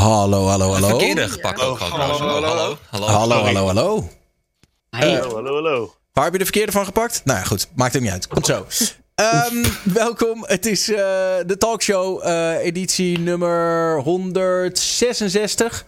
Hallo, 0.00 0.46
hallo, 0.46 0.72
hallo. 0.72 0.88
Verkeerde 0.88 1.28
gepakt 1.28 1.62
ook 1.62 1.78
gewoon. 1.78 2.00
Hallo, 2.00 2.18
hallo, 2.18 2.46
hallo. 2.46 2.76
Hallo. 2.90 3.06
Hallo, 3.06 3.34
hallo, 3.44 3.66
hallo. 3.66 4.08
Hallo, 4.90 5.54
hallo. 5.54 5.94
Waar 6.12 6.24
heb 6.24 6.32
je 6.32 6.38
de 6.38 6.44
verkeerde 6.44 6.72
van 6.72 6.84
gepakt? 6.84 7.20
Nou 7.24 7.38
ja, 7.38 7.44
goed. 7.44 7.68
Maakt 7.74 7.92
het 7.92 8.02
niet 8.02 8.10
uit. 8.12 8.26
Komt 8.26 8.46
zo. 8.46 8.66
Ehm, 9.14 9.64
welkom. 9.84 10.44
Het 10.46 10.66
is 10.66 10.90
eh, 10.90 10.96
de 11.46 11.56
talkshow 11.58 12.26
eh, 12.26 12.64
editie 12.64 13.18
nummer 13.18 14.00
166. 14.00 15.84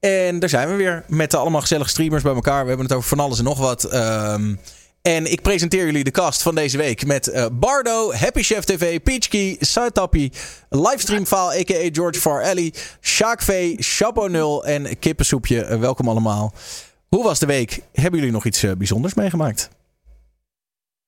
En 0.00 0.38
daar 0.38 0.48
zijn 0.48 0.68
we 0.68 0.74
weer 0.74 1.04
met 1.08 1.34
allemaal 1.34 1.60
gezellige 1.60 1.90
streamers 1.90 2.22
bij 2.22 2.34
elkaar. 2.34 2.62
We 2.62 2.68
hebben 2.68 2.86
het 2.86 2.96
over 2.96 3.08
van 3.08 3.20
alles 3.20 3.38
en 3.38 3.44
nog 3.44 3.58
wat. 3.58 3.84
Ehm, 3.84 4.54
en 5.08 5.32
ik 5.32 5.42
presenteer 5.42 5.84
jullie 5.84 6.04
de 6.04 6.10
cast 6.10 6.42
van 6.42 6.54
deze 6.54 6.76
week 6.76 7.06
met 7.06 7.28
eh, 7.28 7.46
Bardo, 7.52 8.12
Happy 8.12 8.42
Chef 8.42 8.64
TV, 8.64 9.02
Peachkey, 9.02 9.56
Suitappie, 9.60 10.32
Livestreamfile 10.68 11.58
a.k.a. 11.60 11.88
George 11.92 12.20
Farelli, 12.20 12.72
Sjaak 13.00 13.42
V, 13.42 13.74
Chapeau 13.78 14.30
0 14.30 14.64
en 14.66 14.98
Kippensoepje. 14.98 15.64
Eh, 15.64 15.78
welkom 15.78 16.08
allemaal. 16.08 16.54
Hoe 17.08 17.24
was 17.24 17.38
de 17.38 17.46
week? 17.46 17.80
Hebben 17.92 18.18
jullie 18.18 18.34
nog 18.34 18.44
iets 18.44 18.62
eh, 18.62 18.72
bijzonders 18.72 19.14
meegemaakt? 19.14 19.68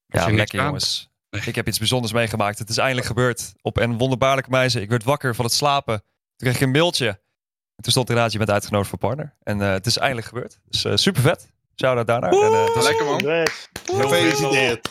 Ja, 0.07 0.31
lekker 0.31 0.63
jongens. 0.63 1.11
Ik 1.31 1.55
heb 1.55 1.69
iets 1.69 1.79
bijzonders 1.79 2.13
meegemaakt. 2.13 2.59
Het 2.59 2.69
is 2.69 2.79
eindelijk 2.79 3.07
gebeurd. 3.07 3.55
Op 3.63 3.77
een 3.77 3.99
wonderbaarlijke 3.99 4.51
wijze. 4.51 4.81
Ik 4.81 4.89
werd 4.89 5.05
wakker 5.05 5.35
van 5.35 5.45
het 5.45 5.55
slapen. 5.55 5.99
Toen 5.99 6.49
kreeg 6.49 6.55
ik 6.55 6.61
een 6.61 6.71
mailtje. 6.71 7.09
En 7.09 7.83
toen 7.83 7.93
stond 7.93 8.09
inderdaad, 8.09 8.33
je 8.33 8.39
bent 8.39 8.51
uitgenodigd 8.51 8.91
voor 8.91 8.99
partner. 8.99 9.35
En 9.43 9.61
eh, 9.61 9.71
het 9.71 9.87
is 9.87 9.97
eindelijk 9.97 10.27
gebeerd. 10.27 10.59
Dus 10.69 11.03
super 11.03 11.23
vet. 11.23 11.55
Shout-out 11.81 12.07
daarnaar. 12.07 12.31
En, 12.33 12.53
eh, 12.75 12.83
Lekker 12.83 13.05
man. 13.07 13.21
Gefeliciteerd. 13.85 14.89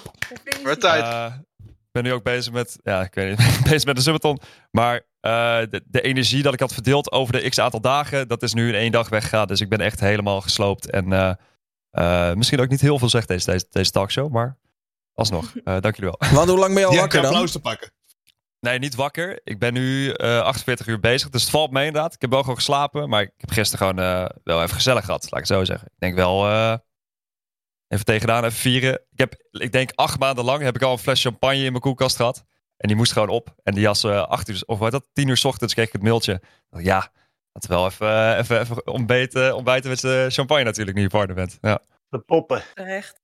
Wordt 0.63 0.81
tijd. 0.81 1.03
Eh, 1.03 1.34
Ik 1.67 2.02
ben 2.02 2.03
nu 2.03 2.13
ook 2.13 2.23
bezig 2.23 2.53
met, 2.53 2.77
ja, 2.84 3.02
ik 3.02 3.13
weet 3.13 3.38
niet, 3.38 3.59
bezig 3.70 3.85
met 3.85 3.95
de 3.95 4.02
subathon. 4.02 4.39
Maar 4.71 4.95
eh, 5.20 5.58
de, 5.70 5.84
de 5.85 6.02
energie 6.02 6.44
dat 6.44 6.53
ik 6.53 6.59
had 6.59 6.73
verdeeld 6.73 7.11
over 7.11 7.34
de 7.34 7.49
x 7.49 7.59
aantal 7.59 7.81
dagen, 7.81 8.27
dat 8.27 8.44
is 8.44 8.53
nu 8.53 8.67
in 8.67 8.75
één 8.75 8.91
dag 8.91 9.09
weggegaan. 9.09 9.48
Dus 9.48 9.61
ik 9.61 9.70
ben 9.70 9.80
echt 9.81 9.99
helemaal 9.99 10.41
gesloopt. 10.41 10.89
En 10.89 11.14
eh, 11.14 11.31
eh, 11.89 12.36
misschien 12.36 12.59
ook 12.59 12.69
niet 12.69 12.81
heel 12.81 12.99
veel 12.99 13.09
zegt 13.09 13.27
deze, 13.27 13.52
deze, 13.52 13.66
deze 13.70 13.92
talkshow, 13.92 14.31
maar 14.31 14.58
alsnog, 15.14 15.53
eh 15.64 15.77
dank 15.80 15.95
jullie 15.95 16.16
wel. 16.20 16.30
Want 16.33 16.49
hoe 16.49 16.59
lang 16.59 16.72
ben 16.73 16.80
je 16.81 16.88
al 16.88 16.94
Ja, 16.94 16.99
wakker 16.99 17.22
dan? 17.22 17.31
applaus 17.31 17.52
te 17.52 17.59
pakken. 17.59 17.92
Nee, 18.66 18.80
niet 18.80 18.95
wakker. 18.95 19.39
Ik 19.44 19.59
ben 19.59 19.73
nu 19.73 20.11
eh 20.11 20.39
48 20.39 20.88
uur 20.88 20.99
bezig, 20.99 21.30
dus 21.30 21.41
het 21.41 21.52
valt 21.52 21.71
mee 21.71 21.85
inderdaad. 21.85 22.13
Ik 22.13 22.21
heb 22.21 22.30
wel 22.30 22.39
gewoon 22.39 22.55
geslapen, 22.55 23.09
maar 23.09 23.21
ik 23.21 23.31
heb 23.38 23.52
gisteren 23.52 23.88
gewoon 23.88 24.05
eh, 24.05 24.30
wel 24.44 24.61
even 24.63 24.75
gezellig 24.75 25.05
gehad, 25.05 25.21
laat 25.23 25.41
ik 25.41 25.47
het 25.47 25.58
zo 25.58 25.63
zeggen. 25.63 25.88
Ik 25.88 25.99
denk 25.99 26.16
wel, 26.16 26.47
eh, 26.47 26.77
even 27.88 28.05
tegenaan, 28.05 28.43
even 28.43 28.58
vieren. 28.58 28.93
Ik 28.93 29.17
heb, 29.19 29.36
ik 29.52 29.71
denk 29.71 29.91
acht 29.95 30.19
maanden 30.19 30.45
lang 30.45 30.61
heb 30.61 30.75
ik 30.75 30.81
al 30.81 30.91
een 30.91 30.97
fles 30.97 31.21
champagne 31.21 31.63
in 31.63 31.69
mijn 31.69 31.81
koelkast 31.81 32.16
gehad. 32.16 32.43
En 32.77 32.88
die 32.88 32.97
moest 32.97 33.11
gewoon 33.11 33.30
op. 33.30 33.55
En 33.63 33.73
die 33.73 33.86
was 33.86 34.03
eh 34.03 34.23
acht 34.23 34.49
uur, 34.49 34.63
of 34.66 34.80
wat 34.80 34.91
dat, 34.91 35.09
tien 35.13 35.27
uur 35.27 35.38
's 35.38 35.43
ochtends 35.43 35.73
kreeg 35.73 35.88
ik 35.88 35.93
het 35.93 36.03
mailtje. 36.03 36.41
Ja, 36.69 37.11
dat 37.52 37.66
wel 37.66 37.86
even, 37.86 38.38
even, 38.38 38.59
even 38.59 38.88
ontbeten, 38.88 39.55
ontbijten 39.55 39.89
met 39.89 40.33
champagne 40.33 40.63
natuurlijk, 40.63 40.97
nu 40.97 41.03
je 41.03 41.09
partner 41.09 41.36
bent. 41.36 41.58
Ja. 41.61 41.81
De 42.09 42.19
poppen. 42.19 42.63
Terecht. 42.73 43.21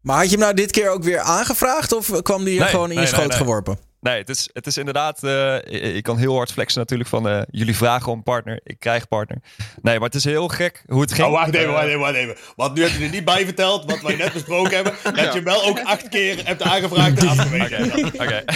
Maar 0.00 0.16
had 0.16 0.24
je 0.24 0.30
hem 0.30 0.40
nou 0.40 0.54
dit 0.54 0.70
keer 0.70 0.90
ook 0.90 1.02
weer 1.02 1.20
aangevraagd 1.20 1.92
of 1.92 2.22
kwam 2.22 2.44
die 2.44 2.54
er 2.54 2.60
Nee, 2.60 2.70
gewoon 2.70 2.88
in 2.88 2.94
je 2.94 2.98
nee, 2.98 3.06
schoot 3.06 3.18
nee, 3.18 3.28
nee. 3.28 3.36
geworpen? 3.36 3.78
Nee, 4.02 4.18
het 4.18 4.28
is, 4.28 4.50
het 4.52 4.66
is 4.66 4.76
inderdaad. 4.76 5.22
eh, 5.22 5.94
ik, 5.96 6.02
kan 6.02 6.18
heel 6.18 6.34
hard 6.36 6.52
flexen 6.52 6.80
natuurlijk 6.80 7.08
van 7.08 7.28
eh, 7.28 7.42
jullie 7.50 7.76
vragen 7.76 8.12
om 8.12 8.22
partner. 8.22 8.60
Ik 8.64 8.78
krijg 8.78 9.08
partner. 9.08 9.38
Nee, 9.82 9.94
maar 9.94 10.06
het 10.06 10.14
is 10.14 10.24
heel 10.24 10.48
gek 10.48 10.82
hoe 10.86 11.00
het 11.00 11.12
ging. 11.12 11.26
Oh, 11.26 11.32
wacht 11.32 11.54
even, 11.54 11.68
Eh, 11.68 11.72
wacht 11.74 11.86
even, 11.86 11.98
wacht 12.00 12.14
even. 12.14 12.36
Want 12.56 12.74
nu 12.74 12.82
heb 12.82 12.90
je 12.90 13.04
er 13.04 13.10
niet 13.10 13.24
bij 13.24 13.44
verteld, 13.44 13.84
wat 13.90 14.00
wij 14.00 14.16
net 14.16 14.32
besproken 14.32 14.74
hebben. 14.74 14.92
Dat 15.24 15.32
je 15.34 15.42
wel 15.42 15.64
ook 15.64 15.80
acht 15.82 16.08
keer 16.08 16.46
hebt 16.46 16.62
aangevraagd 16.62 17.18
en 17.18 17.28
afgewezen. 17.28 18.04
Oké, 18.06 18.44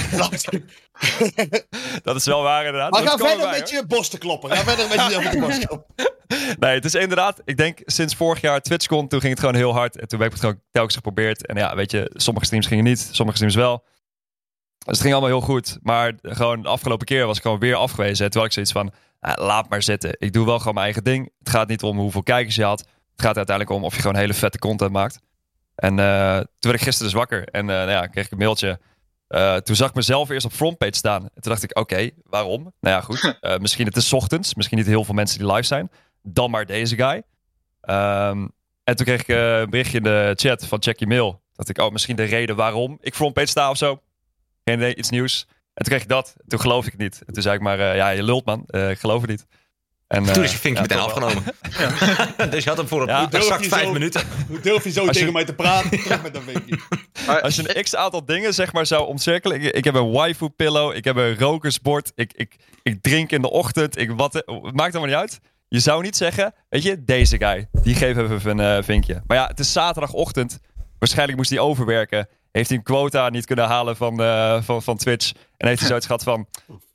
dat 2.02 2.16
is 2.16 2.24
wel 2.24 2.42
waar 2.42 2.64
inderdaad. 2.64 2.90
Maar 2.90 3.02
ga 3.02 3.16
verder 3.16 3.44
erbij, 3.44 3.58
met 3.58 3.70
je 3.70 3.84
borst 3.86 4.10
te 4.10 4.18
kloppen. 4.18 4.50
Ga 4.50 4.64
verder 4.64 4.88
met 4.88 5.12
je, 5.12 5.20
met 5.20 5.32
je 5.32 5.58
te 5.58 5.66
kloppen. 5.66 6.04
Nee, 6.58 6.74
het 6.74 6.84
is 6.84 6.94
inderdaad. 6.94 7.40
Ik 7.44 7.56
denk 7.56 7.78
sinds 7.84 8.14
vorig 8.14 8.40
jaar 8.40 8.60
TwitchCon, 8.60 9.08
toen 9.08 9.20
ging 9.20 9.32
het 9.32 9.40
gewoon 9.40 9.54
heel 9.54 9.72
hard. 9.72 10.00
En 10.00 10.08
toen 10.08 10.18
heb 10.18 10.28
ik 10.28 10.34
het 10.34 10.42
gewoon 10.44 10.60
telkens 10.70 10.94
geprobeerd. 10.94 11.46
En 11.46 11.56
ja, 11.56 11.74
weet 11.74 11.90
je, 11.90 12.10
sommige 12.14 12.46
streams 12.46 12.66
gingen 12.66 12.84
niet, 12.84 13.08
sommige 13.12 13.36
streams 13.36 13.54
wel. 13.56 13.84
Dus 14.86 14.94
het 14.94 15.00
ging 15.00 15.12
allemaal 15.12 15.38
heel 15.38 15.48
goed. 15.54 15.78
Maar 15.82 16.12
gewoon 16.22 16.62
de 16.62 16.68
afgelopen 16.68 17.06
keer 17.06 17.26
was 17.26 17.36
ik 17.36 17.42
gewoon 17.42 17.58
weer 17.58 17.74
afgewezen. 17.74 18.24
Terwijl 18.24 18.44
ik 18.44 18.52
zoiets 18.52 18.72
van, 18.72 18.92
laat 19.20 19.68
maar 19.68 19.82
zitten. 19.82 20.16
Ik 20.18 20.32
doe 20.32 20.46
wel 20.46 20.58
gewoon 20.58 20.74
mijn 20.74 20.86
eigen 20.86 21.04
ding. 21.04 21.30
Het 21.38 21.48
gaat 21.48 21.68
niet 21.68 21.82
om 21.82 21.98
hoeveel 21.98 22.22
kijkers 22.22 22.54
je 22.54 22.64
had. 22.64 22.78
Het 22.80 23.24
gaat 23.24 23.36
uiteindelijk 23.36 23.76
om 23.76 23.84
of 23.84 23.94
je 23.94 24.00
gewoon 24.00 24.16
hele 24.16 24.34
vette 24.34 24.58
content 24.58 24.92
maakt. 24.92 25.18
En 25.74 25.98
eh, 25.98 26.36
toen 26.36 26.70
werd 26.70 26.74
ik 26.74 26.82
gisteren 26.82 27.12
dus 27.12 27.20
wakker. 27.20 27.48
En 27.48 27.60
eh, 27.60 27.76
nou 27.76 27.90
ja, 27.90 28.06
kreeg 28.06 28.24
ik 28.24 28.30
een 28.30 28.38
mailtje. 28.38 28.80
Eh, 29.28 29.56
toen 29.56 29.76
zag 29.76 29.88
ik 29.88 29.94
mezelf 29.94 30.28
eerst 30.28 30.46
op 30.46 30.52
frontpage 30.52 30.94
staan. 30.94 31.22
En 31.22 31.42
toen 31.42 31.52
dacht 31.52 31.62
ik, 31.62 31.78
oké, 31.78 32.10
waarom? 32.24 32.62
Nou 32.62 32.96
ja, 32.96 33.00
goed. 33.00 33.38
Misschien 33.62 33.86
het 33.86 33.96
is 33.96 34.08
's 34.08 34.12
ochtends. 34.12 34.54
Misschien 34.54 34.78
niet 34.78 34.86
heel 34.86 35.04
veel 35.04 35.14
mensen 35.14 35.38
die 35.38 35.52
live 35.52 35.66
zijn. 35.66 35.90
Dan 36.22 36.50
maar 36.50 36.66
deze 36.66 36.96
guy. 36.96 37.22
Ehm, 37.80 38.46
en 38.84 38.96
toen 38.96 39.06
kreeg 39.06 39.20
ik 39.20 39.28
een 39.28 39.70
berichtje 39.70 39.96
in 39.96 40.02
de 40.02 40.32
chat 40.36 40.66
van 40.66 40.82
check 40.82 40.98
je 40.98 41.06
mail. 41.06 41.40
Dat 41.54 41.68
ik, 41.68 41.78
oh, 41.78 41.92
misschien 41.92 42.16
de 42.16 42.22
reden 42.22 42.56
waarom 42.56 42.98
ik 43.00 43.14
frontpage 43.14 43.46
sta 43.46 43.70
of 43.70 43.76
zo. 43.76 44.00
Geen 44.70 44.78
idee, 44.78 44.94
iets 44.94 45.10
nieuws. 45.10 45.46
En 45.48 45.84
toen 45.84 45.92
kreeg 45.92 46.02
ik 46.02 46.08
dat. 46.08 46.34
Toen 46.46 46.60
geloof 46.60 46.84
ik 46.86 46.92
het 46.92 47.00
niet. 47.00 47.22
En 47.26 47.32
toen 47.32 47.42
zei 47.42 47.54
ik 47.54 47.60
maar, 47.60 47.78
eh, 47.80 47.96
ja, 47.96 48.08
je 48.08 48.22
lult 48.22 48.44
man. 48.44 48.64
Eh, 48.66 48.90
ik 48.90 48.98
geloof 48.98 49.20
het 49.20 49.30
niet. 49.30 49.46
En, 50.06 50.24
Toen 50.24 50.34
eh, 50.34 50.42
is 50.42 50.52
je 50.52 50.58
vinkje 50.58 50.82
ja, 50.82 50.88
meteen 50.88 51.04
afgenomen. 51.04 51.42
dus 52.50 52.62
je 52.64 52.68
had 52.68 52.78
hem 52.78 52.88
voor 52.88 53.06
Ja. 53.08 53.22
een 53.22 53.30
exact 53.30 53.66
vijf 53.66 53.84
zo- 53.86 53.92
minuten. 53.92 54.22
Hoe 54.48 54.60
durf 54.60 54.84
je 54.84 54.90
zo 54.90 55.04
je- 55.04 55.10
tegen 55.10 55.32
mij 55.32 55.44
te 55.44 55.54
praten? 55.54 55.90
Terug 56.02 56.22
met 56.22 56.34
dat 56.34 56.42
vinkje. 56.42 56.78
Als 57.42 57.56
je 57.56 57.76
een 57.76 57.82
x 57.82 57.96
aantal 57.96 58.24
dingen 58.24 58.54
zeg 58.54 58.72
maar 58.72 58.86
zou 58.86 59.06
omcirkelen. 59.06 59.62
Ik, 59.62 59.74
ik 59.74 59.84
heb 59.84 59.94
een 59.94 60.10
waifu 60.10 60.48
pillow. 60.48 60.94
Ik 60.96 61.04
heb 61.04 61.16
een 61.16 61.38
rokersbord. 61.38 62.12
Ik, 62.14 62.32
ik, 62.32 62.56
ik 62.82 63.02
drink 63.02 63.30
in 63.30 63.42
de 63.42 63.50
ochtend. 63.50 63.98
Ik, 63.98 64.10
wat, 64.10 64.32
maakt 64.72 64.94
allemaal 64.94 65.02
niet 65.06 65.30
uit. 65.30 65.40
Je 65.68 65.80
zou 65.80 66.02
niet 66.02 66.16
zeggen, 66.16 66.54
weet 66.68 66.82
je, 66.82 67.04
deze 67.04 67.38
guy. 67.38 67.68
Die 67.72 67.94
geeft 67.94 68.18
even 68.18 68.58
een 68.58 68.76
eh, 68.78 68.82
vinkje. 68.84 69.22
Maar 69.26 69.36
ja, 69.36 69.46
het 69.46 69.58
is 69.58 69.72
zaterdagochtend. 69.72 70.58
Waarschijnlijk 70.98 71.38
moest 71.38 71.50
hij 71.50 71.58
overwerken. 71.58 72.28
Heeft 72.56 72.68
hij 72.68 72.78
een 72.78 72.84
quota 72.84 73.28
niet 73.28 73.46
kunnen 73.46 73.64
halen 73.66 73.96
van, 73.96 74.20
eh, 74.22 74.62
van, 74.62 74.82
van 74.82 74.96
Twitch. 74.96 75.32
En 75.56 75.66
heeft 75.68 75.78
hij 75.78 75.88
zoiets 75.88 76.06
gehad 76.06 76.22
van, 76.22 76.46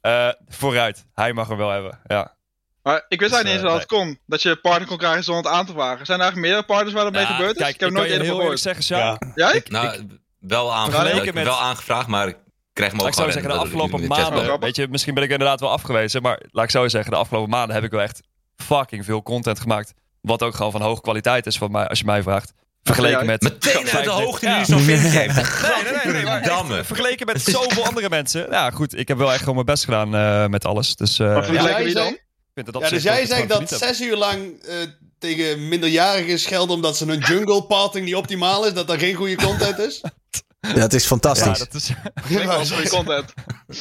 eh, 0.01 0.29
vooruit. 0.47 1.05
Hij 1.13 1.33
mag 1.33 1.47
hem 1.47 1.57
wel 1.57 1.69
hebben. 1.69 1.99
Ja. 2.03 2.35
Maar 2.83 3.05
ik 3.07 3.19
wist 3.19 3.31
Dus, 3.31 3.31
eigenlijk 3.31 3.45
niet 3.45 3.53
eens 3.53 3.63
eh, 3.63 3.69
dat 3.69 3.79
het 3.79 3.85
kon. 3.87 4.19
Dat 4.25 4.41
je 4.41 4.55
partner 4.55 4.87
kon 4.87 4.97
krijgen 4.97 5.23
zonder 5.23 5.43
het 5.51 5.53
aan 5.53 5.65
te 5.65 5.71
vragen. 5.71 6.05
Zijn 6.05 6.19
er 6.19 6.23
eigenlijk 6.23 6.53
meerdere 6.53 6.65
partners 6.65 6.93
waar 6.93 7.03
dat 7.03 7.13
mee 7.13 7.21
Ja, 7.21 7.27
gebeurd 7.27 7.55
is? 7.55 7.61
Kijk, 7.61 7.73
ik 7.73 7.79
heb 7.79 7.89
ik 7.89 7.95
nooit 7.95 8.09
eerder 8.09 8.25
heel 8.27 8.35
gehoord. 8.35 8.59
zeggen. 8.59 8.95
Ja. 8.97 9.17
Jij? 9.35 9.63
Nou, 9.69 10.07
wel, 10.39 10.73
aangevraagd, 10.73 11.25
ik 11.25 11.33
met- 11.33 11.43
wel 11.43 11.59
aangevraagd, 11.59 12.07
maar 12.07 12.27
ik 12.27 12.37
krijg 12.73 12.91
hem 12.91 12.99
ook 13.01 13.05
Laat 13.05 13.07
ik 13.07 13.13
zo 13.13 13.19
gewoon 13.27 13.31
zeggen, 13.33 13.51
de 13.51 13.57
ik 13.57 13.63
afgelopen 13.65 14.07
maanden, 14.07 14.59
weet 14.59 14.75
je, 14.75 14.87
misschien 14.87 15.13
ben 15.13 15.23
ik 15.23 15.29
inderdaad 15.29 15.59
wel 15.59 15.71
afgewezen, 15.71 16.21
maar 16.21 16.41
laat 16.51 16.63
ik 16.63 16.71
zo 16.71 16.87
zeggen, 16.87 17.11
de 17.11 17.17
afgelopen 17.17 17.49
maanden 17.49 17.75
heb 17.75 17.83
ik 17.83 17.91
wel 17.91 18.01
echt 18.01 18.21
fucking 18.55 19.05
veel 19.05 19.23
content 19.23 19.59
gemaakt, 19.59 19.93
wat 20.21 20.43
ook 20.43 20.55
gewoon 20.55 20.71
van 20.71 20.81
hoge 20.81 21.01
kwaliteit 21.01 21.45
is, 21.45 21.57
van 21.57 21.71
mij, 21.71 21.87
als 21.87 21.99
je 21.99 22.05
mij 22.05 22.21
vraagt. 22.23 22.53
Vergeleken 22.83 23.25
met... 23.25 23.41
Meteen 23.41 23.73
uit 23.75 23.81
de 23.83 23.89
75 23.89 24.13
hoogte 24.13 24.45
Ja. 24.45 24.57
nu 24.57 24.65
zo'n 24.65 24.79
vinkje 24.79 25.07
heeft. 25.07 25.35
Nee, 25.35 25.83
nee, 25.83 25.93
nee, 26.03 26.13
nee, 26.13 26.23
maar 26.23 26.37
echt, 26.39 26.47
Damme. 26.49 26.83
vergeleken 26.83 27.25
met 27.25 27.41
zoveel 27.55 27.85
andere 27.85 28.09
mensen. 28.09 28.47
Ja, 28.49 28.69
goed, 28.71 28.97
ik 28.97 29.07
heb 29.07 29.17
wel 29.17 29.29
echt 29.31 29.39
gewoon 29.39 29.53
mijn 29.53 29.65
best 29.65 29.83
gedaan 29.83 30.15
eh, 30.15 30.47
met 30.47 30.65
alles. 30.65 30.95
Dus 30.95 31.19
eh, 31.19 31.27
Maar 31.33 31.53
ja, 31.53 31.83
wie 31.83 31.93
dan? 31.93 32.17
vind 32.53 32.67
het 32.67 32.75
op 32.75 32.81
Ja, 32.81 32.89
dus 32.89 33.03
jij 33.03 33.25
zegt 33.25 33.49
dat 33.49 33.69
zes 33.69 34.01
uur 34.01 34.15
lang 34.17 34.63
eh, 34.63 34.75
tegen 35.19 35.67
minderjarigen 35.67 36.39
schelden 36.39 36.75
omdat 36.75 36.97
ze 36.97 37.05
een 37.07 37.19
jungle 37.19 37.63
parting 37.63 38.05
niet 38.05 38.15
optimaal 38.15 38.65
is, 38.67 38.73
dat 38.73 38.87
dat 38.87 38.99
geen 38.99 39.15
goede 39.15 39.35
content 39.35 39.77
is? 39.79 40.01
Dat 40.75 40.93
is 40.93 41.01
Ja, 41.01 41.07
fantastisch. 41.07 41.59
dat 41.59 41.73
is, 41.73 41.91
wel 42.45 42.65
goede 42.65 42.89
content. 42.89 43.33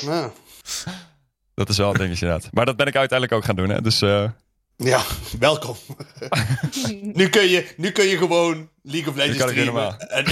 Nou, 0.03 0.31
dat 1.55 1.69
is 1.69 1.77
wel 1.77 1.91
een 1.91 1.97
dingetje 1.99 2.27
inderdaad. 2.27 2.51
Maar 2.53 2.67
dat 2.67 2.77
ben 2.77 2.87
ik 2.87 2.97
uiteindelijk 2.97 3.39
ook 3.39 3.45
gaan 3.47 3.57
doen, 3.57 3.69
hè. 3.69 3.81
Dus 3.83 4.03
eh, 4.03 4.25
ja, 4.85 5.05
welkom. 5.39 5.77
nu, 7.19 7.29
kun 7.29 7.49
je, 7.49 7.75
nu 7.77 7.91
kun 7.91 8.07
je 8.07 8.17
gewoon 8.17 8.71
League 8.83 9.11
of 9.11 9.17
Legends 9.17 9.39
kan 9.39 9.49
ik 9.49 9.55
weer 9.55 9.65
streamen. 9.65 9.99
En, 9.99 10.25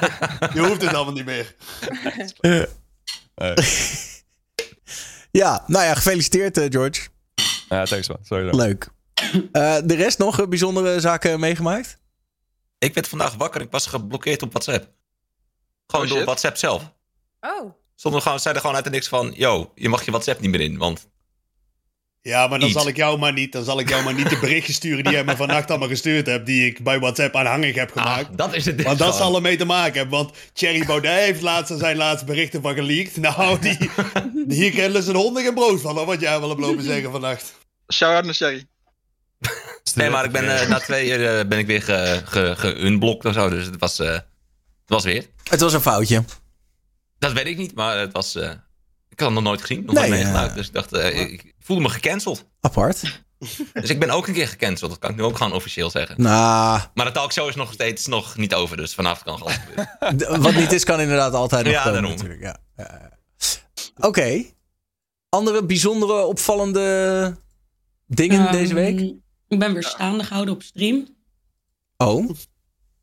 je 0.54 0.60
hoeft 0.68 0.82
het 0.82 0.94
allemaal 0.94 1.14
niet 1.14 1.24
meer. 1.24 1.54
eh, 3.34 3.56
Ja, 5.30 5.64
nou 5.66 5.84
ja, 5.84 5.94
gefeliciteerd 5.94 6.58
eh, 6.58 6.66
George. 6.68 7.08
ja, 7.68 7.84
thanks 7.84 8.08
man, 8.08 8.18
sowieso. 8.22 8.56
Leuk. 8.56 8.88
Eh, 9.52 9.76
de 9.84 9.94
rest 9.94 10.18
nog 10.18 10.48
bijzondere 10.48 11.00
zaken 11.00 11.40
meegemaakt? 11.40 11.98
Ik 12.78 12.94
werd 12.94 13.08
vandaag 13.08 13.34
wakker 13.34 13.60
en 13.60 13.66
ik 13.66 13.72
was 13.72 13.86
geblokkeerd 13.86 14.42
op 14.42 14.50
WhatsApp. 14.50 14.90
Gewoon 15.86 16.06
Oh, 16.06 16.12
door. 16.12 16.24
WhatsApp 16.24 16.56
zelf. 16.56 16.92
Oh. 17.40 17.72
Sommige 17.94 18.22
gewoon, 18.22 18.40
zeiden 18.40 18.62
gewoon 18.62 18.76
uit 18.76 18.84
de 18.86 18.90
niks 18.90 19.08
van... 19.08 19.32
Yo, 19.36 19.72
je 19.74 19.88
mag 19.88 20.04
je 20.04 20.10
WhatsApp 20.10 20.40
niet 20.40 20.50
meer 20.50 20.60
in, 20.60 20.78
want... 20.78 21.08
Ja, 22.22 22.46
maar 22.46 22.58
dan 22.58 22.70
zal 22.70 22.88
ik 22.88 22.96
jou 22.96 23.18
maar 23.18 23.32
niet, 23.32 23.52
dan 23.52 23.64
zal 23.64 23.80
ik 23.80 23.88
jou 23.88 24.04
maar 24.04 24.14
niet 24.14 24.30
de 24.30 24.38
berichtjes 24.38 24.76
sturen 24.76 25.04
die 25.04 25.12
jij 25.12 25.24
me 25.24 25.36
vannacht 25.36 25.70
allemaal 25.70 25.88
gestuurd 25.88 26.26
hebt, 26.26 26.46
die 26.46 26.66
ik 26.66 26.84
bij 26.84 26.98
WhatsApp 27.00 27.36
aanhangig 27.36 27.74
heb 27.74 27.90
gemaakt. 27.92 28.28
Ah, 28.30 28.36
dat 28.36 28.54
is 28.54 28.64
het 28.64 28.82
Want 28.82 28.98
dat 28.98 29.16
zal 29.16 29.34
ermee 29.34 29.56
te 29.56 29.64
maken 29.64 29.98
hebben. 29.98 30.18
Want 30.18 30.36
Thierry 30.52 30.86
Baudet 30.86 31.18
heeft 31.18 31.42
laatst 31.42 31.78
zijn 31.78 31.96
laatste 31.96 32.24
berichten 32.24 32.62
van 32.62 32.74
geleakt. 32.74 33.16
Nou, 33.16 33.58
die, 33.60 33.78
hier 34.58 34.70
kennen 34.70 35.02
ze 35.02 35.10
een 35.10 35.16
honden 35.16 35.42
geen 35.42 35.54
brood 35.54 35.80
van, 35.80 35.96
hoor, 35.96 36.06
wat 36.06 36.20
jij 36.20 36.40
wel 36.40 36.48
hebt 36.48 36.60
lopen 36.60 36.82
zeggen 36.84 37.10
vannacht. 37.10 37.52
Shout-out 37.92 38.24
naar 38.24 38.34
Sherry. 38.34 38.66
Nee, 39.94 40.10
maar 40.10 40.24
ik 40.24 40.32
ben 40.32 40.60
eh, 40.60 40.68
na 40.68 40.78
twee 40.78 41.08
uur 41.08 41.38
eh, 41.38 41.46
ben 41.46 41.58
ik 41.58 41.66
weer 41.66 41.82
ge- 41.82 42.22
ge- 42.24 42.54
ge-unblocked 42.56 43.24
of 43.24 43.34
zo. 43.34 43.48
Dus 43.48 43.66
het 43.66 43.78
was, 43.78 43.98
eh, 43.98 44.10
het 44.12 44.24
was 44.86 45.04
weer. 45.04 45.26
Het 45.50 45.60
was 45.60 45.72
een 45.72 45.80
foutje. 45.80 46.24
Dat 47.18 47.32
weet 47.32 47.46
ik 47.46 47.56
niet, 47.56 47.74
maar 47.74 47.98
het 47.98 48.12
was... 48.12 48.38
eh, 49.12 49.18
ik 49.18 49.18
had 49.20 49.28
het 49.28 49.34
nog 49.38 49.42
nooit 49.42 49.60
gezien, 49.60 49.84
nog 49.84 49.94
Nee, 49.94 50.08
nooit 50.08 50.22
meegemaakt. 50.22 50.54
Dus 50.54 50.66
ik 50.66 50.72
dacht, 50.72 50.92
eh, 50.92 51.20
ik, 51.20 51.54
voelde 51.60 51.82
me 51.82 51.88
gecanceld. 51.88 52.44
Apart. 52.60 53.20
Dus 53.72 53.90
ik 53.90 53.98
ben 54.00 54.10
ook 54.10 54.26
een 54.26 54.34
keer 54.34 54.48
gecanceld. 54.48 54.90
Dat 54.90 55.00
kan 55.00 55.10
ik 55.10 55.16
nu 55.16 55.22
ook 55.22 55.36
gewoon 55.36 55.52
officieel 55.52 55.90
zeggen. 55.90 56.22
Nou, 56.22 56.80
Maar 56.94 57.06
de 57.06 57.12
talkshow 57.12 57.48
is 57.48 57.54
nog 57.54 57.72
steeds 57.72 58.06
nog 58.06 58.36
niet 58.36 58.54
over. 58.54 58.76
Dus 58.76 58.94
vanavond 58.94 59.22
kan 59.24 59.40
alles 59.40 59.54
gebeuren. 59.66 60.42
wat 60.42 60.54
niet 60.54 60.72
is, 60.72 60.84
kan 60.84 61.00
inderdaad 61.00 61.32
altijd 61.34 61.64
nog 61.64 61.72
Ja, 61.72 61.82
komen 61.82 62.02
daarom. 62.02 62.18
natuurlijk. 62.20 62.58
Ja. 62.76 63.10
Oké. 63.96 64.44
Andere 65.28 65.64
bijzondere, 65.64 66.24
opvallende 66.24 67.36
dingen 68.06 68.40
Ehm, 68.46 68.52
deze 68.52 68.74
week? 68.74 69.00
Ik 69.48 69.58
ben 69.58 69.72
weer 69.72 69.82
staande 69.84 70.24
gehouden 70.24 70.54
op 70.54 70.62
stream. 70.62 71.06
Oh, 71.96 72.30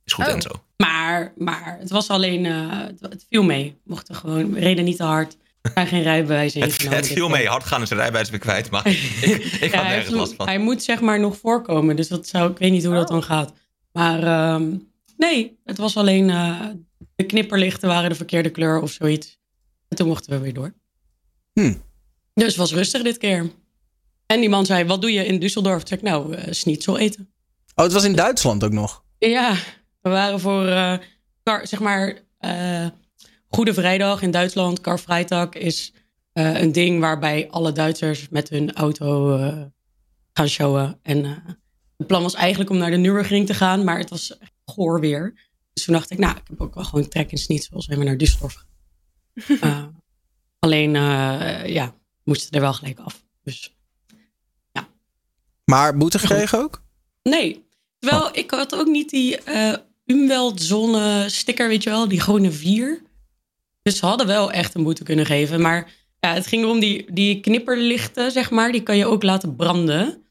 Is 0.06 0.14
goed 0.14 0.26
Oh. 0.28 0.32
en 0.34 0.42
zo. 0.42 0.52
Maar, 0.78 1.34
maar 1.38 1.78
het 1.80 1.90
was 1.90 2.10
alleen, 2.10 2.46
eh, 2.46 2.80
het, 2.88 3.00
het 3.02 3.26
viel 3.30 3.44
mee. 3.44 3.80
We 3.84 3.90
mochten 3.92 4.16
gewoon, 4.16 4.54
we 4.54 4.60
reden 4.60 4.84
niet 4.86 4.98
te 4.98 5.04
hard. 5.04 5.38
Zijn 5.74 5.88
geen 5.88 6.04
Het, 6.08 6.54
ingenomen. 6.72 6.98
het 6.98 7.08
viel 7.08 7.30
mee. 7.30 7.48
Hard 7.48 7.64
gaan 7.64 7.82
is 7.82 7.90
een 7.90 7.98
rijbewijs 7.98 8.30
weer 8.30 8.40
kwijt. 8.40 8.70
Maar 8.70 8.88
ik, 8.88 8.98
ik 9.62 9.72
Ja, 9.72 9.78
had 9.78 9.86
hij, 9.86 9.96
nergens 9.96 10.16
last 10.16 10.34
van. 10.34 10.48
hij 10.48 10.58
moet 10.60 10.84
zeg 10.84 11.02
maar 11.02 11.20
nog 11.20 11.38
voorkomen. 11.38 11.96
Dus 11.96 12.08
dat 12.08 12.28
zou, 12.28 12.52
ik 12.52 12.58
weet 12.58 12.72
niet 12.72 12.86
hoe 12.86 12.94
dat 12.96 13.08
dan 13.08 13.24
gaat. 13.24 13.54
Maar 13.92 14.24
ehm, 14.24 14.76
nee, 15.18 15.60
het 15.66 15.78
was 15.78 15.98
alleen 15.98 16.30
eh, 16.30 16.62
de 17.16 17.24
knipperlichten 17.24 17.88
waren 17.90 18.10
de 18.10 18.16
verkeerde 18.16 18.50
kleur 18.50 18.82
of 18.82 18.92
zoiets. 18.92 19.40
En 19.88 19.98
toen 19.98 20.08
mochten 20.08 20.32
we 20.32 20.40
weer 20.40 20.54
door. 20.54 20.74
Hm. 21.54 21.74
Dus 22.34 22.48
het 22.48 22.56
was 22.56 22.74
rustig 22.74 23.02
dit 23.02 23.18
keer. 23.18 23.52
En 24.26 24.40
die 24.40 24.50
man 24.50 24.66
zei, 24.66 24.84
wat 24.86 25.02
doe 25.02 25.12
je 25.14 25.26
in 25.26 25.40
Düsseldorf? 25.40 25.78
Toen 25.84 25.88
zei 25.88 26.00
ik, 26.00 26.02
nou, 26.02 26.34
eh 26.36 26.48
schnitzel 26.54 26.98
eten. 26.98 27.30
oh, 27.76 27.84
het 27.84 27.94
was 27.94 28.04
in 28.04 28.16
Duitsland 28.16 28.64
ook 28.64 28.72
nog. 28.72 29.04
Ja, 29.18 29.54
we 30.02 30.10
waren 30.10 30.40
voor, 30.40 30.68
eh, 30.68 30.98
zeg 31.64 31.80
maar, 31.80 32.20
eh, 32.38 32.88
Goede 33.50 33.74
Vrijdag 33.74 34.22
in 34.22 34.32
Duitsland. 34.32 34.82
Karvrijdag 34.82 35.50
is 35.50 35.94
eh, 36.34 36.62
een 36.62 36.72
ding 36.72 37.00
waarbij 37.00 37.50
alle 37.50 37.72
Duitsers 37.72 38.30
met 38.30 38.50
hun 38.50 38.74
auto 38.74 39.38
eh, 39.38 39.62
gaan 40.34 40.48
showen. 40.48 41.00
En 41.02 41.26
eh, 41.26 41.32
het 41.98 42.08
plan 42.08 42.22
was 42.22 42.34
eigenlijk 42.36 42.70
om 42.70 42.78
naar 42.78 42.92
de 42.92 42.98
Nürburgring 42.98 43.46
te 43.46 43.54
gaan, 43.54 43.84
maar 43.84 43.98
het 43.98 44.10
was 44.10 44.38
echt 44.38 44.54
goor 44.66 45.00
weer. 45.00 45.48
Dus 45.74 45.84
toen 45.84 45.94
dacht 45.94 46.12
ik, 46.12 46.18
nou, 46.18 46.38
ik 46.38 46.48
heb 46.48 46.62
ook 46.62 46.76
wel 46.76 46.84
gewoon 46.84 47.08
trek 47.08 47.32
in 47.32 47.38
Schnitzel. 47.38 47.82
Zijn 47.82 48.00
we 48.00 48.06
naar 48.06 48.18
Düsseldorf 48.18 48.54
gaan. 48.56 48.68
Eh, 49.62 49.86
alleen, 50.60 50.96
eh, 50.96 51.66
ja, 51.66 51.86
we 51.86 52.22
moesten 52.24 52.52
er 52.52 52.62
wel 52.62 52.74
gelijk 52.74 53.00
af. 53.00 53.24
Dus 53.44 53.78
Maar 55.66 55.98
boete 55.98 56.20
gekregen 56.20 56.60
ook? 56.60 56.84
Nee. 57.24 57.68
Terwijl 58.00 58.24
Oh. 58.26 58.30
ik 58.32 58.52
had 58.52 58.76
ook 58.76 58.88
niet 58.88 59.10
die 59.10 59.38
eh 59.38 59.74
Umweltzone 60.06 61.26
sticker, 61.30 61.68
weet 61.68 61.84
je 61.84 61.90
wel, 61.90 62.08
die 62.08 62.20
groene 62.20 62.52
vier. 62.52 63.02
Dus 63.90 63.98
ze 63.98 64.06
hadden 64.06 64.28
wel 64.28 64.52
echt 64.52 64.76
een 64.76 64.84
boete 64.84 65.04
kunnen 65.04 65.26
geven. 65.26 65.62
Maar 65.62 65.92
ja, 66.20 66.34
het 66.34 66.48
ging 66.48 66.64
erom 66.64 66.80
die, 66.80 67.14
die 67.14 67.40
knipperlichten, 67.40 68.32
zeg 68.32 68.50
maar, 68.50 68.72
die 68.72 68.84
kan 68.84 68.98
je 68.98 69.06
ook 69.06 69.24
laten 69.24 69.56
branden. 69.56 70.26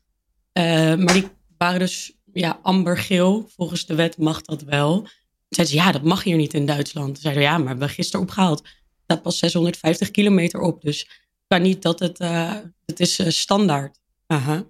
Eh, 0.53 0.65
maar 0.95 1.13
die 1.13 1.29
waren 1.57 1.79
dus 1.79 2.13
ja, 2.33 2.59
ambergeel. 2.63 3.49
Volgens 3.49 3.87
de 3.87 3.95
wet 3.95 4.19
mag 4.19 4.43
dat 4.43 4.63
wel. 4.63 5.09
Zeiden 5.49 5.77
ze, 5.77 5.83
ja, 5.83 5.93
dat 5.93 6.03
mag 6.03 6.23
hier 6.23 6.37
niet 6.37 6.55
in 6.55 6.67
Duitsland. 6.67 7.07
Toen 7.07 7.23
zeiden 7.23 7.43
we, 7.43 7.49
ja, 7.49 7.55
maar 7.55 7.63
we 7.63 7.69
hebben 7.69 7.89
gisteren 7.89 8.27
opgehaald. 8.27 8.69
Staat 9.03 9.23
pas 9.23 9.39
650 9.39 10.11
kilometer 10.11 10.61
op. 10.61 10.83
Dus 10.83 11.11
kan 11.47 11.63
niet 11.63 11.83
dat 11.83 11.99
het, 11.99 12.21
eh, 12.21 12.57
het 12.87 13.01
is 13.01 13.19
eh, 13.19 13.29
standaard. 13.29 14.01
Aha. 14.27 14.65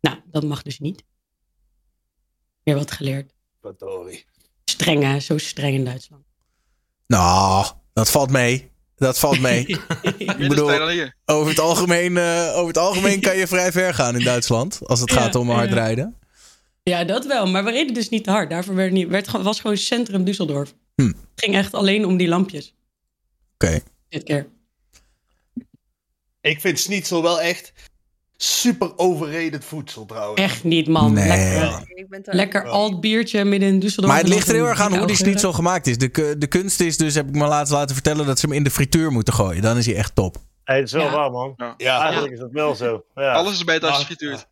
Nou, 0.00 0.18
dat 0.24 0.44
mag 0.44 0.62
dus 0.62 0.78
niet. 0.78 1.04
Weer 2.62 2.74
wat 2.74 2.90
geleerd. 2.90 3.34
Streng, 4.64 5.02
hè? 5.02 5.20
Zo 5.20 5.38
streng 5.38 5.74
in 5.74 5.84
Duitsland. 5.84 6.24
Nou, 7.06 7.66
dat 8.00 8.10
valt 8.10 8.30
mee. 8.30 8.70
Dat 8.96 9.18
valt 9.18 9.40
mee. 9.40 9.66
Minder 10.18 10.48
bedoel- 10.48 11.10
over, 11.26 11.48
het 11.48 11.58
algemeen, 11.60 12.16
eh, 12.16 12.50
over 12.54 12.66
het 12.66 12.78
algemeen 12.78 13.20
kan 13.20 13.36
je 13.36 13.46
vrij 13.46 13.72
ver 13.72 13.94
gaan 13.94 14.16
in 14.18 14.24
Duitsland. 14.24 14.80
Als 14.86 15.00
het 15.00 15.10
Ja, 15.10 15.16
gaat 15.16 15.34
om 15.34 15.50
hard 15.50 15.68
ja. 15.68 15.74
rijden. 15.74 16.16
Ja, 16.82 17.04
dat 17.04 17.26
wel. 17.26 17.46
Maar 17.46 17.64
we 17.64 17.70
reden 17.70 17.94
dus 17.94 18.08
niet 18.08 18.24
te 18.24 18.30
hard. 18.30 18.50
Daarvoor 18.50 18.74
werd 18.74 18.92
niet, 18.92 19.08
werd, 19.08 19.30
was 19.30 19.60
gewoon 19.60 19.76
centrum 19.76 20.24
Düsseldorf. 20.24 20.74
Hm. 20.94 21.06
Het 21.06 21.16
ging 21.34 21.54
echt 21.54 21.74
alleen 21.74 22.04
om 22.04 22.16
die 22.16 22.28
lampjes. 22.28 22.74
Oké. 23.54 23.80
Dit 24.08 24.22
keer. 24.22 24.46
Ik 26.40 26.60
vind 26.60 26.78
schnitzel 26.80 27.22
wel 27.22 27.40
echt 27.40 27.72
super 28.42 28.92
overrated 28.96 29.64
voedsel 29.64 30.06
trouwens. 30.06 30.40
Echt 30.40 30.64
niet, 30.64 30.88
man. 30.88 31.12
Nee. 31.12 31.28
Lekker, 31.28 31.82
Ik 31.94 32.08
ben 32.08 32.22
te- 32.22 32.34
lekker 32.34 32.68
alt 32.68 33.00
biertje 33.00 33.44
midden 33.44 33.68
in 33.68 33.80
Düsseldorf. 33.80 34.06
Maar 34.06 34.18
het 34.18 34.28
ligt 34.28 34.48
er 34.48 34.54
heel 34.54 34.66
erg 34.66 34.80
aan 34.80 34.88
hoe 34.88 34.98
die 34.98 35.06
dikke 35.06 35.22
schnitzel 35.22 35.52
gemaakt 35.52 35.86
is. 35.86 35.98
De, 35.98 36.34
de 36.38 36.46
kunst 36.46 36.80
is 36.80 36.96
dus, 36.96 37.14
heb 37.14 37.28
ik 37.28 37.34
me 37.34 37.46
laatst 37.46 37.72
laten 37.72 37.94
vertellen, 37.94 38.26
dat 38.26 38.38
ze 38.38 38.46
hem 38.46 38.54
in 38.54 38.64
de 38.64 38.70
frituur 38.70 39.12
moeten 39.12 39.34
gooien. 39.34 39.62
Dan 39.62 39.76
is 39.76 39.86
hij 39.86 39.94
echt 39.94 40.14
top. 40.14 40.36
Hey, 40.64 40.76
het 40.78 40.86
is 40.86 40.92
wel 40.92 41.02
Ja. 41.04 41.10
waar, 41.12 41.30
man. 41.30 41.54
Ja, 41.76 42.00
Eigenlijk 42.02 42.32
is 42.32 42.38
dat 42.38 42.50
wel 42.52 42.74
zo. 42.74 43.04
Ja. 43.14 43.32
Alles 43.32 43.52
is 43.52 43.64
beter 43.64 43.88
als 43.88 43.96
je 43.96 44.00
Ah, 44.02 44.06
frituurt. 44.06 44.46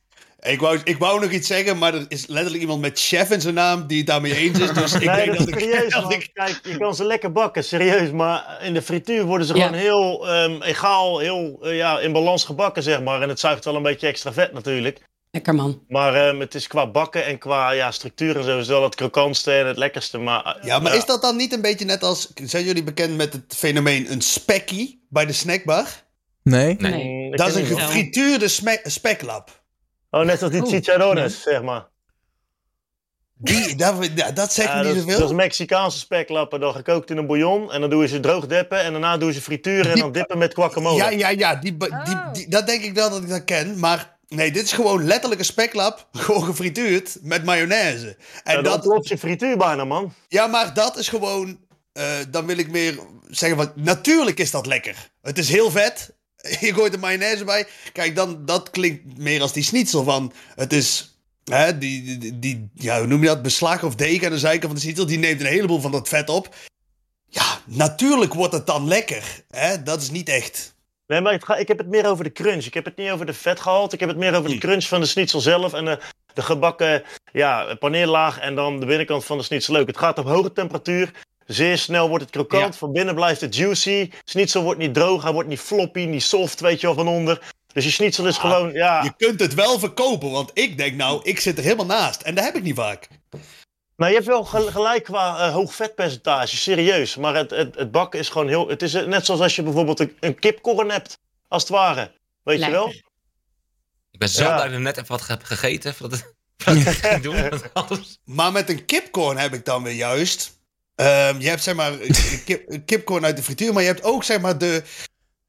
Ik 0.48 0.60
wou, 0.60 0.80
ik 0.84 0.98
wou 0.98 1.20
nog 1.20 1.30
iets 1.30 1.46
zeggen, 1.46 1.78
maar 1.78 1.94
er 1.94 2.04
is 2.08 2.26
letterlijk 2.26 2.60
iemand 2.62 2.80
met 2.80 3.00
chef 3.00 3.30
in 3.30 3.40
zijn 3.40 3.54
naam 3.54 3.86
die 3.86 3.98
het 3.98 4.06
daarmee 4.06 4.34
eens 4.36 4.58
is. 4.58 4.72
Dus 4.72 4.92
ik 4.94 5.04
nee, 5.04 5.16
denk 5.24 5.38
dat 5.38 5.48
ik... 5.48 5.58
serieus, 5.58 5.92
dat 5.94 6.02
man. 6.02 6.12
ik- 6.12 6.30
Kijk, 6.32 6.60
je 6.62 6.76
kan 6.78 6.94
ze 6.94 7.04
lekker 7.04 7.32
bakken, 7.32 7.64
serieus. 7.64 8.10
Maar 8.10 8.58
in 8.62 8.74
de 8.74 8.82
frituur 8.82 9.24
worden 9.24 9.46
ze 9.46 9.54
Ja. 9.54 9.66
gewoon 9.66 9.78
heel 9.80 10.28
ehm, 10.28 10.62
egaal, 10.62 11.18
heel 11.18 11.58
eh, 11.62 11.76
ja, 11.76 11.98
in 11.98 12.12
balans 12.12 12.44
gebakken, 12.44 12.82
zeg 12.82 13.02
maar. 13.02 13.22
En 13.22 13.28
het 13.28 13.40
zuigt 13.40 13.64
wel 13.64 13.76
een 13.76 13.82
beetje 13.82 14.06
extra 14.06 14.32
vet 14.32 14.52
natuurlijk. 14.52 15.00
Lekker, 15.30 15.54
man. 15.54 15.82
Maar 15.88 16.14
ehm, 16.28 16.40
het 16.40 16.54
is 16.54 16.66
qua 16.66 16.90
bakken 16.90 17.24
en 17.24 17.38
qua 17.38 17.70
ja, 17.70 17.90
structuur 17.90 18.36
en 18.36 18.44
zo 18.44 18.58
is 18.58 18.66
wel 18.68 18.82
het 18.82 18.94
krokantste 18.94 19.52
en 19.52 19.66
het 19.66 19.76
lekkerste. 19.76 20.18
Maar, 20.18 20.44
eh, 20.44 20.64
Ja, 20.64 20.78
maar 20.78 20.94
is 20.96 21.04
dat 21.04 21.22
dan 21.22 21.36
niet 21.36 21.52
een 21.52 21.60
beetje 21.62 21.84
net 21.84 22.02
als... 22.02 22.32
Zijn 22.34 22.64
jullie 22.64 22.84
bekend 22.84 23.16
met 23.16 23.32
het 23.32 23.54
fenomeen 23.56 24.12
een 24.12 24.20
spekkie 24.20 25.06
bij 25.08 25.26
de 25.26 25.32
snackbar? 25.32 25.86
Nee? 26.42 26.76
Nee. 26.78 26.92
Nee. 26.92 27.30
Ik 27.30 27.36
Dat 27.36 27.48
is 27.48 27.54
een 27.54 27.66
gefrituurde 27.78 28.48
sme- 28.48 28.80
speklap. 28.82 29.57
Oh, 30.10 30.25
net 30.25 30.43
als 30.43 30.50
die 30.52 30.62
Oh, 30.62 30.69
chicharrones, 30.69 31.43
zeg 31.43 31.62
maar. 31.62 31.87
Die, 33.40 33.76
dat, 33.76 33.94
dat 34.34 34.52
zegt 34.52 34.69
Ja, 34.69 34.76
me 34.76 34.82
dat, 34.82 34.93
niet 34.93 34.96
is, 34.96 35.05
dat 35.05 35.14
is 35.14 35.20
zoveel. 35.20 35.34
Mexicaanse 35.37 35.99
speklappen, 35.99 36.60
dan 36.60 36.75
gekookt 36.75 37.10
in 37.10 37.16
een 37.16 37.26
bouillon. 37.26 37.72
En 37.72 37.81
dan 37.81 37.90
doe 37.90 38.02
je 38.02 38.08
ze 38.08 38.20
droog 38.20 38.46
deppen 38.46 38.81
en 38.81 38.93
daarna 38.93 39.16
doe 39.16 39.28
je 39.28 39.34
ze 39.34 39.40
frituren 39.40 39.93
en 39.93 39.99
dan 39.99 40.12
dippen 40.12 40.38
met 40.38 40.55
guacamole. 40.55 40.96
Ja, 40.96 41.10
ja, 41.10 41.28
ja. 41.28 41.55
Die, 41.55 41.76
die, 41.76 41.88
die, 42.32 42.44
Oh. 42.44 42.50
dat 42.50 42.66
denk 42.66 42.82
ik 42.82 42.94
wel 42.94 43.10
dat 43.10 43.22
ik 43.22 43.28
dat 43.28 43.44
ken. 43.44 43.78
Maar 43.78 44.19
nee, 44.28 44.52
dit 44.52 44.64
is 44.64 44.72
gewoon 44.72 45.05
letterlijk 45.05 45.40
een 45.40 45.46
speklap. 45.46 46.08
Gewoon 46.12 46.44
gefrituurd 46.44 47.19
met 47.22 47.44
mayonaise. 47.44 48.16
En 48.44 48.56
Ja, 48.56 48.62
dat 48.62 48.72
dat, 48.72 48.82
klopt 48.82 49.08
je 49.08 49.19
frituur 49.19 49.56
bijna, 49.56 49.84
man. 49.84 50.12
ja, 50.28 50.46
maar 50.46 50.75
dat 50.75 50.96
is 50.96 51.08
gewoon... 51.08 51.58
eh, 51.93 52.05
dan 52.28 52.46
wil 52.46 52.58
ik 52.58 52.70
meer 52.70 52.99
zeggen 53.28 53.58
van... 53.58 53.72
Natuurlijk 53.75 54.38
is 54.38 54.50
dat 54.50 54.66
lekker. 54.66 55.10
Het 55.22 55.38
is 55.38 55.49
heel 55.49 55.70
vet. 55.70 56.16
Je 56.60 56.74
gooit 56.74 56.92
er 56.92 56.98
mayonaise 56.98 57.44
bij. 57.44 57.66
Kijk, 57.92 58.16
dan, 58.16 58.44
dat 58.44 58.70
klinkt 58.70 59.18
meer 59.18 59.40
als 59.40 59.52
die 59.52 59.62
schnitzel 59.62 60.04
van... 60.04 60.32
Het 60.54 60.72
is... 60.72 61.12
Hè, 61.44 61.78
die, 61.78 62.19
die, 62.19 62.38
die, 62.38 62.70
ja, 62.74 62.98
hoe 62.98 63.06
noem 63.06 63.20
je 63.20 63.26
dat? 63.26 63.43
Beslag 63.43 63.82
of 63.82 63.94
deken 63.94 64.26
aan 64.26 64.32
de 64.32 64.38
zijkant 64.38 64.64
van 64.64 64.74
de 64.74 64.81
schnitzel. 64.81 65.06
Die 65.06 65.19
neemt 65.19 65.40
een 65.40 65.46
heleboel 65.46 65.81
van 65.81 65.93
dat 65.93 66.08
vet 66.08 66.28
op. 66.28 66.55
Ja, 67.28 67.60
natuurlijk 67.64 68.34
wordt 68.34 68.52
het 68.52 68.67
dan 68.67 68.88
lekker. 68.88 69.43
Hè? 69.50 69.82
Dat 69.82 70.02
is 70.02 70.10
niet 70.10 70.28
echt... 70.28 70.76
Nee, 71.06 71.20
maar 71.20 71.40
ga- 71.43 71.56
ik 71.56 71.69
heb 71.69 71.78
het 71.78 71.88
meer 71.88 72.06
over 72.06 72.24
de 72.24 72.32
crunch. 72.32 72.64
Ik 72.64 72.74
heb 72.74 72.84
het 72.84 72.96
niet 72.96 73.10
over 73.10 73.26
de 73.26 73.34
vetgehalte. 73.34 73.94
Ik 73.94 74.00
heb 74.00 74.08
het 74.08 74.19
meer 74.19 74.34
over 74.34 74.50
de 74.50 74.58
crunch 74.58 74.84
van 74.84 75.00
de 75.00 75.06
schnitzel 75.06 75.40
zelf. 75.40 75.72
En 75.72 75.84
de, 75.84 75.98
de 76.34 76.43
gebakken 76.43 77.02
ja, 77.32 77.74
paneerlaag 77.74 78.38
en 78.38 78.55
dan 78.55 78.81
de 78.81 78.86
binnenkant 78.86 79.24
van 79.24 79.38
de 79.38 79.44
schnitzel 79.44 79.74
leuk. 79.74 79.86
Het 79.86 79.98
gaat 79.98 80.19
op 80.19 80.26
hoge 80.26 80.52
temperatuur. 80.52 81.12
Zeer 81.48 81.78
snel 81.78 82.08
wordt 82.08 82.22
het 82.24 82.32
krokant. 82.32 82.76
Van 82.76 82.93
binnen 82.93 83.14
blijft 83.14 83.40
het 83.40 83.55
juicy. 83.56 84.10
Schnitzel 84.24 84.62
wordt 84.62 84.78
niet 84.81 84.94
droog. 84.94 85.22
Hij 85.22 85.32
wordt 85.32 85.48
niet 85.48 85.60
floppy, 85.60 86.05
niet 86.05 86.22
soft, 86.22 86.60
weet 86.60 86.81
je 86.81 86.86
wel, 86.86 86.96
van 86.96 87.08
onder. 87.08 87.52
Dus 87.72 87.84
je 87.84 87.90
schnitzel 87.90 88.26
is 88.26 88.34
Ah, 88.36 88.40
gewoon, 88.40 88.72
ja... 88.72 89.02
Je 89.02 89.12
kunt 89.17 89.40
het 89.40 89.55
wel 89.55 89.78
verkopen, 89.78 90.31
want 90.31 90.50
ik 90.55 90.76
denk 90.78 90.94
nou, 90.96 91.20
ik 91.22 91.40
zit 91.40 91.56
er 91.58 91.62
helemaal 91.64 91.86
naast. 91.86 92.20
En 92.20 92.34
dat 92.34 92.44
heb 92.44 92.56
ik 92.56 92.62
niet 92.62 92.74
vaak. 92.74 93.08
Nou, 93.96 94.10
je 94.10 94.17
hebt 94.17 94.26
wel 94.28 94.44
gel- 94.44 94.70
gelijk 94.70 95.05
qua 95.05 95.38
eh, 95.46 95.52
hoog 95.52 95.74
vetpercentage, 95.74 96.56
serieus. 96.56 97.17
Maar 97.17 97.34
het, 97.34 97.50
het, 97.50 97.74
het 97.74 97.90
bakken 97.90 98.20
is 98.20 98.28
gewoon 98.28 98.48
heel... 98.48 98.69
Het 98.69 98.82
is 98.82 98.94
eh, 98.94 99.06
net 99.06 99.24
zoals 99.26 99.40
als 99.40 99.56
je 99.56 99.62
bijvoorbeeld 99.62 100.00
een, 100.00 100.17
een 100.20 100.38
kipkorn 100.38 100.90
hebt, 100.90 101.19
als 101.48 101.62
het 101.62 101.70
ware. 101.72 102.12
Weet 102.43 102.64
je 102.64 102.70
wel? 102.70 102.88
Ik 104.10 104.19
ben 104.19 104.28
zo 104.28 104.43
Ja. 104.43 104.55
blij 104.55 104.64
dat 104.69 104.76
ik 104.76 104.82
net 104.82 104.96
even 104.96 105.08
wat 105.08 105.26
heb 105.26 105.43
gegeten. 105.43 105.94
Voordat 105.94 106.34
het, 106.64 107.22
doen. 107.22 107.50
Maar 108.36 108.52
met 108.52 108.69
een 108.69 108.84
kipcorn 108.84 109.36
heb 109.38 109.55
ik 109.55 109.64
dan 109.64 109.82
weer 109.82 109.94
juist. 109.94 110.57
Ehm, 110.98 111.40
je 111.40 111.48
hebt 111.48 111.62
zeg 111.62 111.74
maar 111.74 111.93
kip, 112.44 112.78
kipcorn 112.86 113.24
uit 113.24 113.36
de 113.36 113.43
frituur, 113.43 113.72
maar 113.72 113.82
je 113.82 113.88
hebt 113.88 114.02
ook 114.05 114.24
zeg 114.24 114.40
maar 114.40 114.58
de, 114.58 114.82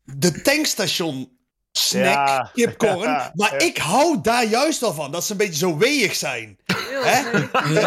de 0.03 0.41
tankstation 0.41 1.37
snack 1.71 2.03
Ja. 2.27 2.49
kipcorn. 2.53 2.99
Ja. 3.09 3.31
Maar 3.35 3.61
ik 3.63 3.77
hou 3.77 4.17
daar 4.21 4.45
juist 4.45 4.79
wel 4.79 4.93
van, 4.93 5.11
dat 5.11 5.25
ze 5.25 5.31
een 5.31 5.37
beetje 5.37 5.57
zo 5.57 5.77
weeg 5.77 6.15
zijn. 6.15 6.57
Hè? 7.03 7.21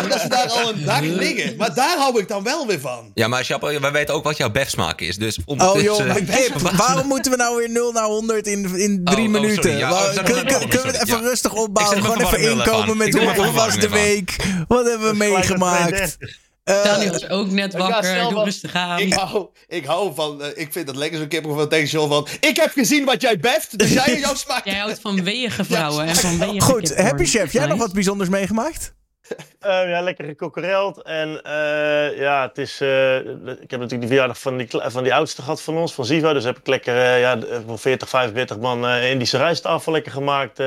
dat 0.08 0.20
ze 0.20 0.28
daar 0.28 0.48
al 0.50 0.68
een 0.72 0.84
dag 0.84 1.00
liggen. 1.24 1.56
Maar 1.56 1.74
daar 1.74 1.96
hou 1.98 2.20
ik 2.20 2.28
dan 2.28 2.42
wel 2.42 2.66
weer 2.66 2.80
van. 2.80 3.10
Ja, 3.14 3.28
maar 3.28 3.44
Chapo, 3.44 3.80
wij 3.80 3.92
weten 3.92 4.14
ook 4.14 4.24
wat 4.24 4.36
jouw 4.36 4.50
befsmaak 4.50 5.00
is. 5.00 5.16
Dus 5.16 5.38
Oh 5.44 5.80
joh, 5.80 6.06
maar 6.06 6.16
Ik 6.16 6.26
Kip, 6.26 6.62
ben 6.62 6.76
waarom 6.76 7.06
moeten 7.06 7.30
we 7.30 7.36
nou 7.38 7.56
weer 7.56 7.70
0 7.70 7.92
naar 7.92 8.04
100 8.04 8.46
in, 8.46 8.76
in 8.76 9.00
Oh, 9.04 9.14
drie 9.14 9.26
oh, 9.26 9.32
minuten? 9.32 9.76
ja. 9.76 9.92
Oh, 9.92 10.14
kun- 10.14 10.24
kun- 10.24 10.44
kunnen 10.46 10.68
we 10.82 10.86
het 10.98 11.02
even 11.08 11.22
Ja. 11.22 11.28
rustig 11.28 11.52
opbouwen? 11.52 12.02
Gewoon 12.02 12.20
even 12.20 12.50
inkomen 12.50 12.96
met 12.96 13.14
hoe, 13.36 13.50
was 13.52 13.78
de 13.78 13.88
week? 13.88 14.36
Wat 14.68 14.86
hebben 14.88 15.10
we 15.10 15.16
meegemaakt? 15.16 16.16
32. 16.64 16.64
Eh, 16.64 16.84
Daniel 16.84 17.14
is 17.14 17.28
ook 17.28 17.50
net 17.50 17.72
Ja, 17.72 17.78
wakker. 17.78 18.22
Doe 18.22 18.32
van- 18.32 18.44
rustig 18.44 18.74
aan. 18.74 18.98
Ik 18.98 19.12
hou, 19.12 19.46
ik 19.66 19.84
hou 19.84 20.14
van, 20.14 20.42
eh, 20.42 20.48
ik 20.54 20.72
vind 20.72 20.88
het 20.88 20.96
lekker 20.96 21.18
zo'n 21.18 21.28
kippen 21.28 21.54
van 21.54 21.68
tegen 21.68 21.88
John 21.88 22.08
van, 22.08 22.26
ik 22.40 22.56
heb 22.56 22.70
gezien 22.70 23.04
wat 23.04 23.22
jij 23.22 23.38
beft, 23.38 23.78
dus 23.78 23.92
jij 23.92 24.18
jouw 24.20 24.34
smaak. 24.34 24.64
Jij 24.72 24.78
houdt 24.78 25.00
van 25.00 25.24
weeige 25.24 25.64
vrouwen 25.64 26.06
en 26.06 26.16
van 26.16 26.38
weeige 26.38 26.60
Goed. 26.72 26.96
Happy 26.96 27.24
Chef, 27.24 27.52
jij 27.52 27.66
nog 27.66 27.78
wat 27.78 27.92
bijzonders 27.92 28.28
meegemaakt? 28.30 28.94
Eh, 29.60 29.88
ja, 29.90 30.00
lekker 30.00 30.24
gekokereld. 30.24 31.02
En 31.02 31.42
eh, 31.42 32.18
ja, 32.18 32.42
het 32.48 32.58
is. 32.58 32.80
eh, 32.80 33.16
ik 33.16 33.24
heb 33.70 33.80
natuurlijk 33.80 33.90
die 34.00 34.06
verjaardag 34.08 34.38
van 34.38 34.56
die, 34.56 34.66
van 34.70 35.02
die 35.02 35.14
oudste 35.14 35.42
gehad 35.42 35.62
van 35.62 35.76
ons, 35.76 35.92
van 35.94 36.04
Ziva. 36.04 36.32
Dus 36.32 36.44
heb 36.44 36.58
ik 36.58 36.66
lekker 36.66 36.96
eh, 36.96 37.20
ja, 37.20 37.36
de- 37.36 37.62
voor 37.66 37.78
40, 37.78 38.08
45 38.08 38.58
man 38.58 38.86
eh, 38.86 39.10
Indische 39.10 39.36
rijsttafel 39.36 39.92
lekker 39.92 40.12
gemaakt. 40.12 40.58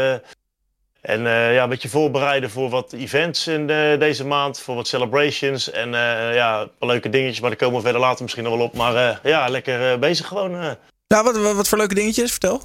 Eh. 1.08 1.14
en 1.14 1.28
eh, 1.28 1.54
ja, 1.54 1.64
een 1.64 1.70
beetje 1.70 1.90
voorbereiden 1.90 2.50
voor 2.50 2.70
wat 2.70 2.94
events 2.94 3.48
in 3.48 3.68
de- 3.68 3.96
deze 4.00 4.26
maand. 4.26 4.60
Voor 4.60 4.76
wat 4.76 4.88
celebrations. 4.88 5.72
En 5.72 5.94
eh, 5.94 6.36
ja, 6.36 6.62
een 6.62 6.70
paar 6.80 6.90
leuke 6.90 7.10
dingetjes. 7.10 7.40
Maar 7.40 7.50
daar 7.50 7.60
komen 7.60 7.76
we 7.78 7.84
verder 7.84 8.02
later 8.02 8.22
misschien 8.24 8.44
nog 8.44 8.54
wel 8.56 8.66
op. 8.66 8.74
Maar 8.74 8.96
eh, 8.96 9.16
ja, 9.24 9.48
lekker 9.48 9.92
eh, 9.92 9.98
bezig 10.00 10.28
gewoon. 10.28 10.56
eh. 10.56 10.72
Nou, 11.08 11.24
wat, 11.24 11.38
wat, 11.38 11.56
wat 11.56 11.68
voor 11.68 11.78
leuke 11.78 11.96
dingetjes? 11.96 12.32
Vertel. 12.32 12.62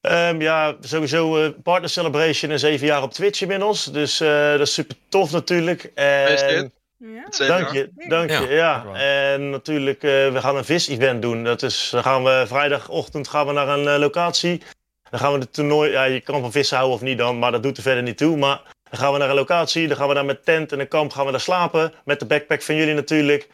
Ehm, 0.00 0.40
ja, 0.40 0.76
sowieso 0.80 1.36
eh, 1.44 1.50
partner 1.62 1.90
celebration 1.90 2.50
en 2.50 2.58
zeven 2.58 2.86
jaar 2.86 3.02
op 3.02 3.12
Twitch 3.12 3.40
inmiddels. 3.40 3.84
Dus 3.84 4.20
eh, 4.20 4.50
dat 4.50 4.60
is 4.60 4.72
super 4.74 4.96
tof 5.08 5.32
natuurlijk. 5.32 5.90
En. 5.94 6.72
Ja. 7.00 7.46
Dank 7.46 7.72
je, 7.72 7.90
dank 8.08 8.30
je. 8.30 8.46
Ja. 8.50 8.84
En 8.94 9.50
natuurlijk, 9.50 10.02
eh, 10.02 10.10
we 10.10 10.36
gaan 10.40 10.56
een 10.56 10.64
vis-event 10.64 11.22
doen. 11.22 11.44
Dat 11.44 11.62
is, 11.62 11.88
dan 11.92 12.02
gaan 12.02 12.24
we 12.24 12.44
vrijdagochtend 12.46 13.28
gaan 13.28 13.46
we 13.46 13.52
naar 13.52 13.68
een 13.68 13.88
eh, 13.88 13.98
locatie. 13.98 14.62
Dan 15.10 15.20
gaan 15.20 15.32
we 15.32 15.38
de 15.38 15.50
toernooi. 15.50 15.90
Ja, 15.90 16.04
je 16.04 16.20
kan 16.20 16.40
van 16.40 16.52
vissen 16.52 16.76
houden 16.76 16.98
of 16.98 17.04
niet 17.04 17.18
dan, 17.18 17.38
maar 17.38 17.52
dat 17.52 17.62
doet 17.62 17.76
er 17.76 17.82
verder 17.82 18.02
niet 18.02 18.16
toe. 18.16 18.36
Maar 18.36 18.60
dan 18.90 18.98
gaan 18.98 19.12
we 19.12 19.18
naar 19.18 19.28
een 19.28 19.34
locatie. 19.34 19.88
Dan 19.88 19.96
gaan 19.96 20.08
we 20.08 20.14
daar 20.14 20.24
met 20.24 20.44
tent 20.44 20.72
en 20.72 20.80
een 20.80 20.88
kamp 20.88 21.12
gaan 21.12 21.24
we 21.24 21.30
daar 21.30 21.40
slapen. 21.40 21.92
Met 22.04 22.18
de 22.18 22.26
backpack 22.26 22.62
van 22.62 22.74
jullie 22.74 22.94
natuurlijk. 22.94 23.48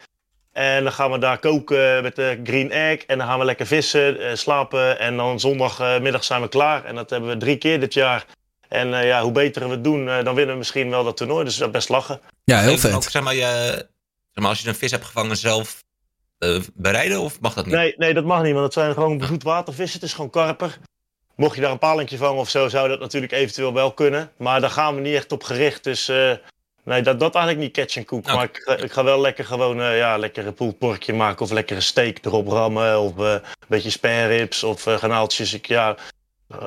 En 0.51 0.83
dan 0.83 0.93
gaan 0.93 1.11
we 1.11 1.17
daar 1.17 1.39
koken 1.39 2.03
met 2.03 2.15
de 2.15 2.39
green 2.43 2.71
egg. 2.71 3.05
En 3.05 3.17
dan 3.17 3.27
gaan 3.27 3.39
we 3.39 3.45
lekker 3.45 3.65
vissen, 3.65 4.19
eh, 4.19 4.35
slapen. 4.35 4.99
En 4.99 5.17
dan 5.17 5.39
zondagmiddag 5.39 6.23
zijn 6.23 6.41
we 6.41 6.47
klaar. 6.47 6.85
En 6.85 6.95
dat 6.95 7.09
hebben 7.09 7.29
we 7.29 7.37
drie 7.37 7.57
keer 7.57 7.79
dit 7.79 7.93
jaar. 7.93 8.25
En 8.67 8.93
eh, 8.93 9.07
ja, 9.07 9.21
hoe 9.21 9.31
beter 9.31 9.65
we 9.65 9.69
het 9.69 9.83
doen, 9.83 10.09
eh, 10.09 10.23
dan 10.23 10.35
winnen 10.35 10.53
we 10.53 10.57
misschien 10.57 10.89
wel 10.89 11.03
dat 11.03 11.17
toernooi. 11.17 11.43
Dus 11.43 11.57
dat 11.57 11.67
is 11.67 11.73
best 11.73 11.89
lachen. 11.89 12.21
Ja, 12.43 12.59
heel 12.59 12.77
vet. 12.77 12.93
Ook, 12.93 13.03
zeg 13.03 13.23
maar, 13.23 13.35
je, 13.35 13.73
zeg 14.31 14.43
maar, 14.43 14.49
als 14.49 14.61
je 14.61 14.67
een 14.67 14.75
vis 14.75 14.91
hebt 14.91 15.05
gevangen 15.05 15.37
zelf 15.37 15.83
eh, 16.37 16.59
bereiden 16.73 17.19
of 17.19 17.39
mag 17.39 17.53
dat 17.53 17.65
niet? 17.65 17.75
Nee, 17.75 17.93
nee, 17.97 18.13
dat 18.13 18.25
mag 18.25 18.43
niet, 18.43 18.53
want 18.53 18.65
het 18.65 18.73
zijn 18.73 18.93
gewoon 18.93 19.23
zoetwatervissen. 19.25 19.99
Het 19.99 20.09
is 20.09 20.15
gewoon 20.15 20.29
karper. 20.29 20.77
Mocht 21.35 21.55
je 21.55 21.61
daar 21.61 21.71
een 21.71 21.77
palentje 21.77 22.17
vangen 22.17 22.39
of 22.39 22.49
zo, 22.49 22.67
zou 22.69 22.87
dat 22.89 22.99
natuurlijk 22.99 23.31
eventueel 23.33 23.73
wel 23.73 23.91
kunnen. 23.91 24.31
Maar 24.37 24.61
daar 24.61 24.69
gaan 24.69 24.95
we 24.95 25.01
niet 25.01 25.15
echt 25.15 25.31
op 25.31 25.43
gericht. 25.43 25.83
Dus 25.83 26.07
eh, 26.09 26.31
nee, 26.83 27.01
dat, 27.01 27.19
dat 27.19 27.35
eigenlijk 27.35 27.65
niet 27.65 27.73
catch 27.75 27.97
and 27.97 28.05
cook. 28.05 28.25
Nou. 28.25 28.35
Maar 28.37 28.45
ik, 28.45 28.61
ga- 28.65 28.77
ik 28.77 28.91
ga 28.91 29.03
wel 29.03 29.21
lekker 29.21 29.45
gewoon 29.45 29.81
eh, 29.81 29.97
ja, 29.97 30.17
lekker 30.17 30.47
een 30.47 30.53
poelporkje 30.53 31.13
maken. 31.13 31.41
Of 31.45 31.51
lekkere 31.51 31.81
steak 31.81 32.17
erop 32.21 32.47
rammen. 32.47 32.99
Of 32.99 33.17
eh, 33.17 33.31
een 33.31 33.41
beetje 33.67 33.89
spare 33.89 34.27
ribs 34.37 34.63
of 34.63 34.87
eh 34.87 34.95
granaaltjes. 34.95 35.53
Ik, 35.53 35.67
ja, 35.67 35.95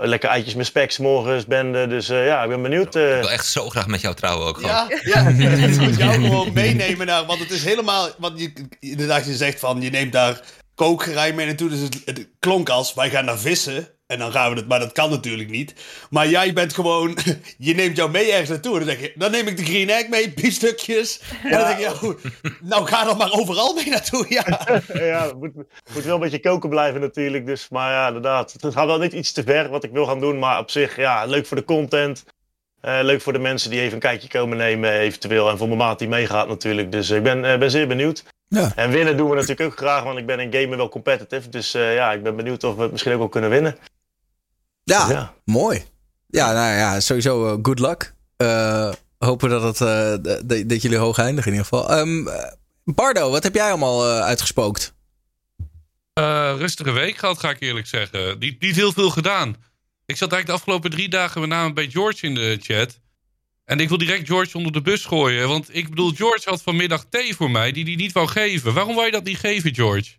lekker 0.01 0.29
eitjes 0.29 0.55
met 0.55 0.67
spek 0.67 0.91
's 0.91 0.99
morgens, 0.99 1.47
bende. 1.47 1.87
Dus 1.87 2.09
eh, 2.09 2.27
ja, 2.27 2.43
ik 2.43 2.49
ben 2.49 2.63
benieuwd. 2.63 2.95
eh. 2.97 3.15
Ik 3.15 3.21
wil 3.21 3.31
echt 3.31 3.47
zo 3.47 3.69
graag 3.69 3.87
met 3.87 4.01
jou 4.01 4.15
trouwen 4.15 4.47
ook 4.47 4.57
gewoon. 4.57 4.71
Ja, 4.71 4.89
ja, 5.13 5.29
ik 5.29 5.79
moet 5.79 5.97
jou 5.97 6.13
gewoon 6.13 6.53
meenemen 6.53 7.07
naar, 7.07 7.27
want 7.27 7.41
het 7.41 7.51
is 7.51 7.65
helemaal, 7.65 8.09
want 8.19 8.41
je, 8.41 8.53
inderdaad, 8.81 9.27
je 9.27 9.35
zegt 9.35 9.61
van, 9.61 9.81
je 9.81 9.91
neemt 9.91 10.13
daar 10.13 10.41
kookgerij 10.75 11.33
mee 11.33 11.47
naartoe, 11.47 11.69
dus 11.69 11.81
het, 11.81 12.03
het 12.05 12.29
klonk 12.39 12.69
als, 12.69 12.95
wij 12.95 13.11
gaan 13.11 13.25
naar 13.25 13.39
vissen, 13.39 13.89
en 14.09 14.19
dan 14.19 14.33
gaan 14.33 14.51
we 14.51 14.57
het, 14.57 14.69
maar 14.69 14.79
dat 14.79 14.93
kan 14.93 15.11
natuurlijk 15.11 15.51
niet. 15.51 15.75
Maar 16.11 16.29
jij 16.29 16.53
bent 16.53 16.75
gewoon, 16.75 17.19
je 17.59 17.75
neemt 17.75 17.97
jou 17.97 18.11
mee 18.11 18.31
ergens 18.31 18.49
naartoe, 18.49 18.73
en 18.73 18.87
dan 18.87 18.95
zeg 18.95 19.01
je, 19.01 19.13
dan 19.15 19.31
neem 19.31 19.47
ik 19.47 19.57
de 19.57 19.65
green 19.65 19.91
egg 19.91 20.09
mee, 20.09 20.33
biefstukjes, 20.41 21.21
en 21.43 21.51
dan 21.51 21.67
denk 21.67 21.79
je, 21.79 21.91
goed, 21.91 22.21
nou 22.61 22.87
ga 22.87 23.05
dan 23.05 23.17
maar 23.17 23.33
overal 23.33 23.75
mee 23.75 23.89
naartoe, 23.89 24.27
ja. 24.29 24.45
ja, 25.13 25.27
het 25.27 25.39
moet, 25.39 25.55
moet 25.95 26.05
wel 26.05 26.15
een 26.15 26.21
beetje 26.21 26.41
koken 26.41 26.69
blijven 26.69 27.01
natuurlijk. 27.01 27.47
Dus, 27.47 27.69
maar 27.69 27.93
ja, 27.93 28.07
inderdaad. 28.07 28.57
Het 28.61 28.75
gaat 28.75 28.87
wel 28.87 28.99
niet 28.99 29.13
iets 29.13 29.33
te 29.33 29.43
ver 29.43 29.69
wat 29.69 29.85
ik 29.85 29.91
wil 29.93 30.07
gaan 30.07 30.21
doen. 30.21 30.39
Maar 30.39 30.59
op 30.59 30.71
zich, 30.71 30.97
ja, 30.97 31.25
leuk 31.25 31.47
voor 31.47 31.57
de 31.57 31.65
content. 31.65 32.25
Eh, 32.81 32.99
leuk 33.03 33.21
voor 33.21 33.33
de 33.33 33.39
mensen 33.39 33.71
die 33.71 33.81
even 33.81 33.95
een 33.95 33.99
kijkje 33.99 34.29
komen 34.29 34.57
nemen, 34.57 34.93
eventueel. 34.93 35.49
En 35.49 35.59
voor 35.59 35.67
mijn 35.67 35.79
maat 35.79 35.99
die 35.99 36.09
meegaat 36.09 36.49
natuurlijk. 36.49 36.93
Dus 36.93 37.11
ik 37.11 37.23
ben, 37.23 37.45
eh, 37.45 37.59
ben 37.59 37.71
zeer 37.71 37.89
benieuwd. 37.89 38.25
Ja. 38.49 38.73
En 38.75 38.91
winnen 38.91 39.17
doen 39.17 39.29
we 39.29 39.35
natuurlijk 39.35 39.71
ook 39.71 39.77
graag, 39.77 40.03
want 40.03 40.19
ik 40.19 40.27
ben 40.27 40.41
in 40.41 40.53
gamen 40.53 40.77
wel 40.77 40.89
competitive. 40.89 41.49
Dus 41.49 41.75
eh, 41.75 41.95
ja, 41.95 42.13
ik 42.13 42.23
ben 42.23 42.37
benieuwd 42.37 42.65
of 42.65 42.77
we 42.77 42.83
het 42.83 42.91
misschien 42.91 43.13
ook 43.13 43.19
wel 43.19 43.29
kunnen 43.29 43.51
winnen. 43.51 43.77
Ja, 44.89 45.11
Ja. 45.11 45.35
mooi. 45.45 45.85
Ja, 46.27 46.53
nou 46.53 46.77
ja, 46.77 47.01
sowieso 47.01 47.47
eh, 47.53 47.59
good 47.63 47.79
luck. 47.79 48.15
Eh, 48.37 48.93
hopen 49.19 49.49
dat, 49.51 49.63
het, 49.63 49.81
eh, 49.81 50.13
d- 50.37 50.49
d- 50.49 50.69
dat 50.69 50.83
jullie 50.83 50.99
hoog 50.99 51.19
eindigen 51.19 51.53
in 51.53 51.59
ieder 51.59 51.69
geval. 51.69 51.91
Ehm, 51.91 52.29
eh, 52.29 52.53
Bardo, 52.85 53.31
wat 53.31 53.43
heb 53.43 53.55
jij 53.55 53.69
allemaal 53.69 54.05
eh, 54.09 54.21
uitgespookt? 54.21 54.95
Eh, 56.13 56.55
rustige 56.57 56.91
week 56.91 57.17
gehad, 57.17 57.39
ga 57.39 57.51
ik 57.51 57.61
eerlijk 57.61 57.87
zeggen. 57.87 58.39
Niet, 58.39 58.61
niet 58.61 58.77
heel 58.77 58.93
veel 58.93 59.11
gedaan. 59.11 59.49
Ik 60.07 60.17
zat 60.17 60.33
eigenlijk 60.33 60.47
de 60.47 60.53
afgelopen 60.53 60.91
drie 60.91 61.09
dagen 61.09 61.41
met 61.41 61.51
name 61.51 61.73
bij 61.73 61.89
George 61.91 62.27
in 62.27 62.35
de 62.35 62.59
chat. 62.61 63.01
En 63.65 63.81
ik 63.81 63.89
wil 63.89 63.99
direct 63.99 64.27
George 64.27 64.57
onder 64.57 64.73
de 64.73 64.83
bus 64.83 65.05
gooien. 65.05 65.49
Want 65.49 65.75
ik 65.77 65.89
bedoel, 65.89 66.13
George 66.13 66.51
had 66.51 66.63
vanmiddag 66.63 67.05
thee 67.11 67.35
voor 67.37 67.51
mij 67.51 67.73
die 67.73 67.85
hij 67.85 67.95
niet 67.95 68.13
wou 68.13 68.29
geven. 68.29 68.75
Waarom 68.75 68.95
wou 68.95 69.07
je 69.07 69.13
dat 69.13 69.25
niet 69.25 69.39
geven, 69.39 69.75
George? 69.75 70.11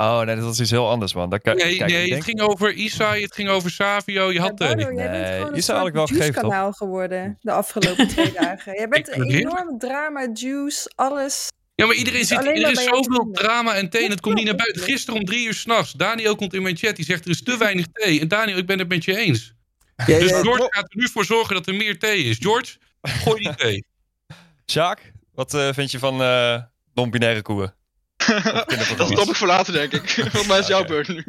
Oh, 0.00 0.20
nee, 0.20 0.34
dat 0.36 0.44
was 0.44 0.60
iets 0.60 0.70
heel 0.70 0.88
anders, 0.88 1.14
man. 1.14 1.28
Kan, 1.28 1.56
Nee, 1.56 1.76
kijk, 1.76 1.90
nee 1.90 2.02
denk- 2.04 2.14
het 2.14 2.24
ging 2.24 2.40
over 2.40 2.72
Isai, 2.72 3.22
het 3.22 3.34
ging 3.34 3.48
over 3.48 3.70
Savio. 3.70 4.32
Je 4.32 4.40
had 4.40 4.52
Ja, 4.58 4.66
Bardo, 4.66 4.82
jij 4.82 5.10
bent 5.10 5.10
Nee, 5.10 5.32
gewoon 5.32 5.50
je 5.50 5.56
een 5.56 5.62
zou 5.62 5.78
eigenlijk 5.78 5.94
wel 5.96 6.06
toch? 6.06 6.16
juice-kanaal 6.16 6.72
geworden 6.72 7.38
de 7.40 7.52
afgelopen 7.52 8.08
twee 8.14 8.32
dagen. 8.32 8.72
Jij 8.74 8.88
bent 8.88 9.08
een 9.16 9.30
enorm 9.30 9.78
drama, 9.78 10.28
juice, 10.32 10.90
alles. 10.94 11.48
Ja, 11.74 11.86
maar 11.86 11.94
iedereen 11.94 12.20
is 12.20 12.28
zit, 12.28 12.38
er 12.46 12.70
is 12.70 12.84
zoveel 12.84 13.28
drama 13.32 13.74
en 13.74 13.90
thee 13.90 14.04
en 14.04 14.10
het 14.10 14.20
komt 14.20 14.34
niet 14.34 14.44
naar 14.44 14.54
buiten. 14.56 14.82
Gisteren 14.82 15.20
om 15.20 15.26
drie 15.26 15.46
uur 15.46 15.54
s'nachts. 15.54 15.92
Daniel 15.92 16.36
komt 16.36 16.54
in 16.54 16.62
mijn 16.62 16.76
chat, 16.76 16.96
die 16.96 17.04
zegt 17.04 17.24
er 17.24 17.30
is 17.30 17.42
te 17.42 17.56
weinig 17.56 17.86
thee. 17.92 18.20
En 18.20 18.28
Daniel, 18.28 18.56
ik 18.56 18.66
ben 18.66 18.78
het 18.78 18.88
met 18.88 19.04
je 19.04 19.16
eens. 19.16 19.52
Ja, 20.06 20.18
Dus 20.18 20.30
ja, 20.30 20.40
George 20.40 20.66
gaat 20.70 20.90
er 20.92 20.96
nu 20.96 21.08
voor 21.08 21.24
zorgen 21.24 21.54
dat 21.54 21.66
er 21.66 21.74
meer 21.74 21.98
thee 21.98 22.24
is. 22.24 22.36
George, 22.40 22.76
gooi 23.02 23.42
die 23.42 23.54
thee. 23.62 23.84
Sjaak, 24.70 25.12
wat 25.34 25.54
eh, 25.54 25.68
vind 25.72 25.90
je 25.90 25.98
van 25.98 26.22
eh 26.22 26.62
non-binaire 26.94 27.42
koeien? 27.42 27.74
Dat 28.44 28.54
is 28.54 28.64
kinderprogramma's? 28.76 29.18
top 29.18 29.28
ik 29.28 29.36
voor 29.36 29.46
later, 29.46 29.72
denk 29.72 29.92
ik. 29.92 30.10
Volgens 30.20 30.46
mij 30.46 30.58
is 30.58 30.66
jouw 30.66 30.84
beurt 30.84 31.08
nu. 31.08 31.24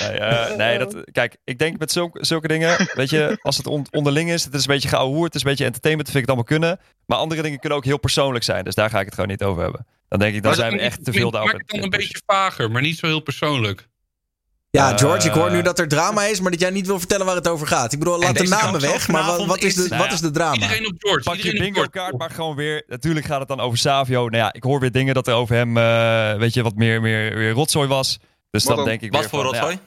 Nee, 0.00 0.56
nee 0.56 0.78
dat, 0.78 0.96
kijk, 1.12 1.36
ik 1.44 1.58
denk 1.58 1.78
met 1.78 1.92
zulke, 1.92 2.24
zulke 2.24 2.48
dingen, 2.48 2.88
weet 2.94 3.10
je, 3.10 3.38
als 3.42 3.56
het 3.56 3.66
on- 3.66 3.86
onderling 3.90 4.30
is, 4.30 4.44
het 4.44 4.54
is 4.54 4.60
een 4.60 4.72
beetje 4.72 4.88
geouwehoerd, 4.88 5.24
het 5.24 5.34
is 5.34 5.42
een 5.42 5.48
beetje 5.48 5.64
entertainment, 5.64 6.10
vind 6.10 6.22
ik 6.24 6.28
het 6.30 6.36
allemaal 6.38 6.58
kunnen. 6.58 6.80
Maar 7.06 7.18
andere 7.18 7.42
dingen 7.42 7.58
kunnen 7.58 7.78
ook 7.78 7.84
heel 7.84 7.98
persoonlijk 7.98 8.44
zijn, 8.44 8.64
dus 8.64 8.74
daar 8.74 8.90
ga 8.90 8.98
ik 8.98 9.04
het 9.04 9.14
gewoon 9.14 9.28
niet 9.30 9.42
over 9.42 9.62
hebben. 9.62 9.86
Dan 10.08 10.18
denk 10.18 10.34
ik, 10.34 10.42
dan 10.42 10.50
Maar 10.50 10.60
zijn 10.60 10.72
we 10.72 10.80
echt 10.80 11.04
te 11.04 11.12
veel 11.12 11.22
Maak 11.22 11.32
daarover. 11.32 11.58
het 11.58 11.68
dan 11.68 11.82
een 11.82 11.90
beetje 11.90 12.20
vager, 12.26 12.70
maar 12.70 12.82
niet 12.82 12.98
zo 12.98 13.06
heel 13.06 13.20
persoonlijk. 13.20 13.88
Ja, 14.70 14.96
George, 14.98 15.26
ik 15.28 15.32
hoor 15.34 15.46
Eh, 15.46 15.52
nu 15.52 15.62
dat 15.62 15.78
er 15.78 15.88
drama 15.88 16.24
is, 16.24 16.40
maar 16.40 16.50
dat 16.50 16.60
jij 16.60 16.70
niet 16.70 16.86
wil 16.86 16.98
vertellen 16.98 17.26
waar 17.26 17.34
het 17.34 17.48
over 17.48 17.66
gaat. 17.66 17.92
Ik 17.92 17.98
bedoel, 17.98 18.18
laat 18.18 18.36
de 18.38 18.48
namen 18.48 18.80
weg, 18.80 19.08
maar 19.08 19.46
wat, 19.46 19.58
is, 19.62 19.74
de, 19.74 19.96
wat 19.96 20.12
is 20.12 20.20
de 20.20 20.30
drama? 20.30 20.54
Iedereen 20.54 20.86
op 20.86 20.94
George. 20.98 21.22
Pak 21.22 21.36
je 21.36 21.52
bingo 21.52 21.84
kaart, 21.90 22.18
maar 22.18 22.30
gewoon 22.30 22.56
weer. 22.56 22.82
Natuurlijk 22.86 23.26
gaat 23.26 23.38
het 23.38 23.48
dan 23.48 23.60
over 23.60 23.78
Savio. 23.78 24.28
Nou 24.28 24.36
ja, 24.44 24.52
ik 24.52 24.62
hoor 24.62 24.80
weer 24.80 24.92
dingen 24.92 25.14
dat 25.14 25.26
er 25.26 25.34
over 25.34 25.54
hem, 25.56 25.76
eh, 25.76 26.34
weet 26.38 26.54
je, 26.54 26.62
wat 26.62 26.74
meer, 26.74 27.00
meer 27.00 27.34
weer 27.34 27.50
rotzooi 27.52 27.88
was. 27.88 28.18
Dus 28.50 28.64
Wat 28.64 28.76
dan 28.76 28.76
dan? 28.76 28.84
denk 28.84 29.00
ik 29.00 29.10
Wat 29.12 29.20
weer 29.20 29.28
voor 29.30 29.42
van, 29.42 29.48
rotzooi? 29.52 29.78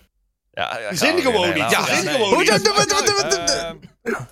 Ja, 0.51 0.79
ja, 0.81 0.89
ja, 0.89 0.95
Zin 0.95 1.13
weer. 1.15 1.23
gewoon 1.23 1.47
niet. 1.53 1.69
Ja, 1.71 1.85
zin 1.85 2.07
gewoon 2.11 2.29
Hoe 2.33 2.37
niet. 2.37 2.63
dan- 2.65 3.79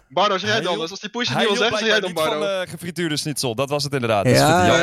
Bardo, 0.09 0.37
zeg 0.37 0.49
jij 0.49 0.67
anders. 0.67 0.91
Als 0.91 0.99
die 0.99 1.09
push 1.09 1.27
het 1.27 1.37
Hij 1.37 1.45
niet 1.45 1.57
wil 1.57 1.61
zeggen, 1.61 1.77
zeg 1.79 1.87
jij 1.87 1.99
dan 1.99 2.09
niet 2.09 2.19
Bardo. 2.19 2.39
van 2.39 2.47
eh, 2.49 2.69
gefrituurde 2.69 3.17
schnitzel. 3.17 3.55
Dat 3.55 3.69
was 3.69 3.83
het 3.83 3.93
inderdaad. 3.93 4.23
Dus 4.25 4.37
Ja, 4.37 4.65
ja, 4.65 4.75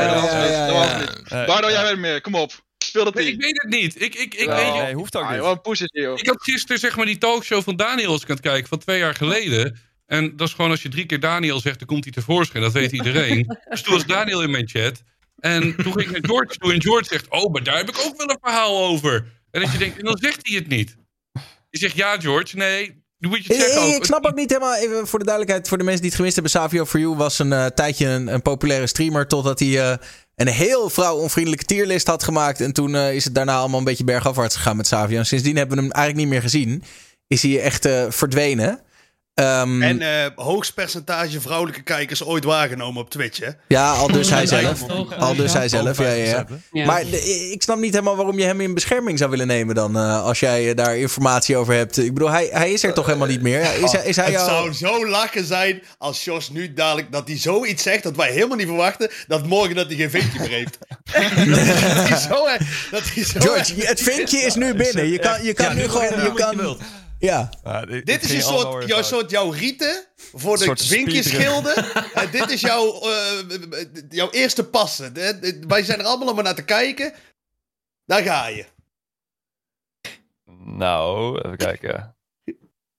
ja. 0.66 1.00
Eh, 1.25 1.46
Bardo, 1.46 1.70
jij 1.70 1.82
bent 1.82 1.98
meer. 1.98 2.20
Kom 2.20 2.34
op. 2.34 2.52
Speel 2.88 3.04
dat 3.04 3.14
Nee, 3.14 3.26
ik 3.26 3.40
weet 3.40 3.62
het 3.62 3.71
niet. 3.73 4.02
Ik, 4.02 4.14
ik, 4.14 4.35
ik, 4.35 4.49
weet 4.49 4.75
je, 4.75 4.80
Nee, 4.83 4.95
hoeft 4.95 5.16
ook 5.16 5.23
Ah, 5.23 5.30
niet. 5.30 5.38
joh, 5.38 5.50
een 5.50 5.61
push 5.61 5.80
is 5.80 5.88
hier, 5.92 6.02
joh. 6.02 6.18
ik 6.18 6.26
had 6.26 6.42
gisteren 6.42 6.78
zeg 6.78 6.97
maar 6.97 7.07
die 7.07 7.18
talkshow 7.18 7.62
van 7.62 7.76
Daniel 7.76 8.11
als 8.12 8.23
ik 8.23 8.28
aan 8.28 8.37
het 8.37 8.45
kijken 8.45 8.68
van 8.68 8.78
twee 8.78 8.99
jaar 8.99 9.14
geleden. 9.14 9.78
En 10.07 10.37
dat 10.37 10.49
is 10.49 10.54
gewoon 10.54 10.71
als 10.71 10.83
je 10.83 10.88
drie 10.88 11.07
keer 11.07 11.21
Daniel 11.21 11.61
zegt, 11.61 11.78
dan 11.78 11.88
komt 11.88 12.04
hij 12.04 12.12
tevoorschijn. 12.12 12.62
Dat 12.62 12.73
weet 12.73 12.92
iedereen. 12.92 13.47
dus 13.71 13.83
toen 13.83 13.95
was 13.95 14.07
Daniel 14.07 14.42
in 14.42 14.50
mijn 14.50 14.68
chat. 14.68 15.02
En 15.38 15.76
toen 15.76 15.92
ging 15.92 16.00
ik 16.07 16.11
naar 16.11 16.21
George 16.30 16.57
toe 16.59 16.73
en 16.73 16.83
George 16.83 17.04
zegt, 17.04 17.28
oh, 17.28 17.52
maar 17.52 17.62
daar 17.62 17.76
heb 17.76 17.88
ik 17.88 17.99
ook 18.07 18.16
wel 18.16 18.30
een 18.30 18.38
verhaal 18.40 18.85
over. 18.87 19.26
En 19.50 19.61
dat 19.61 19.73
je 19.73 19.78
denkt, 19.78 19.99
en 19.99 20.04
dan 20.04 20.18
zegt 20.21 20.47
hij 20.49 20.57
het 20.57 20.68
niet. 20.68 20.97
Je 21.71 21.78
zegt, 21.78 21.97
ja 21.97 22.21
George, 22.21 22.57
nee, 22.57 22.87
dan 23.18 23.30
moet 23.30 23.45
je 23.45 23.54
het 23.54 23.97
Ik, 23.97 24.04
snap 24.04 24.26
ook 24.26 24.35
niet 24.35 24.50
helemaal, 24.50 24.75
even 24.76 25.07
voor 25.07 25.18
de 25.18 25.25
duidelijkheid, 25.25 25.68
voor 25.68 25.78
de 25.78 25.85
mensen 25.85 26.00
die 26.00 26.11
het 26.11 26.18
gemist 26.18 26.35
hebben. 26.35 26.52
Savio 26.52 26.85
For 26.87 27.00
You 27.00 27.14
was 27.16 27.38
een 27.38 27.52
eh, 27.52 27.66
tijdje 27.66 28.07
een, 28.07 28.26
een 28.26 28.42
populaire 28.42 28.87
streamer. 28.87 29.26
Totdat 29.26 29.59
hij 29.59 29.90
eh, 29.90 29.97
een 30.38 30.49
heel 30.49 30.90
vrouwonvriendelijke 30.90 31.64
tierlist 31.64 32.07
had 32.07 32.23
gemaakt. 32.23 32.61
En 32.61 32.73
toen 32.73 32.95
eh, 32.95 33.14
is 33.14 33.25
het 33.25 33.35
daarna 33.35 33.57
allemaal 33.57 33.78
een 33.78 33.85
beetje 33.85 34.04
bergafwaarts 34.04 34.57
gegaan 34.57 34.76
met 34.76 34.87
Savio. 34.87 35.18
En 35.18 35.26
sindsdien 35.26 35.57
hebben 35.57 35.76
we 35.76 35.83
hem 35.83 35.92
eigenlijk 35.92 36.25
niet 36.25 36.35
meer 36.35 36.42
gezien. 36.42 36.83
Is 37.26 37.42
hij 37.42 37.61
echt 37.61 37.85
eh, 37.85 38.04
verdwenen. 38.09 38.80
Ehm, 39.38 39.83
En 39.83 40.00
eh 40.02 40.30
hoogst 40.35 40.75
percentage 40.75 41.40
vrouwelijke 41.40 41.83
kijkers 41.83 42.25
ooit 42.25 42.45
waargenomen 42.45 43.02
op 43.02 43.11
Twitch, 43.11 43.38
hè? 43.40 43.49
ja, 43.68 43.92
al 43.92 44.07
dus 44.12 44.30
hij 44.37 44.47
zelf. 44.47 44.83
toch, 44.87 45.16
Al 45.16 45.35
dus 45.37 45.52
hij 45.52 45.68
zelf, 45.68 45.99
ja, 45.99 46.12
ja. 46.12 46.85
Maar 46.87 47.04
de- 47.04 47.50
ik 47.52 47.62
snap 47.62 47.78
niet 47.78 47.92
helemaal 47.92 48.16
waarom 48.16 48.38
je 48.38 48.45
hem 48.45 48.61
in 48.61 48.75
bescherming 48.75 49.18
zou 49.18 49.30
willen 49.30 49.47
nemen 49.47 49.75
dan. 49.75 49.97
eh, 49.97 50.23
als 50.25 50.40
jij 50.40 50.68
eh, 50.71 50.76
daar 50.76 50.97
informatie 50.97 51.57
over 51.57 51.75
hebt. 51.75 51.99
Ik 51.99 52.12
bedoel, 52.14 52.30
hij, 52.30 52.49
hij 52.52 52.73
is 52.73 52.83
er 52.83 52.95
toch 52.95 53.07
helemaal 53.07 53.26
niet 53.28 53.42
meer? 53.42 53.61
Is, 53.61 53.92
hij- 53.92 54.04
is 54.04 54.16
hij 54.16 54.30
het 54.33 54.40
zou 54.40 54.73
zo 54.73 55.07
lachen 55.09 55.45
zijn 55.45 55.83
als 55.99 56.25
Jos 56.25 56.50
nu 56.50 56.73
dadelijk 56.73 57.12
dat 57.12 57.28
hij 57.28 57.38
zoiets 57.38 57.83
zegt 57.83 58.02
dat 58.02 58.16
wij 58.16 58.30
helemaal 58.33 58.57
niet 58.57 58.66
verwachten 58.66 59.11
dat 59.26 59.47
morgen 59.47 59.75
dat 59.75 59.87
hij 59.87 59.97
geen 59.97 60.11
vinkje 60.11 60.38
meer 60.40 60.49
heeft. 60.50 60.78
dat 61.95 62.09
hij 62.09 62.18
zo, 62.18 62.47
dat 62.90 63.02
hij 63.14 63.25
zo 63.25 63.40
George, 63.40 63.75
het 63.76 64.00
vinkje 64.02 64.38
is 64.38 64.54
nu 64.54 64.75
binnen. 64.75 65.07
Je 65.11 65.18
kan, 65.18 65.45
je 65.45 65.52
kan 65.52 65.66
Ja, 65.66 65.73
nu 65.73 65.83
nu 65.83 65.88
gewoon... 65.88 66.23
Je 66.23 66.33
kan. 66.35 66.78
Ja. 67.18 67.50
Ja, 67.64 67.84
dit- 67.84 68.22
is 68.22 68.32
een 68.32 68.42
soort, 68.42 68.87
jouw, 68.88 69.02
soort 69.02 69.30
jouw 69.30 69.50
rieten 69.50 70.06
voor 70.32 70.58
de 70.58 70.64
soort 70.64 70.82
vinkjeschilden. 70.87 71.76
en 72.14 72.30
dit 72.30 72.50
is 72.50 72.60
jouw, 72.60 73.00
eh, 73.00 73.38
jouw 74.08 74.30
eerste 74.30 74.64
passen. 74.64 75.12
Wij 75.68 75.82
zijn 75.84 75.98
er 75.98 76.04
allemaal 76.04 76.28
om 76.34 76.42
naar 76.42 76.54
te 76.54 76.64
kijken. 76.64 77.12
Daar 78.06 78.22
ga 78.22 78.46
je. 78.46 78.64
Nou, 80.64 81.38
even 81.40 81.56
kijken. 81.56 82.16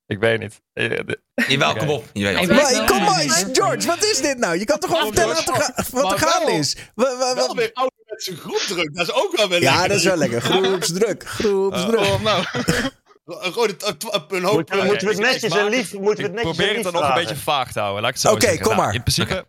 Ik 0.08 0.20
weet 0.20 0.40
niet. 0.40 0.62
Eh, 0.74 0.90
de- 1.06 1.22
Jawel, 1.48 1.76
kom 1.76 1.90
op. 1.90 2.06
Maar, 2.14 2.86
kom 2.86 3.02
maar, 3.04 3.24
George, 3.54 3.88
wat 3.88 4.04
is 4.04 4.22
dit 4.22 4.38
nou? 4.38 4.60
Je 4.60 4.66
kan 4.66 4.80
toch 4.80 4.90
gewoon 4.90 5.06
vertellen 5.06 5.36
wat 5.36 5.48
er, 5.48 5.54
ga- 5.62 5.84
wat 5.92 6.12
er 6.12 6.18
gaande 6.20 6.52
is? 6.52 6.76
Wa- 6.96 7.18
wa- 7.18 7.36
Wel 7.36 7.48
wa- 7.48 7.54
weer 7.54 7.70
ouderwetse 7.74 8.36
groepdruk. 8.36 8.96
Dat 8.96 9.08
is 9.08 9.14
ook 9.14 9.36
wel 9.36 9.50
weer 9.50 9.62
Ja, 9.62 9.72
lekker. 9.72 9.88
dat 9.90 9.98
is 9.98 10.04
wel 10.04 10.18
lekker. 10.18 10.42
Groepsdruk, 10.42 11.24
groepsdruk. 11.28 12.00
Oh, 12.00 12.22
nou. 12.22 12.46
Gewoon 13.30 13.70
een, 14.30 14.44
hoop... 14.44 14.56
Moeten 14.56 14.80
we, 14.80 14.86
moeten 14.86 15.08
we 15.08 15.14
het 15.14 15.22
netjes 15.22 15.58
en 15.58 15.70
lief, 15.70 15.94
moeten 15.94 16.02
we 16.02 16.10
het 16.10 16.20
Ik 16.22 16.32
netjes 16.32 16.56
probeer 16.56 16.74
het 16.74 16.84
dan 16.84 16.94
nog 16.94 17.08
een 17.08 17.14
beetje 17.14 17.36
vaag 17.36 17.72
te 17.72 17.80
houden. 17.80 18.02
Laat 18.02 18.10
ik 18.10 18.16
het 18.16 18.26
zo 18.26 18.34
Oké, 18.34 18.42
zeggen. 18.42 18.62
kom 18.62 18.72
Nou, 18.72 18.86
maar. 18.86 18.94
In 18.94 19.02
principe, 19.02 19.46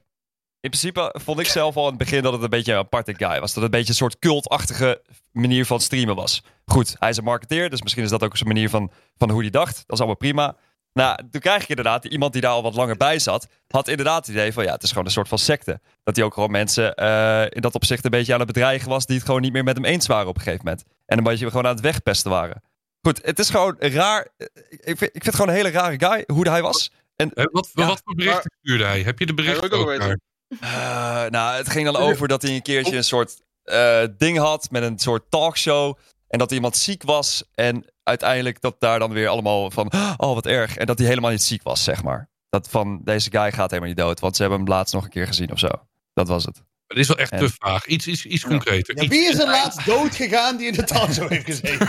in 0.60 0.70
principe 0.70 1.14
vond 1.18 1.38
ik 1.38 1.46
zelf 1.46 1.76
al 1.76 1.82
in 1.82 1.88
het 1.88 1.98
begin 1.98 2.22
dat 2.22 2.32
het 2.32 2.42
een 2.42 2.48
beetje 2.48 2.72
een 2.72 2.78
aparte 2.78 3.14
guy 3.16 3.40
was. 3.40 3.52
Dat 3.54 3.54
het 3.54 3.64
een 3.64 3.70
beetje 3.70 3.88
een 3.88 3.94
soort 3.94 4.18
cultachtige 4.18 5.02
manier 5.32 5.66
van 5.66 5.80
streamen 5.80 6.14
was. 6.14 6.42
Goed, 6.64 6.96
hij 6.98 7.08
is 7.08 7.16
een 7.16 7.24
marketeer, 7.24 7.70
dus 7.70 7.82
misschien 7.82 8.04
is 8.04 8.10
dat 8.10 8.22
ook 8.22 8.36
zijn 8.36 8.48
manier 8.48 8.70
van, 8.70 8.90
van 9.16 9.30
hoe 9.30 9.40
hij 9.40 9.50
dacht. 9.50 9.74
Dat 9.74 9.84
is 9.92 9.98
allemaal 9.98 10.16
prima. 10.16 10.56
Nou, 10.92 11.18
toen 11.30 11.40
krijg 11.40 11.62
ik 11.62 11.68
inderdaad, 11.68 12.04
iemand 12.04 12.32
die 12.32 12.42
daar 12.42 12.50
al 12.50 12.62
wat 12.62 12.74
langer 12.74 12.96
bij 12.96 13.18
zat, 13.18 13.46
had 13.68 13.88
inderdaad 13.88 14.26
het 14.26 14.34
idee 14.34 14.52
van 14.52 14.64
ja, 14.64 14.72
het 14.72 14.82
is 14.82 14.88
gewoon 14.88 15.04
een 15.04 15.10
soort 15.10 15.28
van 15.28 15.38
secte. 15.38 15.80
Dat 16.02 16.16
hij 16.16 16.24
ook 16.24 16.34
gewoon 16.34 16.50
mensen 16.50 16.94
eh, 16.94 17.44
in 17.48 17.60
dat 17.60 17.74
opzicht 17.74 18.04
een 18.04 18.10
beetje 18.10 18.32
aan 18.32 18.38
het 18.38 18.52
bedreigen 18.52 18.88
was, 18.88 19.06
die 19.06 19.16
het 19.16 19.26
gewoon 19.26 19.40
niet 19.40 19.52
meer 19.52 19.64
met 19.64 19.76
hem 19.76 19.84
eens 19.84 20.06
waren 20.06 20.28
op 20.28 20.36
een 20.36 20.42
gegeven 20.42 20.64
moment. 20.64 20.84
En 21.06 21.18
een 21.18 21.24
beetje 21.24 21.46
gewoon 21.46 21.66
aan 21.66 21.74
het 21.74 21.80
wegpesten 21.80 22.30
waren. 22.30 22.62
Goed, 23.02 23.20
het 23.24 23.38
is 23.38 23.50
gewoon 23.50 23.76
raar. 23.78 24.28
Ik 24.68 24.80
vind, 24.84 25.02
ik 25.02 25.10
vind 25.10 25.24
het 25.24 25.34
gewoon 25.34 25.48
een 25.50 25.54
hele 25.56 25.70
rare 25.70 25.98
guy, 26.06 26.24
hoe 26.26 26.48
hij 26.48 26.62
was. 26.62 26.92
En 27.16 27.30
Wat, 27.34 27.70
Ja. 27.74 27.86
wat 27.86 28.00
voor 28.04 28.14
berichten 28.14 28.50
stuurde 28.60 28.84
hij? 28.84 29.02
Heb 29.02 29.18
je 29.18 29.26
de 29.26 29.34
berichten 29.34 29.70
ook 29.72 29.98
daar? 29.98 30.18
Eh, 30.60 31.30
nou, 31.30 31.56
het 31.56 31.70
ging 31.70 31.84
dan 31.84 31.96
over 31.96 32.28
dat 32.28 32.42
hij 32.42 32.54
een 32.54 32.62
keertje 32.62 32.96
een 32.96 33.04
soort 33.04 33.40
eh, 33.62 34.02
ding 34.16 34.38
had 34.38 34.70
met 34.70 34.82
een 34.82 34.98
soort 34.98 35.30
talkshow. 35.30 35.96
En 36.28 36.38
dat 36.38 36.52
iemand 36.52 36.76
ziek 36.76 37.02
was. 37.02 37.44
En 37.54 37.84
uiteindelijk 38.02 38.60
dat 38.60 38.80
daar 38.80 38.98
dan 38.98 39.12
weer 39.12 39.28
allemaal 39.28 39.70
van, 39.70 39.92
oh 40.16 40.34
wat 40.34 40.46
erg. 40.46 40.76
En 40.76 40.86
dat 40.86 40.98
hij 40.98 41.08
helemaal 41.08 41.30
niet 41.30 41.42
ziek 41.42 41.62
was, 41.62 41.84
zeg 41.84 42.02
maar. 42.02 42.28
Dat 42.48 42.68
van, 42.68 43.00
deze 43.04 43.30
guy 43.30 43.52
gaat 43.52 43.70
helemaal 43.70 43.88
niet 43.88 43.98
dood. 43.98 44.20
Want 44.20 44.36
ze 44.36 44.42
hebben 44.42 44.60
hem 44.60 44.68
laatst 44.68 44.94
nog 44.94 45.04
een 45.04 45.10
keer 45.10 45.26
gezien 45.26 45.52
of 45.52 45.58
zo. 45.58 45.68
Dat 46.12 46.28
was 46.28 46.44
het. 46.44 46.62
Het 46.90 46.98
is 46.98 47.06
wel 47.08 47.16
echt 47.16 47.30
En- 47.30 47.38
te 47.38 47.50
vaag. 47.58 47.86
Iets, 47.86 48.06
iets, 48.06 48.26
iets 48.26 48.44
concreter. 48.44 49.02
Ja, 49.02 49.08
wie 49.08 49.28
is 49.28 49.38
er 49.38 49.46
laatst 49.46 49.86
dood 49.86 50.14
gegaan 50.14 50.56
die 50.56 50.66
in 50.66 50.72
de 50.72 50.84
talkshow 50.84 51.28
heeft 51.28 51.44
gezeten? 51.44 51.88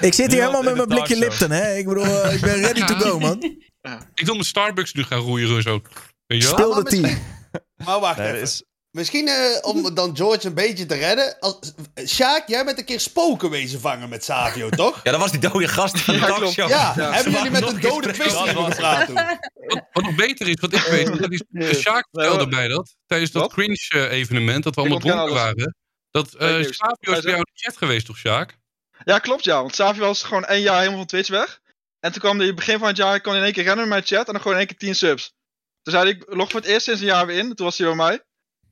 Ik 0.00 0.14
zit 0.14 0.30
hier 0.32 0.40
helemaal 0.40 0.62
met 0.62 0.76
mijn 0.76 0.88
blikje. 0.88 1.16
Lipton, 1.16 1.50
hè? 1.50 1.76
Ik 1.76 1.86
bedoel, 1.86 2.04
eh, 2.04 2.34
ik 2.34 2.40
ben 2.40 2.60
ready 2.60 2.84
to 2.84 2.94
go, 2.94 3.18
man. 3.18 3.42
Ik 4.14 4.24
wil 4.24 4.34
mijn 4.34 4.46
Starbucks 4.46 4.92
nu 4.92 5.02
gaan 5.02 5.18
roeien 5.18 5.62
zo. 5.62 5.80
Weet 6.26 6.42
je 6.42 6.48
wel? 6.48 6.56
Speel 6.58 6.74
de 6.74 6.82
team. 6.82 7.18
Maar 7.84 8.00
wacht 8.00 8.18
Nee, 8.18 8.32
even. 8.32 8.66
Misschien 8.96 9.28
eh, 9.28 9.58
om 9.62 9.94
dan 9.94 10.16
George 10.16 10.46
een 10.46 10.54
beetje 10.54 10.86
te 10.86 10.94
redden. 10.94 11.38
Als, 11.40 11.58
Sjaak, 12.06 12.48
jij 12.48 12.64
bent 12.64 12.78
een 12.78 12.84
keer 12.84 13.00
spoken 13.00 13.50
wezen 13.50 13.80
vangen 13.80 14.08
met 14.08 14.24
Savio, 14.24 14.68
toch? 14.82 15.00
Ja, 15.02 15.10
dat 15.10 15.20
was 15.20 15.30
die 15.30 15.40
dode 15.40 15.68
gast 15.68 16.00
van 16.00 16.14
de 16.14 16.20
Ja, 16.20 16.26
talkshow. 16.26 16.68
Ja, 16.68 16.92
Ja. 16.96 17.12
hebben 17.12 17.32
jullie 17.32 17.50
met 17.50 17.68
een 17.68 17.80
dode 17.80 18.12
twist 18.12 18.30
Dat 18.30 18.52
was- 18.52 18.64
gepraat 18.74 19.06
toen? 19.06 19.14
Wat, 19.14 19.84
wat 19.92 20.04
nog 20.04 20.14
beter 20.14 20.48
is, 20.48 20.54
wat 20.60 20.72
ik 20.72 20.82
weet, 20.82 21.18
dat 21.18 21.32
is, 21.32 21.42
Ja. 21.50 21.72
Sjaak 21.74 22.08
vertelde 22.10 22.46
mij 22.46 22.68
dat 22.68 22.94
tijdens 23.06 23.30
dat 23.30 23.52
cringe-evenement, 23.52 24.64
dat 24.64 24.74
we 24.74 24.80
allemaal 24.80 24.98
dronken 24.98 25.34
waren. 25.34 25.76
Dat 26.10 26.34
eh 26.34 26.48
news. 26.48 26.76
Savio 26.76 27.12
is 27.12 27.20
bij 27.20 27.30
jou 27.32 27.36
in 27.36 27.50
de 27.52 27.60
chat 27.64 27.76
geweest, 27.76 28.06
toch, 28.06 28.16
Sjaak? 28.18 28.56
Ja, 29.04 29.18
klopt 29.18 29.44
ja. 29.44 29.60
Want 29.60 29.74
Savi 29.74 30.00
was 30.00 30.22
gewoon 30.22 30.44
één 30.44 30.62
jaar 30.62 30.76
helemaal 30.78 30.98
van 30.98 31.06
Twitch 31.06 31.28
weg. 31.28 31.60
En 32.00 32.12
toen 32.12 32.20
kwam 32.20 32.38
hij 32.38 32.54
begin 32.54 32.78
van 32.78 32.88
het 32.88 32.96
jaar, 32.96 33.20
kon 33.20 33.30
hij 33.30 33.40
in 33.40 33.46
één 33.46 33.54
keer 33.54 33.64
rennen 33.64 33.88
met 33.88 33.92
mijn 33.92 34.06
chat 34.06 34.26
en 34.26 34.32
dan 34.32 34.42
gewoon 34.42 34.52
in 34.52 34.58
één 34.66 34.76
keer 34.76 34.78
10 34.78 34.94
subs. 34.94 35.32
Toen 35.82 35.92
zei 35.94 36.04
hij, 36.08 36.12
ik 36.12 36.34
log 36.34 36.50
voor 36.50 36.60
het 36.60 36.68
eerst 36.68 36.84
sinds 36.84 37.00
een 37.00 37.06
jaar 37.06 37.26
weer 37.26 37.38
in. 37.38 37.54
Toen 37.54 37.66
was 37.66 37.78
hij 37.78 37.86
bij 37.86 37.96
mij. 37.96 38.20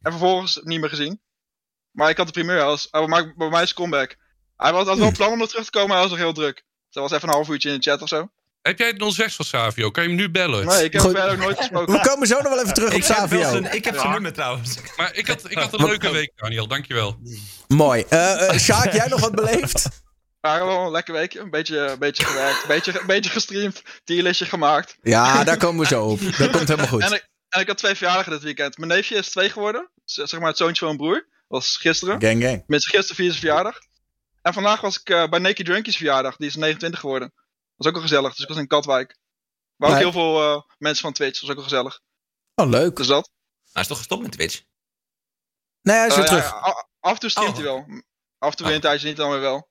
En 0.05 0.11
vervolgens 0.11 0.61
niet 0.63 0.81
meer 0.81 0.89
gezien. 0.89 1.21
Maar 1.91 2.11
ik 2.11 2.17
had 2.17 2.27
de 2.27 2.33
primeur, 2.33 2.57
hij 2.57 2.65
was, 2.65 2.89
hij 2.91 3.07
maakte 3.07 3.33
bij 3.37 3.49
mij 3.49 3.63
is 3.63 3.75
comeback. 3.75 4.17
Hij 4.57 4.71
had, 4.71 4.87
had 4.87 4.99
wel 4.99 5.13
plan 5.13 5.33
om 5.33 5.41
er 5.41 5.49
terug 5.49 5.65
te 5.65 5.71
komen, 5.71 5.89
maar 5.89 5.99
hij 5.99 6.09
was 6.09 6.17
nog 6.17 6.25
heel 6.27 6.35
druk. 6.35 6.55
Dus 6.55 6.95
hij 6.95 7.03
was 7.03 7.13
even 7.13 7.29
een 7.29 7.35
half 7.35 7.49
uurtje 7.49 7.71
in 7.71 7.77
de 7.81 7.91
chat 7.91 8.03
of 8.03 8.09
zo. 8.09 8.29
Heb 8.63 8.79
jij 8.79 8.89
het 8.89 9.13
06 9.15 9.35
van 9.37 9.45
Savio? 9.45 9.91
Kan 9.91 10.03
je 10.03 10.09
hem 10.09 10.19
nu 10.19 10.31
bellen? 10.31 10.67
Nee, 10.67 10.85
ik 10.85 10.93
heb 10.93 11.03
Goed. 11.03 11.13
hem 11.13 11.21
verder 11.21 11.39
ook 11.39 11.45
nooit 11.45 11.57
gesproken. 11.59 11.95
We 11.95 12.01
komen 12.09 12.27
zo 12.27 12.35
nog 12.35 12.49
wel 12.53 12.61
even 12.63 12.75
terug 12.75 12.89
op 12.89 12.95
Ik 12.95 13.05
heb, 13.05 13.17
wel 13.17 13.27
Savio. 13.29 13.51
zijn, 13.51 13.75
ik 13.75 13.85
heb 13.85 13.95
zijn 13.95 14.07
Ja. 14.07 14.13
nummer 14.13 14.33
trouwens. 14.33 14.77
Maar 14.97 15.15
ik 15.15 15.27
had, 15.27 15.51
ik 15.51 15.59
had 15.59 15.73
een 15.73 15.85
leuke 15.87 16.11
week, 16.11 16.33
Daniel. 16.37 16.67
Dankjewel. 16.67 17.19
Mooi. 17.69 18.05
Eh 18.09 18.49
eh, 18.49 18.59
Sjaak, 18.59 18.93
jij 18.93 19.07
nog 19.09 19.21
wat 19.21 19.35
beleefd? 19.35 19.89
Maar 20.41 20.67
wel 20.67 20.85
een 20.85 20.91
lekker 20.91 21.15
weekje. 21.15 21.41
Een 21.41 21.51
beetje, 21.51 21.79
een 21.79 21.99
beetje 21.99 22.25
gewerkt, 22.25 22.63
een 22.63 22.69
beetje, 22.69 23.01
een 23.01 23.07
beetje 23.07 23.31
gestreamd, 23.31 23.83
tierlistje 24.05 24.45
gemaakt. 24.47 24.97
Ja, 25.03 25.45
daar 25.45 25.57
komen 25.57 25.81
we 25.81 25.87
zo 25.87 26.05
op. 26.05 26.21
Dat 26.39 26.51
komt 26.51 26.69
helemaal 26.69 26.79
En 26.79 26.89
goed. 26.89 27.13
ik, 27.13 27.29
en 27.55 27.61
ik 27.61 27.67
had 27.67 27.79
twee 27.79 27.95
verjaardagen 27.95 28.33
dit 28.33 28.43
weekend. 28.43 28.79
Mijn 28.79 28.91
neefje 28.91 29.15
is 29.15 29.31
twee 29.31 29.51
geworden. 29.51 29.91
Z- 30.05 30.17
Zeg 30.23 30.39
maar 30.41 30.49
het 30.49 30.57
zoontje 30.57 30.87
van 30.87 30.97
mijn 30.97 31.09
broer. 31.09 31.27
Was 31.49 31.77
gisteren. 31.77 32.21
Gang, 32.21 32.43
gang. 32.43 32.59
Tenminste, 32.59 32.91
gisteren 32.91 33.17
vierde 33.17 33.33
zijn 33.33 33.45
verjaardag. 33.45 33.79
En 34.43 34.53
vandaag 34.53 34.81
was 34.81 35.01
ik 35.01 35.09
eh, 35.11 35.29
bij 35.29 35.39
Naked 35.39 35.67
Drunkies 35.67 35.97
verjaardag. 35.97 36.37
Die 36.37 36.47
is 36.49 36.55
29 36.55 37.01
geworden. 37.01 37.33
Was 37.77 37.87
ook 37.87 37.93
wel 37.93 38.03
gezellig. 38.03 38.31
Dus 38.35 38.43
ik 38.43 38.49
was 38.49 38.57
in 38.57 38.67
Katwijk. 38.67 39.17
Waar 39.77 39.91
ook 39.91 39.97
heel 39.97 40.13
veel 40.13 40.43
eh, 40.43 40.63
mensen 40.79 41.03
van 41.03 41.13
Twitch. 41.13 41.41
was 41.41 41.51
ook 41.51 41.57
wel 41.57 41.65
gezellig. 41.65 42.01
Oh, 42.55 42.69
leuk. 42.69 42.97
Dus 42.97 43.07
dat. 43.07 43.31
Hij 43.73 43.83
is 43.83 43.89
toch 43.89 43.99
gestopt 43.99 44.23
met 44.23 44.33
Twitch? 44.33 44.63
Nee, 45.83 45.97
hij 45.97 46.07
is 46.07 46.15
weer 46.17 46.25
Eh, 46.25 46.31
ja, 46.31 46.37
terug. 46.39 46.55
a- 46.55 46.87
af 47.01 47.13
en 47.13 47.19
toe 47.19 47.31
streamt 47.31 47.49
Oh. 47.49 47.55
hij 47.55 47.65
wel. 47.65 47.87
Af 48.39 48.51
en 48.51 48.57
toe 48.57 48.67
weer 48.67 48.75
een 48.75 48.81
tijdje 48.81 49.07
niet, 49.09 49.17
dan 49.17 49.31
weer 49.31 49.41
wel. 49.41 49.69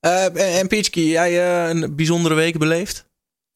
Eh, 0.00 0.24
en 0.24 0.36
en 0.36 0.68
Peachky, 0.68 1.00
jij 1.00 1.30
eh, 1.30 1.68
een 1.68 1.96
bijzondere 1.96 2.34
week 2.34 2.58
beleefd? 2.58 3.04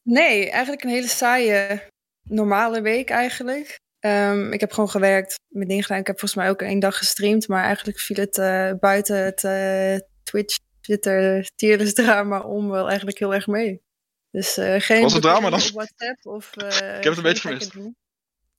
Nee, 0.02 0.50
eigenlijk 0.50 0.82
een 0.84 0.90
hele 0.90 1.08
saaie, 1.08 1.82
normale 2.28 2.80
week 2.80 3.10
eigenlijk. 3.10 3.80
Ehm, 4.00 4.52
ik 4.52 4.60
heb 4.60 4.72
gewoon 4.72 4.90
gewerkt, 4.90 5.38
mijn 5.48 5.68
ding 5.68 5.82
gedaan. 5.82 6.00
Ik 6.00 6.06
heb 6.06 6.18
volgens 6.18 6.40
mij 6.40 6.50
ook 6.50 6.62
één 6.62 6.78
dag 6.78 6.98
gestreamd. 6.98 7.48
Maar 7.48 7.64
eigenlijk 7.64 7.98
viel 7.98 8.16
het 8.16 8.38
eh, 8.38 8.70
buiten 8.80 9.24
het 9.24 9.44
eh, 9.44 10.08
Twitch, 10.22 10.56
Twitter, 10.80 11.50
tierless 11.54 11.92
drama 11.94 12.40
om 12.40 12.70
wel 12.70 12.86
eigenlijk 12.88 13.18
heel 13.18 13.34
erg 13.34 13.46
mee. 13.46 13.82
Dus 14.30 14.56
eh, 14.56 14.80
geen 14.80 15.02
Was 15.02 15.12
het 15.12 15.22
drama 15.22 15.50
dan? 15.50 15.60
op 15.62 15.70
WhatsApp 15.70 16.26
of 16.26 16.56
eh, 16.56 16.66
Ik 16.96 17.04
heb 17.04 17.04
het 17.04 17.16
een 17.16 17.22
beetje 17.22 17.48
gemist. 17.48 17.72
dingen. 17.72 17.96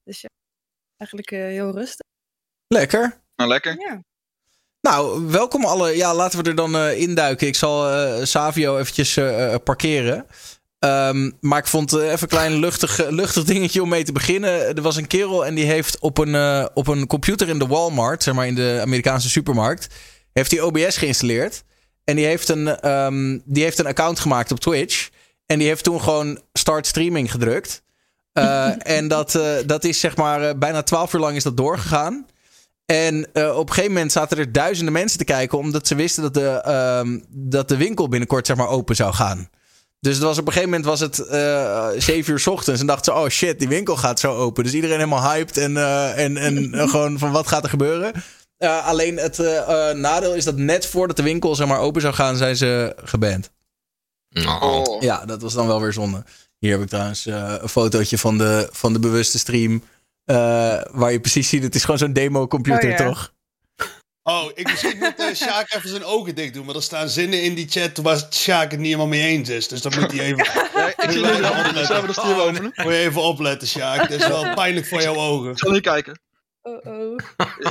Dus 0.03 0.21
ja, 0.21 0.29
eigenlijk 0.97 1.31
eh, 1.31 1.39
heel 1.39 1.71
rustig. 1.71 2.05
Lekker. 2.67 3.21
Nou, 3.35 3.49
lekker. 3.49 3.79
Ja. 3.79 4.03
Nou, 4.81 5.27
welkom 5.31 5.65
alle. 5.65 5.95
Ja, 5.95 6.13
laten 6.15 6.43
we 6.43 6.49
er 6.49 6.55
dan 6.55 6.75
eh, 6.75 6.99
induiken. 6.99 7.47
Ik 7.47 7.55
zal 7.55 7.89
eh, 7.89 8.23
Savio 8.23 8.77
eventjes 8.77 9.13
parkeren. 9.63 10.27
Ehm, 10.79 11.31
maar 11.39 11.59
ik 11.59 11.67
vond 11.67 11.93
eh, 11.93 12.03
even 12.03 12.21
een 12.21 12.27
klein 12.27 12.53
luchtig, 12.53 12.99
eh, 13.01 13.11
luchtig 13.11 13.43
dingetje 13.43 13.81
om 13.81 13.89
mee 13.89 14.03
te 14.03 14.11
beginnen. 14.11 14.75
Er 14.75 14.81
was 14.81 14.95
een 14.95 15.07
kerel 15.07 15.45
en 15.45 15.55
die 15.55 15.65
heeft 15.65 15.99
op 15.99 16.17
een, 16.17 16.35
eh, 16.35 16.65
op 16.73 16.87
een 16.87 17.07
computer 17.07 17.49
in 17.49 17.59
de 17.59 17.67
Walmart, 17.67 18.23
zeg 18.23 18.33
maar 18.33 18.47
in 18.47 18.55
de 18.55 18.79
Amerikaanse 18.81 19.29
supermarkt, 19.29 19.87
heeft 20.33 20.51
hij 20.51 20.61
OBS 20.61 20.97
geïnstalleerd. 20.97 21.63
En 22.03 22.15
die 22.15 22.25
heeft 22.25 22.49
een, 22.49 22.79
ehm, 22.79 23.39
die 23.45 23.63
heeft 23.63 23.79
een 23.79 23.85
account 23.85 24.19
gemaakt 24.19 24.51
op 24.51 24.59
Twitch. 24.59 25.09
En 25.45 25.59
die 25.59 25.67
heeft 25.67 25.83
toen 25.83 26.01
gewoon 26.01 26.41
start 26.53 26.87
streaming 26.87 27.31
gedrukt. 27.31 27.85
En 28.77 29.07
dat, 29.07 29.39
dat 29.65 29.83
is 29.83 29.99
zeg 29.99 30.15
maar 30.15 30.57
bijna 30.57 30.83
twaalf 30.83 31.13
uur 31.13 31.19
lang 31.19 31.35
is 31.35 31.43
dat 31.43 31.57
doorgegaan. 31.57 32.25
En 32.85 33.27
op 33.35 33.67
een 33.67 33.73
gegeven 33.73 33.91
moment 33.91 34.11
zaten 34.11 34.37
er 34.37 34.51
duizenden 34.51 34.93
mensen 34.93 35.17
te 35.17 35.23
kijken. 35.23 35.57
Omdat 35.57 35.87
ze 35.87 35.95
wisten 35.95 36.23
dat 36.23 36.33
de, 36.33 36.49
ehm, 36.49 37.19
dat 37.29 37.67
de 37.67 37.77
winkel 37.77 38.07
binnenkort 38.07 38.45
zeg 38.45 38.55
maar, 38.55 38.67
open 38.67 38.95
zou 38.95 39.13
gaan. 39.13 39.49
Dus 40.07 40.15
het 40.15 40.25
was 40.25 40.37
op 40.37 40.47
een 40.47 40.53
gegeven 40.53 40.69
moment 40.69 40.89
was 40.89 40.99
het 40.99 41.19
eh 41.19 41.87
7 41.97 42.31
uur 42.33 42.39
's 42.39 42.47
ochtends. 42.47 42.81
En 42.81 42.87
dachten 42.87 43.13
ze, 43.13 43.19
oh 43.19 43.27
shit, 43.29 43.59
die 43.59 43.67
winkel 43.67 43.95
gaat 43.95 44.19
zo 44.19 44.35
open. 44.35 44.63
Dus 44.63 44.73
iedereen 44.73 44.95
helemaal 44.97 45.31
hyped. 45.31 45.57
En, 45.57 45.77
eh, 45.77 46.23
en, 46.23 46.37
en 46.37 46.71
gewoon 46.89 47.19
van 47.19 47.31
wat 47.31 47.47
gaat 47.47 47.63
er 47.63 47.69
gebeuren. 47.69 48.13
Eh, 48.57 48.87
alleen 48.87 49.17
het 49.17 49.37
nadeel 49.95 50.35
is 50.35 50.43
dat 50.43 50.55
net 50.57 50.85
voordat 50.85 51.15
de 51.15 51.23
winkel 51.23 51.55
zeg 51.55 51.67
maar, 51.67 51.79
open 51.79 52.01
zou 52.01 52.13
gaan, 52.13 52.37
zijn 52.37 52.55
ze 52.57 52.95
geband. 53.03 53.51
Oh. 54.45 54.61
Oh. 54.63 55.01
Ja, 55.01 55.25
dat 55.25 55.41
was 55.41 55.53
dan 55.53 55.67
wel 55.67 55.81
weer 55.81 55.93
zonde. 55.93 56.23
Hier 56.59 56.71
heb 56.71 56.81
ik 56.81 56.87
trouwens 56.87 57.25
eh, 57.25 57.53
een 57.59 57.69
fotootje 57.69 58.17
van 58.17 58.37
de, 58.37 58.69
van 58.71 58.93
de 58.93 58.99
bewuste 58.99 59.37
stream. 59.39 59.83
eh, 60.25 60.35
waar 60.91 61.11
je 61.11 61.19
precies 61.19 61.49
ziet, 61.49 61.63
het 61.63 61.75
is 61.75 61.81
gewoon 61.83 61.97
zo'n 61.99 62.13
demo-computer, 62.13 62.91
Oh 62.91 62.97
ja. 62.97 63.05
toch? 63.05 63.33
Oh, 64.29 64.51
ik 64.55 64.67
misschien 64.67 64.97
moet 64.97 65.19
eh 65.19 65.33
Sjaak 65.43 65.73
even 65.73 65.89
zijn 65.89 66.03
ogen 66.03 66.35
dicht 66.35 66.53
doen. 66.53 66.65
Maar 66.65 66.75
er 66.75 66.81
staan 66.83 67.09
zinnen 67.09 67.43
in 67.43 67.53
die 67.53 67.67
chat 67.69 67.97
waar 67.97 68.21
Sjaak 68.29 68.71
het 68.71 68.79
niet 68.79 68.85
helemaal 68.85 69.07
mee 69.07 69.21
eens 69.27 69.49
is. 69.49 69.67
Dus 69.67 69.81
dan 69.81 69.93
moet 69.99 70.11
hij 70.11 70.19
even... 70.19 70.45
Ja, 70.75 70.87
Ik 70.87 71.11
zie. 71.11 71.21
Dus 71.21 71.87
hebben 71.87 72.01
we 72.01 72.07
de 72.07 72.13
stream 72.13 72.39
openen. 72.39 72.61
Moet 72.75 72.93
je 72.93 72.97
even 72.97 73.21
opletten, 73.21 73.67
Sjaak. 73.67 74.09
Dat 74.09 74.21
is 74.21 74.27
wel 74.27 74.53
pijnlijk 74.63 74.87
voor 74.87 75.01
jouw 75.01 75.15
ogen. 75.15 75.51
Ik 75.51 75.57
zal 75.59 75.71
nu 75.71 75.79
kijken. 75.79 76.19
Oh 76.61 76.85
oh. 76.85 77.15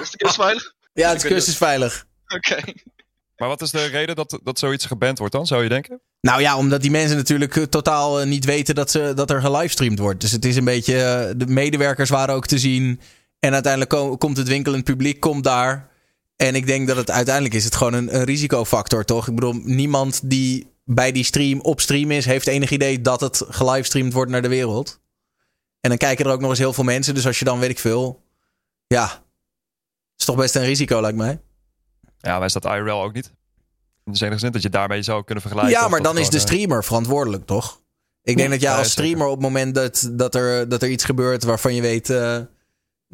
Is 0.01 0.11
de 0.11 0.17
kist 0.17 0.35
veilig? 0.35 0.73
Ja, 0.93 1.09
het 1.09 1.23
is 1.23 1.29
cursusveilig. 1.31 2.07
Oké. 2.27 2.57
Maar 3.37 3.49
wat 3.49 3.63
is 3.63 3.71
de 3.71 3.85
reden 3.87 4.17
dat, 4.17 4.39
dat 4.43 4.59
zoiets 4.59 4.87
geband 4.87 5.19
wordt 5.19 5.33
dan, 5.33 5.47
zou 5.47 5.63
je 5.63 5.69
denken? 5.69 6.01
Nou 6.21 6.41
ja, 6.41 6.57
omdat 6.57 6.83
die 6.83 6.91
mensen 6.91 7.17
natuurlijk 7.17 7.57
eh, 7.57 7.63
totaal 7.63 8.21
eh, 8.21 8.27
niet 8.27 8.45
weten 8.45 8.75
dat, 8.75 8.91
ze, 8.91 9.13
dat 9.15 9.31
er 9.31 9.41
gelivestreamd 9.41 9.99
wordt. 9.99 10.21
Dus 10.21 10.33
het 10.33 10.45
is 10.45 10.57
een 10.57 10.65
beetje. 10.65 10.95
de 11.37 11.47
medewerkers 11.47 12.11
waren 12.11 12.35
ook 12.35 12.47
te 12.47 12.59
zien. 12.59 13.01
En 13.39 13.53
uiteindelijk 13.53 13.91
ko- 13.93 14.17
komt 14.17 14.37
het 14.37 14.49
winkelend 14.49 14.85
publiek 14.85 15.21
komt 15.21 15.45
daar. 15.45 15.95
En 16.37 16.55
ik 16.55 16.67
denk 16.67 16.89
dat 16.89 16.97
het 16.97 17.11
uiteindelijk 17.11 17.55
is 17.55 17.65
het 17.65 17.75
gewoon 17.77 17.93
een, 17.93 18.15
een 18.15 18.25
risicofactor, 18.25 19.05
toch? 19.05 19.29
Ik 19.29 19.35
bedoel, 19.35 19.53
niemand 19.65 20.21
die 20.31 20.75
bij 20.85 21.13
die 21.13 21.25
stream 21.25 21.61
op 21.61 21.81
stream 21.81 22.11
is, 22.11 22.25
heeft 22.25 22.47
enig 22.47 22.71
idee 22.71 23.01
dat 23.01 23.21
het 23.21 23.43
gelivestreamd 23.49 24.13
wordt 24.13 24.31
naar 24.31 24.43
de 24.43 24.49
wereld. 24.49 25.01
En 25.81 25.89
dan 25.89 25.99
kijken 25.99 26.25
er 26.25 26.33
ook 26.33 26.41
nog 26.41 26.51
eens 26.51 26.59
heel 26.59 26.73
veel 26.73 26.85
mensen. 26.85 27.15
Dus 27.15 27.27
als 27.27 27.39
je 27.39 27.45
dan 27.45 27.59
weet 27.59 27.71
ik 27.71 27.79
veel. 27.79 28.23
Ja, 28.87 29.23
is 30.17 30.25
toch 30.25 30.37
best 30.37 30.55
een 30.55 30.65
risico, 30.65 31.01
lijkt 31.01 31.17
mij. 31.17 31.41
Ja, 32.19 32.37
maar 32.37 32.47
is 32.47 32.53
dat 32.53 32.65
IRL 32.65 33.03
ook 33.03 33.13
niet? 33.13 33.33
In 34.05 34.13
de 34.13 34.39
zin 34.39 34.53
dat 34.53 34.63
je 34.63 34.71
daarmee 34.71 35.03
zou 35.03 35.25
kunnen 35.25 35.43
vergelijken. 35.43 35.81
Ja, 35.81 35.89
maar 35.89 36.03
dan 36.03 36.19
is 36.19 36.31
de 36.31 36.37
eh, 36.37 36.43
streamer 36.43 36.85
verantwoordelijk, 36.85 37.47
toch? 37.47 37.81
Ik 38.23 38.37
denk 38.37 38.51
dat 38.51 38.61
jij 38.61 38.75
als 38.75 38.91
streamer 38.91 39.27
op 39.27 39.33
het 39.33 39.43
moment 39.43 39.75
dat, 39.75 40.09
dat, 40.13 40.35
er, 40.35 40.69
dat 40.69 40.83
er 40.83 40.89
iets 40.89 41.05
gebeurt 41.05 41.45
waarvan 41.45 41.75
je 41.75 41.81
weet. 41.83 42.11
eh, 42.11 42.39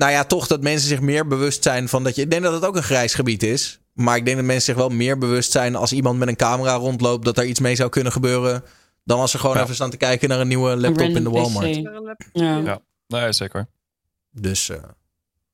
nou 0.02 0.14
ja, 0.14 0.24
toch 0.24 0.46
dat 0.46 0.62
mensen 0.62 0.88
zich 0.88 1.00
meer 1.00 1.26
bewust 1.26 1.62
zijn 1.62 1.88
van 1.88 2.04
dat 2.04 2.14
je. 2.14 2.22
Ik 2.22 2.30
denk 2.30 2.42
dat 2.42 2.52
het 2.52 2.64
ook 2.64 2.76
een 2.76 2.82
grijs 2.82 3.14
gebied 3.14 3.42
is. 3.42 3.80
Maar 3.92 4.16
ik 4.16 4.24
denk 4.24 4.36
dat 4.36 4.46
mensen 4.46 4.64
zich 4.64 4.74
wel 4.76 4.88
meer 4.88 5.18
bewust 5.18 5.52
zijn 5.52 5.74
als 5.76 5.92
iemand 5.92 6.18
met 6.18 6.28
een 6.28 6.36
camera 6.36 6.74
rondloopt. 6.74 7.24
dat 7.24 7.38
er 7.38 7.44
iets 7.44 7.60
mee 7.60 7.74
zou 7.74 7.88
kunnen 7.90 8.12
gebeuren. 8.12 8.64
Dan 9.04 9.18
als 9.20 9.30
ze 9.30 9.38
gewoon 9.38 9.56
Ja. 9.56 9.62
even 9.62 9.74
staan 9.74 9.90
te 9.90 9.96
kijken 9.96 10.28
naar 10.28 10.40
een 10.40 10.48
nieuwe 10.48 10.76
laptop 10.76 11.08
in 11.08 11.24
de 11.24 11.30
Walmart. 11.30 11.70
PC. 11.82 11.88
Ja. 12.32 12.56
Ja. 12.58 12.80
Nee, 13.06 13.32
zeker. 13.32 13.68
Dus 14.30 14.68
eh, 14.68 14.76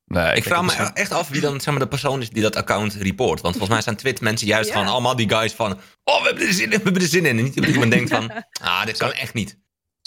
Nee, 0.07 0.35
Ik 0.37 0.45
vraag 0.45 0.63
me 0.63 0.91
echt 0.95 1.13
af 1.13 1.29
wie 1.29 1.41
dan 1.41 1.61
zeg 1.61 1.67
maar, 1.75 1.83
de 1.83 1.89
persoon 1.89 2.21
is 2.21 2.31
die 2.31 2.43
dat 2.43 2.57
account 2.57 2.95
report. 2.95 3.41
Want 3.41 3.57
volgens 3.57 3.69
mij 3.73 3.83
zijn 3.83 3.97
Twitter 3.97 4.25
mensen 4.25 4.47
juist 4.47 4.69
Ja. 4.69 4.75
van 4.75 4.87
allemaal 4.87 5.17
die 5.17 5.29
guys 5.29 5.53
van... 5.53 5.73
Oh, 6.05 6.21
we 6.23 6.27
hebben 6.29 6.47
er 6.47 6.53
zin 6.53 6.65
in, 6.65 6.71
we 6.79 6.83
hebben 6.85 7.03
er 7.03 7.09
zin 7.09 7.27
in. 7.27 7.39
En 7.39 7.45
niet 7.45 7.55
dat 7.55 7.65
iemand 7.67 7.91
denkt 7.91 8.11
van... 8.11 8.31
Ah, 8.63 8.85
dit 8.87 8.97
kan 8.97 9.13
echt 9.13 9.35
niet. 9.35 9.59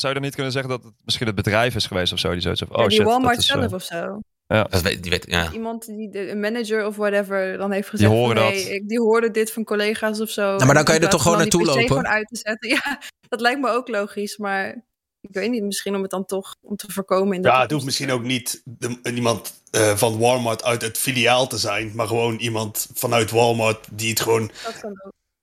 Zou 0.02 0.14
je 0.14 0.20
dan 0.20 0.22
niet 0.22 0.36
kunnen 0.36 0.52
zeggen 0.52 0.72
dat 0.72 0.84
het 0.84 0.94
misschien 1.06 1.28
het 1.28 1.36
bedrijf 1.36 1.76
is 1.76 1.86
geweest 1.86 2.14
of 2.14 2.20
zo? 2.20 2.32
Die 2.32 2.42
zoiets 2.42 2.60
Ja, 2.60 2.68
oh 2.70 2.88
die 2.88 2.92
shit, 2.92 3.06
Walmart 3.06 3.36
dat 3.36 3.44
is, 3.44 3.50
eh, 3.50 3.60
zelf 3.60 3.74
of 3.74 3.84
zo. 3.84 4.20
Dat 4.48 4.82
weet, 4.82 5.02
die 5.02 5.12
weet, 5.12 5.26
ja. 5.28 5.52
Iemand 5.52 5.86
die 5.86 6.10
de, 6.10 6.30
een 6.30 6.40
manager 6.40 6.86
of 6.86 6.96
whatever 6.96 7.58
dan 7.58 7.72
heeft 7.72 7.90
gezegd. 7.90 8.12
horen 8.12 8.38
van, 8.38 8.46
dat. 8.46 8.54
hey, 8.54 8.62
ik, 8.62 8.88
die 8.88 9.00
hoorde 9.00 9.32
dit 9.32 9.52
van 9.52 9.64
collega's 9.64 10.20
of 10.20 10.30
zo. 10.30 10.58
maar 10.58 10.74
dan 10.74 10.84
kan 10.84 10.96
je 10.96 11.02
er 11.02 11.10
toch 11.10 11.22
gewoon 11.22 11.38
die 11.38 11.48
naartoe 11.48 11.66
lopen? 11.66 11.88
gewoon 11.88 12.08
uit 12.08 12.28
te 12.28 12.38
zetten. 12.38 12.70
Ja, 12.84 13.02
dat 13.28 13.42
lijkt 13.42 13.60
me 13.60 13.70
ook 13.70 13.88
logisch. 13.88 14.38
Maar 14.38 14.86
ik 15.22 15.34
weet 15.34 15.50
niet, 15.50 15.64
misschien 15.64 15.96
om 15.96 16.02
het 16.02 16.12
dan 16.12 16.26
toch 16.26 16.56
om 16.62 16.76
te 16.76 16.92
voorkomen. 16.92 17.36
In 17.36 17.42
de 17.42 17.48
Ja, 17.48 17.62
het 17.62 17.72
hoeft 17.72 17.86
misschien 17.86 18.12
ook 18.12 18.24
niet 18.24 18.62
de, 18.64 19.00
iemand 19.14 19.54
eh, 19.72 19.96
van 19.96 20.18
Walmart 20.20 20.64
uit 20.64 20.82
het 20.82 20.98
filiaal 20.98 21.48
te 21.48 21.58
zijn. 21.58 21.92
Maar 21.96 22.08
gewoon 22.08 22.38
iemand 22.38 22.90
vanuit 22.94 23.32
Walmart 23.32 23.88
die 23.92 24.10
het 24.10 24.20
gewoon... 24.20 24.52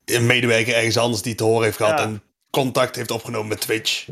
Een 0.04 0.26
medewerker 0.26 0.74
ergens 0.74 0.96
anders 0.96 1.22
die 1.22 1.34
te 1.34 1.44
horen 1.44 1.64
heeft 1.64 1.76
gehad. 1.76 1.98
Ja. 1.98 2.04
En 2.04 2.22
contact 2.50 2.96
heeft 2.96 3.10
opgenomen 3.10 3.48
met 3.48 3.60
Twitch. 3.60 4.08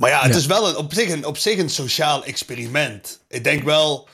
Maar 0.00 0.10
ja, 0.10 0.20
het 0.22 0.32
Ja. 0.32 0.38
is 0.38 0.46
wel 0.46 0.68
een, 0.68 0.76
op, 0.76 0.92
zich 0.94 1.10
een, 1.10 1.24
op 1.26 1.36
zich 1.38 1.58
een 1.58 1.70
sociaal 1.70 2.24
experiment. 2.24 3.20
Ik 3.28 3.44
denk 3.44 3.62
wel... 3.64 4.08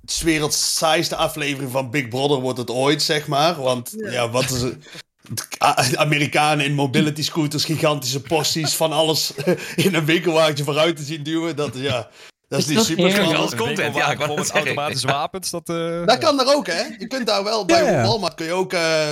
Het 0.00 0.10
is 0.10 0.22
werelds 0.22 0.76
saaiste 0.76 1.16
aflevering 1.16 1.70
van 1.72 1.90
Big 1.90 2.08
Brother 2.08 2.40
wordt 2.40 2.58
het 2.58 2.70
ooit, 2.70 3.02
zeg 3.02 3.26
maar. 3.26 3.60
Want 3.62 3.92
ja, 3.96 4.10
Ja. 4.10 4.30
wat 4.30 4.50
is 4.50 4.60
het? 4.62 4.76
Amerikanen 5.96 6.64
in 6.64 6.74
mobility 6.74 7.22
scooters, 7.22 7.64
gigantische 7.64 8.20
porties 8.20 8.74
van 8.74 8.92
alles 8.92 9.32
in 9.76 9.94
een 9.94 10.04
winkelwagentje 10.04 10.64
vooruit 10.64 10.96
te 10.96 11.02
zien 11.02 11.22
duwen. 11.22 11.56
Dat, 11.56 11.74
is, 11.74 11.80
ja, 11.80 12.08
dat 12.48 12.58
is 12.58 12.68
Is 12.68 12.74
niet 12.76 12.84
super. 12.84 13.36
Als 13.36 13.54
content, 13.54 13.94
ja, 13.94 14.10
ik 14.10 14.18
wou 14.18 14.40
het 14.40 14.50
automatische 14.50 15.06
wapens. 15.06 15.50
Dat, 15.50 15.68
eh, 15.68 16.04
Dat 16.06 16.18
kan 16.18 16.40
er 16.40 16.54
ook, 16.54 16.66
hè? 16.66 16.82
Je 16.98 17.06
kunt 17.06 17.26
daar 17.26 17.44
wel 17.44 17.64
bij. 17.64 18.02
Walmart 18.02 18.34
kun 18.34 18.46
je 18.46 18.52
ook 18.52 18.72
eh, 18.72 19.08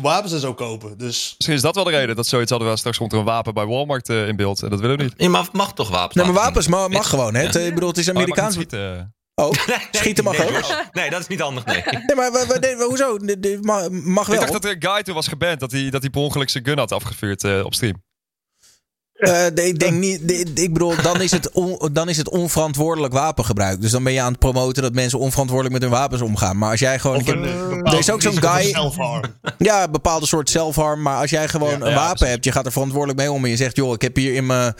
wapens 0.00 0.32
en 0.32 0.40
zo 0.40 0.54
kopen. 0.54 0.98
Dus 0.98 1.34
Misschien 1.36 1.56
is 1.56 1.62
dat 1.62 1.74
wel 1.74 1.84
de 1.84 1.90
reden 1.90 2.16
dat 2.16 2.26
zoiets 2.26 2.50
hadden 2.50 2.70
we 2.70 2.76
straks 2.76 2.98
komt 2.98 3.12
er 3.12 3.18
een 3.18 3.24
wapen 3.24 3.54
bij 3.54 3.66
Walmart 3.66 4.08
eh, 4.08 4.28
in 4.28 4.36
beeld. 4.36 4.62
En 4.62 4.70
dat 4.70 4.80
willen 4.80 4.96
we 4.96 5.02
niet. 5.02 5.14
Je 5.16 5.28
mag, 5.28 5.52
mag 5.52 5.72
toch 5.74 5.88
wapens 5.90 6.14
nee, 6.14 6.24
maar 6.24 6.42
wapens 6.42 6.68
mag, 6.68 6.88
mag 6.88 7.08
gewoon. 7.08 7.34
Hè? 7.34 7.42
Ja. 7.42 7.58
Ik 7.58 7.74
bedoel, 7.74 7.88
het 7.88 7.98
is 7.98 8.08
Oh, 8.08 8.14
Amerikaans. 8.14 8.56
Oh, 9.34 9.50
Nee, 9.66 9.76
schieten 9.90 10.24
mag 10.24 10.38
nee, 10.38 10.56
ook. 10.56 10.84
Nee, 10.92 11.10
dat 11.10 11.20
is 11.20 11.26
niet 11.26 11.40
handig, 11.40 11.64
nee. 11.64 11.82
Nee, 12.06 12.16
maar 12.16 12.32
we- 12.32 12.46
we- 12.48 12.76
we- 12.76 12.84
hoezo? 12.88 13.16
Mag 13.90 14.26
Ik 14.26 14.26
wel. 14.32 14.40
dacht 14.40 14.52
dat 14.52 14.64
er 14.64 14.70
een 14.70 14.90
guy 14.90 15.02
toen 15.02 15.14
was 15.14 15.28
geband 15.28 15.60
dat 15.60 15.72
hij, 15.72 15.90
dat 15.90 16.00
hij 16.00 16.10
per 16.10 16.20
ongeluk 16.20 16.50
zijn 16.50 16.64
gun 16.66 16.78
had 16.78 16.92
afgevuurd 16.92 17.44
eh, 17.44 17.64
op 17.64 17.74
stream. 17.74 18.02
Eh, 19.16 19.46
nee, 19.54 19.66
ik 19.68 19.78
denk 19.78 19.92
niet. 19.94 20.20
Ik 20.60 20.72
bedoel, 20.72 20.92
dan 21.02 21.20
is, 21.20 21.30
het 21.30 21.50
on- 21.52 21.88
dan 21.92 22.08
is 22.08 22.16
het 22.16 22.28
onverantwoordelijk 22.28 23.12
wapengebruik. 23.12 23.80
Dus 23.80 23.90
dan 23.90 24.04
ben 24.04 24.12
je 24.12 24.20
aan 24.20 24.30
het 24.30 24.38
promoten 24.38 24.82
dat 24.82 24.92
mensen 24.94 25.18
onverantwoordelijk 25.18 25.80
met 25.80 25.90
hun 25.90 25.98
wapens 25.98 26.20
omgaan. 26.22 26.58
Maar 26.58 26.70
als 26.70 26.80
jij 26.80 26.98
gewoon. 26.98 27.16
of 27.16 27.28
een, 27.28 27.42
heb- 27.42 27.84
eh, 27.86 27.92
er 27.92 27.98
is 27.98 28.10
ook 28.10 28.22
zo'n 28.22 28.42
guy- 28.42 28.76
ja, 29.58 29.84
een 29.84 29.90
bepaalde 29.90 30.26
soort 30.26 30.50
self-harm. 30.50 31.02
Maar 31.02 31.20
als 31.20 31.30
jij 31.30 31.48
gewoon 31.48 31.70
Ja, 31.70 31.80
een 31.80 31.88
ja, 31.90 31.94
wapen 31.94 32.14
precies. 32.16 32.28
hebt, 32.32 32.44
je 32.44 32.52
gaat 32.52 32.66
er 32.66 32.72
verantwoordelijk 32.72 33.18
mee 33.18 33.32
om. 33.32 33.44
En 33.44 33.50
je 33.50 33.56
zegt, 33.56 33.76
joh, 33.76 33.92
ik 33.92 34.02
heb 34.02 34.16
hier 34.16 34.34
in 34.34 34.46
mijn. 34.46 34.74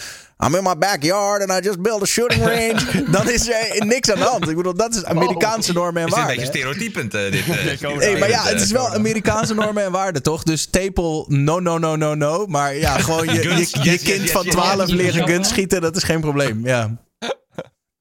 I'm 0.44 0.55
in 0.55 0.62
my 0.62 0.75
backyard 0.79 1.42
and 1.42 1.51
I 1.53 1.66
just 1.68 1.83
built 1.83 2.03
a 2.03 2.07
shooting 2.07 2.42
range. 2.44 2.83
dan 3.16 3.31
is 3.31 3.49
er 3.49 3.87
niks 3.87 4.11
aan 4.11 4.18
de 4.18 4.25
hand. 4.25 4.49
Ik 4.49 4.57
bedoel, 4.57 4.75
dat 4.75 4.94
is 4.94 5.05
Amerikaanse 5.05 5.72
normen 5.72 6.03
en 6.03 6.09
Het 6.09 6.16
is 6.16 6.18
een 6.20 6.27
waarden. 6.27 6.44
beetje 6.44 6.59
stereotypend, 6.59 7.14
eh, 7.14 7.22
dit. 7.31 7.81
eh. 7.83 8.01
Hey, 8.09 8.18
maar 8.18 8.29
ja, 8.29 8.42
het 8.42 8.61
is 8.61 8.66
eh, 8.72 8.77
wel 8.77 8.88
Amerikaanse 8.94 9.55
normen 9.55 9.85
en 9.85 9.92
waarden, 9.92 10.22
toch? 10.22 10.42
Dus 10.42 10.61
Stapel, 10.61 11.25
no, 11.29 11.61
no, 11.61 11.79
no, 11.79 11.96
no, 11.96 12.14
no. 12.14 12.46
Maar 12.46 12.75
ja, 12.75 12.99
gewoon 12.99 13.27
je, 13.27 13.33
je, 13.33 13.40
Guns, 13.49 13.70
je 13.70 13.79
yes, 13.79 13.85
yes, 13.85 14.03
kind 14.03 14.22
yes, 14.22 14.31
van 14.31 14.44
yes, 14.44 14.53
12 14.53 14.77
yes. 14.81 14.90
leren 14.90 15.29
guns 15.29 15.49
schieten, 15.49 15.81
dat 15.81 15.96
is 15.96 16.03
geen 16.03 16.20
probleem. 16.20 16.66
Ja, 16.66 16.96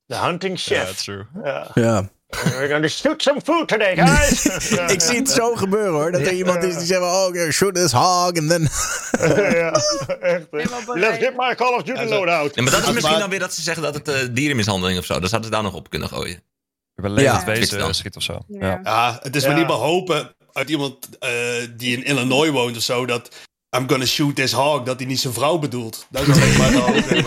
De 0.05 0.15
hunting 0.15 0.59
Ja, 0.61 0.85
chef. 0.85 1.01
true. 1.01 1.25
Ja. 1.43 1.67
ja. 1.73 2.09
We're 2.29 2.67
gonna 2.69 2.87
shoot 2.87 3.21
some 3.21 3.41
food 3.41 3.67
today, 3.67 3.95
guys. 3.95 4.45
Ik 4.95 5.01
zie 5.01 5.17
het 5.17 5.29
zo 5.29 5.55
gebeuren 5.55 5.93
hoor. 5.93 6.11
Dat 6.11 6.21
er 6.21 6.33
iemand 6.33 6.63
is 6.63 6.77
die 6.77 6.85
zegt: 6.85 7.01
Oh, 7.01 7.49
shoot 7.51 7.75
this 7.75 7.91
hog. 7.91 8.31
En 8.31 8.47
dan. 8.47 8.61
ja, 9.51 9.71
echt. 10.21 10.45
Let's 10.87 11.17
get 11.17 11.33
my 11.37 11.55
Call 11.55 11.73
of 11.73 11.83
Duty 11.83 12.03
loadout. 12.03 12.55
Ja, 12.55 12.61
maar 12.61 12.71
dat 12.71 12.87
is 12.87 12.91
misschien 12.93 13.19
dan 13.19 13.29
weer 13.29 13.39
dat 13.39 13.53
ze 13.53 13.61
zeggen 13.61 13.83
dat 13.83 13.93
het 13.93 14.07
eh, 14.07 14.15
dierenmishandeling 14.31 14.99
of 14.99 15.05
zo. 15.05 15.19
Dan 15.19 15.29
zouden 15.29 15.49
ze 15.49 15.55
daar 15.55 15.63
nog 15.65 15.73
op 15.73 15.89
kunnen 15.89 16.09
gooien. 16.09 16.35
Ik 16.95 17.03
ben 17.03 17.11
levend 17.13 17.39
Ja. 17.39 17.45
wezen 17.45 17.77
Ja. 17.77 17.93
schiet 17.93 18.15
of 18.15 18.23
zo. 18.23 18.39
Ja. 18.47 18.79
Ja. 18.83 19.19
Het 19.21 19.35
is 19.35 19.41
Ja. 19.41 19.47
maar 19.49 19.57
niet 19.57 19.67
maar 19.67 19.77
hopen 19.77 20.35
uit 20.53 20.69
iemand 20.69 21.17
eh, 21.19 21.29
die 21.77 21.97
in 21.97 22.03
Illinois 22.03 22.49
woont 22.49 22.77
of 22.77 22.83
zo 22.83 23.05
dat 23.05 23.29
I'm 23.77 23.89
gonna 23.89 24.05
shoot 24.05 24.35
this 24.35 24.51
hog, 24.51 24.83
dat 24.83 24.99
hij 24.99 25.07
niet 25.07 25.19
zijn 25.19 25.33
vrouw 25.33 25.57
bedoelt. 25.57 26.05
Dat 26.09 26.27
is 26.27 26.35
alleen 26.35 26.57
maar 26.57 26.71
de. 26.71 27.23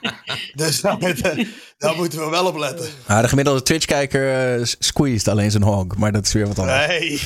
Dus 0.54 0.80
daar, 0.80 1.96
moeten 1.96 2.18
we 2.18 2.28
wel 2.30 2.46
op 2.46 2.56
letten. 2.56 2.88
Ah, 3.06 3.20
de 3.20 3.28
gemiddelde 3.28 3.62
Twitch-kijker 3.62 4.56
eh, 4.58 4.64
squeezed 4.78 5.28
alleen 5.28 5.50
zijn 5.50 5.62
hog. 5.62 5.96
Maar 5.96 6.12
dat 6.12 6.26
is 6.26 6.32
weer 6.32 6.46
wat 6.46 6.58
anders. 6.58 6.86
Nee. 6.86 7.20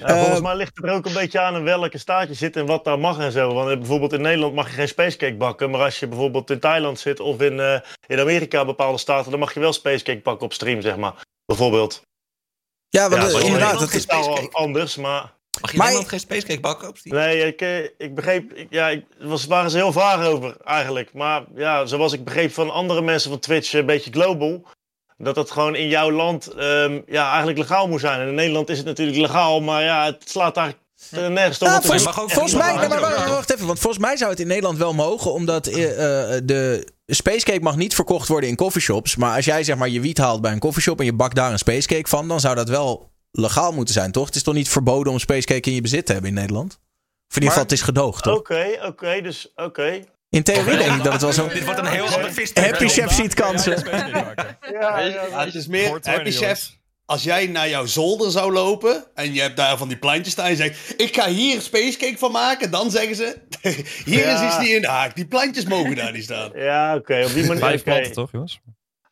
Ja, 0.00 0.18
volgens 0.18 0.40
mij 0.40 0.56
ligt 0.56 0.76
het 0.76 0.84
er 0.84 0.92
ook 0.92 1.06
een 1.06 1.12
beetje 1.12 1.40
aan 1.40 1.56
in 1.56 1.62
welke 1.62 1.98
staat 1.98 2.28
je 2.28 2.34
zit 2.34 2.56
en 2.56 2.66
wat 2.66 2.84
daar 2.84 2.98
mag 2.98 3.18
en 3.18 3.32
zo. 3.32 3.54
Want 3.54 3.70
eh, 3.70 3.78
bijvoorbeeld 3.78 4.12
in 4.12 4.20
Nederland 4.20 4.54
mag 4.54 4.68
je 4.68 4.74
geen 4.74 4.88
spacecake 4.88 5.36
bakken. 5.36 5.70
Maar 5.70 5.80
als 5.80 5.98
je 5.98 6.06
bijvoorbeeld 6.06 6.50
in 6.50 6.60
Thailand 6.60 6.98
zit 6.98 7.20
of 7.20 7.40
in, 7.40 7.60
eh, 7.60 7.80
in 8.06 8.20
Amerika 8.20 8.64
bepaalde 8.64 8.98
staten, 8.98 9.30
dan 9.30 9.40
mag 9.40 9.54
je 9.54 9.60
wel 9.60 9.72
spacecake 9.72 10.20
bakken 10.22 10.46
op 10.46 10.52
stream, 10.52 10.80
zeg 10.80 10.96
maar. 10.96 11.14
Bijvoorbeeld. 11.46 12.02
Ja, 12.88 13.08
want 13.08 13.32
Ja, 13.32 13.38
eh, 13.38 13.44
inderdaad. 13.44 13.80
Het 13.80 13.94
is 13.94 13.96
is, 13.96 14.06
wel 14.06 14.48
anders, 14.52 14.96
maar... 14.96 15.32
Mag 15.60 15.70
je 15.70 15.76
Maar- 15.76 15.86
in 15.86 15.92
Nederland 15.92 16.08
geen 16.08 16.20
spacecake 16.20 16.60
bakken 16.60 16.88
op 16.88 16.96
Steam? 16.96 17.16
Nee, 17.16 17.46
ik, 17.46 17.60
eh, 17.60 17.78
ik 17.98 18.14
begreep, 18.14 18.52
ik- 18.52 18.66
ja, 18.70 18.88
ik 18.88 19.04
was, 19.20 19.44
waren 19.46 19.70
ze 19.70 19.76
heel 19.76 19.92
vaag 19.92 20.26
over 20.26 20.56
eigenlijk. 20.64 21.10
Maar 21.12 21.42
ja, 21.54 21.86
zoals 21.86 22.12
ik 22.12 22.24
begreep 22.24 22.52
van 22.52 22.70
andere 22.70 23.02
mensen 23.02 23.30
van 23.30 23.38
Twitch, 23.38 23.72
een 23.72 23.86
beetje 23.86 24.10
global, 24.12 24.62
dat 25.18 25.34
dat 25.34 25.50
gewoon 25.50 25.74
in 25.74 25.88
jouw 25.88 26.10
land 26.10 26.46
ehm, 26.46 27.00
ja, 27.06 27.28
eigenlijk 27.28 27.58
legaal 27.58 27.88
moet 27.88 28.00
zijn. 28.00 28.20
En 28.20 28.28
in 28.28 28.34
Nederland 28.34 28.68
is 28.68 28.76
het 28.76 28.86
natuurlijk 28.86 29.18
legaal, 29.18 29.60
maar 29.60 29.82
ja, 29.82 30.04
het 30.04 30.30
slaat 30.30 30.54
daar 30.54 30.72
nergens 31.10 31.58
op. 31.58 31.66
Nou, 31.68 31.80
volgens, 31.80 32.00
is- 32.02 32.06
mag 32.08 32.20
ook 32.20 32.30
volgens 32.30 32.54
mij, 32.54 32.74
maar 32.88 33.00
wacht 33.28 33.52
even, 33.52 33.66
want 33.66 33.78
volgens 33.78 34.02
mij 34.04 34.16
zou 34.16 34.30
het 34.30 34.40
in 34.40 34.46
Nederland 34.46 34.78
wel 34.78 34.94
mogen, 34.94 35.32
omdat 35.32 35.66
eh, 35.66 36.34
eh, 36.36 36.40
de 36.44 36.88
spacecake 37.06 37.60
mag 37.60 37.76
niet 37.76 37.94
verkocht 37.94 38.28
worden 38.28 38.48
in 38.48 38.56
coffeeshops. 38.56 39.16
Maar 39.16 39.36
als 39.36 39.44
jij 39.44 39.64
zeg 39.64 39.76
maar 39.76 39.88
je 39.88 40.00
wiet 40.00 40.18
haalt 40.18 40.40
bij 40.40 40.52
een 40.52 40.58
coffeeshop 40.58 40.98
en 40.98 41.04
je 41.04 41.12
bakt 41.12 41.34
daar 41.36 41.52
een 41.52 41.58
spacecake 41.58 42.08
van, 42.08 42.28
dan 42.28 42.40
zou 42.40 42.54
dat 42.54 42.68
wel 42.68 43.10
legaal 43.36 43.72
moeten 43.72 43.94
zijn, 43.94 44.12
toch? 44.12 44.26
Het 44.26 44.34
is 44.34 44.42
toch 44.42 44.54
niet 44.54 44.68
verboden 44.68 45.12
om 45.12 45.18
spacecake 45.18 45.68
in 45.68 45.74
je 45.74 45.80
bezit 45.80 46.06
te 46.06 46.12
hebben 46.12 46.30
in 46.30 46.36
Nederland? 46.36 46.72
Of 47.28 47.36
in 47.36 47.42
ieder 47.42 47.48
geval, 47.48 47.62
het 47.62 47.72
is 47.72 47.80
gedoogd, 47.82 48.22
toch? 48.22 48.38
Oké, 48.38 48.66
oké, 48.86 49.20
dus 49.22 49.52
oké. 49.54 50.04
In 50.28 50.42
theorie 50.42 50.76
denk 50.76 50.94
ik 50.96 51.02
dat 51.02 51.12
het 51.12 51.22
wel 51.22 51.32
zo... 51.32 51.48
Dit 51.48 51.64
wordt 51.64 51.80
een 51.80 51.86
heel 51.86 52.06
ander 52.06 52.32
vis. 52.32 52.50
Happy 52.54 52.88
Chef 52.88 53.12
ziet 53.12 53.34
kansen. 53.34 53.82
Ja, 53.90 54.06
ja, 55.00 55.02
Ja, 55.30 55.44
het 55.44 55.54
is 55.54 55.66
meer, 55.66 55.80
420, 55.80 56.12
happy 56.14 56.30
chef, 56.30 56.70
als 57.04 57.22
jij 57.22 57.46
naar 57.46 57.68
jouw 57.68 57.86
zolder 57.86 58.30
zou 58.30 58.52
lopen 58.52 59.04
en 59.14 59.34
je 59.34 59.40
hebt 59.40 59.56
daar 59.56 59.76
van 59.78 59.88
die 59.88 59.96
plantjes 59.96 60.32
staan 60.32 60.44
en 60.44 60.50
je 60.50 60.56
zegt, 60.56 60.94
ik 61.00 61.14
ga 61.14 61.28
hier 61.28 61.60
spacecake 61.60 62.18
van 62.18 62.32
maken, 62.32 62.70
dan 62.70 62.90
zeggen 62.90 63.16
ze, 63.16 63.36
hier 64.04 64.26
Ja. 64.26 64.42
is 64.42 64.46
iets 64.46 64.58
niet 64.58 64.74
in 64.76 64.80
de 64.80 64.88
haak. 64.88 65.14
Die 65.16 65.26
plantjes 65.26 65.64
mogen 65.64 65.94
daar 65.96 66.12
niet 66.12 66.24
staan. 66.24 66.50
ja 66.54 66.94
oké, 66.96 67.22
op 67.24 67.32
die 67.32 67.44
manier. 67.46 67.62
Vijf 67.62 67.82
planten 67.82 68.12
toch, 68.12 68.32
jongens? 68.32 68.60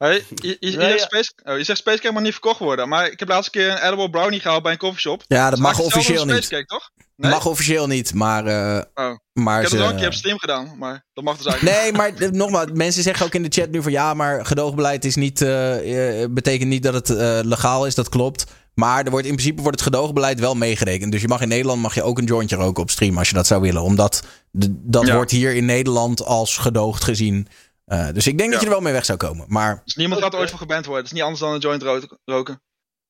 Hey, 0.03 0.25
Nee, 0.41 0.57
ja. 0.61 0.99
space, 0.99 1.33
oh, 1.45 1.57
je 1.59 1.65
zegt 1.65 1.79
Spacecake 1.79 2.13
mag 2.15 2.23
niet 2.23 2.33
verkocht 2.33 2.59
worden. 2.59 2.89
Maar 2.89 3.11
ik 3.11 3.19
heb 3.19 3.29
laatst 3.29 3.55
een 3.55 3.61
keer 3.61 3.71
een 3.71 3.79
edible 3.87 4.11
brownie 4.11 4.41
gehaald 4.41 4.63
bij 4.63 4.73
een 4.73 4.79
coffeeshop. 4.79 5.25
Ja, 5.29 5.51
dat 5.51 5.59
mag 5.59 5.79
officieel 5.79 6.25
niet. 6.25 6.35
Spacecake, 6.35 6.67
toch? 6.67 6.91
Nee? 7.17 7.31
Mag 7.31 7.47
officieel 7.47 7.87
niet, 7.87 8.15
maar... 8.15 8.47
eh, 8.47 8.83
Oh. 8.95 9.17
maar 9.33 9.57
Ik 9.57 9.63
heb 9.63 9.71
het 9.71 9.81
wel 9.81 9.83
een 9.89 9.93
ze- 9.93 9.99
keer 9.99 10.07
op 10.07 10.15
stream 10.15 10.39
gedaan, 10.39 10.75
maar 10.79 11.05
dat 11.13 11.25
mag 11.25 11.37
dus 11.37 11.47
eigenlijk 11.47 11.77
Nee, 11.83 11.93
maar 11.93 12.13
eh, 12.15 12.29
nogmaals, 12.31 12.67
mensen 12.73 13.03
zeggen 13.03 13.27
ook 13.27 13.35
in 13.35 13.43
de 13.43 13.49
chat 13.61 13.71
nu 13.71 13.83
van 13.83 13.93
ja, 13.93 14.15
maar 14.15 14.47
gedoogbeleid 14.47 15.05
is 15.05 15.15
niet, 15.17 15.43
eh, 15.43 16.25
betekent 16.31 16.69
niet 16.69 16.83
dat 16.83 16.95
het 16.95 17.11
eh, 17.11 17.39
legaal 17.43 17.87
is, 17.87 17.95
dat 17.95 18.09
klopt. 18.09 18.45
Maar 18.75 19.05
er 19.05 19.11
wordt, 19.11 19.27
in 19.27 19.33
principe 19.35 19.63
wordt 19.63 19.81
het 19.81 19.89
gedoogbeleid 19.89 20.41
wel 20.41 20.55
meegerekend. 20.55 21.13
Dus 21.13 21.21
je 21.21 21.29
mag 21.29 21.41
in 21.41 21.49
Nederland 21.49 21.83
mag 21.83 21.95
je 21.95 22.03
ook 22.03 22.19
een 22.19 22.25
jointje 22.25 22.57
roken 22.57 22.83
op 22.83 22.91
stream 22.91 23.19
als 23.19 23.29
je 23.29 23.35
dat 23.35 23.47
zou 23.47 23.61
willen. 23.61 23.83
Omdat 23.83 24.23
de- 24.51 24.75
dat 24.83 25.07
Ja. 25.07 25.15
wordt 25.15 25.31
hier 25.31 25.55
in 25.55 25.65
Nederland 25.65 26.25
als 26.25 26.57
gedoogd 26.57 27.05
gezien. 27.05 27.49
Eh, 27.93 28.09
dus 28.13 28.27
ik 28.27 28.39
denk 28.39 28.51
dat 28.53 28.61
je 28.61 28.67
er 28.67 28.73
wel 28.73 28.81
mee 28.83 28.93
weg 28.93 29.05
zou 29.05 29.19
komen. 29.19 29.45
Maar 29.49 29.83
Dus 29.85 29.95
niemand 29.95 30.23
gaat 30.23 30.33
er 30.33 30.39
ooit 30.39 30.51
voor 30.51 30.59
geband 30.59 30.85
worden. 30.87 31.03
Het 31.05 31.13
is 31.13 31.19
niet 31.19 31.23
anders 31.23 31.41
dan 31.41 31.53
een 31.53 31.61
joint 31.61 31.83
ro- 31.83 32.17
roken. 32.25 32.63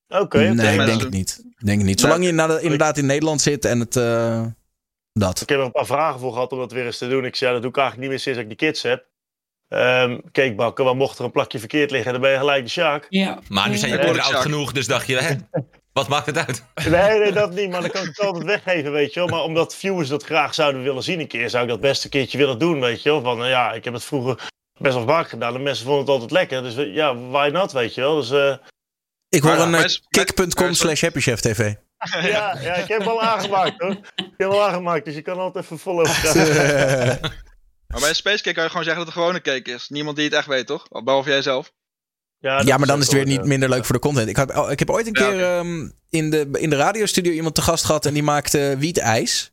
Oké, 0.07 0.21
oké. 0.21 0.37
nee, 0.37 0.79
ik 0.79 0.85
denk 0.85 1.01
het 1.01 1.09
niet. 1.09 1.41
Ik 1.59 1.65
Denk 1.65 1.77
het 1.77 1.87
niet. 1.87 1.99
Zolang 1.99 2.23
je 2.23 2.29
inderdaad- 2.29 2.61
inderdaad 2.61 2.97
in 2.97 3.05
Nederland 3.05 3.41
zit 3.41 3.65
en 3.65 3.79
het... 3.79 3.95
eh, 3.95 4.45
dat. 5.13 5.41
Ik 5.41 5.49
heb 5.49 5.57
er 5.59 5.65
een 5.65 5.71
paar 5.71 5.85
vragen 5.85 6.19
voor 6.19 6.33
gehad 6.33 6.51
om 6.51 6.59
dat 6.59 6.71
weer 6.71 6.85
eens 6.85 6.97
te 6.97 7.07
doen. 7.07 7.25
Ik 7.25 7.35
zei, 7.35 7.51
dat 7.53 7.61
doe 7.61 7.71
ik 7.71 7.77
eigenlijk 7.77 8.07
niet 8.07 8.15
meer 8.17 8.23
sinds 8.25 8.39
ik 8.39 8.47
die 8.59 8.67
kids 8.67 8.81
heb. 8.81 9.05
Ehm 9.67 10.17
cakebakken, 10.31 10.85
waar 10.85 10.95
mocht 10.95 11.19
er 11.19 11.25
een 11.25 11.31
plakje 11.31 11.59
verkeerd 11.59 11.91
liggen, 11.91 12.11
dan 12.11 12.21
ben 12.21 12.31
je 12.31 12.37
gelijk 12.37 12.63
de 12.63 12.69
Sjaak. 12.69 13.05
Ja. 13.09 13.39
Maar 13.49 13.69
nu 13.69 13.77
zijn 13.77 13.91
je 13.91 13.97
Ja. 14.13 14.21
oud 14.21 14.35
genoeg, 14.35 14.71
dus 14.71 14.87
dacht 14.87 15.07
je, 15.07 15.17
hè, 15.17 15.35
wat 15.93 16.07
maakt 16.07 16.25
het 16.25 16.37
uit? 16.37 16.63
Nee, 16.89 17.19
nee, 17.19 17.31
dat 17.31 17.53
niet, 17.53 17.69
maar 17.69 17.81
dan 17.81 17.89
kan 17.89 18.01
ik 18.01 18.07
het 18.07 18.19
altijd 18.19 18.43
weggeven, 18.45 18.91
weet 18.91 19.13
je 19.13 19.19
wel. 19.19 19.29
Maar 19.29 19.41
omdat 19.43 19.75
viewers 19.75 20.09
dat 20.09 20.23
graag 20.23 20.53
zouden 20.53 20.83
willen 20.83 21.03
zien 21.03 21.19
een 21.19 21.27
keer, 21.27 21.49
zou 21.49 21.63
ik 21.63 21.69
dat 21.69 21.79
best 21.79 22.03
een 22.03 22.09
keertje 22.09 22.37
willen 22.37 22.59
doen, 22.59 22.79
weet 22.79 23.03
je 23.03 23.09
wel. 23.09 23.21
Van, 23.21 23.37
nou 23.37 23.49
ja, 23.49 23.73
ik 23.73 23.83
heb 23.83 23.93
het 23.93 24.03
vroeger 24.03 24.51
best 24.77 24.95
wel 24.95 25.07
vaak 25.07 25.29
gedaan 25.29 25.55
en 25.55 25.63
mensen 25.63 25.85
vonden 25.85 26.01
het 26.01 26.13
altijd 26.13 26.31
lekker. 26.31 26.63
Dus 26.63 26.75
ja, 26.75 27.17
why 27.17 27.49
not, 27.51 27.71
weet 27.71 27.93
je 27.93 28.01
wel. 28.01 28.15
Dus 28.15 28.31
eh, 28.31 28.55
Ik 29.29 29.41
hoor 29.41 29.57
een 29.57 29.75
eh, 29.75 29.85
kick.com 30.09 30.73
slash 30.73 31.01
happychef 31.01 31.39
tv. 31.39 31.73
ja, 32.21 32.57
ja, 32.61 32.73
ik 32.73 32.87
heb 32.87 32.99
hem 32.99 33.07
al 33.07 33.21
aangemaakt 33.21 33.81
hoor. 33.81 33.91
Ik 33.91 34.13
heb 34.15 34.33
hem 34.37 34.49
al 34.51 34.63
aangemaakt, 34.63 35.05
dus 35.05 35.15
je 35.15 35.21
kan 35.21 35.37
altijd 35.37 35.71
even 35.71 36.03
krijgen. 36.03 37.19
Maar 37.93 38.01
bij 38.01 38.11
een 38.11 38.15
space 38.15 38.43
cake 38.43 38.55
kan 38.55 38.63
je 38.63 38.69
gewoon 38.69 38.85
zeggen 38.85 39.05
dat 39.05 39.13
het 39.13 39.23
een 39.23 39.31
gewone 39.31 39.41
cake 39.41 39.71
is. 39.71 39.89
Niemand 39.89 40.15
die 40.15 40.25
het 40.25 40.33
echt 40.33 40.47
weet, 40.47 40.67
toch? 40.67 40.87
Behalve 41.03 41.29
jij 41.29 41.41
zelf. 41.41 41.71
dat 42.39 42.65
Ja, 42.67 42.77
maar 42.77 42.87
dan 42.87 42.99
is 42.99 43.05
het 43.05 43.13
weer 43.13 43.25
niet 43.25 43.39
ja. 43.39 43.45
minder 43.45 43.69
leuk 43.69 43.85
voor 43.85 43.95
de 43.95 44.01
content. 44.01 44.29
Ik, 44.29 44.35
had, 44.35 44.55
oh, 44.55 44.71
ik 44.71 44.79
heb 44.79 44.89
ooit 44.89 45.07
een 45.07 45.23
Ja, 45.23 45.29
keer 45.29 45.43
ehm, 45.43 45.89
in, 46.09 46.29
de, 46.29 46.47
in 46.51 46.69
de 46.69 46.75
radiostudio 46.75 47.31
iemand 47.31 47.55
te 47.55 47.61
gast 47.61 47.85
gehad 47.85 48.05
en 48.05 48.13
die 48.13 48.23
maakte 48.23 48.75
wietijs. 48.77 49.51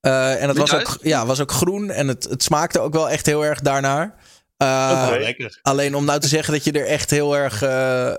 Eh 0.00 0.42
en 0.42 0.46
dat 0.46 0.56
was 0.56 0.74
ook, 0.74 0.98
ja, 1.02 1.26
was 1.26 1.40
ook 1.40 1.52
groen 1.52 1.90
en 1.90 2.08
het, 2.08 2.24
het 2.24 2.42
smaakte 2.42 2.80
ook 2.80 2.92
wel 2.92 3.10
echt 3.10 3.26
heel 3.26 3.44
erg 3.44 3.60
daarnaar. 3.60 4.14
Eh. 4.56 5.46
Alleen 5.62 5.94
om 5.94 6.04
nou 6.04 6.20
te 6.20 6.28
zeggen 6.28 6.52
dat 6.52 6.64
je 6.64 6.72
er 6.72 6.86
echt 6.86 7.10
heel 7.10 7.36
erg, 7.36 7.62
eh, 7.62 8.14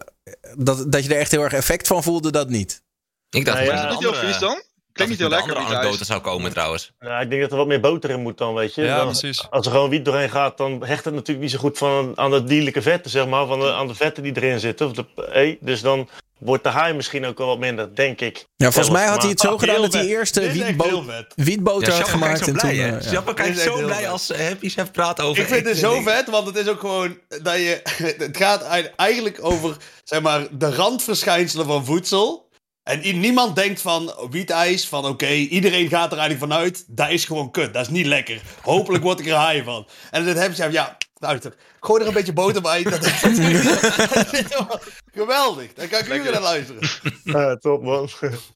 dat, 0.55 0.91
dat 0.91 1.03
je 1.05 1.13
er 1.13 1.19
echt 1.19 1.31
heel 1.31 1.43
erg 1.43 1.53
effect 1.53 1.87
van 1.87 2.03
voelde, 2.03 2.31
dat 2.31 2.49
niet. 2.49 2.83
Ik 3.29 3.45
dacht 3.45 3.57
Nou 3.57 3.69
dat 3.69 3.77
ja. 3.77 3.87
heel 3.87 3.95
andere, 3.95 4.25
vies 4.25 4.39
dan? 4.39 4.61
Klinkt 4.95 5.13
niet 5.13 5.21
heel 5.21 5.29
dat 5.29 5.39
er 5.39 5.45
lekker. 5.45 5.55
een 5.61 5.67
andere 5.67 5.79
anekdote 5.79 6.05
zou 6.05 6.21
komen 6.21 6.51
trouwens. 6.51 6.91
Ja, 6.99 7.19
ik 7.19 7.29
denk 7.29 7.41
dat 7.41 7.51
er 7.51 7.57
wat 7.57 7.67
meer 7.67 7.79
boter 7.79 8.09
in 8.09 8.21
moet 8.21 8.37
dan, 8.37 8.53
weet 8.53 8.75
je. 8.75 8.81
Ja, 8.81 8.97
Dan- 8.97 9.05
precies. 9.07 9.47
als 9.49 9.65
er 9.65 9.71
gewoon 9.71 9.89
wiet 9.89 10.05
doorheen 10.05 10.29
gaat, 10.29 10.57
dan 10.57 10.85
hecht 10.85 11.05
het 11.05 11.13
natuurlijk 11.13 11.41
niet 11.41 11.51
zo 11.51 11.57
goed 11.59 11.77
van, 11.77 12.11
aan 12.15 12.31
de 12.31 12.43
dierlijke 12.43 12.81
vetten, 12.81 13.11
zeg 13.11 13.27
maar. 13.27 13.45
Van 13.47 13.59
de, 13.59 13.73
aan 13.73 13.87
de 13.87 13.95
vetten 13.95 14.23
die 14.23 14.33
erin 14.35 14.59
zitten. 14.59 14.85
Of 14.87 14.91
de, 14.93 15.05
eh, 15.31 15.55
dus 15.59 15.81
dan 15.81 16.09
wordt 16.37 16.63
de 16.63 16.69
haai 16.69 16.93
misschien 16.93 17.25
ook 17.25 17.37
wel 17.37 17.47
wat 17.47 17.59
minder, 17.59 17.95
denk 17.95 18.21
ik. 18.21 18.45
Ja, 18.55 18.71
volgens 18.71 18.93
mij 18.95 19.05
had 19.05 19.21
hij 19.21 19.29
het 19.31 19.39
zo 19.39 19.53
Ah, 19.53 19.59
gedaan 19.59 19.81
dat 19.81 19.93
hij 19.93 20.05
eerst 20.05 20.37
echt 20.37 20.53
wietbo 20.53 21.03
wietboter 21.35 21.93
had 21.93 22.07
Sjappa 22.07 22.25
kijkt 22.25 22.39
gemaakt. 22.39 22.39
zo 22.39 22.45
En 22.45 22.53
blij, 22.53 22.89
toen, 22.89 22.99
eh, 22.99 23.11
ja. 23.11 23.33
Kijkt 23.33 23.59
zo 23.59 23.75
blij 23.85 23.97
vet. 23.97 24.07
als 24.07 24.29
Happy 24.37 24.69
Chef 24.69 24.91
praat 24.91 25.21
over... 25.21 25.41
Ik 25.41 25.47
vind 25.47 25.65
het 25.67 25.77
zo 25.77 26.01
vet, 26.01 26.29
want 26.29 26.47
het 26.47 26.55
is 26.55 26.67
ook 26.67 26.79
gewoon 26.79 27.17
dat 27.43 27.55
je. 27.55 27.81
Het 28.17 28.37
gaat 28.37 28.61
eigenlijk 28.95 29.37
over 29.41 29.77
zeg 30.03 30.21
maar, 30.21 30.47
de 30.51 30.75
randverschijnselen 30.75 31.65
van 31.65 31.85
voedsel. 31.85 32.44
En 32.85 33.19
niemand 33.19 33.55
denkt 33.55 33.81
van 33.81 34.13
wietijs, 34.29 34.87
van 34.87 35.05
oké, 35.05 35.31
iedereen 35.33 35.89
gaat 35.89 36.11
er 36.11 36.17
eigenlijk 36.17 36.51
vanuit. 36.51 36.83
Dat 36.87 37.09
is 37.09 37.25
gewoon 37.25 37.51
kut, 37.51 37.73
dat 37.73 37.81
is 37.81 37.89
niet 37.89 38.05
lekker. 38.05 38.41
Hopelijk 38.61 39.03
word 39.03 39.19
ik 39.19 39.27
er 39.27 39.49
high 39.49 39.65
van. 39.65 39.87
En 40.11 40.25
dan 40.25 40.35
heb 40.35 40.53
je, 40.53 40.71
ja, 40.71 40.97
luister, 41.19 41.55
gooi 41.79 42.01
er 42.01 42.07
een 42.07 42.13
beetje 42.13 42.33
boter 42.33 42.61
bij. 42.61 42.83
Dat 42.83 43.05
is, 43.05 43.21
dat 43.21 44.33
is 44.33 44.47
wel 44.47 44.79
geweldig, 45.13 45.73
dan 45.73 45.87
kan 45.87 45.99
ik 45.99 46.07
uren 46.07 46.31
naar 46.31 46.41
luisteren. 46.41 47.59
Top 47.59 47.83
man. 47.83 48.09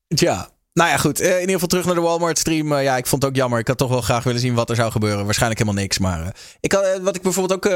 Tja. 0.07 0.49
Nou 0.73 0.89
ja, 0.89 0.97
goed. 0.97 1.19
Eh, 1.19 1.27
in 1.27 1.39
ieder 1.39 1.53
geval 1.53 1.67
terug 1.67 1.85
naar 1.85 1.95
de 1.95 2.01
Walmart 2.01 2.37
stream. 2.37 2.73
Eh, 2.73 2.83
ja, 2.83 2.97
ik 2.97 3.07
vond 3.07 3.21
het 3.21 3.31
ook 3.31 3.37
jammer. 3.37 3.59
Ik 3.59 3.67
had 3.67 3.77
toch 3.77 3.89
wel 3.89 4.01
graag 4.01 4.23
willen 4.23 4.39
zien 4.39 4.53
wat 4.53 4.69
er 4.69 4.75
zou 4.75 4.91
gebeuren. 4.91 5.25
Waarschijnlijk 5.25 5.59
helemaal 5.61 5.81
niks. 5.81 5.97
Maar 5.97 6.21
eh, 6.21 6.27
ik 6.59 6.71
had, 6.71 6.99
wat 7.01 7.15
ik 7.15 7.21
bijvoorbeeld 7.21 7.65
ook 7.65 7.71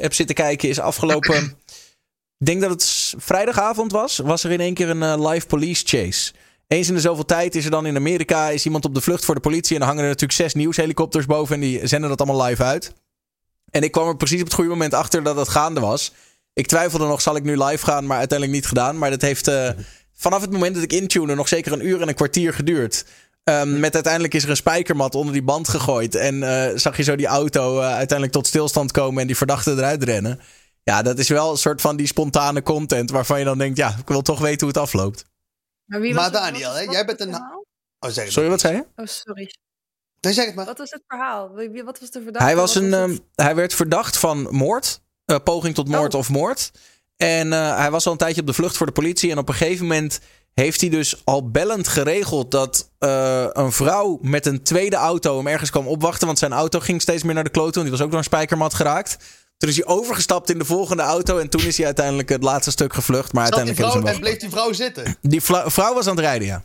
heb 0.00 0.14
zitten 0.14 0.34
kijken 0.34 0.68
is 0.68 0.80
afgelopen... 0.80 1.56
ik 2.38 2.46
denk 2.46 2.60
dat 2.60 2.70
het 2.70 3.14
vrijdagavond 3.18 3.92
was. 3.92 4.18
Was 4.18 4.44
er 4.44 4.50
in 4.50 4.60
één 4.60 4.74
keer 4.74 4.88
een 4.88 5.02
eh, 5.02 5.30
live 5.30 5.46
police 5.46 5.82
chase. 5.86 6.32
Eens 6.66 6.88
in 6.88 6.94
de 6.94 7.00
zoveel 7.00 7.24
tijd 7.24 7.54
is 7.54 7.64
er 7.64 7.70
dan 7.70 7.86
in 7.86 7.96
Amerika 7.96 8.48
is 8.48 8.64
iemand 8.64 8.84
op 8.84 8.94
de 8.94 9.00
vlucht 9.00 9.24
voor 9.24 9.34
de 9.34 9.40
politie. 9.40 9.72
En 9.74 9.78
dan 9.78 9.88
hangen 9.88 10.02
er 10.02 10.08
natuurlijk 10.08 10.40
zes 10.40 10.54
nieuwshelikopters 10.54 11.26
boven. 11.26 11.54
En 11.54 11.60
die 11.60 11.86
zenden 11.86 12.08
dat 12.08 12.20
allemaal 12.20 12.46
live 12.46 12.62
uit. 12.62 12.92
En 13.70 13.82
ik 13.82 13.92
kwam 13.92 14.08
er 14.08 14.16
precies 14.16 14.40
op 14.40 14.44
het 14.44 14.54
goede 14.54 14.70
moment 14.70 14.94
achter 14.94 15.22
dat 15.22 15.36
het 15.36 15.48
gaande 15.48 15.80
was. 15.80 16.12
Ik 16.52 16.66
twijfelde 16.66 17.06
nog, 17.06 17.20
zal 17.20 17.36
ik 17.36 17.42
nu 17.42 17.64
live 17.64 17.84
gaan? 17.84 18.06
Maar 18.06 18.18
uiteindelijk 18.18 18.58
niet 18.58 18.68
gedaan. 18.68 18.98
Maar 18.98 19.10
dat 19.10 19.22
heeft 19.22 19.48
eh, 19.48 19.70
vanaf 20.14 20.40
het 20.40 20.50
moment 20.50 20.74
dat 20.74 20.84
ik 20.84 20.92
intune 20.92 21.34
nog 21.34 21.48
zeker 21.48 21.72
een 21.72 21.86
uur 21.86 22.00
en 22.00 22.08
een 22.08 22.14
kwartier 22.14 22.54
geduurd. 22.54 23.04
Ehm, 23.44 23.80
met 23.80 23.94
uiteindelijk 23.94 24.34
is 24.34 24.44
er 24.44 24.50
een 24.50 24.56
spijkermat 24.56 25.14
onder 25.14 25.32
die 25.32 25.42
band 25.42 25.68
gegooid. 25.68 26.14
En 26.14 26.42
eh, 26.42 26.76
zag 26.76 26.96
je 26.96 27.02
zo 27.02 27.16
die 27.16 27.26
auto 27.26 27.80
uiteindelijk 27.80 28.32
tot 28.32 28.46
stilstand 28.46 28.92
komen 28.92 29.20
en 29.20 29.26
die 29.26 29.36
verdachte 29.36 29.70
eruit 29.70 30.02
rennen. 30.02 30.40
Ja, 30.88 31.02
dat 31.02 31.18
is 31.18 31.28
wel 31.28 31.50
een 31.50 31.56
soort 31.56 31.80
van 31.80 31.96
die 31.96 32.06
spontane 32.06 32.62
content 32.62 33.10
waarvan 33.10 33.38
je 33.38 33.44
dan 33.44 33.58
denkt, 33.58 33.76
ja, 33.76 33.94
ik 33.98 34.08
wil 34.08 34.22
toch 34.22 34.38
weten 34.40 34.58
hoe 34.58 34.68
het 34.68 34.76
afloopt. 34.76 35.24
Maar, 35.84 36.00
wie 36.00 36.14
Maar 36.14 36.30
was 36.30 36.40
het- 36.42 36.50
Daniel, 36.52 36.72
hè, 36.72 36.80
jij 36.80 37.04
bent 37.04 37.20
een-? 37.20 37.34
Oh, 37.98 38.10
zeg 38.10 38.26
Sorry, 38.26 38.40
maar. 38.40 38.50
wat 38.50 38.60
zei 38.60 38.74
je? 38.76 38.84
Oh, 38.96 39.06
sorry. 39.06 39.54
Nee, 40.20 40.32
zeg 40.32 40.46
het 40.46 40.54
maar. 40.54 40.64
Wat 40.64 40.78
was 40.78 40.90
het 40.90 41.02
verhaal? 41.06 41.50
Wat 41.84 41.98
was 42.00 42.10
de 42.10 42.22
verdachte? 42.22 42.42
Hij, 42.46 42.56
was 42.56 42.74
een, 42.74 42.94
ehm, 42.94 43.16
hij 43.34 43.54
werd 43.54 43.74
verdacht 43.74 44.16
van 44.18 44.48
moord. 44.50 45.00
eh, 45.24 45.36
poging 45.44 45.74
tot 45.74 45.88
moord 45.88 46.14
Oh. 46.14 46.20
of 46.20 46.28
moord. 46.28 46.70
En 47.16 47.52
eh, 47.52 47.76
hij 47.76 47.90
was 47.90 48.06
al 48.06 48.12
een 48.12 48.18
tijdje 48.18 48.40
op 48.40 48.46
de 48.46 48.52
vlucht 48.52 48.76
voor 48.76 48.86
de 48.86 48.92
politie. 48.92 49.30
En 49.30 49.38
op 49.38 49.48
een 49.48 49.54
gegeven 49.54 49.86
moment 49.86 50.20
heeft 50.54 50.80
hij 50.80 50.90
dus 50.90 51.22
al 51.24 51.50
bellend 51.50 51.88
geregeld 51.88 52.50
dat 52.50 52.90
eh, 52.98 53.46
een 53.52 53.72
vrouw 53.72 54.18
met 54.22 54.46
een 54.46 54.62
tweede 54.62 54.96
auto 54.96 55.36
hem 55.36 55.46
ergens 55.46 55.70
kwam 55.70 55.86
opwachten. 55.88 56.26
Want 56.26 56.38
zijn 56.38 56.52
auto 56.52 56.80
ging 56.80 57.02
steeds 57.02 57.22
meer 57.22 57.34
naar 57.34 57.44
de 57.44 57.50
kloten. 57.50 57.72
Want 57.74 57.86
die 57.86 57.92
was 57.96 58.00
ook 58.04 58.08
door 58.10 58.18
een 58.18 58.24
spijkermat 58.24 58.74
geraakt. 58.74 59.16
Toen 59.58 59.68
is 59.68 59.76
hij 59.76 59.86
overgestapt 59.86 60.50
in 60.50 60.58
de 60.58 60.64
volgende 60.64 61.02
auto. 61.02 61.38
En 61.38 61.48
toen 61.48 61.60
is 61.66 61.76
hij 61.76 61.86
uiteindelijk 61.86 62.28
het 62.28 62.42
laatste 62.42 62.70
stuk 62.70 62.94
gevlucht. 62.94 63.32
Maar 63.32 63.46
Zat 63.46 63.54
die 63.54 63.64
uiteindelijk 63.64 63.94
hebben 63.94 64.12
vrouw, 64.12 64.14
ze 64.14 64.14
en 64.14 64.20
bleef 64.20 64.40
die 64.40 64.58
vrouw 64.58 64.72
zitten? 64.72 65.16
Die 65.30 65.40
vrouw 65.70 65.94
was 65.94 66.06
aan 66.06 66.16
het 66.16 66.24
rijden, 66.24 66.46
ja. 66.46 66.62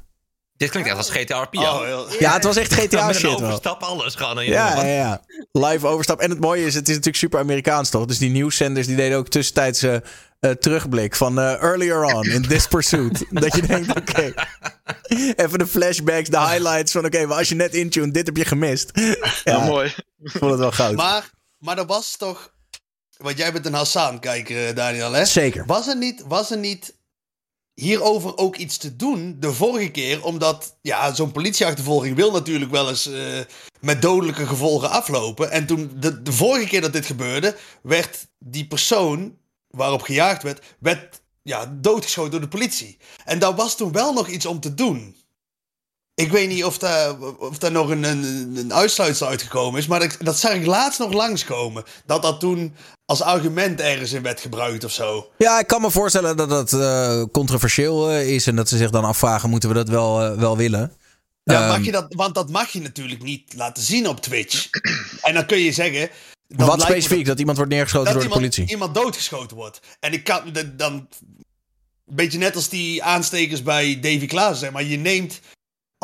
Dit 0.57 0.69
klinkt 0.69 0.89
echt 0.89 0.97
als 0.97 1.09
GTA 1.09 1.41
RP. 1.41 1.55
Oh. 1.55 1.81
Ja, 2.19 2.33
het 2.33 2.43
was 2.43 2.55
echt 2.55 2.69
Met 2.75 2.79
GTA 2.79 3.07
een 3.07 3.13
shit 3.13 3.23
wel. 3.23 3.33
overstap 3.35 3.83
alles 3.83 4.15
gaan. 4.15 4.39
en 4.39 4.45
Ja, 4.45 4.75
ja, 4.75 4.87
ja. 4.87 5.21
Live 5.51 5.87
overstap. 5.87 6.19
En 6.19 6.29
het 6.29 6.39
mooie 6.39 6.65
is, 6.65 6.73
het 6.73 6.83
is 6.83 6.89
natuurlijk 6.89 7.17
super 7.17 7.39
Amerikaans 7.39 7.89
toch? 7.89 8.05
Dus 8.05 8.17
die 8.17 8.29
nieuwszenders 8.29 8.87
die 8.87 8.95
deden 8.95 9.17
ook 9.17 9.27
tussentijds 9.27 9.81
eh, 9.83 9.95
eh, 10.39 10.51
terugblik 10.51 11.15
van 11.15 11.39
eh, 11.39 11.63
earlier 11.63 12.03
on 12.03 12.23
in 12.23 12.41
this 12.47 12.67
pursuit. 12.67 13.25
dat 13.29 13.55
je 13.55 13.61
denkt, 13.61 13.95
oké. 13.97 14.33
Even 15.35 15.59
de 15.59 15.67
flashbacks, 15.67 16.29
de 16.29 16.39
highlights 16.39 16.91
van 16.91 17.05
oké, 17.05 17.25
maar 17.25 17.37
als 17.37 17.49
je 17.49 17.55
net 17.55 17.73
intune, 17.73 18.11
dit 18.11 18.25
heb 18.25 18.37
je 18.37 18.45
gemist. 18.45 18.91
Ja, 18.93 19.15
Ja, 19.43 19.65
mooi. 19.65 19.93
ik 20.23 20.31
vond 20.31 20.51
het 20.51 20.59
wel 20.59 20.71
goud. 20.71 20.95
Maar, 20.95 21.29
maar 21.57 21.77
er 21.77 21.85
was 21.85 22.17
toch... 22.17 22.52
Want 23.23 23.37
jij 23.37 23.51
bent 23.51 23.65
een 23.65 23.73
Hassan, 23.73 24.19
kijk 24.19 24.49
eh, 24.49 24.75
Daniel, 24.75 25.11
hè? 25.11 25.25
Zeker. 25.25 25.65
Was 25.65 25.87
er 25.87 25.97
niet, 25.97 26.23
was 26.27 26.51
er 26.51 26.57
niet 26.57 26.95
hierover 27.73 28.37
ook 28.37 28.55
iets 28.55 28.77
te 28.77 28.95
doen 28.95 29.35
de 29.39 29.53
vorige 29.53 29.89
keer? 29.89 30.23
Omdat, 30.23 30.77
ja, 30.81 31.13
zo'n 31.13 31.31
politieachtervolging 31.31 32.15
wil 32.15 32.31
natuurlijk 32.31 32.71
wel 32.71 32.89
eens 32.89 33.07
eh, 33.07 33.39
met 33.79 34.01
dodelijke 34.01 34.47
gevolgen 34.47 34.89
aflopen. 34.89 35.51
En 35.51 35.65
toen, 35.65 35.91
de, 35.99 36.21
de 36.21 36.31
vorige 36.31 36.67
keer 36.67 36.81
dat 36.81 36.93
dit 36.93 37.05
gebeurde, 37.05 37.55
werd 37.81 38.27
die 38.39 38.67
persoon 38.67 39.37
waarop 39.67 40.01
gejaagd 40.01 40.43
werd, 40.43 40.65
werd 40.79 41.21
ja, 41.41 41.77
doodgeschoten 41.81 42.31
door 42.31 42.41
de 42.41 42.47
politie. 42.47 42.97
En 43.25 43.39
daar 43.39 43.55
was 43.55 43.77
toen 43.77 43.91
wel 43.91 44.13
nog 44.13 44.27
iets 44.27 44.45
om 44.45 44.59
te 44.59 44.73
doen. 44.73 45.15
Ik 46.15 46.31
weet 46.31 46.49
niet 46.49 46.63
of 46.63 46.77
daar, 46.77 47.19
of 47.37 47.57
daar 47.57 47.71
nog 47.71 47.89
een, 47.89 48.03
een, 48.03 48.53
een 48.55 48.73
uitsluitsel 48.73 49.27
uitgekomen 49.27 49.79
is, 49.79 49.87
maar 49.87 49.99
dat, 49.99 50.17
dat 50.19 50.37
zag 50.39 50.53
ik 50.53 50.65
laatst 50.65 50.99
nog 50.99 51.13
langskomen. 51.13 51.83
Dat 52.05 52.21
dat 52.21 52.39
toen 52.39 52.75
als 53.05 53.21
argument 53.21 53.79
ergens 53.79 54.11
in 54.11 54.21
werd 54.21 54.39
gebruikt 54.41 54.83
of 54.83 54.91
zo. 54.91 55.29
Ja, 55.37 55.59
ik 55.59 55.67
kan 55.67 55.81
me 55.81 55.91
voorstellen 55.91 56.37
dat 56.37 56.49
dat 56.49 56.73
eh, 56.73 57.23
controversieel 57.31 58.09
eh, 58.11 58.29
is. 58.33 58.47
En 58.47 58.55
dat 58.55 58.69
ze 58.69 58.77
zich 58.77 58.89
dan 58.89 59.03
afvragen, 59.05 59.49
moeten 59.49 59.69
we 59.69 59.75
dat 59.75 59.89
wel, 59.89 60.21
eh, 60.21 60.37
wel 60.37 60.57
willen? 60.57 60.93
Ja, 61.43 61.59
Ehm, 61.61 61.67
mag 61.67 61.85
je 61.85 61.91
dat, 61.91 62.05
want 62.09 62.35
dat 62.35 62.49
mag 62.49 62.69
je 62.69 62.81
natuurlijk 62.81 63.23
niet 63.23 63.53
laten 63.55 63.83
zien 63.83 64.07
op 64.07 64.21
Twitch. 64.21 64.67
En 65.21 65.33
dan 65.33 65.45
kun 65.45 65.57
je 65.59 65.71
zeggen. 65.71 66.09
wat 66.47 66.81
specifiek? 66.81 67.25
Dat, 67.25 67.39
iemand 67.39 67.57
wordt 67.57 67.71
neergeschoten 67.71 68.13
Dat, 68.13 68.21
door 68.21 68.23
dat 68.23 68.31
de 68.33 68.37
iemand, 68.39 68.55
politie. 68.55 68.75
iemand 68.75 68.95
doodgeschoten 68.95 69.57
wordt. 69.57 69.79
En 69.99 70.13
ik 70.13 70.23
kan 70.23 70.41
dan. 70.75 71.07
Een 72.07 72.15
beetje 72.15 72.37
net 72.37 72.55
als 72.55 72.69
die 72.69 73.03
aanstekers 73.03 73.63
bij 73.63 73.99
Davy 73.99 74.25
Klaas, 74.25 74.59
zeg 74.59 74.71
maar. 74.71 74.83
Je 74.83 74.97
neemt. 74.97 75.39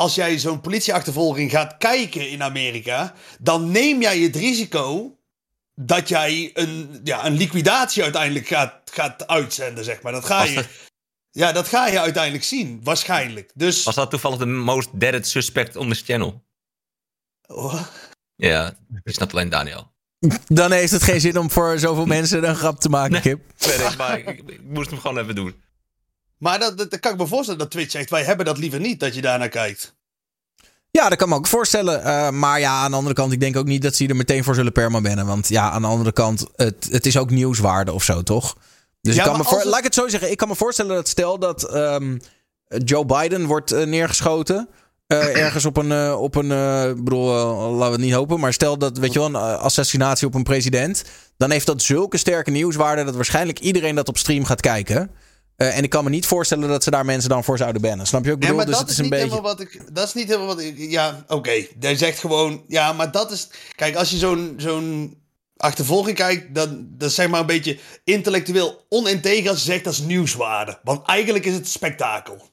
Als 0.00 0.14
jij 0.14 0.38
zo'n 0.38 0.60
politieachtervolging 0.60 1.50
gaat 1.50 1.76
kijken 1.78 2.30
in 2.30 2.42
Amerika. 2.42 3.14
dan 3.40 3.70
neem 3.70 4.00
jij 4.00 4.18
het 4.18 4.36
risico. 4.36 5.18
dat 5.74 6.08
jij 6.08 6.50
een, 6.54 7.00
ja, 7.04 7.26
een 7.26 7.36
liquidatie 7.36 8.02
uiteindelijk 8.02 8.46
gaat, 8.46 8.90
gaat 8.92 9.26
uitzenden, 9.26 9.84
zeg 9.84 10.02
maar. 10.02 10.12
Dat 10.12 10.24
ga 10.24 10.42
je. 10.42 10.64
Ja, 11.30 11.52
dat 11.52 11.68
ga 11.68 11.86
je 11.86 12.00
uiteindelijk 12.00 12.44
zien, 12.44 12.80
waarschijnlijk. 12.82 13.50
Dus... 13.54 13.82
Was 13.82 13.94
dat 13.94 14.10
toevallig 14.10 14.38
de 14.38 14.46
most 14.46 14.88
deaded 15.00 15.28
suspect 15.28 15.76
on 15.76 15.88
this 15.88 16.02
channel? 16.06 16.44
Oh. 17.46 17.82
Ja, 18.36 18.74
ik 19.02 19.14
snap 19.14 19.32
alleen 19.32 19.48
Daniel. 19.48 19.92
Dan 20.46 20.72
heeft 20.72 20.92
het 20.92 21.02
geen 21.02 21.20
zin 21.20 21.38
om 21.38 21.50
voor 21.50 21.78
zoveel 21.78 22.06
mensen 22.06 22.48
een 22.48 22.56
grap 22.56 22.80
te 22.80 22.88
maken, 22.88 23.12
Nee. 23.12 23.20
Kip. 23.20 23.40
Sorry, 23.56 23.96
maar 23.96 24.18
ik 24.18 24.60
moest 24.62 24.90
hem 24.90 25.00
gewoon 25.00 25.18
even 25.18 25.34
doen. 25.34 25.54
Maar 26.40 26.58
dat, 26.58 26.78
dat, 26.78 26.90
dat 26.90 27.00
kan 27.00 27.12
ik 27.12 27.18
me 27.18 27.26
voorstellen 27.26 27.58
dat 27.60 27.70
Twitch 27.70 27.90
zegt, 27.90 28.10
wij 28.10 28.22
hebben 28.24 28.46
dat 28.46 28.58
liever 28.58 28.80
niet, 28.80 29.00
dat 29.00 29.14
je 29.14 29.20
daarnaar 29.20 29.48
kijkt. 29.48 29.94
Ja, 30.90 31.08
dat 31.08 31.18
kan 31.18 31.28
me 31.28 31.34
ook 31.34 31.46
voorstellen. 31.46 32.04
Eh, 32.04 32.30
maar 32.30 32.60
ja, 32.60 32.72
aan 32.82 32.90
de 32.90 32.96
andere 32.96 33.14
kant, 33.14 33.32
ik 33.32 33.40
denk 33.40 33.56
ook 33.56 33.66
niet 33.66 33.82
dat 33.82 33.94
ze 33.94 34.06
er 34.06 34.16
meteen 34.16 34.44
voor 34.44 34.54
zullen 34.54 34.72
permabannen. 34.72 35.26
Want 35.26 35.48
ja, 35.48 35.70
aan 35.70 35.82
de 35.82 35.88
andere 35.88 36.12
kant, 36.12 36.46
het, 36.56 36.88
het 36.90 37.06
is 37.06 37.16
ook 37.18 37.30
nieuwswaarde 37.30 37.92
of 37.92 38.02
zo, 38.04 38.22
toch? 38.22 38.56
Dus 39.00 39.14
Ja, 39.14 39.22
ik 39.22 39.28
kan 39.28 39.38
me 39.38 39.44
voor, 39.44 39.58
het- 39.58 39.66
laat 39.66 39.78
ik 39.78 39.84
het 39.84 39.94
zo 39.94 40.08
zeggen. 40.08 40.30
Ik 40.30 40.36
kan 40.36 40.48
me 40.48 40.54
voorstellen 40.54 40.94
dat 40.94 41.08
stel 41.08 41.38
dat 41.38 41.62
ehm, 41.74 42.18
Joe 42.84 43.04
Biden 43.06 43.46
wordt 43.46 43.72
eh, 43.72 43.86
neergeschoten. 43.86 44.68
eh, 45.06 45.36
ergens 45.36 45.64
op 45.64 45.76
een, 45.76 46.14
op 46.14 46.34
een 46.34 46.50
ik 46.96 47.04
bedoel, 47.04 47.26
laten 47.26 47.78
we 47.78 47.84
het 47.92 48.00
niet 48.00 48.12
hopen. 48.12 48.40
Maar 48.40 48.52
stel 48.52 48.78
dat, 48.78 48.98
weet 48.98 49.12
je 49.12 49.18
wel, 49.18 49.28
een 49.28 49.36
assassinatie 49.58 50.26
op 50.26 50.34
een 50.34 50.42
president. 50.42 51.04
Dan 51.36 51.50
heeft 51.50 51.66
dat 51.66 51.82
zulke 51.82 52.16
sterke 52.16 52.50
nieuwswaarde 52.50 53.04
dat 53.04 53.14
waarschijnlijk 53.14 53.58
iedereen 53.60 53.94
dat 53.94 54.08
op 54.08 54.18
stream 54.18 54.44
gaat 54.44 54.60
kijken. 54.60 55.10
Eh, 55.60 55.76
en 55.76 55.82
ik 55.82 55.90
kan 55.90 56.04
me 56.04 56.10
niet 56.10 56.26
voorstellen 56.26 56.68
dat 56.68 56.82
ze 56.82 56.90
daar 56.90 57.04
mensen 57.04 57.30
dan 57.30 57.44
voor 57.44 57.56
zouden 57.58 57.82
bannen. 57.82 58.06
Snap 58.06 58.24
je 58.24 58.30
wat 58.30 58.36
ik 58.38 58.42
Ja, 58.42 58.48
bedoel? 58.48 58.64
maar 58.64 58.66
dus 58.66 58.74
dat 58.78 58.88
het 58.88 58.98
is, 58.98 58.98
is 58.98 59.04
een 59.04 59.10
niet 59.10 59.20
beetje... 59.20 59.28
helemaal 59.34 59.56
wat 59.56 59.60
ik. 59.60 59.94
Dat 59.94 60.06
is 60.06 60.14
niet 60.14 60.26
helemaal 60.26 60.46
wat 60.46 60.60
ik. 60.60 60.74
Ja, 60.78 61.24
oké. 61.28 61.66
Hij 61.80 61.96
zegt 61.96 62.18
gewoon. 62.18 62.64
Ja, 62.68 62.92
maar 62.92 63.10
dat 63.10 63.30
is. 63.30 63.48
Kijk, 63.74 63.96
als 63.96 64.10
je 64.10 64.16
zo'n 64.16 64.54
zo'n 64.56 65.18
achtervolging 65.56 66.16
kijkt, 66.16 66.54
dan 66.54 66.86
dat 66.90 67.08
is 67.08 67.14
zeg 67.14 67.28
maar 67.28 67.40
een 67.40 67.46
beetje 67.46 67.78
intellectueel 68.04 68.86
oninteger 68.88 69.50
als 69.50 69.58
je 69.58 69.64
zegt 69.70 69.84
dat 69.84 69.92
is 69.92 69.98
nieuwswaarde. 69.98 70.78
Want 70.82 71.06
eigenlijk 71.06 71.44
is 71.44 71.54
het 71.54 71.68
spektakel. 71.68 72.50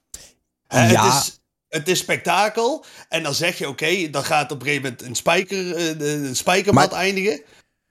Hè, 0.66 0.90
Ja. 0.90 1.04
Het 1.14 1.22
is, 1.22 1.40
het 1.68 1.88
is 1.88 1.98
spektakel. 1.98 2.84
En 3.08 3.22
dan 3.22 3.34
zeg 3.34 3.58
je, 3.58 3.68
oké, 3.68 4.10
dan 4.10 4.24
gaat 4.24 4.52
op 4.52 4.60
een 4.60 4.66
gegeven 4.66 4.82
moment 4.90 5.02
een, 5.08 5.14
spijker, 5.16 5.76
eh, 5.76 6.12
een 6.26 6.36
spijkermat 6.36 6.90
Maar- 6.90 7.00
eindigen. 7.00 7.42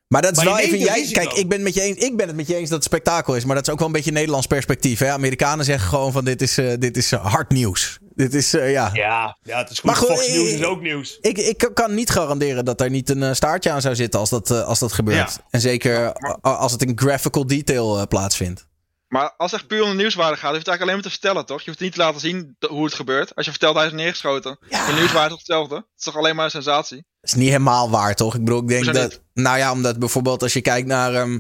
Maar 0.08 0.22
dat 0.22 0.32
is 0.32 0.38
Maar 0.38 0.46
wel 0.46 0.60
even. 0.60 0.80
Jij, 0.80 1.00
risico. 1.00 1.22
kijk, 1.22 1.34
ik 1.34 1.48
ben, 1.48 1.58
het 1.58 1.68
met 1.68 1.74
je 1.74 1.82
eens, 1.82 1.98
ik 1.98 2.18
ben 2.18 2.28
het 2.28 2.36
met 2.36 2.48
je 2.48 2.56
eens 2.56 2.70
dat 2.70 2.78
het 2.78 2.88
spektakel 2.88 3.36
is. 3.36 3.46
Maar 3.46 3.56
dat 3.56 3.68
is 3.68 3.74
ook 3.74 3.80
wel 3.80 3.88
een 3.88 3.94
beetje 3.94 4.12
Nederlands 4.12 4.48
perspectief. 4.48 5.00
Hè? 5.00 5.12
Amerikanen 5.12 5.66
zeggen 5.66 5.90
gewoon 5.90 6.12
van 6.12 6.26
dit 6.26 6.42
is, 6.42 6.58
eh, 6.58 6.74
dit 6.80 6.98
is 6.98 7.12
eh, 7.12 7.26
hard 7.26 7.52
nieuws. 7.52 8.00
Dit 8.16 8.34
is, 8.34 8.54
eh, 8.54 8.72
ja. 8.72 8.90
Ja, 8.94 9.38
ja, 9.44 9.58
het 9.58 9.70
is 9.70 9.80
goed. 9.80 9.86
Maar 9.86 9.96
goed, 9.96 10.08
Fox 10.08 10.28
News 10.28 10.52
is 10.52 10.64
ook 10.64 10.82
nieuws. 10.82 11.18
Ik, 11.22 11.38
ik 11.38 11.70
kan 11.74 11.94
niet 11.94 12.10
garanderen 12.10 12.66
dat 12.66 12.82
er 12.82 12.90
niet 12.90 13.10
een 13.10 13.36
staartje 13.36 13.72
aan 13.72 13.82
zou 13.82 13.96
zitten 13.96 14.20
als 14.20 14.30
dat, 14.30 14.52
als 14.52 14.80
dat 14.80 14.94
gebeurt. 14.94 15.34
Ja. 15.34 15.46
En 15.50 15.62
zeker 15.62 16.14
als 16.42 16.72
het 16.72 16.82
in 16.82 16.92
graphical 16.96 17.48
detail 17.48 18.08
plaatsvindt. 18.08 18.68
Maar 19.08 19.34
als 19.38 19.52
het 19.52 19.60
echt 19.60 19.70
puur 19.70 19.84
om 19.84 19.90
de 19.90 19.96
nieuwswaarde 19.96 20.38
gaat, 20.38 20.44
hoef 20.44 20.52
je 20.52 20.58
het 20.58 20.68
eigenlijk 20.68 20.82
alleen 20.82 20.94
maar 20.94 21.04
te 21.04 21.10
vertellen, 21.20 21.46
toch? 21.46 21.62
Je 21.62 21.70
hoeft 21.70 21.82
niet 21.82 21.92
te 21.94 21.98
laten 22.00 22.20
zien 22.20 22.56
hoe 22.68 22.86
het 22.86 22.94
gebeurt. 22.94 23.36
Als 23.36 23.46
je 23.46 23.52
vertelt 23.52 23.76
hij 23.76 23.86
is 23.86 23.92
neergeschoten. 23.92 24.58
De 24.70 24.94
nieuwswaarde 24.96 25.08
is 25.08 25.30
toch 25.30 25.38
hetzelfde? 25.38 25.76
Het 25.76 25.86
is 25.98 26.04
toch 26.04 26.16
alleen 26.18 26.36
maar 26.36 26.46
een 26.46 26.52
sensatie? 26.52 26.98
Dat 27.22 27.30
is 27.30 27.34
niet 27.36 27.48
helemaal 27.48 27.90
waar, 27.90 28.16
toch? 28.16 28.36
Ik 28.36 28.44
bedoel, 28.44 28.62
ik 28.62 28.68
denk 28.68 28.86
dat. 28.86 28.96
niet? 29.12 29.22
Nou 29.34 29.58
ja, 29.58 29.72
omdat 29.72 30.00
bijvoorbeeld 30.00 30.42
als 30.44 30.54
je 30.54 30.62
kijkt 30.62 30.88
naar. 30.88 31.14
ehm, 31.14 31.40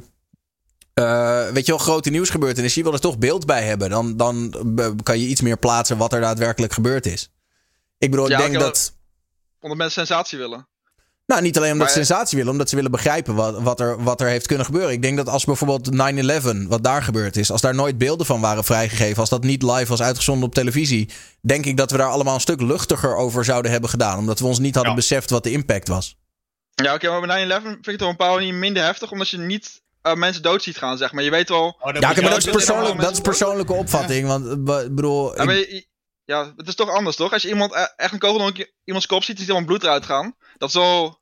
eh, 0.93 1.47
weet 1.49 1.65
je 1.65 1.71
wel, 1.71 1.81
grote 1.81 2.09
nieuwsgebeurtenissen, 2.09 2.81
je 2.81 2.87
wil 2.87 2.95
er 2.97 3.03
toch 3.03 3.17
beeld 3.17 3.45
bij 3.45 3.63
hebben. 3.63 3.89
Dan, 3.89 4.17
dan 4.17 4.53
kan 5.03 5.19
je 5.19 5.27
iets 5.27 5.41
meer 5.41 5.57
plaatsen 5.57 5.97
wat 5.97 6.13
er 6.13 6.21
daadwerkelijk 6.21 6.73
gebeurd 6.73 7.05
is. 7.05 7.31
Ik 7.97 8.09
bedoel, 8.11 8.25
ik 8.25 8.31
Ja, 8.31 8.37
denk 8.37 8.59
dat. 8.59 8.95
Omdat 9.59 9.77
mensen 9.77 10.05
sensatie 10.05 10.37
willen. 10.37 10.67
Nou, 11.27 11.41
niet 11.41 11.57
alleen 11.57 11.71
omdat 11.71 11.87
ze 11.87 11.93
sensatie 11.93 12.37
willen, 12.37 12.51
omdat 12.51 12.69
ze 12.69 12.75
willen 12.75 12.91
begrijpen 12.91 13.35
wat, 13.35 13.61
wat, 13.61 13.79
er, 13.79 14.03
wat 14.03 14.21
er 14.21 14.27
heeft 14.27 14.47
kunnen 14.47 14.65
gebeuren. 14.65 14.91
Ik 14.91 15.01
denk 15.01 15.17
dat 15.17 15.29
als 15.29 15.45
bijvoorbeeld 15.45 15.89
9-11, 16.65 16.67
wat 16.67 16.83
daar 16.83 17.03
gebeurd 17.03 17.37
is, 17.37 17.51
als 17.51 17.61
daar 17.61 17.75
nooit 17.75 17.97
beelden 17.97 18.25
van 18.25 18.41
waren 18.41 18.63
vrijgegeven, 18.63 19.17
als 19.17 19.29
dat 19.29 19.43
niet 19.43 19.63
live 19.63 19.85
was 19.85 20.01
uitgezonden 20.01 20.47
op 20.47 20.53
televisie, 20.53 21.09
denk 21.41 21.65
ik 21.65 21.77
dat 21.77 21.91
we 21.91 21.97
daar 21.97 22.09
allemaal 22.09 22.33
een 22.33 22.39
stuk 22.39 22.61
luchtiger 22.61 23.15
over 23.15 23.45
zouden 23.45 23.71
hebben 23.71 23.89
gedaan. 23.89 24.17
Omdat 24.17 24.39
we 24.39 24.45
ons 24.45 24.59
niet 24.59 24.73
hadden 24.75 24.93
Ja. 24.93 24.99
beseft 24.99 25.29
wat 25.29 25.43
de 25.43 25.51
impact 25.51 25.87
was. 25.87 26.15
Ja, 26.83 26.93
oké, 26.93 27.09
maar 27.09 27.21
bij 27.21 27.45
9-11 27.45 27.61
vind 27.61 27.77
ik 27.87 27.91
het 27.91 28.01
op 28.01 28.07
een 28.07 28.15
bepaalde 28.17 28.39
manier 28.39 28.53
minder 28.53 28.83
heftig, 28.83 29.11
omdat 29.11 29.29
je 29.29 29.37
niet 29.37 29.81
eh, 30.01 30.13
mensen 30.13 30.41
dood 30.41 30.63
ziet 30.63 30.77
gaan, 30.77 30.97
zeg 30.97 31.11
maar. 31.11 31.23
Je 31.23 31.29
weet 31.29 31.49
wel... 31.49 31.77
Oh, 31.79 31.93
Ja, 31.93 32.09
oké, 32.09 32.21
maar 32.21 32.23
ook 32.23 32.23
dat 32.29 32.37
is, 32.37 32.45
er 32.45 32.51
persoonlijk, 32.51 33.01
dat 33.01 33.11
is 33.11 33.19
persoonlijke 33.19 33.73
opvatting. 33.73 34.27
Want 34.27 34.45
eh, 34.45 34.85
ik 34.85 34.95
bedoel, 34.95 35.35
Ja, 35.35 35.43
maar 35.43 35.65
ja, 36.25 36.53
het 36.57 36.67
is 36.67 36.75
toch 36.75 36.89
anders, 36.89 37.15
toch? 37.15 37.33
Als 37.33 37.41
je 37.41 37.47
iemand 37.49 37.73
eh, 37.73 37.83
echt 37.95 38.13
een 38.13 38.19
kogel 38.19 38.37
door 38.37 38.67
iemands 38.83 39.07
kop 39.07 39.23
ziet, 39.23 39.37
ziet 39.39 39.47
iemand 39.47 39.65
bloed 39.65 39.83
eruit 39.83 40.05
gaan. 40.05 40.35
Dat 40.57 40.69
is 40.69 40.73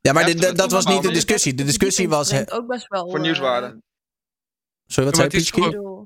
ja, 0.01 0.13
maar 0.13 0.25
dit- 0.25 0.57
dat, 0.57 0.71
was 0.71 0.85
niet 0.85 1.01
de 1.01 1.11
discussie. 1.11 1.53
De 1.53 1.63
discussie 1.63 2.09
was. 2.09 2.49
ook 2.51 2.67
best 2.67 2.87
wel... 2.87 3.05
Voor 3.09 3.15
eh, 3.15 3.21
nieuwswaarde. 3.21 3.81
Sorry, 4.85 5.09
wat 5.09 5.31
Ja, 5.31 5.39
zei? 5.39 6.05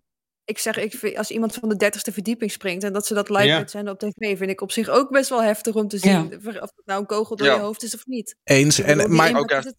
Ik 0.50 0.58
zeg, 0.60 0.78
ik 0.78 0.94
vind, 0.94 1.18
als 1.18 1.32
iemand 1.32 1.54
van 1.54 1.70
de 1.70 1.76
dertigste 1.76 2.12
verdieping 2.12 2.52
springt 2.52 2.84
en 2.84 2.94
dat 2.94 3.06
ze 3.06 3.14
dat 3.14 3.30
live 3.30 3.44
Ja. 3.44 3.58
uitzenden 3.58 3.94
op 3.94 4.00
tv, 4.00 4.38
vind 4.38 4.50
ik 4.50 4.62
op 4.62 4.72
zich 4.72 4.90
ook 4.90 5.10
best 5.10 5.30
wel 5.30 5.44
heftig 5.44 5.76
om 5.76 5.88
te 5.88 5.98
zien 5.98 6.26
of 6.38 6.44
het 6.44 6.72
nou 6.86 7.00
een 7.00 7.06
kogel 7.06 7.36
door 7.36 7.48
Ja. 7.48 7.54
je 7.54 7.60
hoofd 7.60 7.84
is 7.84 7.96
of 7.96 8.06
niet. 8.06 8.36
Eens. 8.44 8.80
En, 8.80 9.16
maar, 9.16 9.36
Ook 9.38 9.50
echt, 9.52 9.76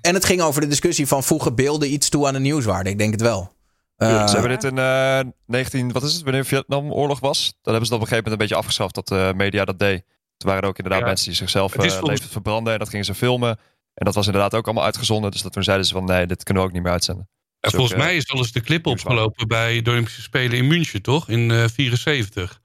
en 0.00 0.14
het 0.14 0.24
ging 0.24 0.40
over 0.42 0.60
de 0.60 0.66
discussie 0.66 1.06
van 1.06 1.22
voegen 1.22 1.54
beelden 1.54 1.92
iets 1.92 2.08
toe 2.08 2.26
aan 2.26 2.32
de 2.32 2.38
nieuwswaarde. 2.40 2.90
Ik 2.90 2.98
denk 2.98 3.12
het 3.12 3.20
wel. 3.20 3.54
Eh, 3.96 4.26
ze 4.28 4.32
hebben 4.32 4.50
dit 4.60 4.64
in 4.64 4.78
eh 4.78 5.20
19, 5.46 5.92
wat 5.92 6.02
is 6.02 6.12
het, 6.14 6.22
wanneer 6.22 6.44
Vietnamoorlog 6.44 7.20
was? 7.20 7.44
Dan 7.62 7.72
hebben 7.72 7.84
ze 7.84 7.90
dat 7.90 8.00
op 8.00 8.08
een 8.10 8.12
gegeven 8.12 8.16
moment 8.16 8.32
een 8.32 8.38
beetje 8.38 8.54
afgeschaft 8.54 8.94
dat 8.94 9.08
de 9.08 9.32
media 9.36 9.64
dat 9.64 9.78
deed. 9.78 10.04
Toen 10.42 10.50
waren 10.52 10.68
ook 10.68 10.76
inderdaad 10.76 11.00
Ja. 11.00 11.06
mensen 11.06 11.26
die 11.26 11.36
zichzelf 11.36 11.72
Het 11.72 11.82
eh, 11.84 11.88
volgens- 11.88 12.10
levend 12.10 12.32
verbranden 12.32 12.72
en 12.72 12.78
dat 12.78 12.88
gingen 12.88 13.04
ze 13.04 13.14
filmen. 13.14 13.58
En 13.94 14.04
dat 14.04 14.14
was 14.14 14.26
inderdaad 14.26 14.54
ook 14.54 14.64
allemaal 14.64 14.84
uitgezonden. 14.84 15.30
Dus 15.30 15.42
dat 15.42 15.52
toen 15.52 15.62
zeiden 15.62 15.86
ze 15.86 15.92
van 15.92 16.04
nee, 16.04 16.26
dit 16.26 16.42
kunnen 16.42 16.62
we 16.62 16.68
ook 16.68 16.74
niet 16.74 16.82
meer 16.84 16.92
uitzenden. 16.92 17.28
En 17.32 17.70
Dus 17.70 17.72
volgens 17.72 17.92
eh, 17.98 18.04
mij 18.06 18.16
is 18.16 18.28
al 18.30 18.38
eens 18.38 18.52
de 18.52 18.60
clip 18.60 18.86
opgelopen 18.86 19.48
bij 19.48 19.82
de 19.82 19.90
Olympische 19.90 20.22
Spelen 20.22 20.56
in 20.58 20.66
München, 20.66 21.02
toch? 21.02 21.28
In 21.28 21.50
eh 21.50 21.64
74. 21.74 22.60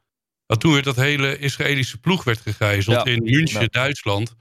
Want 0.45 0.59
toen 0.59 0.73
werd 0.73 0.85
dat 0.85 0.95
hele 0.95 1.37
Israëlische 1.37 1.97
ploeg 1.97 2.23
werd 2.23 2.39
gegijzeld 2.39 2.95
Ja. 3.05 3.13
in 3.13 3.23
München, 3.23 3.61
Ja. 3.61 3.67
Duitsland. 3.67 4.33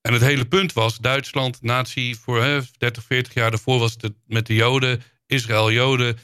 En 0.00 0.12
het 0.12 0.22
hele 0.22 0.44
punt 0.44 0.72
was, 0.72 0.98
Duitsland, 0.98 1.62
nazi 1.62 2.14
voor 2.14 2.42
hè, 2.42 2.60
30, 2.78 3.04
40 3.04 3.34
jaar 3.34 3.50
daarvoor 3.50 3.78
was 3.78 3.96
het 4.00 4.12
met 4.26 4.46
de 4.46 4.54
Joden, 4.54 5.02
Israël 5.26 5.72
Joden. 5.72 6.18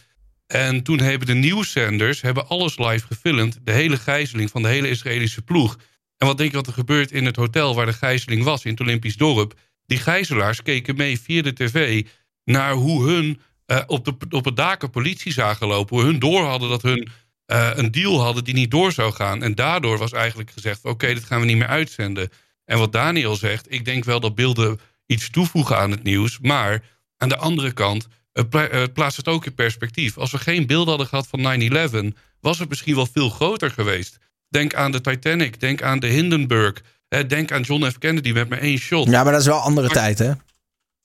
En 0.46 0.82
toen 0.82 0.98
hebben 1.00 1.26
de 1.26 1.34
nieuwszenders 1.34 2.20
hebben 2.20 2.48
alles 2.48 2.78
live 2.78 3.06
gefilmd. 3.06 3.58
De 3.62 3.72
hele 3.72 3.96
gijzeling 3.96 4.50
van 4.50 4.62
de 4.62 4.68
hele 4.68 4.88
Israëlische 4.88 5.42
ploeg. 5.42 5.76
En 6.18 6.26
wat 6.26 6.38
denk 6.38 6.50
je 6.50 6.56
wat 6.56 6.66
er 6.66 6.72
gebeurt 6.72 7.12
in 7.12 7.24
het 7.24 7.36
hotel 7.36 7.74
waar 7.74 7.86
de 7.86 7.92
gijzeling 7.92 8.42
was, 8.42 8.64
in 8.64 8.70
het 8.70 8.80
Olympisch 8.80 9.16
dorp? 9.16 9.54
Die 9.86 9.98
gijzelaars 9.98 10.62
keken 10.62 10.96
mee 10.96 11.20
via 11.20 11.42
de 11.42 11.52
tv 11.52 12.06
naar 12.44 12.72
hoe 12.72 13.10
hun 13.10 13.40
eh, 13.66 13.82
op, 13.86 14.04
de, 14.04 14.14
op 14.30 14.44
het 14.44 14.56
daken 14.56 14.90
politie 14.90 15.32
zagen 15.32 15.66
lopen. 15.66 15.96
Hoe 15.96 16.04
hun 16.04 16.18
door 16.18 16.44
hadden 16.44 16.68
dat 16.68 16.82
hun 16.82 17.08
eh, 17.46 17.70
een 17.74 17.90
deal 17.90 18.20
hadden 18.20 18.44
die 18.44 18.54
niet 18.54 18.70
door 18.70 18.92
zou 18.92 19.12
gaan. 19.12 19.42
En 19.42 19.54
daardoor 19.54 19.98
was 19.98 20.12
eigenlijk 20.12 20.50
gezegd, 20.50 20.84
oké, 20.84 21.06
dit 21.06 21.24
gaan 21.24 21.40
we 21.40 21.46
niet 21.46 21.56
meer 21.56 21.66
uitzenden. 21.66 22.28
En 22.64 22.78
wat 22.78 22.92
Daniel 22.92 23.36
zegt, 23.36 23.72
ik 23.72 23.84
denk 23.84 24.04
wel 24.04 24.20
dat 24.20 24.34
beelden 24.34 24.80
iets 25.06 25.30
toevoegen 25.30 25.78
aan 25.78 25.90
het 25.90 26.02
nieuws. 26.02 26.38
Maar 26.40 26.82
aan 27.16 27.28
de 27.28 27.36
andere 27.36 27.72
kant, 27.72 28.08
het 28.32 28.52
het 28.52 28.92
plaatst 28.92 29.16
het 29.16 29.28
ook 29.28 29.46
in 29.46 29.54
perspectief. 29.54 30.18
Als 30.18 30.30
we 30.30 30.38
geen 30.38 30.66
beelden 30.66 30.88
hadden 30.88 31.06
gehad 31.06 31.26
van 31.26 32.12
9-11, 32.14 32.18
was 32.40 32.58
het 32.58 32.68
misschien 32.68 32.94
wel 32.94 33.06
veel 33.06 33.30
groter 33.30 33.70
geweest. 33.70 34.18
Denk 34.48 34.74
aan 34.74 34.92
de 34.92 35.00
Titanic, 35.00 35.60
denk 35.60 35.82
aan 35.82 35.98
de 35.98 36.06
Hindenburg. 36.06 36.82
eh, 37.08 37.20
denk 37.28 37.52
aan 37.52 37.62
John 37.62 37.84
F. 37.90 37.98
Kennedy 37.98 38.32
met 38.32 38.48
maar 38.48 38.58
één 38.58 38.78
shot. 38.78 39.08
ja, 39.10 39.22
maar 39.22 39.32
dat 39.32 39.40
is 39.40 39.46
wel 39.46 39.58
andere 39.58 39.86
Maar- 39.86 39.96
tijd, 39.96 40.18
hè? 40.18 40.32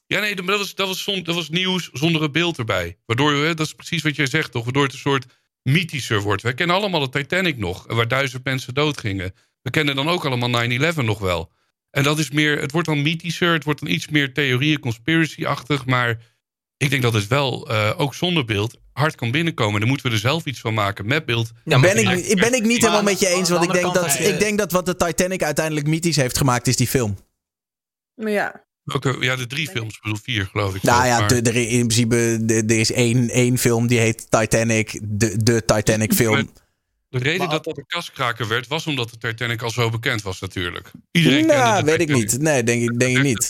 Ja, 0.06 0.20
nee, 0.20 0.36
dat 0.36 0.46
was, 0.46 0.76
dat, 0.76 0.88
was 0.88 1.04
zon- 1.04 1.24
dat 1.24 1.36
was 1.36 1.50
nieuws 1.50 1.90
zonder 1.94 2.24
een 2.24 2.32
beeld 2.32 2.58
erbij. 2.58 2.98
Waardoor, 3.06 3.32
hè, 3.34 3.54
dat 3.54 3.66
is 3.66 3.74
precies 3.74 4.02
wat 4.02 4.16
jij 4.16 4.26
zegt, 4.26 4.52
toch? 4.52 4.64
Waardoor 4.64 4.84
het 4.84 4.94
een 4.94 4.98
soort 5.00 5.26
mythischer 5.64 6.22
wordt. 6.22 6.42
We 6.42 6.54
kennen 6.54 6.76
allemaal 6.76 7.00
de 7.00 7.10
Titanic 7.10 7.58
nog, 7.58 7.86
waar 7.88 8.08
duizend 8.08 8.44
mensen 8.44 8.74
doodgingen. 8.74 9.34
We 9.62 9.70
kennen 9.70 9.96
dan 9.96 10.10
ook 10.10 10.26
allemaal 10.26 10.50
9-11 10.50 11.02
nog 11.06 11.20
wel. 11.20 11.52
En 11.92 12.04
dat 12.04 12.20
is 12.20 12.30
meer, 12.32 12.60
het 12.62 12.72
wordt 12.72 12.88
dan 12.88 13.02
mythischer, 13.02 13.54
het 13.54 13.64
wordt 13.64 13.80
dan 13.80 13.90
iets 13.90 14.08
meer 14.08 14.34
theorieën, 14.34 14.80
conspiracy-achtig. 14.80 15.86
Maar 15.86 16.18
ik 16.82 16.90
denk 16.90 17.02
dat 17.02 17.14
het 17.14 17.28
wel, 17.28 17.70
eh, 17.70 17.92
ook 17.98 18.14
zonder 18.16 18.46
beeld, 18.46 18.78
hard 18.94 19.16
kan 19.16 19.32
binnenkomen. 19.32 19.80
Dan 19.80 19.90
moeten 19.90 20.08
we 20.08 20.14
er 20.14 20.20
zelf 20.20 20.46
iets 20.46 20.60
van 20.60 20.74
maken 20.74 21.06
met 21.08 21.26
beeld. 21.26 21.52
Ja, 21.64 21.78
maar 21.78 21.94
ben, 21.94 22.08
ik, 22.30 22.36
ben 22.40 22.54
ik 22.54 22.64
niet 22.64 22.82
helemaal 22.82 23.04
met 23.04 23.20
je 23.20 23.28
eens. 23.28 23.50
Want 23.50 23.64
ik 23.64 23.72
denk, 23.72 23.94
dat, 23.94 24.20
ik 24.20 24.40
denk 24.40 24.58
dat 24.58 24.72
wat 24.72 24.86
de 24.86 24.96
Titanic 24.96 25.44
uiteindelijk 25.44 25.88
mythisch 25.88 26.16
heeft 26.16 26.38
gemaakt, 26.38 26.68
is 26.68 26.76
die 26.76 26.88
film. 26.88 27.18
Maar 28.16 28.32
ja, 28.32 28.66
Welke, 28.84 29.16
ja, 29.20 29.36
de 29.36 29.48
drie 29.48 29.70
films, 29.70 29.96
ik 29.96 30.02
bedoel 30.02 30.18
vier 30.24 30.46
geloof 30.46 30.76
ik. 30.76 30.82
Nou 30.84 31.06
ja, 31.06 31.20
maar- 31.20 31.28
de, 31.28 31.42
er, 31.42 31.56
in 31.56 31.88
principe 31.88 32.38
de- 32.42 32.64
er 32.68 32.80
is 32.80 32.92
één, 32.92 33.30
één 33.30 33.58
film 33.58 33.88
die 33.88 34.00
heet 34.00 34.32
Titanic. 34.32 35.00
De, 35.04 35.44
de 35.44 35.66
Titanic 35.66 36.14
film. 36.14 36.50
De 37.12 37.18
reden 37.20 37.38
Maar- 37.38 37.50
dat 37.50 37.64
dat 37.64 37.78
een 37.78 37.86
kaskraker 37.88 38.48
werd, 38.48 38.68
was 38.68 38.88
omdat 38.88 39.10
de 39.10 39.18
Titanic 39.18 39.62
al 39.62 39.70
zo 39.70 39.90
bekend 39.90 40.22
was 40.22 40.40
natuurlijk. 40.40 40.92
Iedereen 41.12 41.38
kende 41.48 41.54
Nou, 41.64 41.80
de 41.80 41.86
weet 41.86 42.02
ik 42.02 42.10
niet. 42.10 42.40
Nee, 42.40 42.64
denk 42.64 42.82
ik, 42.90 43.00
denk 43.00 43.18
ik 43.18 43.24
niet. 43.24 43.50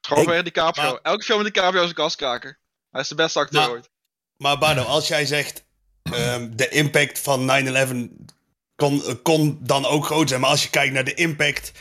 Gewoon 0.00 0.26
weer 0.26 0.44
DiCaprio. 0.44 0.84
Maar- 0.90 0.98
Elke 1.02 1.24
film 1.24 1.42
met 1.42 1.54
DiCaprio 1.54 1.82
is 1.82 1.88
een 1.88 1.94
kaskraker. 1.94 2.58
Hij 2.90 3.00
is 3.00 3.08
de 3.08 3.14
beste 3.14 3.38
acteur 3.38 3.60
Maar- 3.60 3.70
ooit. 3.70 3.88
Maar 4.36 4.58
Bardo, 4.58 4.82
als 4.82 5.08
jij 5.08 5.26
zegt 5.26 5.64
ehm, 6.02 6.50
de 6.56 6.68
impact 6.68 7.18
van 7.18 7.44
9-11 7.44 8.08
kon, 8.76 9.02
kon 9.22 9.58
dan 9.62 9.84
ook 9.86 10.04
groot 10.04 10.28
zijn. 10.28 10.40
Maar 10.40 10.50
als 10.50 10.62
je 10.62 10.70
kijkt 10.70 10.94
naar 10.94 11.04
de 11.04 11.14
impact. 11.14 11.72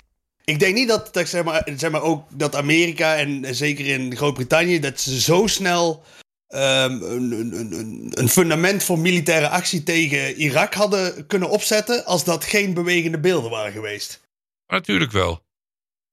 Ik 0.44 0.60
denk 0.60 0.76
niet 0.76 0.88
dat, 0.88 1.14
dat 1.14 1.28
zeg 1.28 1.44
maar, 1.44 1.70
zeg 1.76 1.92
maar 1.92 2.02
ook 2.02 2.28
dat 2.34 2.56
Amerika 2.56 3.16
en 3.16 3.56
zeker 3.56 3.86
in 3.86 4.16
Groot-Brittannië. 4.16 4.80
dat 4.80 5.00
ze 5.00 5.20
zo 5.22 5.48
snel 5.48 6.04
ehm, 6.48 6.92
een, 7.02 7.32
een, 7.32 7.72
een, 7.80 8.12
een 8.14 8.30
fundament 8.30 8.84
voor 8.84 9.00
militaire 9.00 9.50
actie 9.50 9.84
tegen 9.84 10.36
Irak 10.36 10.74
hadden 10.74 11.28
kunnen 11.28 11.50
opzetten 11.50 12.06
als 12.06 12.24
dat 12.24 12.44
geen 12.44 12.74
bewegende 12.74 13.20
beelden 13.20 13.52
waren 13.52 13.72
geweest. 13.72 14.22
Natuurlijk 14.68 15.12
wel. 15.12 15.46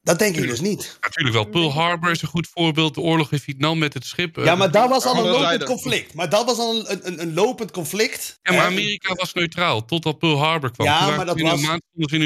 Dat 0.02 0.18
denk 0.18 0.36
ik 0.36 0.42
dus 0.48 0.60
niet. 0.60 0.98
Natuurlijk 1.00 1.34
wel. 1.34 1.44
Pearl 1.44 1.72
Harbor 1.72 2.10
is 2.10 2.22
een 2.22 2.28
goed 2.28 2.48
voorbeeld. 2.54 2.94
De 2.94 3.00
oorlog 3.00 3.32
in 3.32 3.38
Vietnam 3.38 3.78
met 3.78 3.94
het 3.94 4.04
schip. 4.06 4.38
eh, 4.38 4.44
Ja, 4.44 4.54
maar 4.54 4.70
dat 4.70 4.88
was 4.88 5.04
al 5.04 5.16
een 5.16 5.30
lopend 5.30 5.64
conflict. 5.64 6.14
Maar 6.14 6.28
dat 6.28 6.44
was 6.46 6.58
al 6.58 6.90
een, 6.90 7.06
een, 7.06 7.20
een 7.20 7.34
lopend 7.34 7.70
conflict. 7.70 8.38
Ja, 8.42 8.52
maar? 8.52 8.64
Amerika 8.66 9.14
was 9.14 9.32
neutraal 9.32 9.84
totdat 9.84 10.18
Pearl 10.18 10.38
Harbor 10.38 10.70
kwam. 10.70 10.86
Ja, 10.86 11.16
maar 11.16 11.26
dat 11.26 11.40
was- 11.40 11.60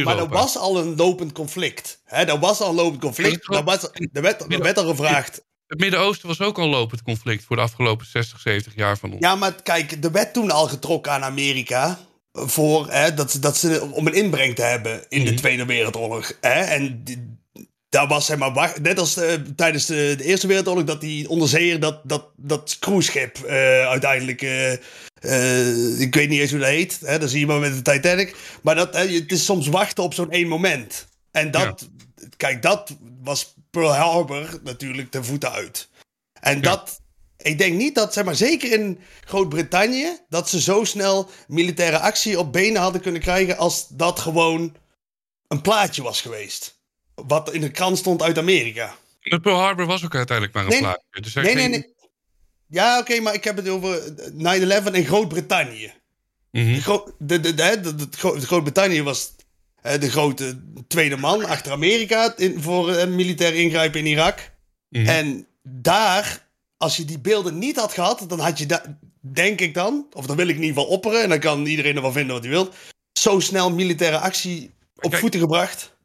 Maar 0.05 0.19
er 0.19 0.29
was 0.29 0.57
al 0.57 0.79
een 0.79 0.97
lopend 0.97 1.33
conflict. 1.33 2.01
Hè, 2.05 2.25
er 2.25 2.39
was 2.39 2.61
al 2.61 2.69
een 2.69 2.75
lopend 2.75 3.01
conflict. 3.01 3.55
Er, 3.55 3.65
was, 3.65 3.83
er, 4.13 4.23
werd, 4.23 4.53
er 4.53 4.63
werd 4.63 4.79
al 4.79 4.87
gevraagd. 4.89 5.43
Het 5.69 5.79
Midden-Oosten 5.81 6.29
was 6.29 6.41
ook 6.41 6.59
al 6.59 6.69
lopend 6.69 7.03
conflict 7.03 7.45
voor 7.45 7.57
de 7.57 7.63
afgelopen 7.63 8.07
60, 8.07 8.41
70 8.41 8.75
jaar 8.77 8.99
van 8.99 9.11
ons. 9.13 9.21
Ja, 9.21 9.35
maar 9.35 9.63
kijk, 9.63 10.05
er 10.05 10.13
werd 10.13 10.33
toen 10.33 10.51
al 10.51 10.69
getrokken 10.69 11.13
aan 11.13 11.23
Amerika. 11.25 11.99
Voor 12.33 12.91
hè, 12.91 13.15
dat, 13.15 13.37
dat 13.41 13.57
ze 13.57 13.89
om 13.93 14.07
een 14.07 14.15
inbreng 14.15 14.55
te 14.55 14.63
hebben 14.63 15.05
in 15.09 15.25
de 15.25 15.31
Mhm. 15.31 15.39
Tweede 15.39 15.65
Wereldoorlog. 15.65 16.33
Hè? 16.41 16.61
En 16.61 17.01
die- 17.05 17.37
daar 17.89 18.07
was 18.07 18.27
zeg 18.27 18.39
maar, 18.39 18.53
wacht- 18.53 18.81
net 18.81 18.99
als 18.99 19.17
eh, 19.17 19.33
tijdens 19.57 19.87
de, 19.87 20.15
de 20.19 20.25
Eerste 20.25 20.47
Wereldoorlog, 20.47 20.85
dat 20.85 21.01
die 21.01 21.29
onderzeeër 21.29 21.81
dat, 21.81 22.01
dat, 22.05 22.27
dat 22.37 22.77
cruiseschip 22.81 23.39
eh, 23.39 23.55
uiteindelijk. 23.89 24.43
eh, 24.43 24.73
ik 26.01 26.15
weet 26.15 26.29
niet 26.29 26.41
eens 26.41 26.51
hoe 26.51 26.61
dat 26.61 26.69
heet. 26.69 26.99
Hè? 27.05 27.19
Dat 27.19 27.31
zie 27.31 27.41
je 27.41 27.47
maar 27.47 27.59
met 27.59 27.85
de 27.85 27.93
Titanic. 27.93 28.37
Maar 28.63 28.75
dat, 28.75 28.95
hè, 28.95 29.07
het 29.09 29.33
is 29.33 29.45
soms 29.45 29.67
wachten 29.69 30.05
op 30.05 30.15
zo'n 30.15 30.31
één 30.31 30.49
moment. 30.49 31.07
En 31.31 31.51
dat, 31.51 31.89
kijk, 32.37 32.63
dat 32.63 32.97
was 33.29 33.55
Pearl 33.71 33.93
Harbor 33.95 34.61
natuurlijk 34.63 35.11
ten 35.11 35.25
voeten 35.25 35.53
uit. 35.53 35.89
En 36.41 36.61
dat, 36.61 37.01
ik 37.37 37.59
denk 37.59 37.75
niet 37.77 37.95
dat, 37.95 38.13
zeg 38.13 38.25
maar, 38.25 38.35
zeker 38.37 38.73
in 38.73 38.99
Groot-Brittannië, 39.25 40.19
dat 40.29 40.49
ze 40.49 40.61
zo 40.61 40.85
snel 40.85 41.31
militaire 41.47 41.99
actie 41.99 42.39
op 42.39 42.53
benen 42.53 42.81
hadden 42.83 43.01
kunnen 43.01 43.21
krijgen 43.21 43.57
als 43.57 43.89
dat 43.89 44.19
gewoon 44.19 44.77
een 45.49 45.61
plaatje 45.61 46.03
was 46.03 46.21
geweest. 46.21 46.81
Wat 47.15 47.53
in 47.53 47.61
de 47.61 47.71
krant 47.71 47.99
stond 47.99 48.23
uit 48.23 48.39
Amerika. 48.39 48.95
Maar 49.23 49.41
Pearl 49.41 49.59
Harbor 49.59 49.87
was 49.87 50.05
ook 50.05 50.15
uiteindelijk 50.15 50.57
maar 50.57 50.65
een 50.65 50.71
Nee, 50.71 50.81
plaatje. 50.81 51.21
Dus 51.21 51.35
Nee, 51.35 51.45
geen- 51.45 51.57
nee, 51.57 51.69
nee. 51.69 51.95
Ja, 52.69 52.99
oké, 52.99 53.21
maar 53.21 53.35
ik 53.35 53.45
heb 53.45 53.57
het 53.57 53.69
over 53.69 54.03
9-11 54.33 54.95
in 54.95 55.05
Groot-Brittannië. 55.07 55.93
Mhm. 56.51 56.75
De 56.75 56.81
Gro- 56.83 57.15
de, 57.19 57.41
de, 57.41 57.55
de, 57.55 57.81
de, 57.81 57.95
de 57.95 58.07
Gro- 58.11 58.39
Groot-Brittannië 58.41 59.03
was 59.03 59.33
de 59.83 60.11
grote 60.11 60.63
tweede 60.89 61.17
man 61.17 61.45
achter 61.45 61.73
Amerika 61.73 62.37
in, 62.37 62.63
voor 62.63 62.97
een 62.97 63.15
militair 63.15 63.55
ingrijpen 63.55 64.01
in 64.01 64.07
Irak. 64.07 64.51
Mhm. 64.89 65.07
En 65.07 65.47
daar, 65.63 66.49
als 66.77 66.97
je 66.97 67.05
die 67.05 67.19
beelden 67.19 67.59
niet 67.59 67.77
had 67.77 67.93
gehad, 67.93 68.25
dan 68.29 68.41
had 68.41 68.59
je 68.59 68.67
daar, 68.67 68.99
denk 69.21 69.61
ik 69.61 69.75
dan, 69.75 70.07
of 70.13 70.27
dan 70.27 70.37
wil 70.37 70.49
ik 70.49 70.57
in 70.57 70.63
ieder 70.63 70.77
geval 70.77 70.91
opperen, 70.91 71.23
en 71.23 71.29
dan 71.29 71.39
kan 71.39 71.67
iedereen 71.67 71.97
er 71.97 72.03
wel 72.03 72.13
vinden 72.13 72.35
wat 72.35 72.45
hij 72.45 72.53
wil, 72.53 72.73
zo 73.13 73.41
snel 73.41 73.73
militaire 73.73 74.19
actie 74.19 74.71
op 74.97 75.11
Kijk, 75.11 75.23
voeten 75.23 75.41
gebracht. 75.41 75.97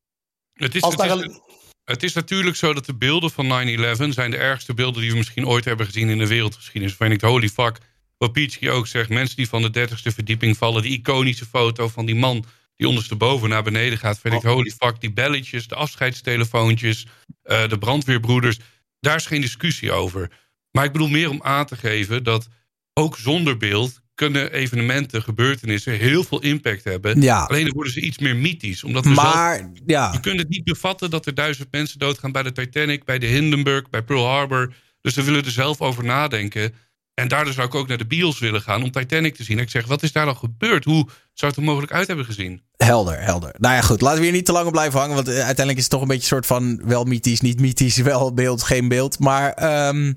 Het 0.53 0.76
is, 0.76 0.82
Als 0.82 0.93
het, 0.95 1.07
daar 1.07 1.17
is, 1.17 1.28
al- 1.28 1.51
het 1.86 2.03
is 2.03 2.13
natuurlijk 2.13 2.55
zo 2.55 2.74
dat 2.74 2.86
de 2.86 2.95
beelden 2.95 3.32
van 3.32 3.45
9-11 3.45 4.13
zijn 4.13 4.32
de 4.32 4.38
ergste 4.38 4.74
beelden 4.74 5.01
die 5.01 5.11
we 5.11 5.17
misschien 5.17 5.47
ooit 5.47 5.65
hebben 5.65 5.86
gezien 5.86 6.09
in 6.09 6.17
de 6.17 6.28
wereldgeschiedenis. 6.28 6.97
Waarvan 6.97 7.17
ik 7.17 7.24
holy 7.24 7.49
fuck, 7.49 7.78
wat 8.17 8.32
Peachky 8.32 8.69
ook 8.69 8.88
zegt, 8.88 9.09
mensen 9.09 9.36
die 9.36 9.49
van 9.49 9.61
de 9.61 9.69
dertigste 9.69 10.11
verdieping 10.11 10.57
vallen, 10.57 10.82
die 10.82 10.97
iconische 10.97 11.45
foto 11.45 11.88
van 11.88 12.05
die 12.05 12.15
man 12.15 12.45
die 12.76 12.88
ondersteboven 12.88 13.49
naar 13.49 13.63
beneden 13.63 13.97
gaat. 13.97 14.19
Vind 14.19 14.34
ik 14.34 14.43
Oh. 14.43 14.51
holy 14.51 14.71
fuck, 14.78 15.01
die 15.01 15.13
belletjes, 15.13 15.67
de 15.67 15.76
afscheidstelefoontjes, 15.76 17.05
eh, 17.43 17.67
de 17.67 17.78
brandweerbroeders. 17.78 18.59
Daar 18.99 19.15
is 19.15 19.26
geen 19.26 19.41
discussie 19.41 19.91
over. 19.91 20.32
Maar 20.71 20.86
ik 20.86 20.91
bedoel 20.91 21.09
meer 21.09 21.30
om 21.30 21.41
aan 21.43 21.65
te 21.65 21.76
geven 21.76 22.24
dat 22.24 22.47
ook 22.93 23.17
zonder 23.17 23.57
beeld 23.57 24.01
kunnen 24.15 24.51
evenementen, 24.51 25.24
gebeurtenissen 25.24 25.93
heel 25.97 26.24
veel 26.24 26.41
impact 26.41 26.84
hebben. 26.84 27.21
Ja. 27.21 27.43
Alleen 27.43 27.63
dan 27.65 27.74
worden 27.74 27.93
ze 27.93 28.01
iets 28.01 28.17
meer 28.17 28.36
mythisch. 28.36 28.84
Omdat 28.84 29.03
we 29.05 29.13
zelf 29.13 29.34
Maar 29.34 29.71
ja, 29.86 30.11
je 30.11 30.19
kunt 30.19 30.39
het 30.39 30.49
niet 30.49 30.63
bevatten 30.63 31.09
dat 31.09 31.26
er 31.26 31.34
duizend 31.34 31.71
mensen 31.71 31.99
doodgaan 31.99 32.32
bij 32.32 32.43
de 32.43 32.51
Titanic, 32.51 33.03
bij 33.03 33.19
de 33.19 33.26
Hindenburg, 33.26 33.89
bij 33.89 34.01
Pearl 34.03 34.26
Harbor. 34.28 34.74
Dus 35.01 35.15
we 35.15 35.24
willen 35.24 35.45
er 35.45 35.51
zelf 35.51 35.82
over 35.82 36.03
nadenken. 36.03 36.74
En 37.14 37.28
daardoor 37.28 37.53
zou 37.53 37.68
ik 37.68 37.76
ook 37.76 37.88
naar 37.88 37.97
de 37.97 38.05
bios 38.05 38.39
willen 38.39 38.61
gaan 38.61 38.84
om 38.84 38.91
Titanic 38.91 39.36
te 39.36 39.43
zien. 39.43 39.57
En 39.57 39.64
ik 39.64 39.70
zeg, 39.70 39.86
wat 39.86 40.03
is 40.03 40.11
daar 40.11 40.26
dan 40.26 40.38
gebeurd? 40.38 40.86
Hoe 40.86 41.07
zou 41.34 41.51
het 41.51 41.55
er 41.59 41.68
mogelijk 41.68 41.91
uit 41.91 42.07
hebben 42.07 42.26
gezien? 42.26 42.61
helder, 42.84 43.22
helder. 43.22 43.55
Nou 43.57 43.76
ja, 43.76 43.82
goed. 43.82 44.01
Laten 44.01 44.20
we 44.20 44.26
hier 44.26 44.34
niet 44.34 44.45
te 44.45 44.51
lang 44.51 44.66
op 44.66 44.72
blijven 44.72 44.99
hangen. 44.99 45.16
Want 45.16 45.28
eh, 45.28 45.34
uiteindelijk 45.34 45.78
is 45.78 45.84
het 45.84 45.91
toch 45.91 46.01
een 46.01 46.07
beetje 46.07 46.22
een 46.22 46.28
soort 46.28 46.45
van 46.45 46.82
wel 46.86 47.03
mythisch, 47.03 47.41
niet 47.41 47.59
mythisch, 47.59 47.97
wel 48.11 48.34
beeld, 48.34 48.64
geen 48.64 48.88
beeld. 48.88 49.20
Maar 49.20 49.53
ehm, 49.53 50.14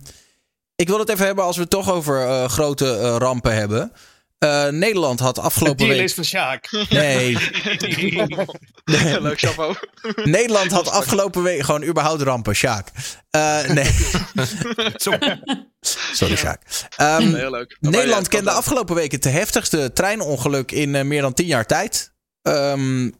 ik 0.77 0.89
wil 0.89 0.99
het 0.99 1.09
even 1.09 1.27
hebben 1.27 1.45
als 1.45 1.57
we 1.57 1.63
het 1.63 1.71
toch 1.71 1.91
over 1.91 2.27
eh, 2.27 2.49
grote 2.49 2.97
eh, 2.97 3.17
rampen 3.19 3.55
hebben. 3.55 3.93
Eh, 4.39 4.68
Nederland 4.68 5.20
had 5.20 5.34
De 5.34 5.41
afgelopen 5.41 5.76
deal 5.76 5.91
week... 5.91 6.05
is 6.05 6.14
van 6.14 6.24
Sjaak. 6.24 6.87
Nee, 6.89 7.39
Leuk, 9.20 9.39
chapeau. 9.39 9.74
Nederland 10.24 10.70
had 10.70 10.91
afgelopen 10.91 11.43
week 11.43 11.62
gewoon 11.62 11.84
überhaupt 11.84 12.22
rampen, 12.22 12.55
Sjaak. 12.55 12.89
Eh, 13.30 13.68
nee. 13.68 13.91
Sorry, 16.12 16.37
Sjaak. 16.37 16.62
Ehm, 16.97 17.34
Heel 17.34 17.51
leuk. 17.51 17.76
Nederland 17.80 18.28
kende 18.28 18.51
afgelopen 18.51 18.95
week 18.95 19.12
het 19.12 19.24
heftigste 19.24 19.93
treinongeluk 19.93 20.72
in 20.72 20.95
eh, 20.95 21.05
meer 21.05 21.22
dan 21.22 21.34
tien 21.34 21.47
jaar 21.47 21.66
tijd. 21.66 22.12
Ehm, 22.43 23.11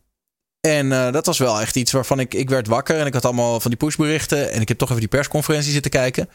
en 0.61 0.93
eh, 0.93 1.13
dat 1.13 1.27
was 1.27 1.39
wel 1.39 1.61
echt 1.61 1.77
iets 1.77 1.93
waarvan 1.93 2.21
ik, 2.21 2.35
ik 2.35 2.49
werd 2.49 2.67
wakker 2.67 2.99
en 2.99 3.07
ik 3.07 3.15
had 3.15 3.25
allemaal 3.25 3.61
van 3.61 3.71
die 3.71 3.81
pushberichten. 3.81 4.51
En 4.51 4.61
ik 4.61 4.69
heb 4.69 4.79
toch 4.79 4.89
even 4.89 5.01
die 5.01 5.11
persconferentie 5.11 5.73
zitten 5.73 5.91
kijken. 5.91 6.29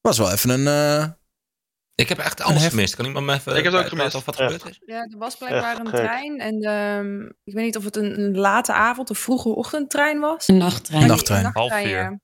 Was 0.00 0.18
wel 0.18 0.32
even 0.32 0.50
een. 0.50 1.14
Ik 1.94 2.08
heb 2.08 2.18
echt 2.18 2.40
alles 2.40 2.66
gemist. 2.66 2.96
Kan 2.96 3.04
iemand 3.04 3.26
me 3.26 3.32
even 3.34 3.56
Ik 3.56 3.64
heb 3.64 3.72
het 3.72 3.82
ook 3.82 3.88
gemist. 3.88 4.14
of 4.14 4.24
wat 4.24 4.36
gebeurd 4.36 4.68
is? 4.68 4.80
Ja, 4.86 4.96
er 5.00 5.18
was 5.18 5.36
blijkbaar 5.36 5.70
Echt 5.70 5.78
een 5.80 5.86
gek. 5.86 5.96
trein. 5.96 6.38
En 6.40 6.60
ehm, 6.62 7.20
ik 7.44 7.54
weet 7.54 7.64
niet 7.64 7.76
of 7.76 7.84
het 7.84 7.96
een, 7.96 8.20
een 8.20 8.36
late 8.36 8.72
avond 8.72 9.10
of 9.10 9.18
vroege 9.18 9.48
ochtendtrein 9.48 10.20
was. 10.20 10.48
Een 10.48 10.56
nachttrein. 10.56 11.00
Die- 11.00 11.10
nachttrein. 11.10 11.44
een 11.44 11.50
Half 11.54 11.72
vier. 11.74 12.20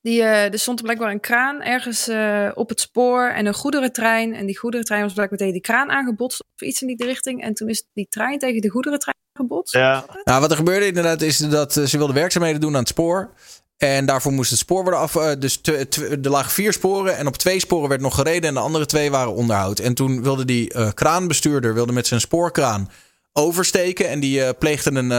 Die, 0.00 0.22
eh, 0.22 0.52
er 0.52 0.58
stond 0.58 0.82
blijkbaar 0.82 1.10
een 1.10 1.20
kraan 1.20 1.62
ergens 1.62 2.08
eh, 2.08 2.50
op 2.54 2.68
het 2.68 2.80
spoor 2.80 3.28
en 3.28 3.46
een 3.46 3.54
goederentrein. 3.54 4.34
En 4.34 4.46
die 4.46 4.58
goederentrein 4.58 5.02
was 5.02 5.12
blijkbaar 5.12 5.38
tegen 5.38 5.52
die 5.52 5.62
kraan 5.62 5.90
aangebotst 5.90 6.40
of 6.54 6.66
iets 6.66 6.82
in 6.82 6.86
die 6.96 7.06
richting. 7.06 7.42
En 7.42 7.54
toen 7.54 7.68
is 7.68 7.84
die 7.92 8.06
trein 8.08 8.38
tegen 8.38 8.60
de 8.60 8.70
goederentrein 8.70 9.16
gebotst. 9.38 9.74
Ja, 9.74 10.04
Nou, 10.24 10.40
wat 10.40 10.50
er 10.50 10.56
gebeurde 10.56 10.86
inderdaad 10.86 11.22
is 11.22 11.38
dat 11.38 11.76
eh, 11.76 11.84
ze 11.84 11.96
wilden 11.96 12.14
werkzaamheden 12.16 12.60
doen 12.60 12.72
aan 12.72 12.78
het 12.78 12.88
spoor. 12.88 13.32
En 13.76 14.06
daarvoor 14.06 14.32
moest 14.32 14.50
het 14.50 14.58
spoor 14.58 14.82
worden 14.82 15.00
af. 15.00 15.16
eh, 15.16 15.30
dus 15.38 15.56
tw- 15.56 15.80
tw- 15.88 16.00
er 16.00 16.30
lagen 16.30 16.50
vier 16.50 16.72
sporen 16.72 17.16
en 17.16 17.26
op 17.26 17.36
twee 17.36 17.60
sporen 17.60 17.88
werd 17.88 18.00
nog 18.00 18.14
gereden 18.14 18.48
en 18.48 18.54
de 18.54 18.60
andere 18.60 18.86
twee 18.86 19.10
waren 19.10 19.34
onderhoud. 19.34 19.78
En 19.78 19.94
toen 19.94 20.22
wilde 20.22 20.44
die 20.44 20.72
eh, 20.72 20.88
kraanbestuurder 20.94 21.74
wilde 21.74 21.92
met 21.92 22.06
zijn 22.06 22.20
spoorkraan 22.20 22.90
oversteken. 23.32 24.08
En 24.08 24.20
die 24.20 24.42
eh, 24.44 24.58
pleegde 24.58 24.90
een, 24.90 25.10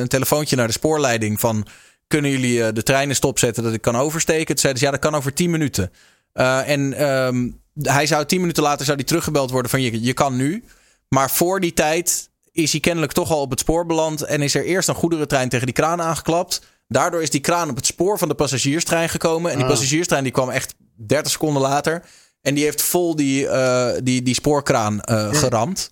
een 0.00 0.08
telefoontje 0.08 0.56
naar 0.56 0.66
de 0.66 0.72
spoorleiding 0.72 1.40
van... 1.40 1.66
kunnen 2.06 2.30
jullie 2.30 2.72
de 2.72 2.82
treinen 2.82 3.16
stopzetten 3.16 3.62
dat 3.62 3.72
ik 3.72 3.80
kan 3.80 3.96
oversteken? 3.96 4.46
Toen 4.46 4.58
zeiden 4.58 4.80
ze, 4.80 4.86
ja, 4.86 4.92
dat 4.92 5.00
kan 5.00 5.14
over 5.14 5.32
10 5.34 5.50
minuten. 5.50 5.92
En 6.32 6.92
ehm, 6.92 7.50
hij 7.82 8.06
zou 8.06 8.24
tien 8.24 8.40
minuten 8.40 8.62
later 8.62 8.84
zou 8.84 8.96
die 8.96 9.06
teruggebeld 9.06 9.50
worden 9.50 9.70
van 9.70 9.82
je, 9.82 10.02
je 10.02 10.12
kan 10.12 10.36
nu. 10.36 10.64
Maar 11.08 11.30
voor 11.30 11.60
die 11.60 11.72
tijd 11.72 12.28
is 12.52 12.70
hij 12.70 12.80
kennelijk 12.80 13.12
toch 13.12 13.30
al 13.30 13.40
op 13.40 13.50
het 13.50 13.60
spoor 13.60 13.86
beland. 13.86 14.22
En 14.22 14.42
is 14.42 14.54
er 14.54 14.64
eerst 14.64 14.88
een 14.88 14.94
goederentrein 14.94 15.48
tegen 15.48 15.66
die 15.66 15.74
kraan 15.74 16.02
aangeklapt. 16.02 16.62
Daardoor 16.88 17.22
is 17.22 17.30
die 17.30 17.40
kraan 17.40 17.70
op 17.70 17.76
het 17.76 17.86
spoor 17.86 18.18
van 18.18 18.28
de 18.28 18.34
passagierstrein 18.34 19.08
gekomen. 19.08 19.50
En 19.50 19.56
die 19.56 19.66
Ah. 19.66 19.72
passagierstrein 19.72 20.22
die 20.22 20.32
kwam 20.32 20.50
echt 20.50 20.74
30 20.94 21.32
seconden 21.32 21.62
later. 21.62 22.02
En 22.42 22.54
die 22.54 22.64
heeft 22.64 22.82
vol 22.82 23.16
die, 23.16 23.48
eh, 23.48 23.88
die, 24.02 24.22
die 24.22 24.34
spoorkraan 24.34 25.00
eh, 25.00 25.34
geramd. 25.34 25.90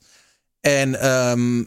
En 0.61 1.01
ehm, 1.01 1.64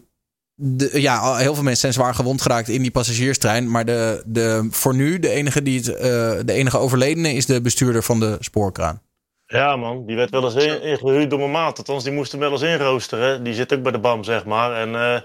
de, 0.56 1.02
ja, 1.02 1.36
heel 1.36 1.54
veel 1.54 1.64
mensen 1.64 1.82
zijn 1.82 1.94
zwaar 1.94 2.16
gewond 2.16 2.42
geraakt 2.42 2.70
in 2.70 2.82
die 2.82 2.92
passagierstrein. 2.92 3.72
Maar 3.72 3.86
de, 3.86 4.24
de, 4.26 4.68
voor 4.72 4.96
nu, 4.96 5.20
de 5.20 5.30
enige, 5.30 5.62
die 5.64 5.78
het, 5.80 5.88
eh, 5.96 6.02
de 6.46 6.54
enige 6.54 6.78
overledene 6.78 7.34
is 7.34 7.46
de 7.46 7.62
bestuurder 7.62 8.04
van 8.04 8.20
de 8.20 8.38
spoorkraan. 8.40 9.02
ja 9.46 9.76
man, 9.76 10.06
die 10.06 10.16
werd 10.16 10.30
wel 10.30 10.44
eens 10.44 10.66
in- 10.66 10.82
ingehuurd 10.82 11.30
door 11.30 11.40
mijn 11.40 11.52
maat. 11.52 11.78
Althans, 11.78 12.04
die 12.04 12.14
moest 12.14 12.32
hem 12.32 12.40
wel 12.42 12.52
eens 12.52 12.62
inroosteren. 12.62 13.44
Die 13.44 13.54
zit 13.54 13.74
ook 13.74 13.82
bij 13.84 13.92
de 13.92 14.00
BAM, 14.00 14.24
zeg 14.24 14.46
maar. 14.46 14.82
En 14.82 14.96
eh, 14.96 15.22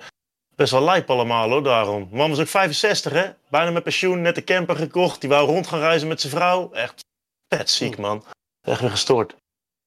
best 0.62 0.74
wel 0.74 0.84
lijp 0.84 1.10
allemaal 1.10 1.50
hoor, 1.50 1.62
daarom. 1.62 1.98
Mijn 1.98 2.16
man 2.16 2.30
was 2.30 2.38
ook 2.38 2.48
65 2.48 3.12
hè, 3.12 3.30
bijna 3.50 3.70
met 3.70 3.82
pensioen, 3.82 4.20
net 4.20 4.36
een 4.36 4.44
camper 4.44 4.76
gekocht. 4.76 5.20
Die 5.20 5.30
wou 5.30 5.46
rond 5.46 5.66
gaan 5.66 5.78
reizen 5.78 6.08
met 6.08 6.20
zijn 6.20 6.32
vrouw. 6.32 6.72
Echt 6.72 7.04
vet 7.48 7.70
ziek 7.70 7.98
man. 7.98 8.24
Echt 8.60 8.80
weer 8.80 8.90
gestoord. 8.90 9.36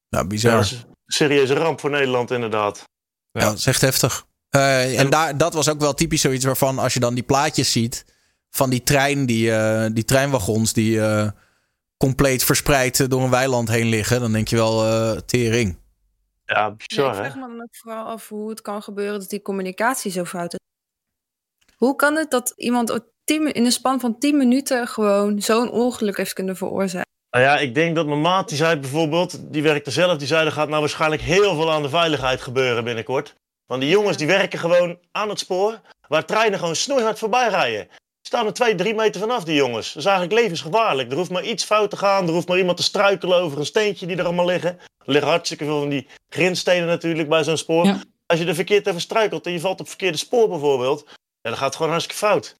Nou, 0.09 0.27
bizar. 0.27 0.67
serieuze 1.05 1.53
ramp 1.53 1.79
voor 1.79 1.89
Nederland 1.89 2.31
inderdaad. 2.31 2.83
Ja, 3.31 3.45
dat 3.45 3.57
is 3.57 3.65
echt 3.65 3.81
heftig. 3.81 4.25
Eh, 4.49 4.99
en 4.99 5.09
daar, 5.09 5.37
dat 5.37 5.53
was 5.53 5.69
ook 5.69 5.79
wel 5.79 5.93
typisch 5.93 6.21
zoiets 6.21 6.45
waarvan 6.45 6.79
als 6.79 6.93
je 6.93 6.99
dan 6.99 7.13
die 7.13 7.23
plaatjes 7.23 7.71
ziet 7.71 8.05
van 8.49 8.69
die 8.69 8.83
trein, 8.83 9.25
die, 9.25 9.51
eh, 9.51 9.89
die 9.93 10.05
treinwagons 10.05 10.73
die 10.73 11.01
eh, 11.01 11.29
compleet 11.97 12.43
verspreid 12.43 13.09
door 13.09 13.23
een 13.23 13.29
weiland 13.29 13.69
heen 13.69 13.87
liggen, 13.87 14.19
dan 14.19 14.31
denk 14.31 14.47
je 14.47 14.55
wel 14.55 14.85
eh, 14.85 15.19
tering. 15.25 15.77
Ja, 16.45 16.63
Nee, 16.63 16.71
ik 16.71 16.87
bizar 16.87 17.09
hè. 17.09 17.15
vraag 17.15 17.35
me 17.35 17.41
dan 17.41 17.61
ook 17.61 17.75
vooral 17.75 18.05
af 18.05 18.29
hoe 18.29 18.49
het 18.49 18.61
kan 18.61 18.83
gebeuren 18.83 19.19
dat 19.19 19.29
die 19.29 19.41
communicatie 19.41 20.11
zo 20.11 20.25
fout 20.25 20.53
is. 20.53 20.59
Hoe 21.75 21.95
kan 21.95 22.15
het 22.15 22.31
dat 22.31 22.53
iemand 22.55 22.99
in 23.25 23.65
een 23.65 23.71
span 23.71 23.99
van 23.99 24.17
10 24.17 24.37
minuten 24.37 24.87
gewoon 24.87 25.41
zo'n 25.41 25.71
ongeluk 25.71 26.17
heeft 26.17 26.33
kunnen 26.33 26.55
veroorzaken? 26.55 27.03
Nou 27.29 27.43
ja, 27.47 27.57
ik 27.57 27.73
denk 27.73 27.95
dat 27.95 28.05
mijn 28.05 28.21
maat, 28.21 28.47
die 28.49 28.57
zei 28.57 28.79
bijvoorbeeld, 28.79 29.53
die 29.53 29.63
werkte 29.63 29.91
zelf, 29.91 30.17
die 30.17 30.27
zei 30.27 30.45
er 30.45 30.51
gaat 30.51 30.67
nou 30.67 30.79
waarschijnlijk 30.79 31.21
heel 31.21 31.55
veel 31.55 31.71
aan 31.71 31.81
de 31.81 31.89
veiligheid 31.89 32.41
gebeuren 32.41 32.83
binnenkort. 32.83 33.35
Want 33.65 33.81
die 33.81 33.89
jongens 33.89 34.17
die 34.17 34.27
werken 34.27 34.59
gewoon 34.59 34.99
aan 35.11 35.29
het 35.29 35.39
spoor, 35.39 35.81
waar 36.07 36.25
treinen 36.25 36.59
gewoon 36.59 36.75
snoeihard 36.75 37.19
voorbij 37.19 37.49
rijden. 37.49 37.87
Staan 38.27 38.45
er 38.45 38.53
twee, 38.53 38.75
drie 38.75 38.93
meter 38.95 39.21
vanaf, 39.21 39.43
die 39.43 39.55
jongens. 39.55 39.87
Dat 39.87 40.03
is 40.03 40.09
eigenlijk 40.09 40.39
levensgevaarlijk. 40.41 41.11
Er 41.11 41.17
hoeft 41.17 41.29
maar 41.31 41.43
iets 41.43 41.63
fout 41.63 41.89
te 41.89 41.97
gaan, 41.97 42.27
er 42.27 42.33
hoeft 42.33 42.47
maar 42.47 42.57
iemand 42.57 42.77
te 42.77 42.83
struikelen 42.83 43.37
over 43.37 43.59
een 43.59 43.65
steentje 43.65 44.05
die 44.05 44.17
er 44.17 44.25
allemaal 44.25 44.45
liggen. 44.45 44.69
Er 44.79 45.11
liggen 45.11 45.29
hartstikke 45.29 45.65
veel 45.65 45.79
van 45.79 45.89
die 45.89 46.07
grindstenen 46.29 46.87
natuurlijk 46.87 47.29
bij 47.29 47.43
zo'n 47.43 47.57
spoor. 47.57 47.85
Ja. 47.85 48.01
Als 48.25 48.39
je 48.39 48.45
er 48.45 48.55
verkeerd 48.55 48.87
over 48.87 49.01
struikelt 49.01 49.45
en 49.45 49.51
je 49.51 49.59
valt 49.59 49.73
op 49.73 49.79
het 49.79 49.87
verkeerde 49.89 50.17
spoor 50.17 50.49
bijvoorbeeld, 50.49 51.03
ja, 51.07 51.49
dan 51.49 51.55
gaat 51.57 51.65
het 51.65 51.75
gewoon 51.75 51.91
hartstikke 51.91 52.25
fout. 52.25 52.55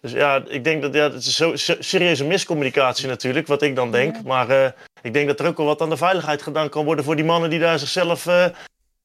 Dus 0.00 0.12
ja, 0.12 0.42
ik 0.48 0.64
denk 0.64 0.82
dat 0.82 0.94
ja, 0.94 1.02
het 1.02 1.24
is 1.24 1.36
zo 1.36 1.56
se- 1.56 1.76
serieuze 1.80 2.24
miscommunicatie 2.24 3.06
natuurlijk, 3.08 3.46
wat 3.46 3.62
ik 3.62 3.76
dan 3.76 3.90
denk. 3.92 4.22
Maar 4.22 4.50
eh, 4.50 4.70
ik 5.02 5.12
denk 5.12 5.26
dat 5.26 5.40
er 5.40 5.46
ook 5.46 5.56
wel 5.56 5.66
wat 5.66 5.80
aan 5.80 5.90
de 5.90 5.96
veiligheid 5.96 6.42
gedaan 6.42 6.68
kan 6.68 6.84
worden 6.84 7.04
voor 7.04 7.16
die 7.16 7.24
mannen 7.24 7.50
die 7.50 7.58
daar 7.58 7.78
zichzelf 7.78 8.26
eh, 8.26 8.46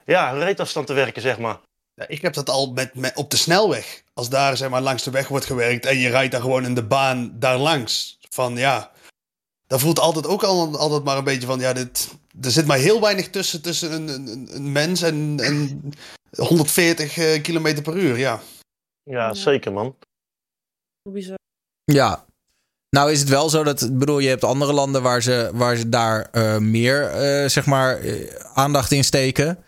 ja, 0.06 0.32
reetafstand 0.32 0.88
te 0.88 0.94
werken, 0.94 1.22
zeg 1.22 1.38
maar. 1.40 1.60
Ja, 2.02 2.08
ik 2.08 2.22
heb 2.22 2.34
dat 2.34 2.50
al 2.50 2.72
met, 2.72 2.96
met, 2.96 3.16
op 3.16 3.32
de 3.32 3.38
snelweg. 3.38 4.04
Als 4.14 4.30
daar 4.30 4.58
zeg 4.58 4.70
maar, 4.70 4.82
langs 4.82 5.04
de 5.04 5.12
weg 5.12 5.28
wordt 5.28 5.46
gewerkt 5.46 5.86
en 5.86 5.98
je 5.98 6.10
rijdt 6.10 6.32
daar 6.32 6.42
gewoon 6.42 6.66
in 6.66 6.76
de 6.76 6.84
baan 6.84 7.40
daar 7.40 7.58
langs. 7.58 8.18
Van 8.30 8.56
ja, 8.58 8.92
dat 9.68 9.80
voelt 9.80 10.00
altijd 10.00 10.28
ook 10.28 10.44
al, 10.44 10.78
altijd 10.78 11.04
maar 11.04 11.18
een 11.18 11.24
beetje 11.24 11.48
van 11.48 11.60
ja, 11.60 11.74
dit, 11.74 12.10
er 12.42 12.52
zit 12.52 12.66
maar 12.66 12.78
heel 12.78 13.02
weinig 13.02 13.30
tussen, 13.30 13.62
tussen 13.62 13.92
een, 13.92 14.08
een, 14.08 14.50
een 14.52 14.72
mens 14.72 15.02
en, 15.02 15.40
en 15.40 15.82
140 16.38 17.18
eh, 17.18 17.42
kilometer 17.42 17.84
per 17.84 17.98
uur. 17.98 18.18
Ja. 18.18 18.42
Ja, 19.04 19.34
zeker 19.34 19.74
man. 19.74 19.96
Hoe 21.02 21.14
bizar. 21.14 21.38
Ja. 21.84 22.26
Nou 22.90 23.12
is 23.12 23.20
het 23.20 23.30
wel 23.30 23.50
zo 23.50 23.64
dat, 23.64 23.82
ik 23.82 23.98
bedoel, 23.98 24.20
je 24.20 24.30
hebt 24.30 24.44
andere 24.44 24.74
landen 24.74 25.02
waar 25.02 25.22
ze, 25.22 25.52
waar 25.54 25.76
ze 25.76 25.90
daar 25.90 26.30
eh, 26.32 26.58
meer, 26.58 27.10
eh, 27.10 27.50
zeg 27.50 27.66
maar, 27.66 28.02
aandacht 28.54 28.92
in 28.92 29.04
steken. 29.04 29.64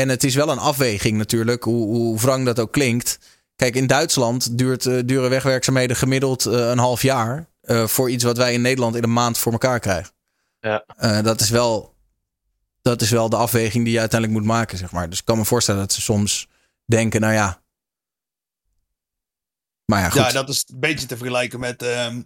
En 0.00 0.08
het 0.08 0.24
is 0.24 0.34
wel 0.34 0.48
een 0.48 0.58
afweging 0.58 1.16
natuurlijk, 1.16 1.64
hoe, 1.64 1.86
hoe 1.86 2.18
wrang 2.18 2.44
dat 2.44 2.58
ook 2.58 2.72
klinkt. 2.72 3.18
Kijk, 3.56 3.74
in 3.74 3.86
Duitsland 3.86 4.58
duurt, 4.58 4.86
eh, 4.86 4.98
duren 5.04 5.30
wegwerkzaamheden 5.30 5.96
gemiddeld 5.96 6.46
eh, 6.46 6.68
een 6.68 6.78
half 6.78 7.02
jaar. 7.02 7.48
eh, 7.60 7.86
voor 7.86 8.10
iets 8.10 8.24
wat 8.24 8.36
wij 8.36 8.52
in 8.52 8.60
Nederland 8.60 8.96
in 8.96 9.02
een 9.02 9.12
maand 9.12 9.38
voor 9.38 9.52
elkaar 9.52 9.80
krijgen. 9.80 10.12
Ja. 10.60 10.84
Eh, 10.96 11.22
dat, 11.22 11.40
is 11.40 11.50
wel, 11.50 11.94
dat 12.82 13.00
is 13.02 13.10
wel 13.10 13.28
de 13.28 13.36
afweging 13.36 13.84
die 13.84 13.92
je 13.92 14.00
uiteindelijk 14.00 14.40
moet 14.40 14.50
maken, 14.50 14.78
zeg 14.78 14.90
maar. 14.90 15.08
Dus 15.10 15.18
ik 15.18 15.24
kan 15.24 15.38
me 15.38 15.44
voorstellen 15.44 15.80
dat 15.80 15.92
ze 15.92 16.00
soms 16.00 16.48
denken, 16.84 17.20
nou 17.20 17.32
ja. 17.32 17.62
Maar 19.84 20.00
ja, 20.00 20.08
goed. 20.10 20.20
ja, 20.20 20.32
dat 20.32 20.48
is 20.48 20.64
een 20.72 20.80
beetje 20.80 21.06
te 21.06 21.16
vergelijken 21.16 21.60
met 21.60 21.82
ehm, 21.82 22.22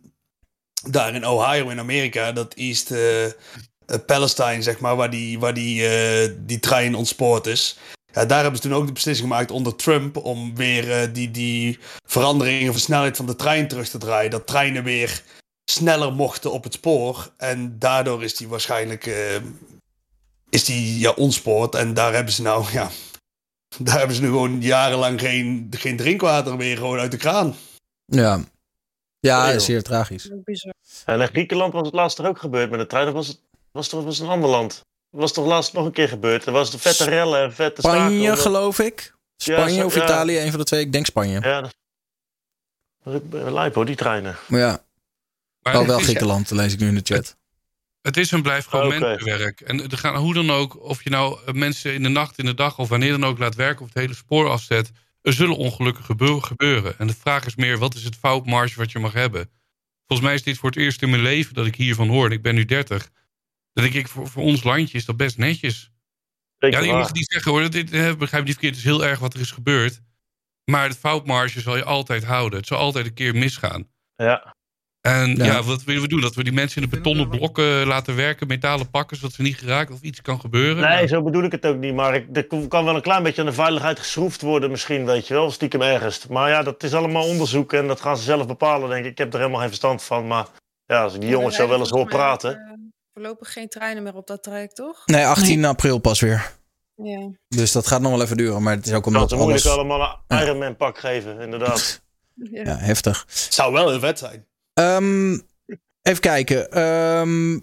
daar 0.91 1.15
in 1.15 1.27
Ohio 1.27 1.69
in 1.69 1.79
Amerika, 1.79 2.33
dat 2.33 2.55
East 2.55 2.91
Palestine, 4.07 4.63
zeg 4.63 4.81
maar, 4.81 4.97
waar 4.97 5.11
die, 5.11 5.39
waar 5.39 5.55
die, 5.55 5.89
eh, 5.89 6.33
die 6.39 6.61
trein 6.61 6.95
ontspoord 6.95 7.47
is. 7.47 7.79
Ja, 8.13 8.25
daar 8.25 8.43
hebben 8.43 8.61
ze 8.61 8.69
toen 8.69 8.79
ook 8.79 8.87
de 8.87 8.93
beslissing 8.93 9.29
gemaakt 9.29 9.51
onder 9.51 9.77
Trump 9.77 10.17
om 10.17 10.57
weer 10.57 10.93
eh, 10.93 11.09
die, 11.13 11.31
die 11.31 11.79
veranderingen 12.07 12.73
van 12.73 12.81
snelheid 12.81 13.17
van 13.17 13.27
de 13.27 13.37
trein 13.37 13.69
terug 13.69 13.89
te 13.89 13.99
draaien. 13.99 14.31
Dat 14.31 14.47
treinen 14.47 14.85
weer 14.85 15.23
sneller 15.65 16.13
mochten 16.13 16.53
op 16.53 16.65
het 16.65 16.73
spoor. 16.73 17.33
En 17.37 17.79
daardoor 17.79 18.25
is 18.25 18.37
die 18.37 18.49
waarschijnlijk 18.49 19.07
eh, 19.07 19.37
is 20.49 20.65
die, 20.65 20.99
ja, 20.99 21.11
ontspoord. 21.11 21.75
En 21.75 21.95
daar 21.95 22.15
hebben 22.15 22.33
ze 22.33 22.43
nou, 22.43 22.65
ja, 22.73 22.91
daar 23.79 23.99
hebben 23.99 24.17
ze 24.17 24.23
nu 24.23 24.29
gewoon 24.29 24.61
jarenlang 24.61 25.21
geen, 25.21 25.67
geen 25.71 25.97
drinkwater 25.97 26.57
meer 26.57 26.77
gewoon 26.77 26.99
uit 26.99 27.11
de 27.11 27.17
kraan. 27.17 27.55
Ja, 28.05 28.41
ja 29.21 29.47
Heel. 29.47 29.61
zeer 29.61 29.83
tragisch. 29.83 30.31
En 31.05 31.21
in 31.21 31.27
Griekenland 31.27 31.73
was 31.73 31.87
het 31.87 31.95
laatst 31.95 32.19
er 32.19 32.29
ook 32.29 32.39
gebeurd 32.39 32.71
met 32.71 32.81
de 32.81 32.87
trein. 32.87 33.05
Dat 33.05 33.15
was, 33.15 33.27
het, 33.27 33.41
was, 33.75 33.89
toch, 33.89 34.05
was 34.05 34.19
een 34.19 34.29
ander 34.29 34.51
land. 34.51 34.85
Dat 35.11 35.21
was 35.21 35.33
toch 35.33 35.47
laatst 35.47 35.73
nog 35.73 35.85
een 35.85 35.93
keer 35.93 36.09
gebeurd. 36.09 36.47
Er 36.47 36.53
was 36.53 36.71
de 36.71 36.79
vette 36.79 37.05
rellen 37.05 37.43
en 37.43 37.55
vette. 37.55 37.81
Spanje, 37.81 38.37
geloof 38.37 38.79
ik. 38.79 39.15
Spanje 39.37 39.85
of 39.85 39.95
ja. 39.95 40.05
Italië, 40.05 40.39
een 40.39 40.51
van 40.51 40.59
de 40.59 40.65
twee. 40.65 40.81
Ik 40.81 40.93
denk 40.93 41.07
Spanje. 41.07 41.41
Ja, 41.41 41.71
bij 43.23 43.53
Lijpo, 43.53 43.85
die 43.85 43.97
treinen. 43.97 44.37
Maar 44.49 44.61
ja, 44.61 44.85
Maar 45.63 45.79
oh, 45.81 45.87
wel 45.87 45.99
is- 45.99 46.05
Griekenland, 46.05 46.51
lees 46.51 46.73
ik 46.73 46.79
nu 46.81 46.89
in 46.89 46.95
de 46.95 47.01
chat. 47.15 47.37
Het 48.03 48.17
is 48.17 48.33
en 48.33 48.43
blijft 48.43 48.69
gewoon 48.69 48.87
Oké. 48.87 48.99
mensenwerk. 48.99 49.61
En 49.61 49.91
er 49.91 49.99
gaan 49.99 50.17
hoe 50.17 50.35
dan 50.35 50.51
ook, 50.51 50.83
of 50.83 51.05
je 51.05 51.11
nou 51.11 51.39
eh, 51.47 51.55
mensen 51.55 51.95
in 51.95 52.03
de 52.03 52.09
nacht, 52.09 52.39
in 52.39 52.45
de 52.45 52.55
dag 52.55 52.79
of 52.79 52.89
wanneer 52.89 53.11
dan 53.11 53.25
ook 53.25 53.39
laat 53.39 53.55
werken 53.55 53.81
of 53.83 53.89
het 53.89 53.99
hele 53.99 54.15
spoor 54.15 54.49
afzet, 54.49 54.91
er 55.23 55.33
zullen 55.33 55.57
ongelukken 55.57 56.05
gebeur- 56.05 56.43
gebeuren. 56.43 56.99
En 56.99 57.07
de 57.07 57.15
vraag 57.15 57.47
is 57.47 57.57
meer, 57.57 57.79
wat 57.79 57.95
is 57.95 58.05
het 58.05 58.17
foutmarge 58.17 58.79
wat 58.79 58.93
je 58.93 58.99
mag 58.99 59.13
hebben? 59.13 59.51
Volgens 60.07 60.29
mij 60.29 60.37
is 60.37 60.43
dit 60.43 60.59
voor 60.59 60.71
het 60.71 60.79
eerst 60.79 61.03
in 61.03 61.11
mijn 61.11 61.23
leven 61.23 61.55
dat 61.55 61.67
ik 61.67 61.75
hiervan 61.75 62.09
hoor. 62.09 62.27
En 62.27 62.33
ik 62.33 62.43
ben 62.43 62.55
nu 62.55 62.65
30. 62.65 63.09
Dan 63.75 63.85
denk 63.85 63.95
ik, 63.97 64.09
voor, 64.09 64.29
voor 64.29 64.43
ons 64.43 64.63
landje 64.65 64.99
is 64.99 65.05
dat 65.05 65.17
best 65.17 65.39
netjes. 65.39 65.93
Zeker 66.59 66.79
Ja, 66.79 66.85
je 66.85 66.91
waar. 66.91 67.01
mag 67.01 67.13
niet 67.13 67.33
zeggen 67.33 67.53
hoor, 67.53 67.71
dit, 67.71 67.91
eh, 67.93 68.15
begrijp 68.15 68.33
me 68.33 68.49
niet 68.49 68.59
verkeerd, 68.59 68.75
het 68.75 68.85
is 68.85 68.91
heel 68.91 69.05
erg 69.05 69.19
wat 69.19 69.35
er 69.35 69.41
is 69.41 69.51
gebeurd. 69.51 70.01
Maar 70.65 70.89
de 70.89 70.95
foutmarge 70.95 71.61
zal 71.61 71.77
je 71.77 71.85
altijd 71.85 72.25
houden. 72.25 72.59
Het 72.59 72.69
zal 72.69 72.79
altijd 72.79 73.07
een 73.07 73.15
keer 73.15 73.35
misgaan. 73.35 73.89
Ja. 74.17 74.55
En 75.01 75.37
Ja. 75.37 75.45
ja. 75.45 75.63
wat 75.63 75.85
willen 75.85 76.03
we 76.03 76.09
doen? 76.09 76.21
Dat 76.21 76.35
we 76.35 76.45
die 76.45 76.53
mensen 76.53 76.83
in 76.83 76.89
de 76.89 76.97
betonnen 76.97 77.29
blokken 77.29 77.87
laten 77.87 78.17
werken, 78.17 78.47
metalen 78.47 78.91
pakken, 78.91 79.17
zodat 79.17 79.33
ze 79.33 79.43
niet 79.43 79.59
geraakt 79.59 79.91
of 79.93 80.01
iets 80.01 80.21
kan 80.23 80.41
gebeuren? 80.41 80.89
Nee, 80.89 81.07
zo 81.07 81.23
bedoel 81.23 81.43
ik 81.43 81.53
het 81.53 81.67
ook 81.67 81.77
niet. 81.77 81.95
Maar 81.95 82.15
ik, 82.15 82.37
er 82.37 82.47
kan 82.69 82.85
wel 82.85 82.95
een 82.97 83.03
klein 83.03 83.23
beetje 83.23 83.41
aan 83.41 83.47
de 83.49 83.53
veiligheid 83.55 83.99
geschroefd 83.99 84.41
worden 84.41 84.71
misschien, 84.71 85.05
weet 85.05 85.27
je 85.27 85.35
wel. 85.35 85.51
Stiekem 85.51 85.83
ergens. 85.83 86.27
Maar 86.27 86.49
ja, 86.51 86.63
dat 86.63 86.83
is 86.83 86.95
allemaal 86.95 87.25
onderzoek 87.29 87.73
en 87.73 87.87
dat 87.87 88.01
gaan 88.01 88.17
ze 88.17 88.23
zelf 88.23 88.47
bepalen, 88.47 88.89
denk 88.89 89.05
ik. 89.05 89.11
Ik 89.11 89.19
heb 89.19 89.33
er 89.33 89.39
helemaal 89.39 89.61
geen 89.61 89.69
verstand 89.69 90.03
van. 90.03 90.27
Maar 90.27 90.47
ja, 90.87 91.03
als 91.03 91.15
ik 91.15 91.21
die 91.21 91.31
jongens 91.31 91.57
zo 91.57 91.69
wel 91.69 91.79
eens 91.79 91.91
hoor 91.91 92.07
praten. 92.07 92.74
Voorlopig 93.15 93.53
geen 93.53 93.69
treinen 93.69 94.03
meer 94.03 94.15
op 94.15 94.27
dat 94.27 94.43
traject, 94.43 94.77
toch? 94.77 95.03
Nee, 95.07 95.27
18 95.27 95.65
april 95.65 95.99
pas 95.99 96.21
weer. 96.21 96.53
Ja. 96.97 97.31
Dus 97.49 97.73
dat 97.73 97.87
gaat 97.87 98.01
nog 98.01 98.11
wel 98.11 98.23
even 98.23 98.37
duren. 98.37 98.63
Maar 98.63 98.77
het 98.77 98.87
is 98.87 98.93
ook 98.93 99.05
Dat 99.05 99.13
omdat 99.13 99.31
ze 99.31 99.37
moeilijk 99.37 99.65
alles... 99.65 99.77
allemaal 99.77 100.21
een 100.29 100.41
Ironman 100.43 100.77
pak 100.77 100.99
geven, 100.99 101.41
inderdaad. 101.41 102.03
ja. 102.35 102.63
Ja, 102.65 102.77
heftig. 102.77 103.25
Zou 103.29 103.73
wel 103.73 103.91
heel 103.91 104.01
vet 104.01 104.19
zijn. 104.19 104.47
Ehm, 104.75 105.33
even 106.03 106.21
kijken. 106.21 106.71
Ehm, 106.71 107.59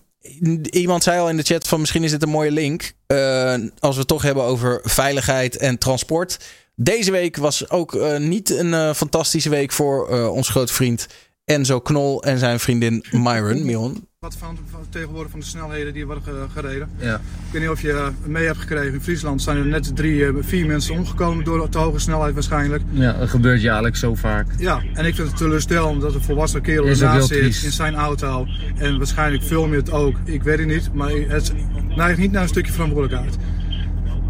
iemand 0.69 1.03
zei 1.03 1.19
al 1.19 1.29
in 1.29 1.37
de 1.37 1.43
chat 1.43 1.67
van 1.67 1.79
misschien 1.79 2.03
is 2.03 2.11
dit 2.11 2.23
een 2.23 2.29
mooie 2.29 2.51
link. 2.51 2.93
Eh, 3.07 3.53
als 3.79 3.93
we 3.93 3.99
het 3.99 4.07
toch 4.07 4.21
hebben 4.21 4.43
over 4.43 4.79
veiligheid 4.83 5.57
en 5.57 5.77
transport. 5.77 6.39
Deze 6.75 7.11
week 7.11 7.37
was 7.37 7.69
ook 7.69 7.95
eh, 7.95 8.17
niet 8.17 8.49
een 8.49 8.73
eh, 8.73 8.93
fantastische 8.93 9.49
week 9.49 9.71
voor 9.71 10.09
eh, 10.09 10.31
ons 10.31 10.49
grote 10.49 10.73
vriend 10.73 11.07
Enzo 11.45 11.79
Knol 11.79 12.23
en 12.23 12.37
zijn 12.37 12.59
vriendin 12.59 13.05
Myron. 13.11 13.65
Miron. 13.69 14.09
Wat 14.25 14.35
van, 14.37 14.57
van 14.71 14.79
tegenwoordig 14.89 15.31
van 15.31 15.39
de 15.39 15.45
snelheden 15.45 15.93
die 15.93 16.05
worden 16.05 16.23
ge- 16.23 16.45
gereden. 16.53 16.89
Ja. 16.97 17.15
Ik 17.15 17.51
weet 17.51 17.61
niet 17.61 17.69
of 17.71 17.81
je 17.81 17.91
eh, 17.91 18.07
mee 18.25 18.45
hebt 18.45 18.57
gekregen. 18.57 18.93
In 18.93 19.01
Friesland 19.01 19.41
zijn 19.41 19.57
er 19.57 19.65
net 19.65 19.95
drie, 19.95 20.25
eh, 20.25 20.33
vier 20.39 20.65
mensen 20.65 20.93
omgekomen 20.95 21.43
door 21.43 21.69
te 21.69 21.77
hoge 21.77 21.99
snelheid 21.99 22.33
waarschijnlijk. 22.33 22.83
Ja, 22.91 23.13
dat 23.13 23.29
gebeurt 23.29 23.61
jaarlijks 23.61 23.99
zo 23.99 24.15
vaak. 24.15 24.47
Ja, 24.57 24.81
en 24.93 25.05
ik 25.05 25.15
vind 25.15 25.27
het 25.27 25.37
teleurstellend 25.37 26.01
dat 26.01 26.13
een 26.13 26.21
volwassen 26.21 26.61
kerel 26.61 26.87
ernaast 26.87 27.27
zit 27.27 27.37
triest. 27.39 27.63
in 27.63 27.71
zijn 27.71 27.95
auto. 27.95 28.45
En 28.75 28.97
waarschijnlijk 28.97 29.43
film 29.43 29.71
je 29.71 29.77
het 29.77 29.91
ook. 29.91 30.15
Ik 30.23 30.43
weet 30.43 30.59
het 30.59 30.67
niet, 30.67 30.93
maar 30.93 31.09
het 31.11 31.53
neigt 31.95 32.17
niet 32.19 32.31
naar 32.31 32.41
een 32.41 32.47
stukje 32.47 32.71
verantwoordelijkheid. 32.73 33.37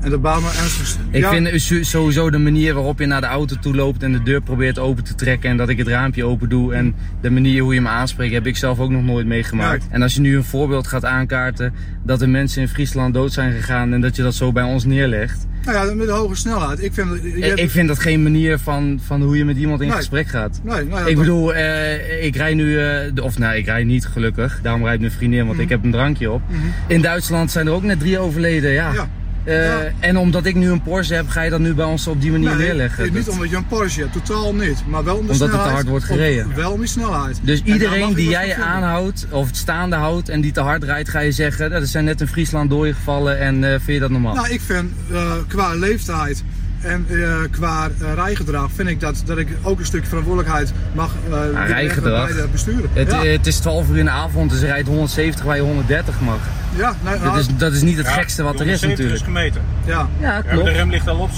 En 0.01 0.09
dat 0.09 0.21
baalt 0.21 0.41
me 0.41 0.47
ernstig. 0.47 0.97
Ik 1.11 1.21
ja, 1.21 1.29
vind 1.29 1.61
sowieso 1.85 2.29
de 2.29 2.37
manier 2.37 2.73
waarop 2.73 2.99
je 2.99 3.05
naar 3.05 3.21
de 3.21 3.27
auto 3.27 3.55
toe 3.61 3.75
loopt 3.75 4.03
en 4.03 4.11
de 4.11 4.23
deur 4.23 4.41
probeert 4.41 4.79
open 4.79 5.03
te 5.03 5.15
trekken 5.15 5.49
en 5.49 5.57
dat 5.57 5.69
ik 5.69 5.77
het 5.77 5.87
raampje 5.87 6.25
open 6.25 6.49
doe 6.49 6.73
en 6.73 6.95
de 7.21 7.29
manier 7.31 7.61
hoe 7.61 7.73
je 7.73 7.81
me 7.81 7.89
aanspreekt 7.89 8.33
heb 8.33 8.45
ik 8.47 8.57
zelf 8.57 8.79
ook 8.79 8.89
nog 8.89 9.03
nooit 9.03 9.25
meegemaakt. 9.27 9.83
Ja. 9.83 9.89
En 9.95 10.01
als 10.01 10.13
je 10.13 10.21
nu 10.21 10.35
een 10.35 10.43
voorbeeld 10.43 10.87
gaat 10.87 11.05
aankaarten 11.05 11.73
dat 12.03 12.21
er 12.21 12.29
mensen 12.29 12.61
in 12.61 12.67
Friesland 12.67 13.13
dood 13.13 13.33
zijn 13.33 13.51
gegaan 13.53 13.93
en 13.93 14.01
dat 14.01 14.15
je 14.15 14.21
dat 14.21 14.35
zo 14.35 14.51
bij 14.51 14.63
ons 14.63 14.85
neerlegt. 14.85 15.47
Nou 15.65 15.87
ja, 15.87 15.93
met 15.93 16.07
de 16.07 16.13
hoge 16.13 16.35
snelheid. 16.35 16.83
Ik 16.83 16.93
vind, 16.93 17.09
dat- 17.09 17.21
je 17.21 17.37
Ik, 17.37 17.43
hebt- 17.43 17.59
ik 17.59 17.69
vind 17.69 17.87
dat 17.87 17.99
geen 17.99 18.23
manier 18.23 18.57
van, 18.59 18.99
van 19.05 19.21
hoe 19.21 19.37
je 19.37 19.45
met 19.45 19.57
iemand 19.57 19.81
in 19.81 19.87
Nee. 19.87 19.95
gesprek 19.97 20.27
gaat. 20.27 20.59
Nee, 20.63 20.85
nou 20.85 21.01
ja, 21.01 21.07
Ik 21.07 21.17
bedoel, 21.17 21.53
eh, 21.53 22.25
ik 22.25 22.35
rij 22.35 22.53
nu, 22.53 22.79
eh, 22.79 23.23
of 23.23 23.37
nou, 23.37 23.55
ik 23.55 23.65
rij 23.65 23.83
niet 23.83 24.05
gelukkig. 24.05 24.59
Daarom 24.63 24.83
rijdt 24.83 24.99
mijn 25.01 25.11
vriendin, 25.13 25.45
want 25.47 25.59
ik 25.59 25.69
heb 25.69 25.83
een 25.83 25.91
drankje 25.91 26.31
op. 26.31 26.41
In 26.87 27.01
Duitsland 27.01 27.51
zijn 27.51 27.67
er 27.67 27.73
ook 27.73 27.83
net 27.83 27.99
drie 27.99 28.19
overleden, 28.19 28.71
ja. 28.71 28.87
Mhm. 28.87 28.95
Ja. 28.97 29.09
Eh, 29.43 29.65
Ja. 29.65 29.91
En 29.99 30.17
omdat 30.17 30.45
ik 30.45 30.55
nu 30.55 30.71
een 30.71 30.81
Porsche 30.81 31.13
heb, 31.13 31.27
ga 31.29 31.41
je 31.41 31.49
dat 31.49 31.59
nu 31.59 31.73
bij 31.73 31.85
ons 31.85 32.07
op 32.07 32.21
die 32.21 32.31
manier 32.31 32.49
Nee, 32.49 32.57
neerleggen. 32.57 33.03
Niet 33.13 33.25
Dat- 33.25 33.33
omdat 33.33 33.49
je 33.49 33.55
een 33.55 33.67
Porsche 33.67 34.01
hebt, 34.01 34.13
totaal 34.13 34.55
niet. 34.55 34.77
Maar 34.87 35.03
wel 35.03 35.15
om 35.17 35.25
de 35.25 35.31
Omdat 35.31 35.39
het 35.39 35.49
te 35.49 35.53
snelheid. 35.55 35.73
hard 35.75 35.87
wordt 35.87 36.05
gereden. 36.05 36.55
wel 36.55 36.71
om 36.71 36.79
die 36.79 36.87
snelheid. 36.89 37.39
Dus 37.43 37.61
iedereen 37.63 38.13
die 38.13 38.29
jij 38.29 38.55
aanhoudt 38.57 39.25
of 39.29 39.47
het 39.47 39.57
staande 39.57 39.95
houdt 39.95 40.29
en 40.29 40.41
die 40.41 40.51
te 40.51 40.59
hard 40.61 40.83
rijdt, 40.83 41.09
ga 41.09 41.19
je 41.19 41.31
zeggen, 41.31 41.69
dat 41.69 41.87
zijn 41.87 42.05
net 42.05 42.21
in 42.21 42.27
Friesland 42.27 42.69
doorgevallen 42.69 43.39
en 43.39 43.63
eh, 43.63 43.69
vind 43.69 43.85
je 43.87 43.99
dat 43.99 44.09
normaal? 44.09 44.35
Nou, 44.35 44.49
ik 44.49 44.61
vind 44.61 44.91
eh, 45.11 45.31
qua 45.47 45.73
leeftijd 45.73 46.43
En 46.81 47.05
eh, 47.09 47.33
qua 47.51 47.89
eh, 47.99 48.13
rijgedrag 48.13 48.71
vind 48.71 48.89
ik 48.89 48.99
dat, 48.99 49.21
dat 49.25 49.37
ik 49.37 49.47
ook 49.61 49.79
een 49.79 49.85
stukje 49.85 50.07
verantwoordelijkheid 50.07 50.73
mag 50.93 51.11
eh 51.25 51.29
leggen 51.31 51.65
rijgedrag? 51.67 52.27
bij 52.27 52.41
de 52.41 52.47
bestuurder. 52.51 52.89
Het, 52.93 53.11
ja. 53.11 53.23
het 53.25 53.47
is 53.47 53.57
12 53.57 53.89
uur 53.89 53.97
in 53.97 54.05
de 54.05 54.11
avond, 54.11 54.49
dus 54.51 54.59
je 54.59 54.65
rijdt 54.65 54.87
170 54.87 55.45
waar 55.45 55.55
je 55.55 55.61
130 55.61 56.21
mag. 56.21 56.37
ja, 56.77 56.95
nee, 57.03 57.13
Dat 57.13 57.23
nou, 57.23 57.39
is, 57.39 57.47
dat 57.57 57.73
is 57.73 57.81
niet 57.81 57.97
het 57.97 58.07
gekste 58.07 58.43
wat 58.43 58.59
er 58.59 58.67
is 58.67 58.81
170 58.81 59.21
natuurlijk. 59.21 59.23
gemeten. 59.23 59.61
ja. 59.85 60.07
Ja, 60.19 60.35
Ja, 60.35 60.41
klopt. 60.41 60.65
de 60.65 60.71
remlicht 60.71 61.07
al 61.07 61.17
op 61.19 61.29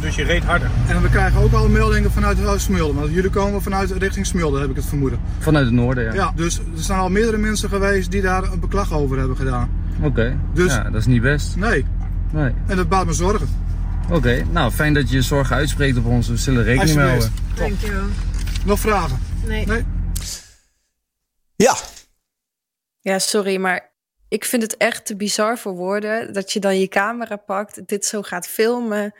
dus 0.00 0.14
je 0.14 0.24
reed 0.24 0.44
harder. 0.44 0.68
En 0.88 1.02
we 1.02 1.08
krijgen 1.08 1.40
ook 1.40 1.52
al 1.52 1.68
meldingen 1.68 2.12
vanuit 2.12 2.38
uh, 2.40 2.52
Smulde. 2.56 2.94
Want 3.00 3.12
jullie 3.14 3.30
komen 3.30 3.62
vanuit 3.62 3.90
richting 3.90 4.26
Smulde, 4.26 4.60
heb 4.60 4.70
ik 4.70 4.76
het 4.76 4.86
vermoeden. 4.86 5.18
Vanuit 5.38 5.64
het 5.64 5.74
noorden, 5.74 6.04
ja. 6.04 6.12
Ja, 6.12 6.32
dus 6.36 6.58
er 6.58 6.62
zijn 6.74 6.98
al 6.98 7.08
meerdere 7.08 7.36
mensen 7.38 7.68
geweest 7.68 8.10
die 8.10 8.22
daar 8.22 8.42
een 8.52 8.60
beklag 8.60 8.92
over 8.92 9.18
hebben 9.18 9.36
gedaan. 9.36 9.68
Oké, 10.00 10.36
Dus- 10.54 10.72
ja, 10.74 10.82
dat 10.82 11.00
is 11.00 11.06
niet 11.06 11.22
best. 11.22 11.56
Nee, 11.56 11.84
Nee. 12.32 12.52
en 12.66 12.76
dat 12.76 12.88
baart 12.88 13.06
me 13.06 13.12
zorgen. 13.12 13.48
Oké, 14.10 14.44
nou 14.50 14.70
fijn 14.70 14.94
dat 14.94 15.08
je 15.10 15.16
je 15.16 15.22
zorgen 15.22 15.56
uitspreekt 15.56 15.96
op 15.96 16.06
ons. 16.06 16.28
We 16.28 16.36
zullen 16.36 16.64
rekening 16.64 16.96
mee 16.96 17.06
houden. 17.06 17.32
Dankjewel. 17.56 18.04
Nog 18.64 18.80
vragen? 18.80 19.18
Nee. 19.46 19.66
Nee? 19.66 19.84
Ja, 21.56 21.76
Ja, 23.00 23.18
sorry, 23.18 23.56
maar 23.56 23.92
ik 24.28 24.44
vind 24.44 24.62
het 24.62 24.76
echt 24.76 25.06
te 25.06 25.16
bizar 25.16 25.58
voor 25.58 25.72
woorden 25.74 26.32
dat 26.32 26.52
je 26.52 26.60
dan 26.60 26.78
je 26.78 26.88
camera 26.88 27.36
pakt, 27.36 27.86
dit 27.88 28.04
zo 28.04 28.22
gaat 28.22 28.46
filmen. 28.46 29.14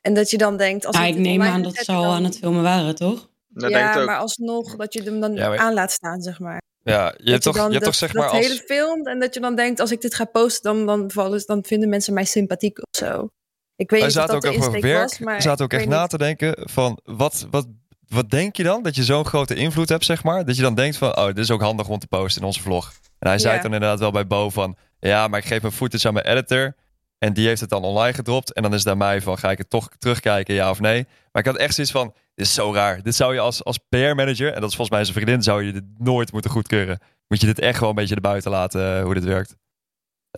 En 0.00 0.14
dat 0.14 0.30
je 0.30 0.38
dan 0.38 0.56
denkt. 0.56 0.86
Als 0.86 0.96
Ja, 0.96 1.04
ik 1.04 1.16
neem 1.16 1.42
aan 1.42 1.62
dat 1.62 1.74
ze 1.74 1.92
al 1.92 2.02
dan- 2.02 2.12
aan 2.12 2.24
het 2.24 2.38
filmen 2.38 2.62
waren, 2.62 2.94
toch? 2.94 3.28
Dat 3.48 3.70
denk 3.70 3.84
ik 3.84 3.94
ja, 3.94 4.00
ook. 4.00 4.06
maar 4.06 4.18
alsnog 4.18 4.76
dat 4.76 4.92
je 4.92 5.02
hem 5.02 5.20
dan 5.20 5.34
Ja, 5.34 5.48
maar- 5.48 5.58
aan 5.58 5.74
laat 5.74 5.92
staan, 5.92 6.20
zeg 6.22 6.38
maar. 6.38 6.62
Ja, 6.82 7.14
je 7.16 7.30
hebt 7.30 7.42
toch, 7.42 7.54
je 7.54 7.60
hebt 7.60 7.72
dat, 7.72 7.82
toch 7.82 7.94
zeg 7.94 8.12
maar 8.14 8.22
dat 8.22 8.32
als... 8.32 8.46
hele 8.46 8.60
filmt 8.66 9.06
en 9.06 9.20
dat 9.20 9.34
je 9.34 9.40
dan 9.40 9.54
denkt, 9.54 9.80
als 9.80 9.90
ik 9.90 10.00
dit 10.00 10.14
ga 10.14 10.24
posten, 10.24 10.62
dan, 10.74 10.86
dan, 10.86 11.10
vallen, 11.10 11.42
dan 11.46 11.64
vinden 11.64 11.88
mensen 11.88 12.14
mij 12.14 12.24
sympathiek 12.24 12.78
of 12.78 12.96
zo. 12.96 13.28
Ik 13.76 13.90
weet 13.90 14.00
Wij 14.00 14.08
niet 14.08 14.18
of 14.18 14.26
dat 14.26 14.34
ook 14.36 14.56
over 14.56 14.80
werk. 14.80 15.02
was, 15.08 15.18
maar 15.18 15.42
zaten 15.42 15.64
ook 15.64 15.72
echt 15.72 15.86
na 15.86 16.00
niet. 16.00 16.10
te 16.10 16.18
denken 16.18 16.54
van 16.70 16.98
wat, 17.04 17.46
wat, 17.50 17.66
wat 18.08 18.30
denk 18.30 18.56
je 18.56 18.62
dan? 18.62 18.82
Dat 18.82 18.94
je 18.96 19.04
zo'n 19.04 19.24
grote 19.24 19.54
invloed 19.54 19.88
hebt, 19.88 20.04
zeg 20.04 20.24
maar. 20.24 20.44
Dat 20.44 20.56
je 20.56 20.62
dan 20.62 20.74
denkt 20.74 20.96
van, 20.96 21.16
oh, 21.16 21.26
dit 21.26 21.38
is 21.38 21.50
ook 21.50 21.60
handig 21.60 21.88
om 21.88 21.98
te 21.98 22.06
posten 22.06 22.40
in 22.40 22.46
onze 22.46 22.62
vlog. 22.62 22.92
En 23.18 23.28
hij 23.28 23.38
zei 23.38 23.56
Ja. 23.56 23.62
dan 23.62 23.72
inderdaad 23.72 23.98
wel 23.98 24.10
bij 24.10 24.26
Bo 24.26 24.50
van, 24.50 24.76
ja, 25.00 25.28
maar 25.28 25.38
ik 25.38 25.44
geef 25.46 25.60
mijn 25.60 25.72
footage 25.74 26.06
aan 26.08 26.14
mijn 26.14 26.26
editor. 26.26 26.74
En 27.18 27.32
die 27.32 27.46
heeft 27.46 27.60
het 27.60 27.70
dan 27.70 27.82
online 27.82 28.12
gedropt. 28.14 28.52
En 28.52 28.62
dan 28.62 28.72
is 28.74 28.78
het 28.78 28.88
aan 28.88 28.98
mij 28.98 29.22
van, 29.22 29.38
ga 29.38 29.50
ik 29.50 29.58
het 29.58 29.70
toch 29.70 29.88
terugkijken, 29.98 30.54
ja 30.54 30.70
of 30.70 30.80
nee? 30.80 31.06
Maar 31.32 31.42
ik 31.42 31.48
had 31.48 31.56
echt 31.60 31.74
zoiets 31.74 31.92
van, 31.92 32.14
dit 32.34 32.46
is 32.46 32.54
zo 32.54 32.72
raar. 32.72 33.02
Dit 33.02 33.14
zou 33.14 33.34
je 33.34 33.40
als, 33.40 33.64
als 33.64 33.78
PR-manager, 33.88 34.52
en 34.52 34.60
dat 34.60 34.70
is 34.70 34.76
volgens 34.76 34.90
mij 34.90 35.02
zijn 35.04 35.14
vriendin, 35.16 35.42
zou 35.42 35.62
je 35.64 35.72
dit 35.72 35.84
nooit 35.98 36.32
moeten 36.32 36.50
goedkeuren. 36.50 36.98
Moet 37.28 37.40
je 37.40 37.46
dit 37.46 37.58
echt 37.58 37.74
gewoon 37.74 37.88
een 37.88 37.94
beetje 37.94 38.14
erbuiten 38.14 38.50
laten, 38.50 38.96
eh, 38.98 39.02
hoe 39.02 39.14
dit 39.14 39.24
werkt. 39.24 39.56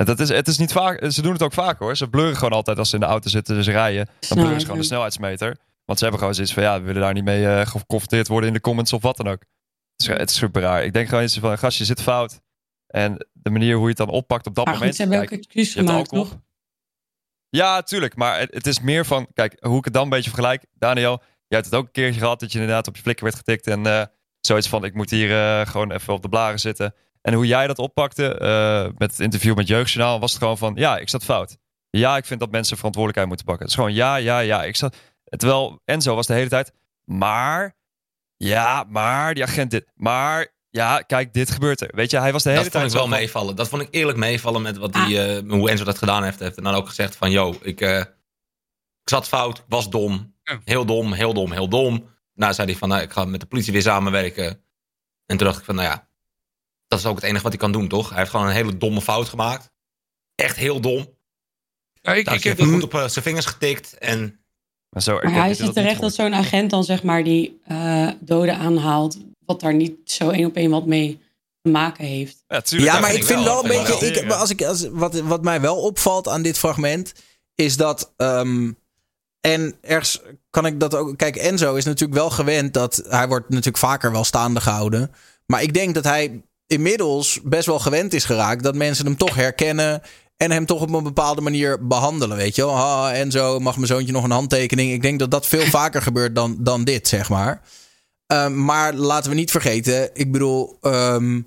Dat 0.04 0.20
is, 0.20 0.28
het 0.28 0.48
is 0.48 0.58
niet 0.58 0.72
vaak, 0.72 1.10
ze 1.10 1.22
doen 1.22 1.32
het 1.32 1.42
ook 1.42 1.52
vaak 1.52 1.78
hoor. 1.78 1.96
Ze 1.96 2.08
blurren 2.08 2.36
gewoon 2.36 2.52
altijd 2.52 2.78
als 2.78 2.88
ze 2.88 2.94
in 2.94 3.00
de 3.00 3.06
auto 3.06 3.28
zitten 3.28 3.56
en 3.56 3.64
ze 3.64 3.70
rijden. 3.70 4.08
Dan 4.18 4.38
blurren 4.38 4.60
ze 4.60 4.66
gewoon 4.66 4.80
de 4.80 4.86
snelheidsmeter. 4.86 5.56
Want 5.84 5.98
ze 5.98 6.04
hebben 6.04 6.20
gewoon 6.20 6.34
zoiets 6.34 6.54
van, 6.54 6.62
ja, 6.62 6.78
we 6.78 6.86
willen 6.86 7.02
daar 7.02 7.12
niet 7.12 7.24
mee 7.24 7.46
eh, 7.46 7.66
geconfronteerd 7.66 8.28
worden 8.28 8.48
in 8.48 8.54
de 8.54 8.60
comments 8.60 8.92
of 8.92 9.02
wat 9.02 9.16
dan 9.16 9.28
ook. 9.28 9.40
Het 9.96 10.06
is, 10.06 10.06
het 10.06 10.30
is 10.30 10.36
super 10.36 10.62
raar. 10.62 10.84
Ik 10.84 10.92
denk 10.92 11.08
gewoon 11.08 11.22
eens 11.22 11.38
van, 11.38 11.58
gast, 11.58 11.78
je 11.78 11.84
zit 11.84 12.02
fout. 12.02 12.40
En 12.86 13.26
de 13.32 13.50
manier 13.50 13.74
hoe 13.74 13.82
je 13.82 13.88
het 13.88 13.96
dan 13.96 14.08
oppakt 14.08 14.46
op 14.46 14.54
dat 14.54 14.64
Maar 14.64 14.74
goed, 14.74 14.82
moment. 14.82 14.96
ze 14.96 15.02
hebben 15.02 15.20
ook 15.20 15.28
kijk, 15.28 15.40
excuus 15.40 15.74
hebt 15.74 15.88
gemaakt, 15.88 16.08
toch? 16.08 16.38
Ja, 17.48 17.82
tuurlijk. 17.82 18.16
Maar 18.16 18.38
het, 18.38 18.54
het 18.54 18.66
is 18.66 18.80
meer 18.80 19.06
van, 19.06 19.28
kijk, 19.32 19.56
hoe 19.60 19.78
ik 19.78 19.84
het 19.84 19.94
dan 19.94 20.02
een 20.02 20.08
beetje 20.08 20.30
vergelijk. 20.30 20.64
Daniel, 20.74 21.22
jij 21.48 21.58
hebt 21.58 21.64
het 21.64 21.74
ook 21.74 21.86
een 21.86 21.92
keertje 21.92 22.20
gehad 22.20 22.40
dat 22.40 22.52
je 22.52 22.58
inderdaad 22.58 22.88
op 22.88 22.96
je 22.96 23.02
flikker 23.02 23.24
werd 23.24 23.36
getikt. 23.36 23.66
En 23.66 23.86
eh, 23.86 24.02
zoiets 24.40 24.68
van, 24.68 24.84
ik 24.84 24.94
moet 24.94 25.10
hier 25.10 25.30
eh, 25.30 25.66
gewoon 25.66 25.92
even 25.92 26.14
op 26.14 26.22
de 26.22 26.28
blaren 26.28 26.58
zitten. 26.58 26.94
En 27.26 27.32
hoe 27.34 27.46
jij 27.46 27.66
dat 27.66 27.78
oppakte 27.78 28.34
eh, 28.38 28.98
met 28.98 29.10
het 29.10 29.20
interview 29.20 29.56
met 29.56 29.68
Jeugdjournaal, 29.68 30.20
was 30.20 30.30
het 30.32 30.40
gewoon 30.40 30.58
van, 30.58 30.74
ja, 30.74 30.98
ik 30.98 31.08
zat 31.08 31.24
fout. 31.24 31.56
Ja, 31.90 32.16
ik 32.16 32.24
vind 32.24 32.40
dat 32.40 32.50
mensen 32.50 32.76
verantwoordelijkheid 32.76 33.28
moeten 33.28 33.46
pakken. 33.46 33.64
Het 33.64 33.74
is 33.74 33.80
gewoon, 33.80 33.94
ja, 33.94 34.16
ja, 34.16 34.38
ja. 34.38 34.64
Ik 34.64 34.76
zat, 34.76 34.96
terwijl 35.24 35.80
Enzo 35.84 36.14
was 36.14 36.26
de 36.26 36.32
hele 36.34 36.48
tijd, 36.48 36.72
maar, 37.04 37.76
ja, 38.36 38.84
maar, 38.88 39.34
die 39.34 39.42
agent 39.42 39.70
dit, 39.70 39.86
maar, 39.94 40.54
ja, 40.70 41.00
kijk, 41.00 41.32
dit 41.34 41.50
gebeurt 41.50 41.80
er. 41.80 41.90
Weet 41.94 42.10
je, 42.10 42.18
hij 42.18 42.32
was 42.32 42.42
de 42.42 42.48
hele 42.50 42.62
Dat 42.62 42.72
vond 42.72 42.82
tijd 42.84 42.94
ik 42.94 43.00
wel 43.00 43.08
van- 43.10 43.18
meevallen. 43.18 43.56
Dat 43.56 43.68
vond 43.68 43.82
ik 43.82 43.88
eerlijk 43.90 44.18
meevallen 44.18 44.62
met 44.62 44.76
wat 44.76 44.92
die, 44.92 45.22
eh, 45.22 45.50
hoe 45.50 45.70
Enzo 45.70 45.84
dat 45.84 45.98
gedaan 45.98 46.24
heeft. 46.24 46.38
Heeft 46.38 46.62
dan 46.62 46.74
ook 46.74 46.88
gezegd 46.88 47.16
van, 47.16 47.30
yo, 47.30 47.54
ik, 47.62 47.80
eh, 47.80 47.98
ik 47.98 48.08
zat 49.10 49.28
fout, 49.28 49.58
ik 49.58 49.64
was 49.68 49.90
dom. 49.90 50.34
Heel 50.64 50.86
dom, 50.86 51.12
heel 51.12 51.34
dom, 51.34 51.52
heel 51.52 51.68
dom. 51.68 52.08
Nou, 52.34 52.52
zei 52.54 52.66
hij 52.70 52.76
van, 52.76 52.88
nou, 52.88 53.02
ik 53.02 53.12
ga 53.12 53.24
met 53.24 53.40
de 53.40 53.46
politie 53.46 53.72
weer 53.72 53.82
samenwerken. 53.82 54.46
En 55.26 55.36
toen 55.36 55.46
dacht 55.46 55.58
ik 55.58 55.64
van, 55.64 55.74
nou 55.74 55.88
ja, 55.88 56.08
dat 56.88 56.98
is 56.98 57.06
ook 57.06 57.14
het 57.14 57.24
enige 57.24 57.42
wat 57.42 57.52
hij 57.52 57.60
kan 57.60 57.72
doen, 57.72 57.88
toch? 57.88 58.08
Hij 58.08 58.18
heeft 58.18 58.30
gewoon 58.30 58.46
een 58.46 58.52
hele 58.52 58.76
domme 58.76 59.00
fout 59.00 59.28
gemaakt. 59.28 59.70
Echt 60.34 60.56
heel 60.56 60.80
dom. 60.80 61.14
Ja, 62.00 62.14
ik, 62.14 62.44
heb 62.44 62.58
hij 62.58 62.66
goed 62.66 62.82
op 62.82 62.94
eh, 62.94 63.08
zijn 63.08 63.24
vingers 63.24 63.46
getikt. 63.46 63.98
En 63.98 64.40
Maar 64.90 65.02
zo, 65.02 65.18
Maar 65.22 65.32
hij 65.32 65.50
is 65.50 65.58
het 65.58 65.72
terecht 65.72 66.00
dat 66.00 66.14
zo'n 66.14 66.34
agent 66.34 66.70
dan 66.70 66.84
zeg 66.84 67.02
maar 67.02 67.24
die 67.24 67.60
eh, 67.64 68.10
doden 68.20 68.56
aanhaalt, 68.56 69.18
wat 69.44 69.60
daar 69.60 69.74
niet 69.74 69.96
zo 70.04 70.30
één 70.30 70.46
op 70.46 70.56
één 70.56 70.70
wat 70.70 70.86
mee 70.86 71.20
te 71.62 71.70
maken 71.70 72.04
heeft. 72.04 72.44
Ja, 72.64 73.00
maar 73.00 73.14
ik 73.14 73.24
vind 73.24 73.44
wel 73.44 73.62
een 73.62 73.68
beetje. 73.68 74.06
Ik, 74.06 74.30
als 74.30 74.50
ik, 74.50 74.62
als, 74.62 74.88
wat, 74.90 75.20
wat 75.20 75.42
mij 75.42 75.60
wel 75.60 75.76
opvalt 75.76 76.28
aan 76.28 76.42
dit 76.42 76.58
fragment. 76.58 77.12
Is 77.54 77.76
dat. 77.76 78.12
ehm, 78.16 78.72
en 79.40 79.76
ergens 79.80 80.22
kan 80.50 80.66
ik 80.66 80.80
dat 80.80 80.94
ook. 80.94 81.16
Kijk, 81.16 81.36
Enzo 81.36 81.74
is 81.74 81.84
natuurlijk 81.84 82.18
wel 82.18 82.30
gewend 82.30 82.74
dat. 82.74 83.02
Hij 83.08 83.28
wordt 83.28 83.48
natuurlijk 83.48 83.76
vaker 83.76 84.12
wel 84.12 84.24
staande 84.24 84.60
gehouden. 84.60 85.12
Maar 85.46 85.62
ik 85.62 85.74
denk 85.74 85.94
dat 85.94 86.04
hij 86.04 86.42
inmiddels 86.66 87.40
best 87.44 87.66
wel 87.66 87.78
gewend 87.78 88.12
is 88.14 88.24
geraakt. 88.24 88.62
Dat 88.62 88.74
mensen 88.74 89.06
hem 89.06 89.16
toch 89.16 89.34
herkennen. 89.34 90.02
En 90.36 90.50
hem 90.50 90.66
toch 90.66 90.80
op 90.80 90.92
een 90.92 91.02
bepaalde 91.02 91.40
manier 91.40 91.86
behandelen. 91.86 92.36
Weet 92.36 92.54
je 92.56 92.64
wel. 92.64 92.74
Ah, 92.74 93.18
Enzo, 93.18 93.58
mag 93.58 93.74
mijn 93.76 93.86
zoontje 93.86 94.12
nog 94.12 94.24
een 94.24 94.30
handtekening? 94.30 94.92
Ik 94.92 95.02
denk 95.02 95.18
dat 95.18 95.30
dat 95.30 95.46
veel 95.46 95.64
vaker 95.80 96.02
gebeurt 96.02 96.34
dan, 96.34 96.56
dan 96.58 96.84
dit, 96.84 97.08
zeg 97.08 97.28
maar. 97.28 97.60
Ehm, 98.26 98.64
maar 98.64 98.94
laten 98.94 99.30
we 99.30 99.36
niet 99.36 99.50
vergeten. 99.50 100.10
Ik 100.14 100.32
bedoel. 100.32 100.78
ehm, 100.80 101.40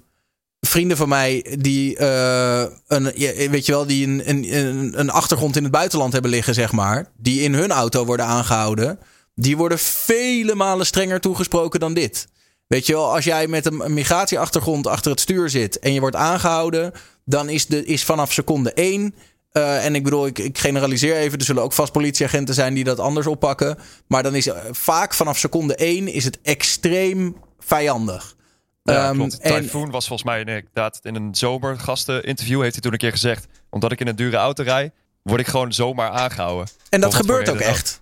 vrienden 0.60 0.98
van 0.98 1.10
mij 1.10 1.56
die 1.60 1.98
eh, 1.98 2.66
een, 2.88 3.12
ja, 3.16 3.50
weet 3.50 3.66
je 3.66 3.72
wel, 3.72 3.86
die 3.86 4.08
een, 4.08 4.30
een, 4.30 5.00
een 5.00 5.10
achtergrond 5.10 5.56
in 5.56 5.64
het 5.64 5.72
buitenland 5.72 6.14
hebben 6.14 6.32
liggen, 6.32 6.54
zeg 6.54 6.72
maar. 6.72 7.12
Die 7.18 7.42
in 7.42 7.54
hun 7.54 7.72
auto 7.72 8.06
worden 8.06 8.26
aangehouden. 8.26 9.00
Die 9.36 9.58
worden 9.58 9.80
vele 9.80 10.56
malen 10.56 10.86
strenger 10.86 11.20
toegesproken 11.20 11.80
dan 11.80 11.94
dit. 11.94 12.28
Weet 12.70 12.86
je 12.86 12.94
wel, 12.94 13.14
als 13.14 13.24
jij 13.24 13.48
met 13.48 13.66
een, 13.66 13.94
migratieachtergrond 13.94 14.88
achter 14.88 15.12
het 15.12 15.20
stuur 15.20 15.50
zit 15.50 15.80
en 15.80 15.94
je 15.94 16.00
wordt 16.00 16.16
aangehouden, 16.16 16.92
dan 17.26 17.50
is, 17.50 17.66
de, 17.66 17.86
is 17.86 18.04
vanaf 18.04 18.34
seconde 18.34 18.74
één. 18.74 19.16
eh, 19.52 19.86
en 19.86 19.96
ik 19.96 20.04
bedoel, 20.04 20.26
ik, 20.28 20.38
ik 20.40 20.58
generaliseer 20.58 21.16
even. 21.16 21.40
Er 21.40 21.46
zullen 21.46 21.64
ook 21.64 21.74
vast 21.74 21.92
politieagenten 21.92 22.54
zijn 22.56 22.74
die 22.74 22.84
dat 22.84 23.00
anders 23.00 23.28
oppakken. 23.28 23.78
Maar 24.08 24.24
dan 24.24 24.36
is 24.36 24.48
eh, 24.48 24.58
vaak 24.72 25.14
vanaf 25.14 25.38
seconde 25.38 25.76
één 25.76 26.08
is 26.08 26.24
het 26.26 26.40
extreem 26.44 27.36
vijandig. 27.60 28.36
Ja, 28.84 29.08
Ehm, 29.08 29.16
klopt. 29.16 29.40
en- 29.40 29.62
Typhoon 29.62 29.92
was 29.92 30.08
volgens 30.08 30.30
mij 30.30 30.40
inderdaad 30.40 31.00
in 31.04 31.16
een 31.16 31.36
zomergasteninterview 31.36 32.62
heeft 32.62 32.74
hij 32.74 32.82
toen 32.82 32.92
een 32.92 32.98
keer 32.98 33.12
gezegd. 33.12 33.48
Omdat 33.70 33.92
ik 33.92 34.00
in 34.00 34.08
een 34.08 34.16
dure 34.16 34.38
auto 34.38 34.64
rij, 34.64 34.92
word 35.22 35.40
ik 35.40 35.48
gewoon 35.48 35.74
zomaar 35.74 36.10
aangehouden. 36.10 36.68
En 36.90 37.02
dat 37.02 37.16
gebeurt 37.16 37.50
ook 37.50 37.60
echt. 37.60 38.02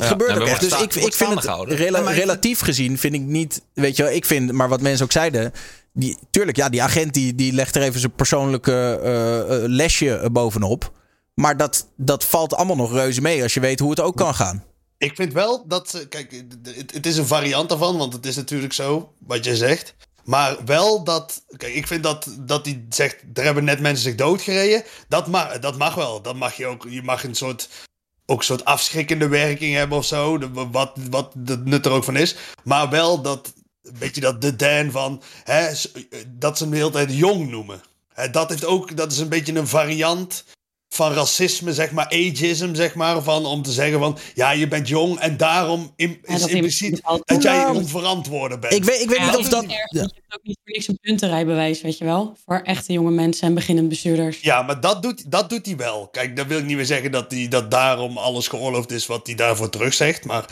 Dat 0.00 0.04
Ja. 0.04 0.10
gebeurt 0.10 0.30
Ja, 0.36 0.40
ook 0.40 0.46
echt. 0.48 0.60
Dus 0.60 0.80
ik, 0.80 0.94
ik 0.94 1.14
vind 1.14 1.34
het 1.34 1.68
rela- 1.68 2.10
relatief 2.10 2.60
gezien 2.60 2.98
vind 2.98 3.14
ik 3.14 3.20
niet, 3.20 3.62
weet 3.74 3.96
je 3.96 4.02
wel, 4.02 4.12
ik 4.12 4.24
vind, 4.24 4.52
maar 4.52 4.68
wat 4.68 4.80
mensen 4.80 5.04
ook 5.04 5.12
zeiden, 5.12 5.52
die, 5.92 6.18
tuurlijk, 6.30 6.56
ja, 6.56 6.68
die 6.68 6.82
agent 6.82 7.14
die, 7.14 7.34
die 7.34 7.52
legt 7.52 7.76
er 7.76 7.82
even 7.82 8.00
zijn 8.00 8.14
persoonlijke 8.14 9.00
eh, 9.02 9.38
eh, 9.40 9.46
lesje 9.68 10.28
bovenop. 10.32 10.92
Maar 11.34 11.56
dat, 11.56 11.86
dat 11.96 12.24
valt 12.24 12.54
allemaal 12.54 12.76
nog 12.76 12.92
reuze 12.92 13.20
mee 13.20 13.42
als 13.42 13.54
je 13.54 13.60
weet 13.60 13.78
hoe 13.78 13.90
het 13.90 14.00
ook 14.00 14.16
kan 14.16 14.34
gaan. 14.34 14.64
Ik 14.98 15.16
vind 15.16 15.32
wel 15.32 15.64
dat. 15.68 16.06
Kijk, 16.08 16.42
het, 16.76 16.92
het 16.94 17.06
is 17.06 17.16
een 17.16 17.26
variant 17.26 17.68
daarvan, 17.68 17.96
want 17.96 18.12
het 18.12 18.26
is 18.26 18.36
natuurlijk 18.36 18.72
zo, 18.72 19.12
wat 19.18 19.44
jij 19.44 19.54
zegt. 19.54 19.94
Maar 20.24 20.56
wel 20.64 21.04
dat. 21.04 21.42
Kijk, 21.56 21.74
ik 21.74 21.86
vind 21.86 22.02
dat, 22.02 22.26
dat 22.40 22.64
hij 22.66 22.84
zegt. 22.88 23.16
Er 23.34 23.44
hebben 23.44 23.64
net 23.64 23.80
mensen 23.80 24.02
zich 24.04 24.14
doodgereden. 24.14 24.82
Dat 25.08 25.26
mag, 25.26 25.58
dat 25.58 25.78
mag 25.78 25.94
wel. 25.94 26.22
Dat 26.22 26.34
mag 26.36 26.56
je 26.56 26.66
ook. 26.66 26.86
Je 26.88 27.02
mag 27.02 27.24
een 27.24 27.34
soort. 27.34 27.68
Ook 28.26 28.38
een 28.38 28.44
soort 28.44 28.64
afschrikkende 28.64 29.28
werking 29.28 29.74
hebben 29.74 29.98
of 29.98 30.04
zo. 30.04 30.38
Wat, 30.70 30.96
wat 31.10 31.32
de 31.34 31.58
nut 31.64 31.86
er 31.86 31.92
ook 31.92 32.04
van 32.04 32.16
is. 32.16 32.36
Maar 32.64 32.90
wel 32.90 33.22
dat. 33.22 33.52
Weet 33.98 34.14
je 34.14 34.20
dat 34.20 34.40
de 34.40 34.56
Dan 34.56 34.90
van. 34.90 35.22
Hè, 35.44 35.66
dat 36.28 36.56
ze 36.56 36.62
hem 36.62 36.72
de 36.72 36.78
hele 36.78 36.90
tijd 36.90 37.12
jong 37.12 37.50
noemen. 37.50 37.80
Dat, 38.30 38.48
heeft 38.48 38.64
ook, 38.64 38.96
dat 38.96 39.12
is 39.12 39.18
een 39.18 39.28
beetje 39.28 39.54
een 39.54 39.66
variant 39.66 40.44
van 40.96 41.12
racisme, 41.12 41.72
zeg 41.72 41.90
maar, 41.90 42.04
ageism, 42.06 42.74
zeg 42.74 42.94
maar, 42.94 43.22
van 43.22 43.46
om 43.46 43.62
te 43.62 43.72
zeggen 43.72 43.98
van, 43.98 44.18
ja, 44.34 44.50
je 44.50 44.68
bent 44.68 44.88
jong 44.88 45.18
en 45.18 45.36
daarom 45.36 45.92
Ja, 45.96 46.06
is 46.22 46.40
dat 46.40 46.48
impliciet 46.50 47.00
dat 47.24 47.42
jij 47.42 47.56
Nou, 47.56 47.76
onverantwoorde 47.76 48.58
bent. 48.58 48.72
Ik 48.74 48.84
weet, 48.84 49.00
ik 49.00 49.08
weet 49.08 49.20
niet 49.20 49.36
of 49.36 49.48
dat. 49.48 49.62
erg, 49.64 49.72
Je 49.90 49.98
hebt 49.98 50.12
ook 50.34 50.42
niet 50.42 50.58
voor 50.64 50.72
niks 50.72 50.88
een 50.88 50.98
puntenrijbewijs, 51.00 51.80
weet 51.80 51.98
je 51.98 52.04
wel? 52.04 52.36
Voor 52.44 52.60
echte 52.60 52.92
jonge 52.92 53.10
mensen 53.10 53.48
en 53.48 53.54
beginnend 53.54 53.88
bestuurders. 53.88 54.40
Ja, 54.40 54.62
maar 54.62 54.80
dat 54.80 55.02
doet, 55.02 55.30
dat 55.30 55.50
doet 55.50 55.66
hij 55.66 55.76
wel. 55.76 56.08
Kijk, 56.08 56.36
dat 56.36 56.46
wil 56.46 56.58
ik 56.58 56.64
niet 56.64 56.76
meer 56.76 56.86
zeggen 56.86 57.10
dat, 57.12 57.30
hij, 57.30 57.48
dat 57.48 57.70
daarom 57.70 58.18
alles 58.18 58.48
geoorloofd 58.48 58.90
is 58.90 59.06
wat 59.06 59.26
hij 59.26 59.34
daarvoor 59.36 59.70
terugzegt. 59.70 60.24
Maar 60.24 60.44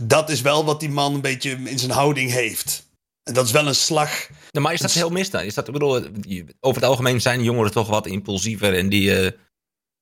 dat 0.00 0.30
is 0.30 0.40
wel 0.40 0.64
wat 0.64 0.80
die 0.80 0.90
man 0.90 1.14
een 1.14 1.20
beetje 1.20 1.58
in 1.64 1.78
zijn 1.78 1.90
houding 1.90 2.30
heeft. 2.30 2.88
En 3.22 3.34
dat 3.34 3.46
is 3.46 3.52
wel 3.52 3.66
een 3.66 3.74
slag. 3.74 4.28
Maar 4.60 4.72
is 4.72 4.80
dat 4.80 4.92
heel 4.92 5.10
mis 5.10 5.30
dan? 5.30 5.42
Is 5.42 5.54
dat, 5.54 5.66
ik 5.66 5.72
bedoel, 5.72 6.02
die- 6.12 6.44
over 6.60 6.80
het 6.80 6.90
algemeen 6.90 7.20
zijn 7.20 7.42
jongeren 7.42 7.70
toch 7.72 7.88
wat 7.88 8.06
impulsiever 8.06 8.76
en 8.76 8.88
die, 8.88 9.16
eh, 9.16 9.30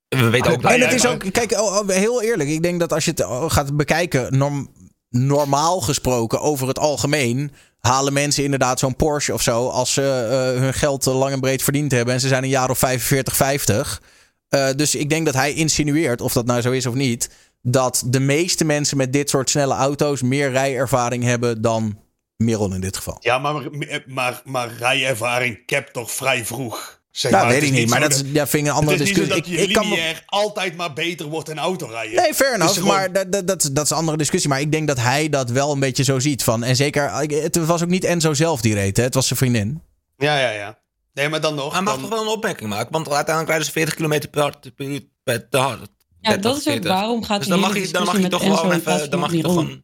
We 0.09 0.31
weten 0.31 0.53
ook 0.53 0.63
dat 0.63 0.71
En 0.73 0.81
het 0.81 0.93
is 0.93 1.07
ook, 1.07 1.33
kijk, 1.33 1.53
oh, 1.53 1.77
oh, 1.77 1.89
heel 1.89 2.23
eerlijk. 2.23 2.49
Ik 2.49 2.63
denk 2.63 2.81
dat 2.81 2.93
als 2.93 3.05
je 3.05 3.11
het 3.11 3.25
oh, 3.25 3.51
gaat 3.51 3.77
bekijken, 3.77 4.39
norm- 4.39 4.71
normaal 5.11 5.81
gesproken, 5.81 6.41
over 6.41 6.69
het 6.69 6.79
algemeen, 6.79 7.53
halen 7.79 8.13
mensen 8.13 8.45
inderdaad 8.45 8.79
zo'n 8.79 8.97
Porsche 8.97 9.33
of 9.33 9.43
zo. 9.43 9.69
Als 9.69 9.93
ze 9.93 10.03
eh, 10.03 10.61
hun 10.61 10.75
geld 10.75 11.05
lang 11.05 11.33
en 11.33 11.41
breed 11.41 11.63
verdiend 11.63 11.93
hebben. 11.93 12.15
En 12.15 12.21
ze 12.21 12.29
zijn 12.29 12.43
een 12.43 12.49
jaar 12.49 12.71
of 12.71 12.79
45, 12.79 13.37
50. 13.37 14.03
Eh, 14.49 14.69
dus 14.77 14.95
ik 14.95 15.11
denk 15.11 15.25
dat 15.25 15.35
hij 15.35 15.53
insinueert, 15.53 16.21
of 16.21 16.33
dat 16.33 16.47
nou 16.47 16.61
zo 16.61 16.71
is 16.71 16.87
of 16.87 16.95
niet, 16.95 17.31
dat 17.63 18.03
de 18.07 18.21
meeste 18.21 18.65
mensen 18.65 18.97
met 18.97 19.13
dit 19.13 19.31
soort 19.31 19.51
snelle 19.51 19.75
auto's 19.75 20.23
meer 20.23 20.51
rijervaring 20.51 21.25
hebben 21.25 21.63
dan 21.63 21.99
Miron 22.37 22.75
in 22.75 22.81
dit 22.81 22.97
geval. 22.97 23.17
Ja, 23.21 23.39
maar, 23.39 23.69
maar, 24.07 24.43
maar 24.45 24.71
rijervaring 24.79 25.67
capt 25.67 25.93
toch 25.93 26.11
vrij 26.11 26.45
vroeg. 26.45 26.98
Zeg 27.19 27.31
Nou, 27.33 27.45
maar. 27.45 27.53
weet 27.55 27.63
ik 27.63 27.73
is 27.73 27.79
niet, 27.79 27.89
maar 27.89 28.01
dat 28.01 28.13
is- 28.15 28.23
ja, 28.33 28.47
vind 28.47 28.67
ik 28.67 28.71
een 28.73 28.77
andere 28.79 28.97
het 28.99 29.09
is 29.09 29.17
niet 29.17 29.17
zo 29.17 29.35
discussie. 29.35 29.53
dat 29.55 29.61
Ik- 29.61 29.75
je 29.77 29.83
ik 29.83 30.15
kan 30.23 30.23
altijd 30.27 30.77
maar 30.77 30.93
beter 30.93 31.27
wordt 31.27 31.49
in 31.49 31.59
autorijden. 31.59 32.23
Nee, 32.23 32.35
fair 32.35 32.55
enough. 32.55 32.73
gewoon- 32.75 32.89
Maar 32.89 33.13
dat, 33.13 33.33
dat, 33.33 33.47
dat, 33.47 33.71
dat 33.73 33.85
is 33.85 33.91
een 33.91 33.97
andere 33.97 34.17
discussie. 34.17 34.49
Maar 34.51 34.61
ik 34.61 34.73
denk 34.73 34.87
dat 34.89 34.99
hij 34.99 35.29
dat 35.29 35.51
wel 35.51 35.73
een 35.73 35.81
beetje 35.81 36.05
zo 36.05 36.19
ziet. 36.19 36.45
Van, 36.45 36.63
en 36.65 36.77
zeker, 36.77 37.13
het 37.43 37.57
was 37.67 37.83
ook 37.83 37.89
niet 37.89 38.05
Enzo 38.05 38.35
zelf 38.35 38.61
die 38.61 38.75
reed. 38.75 38.97
Hè? 38.97 39.03
Het 39.03 39.15
was 39.15 39.27
zijn 39.27 39.39
vriendin. 39.39 39.83
Ja, 40.17 40.39
ja, 40.39 40.51
ja. 40.51 40.79
Nee, 41.13 41.29
maar 41.29 41.41
dan 41.41 41.55
nog. 41.55 41.73
Hij 41.73 41.83
mag 41.83 41.93
dan- 41.93 42.03
toch 42.03 42.11
wel 42.13 42.23
een 42.23 42.29
opmerking 42.29 42.69
maken, 42.71 42.93
want 42.93 43.07
uiteindelijk 43.09 43.49
rijden 43.49 43.67
ze 43.67 43.73
40 43.73 43.95
km 43.95 44.29
per, 44.31 44.55
per 44.75 44.87
uur 44.87 45.01
per- 45.25 45.49
te 45.49 45.57
hard. 45.59 45.79
Ja, 46.21 46.31
30, 46.31 46.43
dat 46.43 46.53
is 46.53 46.59
ook 46.67 46.73
40. 46.73 46.91
waarom 46.93 47.25
gaat 47.25 47.39
Dus 47.39 47.49
dan 47.49 47.61
mag 47.61 47.75
je, 47.79 47.89
dan 47.89 48.05
mag 48.05 48.21
je 48.21 48.29
toch 48.29 48.43
gewoon 48.43 48.73
even, 48.73 49.11
dan 49.11 49.21
mag 49.21 49.33
je 49.33 49.43
toch 49.43 49.53
gewoon... 49.53 49.83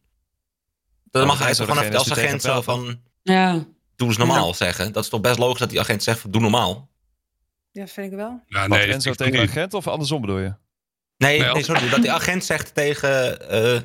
Dan 1.11 1.27
mag 1.27 1.37
Ja, 1.39 1.45
hij 1.45 1.53
toch 1.53 1.67
gewoon 1.67 1.83
even 1.83 1.97
als 1.97 2.11
agent 2.11 2.41
zo 2.41 2.61
van, 2.61 2.99
Ja, 3.23 3.65
doe 3.95 4.07
eens 4.07 4.17
normaal 4.17 4.53
zeggen. 4.53 4.91
Dat 4.91 5.03
is 5.03 5.09
toch 5.09 5.21
best 5.21 5.37
logisch 5.39 5.59
dat 5.59 5.69
die 5.69 5.79
agent 5.79 6.03
zegt, 6.03 6.19
van, 6.19 6.31
doe 6.31 6.41
normaal. 6.41 6.89
Ja, 7.75 7.87
vind 7.87 8.11
ik 8.11 8.17
wel. 8.17 8.43
Ja, 8.47 8.67
nee, 8.67 8.85
dat 8.85 8.95
Enzo 8.95 9.09
is 9.09 9.17
tegen 9.17 9.39
agent 9.39 9.73
of 9.73 9.87
andersom 9.87 10.21
bedoel 10.21 10.39
je? 10.39 10.53
Nee, 11.17 11.39
Nee, 11.39 11.63
sorry, 11.63 11.89
dat 11.89 12.01
die 12.01 12.11
agent 12.11 12.43
zegt 12.45 12.73
tegen 12.73 13.49
eh, 13.49 13.79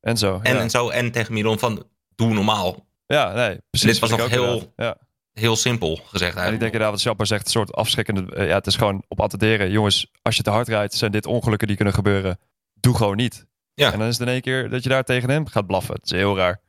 Enzo, 0.00 0.40
en, 0.42 0.54
ja. 0.54 0.60
en 0.60 0.70
zo 0.70 0.88
en 0.88 1.12
tegen 1.12 1.32
Miron 1.32 1.58
van, 1.58 1.88
doe 2.14 2.32
normaal. 2.34 2.86
Ja, 3.06 3.32
nee, 3.32 3.58
precies. 3.70 3.90
Dit 3.90 3.98
was 3.98 4.10
nog 4.10 4.28
heel-. 4.28 4.72
Ja. 4.76 4.96
Heel 5.32 5.56
simpel 5.56 5.96
gezegd 5.96 6.10
En 6.12 6.18
ik 6.18 6.22
eigenlijk. 6.22 6.60
denk 6.60 6.72
inderdaad 6.72 6.90
wat 6.90 7.00
Chapper 7.02 7.26
zegt, 7.26 7.44
een 7.44 7.50
soort 7.50 7.72
afschrikkende... 7.72 8.34
eh, 8.34 8.46
ja, 8.48 8.54
het 8.54 8.66
is 8.66 8.76
gewoon 8.76 9.04
op 9.08 9.20
attenderen. 9.20 9.70
Jongens, 9.70 10.10
als 10.22 10.36
je 10.36 10.42
te 10.42 10.50
hard 10.50 10.68
rijdt, 10.68 10.94
zijn 10.94 11.12
dit 11.12 11.26
ongelukken 11.26 11.66
die 11.66 11.76
kunnen 11.76 11.94
gebeuren. 11.94 12.38
Doe 12.74 12.96
gewoon 12.96 13.16
niet. 13.16 13.46
Ja. 13.74 13.92
En 13.92 13.98
dan 13.98 14.08
is 14.08 14.18
het 14.18 14.26
in 14.26 14.32
één 14.32 14.42
keer 14.42 14.70
dat 14.70 14.82
je 14.82 14.88
daar 14.88 15.04
tegen 15.04 15.30
hem 15.30 15.46
gaat 15.46 15.66
blaffen. 15.66 15.94
Het 15.94 16.04
is 16.04 16.10
heel 16.10 16.36
raar. 16.36 16.60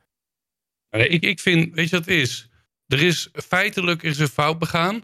Nee, 0.90 1.08
ik, 1.08 1.22
ik 1.22 1.40
vind, 1.40 1.74
weet 1.74 1.88
je 1.88 1.96
wat 1.96 2.04
het 2.04 2.14
is? 2.14 2.48
Er 2.86 3.02
is 3.02 3.28
feitelijk 3.32 4.02
is 4.02 4.18
er 4.18 4.28
fout 4.28 4.58
begaan. 4.58 5.02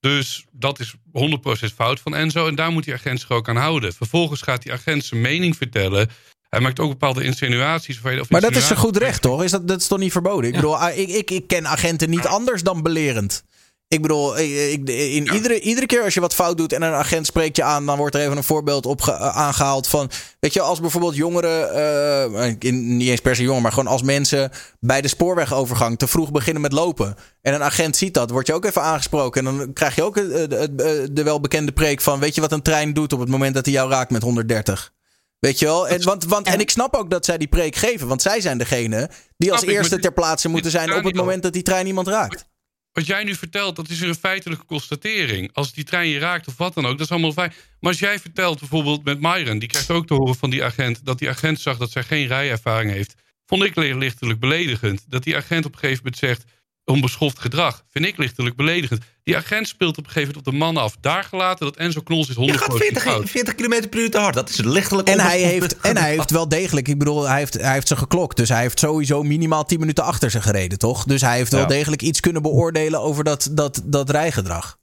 Dus 0.00 0.44
dat 0.52 0.80
is 0.80 0.94
100% 1.12 1.74
fout 1.74 2.00
van 2.00 2.14
Enzo. 2.14 2.46
En 2.46 2.54
daar 2.54 2.72
moet 2.72 2.84
die 2.84 2.94
agent 2.94 3.20
zich 3.20 3.30
ook 3.30 3.48
aan 3.48 3.56
houden. 3.56 3.92
Vervolgens 3.92 4.42
gaat 4.42 4.62
die 4.62 4.72
agent 4.72 5.04
zijn 5.04 5.20
mening 5.20 5.56
vertellen. 5.56 6.08
Hij 6.48 6.60
maakt 6.60 6.80
ook 6.80 6.90
bepaalde 6.90 7.24
insinuaties. 7.24 7.96
Of, 7.96 8.02
Maar 8.02 8.20
dat 8.20 8.22
is 8.32 8.46
insinuaties. 8.56 8.76
goed 8.76 8.96
recht, 8.96 9.22
toch? 9.22 9.44
Is 9.44 9.50
dat, 9.50 9.68
dat 9.68 9.80
is 9.80 9.86
toch 9.86 9.98
niet 9.98 10.12
verboden? 10.12 10.48
Ik 10.48 10.54
bedoel, 10.54 10.78
ah, 10.78 10.98
ik, 10.98 11.08
ik, 11.08 11.30
ik 11.30 11.46
ken 11.46 11.66
agenten 11.66 12.10
niet 12.10 12.26
anders 12.26 12.62
dan 12.62 12.82
belerend. 12.82 13.44
Ik 13.90 14.02
bedoel, 14.02 14.38
ik, 14.38 14.88
in 14.88 15.32
iedere, 15.34 15.60
iedere 15.60 15.86
keer 15.86 16.02
als 16.02 16.14
je 16.14 16.20
wat 16.20 16.34
fout 16.34 16.56
doet 16.56 16.72
en 16.72 16.82
een 16.82 16.92
agent 16.92 17.26
spreekt 17.26 17.56
je 17.56 17.62
aan, 17.62 17.86
dan 17.86 17.96
wordt 17.96 18.14
er 18.14 18.20
even 18.20 18.36
een 18.36 18.44
voorbeeld 18.44 18.86
op 18.86 19.00
ge- 19.00 19.16
aangehaald 19.18 19.86
van. 19.86 20.10
Weet 20.40 20.52
je, 20.52 20.60
als 20.60 20.80
bijvoorbeeld 20.80 21.14
jongeren, 21.16 21.74
eh, 21.74 22.54
in- 22.58 22.96
niet 22.96 23.08
eens 23.08 23.20
per 23.20 23.34
se 23.34 23.40
jongeren, 23.42 23.62
maar 23.62 23.72
gewoon 23.72 23.92
als 23.92 24.02
mensen 24.02 24.50
bij 24.80 25.00
de 25.00 25.08
spoorwegovergang 25.08 25.98
te 25.98 26.06
vroeg 26.06 26.30
beginnen 26.30 26.62
met 26.62 26.72
lopen. 26.72 27.16
En 27.42 27.54
een 27.54 27.62
agent 27.62 27.96
ziet 27.96 28.14
dat, 28.14 28.30
word 28.30 28.46
je 28.46 28.52
ook 28.52 28.64
even 28.64 28.82
aangesproken. 28.82 29.46
En 29.46 29.56
dan 29.56 29.72
krijg 29.72 29.94
je 29.94 30.02
ook 30.02 30.16
eh, 30.16 30.24
de, 30.24 30.68
de, 30.74 31.08
de 31.12 31.22
welbekende 31.22 31.72
preek 31.72 32.00
van: 32.00 32.20
Weet 32.20 32.34
je 32.34 32.40
wat 32.40 32.52
een 32.52 32.62
trein 32.62 32.92
doet 32.92 33.12
op 33.12 33.20
het 33.20 33.28
moment 33.28 33.54
dat 33.54 33.64
hij 33.64 33.74
jou 33.74 33.90
raakt 33.90 34.10
met 34.10 34.22
130? 34.22 34.92
Weet 35.38 35.58
je 35.58 35.64
wel? 35.66 35.88
En, 35.88 36.02
want, 36.04 36.24
want, 36.24 36.46
en 36.46 36.60
ik 36.60 36.70
snap 36.70 36.94
ook 36.94 37.10
dat 37.10 37.24
zij 37.24 37.38
die 37.38 37.48
preek 37.48 37.76
geven. 37.76 38.08
Want 38.08 38.22
zij 38.22 38.40
zijn 38.40 38.58
degene 38.58 39.10
die 39.36 39.52
als 39.52 39.60
eerste 39.76 39.98
ter 39.98 40.12
plaatse 40.12 40.48
moeten 40.48 40.70
zijn 40.70 40.94
op 40.94 41.04
het 41.04 41.14
moment 41.14 41.42
dat 41.42 41.52
die 41.52 41.62
trein 41.62 41.86
iemand 41.86 42.08
raakt. 42.08 42.44
Wat 42.92 43.06
jij 43.06 43.24
nu 43.24 43.34
vertelt, 43.34 43.76
dat 43.76 43.88
is 43.88 44.00
een 44.00 44.14
feitelijke 44.14 44.64
constatering. 44.64 45.50
Als 45.52 45.72
die 45.72 45.84
trein 45.84 46.08
je 46.08 46.18
raakt 46.18 46.48
of 46.48 46.56
wat 46.56 46.74
dan 46.74 46.84
ook, 46.86 46.92
dat 46.98 47.06
is 47.06 47.10
allemaal 47.12 47.32
fijn. 47.32 47.52
Maar 47.80 47.90
als 47.90 48.00
jij 48.00 48.18
vertelt 48.18 48.58
bijvoorbeeld 48.58 49.04
met 49.04 49.20
Myron, 49.20 49.58
die 49.58 49.68
krijgt 49.68 49.90
ook 49.90 50.06
te 50.06 50.14
horen 50.14 50.34
van 50.36 50.50
die 50.50 50.64
agent 50.64 51.04
dat 51.04 51.18
die 51.18 51.28
agent 51.28 51.60
zag 51.60 51.76
dat 51.78 51.90
zij 51.90 52.02
geen 52.02 52.26
rijervaring 52.26 52.90
heeft, 52.90 53.14
vond 53.46 53.62
ik 53.62 53.76
li- 53.76 53.94
lichtelijk 53.94 54.40
beledigend. 54.40 55.04
Dat 55.08 55.22
die 55.22 55.36
agent 55.36 55.64
op 55.64 55.72
een 55.72 55.78
gegeven 55.78 56.02
moment 56.04 56.20
zegt 56.22 56.44
onbeschoft 56.90 57.38
gedrag, 57.38 57.84
vind 57.90 58.04
ik 58.06 58.16
lichtelijk 58.16 58.56
beledigend. 58.56 59.02
Die 59.22 59.36
agent 59.36 59.68
speelt 59.68 59.98
op 59.98 60.04
een 60.04 60.10
gegeven 60.10 60.28
moment 60.34 60.46
op 60.46 60.52
de 60.52 60.58
man 60.58 60.76
af. 60.76 60.96
Daar 61.00 61.24
gelaten 61.24 61.66
dat 61.66 61.76
Enzo 61.76 62.00
Knols 62.00 62.28
is 62.28 62.34
100% 62.36 62.38
Je 62.38 62.58
gaat 62.58 62.76
40, 62.76 63.02
fout. 63.02 63.30
40 63.30 63.54
km 63.54 63.88
per 63.88 64.00
uur 64.00 64.10
te 64.10 64.18
hard. 64.18 64.34
Dat 64.34 64.48
is 64.48 64.56
lichtelijk 64.56 65.08
En 65.08 65.20
hij, 65.20 65.40
heeft, 65.40 65.76
en 65.80 65.96
hij 65.96 66.10
heeft 66.10 66.30
wel 66.30 66.48
degelijk, 66.48 66.88
ik 66.88 66.98
bedoel, 66.98 67.28
hij 67.28 67.38
heeft, 67.38 67.54
hij 67.54 67.72
heeft 67.72 67.88
ze 67.88 67.96
geklokt. 67.96 68.36
Dus 68.36 68.48
hij 68.48 68.60
heeft 68.60 68.78
sowieso 68.78 69.22
minimaal 69.22 69.64
10 69.64 69.80
minuten 69.80 70.04
achter 70.04 70.30
ze 70.30 70.42
gereden, 70.42 70.78
toch? 70.78 71.04
Dus 71.04 71.20
hij 71.20 71.36
heeft 71.36 71.52
wel 71.52 71.60
Ja. 71.60 71.66
degelijk 71.66 72.02
iets 72.02 72.20
kunnen 72.20 72.42
beoordelen 72.42 73.00
over 73.00 73.24
dat, 73.24 73.48
dat, 73.52 73.82
dat 73.84 74.10
rijgedrag. 74.10 74.78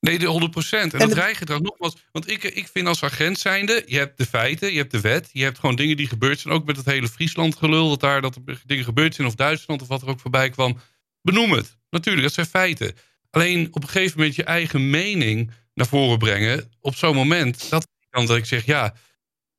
Nee, 0.00 0.18
de 0.18 0.26
100 0.26 0.72
En, 0.72 0.80
En 0.80 0.88
dat 0.90 1.00
het- 1.00 1.12
rijgedrag 1.12 1.60
nogmaals. 1.60 1.96
Want 2.12 2.30
ik, 2.30 2.42
ik 2.44 2.68
vind 2.72 2.86
als 2.86 3.02
agent 3.02 3.38
zijnde, 3.38 3.82
je 3.86 3.98
hebt 3.98 4.18
de 4.18 4.26
feiten, 4.26 4.72
je 4.72 4.78
hebt 4.78 4.90
de 4.90 5.00
wet, 5.00 5.28
je 5.32 5.42
hebt 5.42 5.58
gewoon 5.58 5.76
dingen 5.76 5.96
die 5.96 6.08
gebeurd 6.08 6.40
zijn. 6.40 6.54
Ook 6.54 6.64
met 6.64 6.76
het 6.76 6.86
hele 6.86 7.08
Friesland 7.08 7.56
gelul, 7.56 7.88
dat 7.88 8.00
daar 8.00 8.20
dat 8.20 8.36
er 8.46 8.62
dingen 8.66 8.84
gebeurd 8.84 9.14
zijn, 9.14 9.26
of 9.28 9.34
Duitsland 9.34 9.82
of 9.82 9.88
wat 9.88 10.02
er 10.02 10.08
ook 10.08 10.20
voorbij 10.20 10.50
kwam. 10.50 10.78
Benoem 11.24 11.52
het. 11.52 11.76
Natuurlijk, 11.90 12.24
dat 12.24 12.34
zijn 12.34 12.46
feiten. 12.46 12.94
Alleen 13.30 13.66
op 13.70 13.82
een 13.82 13.88
gegeven 13.88 14.18
moment 14.18 14.36
je 14.36 14.44
eigen 14.44 14.90
mening 14.90 15.50
naar 15.74 15.86
voren 15.86 16.18
brengen. 16.18 16.72
Op 16.80 16.94
zo'n 16.94 17.14
moment, 17.14 17.70
dat 18.10 18.36
ik 18.36 18.44
zeg, 18.44 18.64
ja, 18.64 18.94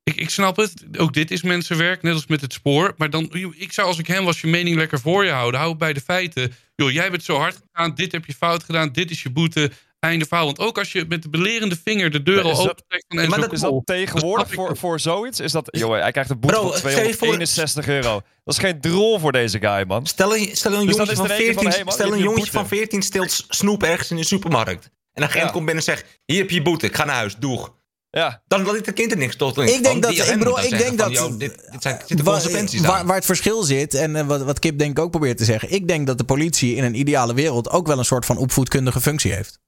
ik, 0.02 0.16
ik 0.16 0.30
snap 0.30 0.56
het. 0.56 0.98
Ook 0.98 1.12
dit 1.12 1.30
is 1.30 1.42
mensenwerk, 1.42 2.02
net 2.02 2.14
als 2.14 2.26
met 2.26 2.40
het 2.40 2.52
spoor. 2.52 2.94
Maar 2.96 3.10
dan, 3.10 3.34
ik 3.56 3.72
zou 3.72 3.86
als 3.86 3.98
ik 3.98 4.06
hem 4.06 4.24
was 4.24 4.40
je 4.40 4.46
mening 4.46 4.76
lekker 4.76 5.00
voor 5.00 5.24
je 5.24 5.30
houden. 5.30 5.60
Hou 5.60 5.74
bij 5.74 5.92
de 5.92 6.00
feiten. 6.00 6.52
Joh, 6.76 6.90
jij 6.90 7.10
bent 7.10 7.24
zo 7.24 7.36
hard 7.36 7.62
gegaan, 7.66 7.94
dit 7.94 8.12
heb 8.12 8.24
je 8.24 8.34
fout 8.34 8.64
gedaan, 8.64 8.92
dit 8.92 9.10
is 9.10 9.22
je 9.22 9.30
boete. 9.30 9.70
Einde 9.98 10.24
verhaal. 10.26 10.44
Want 10.46 10.58
ook 10.58 10.78
als 10.78 10.92
je 10.92 11.04
met 11.08 11.22
de 11.22 11.28
belerende 11.28 11.76
vinger 11.84 12.10
de 12.10 12.22
deur 12.22 12.42
al 12.42 12.50
dat- 12.50 12.58
opentrekt 12.70 13.04
van 13.08 13.28
maar 13.28 13.40
dat- 13.40 13.52
Is 13.52 13.60
dat 13.60 13.80
tegenwoordig 13.84 14.48
ik 14.48 14.54
voor, 14.54 14.76
voor 14.76 15.00
zoiets? 15.00 15.40
Is 15.40 15.52
dat, 15.52 15.68
joh, 15.70 16.00
hij 16.00 16.10
krijgt 16.10 16.30
een 16.30 16.40
boete 16.40 16.56
van 16.56 16.66
stel 16.76 16.90
je 16.90 16.94
voor- 17.14 17.16
261 17.16 17.88
euro. 17.88 18.12
Dat 18.44 18.54
is 18.54 18.58
geen 18.60 18.80
drol 18.80 19.18
voor 19.18 19.32
deze 19.32 19.58
guy, 19.58 19.84
man. 19.86 20.06
Stel 20.06 20.36
een, 20.36 20.48
stel 20.56 20.72
een 20.72 20.86
Dus 20.86 20.96
dan 20.96 21.06
jongetje 21.06 21.16
van 21.16 21.24
er 21.24 21.30
eentje 21.30 21.52
van, 21.52 21.62
14, 21.62 21.70
hey 21.70 21.84
man, 21.84 21.92
stel 21.92 22.12
een 22.12 22.18
je 22.18 22.22
jongetje 22.24 22.50
van 22.50 22.60
boete. 22.60 22.76
14 22.76 23.02
steelt 23.02 23.44
snoep 23.48 23.82
ergens 23.82 24.10
in 24.10 24.16
de 24.16 24.24
supermarkt. 24.24 24.84
En 25.12 25.22
een 25.22 25.28
agent 25.28 25.44
Ja. 25.44 25.50
komt 25.50 25.64
binnen 25.64 25.84
en 25.86 25.90
zegt, 25.92 26.20
hier 26.24 26.38
heb 26.38 26.48
je 26.50 26.54
je 26.56 26.62
boete, 26.62 26.86
ik 26.86 26.96
ga 26.96 27.04
naar 27.04 27.14
huis, 27.16 27.36
doeg. 27.38 27.74
Ja, 28.10 28.42
Dan 28.46 28.62
laat 28.64 28.74
het 28.86 28.92
kind 28.92 29.12
er 29.12 29.18
niks 29.18 29.36
tot. 29.36 29.58
Ik 29.58 29.82
denk 29.82 30.02
dat- 30.02 30.12
ik 30.12 30.38
bedoel, 30.38 30.60
ik 30.60 30.70
denk 30.78 30.98
dat- 30.98 31.08
dit, 31.12 31.38
dit 31.38 31.82
zijn, 31.82 32.00
zitten 32.06 32.26
consequenties 32.26 32.80
waar, 32.80 32.90
aan. 32.98 33.06
waar 33.06 33.16
het 33.16 33.24
verschil 33.24 33.62
zit, 33.62 33.94
en 33.94 34.16
eh, 34.16 34.26
wat, 34.26 34.42
wat 34.42 34.58
Kip 34.58 34.78
denk 34.78 34.90
ik 34.98 35.04
ook 35.04 35.10
probeert 35.10 35.38
te 35.38 35.44
zeggen. 35.44 35.70
Ik 35.72 35.88
denk 35.88 36.06
dat 36.06 36.18
de 36.18 36.24
politie 36.24 36.74
in 36.74 36.84
een 36.84 36.94
ideale 36.94 37.34
wereld 37.34 37.70
ook 37.70 37.86
wel 37.86 37.98
een 37.98 38.04
soort 38.04 38.24
van 38.26 38.36
opvoedkundige 38.36 39.00
functie 39.00 39.32
heeft. 39.32 39.58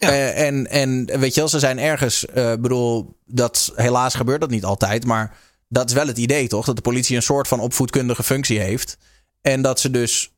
Eh, 0.00 0.46
en, 0.46 0.70
en 0.70 1.04
weet 1.20 1.34
je 1.34 1.40
wel, 1.40 1.48
ze 1.48 1.58
zijn 1.58 1.78
ergens, 1.78 2.26
eh 2.26 2.52
bedoel, 2.60 3.16
dat 3.26 3.72
helaas 3.74 4.14
gebeurt 4.14 4.40
dat 4.40 4.50
niet 4.50 4.64
altijd, 4.64 5.04
maar 5.04 5.36
dat 5.68 5.88
is 5.88 5.94
wel 5.94 6.06
het 6.06 6.18
idee 6.18 6.48
toch? 6.48 6.66
Dat 6.66 6.76
de 6.76 6.82
politie 6.82 7.16
een 7.16 7.22
soort 7.22 7.48
van 7.48 7.60
opvoedkundige 7.60 8.22
functie 8.22 8.60
heeft. 8.60 8.96
En 9.40 9.62
dat 9.62 9.80
ze 9.80 9.90
dus, 9.90 10.32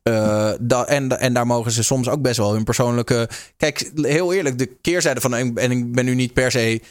da- 0.59 0.85
en, 0.87 1.19
en 1.19 1.33
daar 1.33 1.47
mogen 1.47 1.71
ze 1.71 1.83
soms 1.83 2.09
ook 2.09 2.21
best 2.21 2.37
wel 2.37 2.53
hun 2.53 2.63
persoonlijke. 2.63 3.29
Kijk, 3.57 3.91
heel 3.95 4.33
eerlijk, 4.33 4.57
de 4.57 4.65
keerzijde 4.81 5.21
van, 5.21 5.33
en 5.33 5.71
ik 5.71 5.91
ben 5.91 6.05
nu 6.05 6.15
niet 6.15 6.33
per 6.33 6.51
se 6.51 6.81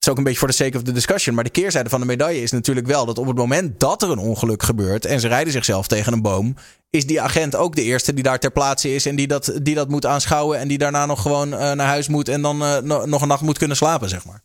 het 0.00 0.08
is 0.08 0.14
ook 0.14 0.18
een 0.18 0.24
beetje 0.30 0.38
voor 0.38 0.48
de 0.48 0.54
sake 0.64 0.76
of 0.76 0.82
the 0.82 0.92
discussion. 0.92 1.34
Maar 1.34 1.44
de 1.44 1.50
keerzijde 1.50 1.88
van 1.88 2.00
de 2.00 2.06
medaille 2.06 2.42
is 2.42 2.50
natuurlijk 2.50 2.86
wel 2.86 3.06
dat 3.06 3.18
op 3.18 3.26
het 3.26 3.36
moment 3.36 3.80
dat 3.80 4.02
er 4.02 4.10
een 4.10 4.18
ongeluk 4.18 4.62
gebeurt. 4.62 5.04
en 5.04 5.20
ze 5.20 5.28
rijden 5.28 5.52
zichzelf 5.52 5.86
tegen 5.88 6.12
een 6.12 6.22
boom. 6.22 6.54
is 6.90 7.06
die 7.06 7.20
agent 7.20 7.56
ook 7.56 7.74
de 7.74 7.82
eerste 7.82 8.14
die 8.14 8.22
daar 8.22 8.38
ter 8.38 8.50
plaatse 8.52 8.94
is. 8.94 9.06
en 9.06 9.16
die 9.16 9.26
dat, 9.26 9.52
die 9.62 9.74
dat 9.74 9.88
moet 9.88 10.06
aanschouwen. 10.06 10.58
en 10.58 10.68
die 10.68 10.78
daarna 10.78 11.06
nog 11.06 11.22
gewoon 11.22 11.52
eh, 11.52 11.58
naar 11.58 11.86
huis 11.86 12.08
moet. 12.08 12.28
en 12.28 12.42
dan 12.42 12.62
eh, 12.62 12.78
no- 12.78 13.04
nog 13.04 13.22
een 13.22 13.28
nacht 13.28 13.42
moet 13.42 13.58
kunnen 13.58 13.76
slapen, 13.76 14.08
zeg 14.08 14.24
maar. 14.24 14.42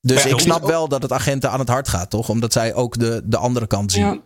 Dus 0.00 0.22
Ja, 0.22 0.28
ik 0.30 0.38
snap 0.40 0.62
ook- 0.62 0.68
wel 0.68 0.88
dat 0.88 1.02
het 1.02 1.12
agenten 1.12 1.50
aan 1.50 1.58
het 1.58 1.68
hart 1.68 1.88
gaat, 1.88 2.10
toch? 2.10 2.28
Omdat 2.28 2.52
zij 2.52 2.74
ook 2.74 2.98
de, 2.98 3.22
de 3.24 3.36
andere 3.36 3.66
kant 3.66 3.92
zien. 3.92 4.04
Ja. 4.04 4.22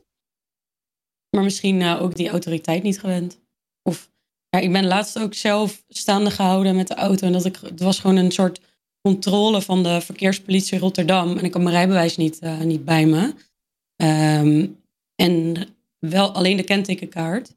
Maar 1.30 1.42
misschien 1.44 1.82
eh, 1.82 2.02
ook 2.02 2.14
die 2.16 2.28
autoriteit 2.30 2.82
niet 2.82 3.00
gewend. 3.00 3.38
Of 3.82 4.10
ja, 4.48 4.58
ik 4.58 4.72
ben 4.72 4.86
laatst 4.86 5.18
ook 5.18 5.34
zelf 5.34 5.82
staande 5.88 6.30
gehouden 6.30 6.76
met 6.76 6.88
de 6.88 6.94
auto. 6.94 7.26
En 7.26 7.32
dat 7.32 7.44
ik, 7.44 7.56
het 7.62 7.80
was 7.80 7.98
gewoon 8.00 8.16
een 8.16 8.30
soort 8.32 8.60
controle 9.02 9.62
van 9.62 9.82
de 9.82 10.00
verkeerspolitie 10.00 10.78
Rotterdam. 10.78 11.36
En 11.36 11.44
ik 11.44 11.52
had 11.52 11.62
mijn 11.62 11.74
rijbewijs 11.74 12.16
niet, 12.16 12.38
eh, 12.38 12.60
niet 12.60 12.84
bij 12.84 13.06
me. 13.06 13.34
Ehm, 13.96 14.66
en 15.14 15.66
wel 15.98 16.32
alleen 16.32 16.56
de 16.56 16.62
kentekenkaart. 16.62 17.54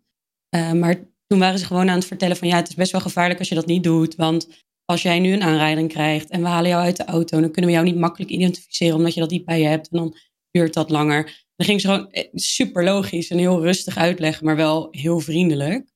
Eh, 0.50 0.72
maar 0.72 0.96
toen 1.28 1.40
waren 1.40 1.60
ze 1.60 1.66
gewoon 1.66 1.90
aan 1.90 1.98
het 1.98 2.06
vertellen 2.06 2.38
van 2.38 2.48
ja, 2.48 2.56
het 2.56 2.70
is 2.70 2.76
best 2.76 2.92
wel 2.92 3.02
gevaarlijk 3.02 3.40
als 3.40 3.50
je 3.50 3.56
dat 3.56 3.66
niet 3.66 3.84
doet. 3.84 4.16
Want 4.16 4.48
als 4.86 5.02
jij 5.02 5.20
nu 5.20 5.34
een 5.34 5.44
aanrijding 5.44 5.90
krijgt 5.90 6.30
en 6.30 6.42
we 6.42 6.48
halen 6.48 6.70
jou 6.70 6.84
uit 6.84 6.98
de 6.98 7.06
auto, 7.06 7.40
dan 7.40 7.52
kunnen 7.52 7.72
we 7.72 7.78
jou 7.78 7.86
niet 7.86 8.00
makkelijk 8.00 8.32
identificeren 8.32 8.96
omdat 8.96 9.14
je 9.14 9.20
dat 9.20 9.30
niet 9.30 9.46
bij 9.46 9.60
je 9.60 9.68
hebt. 9.68 9.90
En 9.90 9.98
dan 9.98 10.18
duurt 10.52 10.74
dat 10.74 10.90
langer. 10.90 11.46
Dan 11.56 11.68
ging 11.68 11.82
ze 11.82 11.88
gewoon 11.88 12.12
eh, 12.12 12.28
super 12.34 12.84
logisch 12.84 13.30
en 13.30 13.38
heel 13.38 13.62
rustig 13.62 13.98
uitleggen, 13.98 14.46
maar 14.46 14.56
wel 14.56 14.88
heel 14.92 15.20
vriendelijk. 15.20 15.92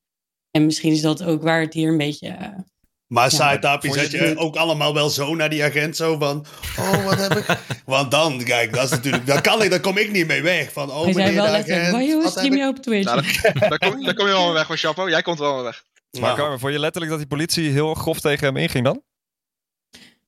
En 0.52 0.66
misschien 0.66 0.92
is 0.92 1.02
dat 1.02 1.24
ook 1.24 1.42
waar 1.42 1.62
het 1.62 1.74
hier 1.74 1.90
een 1.90 1.98
beetje 1.98 2.66
Maar 3.08 3.32
Saitapi 3.32 3.88
Vond 3.88 4.00
je 4.00 4.08
zet 4.10 4.20
je 4.20 4.26
het- 4.28 4.38
ook 4.38 4.56
allemaal 4.56 4.94
wel 4.94 5.10
zo 5.10 5.36
naar 5.36 5.50
die 5.50 5.64
agent, 5.64 5.96
zo 5.96 6.18
van, 6.18 6.46
oh, 6.80 7.04
wat 7.06 7.20
heb 7.20 7.32
ik... 7.38 7.46
Want 7.86 8.12
dan, 8.12 8.44
kijk, 8.44 8.74
dat 8.74 8.84
is 8.84 8.90
natuurlijk, 8.90 9.26
daar 9.26 9.42
kan 9.42 9.64
ik, 9.64 9.70
daar 9.70 9.80
kom 9.80 9.98
ik 9.98 10.12
niet 10.12 10.28
mee 10.28 10.42
weg. 10.42 10.72
Van, 10.72 10.92
oh, 10.92 11.06
meneer 11.06 11.34
wel 11.34 11.46
de 11.46 11.52
letterlijk, 11.52 11.70
agent, 11.80 11.92
waar 11.92 12.04
joh, 12.04 12.28
stream 12.28 12.56
je 12.56 12.68
op 12.68 12.78
Twitch? 12.78 13.06
Nou, 13.06 13.22
dat- 13.22 13.70
daar, 13.70 13.78
kom, 13.92 14.04
daar 14.04 14.14
kom 14.14 14.26
je 14.26 14.32
wel 14.32 14.46
mee 14.46 14.54
weg 14.54 14.66
van 14.68 14.78
Chapo. 14.78 15.10
Jij 15.10 15.22
komt 15.22 15.40
wel 15.40 15.54
mee 15.56 15.64
weg. 15.64 15.84
Maar 16.12 16.22
Nou, 16.22 16.36
Carmen, 16.38 16.60
vond 16.60 16.74
je 16.74 16.80
letterlijk 16.80 17.12
dat 17.12 17.20
die 17.22 17.30
politie 17.30 17.70
heel 17.70 17.94
grof 17.94 18.20
tegen 18.20 18.46
hem 18.46 18.58
inging 18.58 18.84
dan? 18.84 19.02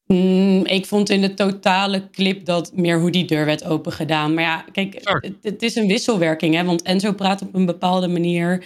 Mm, 0.06 0.66
ik 0.66 0.86
vond 0.86 1.10
in 1.10 1.22
de 1.22 1.34
totale 1.34 2.10
clip 2.10 2.46
dat 2.46 2.72
meer 2.76 3.00
hoe 3.00 3.12
die 3.12 3.26
deur 3.26 3.46
werd 3.46 3.64
open 3.64 3.92
gedaan. 3.92 4.34
Maar 4.34 4.44
ja, 4.44 4.66
kijk, 4.72 4.94
het, 5.04 5.34
het 5.42 5.62
is 5.62 5.76
een 5.76 5.88
wisselwerking, 5.88 6.56
hè? 6.56 6.64
Want 6.64 6.82
Enzo 6.82 7.14
praat 7.14 7.42
op 7.42 7.56
een 7.56 7.66
bepaalde 7.66 8.08
manier. 8.08 8.66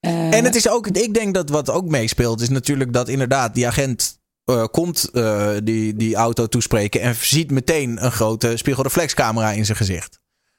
Eh, 0.00 0.34
En 0.34 0.44
het 0.44 0.54
is 0.54 0.68
ook, 0.68 0.86
ik 0.86 1.14
denk 1.14 1.34
dat 1.34 1.48
wat 1.48 1.70
ook 1.70 1.88
meespeelt, 1.88 2.40
is 2.40 2.48
natuurlijk 2.48 2.92
dat 2.92 3.08
inderdaad 3.08 3.54
die 3.54 3.66
agent 3.66 4.18
eh, 4.44 4.64
komt 4.70 5.10
eh, 5.12 5.50
die, 5.64 5.96
die 5.96 6.14
auto 6.14 6.46
toespreken 6.46 7.00
en 7.00 7.14
ziet 7.14 7.50
meteen 7.50 8.04
een 8.04 8.12
grote 8.12 8.56
spiegelreflexcamera 8.56 9.50
in 9.52 9.64
zijn 9.64 9.76
gezicht. 9.76 10.18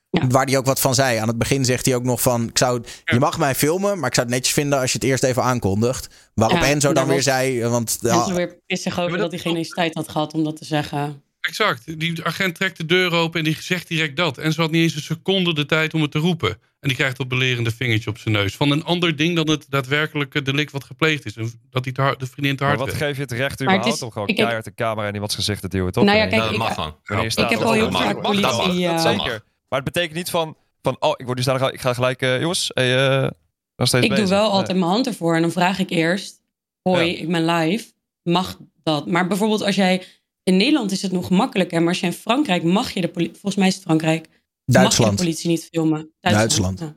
Ja. 0.10 0.28
Waar 0.28 0.46
hij 0.46 0.58
ook 0.58 0.66
wat 0.66 0.80
van 0.80 0.96
zei. 0.96 1.18
Aan 1.18 1.28
het 1.28 1.38
begin 1.38 1.66
zegt 1.66 1.86
hij 1.86 1.96
ook 1.96 2.04
nog 2.04 2.22
van: 2.22 2.48
ik 2.48 2.58
zou, 2.58 2.82
Je 3.06 3.20
mag 3.20 3.38
mij 3.38 3.56
filmen, 3.56 4.00
maar 4.00 4.08
ik 4.10 4.16
zou 4.16 4.26
het 4.28 4.36
netjes 4.36 4.54
vinden 4.54 4.80
als 4.80 4.92
je 4.92 4.98
het 4.98 5.08
eerst 5.08 5.24
even 5.24 5.44
aankondigt. 5.44 6.08
Waarop 6.34 6.58
Ja, 6.58 6.66
Enzo 6.68 6.94
dan 6.94 7.08
weer 7.08 7.22
zei: 7.22 7.66
want, 7.68 7.98
ja, 8.02 8.22
Enzo 8.22 8.34
weer 8.36 8.58
pissig 8.66 9.00
over 9.00 9.18
dat- 9.18 9.32
hij 9.32 9.40
geen 9.40 9.56
eens 9.56 9.70
tijd 9.70 9.94
had 9.94 10.10
gehad 10.10 10.34
om 10.34 10.44
dat 10.44 10.58
te 10.58 10.66
zeggen. 10.66 11.24
Exact. 11.42 12.00
Die 12.00 12.24
agent 12.26 12.56
trekt 12.56 12.78
de 12.78 12.86
deur 12.86 13.12
open 13.14 13.40
en 13.40 13.46
die 13.46 13.58
zegt 13.62 13.88
direct 13.88 14.16
dat. 14.18 14.38
En 14.38 14.54
ze 14.54 14.62
had 14.62 14.72
niet 14.72 14.82
eens 14.84 14.96
een 14.96 15.02
seconde 15.02 15.54
de 15.54 15.66
tijd 15.66 15.94
om 15.94 16.02
het 16.02 16.12
te 16.12 16.20
roepen. 16.20 16.50
En 16.50 16.88
die 16.88 16.96
krijgt 16.98 17.18
dat 17.18 17.28
belerende 17.28 17.72
vingertje 17.72 18.10
op 18.10 18.18
zijn 18.18 18.34
neus. 18.34 18.56
Van 18.56 18.72
een 18.72 18.84
ander 18.84 19.16
ding 19.16 19.36
dan 19.36 19.50
het 19.50 19.66
daadwerkelijke 19.70 20.42
delict 20.42 20.72
wat 20.72 20.84
gepleegd 20.84 21.26
is. 21.26 21.36
En 21.36 21.52
Dat 21.70 21.88
hard, 21.94 22.20
de 22.20 22.26
vriendin 22.28 22.56
te 22.56 22.64
Maar 22.64 22.76
hard 22.76 22.86
wat 22.86 22.98
werd. 22.98 23.04
geef 23.10 23.16
je 23.16 23.22
het 23.22 23.32
recht 23.32 23.60
Maar 23.60 23.68
überhaupt 23.68 23.86
het 23.86 23.96
is- 23.96 24.02
om 24.02 24.12
gewoon 24.12 24.28
ik 24.28 24.36
keihard 24.36 24.64
de 24.66 24.74
camera 24.74 25.08
in 25.08 25.14
iemands 25.14 25.36
gezicht 25.36 25.62
te 25.62 25.68
duwen, 25.68 25.92
toch? 25.92 26.04
Nou 26.04 26.18
ja, 26.18 26.22
Wanneer- 26.24 26.40
kijk, 26.40 26.52
Ja, 26.52 26.58
dat 26.60 26.70
ik- 26.70 26.76
mag 26.78 27.24
Ja, 27.24 27.30
staat 27.30 27.52
ik 27.52 27.58
heb 27.58 27.68
al 27.68 27.74
heel 27.74 27.92
vaak 27.92 28.22
politie... 28.22 28.42
mag. 28.88 29.04
eh. 29.06 29.12
Zeker. 29.12 29.44
Maar 29.70 29.80
het 29.82 29.84
betekent 29.94 30.14
niet 30.14 30.30
van, 30.30 30.58
van 30.82 30.96
oh, 31.00 31.14
ik 31.18 31.26
word 31.26 31.38
nu 31.38 31.44
staan, 31.44 31.72
ik 31.74 31.82
ga 31.82 31.94
gelijk, 31.94 32.22
eh, 32.22 32.40
jongens, 32.40 32.72
hey, 32.74 33.08
eh, 33.24 33.30
nog 33.76 33.88
steeds 33.88 34.06
Ik 34.06 34.16
doe 34.16 34.28
wel 34.28 34.42
Nee. 34.44 34.52
altijd 34.52 34.78
mijn 34.78 34.92
hand 34.92 35.08
ervoor 35.08 35.36
en 35.36 35.42
dan 35.42 35.52
vraag 35.52 35.80
ik 35.80 35.90
eerst: 35.90 36.42
Hoi, 36.82 37.06
Ja. 37.12 37.18
ik 37.22 37.28
ben 37.32 37.46
live. 37.46 37.92
Mag 38.24 38.58
dat? 38.84 39.08
Maar 39.08 39.28
bijvoorbeeld 39.28 39.62
als 39.64 39.76
jij. 39.76 40.04
In 40.44 40.58
Nederland 40.58 40.92
is 40.92 41.02
het 41.02 41.12
nog 41.12 41.30
makkelijker, 41.30 41.80
maar 41.80 41.90
als 41.90 42.00
je 42.00 42.06
in 42.06 42.14
Frankrijk 42.14 42.64
mag 42.64 42.92
je 42.92 43.02
de 43.02 43.08
politie. 43.08 43.34
Volgens 43.34 43.56
mij 43.56 43.68
is 43.68 43.74
het 43.74 43.84
Frankrijk. 43.84 44.28
Mag 44.28 44.38
je 44.66 44.74
Duitsland. 44.74 45.12
de 45.18 45.24
politie 45.24 45.50
niet 45.50 45.68
filmen? 45.72 46.12
Duitsland. 46.20 46.80
Ja. 46.80 46.96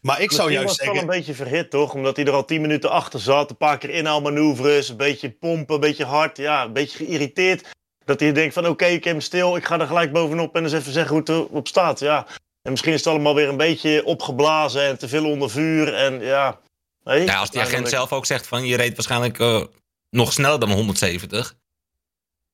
Maar 0.00 0.20
ik 0.20 0.32
zou 0.32 0.48
Misschien 0.50 0.50
juist 0.52 0.64
was 0.64 0.76
het 0.76 0.86
wel 0.86 0.94
zeggen... 0.94 1.12
een 1.12 1.18
beetje 1.18 1.34
verhit, 1.34 1.70
toch? 1.70 1.94
Omdat 1.94 2.16
hij 2.16 2.24
er 2.24 2.32
al 2.32 2.44
10 2.44 2.60
minuten 2.60 2.90
achter 2.90 3.20
zat. 3.20 3.50
Een 3.50 3.56
paar 3.56 3.78
keer 3.78 3.90
inhaalmanoeuvres. 3.90 4.88
Een 4.88 4.96
beetje 4.96 5.30
pompen, 5.30 5.74
een 5.74 5.80
beetje 5.80 6.04
hard. 6.04 6.36
Ja, 6.36 6.64
een 6.64 6.72
beetje 6.72 6.96
geïrriteerd. 7.04 7.66
Dat 8.04 8.20
hij 8.20 8.32
denkt 8.32 8.54
van 8.54 8.66
oké, 8.66 8.84
ik 8.84 9.04
heb 9.04 9.12
hem 9.12 9.22
stil. 9.22 9.56
Ik 9.56 9.64
ga 9.64 9.80
er 9.80 9.86
gelijk 9.86 10.12
bovenop 10.12 10.54
en 10.56 10.62
eens 10.62 10.72
even 10.72 10.92
zeggen 10.92 11.10
hoe 11.10 11.20
het 11.20 11.28
erop 11.28 11.68
staat. 11.68 12.00
Ja. 12.00 12.26
En 12.62 12.70
misschien 12.70 12.92
is 12.92 12.98
het 12.98 13.08
allemaal 13.08 13.34
weer 13.34 13.48
een 13.48 13.56
beetje 13.56 14.04
opgeblazen 14.04 14.82
en 14.82 14.98
te 14.98 15.08
veel 15.08 15.30
onder 15.30 15.50
vuur. 15.50 15.94
En 15.94 16.20
ja... 16.20 16.60
Nee, 17.04 17.24
Ja, 17.24 17.38
als 17.38 17.50
die 17.50 17.60
agent 17.60 17.72
eigenlijk- 17.72 17.88
zelf 17.88 18.12
ook 18.12 18.26
zegt 18.26 18.46
van 18.46 18.66
je 18.66 18.76
reed 18.76 18.94
waarschijnlijk 18.94 19.38
eh, 19.38 19.62
nog 20.10 20.32
sneller 20.32 20.60
dan 20.60 20.70
170. 20.72 21.54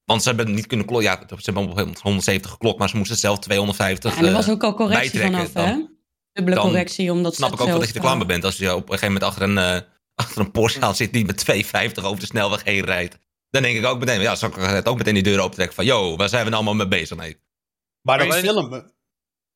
Want 0.04 0.22
ze 0.22 0.28
hebben 0.28 0.54
niet 0.54 0.66
kunnen 0.66 0.86
klokken. 0.86 1.10
Ja, 1.10 1.24
ze 1.28 1.52
hebben 1.52 1.70
op 1.70 1.98
170 2.00 2.50
geklokt, 2.50 2.78
maar 2.78 2.88
ze 2.88 2.96
moesten 2.96 3.16
zelf 3.16 3.38
250. 3.38 4.10
Ja, 4.10 4.16
en 4.18 4.24
er 4.24 4.30
eh, 4.30 4.36
was 4.36 4.48
ook 4.48 4.64
al 4.64 4.74
correctie 4.74 5.20
vanaf, 5.20 5.52
hè? 5.52 5.64
Dan 5.64 5.94
Dubbele 6.32 6.56
dan 6.56 6.64
correctie, 6.64 7.12
omdat 7.12 7.32
ze 7.34 7.36
snap 7.36 7.50
het 7.50 7.58
ik 7.58 7.64
ook 7.64 7.70
wel 7.70 7.78
dat 7.78 7.88
je 7.88 7.94
te 7.94 8.00
klam 8.00 8.20
eh, 8.20 8.26
bent. 8.26 8.44
Als 8.44 8.56
je 8.56 8.74
op 8.74 8.82
een 8.82 8.98
gegeven 8.98 9.06
moment 9.06 9.24
achter 9.24 9.42
een, 9.42 9.58
eh, 9.58 9.80
achter 10.24 10.40
een 10.40 10.50
Porsche 10.50 10.94
zit 10.94 11.12
die 11.12 11.24
met 11.24 11.36
250 11.36 12.04
over 12.04 12.20
de 12.20 12.26
snelweg 12.26 12.64
heen 12.64 12.84
rijdt. 12.84 13.18
Dan 13.50 13.62
denk 13.62 13.76
ik 13.76 13.84
ook 13.84 13.98
meteen, 13.98 14.20
ja, 14.20 14.34
zal 14.34 14.48
ik 14.48 14.54
het 14.54 14.88
ook 14.88 14.98
meteen 14.98 15.14
die 15.14 15.22
deur 15.22 15.40
open 15.40 15.54
trekken 15.54 15.74
van, 15.74 15.84
yo, 15.84 16.16
waar 16.16 16.28
zijn 16.28 16.44
we 16.44 16.50
nou 16.50 16.64
allemaal 16.64 16.86
mee 16.86 16.98
bezig? 17.00 17.16
Nee. 17.16 17.36
Maar 18.00 18.18
dat 18.18 18.26
Alleen- 18.26 18.42
filmen... 18.42 18.92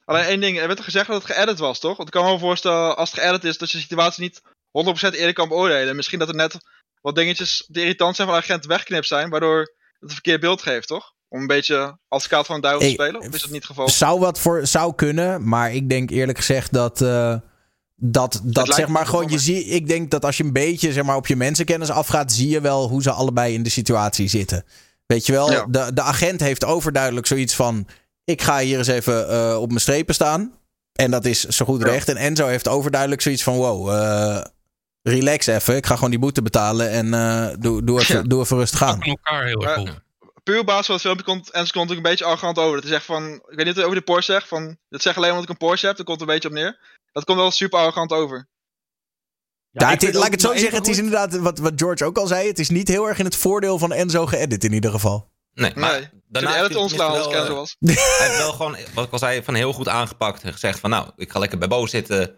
Alleen 0.05 0.25
één 0.25 0.41
ding, 0.41 0.59
er 0.59 0.67
werd 0.67 0.79
er 0.79 0.85
gezegd 0.85 1.07
dat 1.07 1.23
het 1.23 1.33
geëdit 1.33 1.59
was, 1.59 1.79
toch? 1.79 1.97
Want 1.97 2.09
ik 2.09 2.15
kan 2.15 2.25
me 2.25 2.29
wel 2.31 2.39
voorstellen, 2.39 2.97
als 2.97 3.11
het 3.11 3.21
geëdit 3.21 3.45
is, 3.45 3.59
dat 3.59 3.71
je 3.71 3.77
de 3.77 3.83
situatie 3.83 4.23
niet 4.23 4.43
100% 4.43 5.15
eerlijk 5.15 5.35
kan 5.35 5.49
beoordelen. 5.49 5.97
Misschien 5.97 6.19
dat 6.19 6.29
er 6.29 6.35
net 6.35 6.57
wat 7.01 7.15
dingetjes 7.15 7.65
die 7.67 7.83
irritant 7.83 8.17
zijn 8.17 8.29
van 8.29 8.37
de 8.37 8.43
agent 8.43 8.67
weggeknipt 8.67 9.07
zijn, 9.07 9.31
waardoor 9.31 9.75
het 10.01 10.13
verkeerd 10.13 10.41
beeld 10.41 10.63
geeft, 10.63 10.89
toch? 10.89 11.13
Om 11.29 11.41
een 11.41 11.47
beetje 11.47 11.99
advocaat 12.09 12.47
van 12.47 12.55
de 12.55 12.61
duivel 12.63 12.87
te 12.87 12.93
spelen? 12.93 13.21
Of 13.21 13.27
is 13.27 13.41
dat 13.41 13.51
niet 13.51 13.55
het 13.63 13.65
geval? 13.71 13.89
zou 13.89 14.21
wat 14.21 14.39
voor 14.39 14.67
zou 14.67 14.95
kunnen, 14.95 15.49
maar 15.49 15.75
ik 15.75 15.89
denk 15.89 16.11
eerlijk 16.11 16.39
gezegd 16.39 16.73
dat. 16.73 17.01
eh, 17.03 17.35
dat, 18.01 18.41
dat 18.45 18.75
zeg 18.75 18.89
maar 18.89 19.07
gewoon, 19.07 19.29
je 19.29 19.39
zie, 19.39 19.65
ik 19.65 19.89
denk 19.89 20.11
dat 20.11 20.25
als 20.25 20.37
je 20.37 20.45
een 20.45 20.53
beetje 20.53 20.93
zeg 20.93 21.05
maar, 21.05 21.17
op 21.17 21.27
je 21.27 21.37
mensenkennis 21.37 21.91
afgaat, 21.91 22.33
zie 22.33 22.49
je 22.49 22.61
wel 22.61 22.89
hoe 22.89 23.03
ze 23.03 23.11
allebei 23.11 23.55
in 23.55 23.63
de 23.63 23.71
situatie 23.71 24.29
zitten. 24.29 24.65
Weet 25.07 25.27
je 25.27 25.33
wel, 25.33 25.51
Ja. 25.51 25.67
de, 25.69 25.91
de 25.95 26.03
agent 26.03 26.41
heeft 26.41 26.65
overduidelijk 26.65 27.27
zoiets 27.27 27.55
van: 27.55 27.87
ik 28.25 28.43
ga 28.43 28.59
hier 28.59 28.79
eens 28.79 28.87
even 28.87 29.29
eh, 29.31 29.57
op 29.61 29.69
mijn 29.69 29.81
strepen 29.81 30.15
staan. 30.15 30.53
En 30.93 31.11
dat 31.11 31.25
is 31.25 31.41
zo 31.45 31.65
goed 31.65 31.81
Ja. 31.83 31.87
recht. 31.89 32.09
En 32.09 32.17
Enzo 32.17 32.47
heeft 32.47 32.69
overduidelijk 32.69 33.21
zoiets 33.21 33.43
van: 33.43 33.57
wow, 33.57 33.89
eh, 33.91 34.45
relax 35.03 35.47
even. 35.47 35.77
Ik 35.77 35.87
ga 35.87 35.95
gewoon 35.95 36.11
die 36.11 36.19
boete 36.19 36.43
betalen 36.43 36.91
en 36.91 37.15
eh, 37.15 37.55
doe, 37.59 37.85
doe, 37.85 38.01
even, 38.01 38.17
Ja. 38.17 38.23
doe 38.23 38.41
even 38.43 38.57
rustig 38.57 38.83
aan. 38.83 39.03
Elkaar 39.03 39.45
heel 39.45 39.67
erg 39.67 39.79
op. 39.79 40.03
Puur 40.43 40.59
op 40.59 40.67
basis 40.67 40.87
van 40.87 40.95
het 40.95 41.05
filmpje 41.05 41.25
komt 41.25 41.51
en 41.51 41.67
ze 41.67 41.73
komt 41.73 41.91
ook 41.91 41.97
een 41.97 42.03
beetje 42.03 42.25
arrogant 42.25 42.59
over. 42.59 42.75
Dat 42.75 42.83
hij 42.83 42.93
zegt 42.93 43.05
van, 43.05 43.33
ik 43.33 43.43
weet 43.47 43.57
niet 43.57 43.67
wat 43.67 43.75
hij 43.77 43.85
over 43.85 43.97
de 43.97 44.03
Porsche 44.05 44.33
zegt, 44.33 44.49
van, 44.49 44.77
dat 44.89 45.03
zeg 45.03 45.17
alleen 45.17 45.29
omdat 45.31 45.45
ik 45.45 45.51
een 45.51 45.57
Porsche 45.67 45.87
heb, 45.87 45.97
daar 45.97 46.05
komt 46.05 46.21
een 46.21 46.27
beetje 46.27 46.49
op 46.49 46.55
neer. 46.55 46.79
Dat 47.13 47.25
komt 47.25 47.39
wel 47.39 47.51
super 47.51 47.79
arrogant 47.79 48.13
over. 48.13 48.49
Ja, 49.71 49.87
ik 49.87 49.93
het 49.93 50.03
is- 50.03 50.09
vind 50.09 50.15
laat 50.19 50.27
ik 50.27 50.33
het 50.33 50.41
zo 50.41 50.53
zeggen. 50.57 50.79
Het 50.79 50.89
is 50.89 50.97
inderdaad 50.99 51.37
wat, 51.39 51.59
wat 51.59 51.73
George 51.77 52.05
ook 52.05 52.19
al 52.19 52.27
zei. 52.27 52.49
Het 52.49 52.59
is 52.59 52.69
niet 52.69 52.89
heel 52.89 53.09
erg 53.09 53.19
in 53.19 53.25
het 53.25 53.37
voordeel 53.37 53.79
van 53.79 53.93
Enzo 53.93 54.27
geëdit 54.27 54.65
in 54.65 54.73
ieder 54.73 54.91
geval. 54.91 55.31
Nee, 55.55 55.73
maar 55.75 55.93
nee, 56.01 56.09
daarna 56.29 56.53
heeft 56.53 56.71
ik 56.71 56.77
Kenzo 56.77 56.97
wel, 56.97 57.55
was. 57.55 57.77
eh, 57.81 57.97
Hij 57.97 58.27
heeft 58.27 58.39
wel 58.39 58.53
gewoon, 58.53 58.77
wat 58.95 59.05
ik 59.07 59.13
al 59.13 59.19
zei, 59.19 59.43
van 59.43 59.55
heel 59.55 59.73
goed 59.73 59.89
aangepakt. 59.89 60.43
En 60.43 60.53
gezegd 60.53 60.79
van, 60.79 60.91
nou, 60.91 61.11
ik 61.17 61.31
ga 61.31 61.39
lekker 61.39 61.59
bij 61.59 61.69
Bo 61.69 61.87
zitten. 61.87 62.37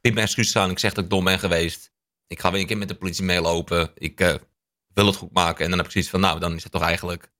Bied 0.00 0.14
mijn 0.14 0.26
excuses 0.26 0.56
aan. 0.56 0.70
Ik 0.70 0.78
zeg 0.78 0.92
dat 0.92 1.04
ik 1.04 1.10
dom 1.10 1.24
ben 1.24 1.38
geweest. 1.38 1.91
Ik 2.32 2.40
ga 2.40 2.50
weer 2.50 2.60
een 2.60 2.66
keer 2.66 2.78
met 2.78 2.88
de 2.88 2.94
politie 2.94 3.24
meelopen. 3.24 3.90
Ik 3.94 4.20
eh, 4.20 4.34
wil 4.94 5.06
het 5.06 5.16
goed 5.16 5.32
maken. 5.32 5.62
En 5.64 5.68
dan 5.68 5.78
heb 5.78 5.86
ik 5.86 5.92
zoiets 5.92 6.10
van, 6.10 6.20
nou, 6.20 6.40
dan 6.40 6.54
is 6.54 6.62
het 6.62 6.72
toch 6.72 6.82
eigenlijk... 6.82 7.30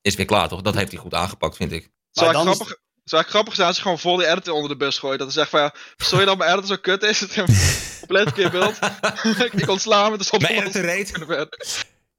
Is 0.00 0.14
weer 0.14 0.26
klaar, 0.26 0.48
toch? 0.48 0.62
Dat 0.62 0.74
heeft 0.74 0.90
hij 0.92 1.00
goed 1.00 1.14
aangepakt, 1.14 1.56
vind 1.56 1.72
ik. 1.72 1.90
Zou 2.10 2.26
Maar 2.26 2.34
ik 2.40 2.42
dan 2.44 2.52
is- 2.52 2.56
grappig, 2.58 2.78
zou 3.04 3.22
ik 3.22 3.28
grappig 3.28 3.54
zijn 3.54 3.66
als 3.66 3.76
je 3.76 3.82
gewoon 3.82 3.98
vol 3.98 4.16
die 4.16 4.26
editor 4.26 4.54
onder 4.54 4.68
de 4.70 4.76
bus 4.76 4.98
gooit. 4.98 5.18
Dat 5.18 5.26
hij 5.26 5.36
zegt 5.36 5.50
van 5.50 5.60
ja, 5.60 5.74
sorry 5.96 6.24
dat 6.24 6.38
mijn 6.38 6.50
editor 6.50 6.68
zo 6.68 6.76
kut 6.80 7.02
is. 7.02 7.20
Het 7.20 7.34
heeft 7.34 7.98
compleet 7.98 8.22
verkeerd 8.22 8.52
beeld. 8.52 8.78
ik 9.62 9.68
ontsla 9.68 10.08
me, 10.08 10.18
dus 10.18 10.30
op 10.30 10.40
Mijn 10.40 10.62
editor 10.62 10.82
reed. 10.82 11.12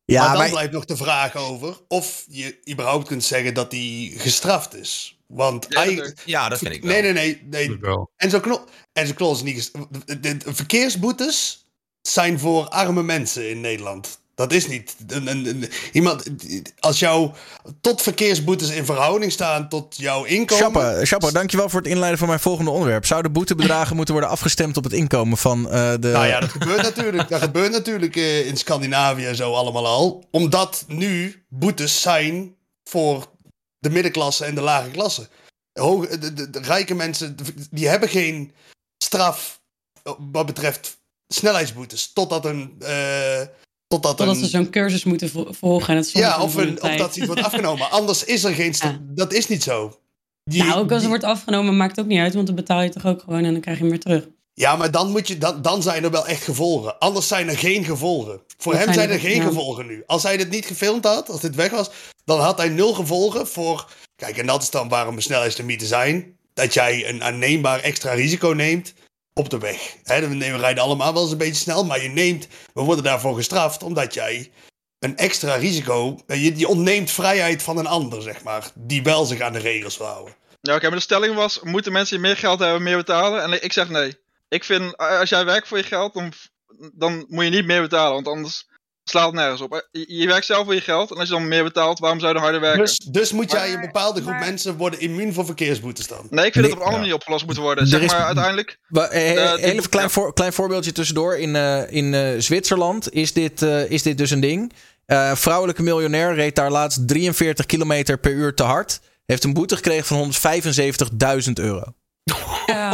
Ja, 0.05 0.19
maar 0.21 0.29
dan 0.29 0.37
maar, 0.41 0.49
blijft 0.49 0.71
nog 0.71 0.85
de 0.85 0.97
vraag 0.97 1.35
over 1.35 1.77
of 1.87 2.25
je 2.27 2.59
überhaupt 2.69 3.07
kunt 3.07 3.23
zeggen 3.23 3.53
dat 3.53 3.71
hij 3.71 4.13
gestraft 4.17 4.75
is. 4.75 5.19
Want 5.27 5.65
Ja, 5.69 5.81
eigenlijk... 5.81 6.21
Ja, 6.25 6.49
dat 6.49 6.57
vind 6.59 6.73
ik 6.73 6.81
wel. 6.81 6.91
Nee, 6.91 7.01
nee, 7.01 7.13
nee. 7.43 7.69
nee. 7.69 7.79
En 8.15 8.29
zo 8.29 8.39
knol, 8.39 8.65
en 8.93 9.07
zo 9.07 9.13
knol 9.13 9.33
is 9.33 9.41
niet 9.41 9.55
gestraft. 9.55 10.07
De, 10.07 10.19
de- 10.19 10.37
de 10.37 10.53
verkeersboetes 10.55 11.65
zijn 12.09 12.39
voor 12.39 12.67
arme 12.69 13.03
mensen 13.03 13.49
in 13.49 13.61
Nederland. 13.61 14.19
Dat 14.35 14.53
is 14.53 14.67
niet. 14.67 14.95
Een, 15.07 15.27
een, 15.27 15.45
een- 15.45 15.69
iemand, 15.91 16.23
als 16.79 16.99
jouw 16.99 17.33
tot 17.81 18.01
verkeersboetes 18.01 18.69
in 18.69 18.85
verhouding 18.85 19.31
staan 19.31 19.69
tot 19.69 19.95
jouw 19.97 20.23
inkomen. 20.23 21.05
Chapo, 21.05 21.31
dankjewel 21.31 21.69
voor 21.69 21.79
het 21.79 21.89
inleiden 21.89 22.19
van 22.19 22.27
mijn 22.27 22.39
volgende 22.39 22.71
onderwerp. 22.71 23.05
Zouden 23.05 23.31
boetebedragen 23.31 23.95
moeten 23.95 24.13
worden 24.13 24.31
afgestemd 24.31 24.77
op 24.77 24.83
het 24.83 24.93
inkomen 24.93 25.37
van 25.37 25.69
eh, 25.69 25.91
de... 25.99 26.07
Nou 26.07 26.25
ja, 26.27 26.39
dat 26.39 26.49
gebeurt 26.49 26.81
natuurlijk. 26.81 27.29
Dat 27.29 27.41
gebeurt 27.41 27.71
natuurlijk 27.71 28.15
eh, 28.15 28.45
in 28.47 28.57
Scandinavië 28.57 29.25
en 29.25 29.35
zo 29.35 29.53
allemaal 29.53 29.87
al. 29.87 30.23
Omdat 30.31 30.85
nu 30.87 31.43
boetes 31.49 32.01
zijn 32.01 32.55
voor 32.83 33.27
de 33.79 33.89
middenklasse 33.89 34.45
en 34.45 34.55
de 34.55 34.61
lage 34.61 34.89
klasse. 34.89 35.27
Hoge, 35.73 36.17
de, 36.17 36.33
de, 36.33 36.49
de 36.49 36.59
rijke 36.59 36.95
mensen, 36.95 37.35
die 37.71 37.87
hebben 37.87 38.09
geen 38.09 38.51
straf 39.03 39.61
wat 40.31 40.45
betreft 40.45 40.96
snelheidsboetes. 41.27 42.13
Totdat 42.13 42.45
een... 42.45 42.75
eh 42.79 43.41
totdat 43.87 44.17
Totdat 44.17 44.35
een 44.35 44.43
ze 44.43 44.49
zo'n 44.49 44.69
cursus 44.69 45.03
moeten 45.03 45.29
vo- 45.29 45.51
volgen. 45.51 45.89
En 45.93 45.95
het 45.99 46.11
ja, 46.11 46.41
of, 46.41 46.55
een 46.55 46.81
of 46.81 46.95
dat 46.95 47.15
iets 47.15 47.25
wordt 47.25 47.43
afgenomen. 47.43 47.89
Anders 47.99 48.23
is 48.23 48.43
er 48.43 48.53
geen... 48.53 48.73
Ja. 48.77 48.99
Dat 49.01 49.33
is 49.33 49.47
niet 49.47 49.63
zo. 49.63 49.99
Die- 50.43 50.63
Nou, 50.63 50.79
ook 50.79 50.91
als 50.91 50.99
het 51.01 51.09
wordt 51.09 51.23
afgenomen, 51.23 51.77
maakt 51.77 51.95
het 51.95 52.05
ook 52.05 52.11
niet 52.11 52.19
uit. 52.19 52.33
Want 52.33 52.47
dan 52.47 52.55
betaal 52.55 52.81
je 52.81 52.89
toch 52.89 53.05
ook 53.05 53.19
gewoon 53.21 53.43
en 53.43 53.51
dan 53.51 53.61
krijg 53.61 53.77
je 53.77 53.83
hem 53.83 53.91
weer 53.91 54.01
terug. 54.01 54.27
Ja, 54.53 54.75
maar 54.75 54.91
dan, 54.91 55.11
moet 55.11 55.27
je, 55.27 55.37
dan, 55.37 55.61
dan 55.61 55.81
zijn 55.81 56.03
er 56.03 56.11
wel 56.11 56.27
echt 56.27 56.43
gevolgen. 56.43 56.99
Anders 56.99 57.27
zijn 57.27 57.49
er 57.49 57.57
geen 57.57 57.83
gevolgen. 57.85 58.41
Voor 58.57 58.73
Dat 58.73 58.85
hem 58.85 58.93
zijn 58.93 59.09
er 59.09 59.19
geen 59.19 59.41
gevolgen 59.41 59.85
nu. 59.85 60.03
Als 60.05 60.23
hij 60.23 60.37
dit 60.37 60.49
niet 60.49 60.65
gefilmd 60.65 61.03
had, 61.05 61.29
als 61.29 61.41
dit 61.41 61.55
weg 61.55 61.71
was, 61.71 61.89
dan 62.25 62.39
had 62.39 62.57
hij 62.57 62.69
nul 62.69 62.93
gevolgen 62.93 63.47
voor. 63.47 63.91
Kijk, 64.15 64.37
en 64.37 64.45
dat 64.45 64.61
is 64.61 64.69
dan 64.69 64.89
waarom 64.89 65.19
snelheidslimieten 65.19 65.87
zijn. 65.87 66.37
Dat 66.53 66.73
jij 66.73 67.09
een 67.09 67.23
aanneembaar 67.23 67.79
extra 67.79 68.11
risico 68.13 68.49
neemt 68.49 68.93
op 69.37 69.49
de 69.49 69.57
weg. 69.57 69.95
Hè, 70.03 70.27
we 70.27 70.57
rijden 70.57 70.83
allemaal 70.83 71.13
wel 71.13 71.21
eens 71.21 71.31
een 71.31 71.37
beetje 71.37 71.53
snel, 71.53 71.85
maar 71.85 72.01
je 72.01 72.09
neemt, 72.09 72.47
we 72.73 72.81
worden 72.81 73.03
daarvoor 73.03 73.35
gestraft 73.35 73.83
omdat 73.83 74.13
jij 74.13 74.51
een 74.99 75.17
extra 75.17 75.55
risico, 75.55 76.19
je, 76.27 76.57
je 76.57 76.67
ontneemt 76.67 77.11
vrijheid 77.11 77.63
van 77.63 77.77
een 77.77 77.87
ander, 77.87 78.21
zeg 78.21 78.43
maar, 78.43 78.71
die 78.75 79.03
wel 79.03 79.25
zich 79.25 79.39
aan 79.39 79.53
de 79.53 79.59
regels 79.59 79.97
wil 79.97 80.07
houden. 80.07 80.35
Ja, 80.61 80.75
oké, 80.75 80.87
maar 80.87 80.97
de 80.97 81.03
stelling 81.03 81.35
was, 81.35 81.59
moeten 81.61 81.91
mensen 81.91 82.21
meer 82.21 82.37
geld 82.37 82.59
hebben 82.59 82.83
meer 82.83 82.97
betalen? 82.97 83.43
En 83.43 83.63
ik 83.63 83.73
zeg 83.73 83.89
nee. 83.89 84.17
Ik 84.49 84.63
vind, 84.63 85.01
a- 85.01 85.19
als 85.19 85.29
jij 85.29 85.45
werkt 85.45 85.67
voor 85.67 85.77
je 85.77 85.83
geld, 85.83 86.13
dan 86.93 87.25
moet 87.27 87.43
je 87.43 87.49
niet 87.49 87.65
meer 87.65 87.81
betalen. 87.81 88.13
Want 88.13 88.27
anders 88.27 88.67
slaat 89.09 89.25
het 89.25 89.35
nergens 89.35 89.61
op. 89.61 89.87
Je, 89.91 90.05
je 90.07 90.27
werkt 90.27 90.45
zelf 90.45 90.65
voor 90.65 90.73
je 90.73 90.81
geld. 90.81 91.11
En 91.11 91.17
als 91.17 91.27
je 91.27 91.33
dan 91.33 91.47
meer 91.47 91.63
betaalt, 91.63 91.99
waarom 91.99 92.19
zou 92.19 92.31
je 92.31 92.39
dan 92.39 92.43
harder 92.49 92.61
werken? 92.61 92.85
Dus, 92.85 92.97
dus 93.11 93.31
moet 93.31 93.51
jij 93.51 93.73
een 93.73 93.81
bepaalde 93.81 94.21
groep 94.21 94.31
maar- 94.33 94.45
mensen 94.45 94.77
worden 94.77 94.99
immuun 94.99 95.33
voor 95.33 95.45
verkeersboetes 95.45 96.07
dan? 96.07 96.27
Nee, 96.29 96.45
ik 96.45 96.53
vind 96.53 96.55
Nee, 96.55 96.63
dat 96.63 96.63
het 96.63 96.71
op 96.71 96.77
een 96.79 96.83
andere 96.85 96.99
manier 96.99 97.13
opgelost 97.15 97.45
moet 97.45 97.57
worden. 97.57 97.87
Zeg 97.87 98.01
is- 98.01 98.11
maar 98.11 98.25
uiteindelijk. 98.25 98.77
Wa- 98.87 99.07
eh, 99.09 99.31
Eh, 99.53 99.63
even 99.63 99.77
een 99.83 99.89
klein, 99.89 100.09
voor, 100.09 100.33
klein 100.33 100.53
voorbeeldje 100.53 100.91
tussendoor. 100.91 101.37
In, 101.37 101.55
eh, 101.55 101.91
in 101.91 102.13
eh, 102.13 102.29
Zwitserland 102.37 103.13
is 103.13 103.33
dit, 103.33 103.61
eh, 103.61 103.89
is 103.91 104.01
dit 104.03 104.17
dus 104.17 104.31
een 104.31 104.39
ding. 104.39 104.73
Eh, 105.05 105.35
vrouwelijke 105.35 105.83
miljonair 105.83 106.33
reed 106.33 106.55
daar 106.55 106.71
laatst 106.71 107.07
43 107.07 107.65
kilometer 107.65 108.17
per 108.17 108.31
uur 108.31 108.53
te 108.53 108.63
hard. 108.63 108.99
Heeft 109.25 109.43
een 109.43 109.53
boete 109.53 109.75
gekregen 109.75 110.05
van 110.05 110.17
175.000 110.17 111.59
euro. 111.59 111.83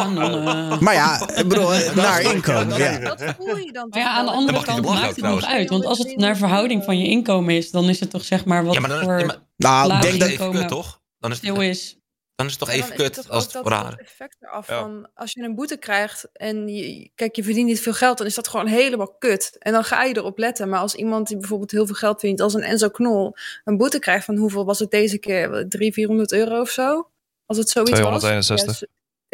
Nonnen. 0.09 0.77
Maar 0.83 0.93
ja, 0.93 1.29
ik 1.35 1.47
bedoel, 1.47 1.73
eh, 1.73 1.95
naar 1.95 2.21
inkomen. 2.21 2.77
Ja. 2.77 2.99
Dat 2.99 3.23
voel 3.37 3.57
je 3.57 3.71
dan 3.71 3.89
Maar 3.89 3.99
ja, 3.99 4.05
toch 4.05 4.17
aan 4.17 4.25
de 4.25 4.31
andere 4.31 4.57
mag 4.57 4.65
kant 4.65 4.85
maakt 4.85 5.15
het 5.15 5.25
nog 5.25 5.43
uit. 5.45 5.69
Want 5.69 5.85
als 5.85 5.97
het 5.97 6.17
naar 6.17 6.37
verhouding 6.37 6.83
van 6.83 6.99
je 6.99 7.07
inkomen 7.07 7.55
is, 7.55 7.71
dan 7.71 7.89
is 7.89 7.99
het 7.99 8.09
toch 8.09 8.23
zeg 8.23 8.45
maar 8.45 8.65
wat 8.65 8.73
Ja, 8.73 8.79
maar 8.79 8.89
dan, 8.89 9.03
voor 9.03 9.19
ja, 9.19 9.25
maar 9.25 9.39
Nou, 9.57 9.89
denk 9.89 10.01
dat, 10.01 10.13
even 10.13 10.31
inkomen 10.31 10.59
kut, 10.59 10.67
toch? 10.69 11.01
Dan 11.19 11.31
is, 11.31 11.41
het, 11.41 11.57
is. 11.57 11.97
dan 12.35 12.45
is 12.45 12.51
het 12.51 12.61
toch 12.61 12.69
even 12.69 12.87
het 12.87 12.95
kut 12.97 13.13
toch 13.13 13.29
als 13.29 13.43
het 13.43 13.53
dat, 13.53 13.61
voor 13.61 13.71
dat 13.71 13.81
haar. 13.81 13.93
effect 13.97 14.37
eraf 14.39 14.67
Ja. 14.67 14.79
van 14.79 15.09
als 15.13 15.31
je 15.31 15.41
een 15.43 15.55
boete 15.55 15.77
krijgt 15.77 16.29
en 16.33 16.67
je, 16.67 17.11
kijk, 17.15 17.35
je 17.35 17.43
verdient 17.43 17.67
niet 17.67 17.79
veel 17.81 17.93
geld, 17.93 18.17
dan 18.17 18.27
is 18.27 18.35
dat 18.35 18.47
gewoon 18.47 18.67
helemaal 18.67 19.15
kut. 19.19 19.55
En 19.59 19.71
dan 19.73 19.83
ga 19.83 20.03
je 20.03 20.17
erop 20.17 20.37
letten. 20.37 20.69
Maar 20.69 20.79
als 20.79 20.95
iemand 20.95 21.27
die 21.27 21.37
bijvoorbeeld 21.37 21.71
heel 21.71 21.85
veel 21.85 21.95
geld 21.95 22.19
verdient, 22.19 22.41
als 22.41 22.53
een 22.53 22.61
Enzo 22.63 22.89
Knol, 22.89 23.35
een 23.63 23.77
boete 23.77 23.99
krijgt 23.99 24.25
van 24.25 24.35
hoeveel 24.37 24.65
was 24.65 24.79
het 24.79 24.91
deze 24.91 25.17
keer? 25.17 25.47
300, 25.49 25.93
400 25.93 26.31
euro 26.31 26.61
of 26.61 26.69
zo? 26.69 27.09
Als 27.45 27.57
het 27.57 27.69
zoiets 27.69 27.91
261. 27.91 28.65
was. 28.65 28.83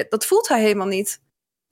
Dat 0.09 0.25
voelt 0.25 0.47
hij 0.47 0.61
helemaal 0.61 0.87
niet. 0.87 1.19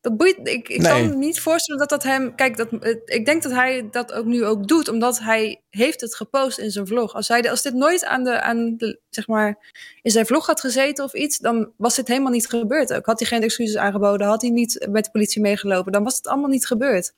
Dat 0.02 0.18
boeit, 0.18 0.38
ik 0.44 0.70
ik 0.70 0.82
Nee. 0.82 0.92
kan 0.92 1.10
me 1.10 1.16
niet 1.16 1.40
voorstellen 1.40 1.80
dat 1.80 1.90
dat 1.90 2.04
hem... 2.04 2.36
Kijk, 2.36 2.58
dat, 2.58 2.68
ik 3.06 3.26
denk 3.26 3.44
dat 3.44 3.52
hij 3.52 3.88
dat 3.92 4.14
ook 4.14 4.26
nu 4.26 4.46
ook 4.46 4.68
doet, 4.68 4.88
omdat 4.88 5.20
hij 5.20 5.62
heeft 5.70 6.02
het 6.02 6.16
gepost 6.16 6.58
in 6.58 6.72
zijn 6.72 6.88
vlog. 6.88 7.14
Als, 7.14 7.28
hij, 7.28 7.50
als 7.50 7.62
dit 7.62 7.74
nooit 7.74 8.06
aan 8.06 8.24
de, 8.24 8.42
aan 8.42 8.78
de, 8.78 9.00
zeg 9.10 9.28
maar, 9.28 9.72
in 10.02 10.12
zijn 10.12 10.26
vlog 10.26 10.46
had 10.46 10.60
gezeten 10.60 11.04
of 11.04 11.14
iets, 11.14 11.38
dan 11.38 11.72
was 11.78 11.96
dit 11.96 12.08
helemaal 12.08 12.32
niet 12.32 12.48
gebeurd 12.50 12.94
ook. 12.94 13.06
Had 13.06 13.20
hij 13.20 13.28
geen 13.28 13.42
excuses 13.44 13.78
aangeboden, 13.78 14.28
had 14.28 14.42
hij 14.42 14.52
niet 14.52 14.88
met 14.90 15.06
de 15.06 15.12
politie 15.12 15.42
meegelopen, 15.42 15.92
dan 15.92 16.04
was 16.04 16.16
het 16.18 16.28
allemaal 16.28 16.50
niet 16.50 16.68
gebeurd. 16.68 17.14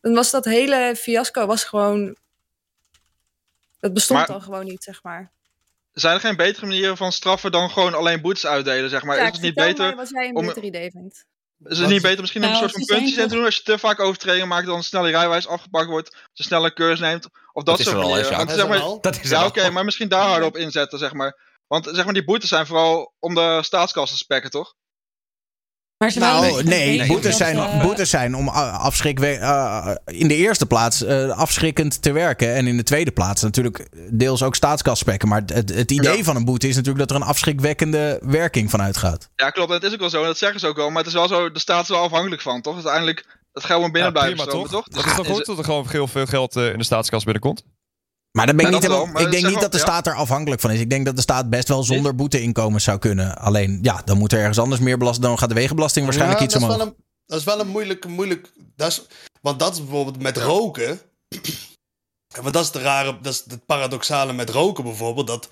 Dan 0.00 0.14
was 0.14 0.30
dat 0.30 0.44
hele 0.44 0.94
fiasco 0.96 1.46
was 1.46 1.64
gewoon... 1.64 2.16
Dat 3.80 3.92
bestond 3.94 4.18
Maar- 4.18 4.28
dan 4.28 4.42
gewoon 4.42 4.64
niet, 4.64 4.82
zeg 4.84 5.02
maar. 5.02 5.32
Zijn 6.00 6.14
er 6.14 6.20
geen 6.20 6.36
betere 6.36 6.66
manieren 6.66 6.96
van 6.96 7.12
straffen 7.12 7.52
dan 7.52 7.70
gewoon 7.70 7.94
alleen 7.94 8.20
boetes 8.20 8.46
uitdelen, 8.46 8.90
zeg 8.90 9.02
maar? 9.02 9.16
Ja, 9.16 9.26
is 9.26 9.32
het 9.32 9.40
niet 9.40 9.54
beter... 9.54 9.96
wat 9.96 10.08
jij 10.08 10.28
een 10.28 10.36
om- 10.36 10.46
beter 10.46 10.64
idee 10.64 10.90
vindt. 10.90 11.24
Is 11.64 11.78
het 11.78 11.88
niet 11.88 12.02
beter 12.02 12.20
misschien 12.20 12.42
om 12.42 12.48
een 12.48 12.54
Nou, 12.54 12.68
soort 12.68 12.76
van 12.76 12.86
ze 12.86 12.94
puntjes 12.94 13.18
in 13.22 13.28
te 13.28 13.34
doen? 13.34 13.44
Als 13.44 13.56
je 13.56 13.62
te 13.62 13.78
vaak 13.78 14.00
overtredingen 14.00 14.48
maakt, 14.48 14.66
dan 14.66 14.82
snel 14.82 15.06
je 15.06 15.12
rijwijs 15.12 15.46
afgepakt 15.46 15.88
wordt. 15.88 16.12
Als 16.12 16.22
je 16.32 16.42
snel 16.42 16.64
een 16.64 16.74
cursus 16.74 17.00
neemt. 17.00 17.28
Of 17.52 17.62
dat, 17.62 17.80
soort? 17.80 17.96
Want 17.96 18.08
Dat 18.10 18.18
is 18.48 18.54
zeg 18.54 18.68
maar. 18.68 18.98
Dat 19.00 19.20
is 19.22 19.30
ja, 19.30 19.46
oké, 19.46 19.70
maar 19.70 19.84
misschien 19.84 20.08
daar 20.08 20.26
harder 20.26 20.48
op 20.48 20.56
inzetten, 20.56 20.98
zeg 20.98 21.12
maar. 21.12 21.38
Want 21.66 21.88
zeg 21.92 22.04
maar, 22.04 22.14
die 22.14 22.24
boetes 22.24 22.48
zijn 22.48 22.66
vooral 22.66 23.14
om 23.18 23.34
de 23.34 23.58
staatskas 23.62 24.10
te 24.10 24.16
spekken, 24.16 24.50
toch? 24.50 24.74
Maar 25.98 26.10
ze 26.10 26.20
waren 26.20 26.40
Nou, 26.40 26.56
niet 26.56 26.64
nee, 26.64 26.90
bezig 26.90 27.06
boetes 27.06 27.38
dat, 27.38 27.46
zijn, 27.48 27.56
eh, 27.56 27.82
boetes 27.82 28.10
zijn 28.10 28.34
om 28.36 28.48
a- 28.48 28.70
afschrik, 28.70 29.20
eh, 29.20 29.94
in 30.04 30.28
de 30.28 30.34
eerste 30.34 30.66
plaats 30.66 31.04
eh, 31.04 31.28
afschrikkend 31.30 32.02
te 32.02 32.12
werken. 32.12 32.54
En 32.54 32.66
in 32.66 32.76
de 32.76 32.82
tweede 32.82 33.10
plaats 33.10 33.42
natuurlijk 33.42 33.88
deels 34.10 34.42
ook 34.42 34.54
staatskas 34.54 34.98
spekken. 34.98 35.28
Maar 35.28 35.42
het, 35.46 35.74
het 35.74 35.90
idee 35.90 36.16
Ja. 36.16 36.22
van 36.24 36.36
een 36.36 36.44
boete 36.44 36.68
is 36.68 36.74
natuurlijk 36.76 37.08
dat 37.08 37.16
er 37.16 37.22
een 37.22 37.28
afschrikwekkende 37.28 38.18
werking 38.22 38.70
van 38.70 38.82
uitgaat. 38.82 39.28
Ja, 39.36 39.50
klopt. 39.50 39.72
Het 39.72 39.82
is 39.82 39.92
ook 39.92 40.00
wel 40.00 40.10
zo. 40.10 40.20
En 40.20 40.26
dat 40.26 40.38
zeggen 40.38 40.60
ze 40.60 40.66
ook 40.66 40.76
wel. 40.76 40.88
Maar 40.88 40.98
het 40.98 41.06
is 41.06 41.12
wel 41.12 41.28
zo, 41.28 41.50
de 41.52 41.58
staat 41.58 41.82
is 41.82 41.88
wel 41.88 42.02
afhankelijk 42.02 42.42
van, 42.42 42.60
toch? 42.62 42.74
Uiteindelijk, 42.74 43.38
het 43.52 43.64
geld 43.64 43.82
moet 43.82 43.92
binnen 43.92 44.12
Ja, 44.12 44.18
blijven 44.18 44.34
prima 44.36 44.50
stromen, 44.50 44.70
toch? 44.70 44.84
toch? 44.88 44.94
Dat 44.94 45.06
is 45.10 45.16
toch 45.16 45.26
goed 45.36 45.46
dat 45.46 45.58
er 45.58 45.64
gewoon 45.64 45.86
heel 45.88 46.06
veel 46.08 46.26
geld 46.26 46.56
eh, 46.56 46.72
in 46.72 46.78
de 46.78 46.84
staatskas 46.84 47.24
binnenkomt? 47.24 47.62
Maar 48.36 48.46
dan 48.46 48.56
ben 48.56 48.66
ik, 48.66 48.72
Ja, 48.72 48.78
niet 48.78 48.88
dat 48.88 49.12
wel, 49.12 49.24
ik 49.26 49.30
denk 49.30 49.46
niet 49.46 49.60
dat 49.60 49.72
de 49.72 49.78
staat 49.78 50.06
er 50.06 50.14
afhankelijk 50.14 50.60
van 50.60 50.70
is. 50.70 50.80
Ik 50.80 50.90
denk 50.90 51.04
dat 51.04 51.16
de 51.16 51.22
staat 51.22 51.50
best 51.50 51.68
wel 51.68 51.82
zonder 51.82 52.14
boeteinkomens 52.14 52.84
zou 52.84 52.98
kunnen. 52.98 53.38
Alleen, 53.38 53.78
ja, 53.82 54.02
dan 54.04 54.18
moet 54.18 54.32
er 54.32 54.38
ergens 54.38 54.58
anders 54.58 54.80
meer 54.80 54.98
belasting. 54.98 55.26
Dan 55.26 55.38
gaat 55.38 55.48
de 55.48 55.54
wegenbelasting 55.54 56.04
waarschijnlijk 56.04 56.40
Ja, 56.40 56.46
iets 56.46 56.54
dat 56.54 56.62
omhoog. 56.62 56.80
een, 56.80 56.94
dat 57.26 57.38
is 57.38 57.44
wel 57.44 57.60
een 57.60 57.68
moeilijk... 57.68 58.06
moeilijk 58.08 58.52
dat 58.76 58.88
is, 58.88 59.06
want 59.40 59.58
dat 59.58 59.72
is 59.72 59.78
bijvoorbeeld 59.78 60.22
met 60.22 60.36
roken. 60.36 61.00
Want 62.42 62.54
dat 62.54 62.64
is 62.64 62.70
de 62.70 62.80
rare, 62.80 63.18
dat 63.22 63.32
is 63.32 63.44
het 63.48 63.66
paradoxale 63.66 64.32
met 64.32 64.50
roken 64.50 64.84
bijvoorbeeld. 64.84 65.26
Dat 65.26 65.48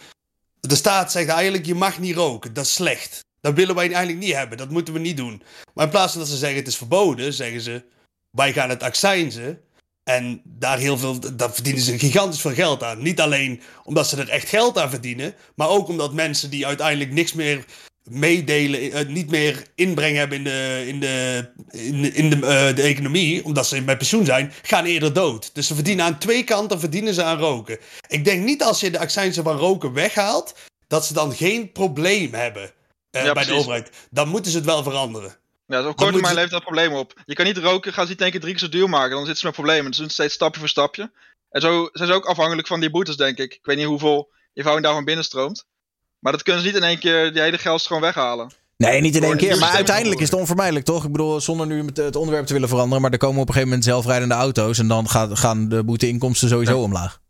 de 0.61 0.75
staat 0.75 1.13
zegt 1.13 1.29
eigenlijk, 1.29 1.67
je 1.67 1.75
mag 1.75 1.99
niet 1.99 2.17
roken. 2.17 2.53
Dat 2.53 2.65
is 2.65 2.75
slecht. 2.75 3.25
Dat 3.41 3.55
willen 3.55 3.75
wij 3.75 3.93
eigenlijk 3.93 4.19
niet 4.19 4.35
hebben. 4.35 4.59
Dat 4.59 4.71
moeten 4.71 4.95
we 4.95 5.01
niet 5.01 5.17
doen. 5.17 5.43
Maar 5.75 5.85
in 5.85 5.91
plaats 5.91 6.13
van 6.13 6.21
dat 6.21 6.31
ze 6.31 6.37
zeggen, 6.37 6.59
het 6.59 6.69
is 6.69 6.77
verboden, 6.77 7.33
zeggen 7.33 7.61
ze, 7.61 7.85
wij 8.31 8.53
gaan 8.53 8.69
het 8.69 8.83
accijnzen. 8.83 9.61
En 10.05 10.41
daar, 10.45 10.79
heel 10.79 10.99
veel, 10.99 11.19
daar 11.37 11.53
verdienen 11.55 11.83
ze 11.83 11.99
gigantisch 11.99 12.41
veel 12.41 12.55
geld 12.55 12.83
aan. 12.83 13.03
Niet 13.03 13.21
alleen 13.21 13.61
omdat 13.85 14.09
ze 14.09 14.17
er 14.17 14.29
echt 14.29 14.49
geld 14.49 14.79
aan 14.79 14.91
verdienen, 14.91 15.35
maar 15.55 15.69
ook 15.69 15.89
omdat 15.89 16.13
mensen 16.13 16.51
die 16.51 16.67
uiteindelijk 16.67 17.13
niks 17.13 17.33
meer 17.33 17.65
meedelen, 18.11 18.93
eh, 18.93 19.07
niet 19.07 19.31
meer 19.31 19.67
inbreng 19.75 20.17
hebben 20.17 20.39
in 20.39 20.45
de, 20.45 20.85
in 20.87 21.01
de, 21.01 21.51
in 21.71 22.03
de, 22.03 22.13
in 22.13 22.31
de, 22.31 22.47
eh, 22.47 22.77
de 22.77 22.83
economie, 22.83 23.45
omdat 23.45 23.67
ze 23.67 23.81
met 23.81 23.99
pensioen 23.99 24.25
zijn, 24.25 24.53
gaan 24.63 24.85
eerder 24.85 25.13
dood. 25.13 25.51
Dus 25.55 25.67
ze 25.67 25.75
verdienen 25.75 26.05
aan 26.05 26.19
twee 26.19 26.45
kanten 26.45 26.81
verdienen 26.81 27.15
ze 27.15 27.23
aan 27.23 27.39
roken. 27.39 27.79
Ik 28.09 28.25
denk 28.25 28.45
niet 28.45 28.63
als 28.63 28.81
je 28.81 28.91
de 28.91 28.99
accijnzen 28.99 29.45
van 29.45 29.57
roken 29.57 29.93
weghaalt, 29.93 30.55
dat 30.87 31.07
ze 31.07 31.13
dan 31.13 31.33
geen 31.33 31.73
probleem 31.73 32.35
hebben 32.35 32.71
eh, 33.11 33.25
Ja, 33.25 33.33
bij 33.33 33.45
de 33.45 33.53
overheid. 33.53 33.91
Dan 34.11 34.29
moeten 34.29 34.51
ze 34.51 34.57
het 34.57 34.67
wel 34.67 34.83
veranderen. 34.83 35.37
Ja, 35.67 35.79
dus 35.81 35.91
op 35.91 35.97
korte 35.97 36.13
termijn 36.13 36.35
levert 36.35 36.53
dat 36.53 36.63
problemen 36.63 36.99
op. 36.99 37.23
Je 37.25 37.35
kan 37.35 37.45
niet 37.45 37.59
roken, 37.59 37.93
gaan 37.93 38.07
ze 38.07 38.15
niet 38.19 38.31
keer 38.31 38.41
drie 38.41 38.53
keer 38.53 38.63
zo 38.63 38.69
duur 38.69 38.89
maken. 38.89 39.11
Dan 39.11 39.19
zitten 39.19 39.37
ze 39.37 39.47
met 39.47 39.55
problemen. 39.55 39.91
Dus 39.91 39.97
doen 39.97 40.09
ze 40.09 40.13
steeds 40.13 40.35
stapje 40.35 40.61
voor 40.61 40.69
stapje. 40.69 41.11
En 41.51 41.61
zo 41.61 41.89
zijn 41.93 42.09
ze 42.09 42.15
ook 42.15 42.25
afhankelijk 42.25 42.67
van 42.67 42.81
die 42.81 42.91
boetes, 42.91 43.17
denk 43.17 43.39
ik. 43.39 43.55
Ik 43.55 43.65
weet 43.65 43.77
niet 43.77 43.87
hoeveel 43.87 44.33
je 44.53 44.63
daarvan 44.63 45.05
binnenstroomt. 45.05 45.67
Maar 46.19 46.33
dat 46.33 46.43
kunnen 46.43 46.63
ze 46.63 46.69
niet 46.69 46.77
in 46.77 46.83
één 46.83 46.99
keer 46.99 47.33
die 47.33 47.43
hele 47.43 47.59
geld 47.59 47.83
gewoon 47.83 48.03
weghalen. 48.03 48.53
Nee, 48.77 49.01
niet 49.01 49.17
in 49.17 49.25
één 49.25 49.37
keer. 49.37 49.59
Maar 49.59 49.71
uiteindelijk 49.71 50.21
is 50.21 50.31
het 50.31 50.39
onvermijdelijk, 50.39 50.85
toch? 50.85 51.05
Ik 51.05 51.13
bedoel, 51.13 51.41
zonder 51.41 51.67
nu 51.67 51.83
met 51.85 51.97
het 51.97 52.17
onderwerp 52.17 52.47
te 52.47 52.53
willen 52.53 52.69
veranderen. 52.69 53.03
Maar 53.03 53.13
er 53.13 53.19
komen 53.19 53.41
op 53.41 53.49
een 53.49 53.55
gegeven 53.55 53.69
moment 53.69 53.89
zelfrijdende 53.89 54.35
auto's. 54.35 54.79
En 54.79 54.89
dan 54.89 55.09
gaan, 55.09 55.37
gaan 55.37 55.69
de 55.69 55.85
boeteinkomsten 55.85 56.49
sowieso 56.49 56.81
omlaag. 56.81 57.21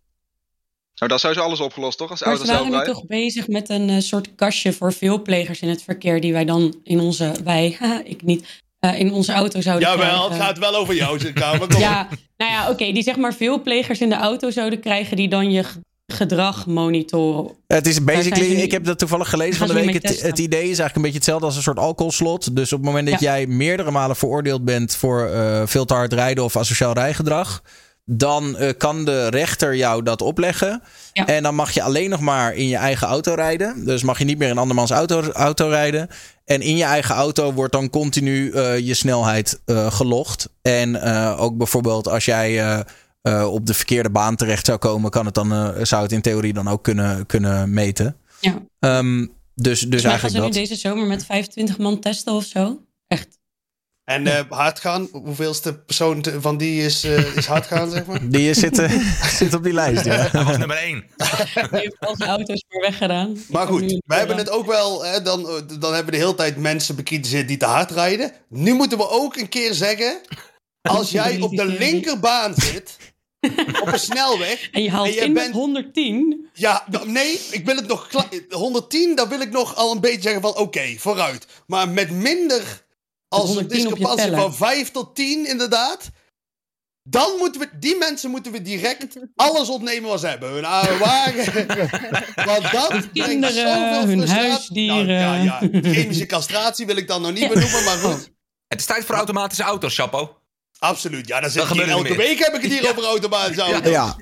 Nou, 0.95 1.11
dat 1.11 1.13
is 1.13 1.21
sowieso 1.21 1.41
alles 1.41 1.61
opgelost, 1.61 1.99
toch? 1.99 2.11
Als 2.11 2.21
Maar 2.21 2.37
ze 2.37 2.47
zelf 2.47 2.69
nu 2.69 2.85
toch 2.85 3.07
bezig 3.07 3.49
met 3.49 3.69
een 3.69 3.89
eh, 3.91 4.01
soort 4.01 4.35
kastje 4.35 4.73
voor 4.73 4.93
veelplegers 4.93 5.61
in 5.61 5.69
het 5.69 5.83
verkeer. 5.83 6.21
Die 6.21 6.33
wij 6.33 6.45
dan 6.45 6.75
in 6.85 7.01
onze, 7.01 7.33
wij, 7.45 7.79
ik 8.05 8.23
niet, 8.23 8.63
eh, 8.79 8.99
in 8.99 9.13
onze 9.13 9.33
auto 9.33 9.61
zouden 9.61 9.89
Jawel, 9.89 10.07
krijgen. 10.07 10.31
het 10.31 10.43
gaat 10.43 10.59
wel 10.59 10.75
over 10.75 10.95
jou, 10.95 11.33
Kamer. 11.33 11.79
Ja, 11.79 12.09
nou 12.37 12.53
ja, 12.53 12.71
oké. 12.71 12.93
die 12.93 13.03
zeg 13.03 13.17
maar 13.17 13.35
veelplegers 13.35 14.01
in 14.01 14.09
de 14.09 14.15
auto 14.15 14.51
zouden 14.51 14.81
krijgen. 14.81 15.17
Die 15.17 15.29
dan 15.29 15.51
je 15.51 15.65
gedrag 16.07 16.67
monitoren. 16.67 17.51
Het 17.67 17.87
is 17.87 18.05
basically, 18.05 18.49
ze 18.49 18.63
ik 18.63 18.71
heb 18.71 18.85
dat 18.85 18.99
toevallig 18.99 19.29
gelezen 19.29 19.55
van 19.55 19.67
de 19.67 19.73
ze 19.73 19.87
week. 19.87 20.03
Het, 20.23 20.39
idee 20.39 20.61
is 20.61 20.67
eigenlijk 20.67 20.97
een 20.97 21.03
beetje 21.03 21.17
hetzelfde 21.17 21.47
als 21.47 21.57
een 21.57 21.63
soort 21.63 21.79
alcoholslot. 21.79 22.57
Dus 22.57 22.73
op 22.73 22.79
het 22.79 22.87
moment 22.87 23.11
dat 23.11 23.21
Ja. 23.21 23.37
jij 23.37 23.47
meerdere 23.47 23.91
malen 23.91 24.17
veroordeeld 24.17 24.65
bent 24.65 24.97
voor 24.97 25.27
eh, 25.27 25.63
veel 25.65 25.85
te 25.85 25.95
hard 25.95 26.13
rijden 26.13 26.45
of 26.45 26.57
asociaal 26.57 26.93
rijgedrag. 26.93 27.63
Dan 28.05 28.57
eh, 28.57 28.73
kan 28.79 29.05
de 29.05 29.29
rechter 29.29 29.77
jou 29.77 30.03
dat 30.03 30.23
opleggen. 30.23 30.83
Ja. 31.13 31.27
En 31.27 31.43
dan 31.43 31.55
mag 31.55 31.71
je 31.71 31.83
alleen 31.83 32.11
nog 32.11 32.21
maar 32.21 32.55
in 32.55 32.69
je 32.69 32.77
eigen 32.77 33.07
auto 33.07 33.35
rijden. 33.35 33.85
Dus 33.85 34.03
mag 34.03 34.19
je 34.19 34.25
niet 34.25 34.39
meer 34.39 34.49
in 34.49 34.59
andermans 34.59 34.91
auto, 34.91 35.23
auto 35.33 35.69
rijden. 35.69 36.09
En 36.45 36.61
in 36.61 36.77
je 36.77 36.85
eigen 36.85 37.15
auto 37.15 37.53
wordt 37.53 37.73
dan 37.73 37.91
continu 37.91 38.51
eh, 38.51 38.79
je 38.79 38.95
snelheid 38.95 39.61
eh, 39.65 39.93
gelogd. 39.93 40.49
En 40.63 41.03
ook 41.37 41.57
bijvoorbeeld 41.57 42.09
als 42.09 42.25
jij 42.25 42.85
op 43.47 43.67
de 43.67 43.75
verkeerde 43.75 44.11
baan 44.11 44.37
terecht 44.37 44.67
zou 44.67 44.79
komen, 44.79 45.11
kan 45.11 45.25
het 45.25 45.35
dan, 45.35 45.75
zou 45.83 46.03
het 46.03 46.13
in 46.13 46.21
theorie 46.21 46.53
dan 46.53 46.69
ook 46.69 46.83
kunnen, 46.83 47.27
kunnen 47.27 47.73
meten. 47.73 48.17
Ja. 48.41 48.63
Ehm, 48.79 49.27
dus 49.55 49.81
dus 49.81 50.03
wij 50.03 50.11
gaan 50.11 50.11
eigenlijk 50.11 50.31
ze 50.31 50.39
nu 50.39 50.45
dat. 50.45 50.53
deze 50.53 50.75
zomer 50.75 51.07
met 51.07 51.25
25 51.25 51.79
man 51.79 52.01
testen 52.01 52.33
of 52.33 52.45
zo. 52.45 52.81
Echt. 53.07 53.39
En 54.05 54.27
eh 54.27 54.41
hardgaan, 54.49 55.09
hoeveelste 55.13 55.75
persoon 55.79 56.21
te- 56.23 56.41
van 56.41 56.57
die 56.57 56.83
is, 56.85 57.05
eh, 57.05 57.37
is 57.37 57.47
hardgaan, 57.47 57.91
zeg 57.91 58.07
maar? 58.07 58.29
Die 58.31 58.49
eh, 58.49 58.55
zit, 58.57 58.79
eh, 58.79 58.93
zit 59.39 59.55
op 59.55 59.63
die 59.63 59.73
lijst, 59.73 60.05
ja. 60.05 60.15
Hij 60.33 60.45
was 60.45 60.57
nummer 60.57 60.77
één. 60.77 61.05
Die 61.55 61.67
heeft 61.71 61.97
al 61.99 62.17
zijn 62.17 62.29
auto's 62.31 62.65
weer 62.69 62.81
weggedaan. 62.81 63.37
Maar 63.49 63.67
goed, 63.67 64.01
wij 64.07 64.19
hebben 64.19 64.37
het 64.37 64.51
ook 64.51 64.67
wel, 64.67 65.05
hè, 65.05 65.23
dan, 65.23 65.43
dan 65.81 65.95
hebben 65.95 66.05
we 66.13 66.19
de 66.19 66.25
hele 66.25 66.35
tijd 66.35 66.57
mensen 66.57 66.97
bekritiseerd 66.97 67.49
die 67.49 67.57
te 67.57 67.65
hard 67.65 67.91
rijden. 67.91 68.33
Nu 68.49 68.73
moeten 68.75 68.99
we 68.99 69.09
ook 69.09 69.37
een 69.37 69.49
keer 69.49 69.75
zeggen, 69.75 70.21
als 70.83 71.11
jij 71.11 71.41
op 71.41 71.57
de 71.57 71.67
linkerbaan 71.67 72.55
zit, 72.57 72.97
op 73.81 73.93
een 73.93 73.99
snelweg, 73.99 74.69
En 74.73 74.83
je 74.83 74.91
haalt 74.91 75.07
En 75.09 75.15
jij 75.15 75.25
in 75.25 75.33
bent- 75.35 75.53
110. 75.55 76.49
ja, 76.55 76.85
nou, 76.91 77.11
nee, 77.11 77.41
ik 77.51 77.65
wil 77.67 77.77
het 77.77 77.87
nog, 77.87 78.07
kla- 78.07 78.29
110, 78.51 79.15
dan 79.15 79.29
wil 79.29 79.41
ik 79.41 79.51
nog 79.51 79.77
al 79.77 79.93
een 79.93 80.01
beetje 80.01 80.21
zeggen 80.23 80.43
van, 80.43 80.57
oké, 80.57 80.95
vooruit. 80.99 81.47
Maar 81.67 81.89
met 81.89 82.11
minder, 82.11 82.84
als 83.35 83.49
een 83.49 83.55
110 83.55 83.87
op 83.87 83.99
je 83.99 84.05
discrepantie 84.05 84.37
van 84.37 84.55
5 84.55 84.91
tot 84.91 85.14
10 85.14 85.47
inderdaad, 85.47 86.11
dan 87.03 87.37
moeten 87.39 87.61
we, 87.61 87.68
die 87.78 87.97
mensen 87.97 88.30
moeten 88.30 88.53
we 88.53 88.62
direct 88.62 89.18
alles 89.35 89.68
ontnemen 89.68 90.11
wat 90.11 90.20
ze 90.20 90.26
hebben. 90.26 90.51
Hun 90.51 90.64
oude 90.64 90.99
wagen. 90.99 91.66
Want 92.51 92.72
dat 92.72 92.89
brengt 92.89 93.12
kinderen, 93.12 93.55
zoveel 93.55 94.07
hun 94.07 94.18
frustratie. 94.18 94.51
huisdieren. 94.51 95.07
Nou, 95.07 95.45
ja, 95.45 95.59
ja. 95.72 95.93
Chemische 95.93 96.26
castratie 96.26 96.87
wil 96.87 96.97
ik 96.97 97.09
dan 97.09 97.22
nog 97.22 97.32
niet 97.32 97.49
benoemen, 97.49 97.85
maar 97.85 97.97
goed. 97.97 98.32
Het 98.68 98.80
is 98.80 98.87
tijd 98.87 99.05
voor 99.05 99.14
automatische 99.14 99.62
auto's, 99.62 99.95
Chapo. 99.95 100.39
Absoluut. 100.78 101.28
Ja, 101.28 101.41
dan 101.41 101.51
zit 101.51 101.61
Dat 101.61 101.70
ik 101.70 101.74
hier 101.74 101.82
gebeurt 101.85 101.99
elke 101.99 102.20
niet 102.20 102.28
week 102.28 102.39
heb 102.39 102.55
ik 102.55 102.62
het 102.62 102.72
hier 102.72 102.91
over 102.91 103.05
automatische 103.05 103.62
auto's. 103.62 103.91
Ja. 103.91 104.16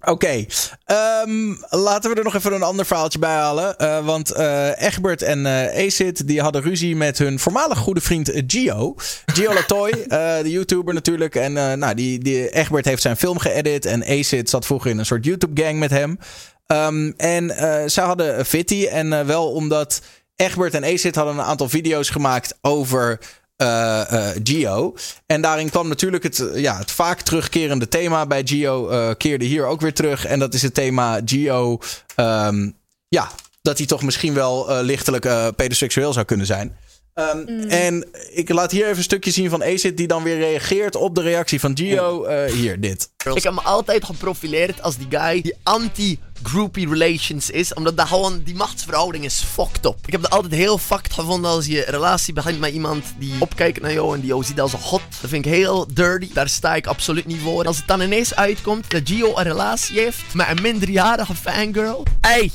Oké, 0.00 0.46
Ehm, 0.84 1.54
laten 1.70 2.10
we 2.10 2.16
er 2.16 2.24
nog 2.24 2.34
even 2.34 2.52
een 2.52 2.62
ander 2.62 2.86
verhaaltje 2.86 3.18
bij 3.18 3.34
halen. 3.34 3.78
Eh, 3.78 4.04
want 4.04 4.30
eh, 4.30 4.82
Egbert 4.82 5.22
en 5.22 5.46
eh 5.46 5.86
Acid 5.86 6.26
die 6.26 6.40
hadden 6.40 6.62
ruzie 6.62 6.96
met 6.96 7.18
hun 7.18 7.38
voormalig 7.38 7.78
goede 7.78 8.00
vriend 8.00 8.32
Gio. 8.46 8.94
Gio 9.26 9.54
Latoy, 9.54 9.90
de 10.42 10.50
YouTuber 10.50 10.94
natuurlijk. 10.94 11.34
En 11.34 11.52
nou, 11.52 11.94
die, 11.94 12.18
die 12.18 12.50
Egbert 12.50 12.84
heeft 12.84 13.02
zijn 13.02 13.16
film 13.16 13.38
geëdit. 13.38 13.84
En 13.84 14.04
Acid 14.04 14.50
zat 14.50 14.66
vroeger 14.66 14.90
in 14.90 14.98
een 14.98 15.06
soort 15.06 15.24
YouTube-gang 15.24 15.78
met 15.78 15.90
hem. 15.90 16.18
Ehm, 16.66 17.12
en 17.16 17.52
zij 17.90 18.04
hadden 18.04 18.46
Fitty. 18.46 18.86
En 18.86 19.26
wel 19.26 19.52
omdat 19.52 20.00
Egbert 20.36 20.74
en 20.74 20.84
Acid 20.84 21.14
hadden 21.14 21.34
een 21.34 21.44
aantal 21.44 21.68
video's 21.68 22.10
gemaakt 22.10 22.58
over 22.60 23.18
eh, 23.56 24.28
eh, 24.30 24.40
Gio. 24.42 24.94
En 25.26 25.40
daarin 25.40 25.70
kwam 25.70 25.88
natuurlijk 25.88 26.22
het, 26.22 26.38
eh, 26.38 26.60
ja, 26.60 26.78
het 26.78 26.90
vaak 26.90 27.20
terugkerende 27.20 27.88
thema 27.88 28.26
bij 28.26 28.42
eh, 28.90 29.10
keerde 29.16 29.44
hier 29.44 29.66
ook 29.66 29.80
weer 29.80 29.94
terug. 29.94 30.24
En 30.24 30.38
dat 30.38 30.54
is 30.54 30.62
het 30.62 30.74
thema 30.74 31.20
Gio. 31.24 31.78
ehm, 32.14 32.70
ja, 33.08 33.30
dat 33.62 33.78
hij 33.78 33.86
toch 33.86 34.02
misschien 34.02 34.34
wel 34.34 34.82
lichtelijk 34.82 35.54
pedoseksueel 35.56 36.12
zou 36.12 36.24
kunnen 36.24 36.46
zijn. 36.46 36.76
Ehm, 37.16 37.68
En 37.68 38.06
ik 38.32 38.48
laat 38.48 38.70
hier 38.70 38.84
even 38.84 38.96
een 38.96 39.02
stukje 39.02 39.30
zien 39.30 39.50
van 39.50 39.64
Acid 39.64 39.96
die 39.96 40.06
dan 40.06 40.22
weer 40.22 40.38
reageert 40.38 40.96
op 40.96 41.14
de 41.14 41.20
reactie 41.20 41.60
van 41.60 41.76
Gio. 41.76 42.24
Eh, 42.24 42.52
hier, 42.52 42.80
dit. 42.80 43.10
Ik 43.34 43.42
heb 43.42 43.52
me 43.52 43.60
altijd 43.60 44.04
geprofileerd 44.04 44.82
als 44.82 44.96
die 44.96 45.06
guy 45.10 45.40
die 45.42 45.54
anti-groupie 45.62 46.88
relations 46.88 47.50
is. 47.50 47.74
Omdat 47.74 47.96
dat 47.96 48.06
gewoon, 48.06 48.42
die 48.42 48.54
machtsverhouding 48.54 49.24
is 49.24 49.42
fucked 49.42 49.84
up. 49.86 49.96
Ik 50.06 50.12
heb 50.12 50.22
het 50.22 50.30
altijd 50.30 50.52
heel 50.52 50.78
fucked 50.78 51.12
gevonden 51.12 51.50
als 51.50 51.66
je 51.66 51.86
een 51.86 51.92
relatie 51.92 52.34
begint 52.34 52.58
met 52.60 52.72
iemand 52.72 53.04
die 53.18 53.32
opkijkt 53.38 53.80
naar 53.80 53.92
jou 53.92 54.14
en 54.14 54.20
die 54.20 54.28
jou 54.28 54.44
ziet 54.44 54.60
als 54.60 54.72
een 54.72 54.78
god. 54.78 55.02
Dat 55.20 55.30
vind 55.30 55.46
ik 55.46 55.52
heel 55.52 55.86
dirty. 55.94 56.32
Daar 56.32 56.48
sta 56.48 56.74
ik 56.74 56.86
absoluut 56.86 57.26
niet 57.26 57.40
voor. 57.40 57.64
Als 57.64 57.76
het 57.76 57.86
dan 57.86 58.00
ineens 58.00 58.34
uitkomt 58.34 58.90
dat 58.90 59.00
Gio 59.04 59.36
een 59.36 59.42
relatie 59.44 60.00
heeft 60.00 60.34
met 60.34 60.48
een 60.48 60.62
minderjarige 60.62 61.34
fangirl. 61.34 62.02
Ey, 62.20 62.52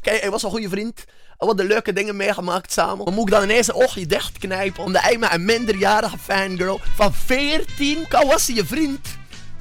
kijk, 0.00 0.20
hij 0.20 0.30
was 0.30 0.42
een 0.42 0.50
goede 0.50 0.68
vriend. 0.68 1.04
We 1.40 1.46
hadden 1.46 1.66
leuke 1.66 1.92
dingen 1.92 2.16
meegemaakt 2.16 2.72
samen. 2.72 3.04
Dan 3.04 3.14
moet 3.14 3.26
ik 3.28 3.34
dan 3.34 3.42
ineens 3.42 3.68
een 3.68 3.74
oogje 3.74 4.06
dichtknijpen. 4.06 4.84
Omdat 4.84 5.02
hij 5.02 5.18
met 5.18 5.32
een 5.32 5.44
minderjarige 5.44 6.18
fangirl 6.18 6.80
van 6.94 7.14
14, 7.14 8.08
kan 8.08 8.26
was 8.26 8.46
hij 8.46 8.56
je 8.56 8.66
vriend. 8.66 9.08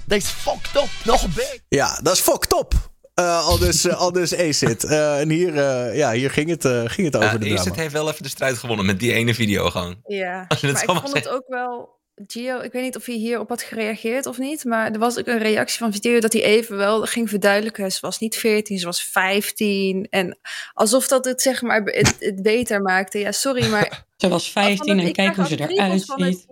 Dat 0.06 0.18
is 0.18 0.26
fucked 0.28 0.76
up. 0.84 0.90
Nog 1.04 1.28
beter. 1.28 1.60
Ja, 1.70 2.00
dat 2.04 2.14
is 2.14 2.20
fucked 2.20 2.54
up. 2.54 2.74
Eh, 3.14 3.46
al 3.48 3.58
dus, 3.58 3.86
eh, 3.88 3.96
al 3.98 4.12
dus 4.12 4.36
Acid. 4.38 4.84
Eh, 4.84 5.20
en 5.20 5.30
hier, 5.30 5.58
eh, 5.58 5.96
ja, 5.98 6.12
hier 6.12 6.32
ging 6.32 6.50
het, 6.50 6.66
ging 6.92 7.08
het 7.08 7.16
over 7.16 7.32
Ja, 7.32 7.38
de 7.38 7.46
Acid 7.46 7.64
drama. 7.64 7.82
heeft 7.82 7.94
wel 7.94 8.10
even 8.10 8.24
de 8.24 8.30
strijd 8.30 8.58
gewonnen 8.58 8.86
met 8.86 9.00
die 9.00 9.14
ene 9.14 9.34
video 9.34 9.70
gewoon. 9.70 10.02
Ja, 10.08 10.46
maar 10.62 10.84
ik 10.84 10.90
vond 10.90 11.14
het 11.14 11.30
ook 11.30 11.48
wel... 11.48 11.99
Gio, 12.28 12.60
ik 12.60 12.72
weet 12.72 12.84
niet 12.84 12.96
of 12.96 13.06
hij 13.06 13.16
hierop 13.16 13.50
had 13.50 13.62
gereageerd 13.62 14.26
of 14.26 14.38
niet, 14.38 14.66
maar 14.66 14.92
er 14.92 15.00
was 15.00 15.18
ook 15.18 15.28
een 15.28 15.38
reactie 15.38 15.78
van 15.78 15.94
Gio 15.94 16.20
dat 16.20 16.34
hij 16.34 16.44
even 16.44 16.78
wel 16.78 17.02
ging 17.02 17.30
verduidelijken. 17.30 17.92
Ze 17.92 17.98
was 18.02 18.20
niet 18.20 18.36
14, 18.36 18.80
ze 18.80 18.86
was 18.86 19.04
15. 19.04 20.08
En 20.10 20.38
alsof 20.74 21.08
dat 21.08 21.26
het 21.26 21.42
zeg 21.42 21.62
maar 21.62 21.82
het, 21.84 22.16
het 22.20 22.42
beter 22.42 22.82
maakte. 22.82 23.20
Ja, 23.20 23.32
sorry, 23.32 23.70
maar... 23.70 24.08
Ze 24.18 24.28
was 24.28 24.52
15 24.52 25.00
en 25.00 25.12
kijk 25.12 25.36
hoe 25.36 25.48
ze 25.48 25.70
eruit 25.70 26.06
ziet. 26.18 26.48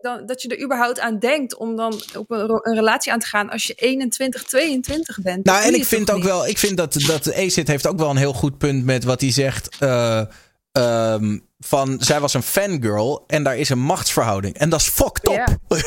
Dan, 0.00 0.26
dat 0.26 0.42
je 0.42 0.48
er 0.48 0.62
überhaupt 0.62 1.00
aan 1.00 1.18
denkt 1.18 1.56
om 1.56 1.76
dan 1.76 2.02
op 2.16 2.30
een, 2.30 2.74
relatie 2.74 3.12
aan 3.12 3.18
te 3.18 3.26
gaan 3.26 3.50
als 3.50 3.64
je 3.64 3.74
21, 3.74 4.42
22 4.42 5.18
bent. 5.22 5.44
Nou, 5.44 5.64
en 5.64 5.74
ik 5.74 5.84
vind 5.84 6.10
ook 6.10 6.16
niet? 6.16 6.24
wel, 6.24 6.46
ik 6.46 6.58
vind 6.58 6.76
dat, 6.76 6.92
dat 6.92 7.34
Acid 7.34 7.68
heeft 7.68 7.86
ook 7.86 7.98
wel 7.98 8.10
een 8.10 8.16
heel 8.16 8.32
goed 8.32 8.58
punt 8.58 8.84
met 8.84 9.04
wat 9.04 9.20
hij 9.20 9.30
zegt. 9.30 9.76
eh, 9.78 10.24
ehm, 10.72 11.38
van 11.58 11.96
zij 12.00 12.20
was 12.20 12.34
een 12.34 12.42
fangirl 12.42 13.24
en 13.26 13.42
daar 13.42 13.56
is 13.56 13.68
een 13.68 13.78
machtsverhouding. 13.78 14.54
En 14.58 14.68
dat 14.70 14.80
is 14.80 14.88
fucked 14.88 15.28
up. 15.28 15.34
Ja. 15.34 15.46
dat 15.68 15.78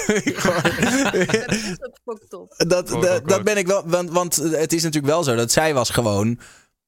is 1.51 1.77
ook 1.81 1.97
fucked 2.05 2.33
up. 2.33 2.69
Dat, 2.69 2.87
dat, 2.87 3.27
dat 3.27 3.43
ben 3.43 3.57
ik 3.57 3.67
wel. 3.67 3.83
Want, 3.85 4.09
want 4.09 4.35
het 4.35 4.73
is 4.73 4.83
natuurlijk 4.83 5.13
wel 5.13 5.23
zo 5.23 5.35
dat 5.35 5.51
zij 5.51 5.73
was 5.73 5.89
gewoon. 5.89 6.39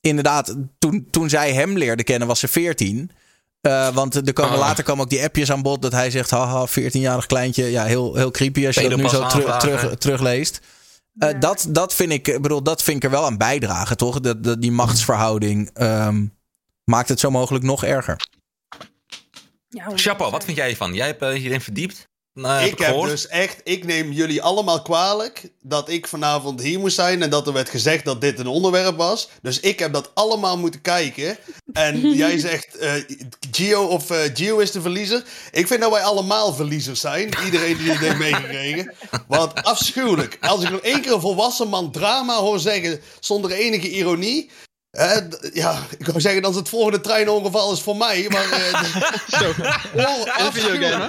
Inderdaad, 0.01 0.55
toen, 0.79 1.07
toen 1.11 1.29
zij 1.29 1.53
hem 1.53 1.77
leerde 1.77 2.03
kennen, 2.03 2.27
was 2.27 2.39
ze 2.39 2.47
14. 2.47 3.11
Eh, 3.61 3.89
want 3.93 4.15
er 4.27 4.33
komen, 4.33 4.51
Ah. 4.53 4.59
later 4.59 4.83
komen 4.83 5.03
ook 5.03 5.09
die 5.09 5.23
appjes 5.23 5.51
aan 5.51 5.61
bod 5.61 5.81
dat 5.81 5.91
hij 5.91 6.11
zegt: 6.11 6.29
haha, 6.29 6.67
14-jarig 6.67 7.25
kleintje. 7.25 7.65
Ja, 7.65 7.83
heel, 7.85 8.15
heel 8.15 8.31
creepy 8.31 8.65
als 8.65 8.75
je 8.75 8.89
dat 8.89 8.97
nu 8.97 9.09
zo 9.09 9.09
teru- 9.09 9.23
aanvragen. 9.23 9.59
terug, 9.59 9.95
terugleest. 9.97 10.59
Eh, 11.17 11.39
dat, 11.39 11.65
dat, 11.69 11.93
vind 11.93 12.11
ik, 12.11 12.41
bedoel, 12.41 12.63
dat 12.63 12.83
vind 12.83 12.97
ik 12.97 13.03
er 13.03 13.09
wel 13.09 13.25
aan 13.25 13.37
bijdragen, 13.37 13.97
toch? 13.97 14.19
Dat, 14.19 14.43
dat, 14.43 14.61
die 14.61 14.71
machtsverhouding 14.71 15.69
ehm, 15.73 16.25
maakt 16.83 17.09
het 17.09 17.19
zo 17.19 17.31
mogelijk 17.31 17.63
nog 17.63 17.83
erger. 17.83 18.27
Ja, 19.73 19.91
Chapo, 19.95 20.29
wat 20.29 20.43
vind 20.43 20.57
jij 20.57 20.67
hiervan? 20.67 20.93
Jij 20.93 21.05
hebt 21.05 21.21
eh, 21.21 21.29
hierin 21.29 21.61
verdiept. 21.61 22.07
Nou, 22.33 22.61
heb 22.61 22.71
ik 22.71 22.77
heb 22.77 22.87
gehoord. 22.87 23.09
dus 23.09 23.27
echt, 23.27 23.61
ik 23.63 23.85
neem 23.85 24.11
jullie 24.11 24.41
allemaal 24.41 24.81
kwalijk 24.81 25.51
dat 25.61 25.89
ik 25.89 26.07
vanavond 26.07 26.61
hier 26.61 26.79
moest 26.79 26.95
zijn 26.95 27.21
en 27.21 27.29
dat 27.29 27.47
er 27.47 27.53
werd 27.53 27.69
gezegd 27.69 28.05
dat 28.05 28.21
dit 28.21 28.39
een 28.39 28.47
onderwerp 28.47 28.97
was. 28.97 29.29
Dus 29.41 29.59
ik 29.59 29.79
heb 29.79 29.93
dat 29.93 30.11
allemaal 30.13 30.57
moeten 30.57 30.81
kijken. 30.81 31.37
En 31.73 31.99
jij 32.23 32.37
zegt 32.37 32.77
eh, 32.77 32.93
Gio 33.51 33.85
of 33.85 34.09
eh, 34.09 34.17
Gio 34.33 34.57
is 34.57 34.71
de 34.71 34.81
verliezer. 34.81 35.23
Ik 35.51 35.67
vind 35.67 35.81
dat 35.81 35.91
wij 35.91 36.03
allemaal 36.03 36.53
verliezers 36.53 36.99
zijn. 36.99 37.29
Iedereen 37.45 37.77
die 37.77 37.91
het 37.91 37.99
heeft 37.99 38.17
meegekregen. 38.17 38.93
Wat 39.27 39.63
afschuwelijk. 39.63 40.37
Als 40.41 40.63
ik 40.63 40.69
nog 40.69 40.81
één 40.81 41.01
keer 41.01 41.13
een 41.13 41.21
volwassen 41.21 41.67
man 41.67 41.91
drama 41.91 42.35
hoor 42.35 42.59
zeggen 42.59 43.01
zonder 43.19 43.51
enige 43.51 43.89
ironie. 43.89 44.49
Ja, 45.53 45.79
ik 45.97 46.05
wou 46.05 46.21
zeggen 46.21 46.41
dat 46.41 46.55
het 46.55 46.69
volgende 46.69 47.01
treinongeval 47.01 47.73
is 47.73 47.81
voor 47.81 47.97
mij. 47.97 48.25
Maar 48.29 48.51
eh, 48.51 48.83
Zo, 49.39 49.49
oh, 49.95 50.53
hè? 50.53 51.07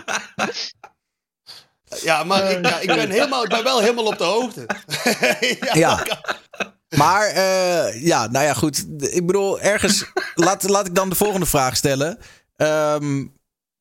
Ja, 2.02 2.24
maar 2.24 2.50
ik, 2.50 2.66
ja, 2.66 2.78
ik, 2.78 2.86
ben 2.86 3.10
helemaal, 3.10 3.42
ik 3.42 3.48
ben 3.48 3.64
wel 3.64 3.80
helemaal 3.80 4.06
op 4.06 4.18
de 4.18 4.24
hoogte. 4.24 4.66
ja, 5.60 5.74
Ja. 5.74 6.06
Maar 6.96 7.26
eh, 7.26 8.02
ja, 8.02 8.26
nou 8.26 8.44
ja, 8.44 8.54
goed. 8.54 8.86
Ik 8.98 9.26
bedoel, 9.26 9.60
ergens. 9.60 10.04
laat, 10.34 10.68
laat 10.68 10.86
ik 10.86 10.94
dan 10.94 11.08
de 11.08 11.14
volgende 11.14 11.46
vraag 11.46 11.76
stellen. 11.76 12.18
Ehm, 12.56 13.26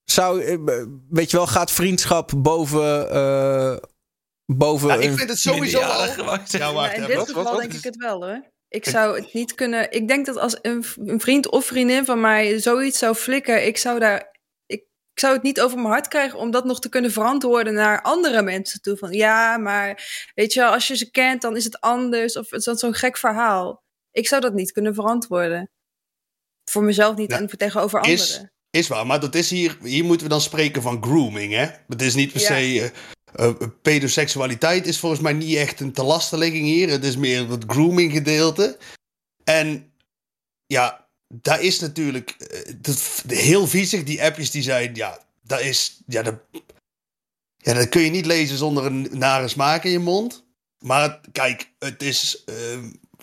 zou, 0.03 0.43
eh, 0.43 0.83
weet 1.09 1.31
je 1.31 1.37
wel, 1.37 1.47
gaat 1.47 1.71
vriendschap 1.71 2.31
boven. 2.35 3.09
eh, 3.09 3.75
boven 4.45 4.87
Ja, 4.87 4.95
ik 4.95 5.17
vind 5.17 5.29
het 5.29 5.39
sowieso 5.39 5.79
al... 5.79 6.05
Ja, 6.47 6.73
wacht 6.73 6.93
in 6.93 7.05
dit 7.05 7.31
geval 7.31 7.55
denk 7.57 7.73
ik 7.73 7.83
het 7.83 7.95
wel 7.95 8.23
hoor. 8.23 8.51
Ik 8.73 8.85
zou 8.85 9.15
het 9.19 9.33
niet 9.33 9.55
kunnen. 9.55 9.91
Ik 9.91 10.07
denk 10.07 10.25
dat 10.25 10.37
als 10.37 10.57
een, 10.61 10.83
vriend 11.19 11.49
of 11.49 11.65
vriendin 11.65 12.05
van 12.05 12.21
mij 12.21 12.59
zoiets 12.59 12.97
zou 12.97 13.15
flikken, 13.15 13.65
ik 13.65 13.77
zou 13.77 13.99
daar. 13.99 14.31
Ik, 14.65 14.83
zou 15.13 15.33
het 15.33 15.43
niet 15.43 15.61
over 15.61 15.77
mijn 15.77 15.89
hart 15.89 16.07
krijgen 16.07 16.39
om 16.39 16.51
dat 16.51 16.65
nog 16.65 16.79
te 16.79 16.89
kunnen 16.89 17.11
verantwoorden 17.11 17.73
naar 17.73 18.01
andere 18.01 18.41
mensen 18.41 18.81
toe. 18.81 18.97
Van 18.97 19.11
ja, 19.11 19.57
maar 19.57 20.03
weet 20.35 20.53
je 20.53 20.59
wel, 20.59 20.71
als 20.71 20.87
je 20.87 20.95
ze 20.97 21.11
kent, 21.11 21.41
dan 21.41 21.55
is 21.55 21.63
het 21.63 21.79
anders. 21.79 22.37
Of 22.37 22.49
het 22.49 22.59
is 22.59 22.65
dan 22.65 22.77
zo'n 22.77 22.93
gek 22.93 23.17
verhaal. 23.17 23.83
Ik 24.11 24.27
zou 24.27 24.41
dat 24.41 24.53
niet 24.53 24.71
kunnen 24.71 24.93
verantwoorden. 24.93 25.71
Voor 26.71 26.83
mezelf 26.83 27.15
niet 27.15 27.31
Ja, 27.31 27.37
en 27.37 27.49
voor 27.49 27.57
tegenover 27.57 28.05
is- 28.07 28.31
anderen. 28.31 28.51
Is 28.69 28.87
waar, 28.87 29.05
maar 29.05 29.19
dat 29.19 29.35
is 29.35 29.49
hier, 29.49 29.77
hier 29.81 30.03
moeten 30.03 30.25
we 30.27 30.31
dan 30.33 30.41
spreken 30.41 30.81
van 30.81 31.03
grooming, 31.03 31.53
hè? 31.53 31.65
Het 31.87 32.01
is 32.01 32.15
niet 32.15 32.31
per 32.31 32.41
Ja. 32.41 32.47
se... 32.47 32.81
eh, 32.81 32.89
eh, 33.35 33.53
pedoseksualiteit 33.81 34.87
is 34.87 34.99
volgens 34.99 35.21
mij 35.21 35.33
niet 35.33 35.55
echt 35.55 35.79
een 35.79 35.93
te 35.93 36.03
lastenlegging 36.03 36.65
hier. 36.65 36.89
Het 36.89 37.03
is 37.03 37.17
meer 37.17 37.49
het 37.49 37.63
grooming 37.67 38.11
gedeelte. 38.11 38.77
En 39.43 39.93
ja, 40.65 41.07
daar 41.27 41.61
is 41.61 41.79
natuurlijk 41.79 42.29
eh, 42.29 43.37
heel 43.37 43.67
viezig. 43.67 44.03
Die 44.03 44.23
appjes 44.23 44.51
die 44.51 44.61
zijn, 44.61 44.95
ja, 44.95 45.19
dat 45.41 45.61
is... 45.61 46.01
Ja, 46.07 46.21
dat, 46.21 46.35
ja, 47.57 47.73
dat 47.73 47.89
kun 47.89 48.01
je 48.01 48.09
niet 48.09 48.25
lezen 48.25 48.57
zonder 48.57 48.85
een 48.85 49.09
nare 49.11 49.47
smaak 49.47 49.83
in 49.83 49.91
je 49.91 49.99
mond. 49.99 50.45
Maar 50.79 51.21
kijk, 51.31 51.71
het 51.79 52.03
is 52.03 52.43
eh, 52.45 52.55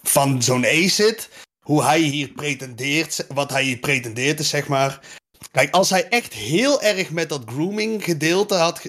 van 0.03 0.43
zo'n 0.43 0.65
ACID, 0.65 1.29
hoe 1.61 1.83
hij 1.83 2.01
hier 2.01 2.29
pretendeert, 2.29 3.27
wat 3.29 3.51
hij 3.51 3.63
hier 3.63 3.79
pretendeert 3.79 4.41
is 4.41 4.49
zeg 4.49 4.69
maar... 4.69 5.19
Kijk, 5.51 5.75
als 5.75 5.91
hij 5.91 6.09
echt 6.09 6.33
heel 6.33 6.83
erg 6.83 7.11
met 7.11 7.29
dat 7.29 7.43
grooming 7.47 8.05
gedeelte 8.05 8.55
had, 8.55 8.81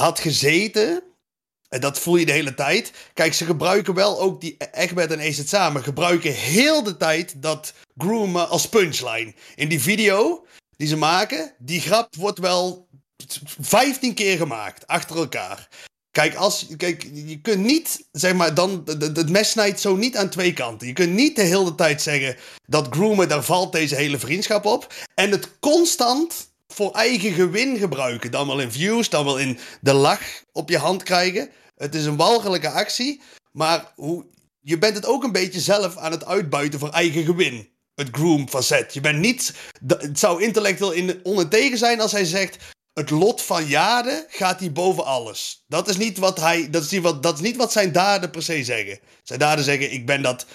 had 0.00 0.18
gezeten. 0.18 1.02
En 1.68 1.80
dat 1.80 1.98
voel 1.98 2.16
je 2.16 2.26
de 2.26 2.32
hele 2.32 2.54
tijd. 2.54 2.92
Kijk, 3.14 3.34
ze 3.34 3.44
gebruiken 3.44 3.94
wel 3.94 4.20
ook 4.20 4.40
die 4.40 4.56
Egbert 4.72 5.10
en 5.10 5.20
Acid 5.20 5.48
samen. 5.48 5.82
Gebruiken 5.82 6.32
heel 6.32 6.82
de 6.82 6.96
tijd 6.96 7.42
dat 7.42 7.72
groomen 7.96 8.48
als 8.48 8.68
punchline. 8.68 9.34
In 9.54 9.68
die 9.68 9.80
video 9.80 10.46
die 10.76 10.88
ze 10.88 10.96
maken, 10.96 11.54
die 11.58 11.80
grap 11.80 12.14
wordt 12.14 12.38
wel 12.38 12.88
15 13.60 14.14
keer 14.14 14.36
gemaakt 14.36 14.86
achter 14.86 15.16
elkaar. 15.16 15.68
Kijk, 16.10 16.34
als, 16.34 16.66
kijk, 16.76 17.08
je 17.12 17.40
kunt 17.40 17.64
niet, 17.64 18.06
zeg 18.12 18.34
maar, 18.34 18.54
dan, 18.54 18.82
het 18.98 19.30
mes 19.30 19.50
snijdt 19.50 19.80
zo 19.80 19.96
niet 19.96 20.16
aan 20.16 20.28
twee 20.28 20.52
kanten. 20.52 20.86
Je 20.86 20.92
kunt 20.92 21.12
niet 21.12 21.36
de 21.36 21.42
hele 21.42 21.74
tijd 21.74 22.02
zeggen 22.02 22.36
dat 22.66 22.86
groomen, 22.90 23.28
daar 23.28 23.44
valt 23.44 23.72
deze 23.72 23.94
hele 23.94 24.18
vriendschap 24.18 24.64
op. 24.64 24.94
En 25.14 25.30
het 25.30 25.58
constant 25.60 26.50
voor 26.76 26.92
eigen 26.92 27.32
gewin 27.32 27.78
gebruiken. 27.78 28.30
Dan 28.30 28.46
wel 28.46 28.60
in 28.60 28.72
views, 28.72 29.08
dan 29.08 29.24
wel 29.24 29.38
in 29.38 29.58
de 29.80 29.92
lach 29.92 30.42
op 30.52 30.68
je 30.68 30.78
hand 30.78 31.02
krijgen. 31.02 31.50
Het 31.76 31.94
is 31.94 32.04
een 32.04 32.16
walgelijke 32.16 32.70
actie, 32.70 33.20
maar 33.52 33.92
hoe, 33.94 34.26
je 34.60 34.78
bent 34.78 34.94
het 34.94 35.06
ook 35.06 35.24
een 35.24 35.32
beetje 35.32 35.60
zelf 35.60 35.96
aan 35.96 36.10
het 36.10 36.24
uitbuiten 36.24 36.78
voor 36.78 36.90
eigen 36.90 37.24
gewin. 37.24 37.68
Het 37.94 38.08
groom 38.12 38.48
facet. 38.48 38.94
Je 38.94 39.00
bent 39.00 39.18
niet. 39.18 39.54
Het 39.86 40.18
zou 40.18 40.42
intellectueel 40.42 40.92
in 40.92 41.76
zijn 41.78 42.00
als 42.00 42.12
hij 42.12 42.24
zegt. 42.24 42.56
het 42.92 43.10
lot 43.10 43.42
van 43.42 43.66
Jade 43.66 44.26
gaat 44.28 44.60
hij 44.60 44.72
boven 44.72 45.04
alles. 45.04 45.64
Dat 45.68 45.88
is 45.88 45.96
niet 45.96 46.18
wat 46.18 46.40
hij, 46.40 46.70
dat 46.70 46.82
is 46.82 46.90
niet 46.90 47.02
wat, 47.02 47.22
dat 47.22 47.34
is 47.34 47.40
niet 47.40 47.56
wat 47.56 47.72
zijn 47.72 47.92
daden 47.92 48.30
per 48.30 48.42
se 48.42 48.64
zeggen. 48.64 48.98
Zijn 49.22 49.38
daden 49.38 49.64
zeggen, 49.64 49.92
ik 49.92 50.06
ben 50.06 50.22
dat, 50.22 50.46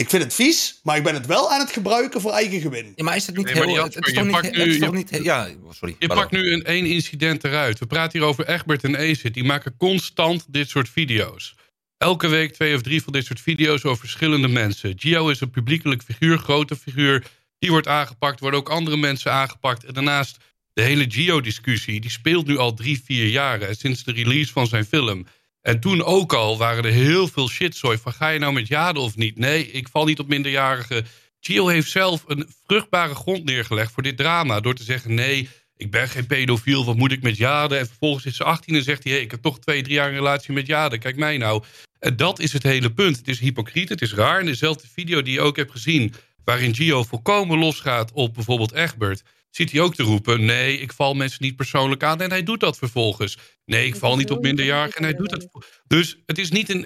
ik 0.00 0.08
vind 0.10 0.22
het 0.22 0.34
vies, 0.34 0.80
maar 0.82 0.96
ik 0.96 1.02
ben 1.02 1.14
het 1.14 1.26
wel 1.26 1.50
aan 1.52 1.60
het 1.60 1.70
gebruiken 1.72 2.20
voor 2.20 2.32
eigen 2.32 2.60
gewin. 2.60 2.92
Ja, 2.96 3.04
maar 3.04 3.16
is 3.16 3.26
het 3.26 3.36
niet 3.36 3.44
Nee, 3.44 3.54
heel... 3.54 3.82
Het 3.84 3.94
is 3.96 4.00
toch 4.00 4.14
je 4.14 4.22
niet... 4.22 4.30
pakt 4.30 4.46
Het 4.46 4.56
nu- 4.56 4.62
is 4.72 4.78
toch 4.78 4.90
je- 4.90 4.96
niet 4.96 5.24
ja, 5.24 5.48
sorry. 5.70 5.96
Je 5.98 6.06
pakt 6.06 6.30
nu 6.30 6.52
een 6.52 6.64
één 6.64 6.86
incident 6.86 7.44
eruit. 7.44 7.78
We 7.78 7.86
praten 7.86 8.18
hier 8.18 8.28
over 8.28 8.48
Egbert 8.48 8.84
en 8.84 8.96
Acid. 8.96 9.34
Die 9.34 9.44
maken 9.44 9.76
constant 9.76 10.44
dit 10.48 10.68
soort 10.68 10.88
video's. 10.88 11.54
Elke 11.98 12.28
week 12.28 12.52
twee 12.52 12.74
of 12.74 12.82
drie 12.82 13.02
van 13.02 13.12
dit 13.12 13.24
soort 13.26 13.40
video's 13.40 13.84
over 13.84 13.98
verschillende 14.00 14.48
mensen. 14.48 14.92
Gio 14.96 15.28
is 15.28 15.40
een 15.40 15.50
publiekelijk 15.50 16.02
figuur, 16.02 16.38
grote 16.38 16.76
figuur. 16.76 17.24
Die 17.58 17.70
wordt 17.70 17.86
aangepakt, 17.88 18.40
worden 18.40 18.60
ook 18.60 18.68
andere 18.68 18.96
mensen 18.96 19.32
aangepakt. 19.32 19.84
En 19.84 19.94
daarnaast 19.94 20.36
de 20.72 20.82
hele 20.82 21.04
Gio-discussie. 21.08 22.00
Die 22.00 22.10
speelt 22.10 22.46
nu 22.46 22.58
al 22.58 22.74
drie, 22.74 23.02
vier 23.04 23.26
jaar. 23.26 23.60
hè, 23.60 23.74
Sinds 23.74 24.04
de 24.04 24.12
release 24.12 24.52
van 24.52 24.66
zijn 24.66 24.84
film. 24.84 25.26
En 25.70 25.80
toen 25.80 26.04
ook 26.04 26.32
al 26.32 26.58
waren 26.58 26.84
er 26.84 26.90
heel 26.90 27.28
veel 27.28 27.48
shitzooi. 27.48 27.98
Van 27.98 28.12
ga 28.12 28.28
je 28.28 28.38
nou 28.38 28.52
met 28.52 28.68
Jade 28.68 29.00
of 29.00 29.16
niet? 29.16 29.38
Nee, 29.38 29.70
ik 29.70 29.88
val 29.88 30.04
niet 30.04 30.18
op 30.18 30.28
minderjarigen. 30.28 31.06
Gio 31.40 31.66
heeft 31.66 31.90
zelf 31.90 32.24
een 32.26 32.48
vruchtbare 32.66 33.14
grond 33.14 33.44
neergelegd 33.44 33.92
voor 33.92 34.02
dit 34.02 34.16
drama. 34.16 34.60
Door 34.60 34.74
te 34.74 34.82
zeggen, 34.82 35.14
nee, 35.14 35.48
ik 35.76 35.90
ben 35.90 36.08
geen 36.08 36.26
pedofiel. 36.26 36.84
Wat 36.84 36.96
moet 36.96 37.12
ik 37.12 37.22
met 37.22 37.36
Jade? 37.36 37.76
En 37.76 37.86
vervolgens 37.86 38.26
is 38.26 38.36
ze 38.36 38.44
18 38.44 38.74
en 38.74 38.82
zegt 38.82 39.04
hij... 39.04 39.12
Hey, 39.12 39.22
ik 39.22 39.30
heb 39.30 39.42
toch 39.42 39.58
twee, 39.58 39.82
drie 39.82 39.94
jaar 39.94 40.08
een 40.08 40.14
relatie 40.14 40.54
met 40.54 40.66
Jade. 40.66 40.98
Kijk 40.98 41.16
mij 41.16 41.36
nou. 41.36 41.62
En 41.98 42.16
dat 42.16 42.38
is 42.38 42.52
het 42.52 42.62
hele 42.62 42.92
punt. 42.92 43.16
Het 43.16 43.28
is 43.28 43.38
hypocriet, 43.38 43.88
het 43.88 44.02
is 44.02 44.14
raar. 44.14 44.40
In 44.40 44.46
dezelfde 44.46 44.88
video 44.92 45.22
die 45.22 45.32
je 45.32 45.40
ook 45.40 45.56
hebt 45.56 45.72
gezien... 45.72 46.14
waarin 46.44 46.74
Gio 46.74 47.04
volkomen 47.04 47.58
losgaat 47.58 48.12
op 48.12 48.34
bijvoorbeeld 48.34 48.72
Egbert... 48.72 49.22
ziet 49.50 49.72
hij 49.72 49.80
ook 49.80 49.94
te 49.94 50.02
roepen... 50.02 50.44
nee, 50.44 50.78
ik 50.78 50.92
val 50.92 51.14
mensen 51.14 51.38
niet 51.42 51.56
persoonlijk 51.56 52.02
aan. 52.02 52.20
En 52.20 52.30
hij 52.30 52.42
doet 52.42 52.60
dat 52.60 52.78
vervolgens. 52.78 53.38
Nee, 53.64 53.86
ik 53.86 53.96
val 53.96 54.16
niet 54.16 54.30
op 54.30 54.42
minderjarigen. 54.42 54.98
En 54.98 55.04
hij 55.04 55.14
doet 55.14 55.30
dat. 55.30 55.48
Dus 55.86 56.18
het 56.26 56.38
is 56.38 56.50
niet 56.50 56.68
een... 56.68 56.82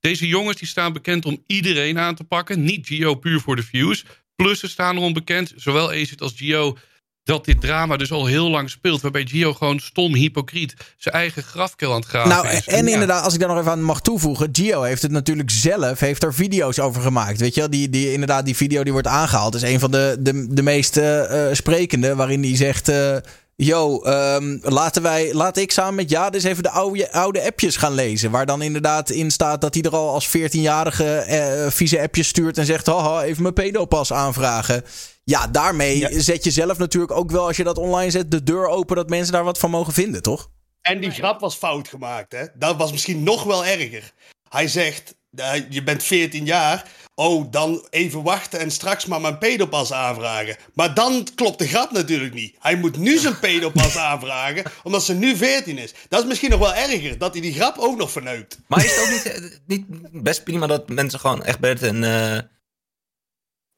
deze 0.00 0.26
jongens 0.26 0.56
die 0.56 0.68
staan 0.68 0.92
bekend 0.92 1.24
om 1.24 1.44
iedereen 1.46 1.98
aan 1.98 2.14
te 2.14 2.24
pakken. 2.24 2.64
Niet 2.64 2.86
Gio 2.86 3.14
puur 3.14 3.40
voor 3.40 3.56
de 3.56 3.62
views. 3.62 4.04
Plus 4.36 4.60
ze 4.60 4.68
staan 4.68 4.96
erom 4.96 5.12
bekend, 5.12 5.52
zowel 5.56 5.90
Acid 5.90 6.20
als 6.20 6.32
Gio... 6.36 6.76
dat 7.24 7.44
dit 7.44 7.60
drama 7.60 7.96
dus 7.96 8.12
al 8.12 8.26
heel 8.26 8.50
lang 8.50 8.70
speelt. 8.70 9.00
Waarbij 9.00 9.26
Gio 9.26 9.52
gewoon 9.54 9.78
stom, 9.80 10.14
hypocriet... 10.14 10.74
zijn 10.96 11.14
eigen 11.14 11.42
grafkel 11.42 11.90
aan 11.92 12.00
het 12.00 12.08
graven 12.08 12.28
Nou, 12.28 12.48
is. 12.48 12.66
en 12.66 12.86
Ja. 12.86 12.92
inderdaad, 12.92 13.24
als 13.24 13.34
ik 13.34 13.40
daar 13.40 13.48
nog 13.48 13.58
even 13.58 13.70
aan 13.70 13.82
mag 13.82 14.00
toevoegen. 14.00 14.48
Gio 14.52 14.82
heeft 14.82 15.02
het 15.02 15.10
natuurlijk 15.10 15.50
zelf, 15.50 16.00
heeft 16.00 16.22
er 16.22 16.34
video's 16.34 16.78
over 16.78 17.02
gemaakt. 17.02 17.40
Weet 17.40 17.54
je 17.54 17.60
wel, 17.60 17.70
die, 17.70 17.90
die, 17.90 18.12
inderdaad, 18.12 18.44
die 18.44 18.56
video 18.56 18.82
die 18.82 18.92
wordt 18.92 19.06
aangehaald. 19.06 19.54
is 19.54 19.62
een 19.62 19.80
van 19.80 19.90
de, 19.90 20.16
de, 20.18 20.46
de 20.54 20.62
meest 20.62 20.96
eh, 20.96 21.46
sprekende. 21.52 22.14
Waarin 22.14 22.42
hij 22.42 22.56
zegt: 22.56 22.88
eh, 22.88 23.16
Yo, 23.56 24.02
ehm, 24.02 24.58
laten 24.62 25.02
wij, 25.02 25.34
laat 25.34 25.56
ik 25.56 25.72
samen 25.72 25.94
met 25.94 26.10
Jade 26.10 26.36
eens 26.36 26.44
even 26.44 26.62
de 26.62 26.70
oude, 26.70 27.12
oude 27.12 27.44
appjes 27.44 27.76
gaan 27.76 27.94
lezen. 27.94 28.30
Waar 28.30 28.46
dan 28.46 28.62
inderdaad 28.62 29.10
in 29.10 29.30
staat 29.30 29.60
dat 29.60 29.74
hij 29.74 29.82
er 29.82 29.96
al 29.96 30.10
als 30.12 30.28
14-jarige 30.28 31.04
eh, 31.14 31.70
vieze 31.70 32.00
appjes 32.00 32.28
stuurt. 32.28 32.58
En 32.58 32.66
zegt: 32.66 32.86
Haha, 32.86 33.22
even 33.22 33.42
mijn 33.42 33.54
pedopas 33.54 34.12
aanvragen. 34.12 34.84
Ja, 35.30 35.46
daarmee 35.46 36.20
zet 36.20 36.44
je 36.44 36.50
zelf 36.50 36.78
natuurlijk 36.78 37.12
ook 37.12 37.30
wel, 37.30 37.46
als 37.46 37.56
je 37.56 37.64
dat 37.64 37.78
online 37.78 38.10
zet, 38.10 38.30
de 38.30 38.42
deur 38.42 38.68
open 38.68 38.96
dat 38.96 39.08
mensen 39.08 39.32
daar 39.32 39.44
wat 39.44 39.58
van 39.58 39.70
mogen 39.70 39.92
vinden, 39.92 40.22
toch? 40.22 40.50
En 40.80 41.00
die 41.00 41.10
grap 41.10 41.40
was 41.40 41.54
fout 41.54 41.88
gemaakt, 41.88 42.32
hè? 42.32 42.44
Dat 42.54 42.76
was 42.76 42.90
misschien 42.92 43.22
nog 43.22 43.42
wel 43.42 43.64
erger. 43.66 44.12
Hij 44.48 44.68
zegt, 44.68 45.14
eh, 45.36 45.70
je 45.70 45.82
bent 45.82 46.02
14 46.02 46.44
jaar. 46.44 46.86
Oh, 47.14 47.50
dan 47.50 47.86
even 47.90 48.22
wachten 48.22 48.60
en 48.60 48.70
straks 48.70 49.06
maar 49.06 49.20
mijn 49.20 49.38
pedopas 49.38 49.92
aanvragen. 49.92 50.56
Maar 50.74 50.94
dan 50.94 51.26
klopt 51.34 51.58
de 51.58 51.68
grap 51.68 51.90
natuurlijk 51.90 52.34
niet. 52.34 52.56
Hij 52.58 52.76
moet 52.76 52.96
nu 52.96 53.18
zijn 53.18 53.38
pedopas 53.48 53.96
aanvragen, 53.96 54.64
omdat 54.82 55.04
ze 55.04 55.14
nu 55.14 55.36
14 55.36 55.78
is. 55.78 55.94
Dat 56.08 56.20
is 56.20 56.28
misschien 56.28 56.50
nog 56.50 56.60
wel 56.60 56.74
erger, 56.74 57.18
dat 57.18 57.32
hij 57.32 57.42
die 57.42 57.54
grap 57.54 57.78
ook 57.78 57.96
nog 57.96 58.10
verneukt. 58.10 58.58
Maar 58.66 58.84
is 58.84 58.96
het 58.96 59.00
ook 59.04 59.10
niet, 59.10 59.24
eh, 59.24 59.58
niet 59.66 59.84
best 60.22 60.44
prima 60.44 60.66
dat 60.66 60.88
mensen 60.88 61.20
gewoon 61.20 61.42
Egbert 61.42 61.82
en... 61.82 62.04
eh 62.04 62.38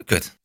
kut. 0.04 0.40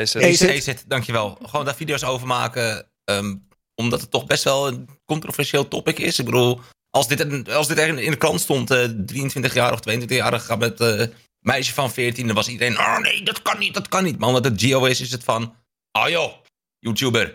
Deze, 0.00 0.18
Acid. 0.26 0.50
Acid, 0.56 0.84
dankjewel. 0.88 1.38
Gewoon 1.42 1.64
daar 1.64 1.74
video's 1.74 2.04
over 2.04 2.26
maken. 2.26 2.88
ehm, 3.04 3.34
omdat 3.74 4.00
het 4.00 4.10
toch 4.10 4.26
best 4.26 4.44
wel 4.44 4.66
een 4.68 4.88
controversieel 5.04 5.68
topic 5.68 5.98
is. 5.98 6.18
Ik 6.18 6.24
bedoel, 6.24 6.60
als 6.90 7.08
dit, 7.08 7.20
een- 7.20 7.46
als 7.50 7.68
dit 7.68 7.78
er 7.78 7.98
in 7.98 8.10
de 8.10 8.16
krant 8.16 8.40
stond, 8.40 8.70
eh 8.70 8.84
23 9.06 9.54
jaar 9.54 9.72
of 9.72 9.80
22 9.80 10.16
jaar 10.16 10.40
gaat 10.40 10.58
met 10.58 10.80
eh 10.80 11.02
meisje 11.40 11.74
van 11.74 11.90
14, 11.92 12.26
dan 12.26 12.34
was 12.34 12.48
iedereen, 12.48 12.78
oh 12.78 12.98
nee, 12.98 13.22
dat 13.22 13.42
kan 13.42 13.58
niet, 13.58 13.74
dat 13.74 13.88
kan 13.88 14.04
niet. 14.04 14.18
Maar 14.18 14.28
omdat 14.28 14.44
het 14.44 14.60
Gio 14.60 14.84
is, 14.84 15.00
is 15.00 15.10
het 15.12 15.24
van, 15.24 15.54
oh 15.92 16.08
joh, 16.08 16.32
YouTuber, 16.78 17.26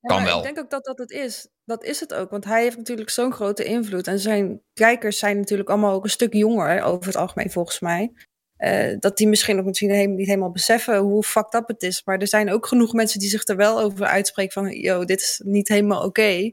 Ja, 0.00 0.08
kan 0.08 0.16
maar 0.16 0.26
wel. 0.26 0.38
Ik 0.38 0.44
denk 0.44 0.58
ook 0.58 0.70
dat 0.70 0.84
dat 0.84 0.98
het 0.98 1.10
is. 1.10 1.48
Dat 1.64 1.84
is 1.84 2.00
het 2.00 2.14
ook. 2.14 2.30
Want 2.30 2.44
hij 2.44 2.62
heeft 2.62 2.76
natuurlijk 2.76 3.10
zo'n 3.10 3.32
grote 3.32 3.64
invloed. 3.64 4.06
En 4.06 4.18
zijn 4.18 4.62
kijkers 4.72 5.18
zijn 5.18 5.36
natuurlijk 5.36 5.68
allemaal 5.68 5.92
ook 5.94 6.04
een 6.04 6.10
stuk 6.10 6.32
jonger, 6.34 6.82
over 6.82 7.06
het 7.06 7.16
algemeen 7.16 7.50
volgens 7.50 7.80
mij. 7.80 8.12
Eh, 8.60 8.96
dat 8.98 9.16
die 9.16 9.28
misschien 9.28 9.58
ook 9.58 9.64
misschien 9.64 10.14
niet 10.16 10.26
helemaal 10.26 10.50
beseffen 10.50 10.98
hoe 10.98 11.22
fucked 11.22 11.54
up 11.54 11.68
het 11.68 11.82
is. 11.82 12.04
Maar 12.04 12.18
er 12.18 12.28
zijn 12.28 12.50
ook 12.52 12.66
genoeg 12.66 12.92
mensen 12.92 13.20
die 13.20 13.28
zich 13.28 13.46
er 13.46 13.56
wel 13.56 13.80
over 13.80 14.06
uitspreken 14.06 14.52
van... 14.52 14.70
yo, 14.70 15.04
dit 15.04 15.20
is 15.20 15.40
niet 15.44 15.68
helemaal 15.68 16.04
oké. 16.04 16.52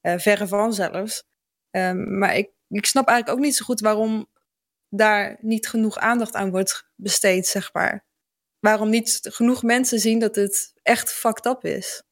Eh, 0.00 0.18
verre 0.18 0.46
van 0.46 0.72
zelfs. 0.72 1.24
Ehm, 1.70 2.18
maar 2.18 2.36
ik, 2.36 2.50
ik 2.68 2.86
snap 2.86 3.08
eigenlijk 3.08 3.38
ook 3.38 3.44
niet 3.44 3.56
zo 3.56 3.64
goed 3.64 3.80
waarom 3.80 4.26
daar 4.88 5.36
niet 5.40 5.68
genoeg 5.68 5.98
aandacht 5.98 6.34
aan 6.34 6.50
wordt 6.50 6.90
besteed, 6.94 7.46
zeg 7.46 7.72
maar. 7.72 8.04
Waarom 8.60 8.90
niet 8.90 9.18
genoeg 9.22 9.62
mensen 9.62 9.98
zien 9.98 10.18
dat 10.18 10.34
het 10.34 10.72
echt 10.82 11.12
fucked 11.12 11.46
up 11.46 11.64
is. 11.64 12.02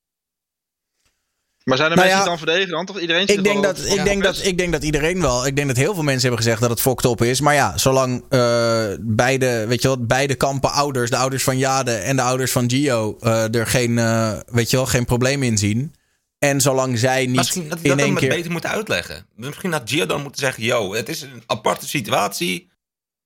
Maar 1.65 1.77
zijn 1.77 1.91
er 1.91 1.97
Nou 1.97 2.09
mensen 2.09 2.25
ja, 2.27 2.31
die 2.31 2.39
dan 2.39 2.39
verdedigen 2.39 2.71
dan? 2.71 2.87
Toch 2.87 3.01
iedereen 3.01 3.27
Ik 3.27 3.45
denk, 3.45 3.63
dat, 3.63 3.79
ik, 3.79 4.05
denk 4.05 4.23
dat, 4.23 4.45
ik 4.45 4.59
denk 4.59 4.73
dat 4.73 4.83
iedereen 4.83 5.21
wel. 5.21 5.47
Ik 5.47 5.57
denk 5.57 5.69
dat 5.69 5.77
heel 5.77 5.95
veel 5.95 6.03
mensen 6.03 6.21
hebben 6.21 6.43
gezegd 6.45 6.61
dat 6.61 6.71
het 6.71 6.81
fokt 6.81 7.05
op 7.05 7.23
is. 7.23 7.41
Maar 7.41 7.55
ja, 7.55 7.79
zolang 7.79 8.25
eh, 8.29 8.87
beide, 9.01 9.67
weet 9.67 9.83
je 9.83 9.89
wel, 9.89 10.07
beide 10.07 10.35
kampen 10.35 10.73
ouders, 10.73 11.11
de 11.11 11.17
ouders 11.17 11.43
van 11.45 11.59
Jade 11.59 11.93
en 11.93 12.17
de 12.17 12.23
ouders 12.23 12.53
van 12.53 12.71
Gio, 12.71 13.17
eh, 13.21 13.55
er 13.55 13.67
geen, 13.67 13.99
eh, 13.99 14.33
weet 14.47 14.71
je 14.71 14.77
wel, 14.77 14.87
geen 14.87 15.05
probleem 15.05 15.43
in 15.43 15.59
zien. 15.59 15.95
En 16.39 16.61
zolang 16.61 16.99
zij 16.99 17.27
niet 17.27 17.37
Misschien 17.37 17.69
dat 17.69 17.79
in 17.83 17.89
dat 17.91 17.99
één 17.99 18.15
keer. 18.15 18.29
beter 18.29 18.51
moeten 18.51 18.71
uitleggen. 18.71 19.27
Misschien 19.37 19.73
had 19.73 19.83
Gio 19.85 20.07
dan 20.07 20.23
moeten 20.23 20.41
zeggen, 20.41 20.63
yo, 20.63 20.95
het 20.95 21.09
is 21.09 21.23
een 21.23 21.43
aparte 21.47 21.89
situatie. 21.89 22.71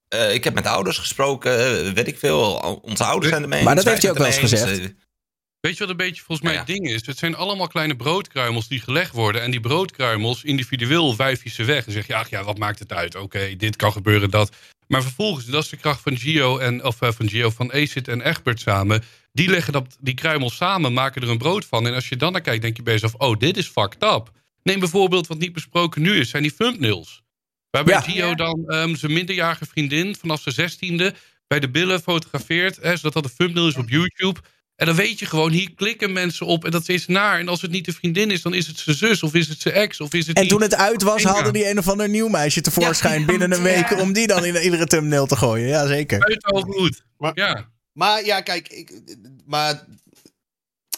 Eh, 0.09 0.35
ik 0.35 0.45
heb 0.45 0.55
met 0.55 0.63
de 0.65 0.71
ouders 0.71 0.99
gesproken, 0.99 1.55
weet 1.95 2.07
ik 2.09 2.19
veel. 2.19 2.55
Onze 2.83 3.05
ouders 3.05 3.31
zijn 3.31 3.43
ermee 3.43 3.63
Maar 3.63 3.75
dat 3.75 3.85
heeft 3.85 4.03
hij 4.03 4.11
ook 4.11 4.19
wel 4.19 4.27
eens. 4.27 4.39
gezegd. 4.39 4.95
Weet 5.61 5.73
je 5.73 5.79
wat 5.79 5.89
een 5.89 5.97
beetje 5.97 6.23
volgens 6.23 6.49
mij 6.49 6.57
het 6.57 6.67
ding 6.67 6.89
is? 6.89 7.07
Het 7.07 7.19
zijn 7.19 7.35
allemaal 7.35 7.67
kleine 7.67 7.97
broodkruimels 7.97 8.69
die 8.69 8.81
gelegd 8.81 9.13
worden. 9.13 9.43
En 9.43 9.51
die 9.51 9.61
broodkruimels 9.61 10.45
individueel 10.45 11.17
wijf 11.17 11.43
je 11.43 11.51
ze 11.51 11.65
weg. 11.65 11.87
En 11.87 11.93
zeg 11.93 12.07
je, 12.07 12.15
ach 12.15 12.31
ja, 12.31 12.45
wat 12.45 12.59
maakt 12.59 12.79
het 12.79 12.93
uit? 12.93 13.15
Oké, 13.15 13.57
dit 13.57 13.77
kan 13.77 13.93
gebeuren, 13.93 14.31
dat. 14.31 14.57
Maar 14.89 15.03
vervolgens, 15.03 15.47
dat 15.47 15.63
is 15.63 15.69
de 15.69 15.77
kracht 15.77 16.01
van 16.01 16.17
Gio 16.17 16.59
en 16.59 16.85
of 16.85 17.03
eh, 17.03 17.11
van 17.13 17.29
Gio, 17.29 17.51
van 17.51 17.73
Acid 17.73 18.09
en 18.09 18.21
Egbert 18.21 18.61
samen. 18.61 19.03
Die 19.33 19.49
leggen 19.49 19.73
dat, 19.73 19.97
die 20.01 20.15
kruimels 20.15 20.57
samen, 20.57 20.93
maken 20.93 21.23
er 21.23 21.29
een 21.29 21.39
brood 21.39 21.65
van. 21.65 21.87
En 21.87 21.95
als 21.95 22.09
je 22.09 22.17
dan 22.17 22.33
naar 22.33 22.41
kijkt, 22.41 22.63
denk 22.63 22.77
je 22.77 22.83
bij 22.83 22.93
jezelf, 22.93 23.15
oh, 23.15 23.39
dit 23.39 23.57
is 23.57 23.67
fucked 23.67 24.03
up. 24.03 24.31
Neem 24.63 24.79
bijvoorbeeld 24.79 25.27
wat 25.27 25.39
niet 25.39 25.53
besproken 25.53 26.03
nu 26.03 26.19
is, 26.19 26.31
zijn 26.31 26.43
die 26.43 26.55
thumbnails. 26.55 27.23
Waarbij 27.71 27.95
Ja. 27.95 28.01
Gio 28.01 28.35
dan 28.35 28.65
ehm, 28.67 28.95
zijn 28.95 29.13
minderjarige 29.13 29.67
vriendin 29.67 30.17
vanaf 30.17 30.41
zijn 30.41 30.55
zestiende 30.55 31.15
bij 31.47 31.61
de 31.61 31.71
billen 31.71 32.01
fotografeert. 32.01 32.77
Hè, 32.77 32.97
zodat 32.97 33.13
dat 33.13 33.25
een 33.25 33.37
thumbnail 33.37 33.69
is 33.69 33.77
op 33.77 33.89
YouTube. 33.89 34.41
En 34.79 34.87
dan 34.87 34.95
weet 34.97 35.19
je 35.19 35.27
gewoon, 35.27 35.51
hier 35.53 35.75
klikken 35.75 36.13
mensen 36.13 36.47
op 36.47 36.65
en 36.65 36.71
dat 36.71 36.89
is 36.89 37.07
naar. 37.07 37.39
En 37.39 37.49
als 37.49 37.63
het 37.63 37.71
niet 37.71 37.85
de 37.85 37.93
vriendin 37.93 38.31
is, 38.31 38.43
dan 38.43 38.55
is 38.55 38.67
het 38.67 38.79
zijn 38.79 38.97
zus 38.97 39.23
of 39.23 39.35
is 39.35 39.49
het 39.49 39.61
zijn 39.61 39.75
ex 39.75 40.01
of 40.01 40.13
is 40.15 40.27
het 40.27 40.37
En 40.37 40.43
die- 40.43 40.51
toen 40.51 40.63
het 40.63 40.75
uit 40.75 41.03
was, 41.03 41.23
haalde 41.25 41.51
die 41.51 41.69
een 41.71 41.79
of 41.79 41.89
ander 41.89 42.09
nieuw 42.09 42.29
meisje 42.29 42.61
tevoorschijn 42.61 43.21
Ja, 43.21 43.27
binnen 43.27 43.53
een 43.53 43.63
week. 43.63 43.89
ja. 43.91 44.01
Om 44.01 44.13
die 44.13 44.27
dan 44.27 44.45
in 44.45 44.63
iedere 44.63 44.87
thumbnail 44.87 45.27
te 45.27 45.37
gooien. 45.37 45.69
Ja, 45.69 45.87
zeker. 45.87 46.19
Buiten 46.19 46.73
goed. 46.73 47.03
Maar- 47.17 47.33
Ja. 47.35 47.69
Maar 47.93 48.25
ja, 48.25 48.41
kijk, 48.41 48.69
ik, 48.69 48.93
maar 49.47 49.87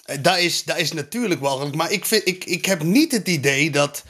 eh, 0.05 0.16
dat 0.23 0.39
is, 0.39 0.65
dat 0.65 0.78
is 0.78 0.93
natuurlijk 0.93 1.40
walgelijk. 1.40 1.74
Maar 1.77 1.93
ik, 1.93 2.05
vind, 2.05 2.28
ik, 2.28 2.44
ik 2.44 2.65
heb 2.65 2.82
niet 2.82 3.12
het 3.12 3.28
idee 3.28 3.70
dat 3.70 4.05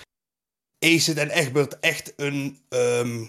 Acid 0.79 1.17
en 1.17 1.31
Egbert 1.31 1.79
echt 1.81 2.13
een, 2.17 2.59
ehm, 2.69 3.25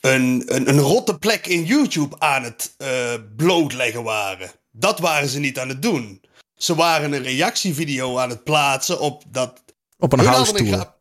een, 0.00 0.42
een, 0.54 0.68
een 0.68 0.78
rotte 0.78 1.18
plek 1.18 1.46
in 1.46 1.64
YouTube 1.64 2.18
aan 2.18 2.42
het 2.44 2.74
eh, 2.78 3.14
blootleggen 3.36 4.02
waren. 4.02 4.50
Dat 4.72 4.98
waren 4.98 5.28
ze 5.28 5.38
niet 5.38 5.58
aan 5.58 5.68
het 5.68 5.82
doen. 5.82 6.20
Ze 6.56 6.74
waren 6.74 7.12
een 7.12 7.22
reactievideo 7.22 8.18
aan 8.18 8.30
het 8.30 8.44
plaatsen 8.44 9.00
op 9.00 9.22
dat... 9.28 9.62
Op 9.98 10.12
een 10.12 10.18
Hun 10.18 10.28
house 10.28 10.44
hadden 10.44 10.62
een 10.66 10.70
tour. 10.70 10.82
grap- 10.84 11.00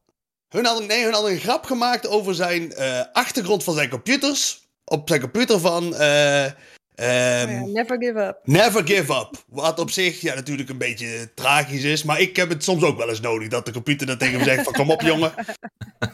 Hun 0.50 0.66
hadden, 0.66 0.88
nee, 0.88 1.04
hun 1.04 1.14
hadden 1.14 1.32
een 1.32 1.40
grap 1.40 1.66
gemaakt 1.66 2.08
over 2.08 2.36
zijn 2.36 2.74
eh, 2.74 3.02
achtergrond 3.14 3.64
van 3.64 3.74
zijn 3.74 3.90
computers. 3.90 4.60
Op 4.86 5.08
zijn 5.08 5.22
computer 5.22 5.60
van, 5.60 5.96
eh, 5.96 6.46
eh, 7.02 7.42
Ehm, 7.42 7.50
Oh 7.64 7.68
ja, 7.68 7.74
never 7.74 7.98
give 8.00 8.20
up. 8.20 8.38
Never 8.44 8.88
give 8.88 9.14
up. 9.14 9.30
Wat 9.48 9.80
op 9.80 9.92
zich 9.92 10.22
ja, 10.22 10.36
natuurlijk 10.36 10.70
een 10.70 10.78
beetje 10.78 11.30
tragisch 11.36 11.84
is. 11.84 12.04
Maar 12.04 12.20
ik 12.20 12.36
heb 12.36 12.50
het 12.50 12.64
soms 12.64 12.84
ook 12.84 12.98
wel 12.98 13.10
eens 13.10 13.20
nodig 13.22 13.48
dat 13.48 13.66
de 13.66 13.72
computer 13.72 14.08
dan 14.08 14.18
tegen 14.18 14.38
me 14.38 14.44
zegt: 14.44 14.64
van 14.64 14.74
kom 14.74 14.92
op, 14.92 15.02
jongen. 15.02 15.32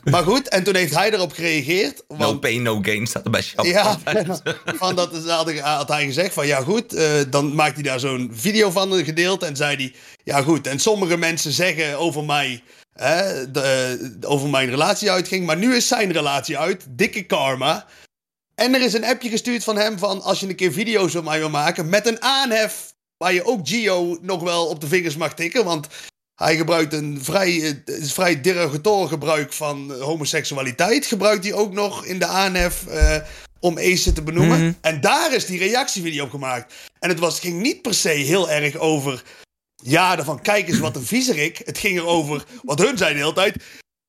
Maar 0.03 0.23
goed, 0.23 0.47
en 0.47 0.63
toen 0.63 0.75
heeft 0.75 0.95
hij 0.95 1.11
erop 1.13 1.31
gereageerd. 1.31 2.03
No 2.07 2.17
Want, 2.17 2.39
pain, 2.39 2.61
no 2.61 2.79
gain 2.81 3.07
staat 3.07 3.25
er 3.25 3.31
bij 3.31 3.41
Shop. 3.41 3.65
ja, 3.65 3.97
van 4.65 4.95
dat 4.95 5.13
is- 5.13 5.25
had, 5.29 5.47
ik- 5.49 5.59
had 5.59 5.87
hij 5.87 6.05
gezegd: 6.05 6.33
van 6.33 6.47
ja, 6.47 6.61
goed. 6.61 6.93
eh, 6.93 7.11
dan 7.29 7.55
maakt 7.55 7.73
hij 7.73 7.83
daar 7.83 7.99
zo'n 7.99 8.29
video 8.33 8.69
van 8.71 8.93
gedeeld. 9.05 9.43
En 9.43 9.55
zei 9.55 9.75
hij: 9.75 9.93
ja, 10.23 10.41
goed. 10.41 10.67
En 10.67 10.79
sommige 10.79 11.17
mensen 11.17 11.51
zeggen 11.51 11.97
over 11.99 12.23
mij. 12.23 12.63
Hè, 12.93 13.51
de, 13.51 13.99
over 14.21 14.49
mijn 14.49 14.69
relatie 14.69 15.11
uitging. 15.11 15.45
Maar 15.45 15.57
nu 15.57 15.75
is 15.75 15.87
zijn 15.87 16.11
relatie 16.11 16.57
uit. 16.57 16.85
Dikke 16.89 17.23
karma. 17.23 17.85
En 18.61 18.73
er 18.73 18.81
is 18.81 18.93
een 18.93 19.05
appje 19.05 19.29
gestuurd 19.29 19.63
van 19.63 19.77
hem 19.77 19.97
van 19.97 20.21
als 20.21 20.39
je 20.39 20.47
een 20.47 20.55
keer 20.55 20.71
video's 20.71 21.15
op 21.15 21.23
mij 21.23 21.39
wil 21.39 21.49
maken 21.49 21.89
met 21.89 22.07
een 22.07 22.21
aanhef 22.21 22.93
waar 23.17 23.33
je 23.33 23.45
ook 23.45 23.67
Gio 23.67 24.17
nog 24.21 24.43
wel 24.43 24.67
op 24.67 24.81
de 24.81 24.87
vingers 24.87 25.15
mag 25.15 25.33
tikken, 25.33 25.65
want 25.65 25.87
hij 26.35 26.55
gebruikt 26.55 26.93
een 26.93 27.19
vrij, 27.23 27.81
eh, 27.85 28.03
vrij 28.03 28.41
derogatoor 28.41 29.07
gebruik 29.07 29.53
van 29.53 29.93
eh, 29.93 30.01
homoseksualiteit, 30.01 31.05
gebruikt 31.05 31.43
hij 31.43 31.53
ook 31.53 31.73
nog 31.73 32.05
in 32.05 32.19
de 32.19 32.25
aanhef 32.25 32.87
eh, 32.87 33.17
om 33.59 33.77
Ace 33.77 34.13
te 34.13 34.21
benoemen. 34.21 34.59
Mhm. 34.59 34.71
En 34.81 35.01
daar 35.01 35.33
is 35.33 35.45
die 35.45 35.59
reactievideo 35.59 36.23
op 36.23 36.29
gemaakt. 36.29 36.73
En 36.99 37.09
het 37.09 37.19
was, 37.19 37.39
ging 37.39 37.61
niet 37.61 37.81
per 37.81 37.93
se 37.93 38.09
heel 38.09 38.49
erg 38.49 38.75
over, 38.75 39.23
ja, 39.75 40.23
van 40.23 40.41
kijk 40.41 40.67
eens 40.67 40.79
wat 40.79 40.95
een 40.95 41.05
viezerik. 41.05 41.61
Het 41.65 41.77
ging 41.77 41.97
erover, 41.97 42.45
wat 42.63 42.79
hun 42.79 42.97
zeiden 42.97 43.17
de 43.17 43.23
hele 43.23 43.51
tijd, 43.51 43.63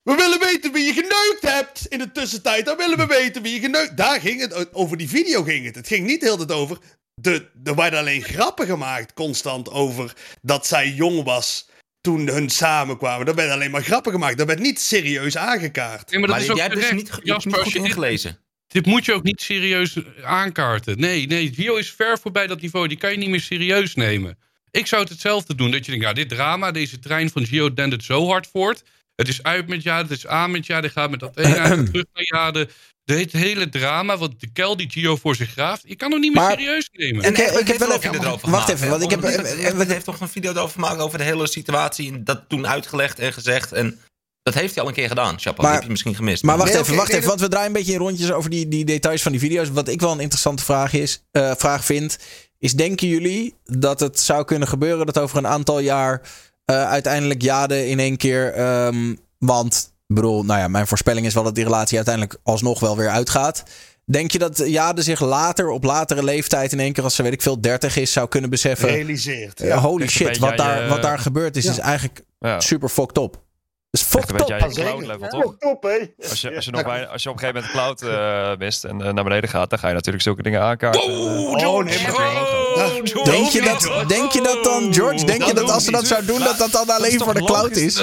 we 0.08 0.14
willen 0.14 0.38
weten 0.40 0.72
wie 0.72 0.84
je 0.84 0.92
geneukt 0.92 1.56
hebt 1.56 1.86
in 1.86 1.98
de 1.98 2.12
tussentijd. 2.12 2.64
Dan 2.66 2.76
willen 2.76 2.98
we 2.98 3.06
weten 3.06 3.42
wie 3.42 3.54
je 3.54 3.60
geneukt 3.60 3.96
Daar 3.96 4.20
ging 4.20 4.40
het, 4.40 4.74
over 4.74 4.96
die 4.96 5.08
video 5.08 5.42
ging 5.42 5.64
het. 5.66 5.74
Het 5.74 5.86
ging 5.86 6.06
niet 6.06 6.22
heel 6.22 6.36
de 6.36 6.44
tijd 6.44 6.58
over. 6.60 6.78
De, 7.14 7.46
er 7.64 7.74
werden 7.74 7.98
alleen 7.98 8.22
grappen 8.22 8.66
gemaakt 8.66 9.12
constant 9.12 9.70
over 9.70 10.12
dat 10.42 10.66
zij 10.66 10.90
jong 10.90 11.24
was 11.24 11.68
toen 12.00 12.28
hun 12.28 12.50
samenkwamen. 12.50 13.26
Er 13.26 13.34
werden 13.34 13.54
alleen 13.54 13.70
maar 13.70 13.82
grappen 13.82 14.12
gemaakt. 14.12 14.38
Dat 14.38 14.46
werd 14.46 14.58
niet 14.58 14.80
serieus 14.80 15.36
aangekaart. 15.36 16.10
Nee, 16.10 16.20
maar 16.20 16.28
dat 16.28 16.36
Maar 16.36 16.44
is 16.44 16.50
ook 16.50 16.56
jij 16.56 16.66
hebt 16.66 16.80
dus 16.80 16.90
niet, 16.90 17.06
je 17.06 17.12
hebt 17.12 17.26
Jasper, 17.26 17.46
niet 17.46 17.54
als 17.54 17.64
goed 17.64 17.72
je 17.72 17.78
dit- 17.78 17.88
ingelezen. 17.88 18.38
Dit 18.66 18.86
moet 18.86 19.04
je 19.04 19.12
ook 19.12 19.22
niet 19.22 19.40
serieus 19.40 19.96
aankaarten. 20.24 20.98
Nee, 21.00 21.26
nee, 21.26 21.52
Gio 21.54 21.76
is 21.76 21.90
ver 21.92 22.18
voorbij 22.18 22.46
dat 22.46 22.60
niveau. 22.60 22.88
Die 22.88 22.98
kan 22.98 23.10
je 23.10 23.16
niet 23.16 23.28
meer 23.28 23.40
serieus 23.40 23.94
nemen. 23.94 24.38
Ik 24.70 24.86
zou 24.86 25.02
het 25.02 25.10
hetzelfde 25.10 25.54
doen. 25.54 25.70
Dat 25.70 25.84
je 25.84 25.90
denkt, 25.90 26.06
ja, 26.06 26.12
dit 26.12 26.28
drama, 26.28 26.70
deze 26.70 26.98
trein 26.98 27.30
van 27.30 27.46
Gio 27.46 27.74
dendert 27.74 28.04
zo 28.04 28.26
hard 28.26 28.46
voort. 28.52 28.82
Het 29.18 29.28
is 29.28 29.42
uit 29.42 29.68
met 29.68 29.82
Jade, 29.82 30.02
het 30.08 30.18
is 30.18 30.26
aan 30.26 30.50
met 30.50 30.66
Jade. 30.66 30.88
gaat 30.88 31.10
met 31.10 31.20
dat 31.20 31.36
ene 31.36 31.58
uit 31.58 31.86
terug 31.90 32.04
naar 32.12 32.24
Jade. 32.24 32.68
De- 33.04 33.14
Het 33.14 33.32
hele 33.32 33.68
drama, 33.68 34.16
wat 34.18 34.32
de 34.38 34.46
kel 34.52 34.76
die 34.76 34.90
Gio 34.90 35.16
voor 35.16 35.34
zich 35.34 35.50
graaft. 35.50 35.82
Je 35.86 35.96
kan 35.96 36.10
hem 36.12 36.20
niet 36.20 36.34
meer 36.34 36.42
Maar- 36.42 36.52
serieus 36.52 36.88
nemen. 36.92 37.24
En- 37.24 37.32
Ik- 37.32 37.38
Egbert 37.38 37.60
ik 37.60 37.66
heb 37.68 37.78
wel 37.78 37.92
een 37.92 38.00
video 38.00 38.20
erover 38.22 38.50
wacht 38.50 38.68
even, 38.68 38.88
want 38.88 39.02
ik 39.02 39.10
heb- 39.10 39.22
eh, 39.22 39.64
Egbert 39.66 39.88
heeft 39.92 40.04
toch 40.04 40.20
een 40.20 40.28
video 40.28 40.50
erover 40.52 40.72
gemaakt 40.72 41.00
over 41.00 41.18
de 41.18 41.24
hele 41.24 41.46
situatie. 41.48 42.12
en 42.12 42.24
Dat 42.24 42.42
toen 42.48 42.66
uitgelegd 42.66 43.18
en 43.18 43.32
gezegd. 43.32 43.72
En 43.72 44.00
dat 44.42 44.54
heeft 44.54 44.74
hij 44.74 44.82
al 44.82 44.88
een 44.88 44.94
keer 44.94 45.08
gedaan, 45.08 45.38
Chapo. 45.40 45.56
Maar- 45.56 45.64
Dat 45.64 45.72
heb 45.74 45.82
je 45.82 45.90
misschien 45.90 46.14
gemist. 46.14 46.42
Maar 46.42 46.56
wacht 46.56 46.72
Nee, 46.72 46.80
even, 46.80 46.94
wacht 46.96 47.08
nee, 47.08 47.16
even, 47.16 47.28
want 47.28 47.40
we 47.40 47.48
draaien 47.48 47.66
een 47.66 47.72
beetje 47.72 47.92
in 47.92 47.98
rondjes 47.98 48.30
over 48.32 48.50
die, 48.50 48.68
die 48.68 48.84
details 48.84 49.22
van 49.22 49.32
die 49.32 49.40
video's. 49.40 49.70
Wat 49.70 49.88
ik 49.88 50.00
wel 50.00 50.12
een 50.12 50.20
interessante 50.20 50.64
vraag, 50.64 50.92
is, 50.92 51.22
eh, 51.30 51.52
vraag 51.56 51.84
vind, 51.84 52.18
is 52.58 52.72
denken 52.72 53.08
jullie 53.08 53.54
dat 53.64 54.00
het 54.00 54.20
zou 54.20 54.44
kunnen 54.44 54.68
gebeuren 54.68 55.06
dat 55.06 55.18
over 55.18 55.38
een 55.38 55.46
aantal 55.46 55.78
jaar 55.78 56.22
eh, 56.68 56.90
uiteindelijk 56.90 57.42
Jade 57.42 57.88
in 57.88 57.98
één 57.98 58.16
keer, 58.16 58.52
ehm, 58.52 59.14
want, 59.38 59.92
ik 60.06 60.14
bedoel, 60.14 60.44
nou 60.44 60.60
ja, 60.60 60.68
mijn 60.68 60.86
voorspelling 60.86 61.26
is 61.26 61.34
wel 61.34 61.42
dat 61.42 61.54
die 61.54 61.64
relatie 61.64 61.96
uiteindelijk 61.96 62.36
alsnog 62.42 62.80
wel 62.80 62.96
weer 62.96 63.08
uitgaat. 63.08 63.62
Denk 64.04 64.30
je 64.30 64.38
dat 64.38 64.62
Jade 64.66 65.02
zich 65.02 65.20
later, 65.20 65.68
op 65.70 65.84
latere 65.84 66.22
leeftijd, 66.22 66.72
in 66.72 66.80
één 66.80 66.92
keer 66.92 67.04
als 67.04 67.14
ze 67.14 67.22
weet 67.22 67.32
ik 67.32 67.42
veel, 67.42 67.60
30 67.60 67.96
is, 67.96 68.12
zou 68.12 68.28
kunnen 68.28 68.50
beseffen, 68.50 68.88
Realiseert. 68.88 69.60
eh, 69.60 69.82
holy 69.82 70.08
shit, 70.08 70.38
wat 70.38 70.56
daar, 70.56 70.88
wat 70.88 71.02
daar 71.02 71.18
gebeurd 71.18 71.56
is, 71.56 71.64
Ja. 71.64 71.70
is 71.70 71.78
eigenlijk 71.78 72.24
Ja. 72.38 72.60
super 72.60 72.88
fucked 72.88 73.18
up. 73.18 73.42
Dus 73.90 74.08
cloud 74.08 75.06
level, 75.06 75.18
Ja. 75.20 75.28
toch? 75.28 75.54
Top, 75.58 75.82
hé. 75.82 76.28
Als 76.28 76.40
je, 76.40 76.54
als, 76.54 76.64
je 76.64 76.70
nog 76.70 76.84
bij, 76.84 77.06
als 77.06 77.22
je 77.22 77.28
op 77.30 77.34
een 77.34 77.40
gegeven 77.40 77.62
moment 77.72 77.98
de 77.98 78.06
cloud 78.06 78.18
eh, 78.52 78.58
mist 78.58 78.84
en 78.84 79.02
eh, 79.02 79.12
naar 79.12 79.24
beneden 79.24 79.50
gaat, 79.50 79.70
dan 79.70 79.78
ga 79.78 79.88
je 79.88 79.94
natuurlijk 79.94 80.24
zulke 80.24 80.42
dingen 80.42 80.60
aankaarten. 80.62 81.02
Oh, 81.02 81.54
nee, 81.54 82.06
maar- 82.06 83.24
Denk 83.24 83.46
je, 83.48 83.62
dat, 83.62 84.08
denk 84.08 84.32
je 84.32 84.40
dat 84.42 84.64
dan, 84.64 84.94
George? 84.94 85.24
Denk 85.24 85.42
je 85.42 85.54
dat 85.54 85.70
als 85.70 85.84
ze 85.84 85.90
dat 85.90 86.06
zou 86.06 86.24
doen, 86.24 86.38
dat 86.38 86.58
dat 86.58 86.70
dan 86.70 86.88
alleen 86.88 87.18
voor 87.20 87.34
de 87.34 87.44
cloud 87.44 87.76
is? 87.76 87.94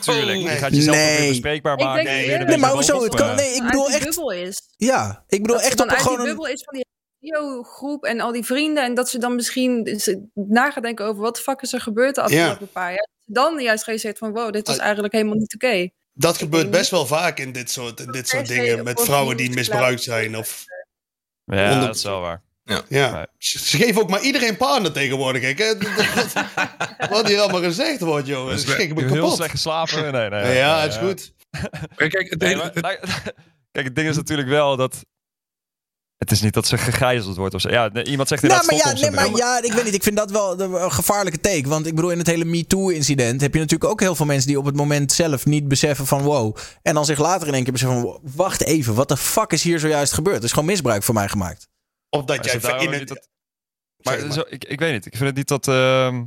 Tuurlijk, 0.00 0.38
je 0.38 0.44
Nee. 0.44 0.56
gaat 0.56 0.74
jezelf 0.74 0.96
ook 0.96 1.02
Nee. 1.02 1.18
weer 1.18 1.28
bespreekbaar 1.28 1.72
Ik 1.78 1.84
maken. 1.84 2.34
een 2.40 2.46
Nee, 2.46 2.58
maar 2.58 2.70
hoezo? 2.70 3.02
Het 3.02 3.14
kan, 3.14 3.28
eh, 3.28 3.36
nee, 3.36 3.54
ik 3.54 3.62
bedoel 3.62 3.90
echt. 3.90 4.04
bubbel 4.04 4.30
is. 4.32 4.62
Ja, 4.76 5.24
ik 5.28 5.42
bedoel 5.42 5.60
echt 5.60 5.76
dan 5.76 5.90
op 5.90 5.96
gewoon 5.96 6.18
een. 6.18 6.24
bubbel 6.24 6.46
is 6.46 6.62
van 6.64 6.74
die 6.74 6.86
video-groep 7.22 8.04
en 8.04 8.20
al 8.20 8.32
die 8.32 8.44
vrienden. 8.44 8.84
En 8.84 8.94
dat 8.94 9.08
ze 9.10 9.18
dan 9.18 9.34
misschien 9.34 10.00
ze 10.00 10.26
na 10.34 10.70
gaan 10.70 10.82
denken 10.82 11.04
over 11.06 11.22
wat 11.22 11.36
de 11.36 11.42
fuck 11.42 11.60
is 11.62 11.72
er 11.72 11.80
gebeurd 11.80 12.14
de 12.14 12.22
afgelopen 12.22 12.68
paar 12.72 12.90
jaar. 12.90 13.08
Dan 13.26 13.60
juist 13.60 13.80
gerealiseerd 13.82 14.18
van 14.18 14.32
wow, 14.32 14.52
dit 14.52 14.66
was 14.66 14.76
Ah. 14.76 14.82
eigenlijk 14.84 15.12
helemaal 15.14 15.36
niet 15.36 15.54
oké. 15.54 15.88
Dat 16.14 16.36
gebeurt 16.38 16.70
best 16.70 16.90
wel 16.90 17.06
vaak 17.06 17.38
in 17.38 17.52
dit 17.52 17.70
soort, 17.70 18.00
in 18.00 18.10
dit 18.12 18.28
soort 18.28 18.48
dingen. 18.48 18.84
Met 18.84 19.00
vrouwen 19.00 19.36
die 19.36 19.50
misbruikt 19.50 20.02
zijn. 20.02 20.36
Of, 20.36 20.64
Ja, 21.44 21.72
Onder- 21.72 21.86
dat 21.86 21.96
is 21.96 22.02
wel 22.02 22.20
waar. 22.20 22.42
ja. 22.64 22.82
Nee. 22.88 23.26
Ze, 23.38 23.76
geven 23.76 24.02
ook 24.02 24.10
maar 24.10 24.20
iedereen 24.22 24.56
partner 24.56 24.92
tegenwoordig. 24.92 25.56
Hè. 25.58 25.74
Wat- 27.10 27.28
hier 27.28 27.40
allemaal 27.40 27.60
gezegd 27.62 28.00
wordt, 28.00 28.26
joh. 28.26 28.50
Ze 28.50 28.58
schrikken 28.58 28.96
me 28.96 29.02
Heel 29.04 29.14
kapot. 29.14 29.34
slecht 29.36 29.50
geslapen. 29.50 30.02
Nee, 30.12 30.28
nee, 30.28 30.42
nee, 30.42 30.56
Ja, 30.56 30.80
het 30.80 30.92
is 30.92 30.98
goed. 30.98 31.32
Kijk, 31.96 32.10
kijk, 32.10 32.30
het 32.30 32.38
Nee, 32.40 32.56
maar- 32.56 32.70
kijk, 33.72 33.86
het 33.86 33.94
ding 33.96 34.08
is 34.08 34.16
natuurlijk 34.16 34.48
wel 34.48 34.76
dat. 34.76 35.04
Het 36.22 36.30
is 36.30 36.40
niet 36.40 36.54
dat 36.54 36.66
ze 36.66 36.78
gegijzeld 36.78 37.36
wordt 37.36 37.54
of 37.54 37.60
zo. 37.60 37.68
Ja, 37.70 37.88
nee, 37.92 38.04
iemand 38.04 38.28
zegt 38.28 38.42
Nou, 38.42 38.60
inderdaad 38.60 38.84
maar 38.84 38.94
ja, 38.94 39.00
nee, 39.00 39.30
maar 39.30 39.38
ja, 39.38 39.62
ik 39.62 39.72
weet 39.72 39.84
niet. 39.84 39.94
Ik 39.94 40.02
vind 40.02 40.16
dat 40.16 40.30
wel 40.30 40.60
een 40.60 40.92
gevaarlijke 40.92 41.40
take. 41.40 41.68
Want 41.68 41.86
ik 41.86 41.94
bedoel, 41.94 42.10
in 42.10 42.18
het 42.18 42.26
hele 42.26 42.44
MeToo-incident 42.44 43.40
heb 43.40 43.52
je 43.54 43.60
natuurlijk 43.60 43.90
ook 43.90 44.00
heel 44.00 44.14
veel 44.14 44.26
mensen 44.26 44.48
die 44.48 44.58
op 44.58 44.64
het 44.64 44.76
moment 44.76 45.12
zelf 45.12 45.46
niet 45.46 45.68
beseffen 45.68 46.06
van 46.06 46.22
wow. 46.22 46.56
En 46.82 46.94
dan 46.94 47.04
zich 47.04 47.18
later 47.18 47.48
in 47.48 47.54
één 47.54 47.62
keer 47.62 47.72
beseffen 47.72 48.00
van 48.00 48.20
wacht 48.34 48.62
even, 48.64 48.94
wat 48.94 49.08
de 49.08 49.16
fuck 49.16 49.52
is 49.52 49.62
hier 49.62 49.78
zojuist 49.78 50.12
gebeurd? 50.12 50.36
Er 50.38 50.44
is 50.44 50.52
gewoon 50.52 50.64
misbruik 50.68 51.02
voor 51.02 51.14
mij 51.14 51.28
gemaakt. 51.28 51.68
Of 52.10 52.24
dat 52.24 52.44
jij 52.44 52.54
in 52.84 52.90
niet 52.90 52.98
het... 52.98 53.08
dat- 53.08 53.28
Maar. 54.02 54.32
Zo, 54.32 54.42
ik, 54.48 54.64
ik 54.64 54.78
weet 54.78 54.92
niet. 54.92 55.06
Ik 55.06 55.12
vind 55.16 55.26
het 55.26 55.36
niet 55.36 55.48
dat. 55.48 55.68
ehm, 55.68 56.22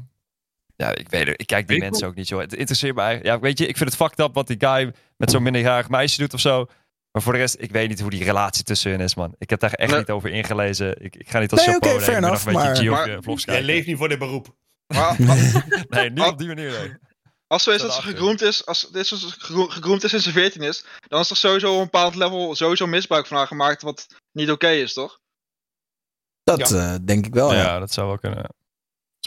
ja, 0.76 0.96
ik 0.96 1.10
weet 1.10 1.28
het. 1.28 1.42
Ik 1.42 1.48
kijk 1.48 1.68
die 1.68 1.76
Ik 1.78 1.84
mensen 1.84 2.08
ook 2.08 2.16
niet, 2.16 2.28
joh. 2.28 2.40
Het 2.42 2.54
interesseert 2.54 2.96
me 2.96 3.02
eigenlijk. 3.02 3.36
Ja, 3.36 3.42
weet 3.42 3.58
je, 3.58 3.68
ik 3.68 3.78
vind 3.78 3.90
het 3.90 4.00
fucked 4.00 4.20
up 4.20 4.34
wat 4.34 4.48
die 4.48 4.58
guy 4.60 4.94
met 5.18 5.32
zo'n 5.32 5.44
minderjarig 5.44 5.90
meisje 5.90 6.18
doet 6.18 6.34
of 6.34 6.40
zo. 6.40 6.68
Maar 7.16 7.24
voor 7.24 7.34
de 7.34 7.40
rest, 7.40 7.56
ik 7.60 7.72
weet 7.72 7.90
niet 7.90 8.00
hoe 8.00 8.10
die 8.10 8.24
relatie 8.24 8.64
tussen 8.64 8.92
hun 8.92 9.00
is, 9.00 9.16
man. 9.16 9.36
Ik 9.38 9.50
heb 9.50 9.60
daar 9.60 9.72
echt 9.74 9.90
Nee. 9.92 10.00
niet 10.00 10.10
over 10.10 10.30
ingelezen. 10.30 11.04
Ik, 11.04 11.16
ik 11.16 11.30
ga 11.30 11.40
niet 11.40 11.52
als 11.52 11.66
Nee, 11.66 11.74
chapeau 11.74 12.00
nemen. 12.00 12.22
Nog 12.22 12.24
enough, 12.24 12.46
een 12.46 12.54
beetje 12.54 12.68
maar- 12.68 12.76
Gio, 12.76 12.92
Maar- 12.92 13.10
eh, 13.10 13.18
vlogs 13.22 13.44
Jij 13.44 13.54
kijken. 13.56 13.74
leeft 13.74 13.88
niet 13.88 13.98
voor 13.98 14.10
dit 14.10 14.20
beroep. 14.20 14.56
Maar 14.88 15.16
Nee, 15.90 16.10
niet 16.10 16.26
op 16.26 16.38
die 16.38 16.48
manier. 16.48 16.72
Nee. 16.72 16.94
als 17.48 17.64
zo 17.64 17.72
is 17.72 17.82
dat 17.82 17.94
ze 17.94 18.02
gegroomd 18.02 18.42
is, 18.42 18.66
als 18.66 18.90
dit 18.92 19.08
zo 19.08 19.18
gegro- 19.18 19.68
gegroomd 19.68 20.04
is 20.04 20.10
sinds 20.10 20.26
ze 20.26 20.32
14 20.32 20.62
is, 20.62 20.86
dan 21.08 21.20
is 21.22 21.30
er 21.30 21.36
sowieso 21.36 21.72
op 21.74 21.78
een 21.78 21.84
bepaald 21.84 22.16
level 22.16 22.56
sowieso 22.56 22.88
misbruik 22.88 23.28
van 23.28 23.38
haar 23.38 23.48
gemaakt 23.48 23.82
wat 23.82 24.08
niet 24.32 24.52
oké 24.52 24.70
is, 24.70 24.94
toch? 24.94 25.20
Dat 26.44 26.72
eh, 26.72 26.96
denk 27.06 27.26
ik 27.26 27.34
wel, 27.34 27.54
ja. 27.54 27.60
ja. 27.62 27.80
dat 27.80 27.94
zou 27.94 28.08
wel 28.08 28.18
kunnen. 28.20 28.50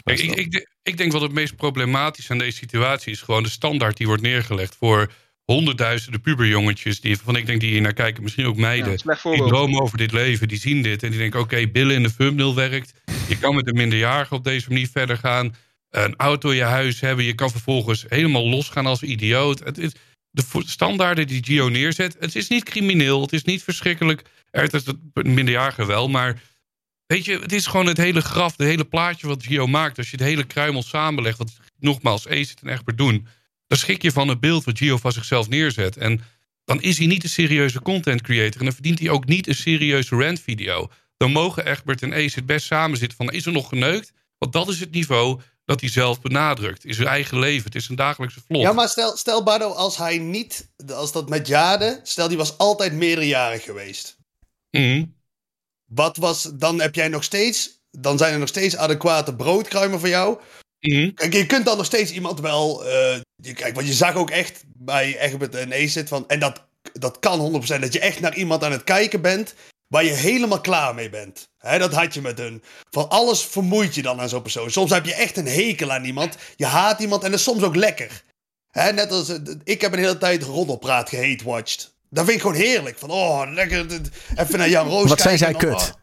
Ik, 0.03 0.19
ik, 0.19 0.67
ik 0.83 0.97
denk 0.97 1.11
wat 1.11 1.21
het 1.21 1.31
meest 1.31 1.55
problematisch 1.55 2.31
aan 2.31 2.37
deze 2.37 2.57
situatie 2.57 3.11
is 3.11 3.21
gewoon 3.21 3.43
de 3.43 3.49
standaard 3.49 3.97
die 3.97 4.07
wordt 4.07 4.21
neergelegd 4.21 4.75
voor 4.75 5.11
honderdduizenden 5.53 6.21
puberjongetjes 6.21 7.01
die 7.01 7.17
van 7.17 7.35
ik 7.35 7.45
denk 7.45 7.59
die 7.59 7.69
hier 7.69 7.81
naar 7.81 7.93
kijken, 7.93 8.23
misschien 8.23 8.45
ook 8.45 8.57
meiden. 8.57 8.99
Ja, 9.03 9.17
die 9.23 9.47
dromen 9.47 9.81
over 9.81 9.97
dit 9.97 10.11
leven, 10.11 10.47
die 10.47 10.59
zien 10.59 10.81
dit 10.81 11.03
en 11.03 11.09
die 11.09 11.19
denken: 11.19 11.39
oké, 11.39 11.67
billen 11.67 11.95
in 11.95 12.03
de 12.03 12.15
thumbnail 12.15 12.55
werkt. 12.55 12.93
Je 13.27 13.37
kan 13.37 13.55
met 13.55 13.67
een 13.67 13.75
minderjarige 13.75 14.33
op 14.35 14.43
deze 14.43 14.69
manier 14.69 14.89
verder 14.91 15.17
gaan. 15.17 15.55
Een 15.89 16.15
auto 16.15 16.49
in 16.49 16.55
je 16.55 16.63
huis 16.63 16.99
hebben. 16.99 17.25
Je 17.25 17.33
kan 17.33 17.51
vervolgens 17.51 18.05
helemaal 18.07 18.49
losgaan 18.49 18.85
als 18.85 19.03
idioot. 19.03 19.59
Het 19.59 19.95
de 20.31 20.43
standaarden 20.65 21.27
die 21.27 21.43
Gio 21.43 21.69
neerzet. 21.69 22.15
Het 22.19 22.35
is 22.35 22.47
niet 22.47 22.63
crimineel. 22.63 23.21
Het 23.21 23.33
is 23.33 23.43
niet 23.43 23.63
verschrikkelijk. 23.63 24.23
Er 24.51 24.73
is 24.73 24.85
het 24.85 24.97
minderjarige 25.13 25.85
wel, 25.85 26.09
maar. 26.09 26.41
Weet 27.05 27.25
je, 27.25 27.39
het 27.39 27.53
is 27.53 27.67
gewoon 27.67 27.85
het 27.85 27.97
hele 27.97 28.21
graf, 28.21 28.57
het 28.57 28.67
hele 28.67 28.85
plaatje 28.85 29.27
wat 29.27 29.43
Gio 29.43 29.67
maakt. 29.67 29.97
Als 29.97 30.09
je 30.09 30.17
het 30.17 30.25
hele 30.25 30.43
kruimel 30.43 30.83
samenlegt, 30.83 31.37
wat 31.37 31.51
nogmaals 31.79 32.27
Ace 32.27 32.55
en 32.61 32.69
Egbert 32.69 32.97
doen. 32.97 33.27
Dan 33.69 33.77
schrik 33.77 34.01
je 34.01 34.11
van 34.11 34.27
het 34.27 34.39
beeld 34.39 34.63
wat 34.63 34.77
Gio 34.77 34.97
van 34.97 35.11
zichzelf 35.11 35.49
neerzet. 35.49 35.97
En 35.97 36.21
dan 36.65 36.81
is 36.81 36.97
hij 36.97 37.07
niet 37.07 37.23
een 37.23 37.29
serieuze 37.29 37.81
content 37.81 38.21
creator. 38.21 38.59
En 38.59 38.65
dan 38.65 38.73
verdient 38.73 38.99
hij 38.99 39.09
ook 39.09 39.25
niet 39.25 39.47
een 39.47 39.55
serieuze 39.55 40.15
rant 40.15 40.39
video. 40.39 40.89
Dan 41.17 41.31
mogen 41.31 41.65
Egbert 41.65 42.01
en 42.01 42.13
Ace 42.13 42.35
het 42.35 42.45
best 42.45 42.65
samen 42.65 42.97
zitten 42.97 43.17
van 43.17 43.31
is 43.31 43.45
er 43.45 43.51
nog 43.51 43.69
geneukt? 43.69 44.11
Want 44.37 44.53
dat 44.53 44.69
is 44.69 44.79
het 44.79 44.91
niveau 44.91 45.41
dat 45.65 45.79
hij 45.79 45.89
zelf 45.89 46.21
benadrukt. 46.21 46.85
In 46.85 46.93
zijn 46.93 47.07
eigen 47.07 47.39
leven. 47.39 47.63
Het 47.63 47.75
is 47.75 47.89
een 47.89 47.95
dagelijkse 47.95 48.41
vlog. 48.45 48.61
Ja, 48.61 48.73
maar 48.73 48.89
stel, 48.89 49.17
stel 49.17 49.43
Bardo, 49.43 49.69
als 49.69 49.97
hij 49.97 50.17
niet, 50.17 50.69
als 50.93 51.11
dat 51.11 51.29
met 51.29 51.47
Jade, 51.47 51.99
stel 52.03 52.27
die 52.27 52.37
was 52.37 52.57
altijd 52.57 52.93
meerderjarig 52.93 53.63
geweest. 53.63 54.17
Mhm. 54.71 55.05
Wat 55.85 56.17
was, 56.17 56.49
dan 56.53 56.81
heb 56.81 56.95
jij 56.95 57.07
nog 57.07 57.23
steeds, 57.23 57.81
dan 57.91 58.17
zijn 58.17 58.33
er 58.33 58.39
nog 58.39 58.47
steeds 58.47 58.77
adequate 58.77 59.35
broodkruimen 59.35 59.99
voor 59.99 60.09
jou. 60.09 60.39
Mhm. 60.79 61.13
Kijk, 61.13 61.33
je 61.33 61.45
kunt 61.45 61.65
dan 61.65 61.77
nog 61.77 61.85
steeds 61.85 62.11
iemand 62.11 62.39
wel, 62.39 62.85
eh, 62.85 63.19
je, 63.35 63.53
kijk, 63.53 63.75
want 63.75 63.87
je 63.87 63.93
zag 63.93 64.15
ook 64.15 64.29
echt 64.29 64.63
bij 64.67 65.19
Egbert 65.19 65.55
en 65.55 65.73
Ace 65.73 66.07
van, 66.07 66.27
en 66.27 66.39
dat, 66.39 66.63
dat 66.93 67.19
kan 67.19 67.39
100% 67.39 67.81
dat 67.81 67.93
je 67.93 67.99
echt 67.99 68.19
naar 68.19 68.35
iemand 68.35 68.63
aan 68.63 68.71
het 68.71 68.83
kijken 68.83 69.21
bent 69.21 69.53
waar 69.87 70.03
je 70.03 70.11
helemaal 70.11 70.61
klaar 70.61 70.95
mee 70.95 71.09
bent. 71.09 71.49
Hè, 71.57 71.79
dat 71.79 71.93
had 71.93 72.13
je 72.13 72.21
met 72.21 72.37
hun. 72.37 72.63
Van 72.89 73.09
alles 73.09 73.43
vermoeit 73.45 73.95
je 73.95 74.01
dan 74.01 74.19
aan 74.19 74.29
zo'n 74.29 74.41
persoon. 74.41 74.71
Soms 74.71 74.91
heb 74.91 75.05
je 75.05 75.13
echt 75.13 75.37
een 75.37 75.47
hekel 75.47 75.91
aan 75.91 76.03
iemand. 76.03 76.35
Je 76.55 76.65
haat 76.65 76.99
iemand 76.99 77.23
en 77.23 77.29
dat 77.31 77.39
is 77.39 77.45
soms 77.45 77.63
ook 77.63 77.75
lekker. 77.75 78.23
Hè, 78.69 78.91
net 78.93 79.11
als, 79.11 79.29
eh, 79.29 79.37
ik 79.63 79.81
heb 79.81 79.93
een 79.93 79.99
hele 79.99 80.17
tijd 80.17 80.43
roddelpraat 80.43 81.09
gehate-watched. 81.09 81.93
Dat 82.09 82.25
vind 82.25 82.35
ik 82.35 82.41
gewoon 82.41 82.61
heerlijk. 82.61 82.97
Van, 82.97 83.11
oh, 83.11 83.41
lekker. 83.53 83.85
Even 84.35 84.57
naar 84.57 84.69
Jan 84.69 84.87
Roos 84.87 85.09
Wat 85.09 85.21
zijn 85.21 85.37
zij 85.37 85.51
kijken 85.51 85.69
kut. 85.69 85.93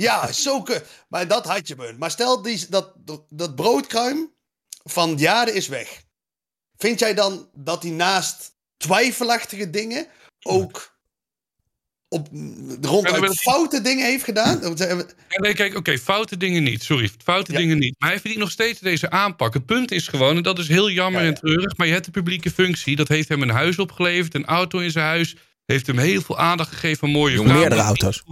Ja, 0.00 0.32
zo 0.32 0.62
kut. 0.62 0.84
Maar 1.08 1.28
dat 1.28 1.46
had 1.46 1.68
je 1.68 1.74
me. 1.76 1.94
Maar 1.98 2.10
stel, 2.10 2.42
die, 2.42 2.66
dat, 2.68 2.92
dat 3.28 3.54
broodkruim 3.54 4.32
van 4.84 5.16
Jade 5.16 5.52
is 5.52 5.68
weg. 5.68 6.02
Vind 6.76 6.98
jij 6.98 7.14
dan 7.14 7.48
dat 7.54 7.82
hij 7.82 7.92
naast 7.92 8.52
twijfelachtige 8.76 9.70
dingen 9.70 10.06
ook 10.42 10.98
op 12.08 12.28
ronduit 12.80 13.40
foute 13.40 13.80
dingen 13.80 14.06
heeft 14.06 14.24
gedaan? 14.24 14.76
Ja, 14.76 15.04
nee, 15.28 15.54
kijk, 15.54 15.76
oké, 15.76 15.98
foute 15.98 16.36
dingen 16.36 16.62
niet. 16.62 16.82
Sorry, 16.82 17.10
foute 17.24 17.52
dingen 17.52 17.78
niet. 17.78 17.94
Maar 17.98 18.08
hij 18.08 18.20
verdient 18.20 18.42
nog 18.42 18.50
steeds 18.50 18.80
deze 18.80 19.10
aanpak. 19.10 19.54
Het 19.54 19.66
punt 19.66 19.90
is 19.90 20.08
gewoon, 20.08 20.36
en 20.36 20.42
dat 20.42 20.58
is 20.58 20.68
heel 20.68 20.90
jammer 20.90 21.22
en 21.22 21.34
treurig... 21.34 21.76
maar 21.76 21.86
je 21.86 21.92
hebt 21.92 22.04
de 22.04 22.10
publieke 22.10 22.50
functie. 22.50 22.96
Dat 22.96 23.08
heeft 23.08 23.28
hem 23.28 23.42
een 23.42 23.50
huis 23.50 23.78
opgeleverd, 23.78 24.34
een 24.34 24.46
auto 24.46 24.78
in 24.78 24.90
zijn 24.90 25.06
huis... 25.06 25.36
heeft 25.64 25.86
hem 25.86 25.98
heel 25.98 26.22
veel 26.22 26.38
aandacht 26.38 26.70
gegeven 26.70 27.06
aan 27.06 27.14
mooie 27.14 27.34
vrouwen. 27.36 27.58
Meerdere 27.58 27.82
auto's. 27.82 28.22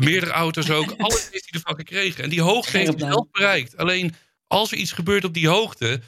Meerdere 0.00 0.32
auto's 0.32 0.70
ook. 0.70 0.90
Alles 0.98 1.28
heeft 1.30 1.46
hij 1.50 1.60
ervan 1.60 1.74
gekregen. 1.76 2.24
En 2.24 2.30
die 2.30 2.40
hoogte 2.40 2.76
heeft 2.78 3.00
hij 3.00 3.08
zelf 3.10 3.26
bereikt. 3.30 3.76
Alleen, 3.76 4.14
als 4.46 4.72
er 4.72 4.78
iets 4.78 4.92
gebeurt 4.92 5.24
op 5.24 5.34
die 5.34 5.48
hoogte... 5.48 6.00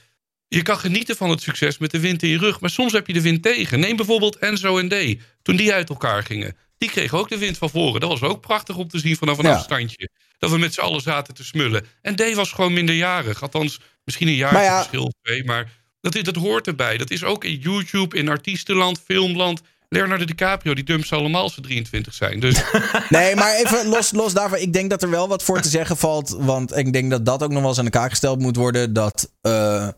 je 0.49 0.63
kan 0.63 0.79
genieten 0.79 1.17
van 1.17 1.31
het 1.31 1.43
succes 1.43 1.79
met 1.79 1.91
de 1.91 2.01
wind 2.01 2.23
in 2.23 2.29
je 2.29 2.39
rug... 2.39 2.61
maar 2.61 2.71
soms 2.71 2.93
heb 2.93 3.07
je 3.07 3.13
de 3.13 3.21
wind 3.23 3.43
tegen. 3.43 3.81
Neem 3.81 3.97
bijvoorbeeld 3.97 4.37
Enzo 4.37 4.79
en 4.79 4.89
D. 4.89 5.21
Toen 5.43 5.57
die 5.57 5.73
uit 5.73 5.89
elkaar 5.89 6.23
gingen. 6.23 6.57
Die 6.79 6.91
kregen 6.91 7.19
ook 7.19 7.29
de 7.29 7.39
wind 7.39 7.59
van 7.59 7.71
voren. 7.71 8.01
Dat 8.01 8.11
was 8.11 8.23
ook 8.31 8.41
prachtig 8.41 8.77
om 8.77 8.89
te 8.89 8.99
zien 8.99 9.17
vanaf 9.17 9.39
een 9.39 9.45
Ja. 9.45 9.55
afstandje. 9.55 10.09
Dat 10.39 10.51
we 10.51 10.59
met 10.59 10.75
z'n 10.75 10.81
allen 10.81 11.01
zaten 11.01 11.35
te 11.35 11.45
smullen. 11.45 11.87
En 12.03 12.17
D 12.17 12.35
was 12.35 12.53
gewoon 12.53 12.73
minderjarig. 12.73 13.43
Althans, 13.43 13.81
misschien 14.05 14.29
een 14.29 14.35
jaar 14.35 14.63
ja- 14.63 14.77
verschil 14.77 15.13
twee. 15.23 15.45
Maar 15.45 15.71
dat, 16.01 16.15
is- 16.15 16.23
dat 16.23 16.37
hoort 16.37 16.67
erbij. 16.67 16.97
Dat 16.97 17.11
is 17.11 17.25
ook 17.25 17.45
in 17.45 17.59
YouTube, 17.59 18.17
in 18.17 18.29
artiestenland, 18.29 19.01
filmland... 19.05 19.63
Leonardo 19.95 20.25
DiCaprio, 20.25 20.75
die 20.75 20.85
dumpt 20.85 21.07
ze 21.07 21.15
allemaal 21.15 21.43
als 21.43 21.55
ze 21.55 21.61
23 21.61 22.15
zijn. 22.15 22.41
Dus 22.41 22.63
Nee, 23.09 23.35
maar 23.35 23.55
even 23.55 23.87
los, 23.87 24.13
los 24.13 24.33
daarvan. 24.33 24.59
Ik 24.59 24.73
denk 24.73 24.91
dat 24.91 25.03
er 25.03 25.11
wel 25.11 25.29
wat 25.29 25.43
voor 25.43 25.61
te 25.61 25.69
zeggen 25.69 25.97
valt. 25.97 26.37
Want 26.39 26.77
ik 26.77 26.93
denk 26.93 27.11
dat 27.11 27.27
dat 27.27 27.43
ook 27.43 27.51
nog 27.51 27.61
wel 27.61 27.69
eens 27.69 27.79
aan 27.79 27.85
de 27.85 27.91
kaak 27.91 28.11
gesteld 28.11 28.39
moet 28.39 28.57
worden. 28.57 28.93
Dat 28.93 29.31
eh, 29.41 29.89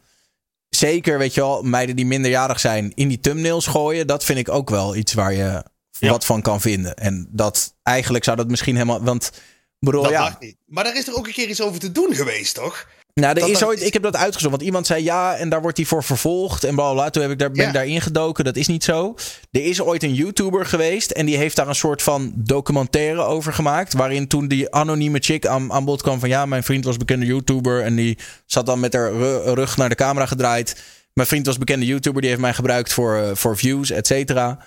zeker, 0.69 1.19
weet 1.19 1.35
je 1.35 1.41
wel, 1.41 1.63
meiden 1.63 1.97
die 1.97 2.07
minderjarig 2.07 2.61
zijn 2.61 2.93
in 2.95 3.09
die 3.09 3.21
thumbnails 3.21 3.67
gooien. 3.67 4.07
Dat 4.07 4.25
vind 4.25 4.39
ik 4.39 4.49
ook 4.49 4.71
wel 4.71 4.97
iets 4.97 5.15
waar 5.15 5.33
je 5.33 5.63
wat 6.01 6.25
van 6.25 6.43
kan 6.43 6.61
vinden. 6.61 6.95
En 6.95 7.29
dat 7.31 7.75
eigenlijk 7.83 8.25
zou 8.25 8.37
dat 8.37 8.49
misschien 8.49 8.75
helemaal. 8.75 9.03
Want 9.03 9.31
bedoel, 9.79 10.03
Dat 10.03 10.11
ja. 10.11 10.23
mag 10.23 10.41
niet. 10.41 10.57
Maar 10.65 10.85
daar 10.85 10.97
is 10.97 11.07
er 11.07 11.17
ook 11.17 11.27
een 11.27 11.33
keer 11.33 11.49
iets 11.49 11.63
over 11.63 11.81
te 11.81 11.93
doen 11.93 12.15
geweest, 12.15 12.55
toch? 12.55 12.87
Nou, 13.21 13.35
er 13.39 13.49
is 13.49 13.65
ooit, 13.65 13.83
ik 13.83 13.93
heb 13.93 14.03
dat 14.03 14.17
uitgezocht. 14.17 14.51
Want 14.51 14.63
iemand 14.63 14.87
zei 14.87 15.03
ja, 15.05 15.37
en 15.37 15.49
daar 15.49 15.61
wordt 15.63 15.77
hij 15.77 15.87
voor 15.87 16.05
vervolgd. 16.05 16.65
En 16.65 16.75
bla 16.75 16.93
bla. 16.93 17.11
Toen 17.11 17.23
heb 17.23 17.31
ik 17.31 17.39
daar, 17.39 17.51
ben 17.51 17.61
ik 17.67 17.73
daarin 17.73 18.01
gedoken. 18.01 18.45
Dat 18.45 18.57
is 18.57 18.67
niet 18.67 18.85
zo. 18.85 19.15
Er 19.51 19.65
is 19.65 19.81
ooit 19.83 20.03
een 20.03 20.15
YouTuber 20.15 20.67
geweest. 20.67 21.11
En 21.11 21.27
die 21.27 21.37
heeft 21.37 21.57
daar 21.57 21.69
een 21.69 21.75
soort 21.75 22.03
van 22.03 22.33
documentaire 22.37 23.23
over 23.23 23.53
gemaakt. 23.53 23.93
Waarin 23.93 24.27
toen 24.27 24.49
die 24.49 24.73
anonieme 24.73 25.19
chick 25.19 25.47
aan, 25.47 25.73
aan 25.73 25.85
bod 25.85 26.03
kwam 26.03 26.21
van 26.21 26.29
ja, 26.29 26.47
mijn 26.47 26.63
vriend 26.63 26.85
was 26.85 26.97
bekende 26.97 27.27
YouTuber. 27.27 27.83
En 27.83 27.95
die 27.97 28.19
zat 28.47 28.67
dan 28.67 28.81
met 28.81 28.93
haar 28.93 29.13
ru- 29.13 29.53
rug 29.55 29.77
naar 29.77 29.89
de 29.89 29.95
camera 29.95 30.27
gedraaid. 30.27 30.83
Mijn 31.13 31.29
vriend 31.29 31.47
was 31.47 31.59
bekende 31.59 31.87
YouTuber. 31.87 32.21
Die 32.21 32.31
heeft 32.31 32.43
mij 32.43 32.55
gebruikt 32.55 32.93
voor, 32.93 33.17
eh, 33.17 33.31
voor 33.35 33.57
views, 33.57 33.91
et 33.91 34.07
cetera. 34.07 34.59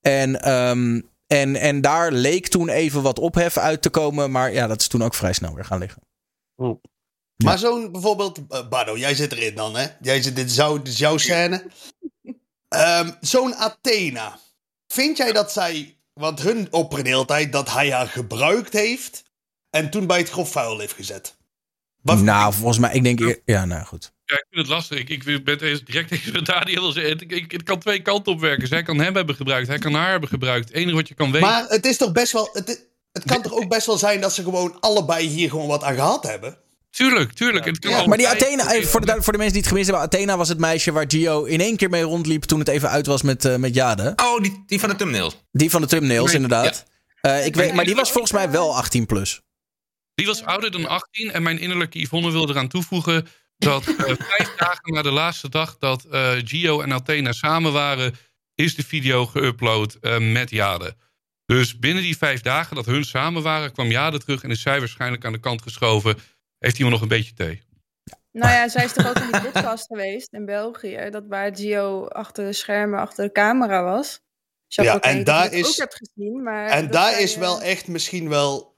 En, 0.00 0.42
ehm, 0.42 1.00
en, 1.26 1.56
en 1.56 1.80
daar 1.80 2.12
leek 2.12 2.48
toen 2.48 2.68
even 2.68 3.02
wat 3.02 3.18
ophef 3.18 3.56
uit 3.58 3.82
te 3.82 3.90
komen. 3.90 4.30
Maar 4.30 4.52
ja, 4.52 4.66
dat 4.66 4.80
is 4.80 4.86
toen 4.88 5.02
ook 5.02 5.14
vrij 5.14 5.32
snel 5.32 5.54
weer 5.54 5.64
gaan 5.64 5.78
liggen. 5.78 6.02
Maar 7.36 7.58
zo'n 7.58 7.92
bijvoorbeeld, 7.92 8.38
eh, 8.48 8.68
Bardo, 8.68 8.96
jij 8.96 9.14
zit 9.14 9.32
erin 9.32 9.54
dan, 9.54 9.76
hè? 9.76 9.86
Jij 10.00 10.22
zit, 10.22 10.36
dit, 10.36 10.50
is 10.50 10.56
jouw, 10.56 10.76
dit 10.78 10.92
is 10.92 10.98
jouw 10.98 11.16
scène. 11.18 11.64
Ehm, 12.68 13.10
zo'n 13.20 13.54
Athena. 13.54 14.38
Vind 14.86 15.16
jij 15.16 15.32
dat 15.32 15.52
zij, 15.52 15.96
want 16.12 16.42
hun 16.42 16.72
opperen 16.72 17.04
de 17.04 17.10
hele 17.10 17.24
tijd 17.24 17.52
dat 17.52 17.70
hij 17.70 17.90
haar 17.92 18.06
gebruikt 18.08 18.72
heeft 18.72 19.24
en 19.70 19.90
toen 19.90 20.06
bij 20.06 20.18
het 20.18 20.30
grof 20.30 20.50
vuil 20.50 20.78
heeft 20.78 20.92
gezet? 20.94 21.36
nou, 22.02 22.52
volgens 22.54 22.78
mij, 22.78 22.94
ik 22.94 23.04
denk. 23.04 23.20
eer- 23.20 23.42
Ja, 23.44 23.64
nou 23.64 23.84
goed. 23.84 24.12
Ja, 24.24 24.34
ik 24.34 24.46
vind 24.50 24.60
het 24.66 24.70
lastig. 24.76 24.98
Ik, 24.98 25.08
ik 25.08 25.44
ben 25.44 25.58
het 25.58 25.86
direct 25.86 26.08
tegen 26.08 26.32
wat 26.32 26.46
Daniel 26.46 26.94
het 26.94 27.62
kan 27.62 27.78
twee 27.78 28.02
kanten 28.02 28.32
op 28.32 28.40
werken. 28.40 28.68
Zij 28.68 28.82
kan 28.82 28.98
hem 28.98 29.14
hebben 29.14 29.34
gebruikt. 29.34 29.68
Hij 29.68 29.78
kan 29.78 29.94
haar 29.94 30.10
hebben 30.10 30.28
gebruikt. 30.28 30.68
Het 30.68 30.76
enige 30.76 30.94
wat 30.96 31.08
je 31.08 31.14
kan 31.14 31.32
weten... 31.32 31.48
Maar 31.48 31.64
het 31.68 31.86
is 31.86 31.96
toch 31.96 32.12
best 32.12 32.32
wel, 32.32 32.48
het, 32.52 32.88
het 33.12 33.24
kan 33.24 33.42
toch 33.42 33.52
ook 33.52 33.68
best 33.68 33.86
wel 33.86 33.98
zijn 33.98 34.20
dat 34.20 34.32
ze 34.34 34.42
gewoon 34.42 34.80
allebei 34.80 35.26
hier 35.26 35.50
gewoon 35.50 35.66
wat 35.66 35.82
aan 35.82 35.94
gehad 35.94 36.22
hebben? 36.22 36.58
Tuurlijk, 36.96 37.32
tuurlijk. 37.32 37.84
Ja, 37.84 38.06
maar 38.06 38.18
die 38.18 38.28
Athena, 38.28 38.82
voor 38.82 39.06
de, 39.06 39.16
voor 39.18 39.32
de 39.32 39.38
mensen 39.38 39.52
die 39.52 39.62
het 39.62 39.66
gemist 39.66 39.88
hebben, 39.88 40.04
Athena 40.04 40.36
was 40.36 40.48
het 40.48 40.58
meisje 40.58 40.92
waar 40.92 41.04
Gio 41.08 41.44
in 41.44 41.60
één 41.60 41.76
keer 41.76 41.90
mee 41.90 42.02
rondliep 42.02 42.42
toen 42.42 42.58
het 42.58 42.68
even 42.68 42.88
uit 42.90 43.06
was 43.06 43.22
met, 43.22 43.44
eh, 43.44 43.56
met 43.56 43.74
Jade. 43.74 44.12
Oh, 44.16 44.40
die, 44.40 44.62
die 44.66 44.80
van 44.80 44.88
de 44.88 44.96
thumbnails. 44.96 45.36
Die 45.52 45.70
van 45.70 45.80
de 45.80 45.86
thumbnails, 45.86 46.26
Nee, 46.26 46.34
inderdaad. 46.34 46.84
Eh, 47.20 47.46
ik 47.46 47.54
weet, 47.54 47.74
maar 47.74 47.84
die 47.84 47.94
was 47.94 48.10
volgens 48.10 48.32
mij 48.32 48.50
wel 48.50 48.76
18 48.76 49.06
plus. 49.06 49.40
Die 50.14 50.26
was 50.26 50.44
ouder 50.44 50.70
dan 50.70 50.86
18 50.86 51.30
en 51.30 51.42
mijn 51.42 51.58
innerlijke 51.58 52.00
Yvonne 52.00 52.30
wil 52.30 52.50
eraan 52.50 52.68
toevoegen 52.68 53.26
dat 53.56 53.86
eh, 53.86 54.14
vijf 54.36 54.54
dagen 54.56 54.92
na 54.94 55.02
de 55.02 55.10
laatste 55.10 55.48
dag 55.48 55.78
dat 55.78 56.04
eh, 56.04 56.32
Gio 56.44 56.80
en 56.80 56.92
Athena 56.92 57.32
samen 57.32 57.72
waren, 57.72 58.14
is 58.54 58.74
de 58.74 58.84
video 58.84 59.26
geüpload 59.26 59.98
eh, 60.00 60.18
met 60.18 60.50
Jade. 60.50 60.96
Dus 61.46 61.78
binnen 61.78 62.02
die 62.02 62.16
vijf 62.16 62.40
dagen 62.40 62.76
dat 62.76 62.86
hun 62.86 63.04
samen 63.04 63.42
waren, 63.42 63.72
kwam 63.72 63.90
Jade 63.90 64.18
terug 64.18 64.42
en 64.42 64.50
is 64.50 64.60
zij 64.60 64.78
waarschijnlijk 64.78 65.24
aan 65.24 65.32
de 65.32 65.38
kant 65.38 65.62
geschoven. 65.62 66.18
Heeft 66.62 66.76
iemand 66.76 66.94
nog 66.94 67.02
een 67.02 67.08
beetje 67.16 67.34
thee? 67.34 67.62
Nou 68.32 68.52
ja, 68.52 68.68
zij 68.68 68.84
is 68.84 68.92
toch 68.92 69.08
ook 69.08 69.18
in 69.18 69.32
die 69.32 69.40
podcast 69.50 69.86
geweest 69.86 70.32
in 70.32 70.44
België. 70.44 71.08
Dat 71.10 71.24
waar 71.28 71.56
Gio 71.56 72.06
achter 72.06 72.44
de 72.46 72.52
schermen, 72.52 73.00
achter 73.00 73.24
de 73.24 73.32
camera 73.32 73.82
was. 73.82 74.20
Ja, 74.66 75.00
en 75.00 75.24
daar 75.24 75.52
is- 75.52 75.66
ook 75.66 75.76
hebt 75.76 75.94
gezien, 75.96 76.42
maar 76.42 76.66
En 76.68 76.90
daar 76.90 77.20
is 77.20 77.34
eh, 77.34 77.40
wel 77.40 77.62
echt 77.62 77.88
misschien 77.88 78.28
wel 78.28 78.71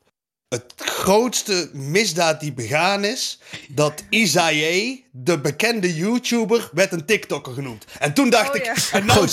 het 0.48 0.72
grootste 0.76 1.70
misdaad 1.72 2.40
die 2.40 2.52
begaan 2.52 3.04
is. 3.04 3.38
Dat 3.68 4.02
Isaïe, 4.08 5.04
de 5.12 5.40
bekende 5.40 5.94
YouTuber, 5.94 6.70
werd 6.72 6.92
een 6.92 7.06
TikToker 7.06 7.52
genoemd. 7.52 7.84
En 7.98 8.14
toen 8.14 8.30
dacht 8.30 8.48
Oh, 8.48 8.54
ik, 8.54 8.64
ja. 8.64 8.74
en, 8.92 9.06
nou, 9.06 9.28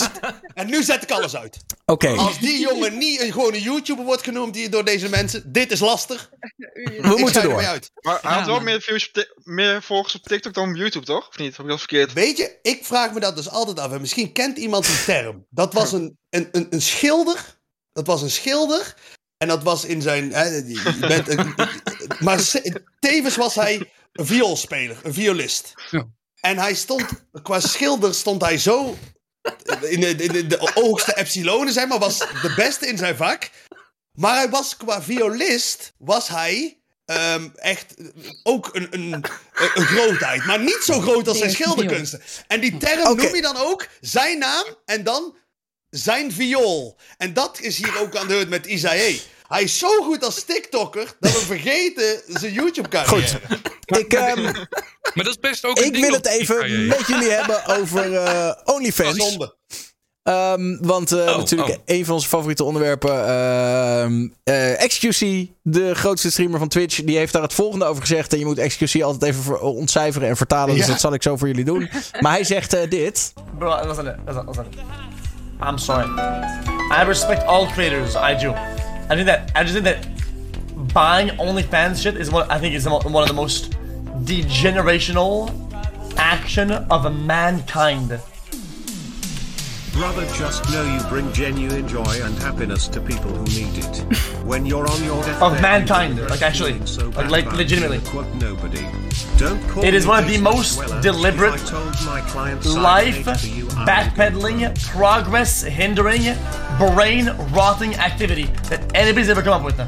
en 0.54 0.68
nu 0.68 0.84
zet 0.84 1.04
ik 1.04 1.12
alles 1.12 1.36
uit. 1.36 1.58
Oké. 1.86 2.10
Als 2.10 2.40
die 2.40 2.60
jongen 2.60 2.98
niet 2.98 3.22
een 3.22 3.32
gewone 3.32 3.62
YouTuber 3.62 4.06
wordt 4.06 4.24
genoemd 4.24 4.56
hier 4.56 4.70
door 4.70 4.86
deze 4.86 5.10
mensen, 5.10 5.52
dit 5.52 5.72
is 5.72 5.80
lastig. 5.80 6.30
We 6.58 6.92
Ik 6.94 7.18
moeten 7.18 7.42
door. 7.44 7.52
ermee 7.52 7.68
uit. 7.68 7.92
Maar 8.02 8.20
hij 8.22 8.32
had 8.34 8.46
wel 8.46 8.60
meer, 8.62 8.82
views 8.82 9.12
meer 9.44 9.84
volgers 9.84 10.16
op 10.16 10.24
TikTok 10.24 10.54
dan 10.54 10.70
op 10.70 10.76
YouTube, 10.76 11.06
toch? 11.06 11.28
Of 11.28 11.38
niet? 11.38 11.58
Heb 11.58 11.66
ik 11.66 11.72
dat 11.72 11.80
verkeerd? 11.80 12.14
Weet 12.14 12.38
je, 12.38 12.58
ik 12.62 12.86
vraag 12.86 13.14
me 13.14 13.20
dat 13.20 13.36
dus 13.36 13.50
altijd 13.50 13.80
af. 13.80 13.92
En 13.92 14.02
misschien 14.02 14.32
kent 14.32 14.58
iemand 14.58 14.86
die 14.86 15.04
term. 15.04 15.46
Dat 15.50 15.74
was 15.74 15.92
een, 15.92 16.18
een, 16.30 16.50
een, 16.52 16.68
een 16.70 16.82
schilder. 16.82 17.60
Dat 17.94 18.08
was 18.08 18.22
een 18.22 18.32
schilder. 18.32 18.96
En 19.42 19.48
dat 19.48 19.64
was 19.64 19.86
in 19.86 20.02
zijn. 20.02 20.34
Hè, 20.34 20.44
je- 20.44 20.98
bent 21.00 21.28
een- 21.28 21.54
maar 22.26 22.52
tevens 23.00 23.36
was 23.36 23.56
hij 23.56 23.92
een 24.14 24.26
vioolspeler, 24.26 24.98
een 25.04 25.14
violist. 25.14 25.74
Ja. 25.92 26.08
En 26.40 26.58
hij 26.58 26.74
stond, 26.74 27.06
qua 27.44 27.60
schilder 27.60 28.14
stond 28.14 28.42
hij 28.42 28.58
zo. 28.58 28.98
In 29.82 30.00
de, 30.00 30.08
in 30.16 30.32
de, 30.32 30.48
de 30.48 30.72
hoogste 30.74 31.18
epsilonen, 31.18 31.74
zeg 31.74 31.88
maar, 31.88 32.00
was 32.00 32.18
de 32.18 32.54
beste 32.56 32.88
in 32.88 32.98
zijn 32.98 33.16
vak. 33.16 33.50
Maar 34.14 34.36
hij 34.36 34.50
was 34.50 34.78
qua 34.78 35.02
violist, 35.02 35.94
was 35.98 36.28
hij 36.28 36.80
ehm, 37.06 37.50
echt 37.56 37.94
ook 38.44 38.70
een, 38.76 38.88
een, 38.92 39.14
een 39.76 39.86
grootheid. 39.86 40.46
Maar 40.46 40.60
niet 40.60 40.82
zo 40.84 41.00
groot 41.00 41.28
als 41.28 41.38
zijn 41.38 41.52
schilderkunsten. 41.52 42.22
En 42.48 42.60
die 42.62 42.78
term 42.78 43.16
noem 43.18 43.36
je 43.36 43.42
dan 43.42 43.58
ook 43.58 43.88
zijn 44.02 44.38
naam 44.40 44.66
en 44.86 45.04
dan 45.04 45.36
zijn 45.92 46.32
viool. 46.32 46.98
En 47.18 47.34
dat 47.34 47.60
is 47.60 47.78
hier 47.78 48.00
ook 48.00 48.16
aan 48.16 48.28
de 48.28 48.34
beurt 48.34 48.50
met 48.50 48.66
Isaïe. 48.66 49.22
Hij 49.48 49.64
is 49.64 49.78
zo 49.78 50.02
goed 50.02 50.24
als 50.24 50.44
TikToker 50.44 51.16
dat 51.20 51.32
we 51.32 51.40
vergeten 51.40 52.22
zijn 52.28 52.54
YouTube-carrière. 52.54 53.40
Ik, 53.86 54.14
ehm, 54.24 54.42
Maar 54.44 55.14
dat 55.14 55.28
is 55.28 55.40
best 55.40 55.66
ook 55.66 55.78
een 55.78 55.86
ik 55.86 55.94
ding 55.94 56.06
wil 56.06 56.14
het 56.14 56.28
even 56.28 56.88
met 56.88 57.08
jullie 57.08 57.30
hebben 57.30 57.66
over 57.66 58.16
eh, 58.16 58.52
OnlyFans. 58.66 59.18
Zonde. 59.18 59.56
Ehm, 60.24 60.78
want 60.80 61.12
eh, 61.12 61.18
Oh, 61.20 61.38
natuurlijk 61.38 61.70
oh. 61.70 61.78
een 61.86 62.06
van 62.06 62.14
onze 62.14 62.28
favoriete 62.28 62.64
onderwerpen. 62.64 63.28
ehm 63.28 64.28
eh, 64.44 64.88
XQC, 64.88 65.48
de 65.62 65.96
grootste 65.96 66.32
streamer 66.32 66.60
van 66.60 66.68
Twitch, 66.68 67.04
die 67.04 67.18
heeft 67.18 67.34
daar 67.34 67.42
het 67.42 67.54
volgende 67.54 67.86
over 67.86 68.02
gezegd. 68.02 68.34
En 68.34 68.40
je 68.40 68.46
moet 68.46 68.60
XQC 68.60 69.02
altijd 69.02 69.34
even 69.34 69.62
ontcijferen 69.62 70.30
en 70.30 70.38
vertalen. 70.38 70.76
Dus 70.76 70.88
dat 70.88 71.00
zal 71.00 71.14
ik 71.14 71.24
zo 71.24 71.38
voor 71.38 71.48
jullie 71.48 71.66
doen. 71.66 71.90
Maar 72.20 72.32
hij 72.32 72.44
zegt 72.44 72.92
dit. 72.92 73.34
Bro, 73.58 73.88
listen. 73.88 74.20
I'm 75.62 75.78
sorry. 75.78 76.08
I 76.18 77.04
respect 77.08 77.44
all 77.46 77.68
creators. 77.68 78.16
I 78.16 78.40
do. 78.40 78.52
I 78.52 79.16
think 79.16 79.26
that 79.28 79.52
I 79.56 79.64
just 79.64 79.74
think 79.74 79.86
that 79.86 80.94
buying 80.94 81.30
OnlyFans 81.38 82.02
shit 82.02 82.18
is 82.18 82.32
what 82.32 82.50
I 82.52 82.60
think 82.60 82.76
is 82.76 82.88
one 82.88 83.06
of 83.06 83.28
the 83.28 83.34
most 83.34 83.72
degenerational 84.26 85.50
action 86.18 86.72
of 86.72 87.14
mankind. 87.16 88.20
Brother, 89.94 90.26
just 90.38 90.70
know 90.72 90.84
you 90.84 91.02
bring 91.10 91.32
genuine 91.34 91.86
joy 91.88 92.22
and 92.24 92.34
happiness 92.40 92.88
to 92.90 93.02
people 93.02 93.32
who 93.32 93.44
need 93.46 93.78
it. 93.78 93.98
When 94.52 94.66
you're 94.66 94.88
on 94.90 95.04
your 95.04 95.22
deathbed, 95.24 95.44
Of 95.44 95.62
mankind, 95.62 96.20
like, 96.30 96.42
actually. 96.42 96.80
so 96.86 97.10
Like- 97.10 97.30
like, 97.30 97.54
legitimately. 97.54 98.00
quote 98.10 98.34
nobody. 98.36 98.86
Don't 99.38 99.62
call 99.70 99.84
It 99.84 99.94
is 99.94 100.08
one 100.08 100.24
of 100.24 100.30
the 100.30 100.38
most 100.40 100.80
deliberate, 101.02 101.62
life 102.66 103.26
backpedaling, 103.90 104.62
progress 104.92 105.62
hindering, 105.64 106.24
brain 106.86 107.36
rotting 107.54 107.98
activity 107.98 108.48
that 108.70 108.80
anybody's 108.92 109.28
ever 109.28 109.44
come 109.44 109.70
up 109.70 109.76
with. 109.78 109.88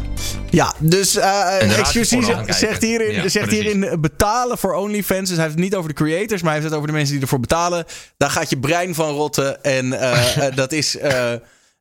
Ja, 0.49 0.73
dus 0.79 1.15
eh 1.15 1.25
gaan 1.25 2.53
zegt, 2.53 2.81
hierin, 2.81 3.13
Ja, 3.13 3.27
zegt 3.29 3.45
precies. 3.45 3.49
hierin 3.63 3.83
eh, 3.83 3.97
betalen 3.97 4.57
voor 4.57 4.73
OnlyFans. 4.73 5.19
Dus 5.29 5.37
hij 5.37 5.45
heeft 5.45 5.55
het 5.55 5.63
niet 5.63 5.75
over 5.75 5.89
de 5.89 5.95
creators, 5.95 6.41
maar 6.41 6.51
hij 6.51 6.59
heeft 6.59 6.65
het 6.65 6.73
over 6.73 6.87
de 6.87 6.93
mensen 6.93 7.13
die 7.13 7.23
ervoor 7.23 7.39
betalen. 7.39 7.85
Daar 8.17 8.29
gaat 8.29 8.49
je 8.49 8.59
brein 8.59 8.95
van 8.95 9.09
rotten. 9.09 9.63
En 9.63 9.93
eh, 9.99 10.55
dat, 10.55 10.71
is, 10.71 10.97
eh, 10.97 11.33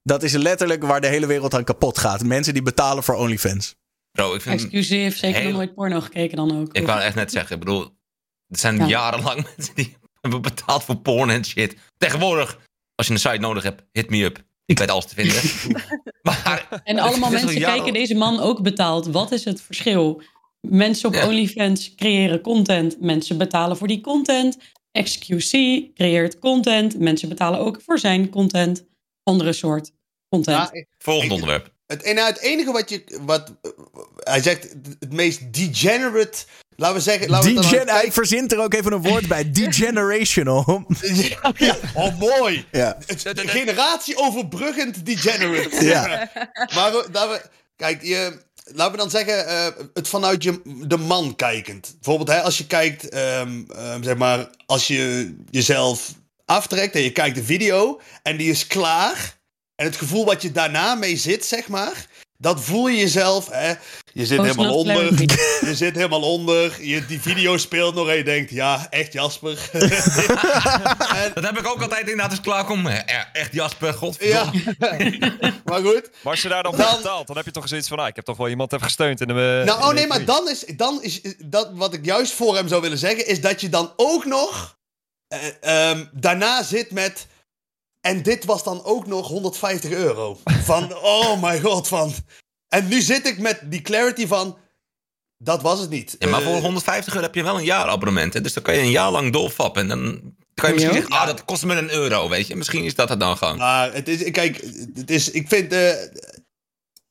dat 0.03 0.23
is 0.23 0.33
letterlijk 0.33 0.83
waar 0.85 1.01
de 1.01 1.07
hele 1.07 1.27
wereld 1.27 1.55
aan 1.55 1.65
kapot 1.65 1.99
gaat. 1.99 2.25
Mensen 2.25 2.53
die 2.55 2.63
betalen 2.63 3.03
voor 3.03 3.15
OnlyFans. 3.15 3.75
Bro, 4.13 4.35
ik 4.35 4.41
vind... 4.41 4.61
Excuseer, 4.63 5.03
heeft 5.03 5.19
zeker 5.19 5.41
Heel- 5.41 5.49
nog 5.49 5.59
nooit 5.59 5.75
porno 5.75 6.01
gekeken 6.01 6.37
dan 6.37 6.61
ook. 6.61 6.73
Ik 6.73 6.87
wou 6.87 7.01
echt 7.01 7.15
net 7.15 7.31
zeggen, 7.33 7.53
ik 7.55 7.59
bedoel, 7.65 7.83
er 8.49 8.59
zijn 8.59 8.77
Ja. 8.77 8.87
jarenlang 8.87 9.47
mensen 9.57 9.75
die 9.75 9.97
hebben 10.21 10.43
betaald 10.43 10.85
voor 10.85 10.97
porn 10.97 11.31
en 11.31 11.45
shit. 11.45 11.77
Tegenwoordig, 11.99 12.59
als 12.95 13.07
je 13.07 13.13
een 13.13 13.19
site 13.19 13.37
nodig 13.37 13.63
hebt, 13.63 13.83
hit 13.93 14.11
me 14.11 14.25
up. 14.25 14.43
Ik 14.67 14.79
weet 14.79 14.91
alles 14.91 15.07
te 15.07 15.15
vinden. 15.15 15.43
maar, 16.23 16.81
En 16.85 16.99
allemaal 16.99 17.31
mensen 17.31 17.61
kijken 17.61 17.93
deze 17.93 18.15
man 18.15 18.41
ook 18.41 18.63
betaald. 18.63 19.07
Wat 19.07 19.33
is 19.33 19.45
het 19.45 19.61
verschil? 19.61 20.23
Mensen 20.61 21.09
op 21.09 21.15
Ja. 21.15 21.27
OnlyFans 21.27 21.95
creëren 21.95 22.41
content. 22.41 23.01
Mensen 23.01 23.39
betalen 23.39 23.77
voor 23.77 23.89
die 23.89 24.01
content. 24.01 24.57
XQC 24.99 25.51
creëert 25.95 26.39
content. 26.39 26.99
Mensen 26.99 27.29
betalen 27.29 27.61
ook 27.61 27.81
voor 27.85 27.99
zijn 27.99 28.29
content. 28.31 28.85
Andere 29.23 29.53
soort 29.53 29.91
content. 30.29 30.57
Ja, 30.57 30.73
ik- 30.73 30.87
Volgend 30.99 31.33
onderwerp. 31.33 31.71
Het, 31.87 32.03
en 32.03 32.15
nou, 32.15 32.29
het 32.29 32.41
enige 32.41 32.73
wat 32.73 32.91
je. 32.91 33.19
Wat, 33.21 33.55
hij 34.17 34.43
zegt 34.43 34.75
het 34.99 35.13
meest 35.13 35.53
degenerate. 35.55 36.45
Laten 36.77 36.97
we 36.97 37.03
zeggen. 37.03 37.31
Laten 37.31 37.55
we 37.55 37.61
dan 37.61 37.89
hij 37.89 38.13
verzint 38.13 38.53
er 38.53 38.59
ook 38.59 38.75
even 38.75 38.93
een 38.93 39.03
woord 39.03 39.29
bij. 39.29 39.51
Degenerational. 39.51 40.85
Ja, 41.57 41.77
oh, 41.95 42.19
mooi. 42.19 42.67
Ja. 42.71 42.99
Het, 43.07 43.33
generatie 43.35 44.17
overbruggend 44.17 45.07
degenerate. 45.07 45.85
Ja. 45.85 46.31
maar 46.75 46.93
dat 46.93 47.29
we, 47.29 47.43
kijk, 47.77 48.03
je, 48.03 48.39
laten 48.65 48.93
we 48.93 48.99
dan 48.99 49.11
zeggen, 49.11 49.47
eh, 49.47 49.67
het 49.95 50.09
vanuit 50.09 50.43
je, 50.43 50.61
de 50.87 50.97
man 50.97 51.37
kijkend. 51.37 51.95
Bijvoorbeeld, 51.95 52.29
hè, 52.29 52.43
als 52.43 52.59
je 52.59 52.67
kijkt, 52.67 53.09
ehm, 53.09 53.63
ehm, 53.69 54.03
zeg 54.03 54.17
maar, 54.17 54.51
als 54.67 54.87
je 54.87 55.35
jezelf 55.51 56.13
aftrekt 56.45 56.95
en 56.95 57.03
je 57.03 57.13
kijkt 57.13 57.37
de 57.37 57.45
video 57.45 58.01
en 58.23 58.37
die 58.37 58.51
is 58.51 58.67
klaar. 58.67 59.41
En 59.75 59.87
het 59.87 59.97
gevoel 59.97 60.25
wat 60.25 60.43
je 60.43 60.53
daarna 60.53 60.95
mee 60.95 61.17
zit, 61.17 61.45
zeg 61.45 61.69
maar. 61.69 62.07
Dat 62.43 62.61
voel 62.61 62.89
je 62.89 62.99
jezelf, 62.99 63.49
hè. 63.51 63.73
Je 64.13 64.27
zit 64.27 64.41
helemaal 64.41 64.75
onder. 64.75 65.13
Je 65.69 65.75
zit 65.75 65.95
helemaal 65.95 66.23
onder. 66.23 66.85
Je, 66.85 67.07
die 67.07 67.21
video 67.21 67.57
speelt 67.57 67.95
nog 67.95 68.09
en 68.09 68.17
je 68.17 68.25
denkt, 68.25 68.51
ja, 68.51 68.87
echt 68.91 69.13
Jasper. 69.13 69.59
Dat 71.35 71.45
heb 71.45 71.59
ik 71.59 71.67
ook 71.67 71.83
altijd 71.83 72.01
inderdaad 72.01 72.29
als 72.29 72.39
ik 72.39 72.45
klaarkom. 72.45 72.89
Ja, 72.89 73.33
echt 73.33 73.53
Jasper, 73.53 73.95
god. 73.95 74.17
Ja, 74.21 74.45
maar 75.65 75.81
goed. 75.81 76.11
Maar 76.23 76.33
als 76.33 76.43
je 76.43 76.49
daar 76.49 76.63
dan 76.63 76.75
voor 76.75 76.85
Dan- 76.85 76.97
betaalt, 76.97 77.27
dan 77.27 77.37
heb 77.37 77.45
je 77.45 77.51
toch 77.51 77.69
zoiets 77.69 77.89
van... 77.89 77.99
Ah, 77.99 78.09
ik 78.09 78.17
heb 78.17 78.25
toch 78.25 78.37
wel 78.37 78.49
iemand 78.49 78.73
even 78.73 78.87
gesteund 78.87 79.21
in 79.21 79.29
de... 79.29 79.63
Nou, 79.65 79.81
in 79.81 79.87
oh 79.87 79.93
nee, 79.93 80.07
maar 80.07 80.25
dan 80.25 80.49
is, 80.49 80.65
dan 80.77 81.03
is 81.03 81.21
dat 81.39 81.71
wat 81.73 81.95
ik 81.95 82.05
juist 82.05 82.33
voor 82.33 82.57
hem 82.57 82.69
zou 82.69 82.81
willen 82.83 82.99
zeggen, 82.99 83.27
is 83.27 83.41
dat 83.41 83.61
je 83.61 83.69
dan 83.69 83.93
ook 83.97 84.25
nog 84.25 84.77
eh, 85.29 85.91
ehm, 85.91 86.05
daarna 86.13 86.63
zit 86.63 86.91
met. 86.91 87.27
En 88.03 88.23
dit 88.23 88.45
was 88.45 88.65
dan 88.65 88.85
ook 88.85 89.07
nog 89.07 89.29
150 89.29 89.91
euro. 89.91 90.39
Van, 90.45 90.95
oh 91.17 91.43
my 91.43 91.61
god, 91.61 91.89
van. 91.89 92.13
En 92.69 92.89
nu 92.89 93.01
zit 93.01 93.27
ik 93.27 93.39
met 93.39 93.61
die 93.65 93.83
clarity 93.83 94.27
van. 94.27 94.57
Dat 95.39 95.63
was 95.63 95.81
het 95.81 95.91
niet. 95.91 96.17
Ja, 96.19 96.29
maar 96.29 96.41
Eh, 96.43 96.47
voor 96.47 96.57
150 96.61 97.13
euro 97.15 97.27
heb 97.27 97.35
je 97.35 97.43
wel 97.43 97.59
een 97.59 97.65
jaarabonnement. 97.65 98.33
Hè? 98.35 98.41
Dus 98.41 98.53
dan 98.53 98.63
kan 98.63 98.75
je 98.75 98.81
een 98.81 98.91
jaar 98.91 99.11
lang 99.11 99.33
doorfappen. 99.33 99.83
En 99.83 99.89
dan 99.89 100.21
kan 100.55 100.69
je 100.69 100.75
misschien 100.75 100.95
Ja. 100.95 101.01
zeggen, 101.01 101.21
ah, 101.21 101.27
dat 101.27 101.45
kost 101.45 101.65
me 101.65 101.75
een 101.75 101.91
euro, 101.93 102.29
weet 102.29 102.47
je. 102.47 102.57
Misschien 102.57 102.85
is 102.85 102.95
dat 102.95 103.09
het 103.09 103.21
dan 103.21 103.37
gewoon. 103.37 103.57
Maar 103.57 103.93
het 103.95 104.09
is, 104.09 104.31
kijk, 104.31 104.65
het 104.95 105.11
is, 105.11 105.31
ik 105.31 105.49
vind, 105.49 105.73
eh, 105.73 105.91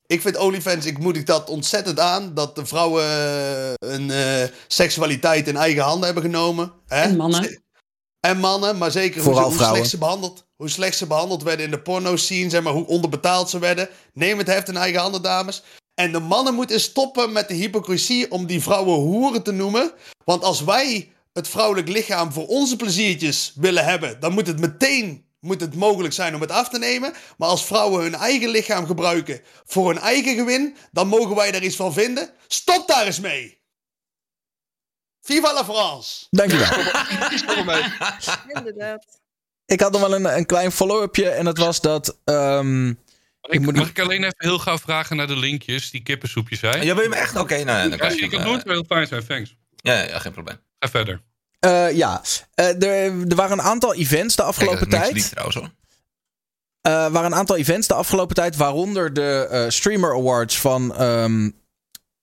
ik 0.05 0.22
vind 0.22 0.38
OnlyFans, 0.38 0.85
ik 0.85 0.97
moedig 0.99 1.23
dat 1.23 1.49
ontzettend 1.49 1.99
aan, 1.99 2.34
dat 2.34 2.55
de 2.55 2.65
vrouwen 2.65 3.03
eh, 3.03 3.73
hun 3.89 4.11
eh, 4.11 4.47
seksualiteit 4.68 5.47
in 5.47 5.57
eigen 5.57 5.84
handen 5.84 6.05
hebben 6.05 6.23
genomen. 6.23 6.72
Hè? 6.88 7.01
En 7.01 7.15
mannen. 7.15 7.63
En 8.19 8.38
mannen, 8.39 8.77
maar 8.77 8.91
zeker 8.91 9.15
hoe, 9.15 9.23
Vooral 9.23 9.41
ze, 9.43 9.47
hoe, 9.47 9.55
vrouwen. 9.57 9.77
slecht 9.77 9.91
ze 9.91 9.97
behandeld, 9.97 10.45
hoe 10.61 10.69
slecht 10.69 10.97
ze 10.97 11.07
behandeld 11.07 11.43
werden 11.43 11.65
in 11.65 11.71
de 11.71 11.81
porno-scene, 11.81 12.49
zeg 12.49 12.61
maar, 12.61 12.73
hoe 12.73 12.88
onderbetaald 12.88 13.49
ze 13.49 13.59
werden. 13.59 13.89
Neem 14.13 14.38
het 14.38 14.47
heft 14.47 14.67
in 14.67 14.77
eigen 14.77 15.01
handen, 15.01 15.21
dames. 15.21 15.63
En 15.93 16.11
de 16.11 16.19
mannen 16.19 16.53
moeten 16.53 16.79
stoppen 16.79 17.31
met 17.31 17.47
de 17.47 17.53
hypocrisie 17.53 18.31
om 18.31 18.45
die 18.45 18.61
vrouwen 18.61 18.99
hoeren 18.99 19.43
te 19.43 19.51
noemen. 19.51 19.91
Want 20.25 20.43
als 20.43 20.63
wij 20.63 21.11
het 21.33 21.47
vrouwelijk 21.47 21.88
lichaam 21.88 22.31
voor 22.31 22.47
onze 22.47 22.75
pleziertjes 22.75 23.53
willen 23.55 23.85
hebben, 23.85 24.19
dan 24.19 24.33
moet 24.33 24.47
het 24.47 24.59
meteen 24.59 25.25
moet 25.39 25.61
het 25.61 25.75
mogelijk 25.75 26.13
zijn 26.13 26.35
om 26.35 26.41
het 26.41 26.51
af 26.51 26.69
te 26.69 26.79
nemen. 26.79 27.13
Maar 27.38 27.49
als 27.49 27.65
vrouwen 27.65 28.01
hun 28.01 28.15
eigen 28.15 28.49
lichaam 28.49 28.85
gebruiken 28.85 29.41
voor 29.65 29.88
hun 29.88 29.99
eigen 29.99 30.35
gewin, 30.35 30.75
dan 30.91 31.07
mogen 31.07 31.35
wij 31.35 31.51
daar 31.51 31.63
iets 31.63 31.75
van 31.75 31.93
vinden. 31.93 32.29
Stop 32.47 32.88
daar 32.88 33.05
eens 33.05 33.19
mee! 33.19 33.61
Viva 35.21 35.53
la 35.53 35.65
France! 35.65 36.25
Dankjewel. 36.29 36.67
Inderdaad. 38.57 39.20
Ik 39.72 39.80
had 39.81 39.91
nog 39.91 40.02
wel 40.02 40.15
een, 40.15 40.38
een 40.38 40.45
klein 40.45 40.72
follow-upje. 40.72 41.30
En 41.30 41.45
dat 41.45 41.57
was 41.57 41.81
dat... 41.81 42.18
ehm, 42.23 42.85
Mag 42.85 42.95
ik, 43.49 43.60
moet- 43.60 43.76
mag 43.76 43.89
ik 43.89 43.99
alleen 43.99 44.18
even 44.23 44.34
heel 44.38 44.60
gauw 44.60 44.77
vragen 44.77 45.15
naar 45.15 45.27
de 45.27 45.38
linkjes, 45.38 45.91
die 45.91 46.03
kippensoepjes 46.03 46.60
zijn? 46.60 46.85
Ja, 46.85 46.93
wil 46.93 47.03
je 47.03 47.10
me 47.10 47.15
echt? 47.15 47.35
Oké, 47.35 47.64
nou, 47.64 47.65
dan 47.81 47.89
Ja, 47.89 47.95
kan 47.98 48.07
als 48.07 48.15
je 48.19 48.22
eh, 48.26 48.43
doet, 48.45 48.61
zou 48.61 48.73
heel 48.73 48.85
fijn 48.88 49.07
zijn, 49.07 49.26
thanks. 49.27 49.56
Ja, 49.76 50.02
ja, 50.03 50.19
geen 50.19 50.31
probleem. 50.31 50.57
Ga 50.80 50.89
verder. 50.89 51.22
eh, 51.60 51.91
ja, 51.91 52.22
Eh, 52.56 52.68
er, 52.84 53.27
er 53.27 53.35
waren 53.35 53.52
een 53.60 53.65
aantal 53.65 53.93
events 53.95 54.35
de 54.35 54.43
afgelopen 54.43 54.88
Kijk, 54.88 55.02
tijd. 55.02 55.14
lief 55.14 55.30
trouwens 55.30 55.56
hoor. 55.57 55.69
Eh, 56.81 56.91
waren 56.91 57.26
een 57.31 57.35
aantal 57.35 57.56
events 57.57 57.88
de 57.88 57.93
afgelopen 57.93 58.35
tijd, 58.35 58.56
waaronder 58.56 59.14
de 59.14 59.48
eh, 59.52 59.65
Streamer 59.69 60.14
Awards 60.15 60.60
van, 60.60 60.95
ehm, 60.95 61.49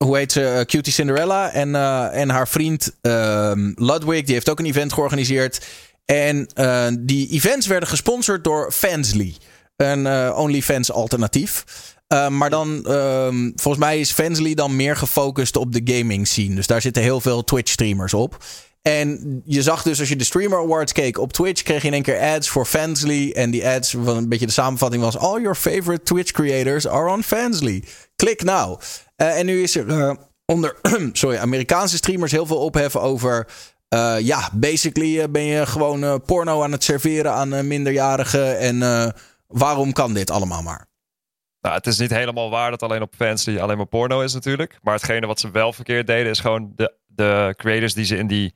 hoe 0.04 0.16
heet 0.16 0.32
ze, 0.32 0.64
Cutie 0.66 0.92
Cinderella 0.92 1.50
en, 1.50 1.74
eh, 1.74 2.20
en 2.20 2.28
haar 2.28 2.48
vriend 2.48 2.96
ehm, 3.00 3.72
Ludwig, 3.74 4.24
die 4.24 4.34
heeft 4.34 4.48
ook 4.50 4.58
een 4.58 4.66
event 4.66 4.92
georganiseerd. 4.92 5.66
En 6.12 6.46
eh, 6.54 6.86
die 7.00 7.28
events 7.28 7.66
werden 7.66 7.88
gesponsord 7.88 8.44
door 8.44 8.72
Fansly, 8.72 9.36
een 9.76 10.06
eh, 10.06 10.38
OnlyFans 10.38 10.92
alternatief. 10.92 11.64
Eh, 12.06 12.28
maar 12.28 12.50
dan, 12.50 12.86
ehm, 12.86 13.50
volgens 13.54 13.84
mij 13.84 14.00
is 14.00 14.12
Fansly 14.12 14.54
dan 14.54 14.76
meer 14.76 14.96
gefocust 14.96 15.56
op 15.56 15.72
de 15.72 15.80
gaming 15.84 16.26
scene. 16.26 16.54
Dus 16.54 16.66
daar 16.66 16.80
zitten 16.80 17.02
heel 17.02 17.20
veel 17.20 17.44
Twitch 17.44 17.70
streamers 17.70 18.14
op. 18.14 18.44
En 18.82 19.42
je 19.44 19.62
zag 19.62 19.82
dus 19.82 20.00
als 20.00 20.08
je 20.08 20.16
de 20.16 20.24
Streamer 20.24 20.58
Awards 20.58 20.92
keek 20.92 21.18
op 21.18 21.32
Twitch, 21.32 21.62
kreeg 21.62 21.80
je 21.80 21.86
in 21.86 21.94
één 21.94 22.02
keer 22.02 22.20
ads 22.20 22.48
voor 22.48 22.66
Fansly. 22.66 23.30
En 23.30 23.50
die 23.50 23.68
ads, 23.68 23.90
van 23.90 24.16
een 24.16 24.28
beetje 24.28 24.46
de 24.46 24.52
samenvatting 24.52 25.02
was: 25.02 25.18
All 25.18 25.40
your 25.40 25.54
favorite 25.54 26.02
Twitch 26.02 26.32
creators 26.32 26.86
are 26.86 27.10
on 27.10 27.22
Fansly. 27.22 27.84
Klik 28.16 28.42
nou. 28.42 28.78
En 29.16 29.46
nu 29.46 29.62
is 29.62 29.76
er 29.76 30.16
onder 30.46 30.76
sorry, 31.12 31.36
Amerikaanse 31.36 31.96
streamers 31.96 32.32
heel 32.32 32.46
veel 32.46 32.58
opheffen 32.58 33.00
over. 33.00 33.46
Eh, 33.88 34.16
ja, 34.20 34.50
basically 34.52 35.20
eh, 35.20 35.28
ben 35.28 35.42
je 35.42 35.66
gewoon 35.66 36.04
eh, 36.04 36.14
porno 36.26 36.62
aan 36.62 36.72
het 36.72 36.84
serveren 36.84 37.32
aan 37.32 37.66
minderjarigen. 37.66 38.58
En 38.58 39.12
waarom 39.46 39.92
kan 39.92 40.14
dit 40.14 40.30
allemaal 40.30 40.62
maar? 40.62 40.86
Nou, 41.60 41.74
het 41.74 41.86
is 41.86 41.98
niet 41.98 42.10
helemaal 42.10 42.50
waar 42.50 42.70
dat 42.70 42.82
alleen 42.82 43.02
op 43.02 43.14
Fancy 43.16 43.58
alleen 43.58 43.76
maar 43.76 43.86
porno 43.86 44.20
is 44.20 44.34
natuurlijk. 44.34 44.78
Maar 44.82 44.94
hetgene 44.94 45.26
wat 45.26 45.40
ze 45.40 45.50
wel 45.50 45.72
verkeerd 45.72 46.06
deden 46.06 46.30
is 46.30 46.40
gewoon 46.40 46.72
de, 46.76 46.94
de 47.06 47.54
creators 47.56 47.94
die 47.94 48.04
ze 48.04 48.16
in 48.16 48.26
die 48.26 48.54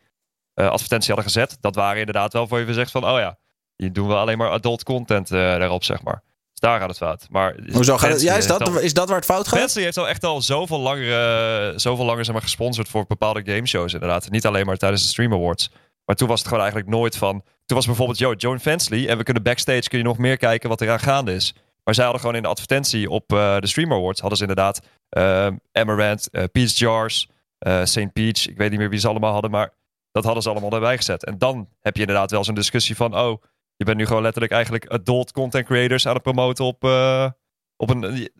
advertentie 0.54 1.14
hadden 1.14 1.32
gezet. 1.32 1.56
Dat 1.60 1.74
waren 1.74 1.98
inderdaad 1.98 2.32
wel 2.32 2.46
voor 2.46 2.60
je 2.60 2.74
zegt 2.74 2.90
van, 2.90 3.04
oh 3.04 3.18
ja, 3.18 3.38
hier 3.76 3.92
doen 3.92 4.08
we 4.08 4.14
alleen 4.14 4.38
maar 4.38 4.50
adult 4.50 4.82
content 4.82 5.28
daarop, 5.28 5.84
zeg 5.84 6.02
maar. 6.02 6.22
Daar 6.62 6.78
gaat 6.80 6.88
het 6.88 6.98
fout. 6.98 7.26
Maar 7.30 7.56
Hoezo 7.72 7.92
gaat 7.92 8.00
het? 8.00 8.10
Fancy 8.10 8.24
Ja, 8.24 8.36
is 8.36 8.46
dat, 8.46 8.62
al- 8.68 8.78
is 8.78 8.94
dat 8.94 9.08
waar 9.08 9.16
het 9.16 9.24
fout 9.24 9.48
gaat? 9.48 9.58
Fancy 9.58 9.80
heeft 9.80 9.96
al 9.96 10.08
echt 10.08 10.24
al 10.24 10.42
zoveel 10.42 10.80
langer, 10.80 11.80
zoveel 11.80 12.04
langer 12.04 12.24
zeg 12.24 12.34
maar, 12.34 12.42
gesponsord 12.42 12.88
voor 12.88 13.04
bepaalde 13.06 13.42
gameshows 13.44 13.92
inderdaad. 13.92 14.30
Niet 14.30 14.46
alleen 14.46 14.66
maar 14.66 14.76
tijdens 14.76 15.02
de 15.02 15.08
Stream 15.08 15.32
Awards. 15.32 15.70
Maar 16.04 16.16
toen 16.16 16.28
was 16.28 16.38
het 16.38 16.48
gewoon 16.48 16.62
eigenlijk 16.62 16.92
nooit 16.92 17.16
van... 17.16 17.42
Toen 17.66 17.76
was 17.76 17.86
bijvoorbeeld, 17.86 18.18
yo, 18.18 18.32
join 18.32 18.60
Fansly 18.60 19.06
en 19.06 19.16
we 19.18 19.22
kunnen 19.22 19.42
backstage 19.42 19.88
kun 19.88 19.98
je 19.98 20.04
nog 20.04 20.18
meer 20.18 20.36
kijken 20.36 20.68
wat 20.68 20.80
eraan 20.80 21.00
gaande 21.00 21.34
is. 21.34 21.54
Maar 21.84 21.94
zij 21.94 22.04
hadden 22.04 22.20
gewoon 22.22 22.36
in 22.36 22.42
de 22.42 22.48
advertentie 22.48 23.10
op 23.10 23.32
eh, 23.32 23.58
de 23.58 23.66
Stream 23.66 23.92
Awards... 23.92 24.20
hadden 24.20 24.38
ze 24.38 24.44
inderdaad 24.46 24.80
eh 25.08 25.46
Amaranth, 25.72 26.30
eh, 26.30 26.44
Peach 26.52 26.78
Jars, 26.78 27.28
eh 27.58 27.80
St. 27.84 28.12
Peach. 28.12 28.48
Ik 28.48 28.56
weet 28.56 28.70
niet 28.70 28.78
meer 28.78 28.90
wie 28.90 28.98
ze 28.98 29.08
allemaal 29.08 29.32
hadden, 29.32 29.50
maar 29.50 29.70
dat 30.12 30.24
hadden 30.24 30.42
ze 30.42 30.50
allemaal 30.50 30.72
erbij 30.72 30.96
gezet. 30.96 31.24
En 31.24 31.38
dan 31.38 31.68
heb 31.80 31.94
je 31.94 32.00
inderdaad 32.00 32.30
wel 32.30 32.44
zo'n 32.44 32.54
discussie 32.54 32.96
van... 32.96 33.18
oh, 33.18 33.42
je 33.82 33.88
bent 33.88 34.00
nu 34.00 34.06
gewoon 34.06 34.22
letterlijk 34.22 34.52
eigenlijk 34.52 34.86
adult 34.86 35.32
content 35.32 35.66
creators 35.66 36.06
aan 36.06 36.14
het 36.14 36.22
promoten 36.22 36.64
op, 36.64 36.84
eh, 36.84 37.30
op 37.76 37.90
een... 37.90 38.30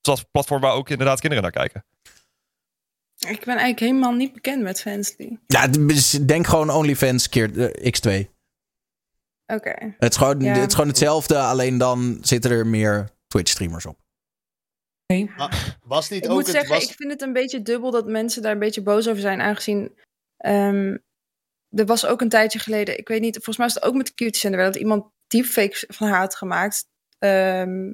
Zoals 0.00 0.22
platform 0.30 0.60
waar 0.60 0.72
ook 0.72 0.90
inderdaad 0.90 1.20
kinderen 1.20 1.42
naar 1.42 1.52
kijken. 1.52 1.84
Ik 3.18 3.44
ben 3.44 3.56
eigenlijk 3.56 3.80
helemaal 3.80 4.12
niet 4.12 4.32
bekend 4.32 4.62
met 4.62 4.80
Fansly. 4.80 5.38
Ja, 5.46 5.66
dus 5.66 6.10
denk 6.10 6.46
gewoon 6.46 6.70
OnlyFans 6.70 7.28
keer 7.28 7.72
eh, 7.72 7.92
X2. 7.92 8.30
Oké. 9.46 9.94
Het 9.98 10.10
is, 10.12 10.16
gewoon, 10.16 10.40
Ja. 10.40 10.52
het 10.52 10.68
is 10.68 10.74
gewoon 10.74 10.88
hetzelfde, 10.88 11.38
alleen 11.38 11.78
dan 11.78 12.18
zitten 12.20 12.50
er 12.50 12.66
meer 12.66 13.10
Twitch-streamers 13.26 13.86
op. 13.86 13.98
Maar 15.36 15.78
was 15.84 16.08
niet 16.08 16.24
Ik 16.24 16.30
ook 16.30 16.36
moet 16.36 16.46
het... 16.46 16.54
zeggen, 16.54 16.74
was... 16.74 16.84
ik 16.84 16.96
vind 16.96 17.10
het 17.10 17.22
een 17.22 17.32
beetje 17.32 17.62
dubbel 17.62 17.90
dat 17.90 18.06
mensen 18.06 18.42
daar 18.42 18.52
een 18.52 18.58
beetje 18.58 18.82
boos 18.82 19.08
over 19.08 19.20
zijn, 19.20 19.40
aangezien 19.40 19.94
ehm, 20.36 20.96
er 21.74 21.86
was 21.86 22.06
ook 22.06 22.20
een 22.20 22.28
tijdje 22.28 22.58
geleden, 22.58 22.98
ik 22.98 23.08
weet 23.08 23.20
niet, 23.20 23.34
volgens 23.34 23.56
mij 23.56 23.66
was 23.66 23.74
het 23.74 23.84
ook 23.84 23.94
met 23.94 24.14
Cutie 24.14 24.36
Center, 24.36 24.64
dat 24.64 24.76
iemand 24.76 25.04
deepfakes 25.26 25.84
van 25.88 26.08
haar 26.08 26.20
had 26.20 26.36
gemaakt. 26.36 26.86
Ehm, 27.18 27.92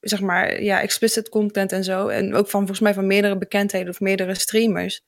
zeg 0.00 0.20
maar, 0.20 0.62
ja, 0.62 0.80
explicit 0.80 1.28
content 1.28 1.72
en 1.72 1.84
zo. 1.84 2.08
En 2.08 2.34
ook 2.34 2.48
van 2.48 2.60
volgens 2.60 2.80
mij 2.80 2.94
van 2.94 3.06
meerdere 3.06 3.38
bekendheden 3.38 3.88
of 3.88 4.00
meerdere 4.00 4.34
streamers. 4.34 5.02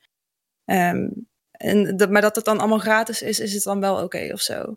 Ehm, 0.64 1.08
en 1.50 1.96
dat, 1.96 2.10
maar 2.10 2.22
dat 2.22 2.36
het 2.36 2.44
dan 2.44 2.58
allemaal 2.58 2.78
gratis 2.78 3.22
is, 3.22 3.40
is 3.40 3.52
het 3.52 3.62
dan 3.62 3.80
wel 3.80 4.02
oké 4.02 4.30
of 4.32 4.40
zo. 4.40 4.76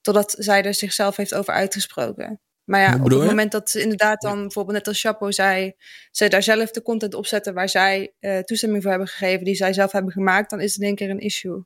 Totdat 0.00 0.34
zij 0.38 0.62
er 0.64 0.74
zichzelf 0.74 1.16
heeft 1.16 1.34
over 1.34 1.54
uitgesproken. 1.54 2.40
Maar 2.64 2.80
ja, 2.80 2.94
op 2.94 3.10
het 3.10 3.24
moment 3.24 3.52
dat 3.52 3.70
ze 3.70 3.82
inderdaad 3.82 4.20
dan, 4.20 4.40
bijvoorbeeld 4.40 4.76
net 4.76 4.88
als 4.88 5.00
Chapo 5.00 5.30
zei, 5.30 5.72
ze 6.10 6.28
daar 6.28 6.42
zelf 6.42 6.70
de 6.70 6.82
content 6.82 7.14
op 7.14 7.26
zetten 7.26 7.54
waar 7.54 7.68
zij 7.68 8.14
eh, 8.18 8.38
toestemming 8.38 8.82
voor 8.82 8.90
hebben 8.90 9.08
gegeven, 9.08 9.44
die 9.44 9.54
zij 9.54 9.72
zelf 9.72 9.92
hebben 9.92 10.12
gemaakt, 10.12 10.50
dan 10.50 10.60
is 10.60 10.72
het 10.72 10.80
in 10.80 10.86
één 10.86 10.96
keer 10.96 11.10
een 11.10 11.20
issue. 11.20 11.64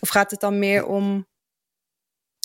Of 0.00 0.08
gaat 0.08 0.30
het 0.30 0.40
dan 0.40 0.58
meer 0.58 0.86
om 0.86 1.26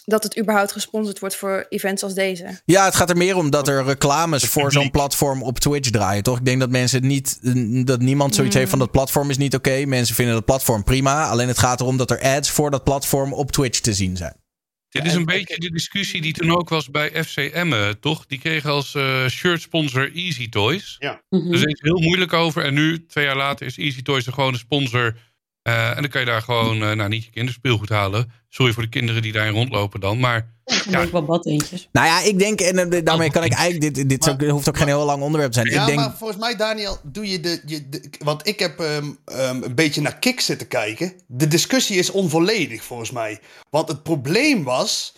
dat 0.05 0.23
het 0.23 0.39
überhaupt 0.39 0.71
gesponsord 0.71 1.19
wordt 1.19 1.35
voor 1.35 1.65
events 1.69 2.03
als 2.03 2.13
deze? 2.13 2.61
Ja, 2.65 2.85
het 2.85 2.95
gaat 2.95 3.09
er 3.09 3.17
meer 3.17 3.35
om 3.35 3.49
dat 3.49 3.67
er 3.67 3.85
reclames 3.85 4.43
voor 4.43 4.71
zo'n 4.71 4.91
platform 4.91 5.43
op 5.43 5.59
Twitch 5.59 5.89
draaien, 5.89 6.23
toch? 6.23 6.37
Ik 6.37 6.45
denk 6.45 6.59
dat 6.59 6.69
mensen 6.69 7.07
niet, 7.07 7.39
dat 7.87 7.99
niemand 8.01 8.35
zoiets 8.35 8.53
Mm. 8.53 8.59
heeft 8.59 8.69
van 8.71 8.79
dat 8.79 8.91
platform 8.91 9.29
is 9.29 9.37
niet 9.37 9.55
oké. 9.55 9.85
Mensen 9.85 10.15
vinden 10.15 10.33
dat 10.33 10.45
platform 10.45 10.83
prima. 10.83 11.27
Alleen 11.27 11.47
het 11.47 11.57
gaat 11.59 11.81
erom 11.81 11.97
dat 11.97 12.11
er 12.11 12.21
ads 12.21 12.49
voor 12.49 12.71
dat 12.71 12.83
platform 12.83 13.33
op 13.33 13.51
Twitch 13.51 13.79
te 13.79 13.93
zien 13.93 14.17
zijn. 14.17 14.41
Dit 14.89 15.05
is 15.05 15.13
een 15.13 15.25
beetje 15.25 15.57
de 15.59 15.71
discussie 15.71 16.21
die 16.21 16.33
toen 16.33 16.55
ook 16.57 16.69
was 16.69 16.89
bij 16.89 17.23
FC 17.23 17.37
Emmen, 17.37 17.99
toch? 17.99 18.25
Die 18.25 18.39
kregen 18.39 18.69
als 18.69 18.95
eh 18.95 19.27
shirt 19.27 19.61
sponsor 19.61 20.15
Easy 20.15 20.49
Toys. 20.49 20.95
Ja. 20.99 21.21
Dus 21.29 21.61
er 21.61 21.69
is 21.69 21.81
heel 21.81 21.99
moeilijk 21.99 22.33
over. 22.33 22.63
En 22.63 22.73
nu, 22.73 23.05
twee 23.05 23.25
jaar 23.25 23.35
later, 23.35 23.65
is 23.65 23.77
Easy 23.77 24.01
Toys 24.01 24.25
er 24.25 24.33
gewoon 24.33 24.53
een 24.53 24.59
sponsor. 24.59 25.17
Eh, 25.63 25.89
en 25.89 25.95
dan 26.01 26.09
kan 26.09 26.21
je 26.21 26.27
daar 26.27 26.41
gewoon, 26.41 26.81
eh, 26.83 26.91
nou 26.91 27.09
niet 27.09 27.23
je 27.23 27.29
kinderspeelgoed 27.31 27.89
halen. 27.89 28.31
Sorry 28.49 28.73
voor 28.73 28.83
de 28.83 28.89
kinderen 28.89 29.21
die 29.21 29.31
daarin 29.31 29.53
rondlopen 29.53 29.99
dan. 29.99 30.19
Maar 30.19 30.51
Ja. 30.89 31.01
ook 31.01 31.11
wel 31.11 31.25
badeentjes. 31.25 31.89
Nou 31.91 32.07
ja, 32.07 32.21
ik 32.21 32.39
denk, 32.39 32.61
en 32.61 32.91
eh, 32.91 33.03
daarmee 33.03 33.31
kan 33.31 33.43
ik 33.43 33.53
eigenlijk, 33.53 33.95
dit, 33.95 34.09
dit 34.09 34.29
ook- 34.29 34.41
hoeft 34.41 34.69
ook 34.69 34.77
geen 34.77 34.87
heel 34.87 35.05
lang 35.05 35.21
onderwerp 35.21 35.51
te 35.51 35.59
zijn. 35.59 35.71
Ja, 35.73 35.81
ik 35.81 35.87
denk, 35.87 35.99
maar 35.99 36.17
volgens 36.17 36.39
mij, 36.39 36.55
Daniel, 36.55 36.97
doe 37.03 37.27
je 37.29 37.39
de. 37.39 37.61
Je, 37.65 37.89
de 37.89 38.09
want 38.19 38.47
ik 38.47 38.59
heb 38.59 38.79
ehm, 38.79 39.11
ehm, 39.25 39.63
een 39.63 39.75
beetje 39.75 40.01
naar 40.01 40.17
Kik 40.19 40.39
zitten 40.39 40.67
kijken. 40.67 41.13
De 41.27 41.47
discussie 41.47 41.97
is 41.97 42.09
onvolledig, 42.09 42.83
volgens 42.83 43.11
mij. 43.11 43.39
Want 43.69 43.87
het 43.87 44.03
probleem 44.03 44.63
was 44.63 45.15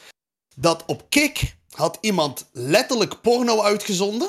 dat 0.56 0.84
op 0.86 1.06
Kik 1.10 1.56
had 1.70 1.98
iemand 2.02 2.50
letterlijk 2.52 3.22
porno 3.22 3.62
uitgezonden. 3.62 4.28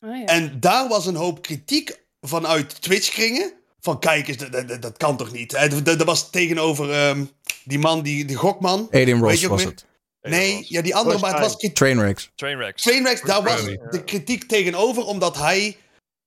Oh, 0.00 0.16
ja. 0.16 0.24
En 0.24 0.60
daar 0.60 0.88
was 0.88 1.06
een 1.06 1.14
hoop 1.16 1.42
kritiek 1.42 2.04
vanuit 2.20 2.82
Twitch-kringen. 2.82 3.52
Van 3.86 3.98
kijk 3.98 4.28
eens, 4.28 4.36
dat, 4.36 4.68
dat, 4.68 4.82
dat 4.82 4.96
kan 4.96 5.16
toch 5.16 5.32
niet? 5.32 5.50
Dat, 5.50 5.84
dat 5.84 6.02
was 6.04 6.30
tegenover 6.30 6.92
ehm, 6.92 7.24
die 7.64 7.78
man, 7.78 8.02
die, 8.02 8.24
die 8.24 8.36
gokman. 8.36 8.86
Weet 8.90 9.08
Ross 9.08 9.44
was 9.44 9.64
meer? 9.64 9.70
het. 9.70 9.86
Nee, 10.22 10.64
ja, 10.68 10.82
die 10.82 10.96
andere, 10.96 11.18
maar 11.18 11.30
het 11.30 11.40
was. 11.40 11.56
Trainwrecks. 11.72 12.30
Trainwrecks. 12.34 12.82
Trainwrecks, 12.82 13.20
daar 13.20 13.42
was 13.42 13.64
de 13.64 14.02
kritiek 14.04 14.44
tegenover, 14.44 15.04
omdat 15.04 15.36
hij 15.36 15.76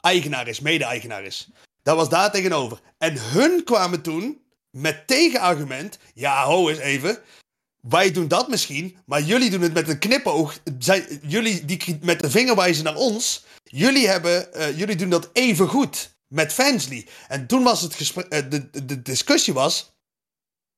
eigenaar 0.02 0.48
is, 0.48 0.60
mede-eigenaar 0.60 1.24
is. 1.24 1.50
Dat 1.84 1.96
was 1.96 2.10
daar 2.10 2.32
tegenover. 2.32 2.80
En 2.98 3.18
hun 3.18 3.64
kwamen 3.64 4.02
toen 4.02 4.42
met 4.70 5.08
tegenargument. 5.08 6.00
Ja, 6.14 6.44
ho 6.44 6.70
eens 6.70 6.80
even. 6.80 7.18
Wij 7.82 8.12
doen 8.12 8.28
dat 8.28 8.48
misschien, 8.48 8.98
maar 9.06 9.22
jullie 9.22 9.50
doen 9.50 9.62
het 9.62 9.74
met 9.74 9.90
een 9.90 10.00
knipoog. 10.00 10.60
Zij, 10.80 11.20
jullie 11.22 11.66
die 11.66 12.00
met 12.02 12.20
de 12.20 12.30
vinger 12.30 12.56
wijzen 12.56 12.84
naar 12.84 12.96
ons. 12.96 13.46
Jullie, 13.64 14.08
hebben, 14.08 14.54
eh, 14.54 14.78
jullie 14.78 14.96
doen 14.96 15.10
dat 15.10 15.30
even 15.34 15.68
goed 15.68 16.18
met 16.30 16.54
Fansly. 16.54 17.08
En 17.28 17.48
toen 17.48 17.64
was 17.64 17.82
het 17.82 17.94
gesprek, 17.94 18.26
eh, 18.26 18.50
de, 18.50 18.86
de, 18.86 19.02
discussie 19.02 19.54
was. 19.54 19.98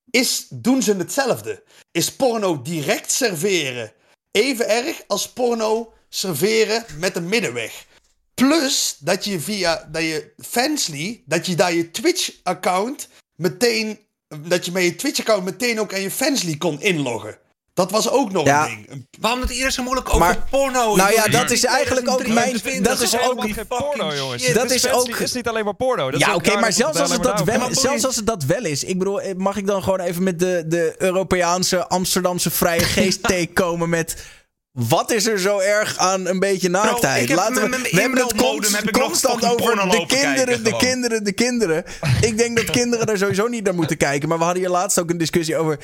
Is, 0.10 0.48
doen 0.50 0.82
ze 0.82 0.96
hetzelfde? 0.96 1.64
Is 1.92 2.16
porno 2.16 2.62
direct 2.62 3.12
serveren 3.12 3.94
even 4.32 4.70
erg 4.70 5.04
als 5.08 5.30
porno 5.30 5.94
serveren 6.10 6.86
met 6.98 7.16
een 7.16 7.30
middenweg? 7.30 7.86
Plus 8.34 8.96
dat 9.00 9.26
je 9.26 9.40
via 9.40 9.88
dat 9.92 10.02
je 10.02 10.34
Fansly, 10.38 11.24
dat 11.26 11.46
je 11.46 11.56
daar 11.56 11.74
je 11.74 11.92
Twitch-account 11.92 13.08
meteen, 13.36 14.00
dat 14.48 14.66
je 14.66 14.72
met 14.72 14.84
je 14.84 14.96
Twitch-account 14.96 15.44
meteen 15.44 15.80
ook 15.80 15.94
aan 15.94 16.02
je 16.02 16.12
Fansly 16.12 16.58
kon 16.58 16.82
inloggen. 16.82 17.40
Dat 17.74 17.92
was 17.92 18.10
ook 18.10 18.32
nog 18.32 18.46
Ja. 18.46 18.64
een 18.64 18.70
ding. 18.76 18.90
Een- 18.90 19.08
Waarom 19.20 19.42
het 19.42 19.50
hier 19.50 19.72
zo 19.72 19.84
moeilijk 19.84 20.08
over 20.08 20.20
Maar- 20.20 20.46
porno? 20.50 20.96
Nou 20.96 21.14
ja, 21.14 21.28
dat 21.28 21.52
is 21.52 21.64
eigenlijk 21.66 22.10
ook 22.10 22.28
mijn- 22.28 22.62
dat 22.84 23.02
is 23.02 23.20
ook- 23.22 23.42
geen 23.42 23.68
porno, 23.68 24.16
jongens. 24.16 24.54
Dat 24.54 24.72
is 24.72 24.90
ook- 24.92 25.16
is 25.18 25.34
niet 25.34 25.48
alleen 25.48 25.66
maar 25.66 25.74
porno. 25.76 26.12
Dat 26.12 26.20
ja, 26.20 26.36
oké, 26.36 26.60
maar 26.60 26.74
zelfs 26.74 27.00
als, 27.00 27.12
het 27.12 27.24
dat 27.24 27.44
wel, 27.44 27.68
zelfs 27.72 28.06
als 28.06 28.16
het 28.16 28.26
dat 28.26 28.44
wel 28.44 28.66
is. 28.66 28.84
Ik 28.84 28.98
bedoel, 28.98 29.22
eh, 29.22 29.36
mag 29.36 29.58
ik 29.58 29.68
dan 29.68 29.84
gewoon 29.84 30.00
even 30.00 30.24
met 30.24 30.40
de, 30.40 30.64
de 30.68 30.96
Europeaanse 30.98 31.88
Amsterdamse 31.88 32.50
vrije 32.52 32.84
geest 32.96 33.24
take 33.24 33.48
komen 33.54 33.90
met... 33.90 34.16
Wat 34.72 35.12
is 35.12 35.26
er 35.28 35.40
zo 35.40 35.60
erg 35.60 35.98
aan 35.98 36.28
een 36.28 36.40
beetje 36.40 36.70
naaktheid? 36.70 37.30
Laten 37.30 37.70
we, 37.72 37.90
we 37.92 38.02
hebben 38.02 38.20
het 38.22 38.36
const- 38.36 38.76
heb 38.76 38.88
ik 38.88 38.96
nog 38.96 39.04
constant 39.04 39.46
over 39.46 39.76
de 39.76 40.06
kinderen, 40.08 40.08
kijken 40.46 40.64
de 40.64 40.76
kinderen, 40.78 41.24
de 41.24 41.32
kinderen. 41.32 41.84
Ik 42.22 42.38
denk 42.38 42.58
dat 42.58 42.70
kinderen 42.70 43.06
daar 43.06 43.18
sowieso 43.18 43.48
niet 43.48 43.64
naar 43.64 43.76
moeten 43.76 43.98
kijken. 43.98 44.30
Maar 44.30 44.38
we 44.38 44.44
hadden 44.44 44.62
hier 44.62 44.72
laatst 44.72 45.00
ook 45.00 45.10
een 45.10 45.18
discussie 45.18 45.58
over. 45.58 45.80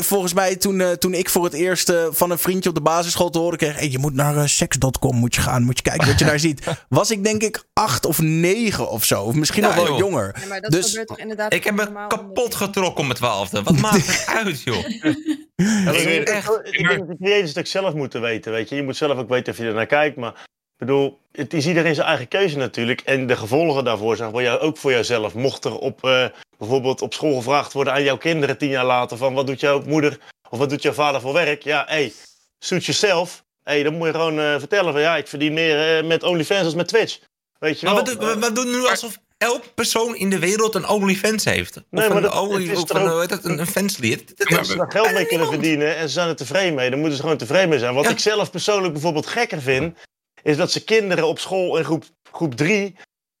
Volgens 0.00 0.32
mij 0.32 0.56
toen, 0.56 0.80
eh, 0.80 0.90
toen 0.90 1.14
ik 1.14 1.28
voor 1.28 1.44
het 1.44 1.52
eerst 1.52 1.88
eh, 1.88 2.06
van 2.10 2.30
een 2.30 2.38
vriendje 2.38 2.68
op 2.68 2.74
de 2.74 2.80
basisschool 2.80 3.30
te 3.30 3.38
horen 3.38 3.58
kreeg... 3.58 3.74
Hey, 3.78 3.88
je 3.90 3.98
moet 3.98 4.14
naar 4.14 4.36
eh, 4.36 4.44
sex.com 4.46 5.16
moet 5.16 5.34
je 5.34 5.40
gaan, 5.40 5.62
moet 5.62 5.76
je 5.76 5.82
kijken 5.82 6.06
wat 6.06 6.18
je 6.18 6.24
daar 6.24 6.38
ziet. 6.48 6.66
Was 6.88 7.10
ik 7.10 7.24
denk 7.24 7.42
ik 7.42 7.64
acht 7.72 8.06
of 8.06 8.18
negen 8.20 8.90
of 8.90 9.04
zo. 9.04 9.22
Of 9.22 9.34
misschien 9.34 9.62
Ja, 9.62 9.68
nog 9.68 9.76
wel 9.76 9.86
joh. 9.86 9.98
jonger. 9.98 10.36
Ja, 10.40 10.46
maar 10.46 10.60
dat 10.60 10.70
Dus 10.70 10.88
gebeurt 10.88 11.06
toch 11.08 11.18
inderdaad 11.18 11.52
Ik 11.52 11.64
heb 11.64 11.74
me 11.74 12.06
kapot 12.08 12.54
getrokken 12.54 12.96
om 13.00 13.06
mijn 13.06 13.18
twaalfde. 13.18 13.62
Wat 13.62 13.76
maakt 13.76 14.06
het 14.06 14.24
uit, 14.44 14.62
joh? 14.62 14.82
Dat 14.82 15.94
Ik, 15.94 15.94
is 15.94 16.04
weet- 16.04 16.28
echt... 16.28 16.50
ik 16.62 16.88
denk 16.88 17.06
dat 17.18 17.48
het 17.48 17.58
ook 17.58 17.66
zelf 17.66 17.94
moeten 17.94 18.20
weten, 18.20 18.52
weet 18.52 18.68
je. 18.68 18.76
Je 18.76 18.82
moet 18.82 18.96
zelf 18.96 19.18
ook 19.18 19.28
weten 19.28 19.52
of 19.52 19.58
je 19.58 19.64
er 19.64 19.74
naar 19.74 19.86
kijkt, 19.86 20.16
maar... 20.16 20.46
Ik 20.78 20.86
bedoel, 20.86 21.18
het 21.32 21.54
is 21.54 21.66
iedereen 21.66 21.94
zijn 21.94 22.06
eigen 22.06 22.28
keuze 22.28 22.56
natuurlijk. 22.56 23.00
En 23.00 23.26
de 23.26 23.36
gevolgen 23.36 23.84
daarvoor 23.84 24.16
zijn 24.16 24.30
voor 24.30 24.42
jou, 24.42 24.58
ook 24.60 24.76
voor 24.76 24.90
jouzelf. 24.90 25.34
Mocht 25.34 25.64
er 25.64 25.78
op, 25.78 26.04
eh, 26.04 26.24
bijvoorbeeld 26.58 27.02
op 27.02 27.14
school 27.14 27.36
gevraagd 27.36 27.72
worden 27.72 27.92
aan 27.92 28.02
jouw 28.02 28.16
kinderen 28.16 28.58
tien 28.58 28.68
jaar 28.68 28.84
later... 28.84 29.16
van 29.16 29.34
wat 29.34 29.46
doet 29.46 29.60
jouw 29.60 29.82
moeder 29.86 30.18
of 30.50 30.58
wat 30.58 30.70
doet 30.70 30.82
jouw 30.82 30.92
vader 30.92 31.20
voor 31.20 31.32
werk? 31.32 31.62
Ja, 31.62 31.84
hé, 31.86 31.94
hey, 31.94 32.12
suit 32.58 32.84
yourself. 32.84 33.44
Hé, 33.62 33.82
dan 33.82 33.94
moet 33.94 34.06
je 34.06 34.12
gewoon 34.12 34.40
eh, 34.40 34.58
vertellen 34.58 34.92
van... 34.92 35.00
ja, 35.02 35.16
ik 35.16 35.28
verdien 35.28 35.52
meer 35.52 35.98
eh, 35.98 36.04
met 36.04 36.22
OnlyFans 36.22 36.64
als 36.64 36.74
met 36.74 36.88
Twitch. 36.88 37.18
Weet 37.58 37.80
je 37.80 37.86
Maar 37.86 37.94
wel? 37.94 38.04
we, 38.04 38.16
doen- 38.16 38.28
we, 38.40 38.46
we 38.46 38.52
doen 38.52 38.70
nu 38.70 38.86
alsof 38.86 39.18
elk 39.38 39.62
persoon 39.74 40.16
in 40.16 40.30
de 40.30 40.38
wereld 40.38 40.74
een 40.74 40.88
OnlyFans 40.88 41.44
heeft. 41.44 41.76
Of 41.76 41.82
Nee, 41.90 42.08
maar 42.08 42.16
een, 42.16 42.22
dat- 42.22 42.38
Only, 42.40 42.74
of 42.74 42.90
een, 42.90 43.00
ook- 43.02 43.08
hoe 43.10 43.20
heet 43.20 43.28
dat, 43.28 43.44
een, 43.44 43.58
een 43.58 43.66
fanslied. 43.66 44.34
Als 44.58 44.68
ze 44.68 44.76
daar 44.76 44.90
geld 44.92 45.12
mee 45.12 45.26
kunnen 45.26 45.46
verdienen 45.46 45.96
en 45.96 46.02
ze 46.08 46.12
zijn 46.14 46.28
er 46.28 46.36
tevreden 46.36 46.74
mee, 46.74 46.90
dan 46.90 46.98
moeten 46.98 47.16
ze 47.16 47.22
gewoon 47.22 47.38
tevreden 47.38 47.68
mee 47.68 47.78
zijn. 47.78 47.94
Wat 47.94 48.04
Ja. 48.04 48.10
ik 48.10 48.18
zelf 48.18 48.50
persoonlijk 48.50 48.92
bijvoorbeeld 48.92 49.26
gekker 49.26 49.62
vind, 49.62 49.96
is 50.48 50.56
dat 50.56 50.72
ze 50.72 50.84
kinderen 50.84 51.26
op 51.26 51.38
school 51.38 51.76
in 51.78 51.84
groep, 51.84 52.04
groep 52.32 52.54
3 52.54 52.96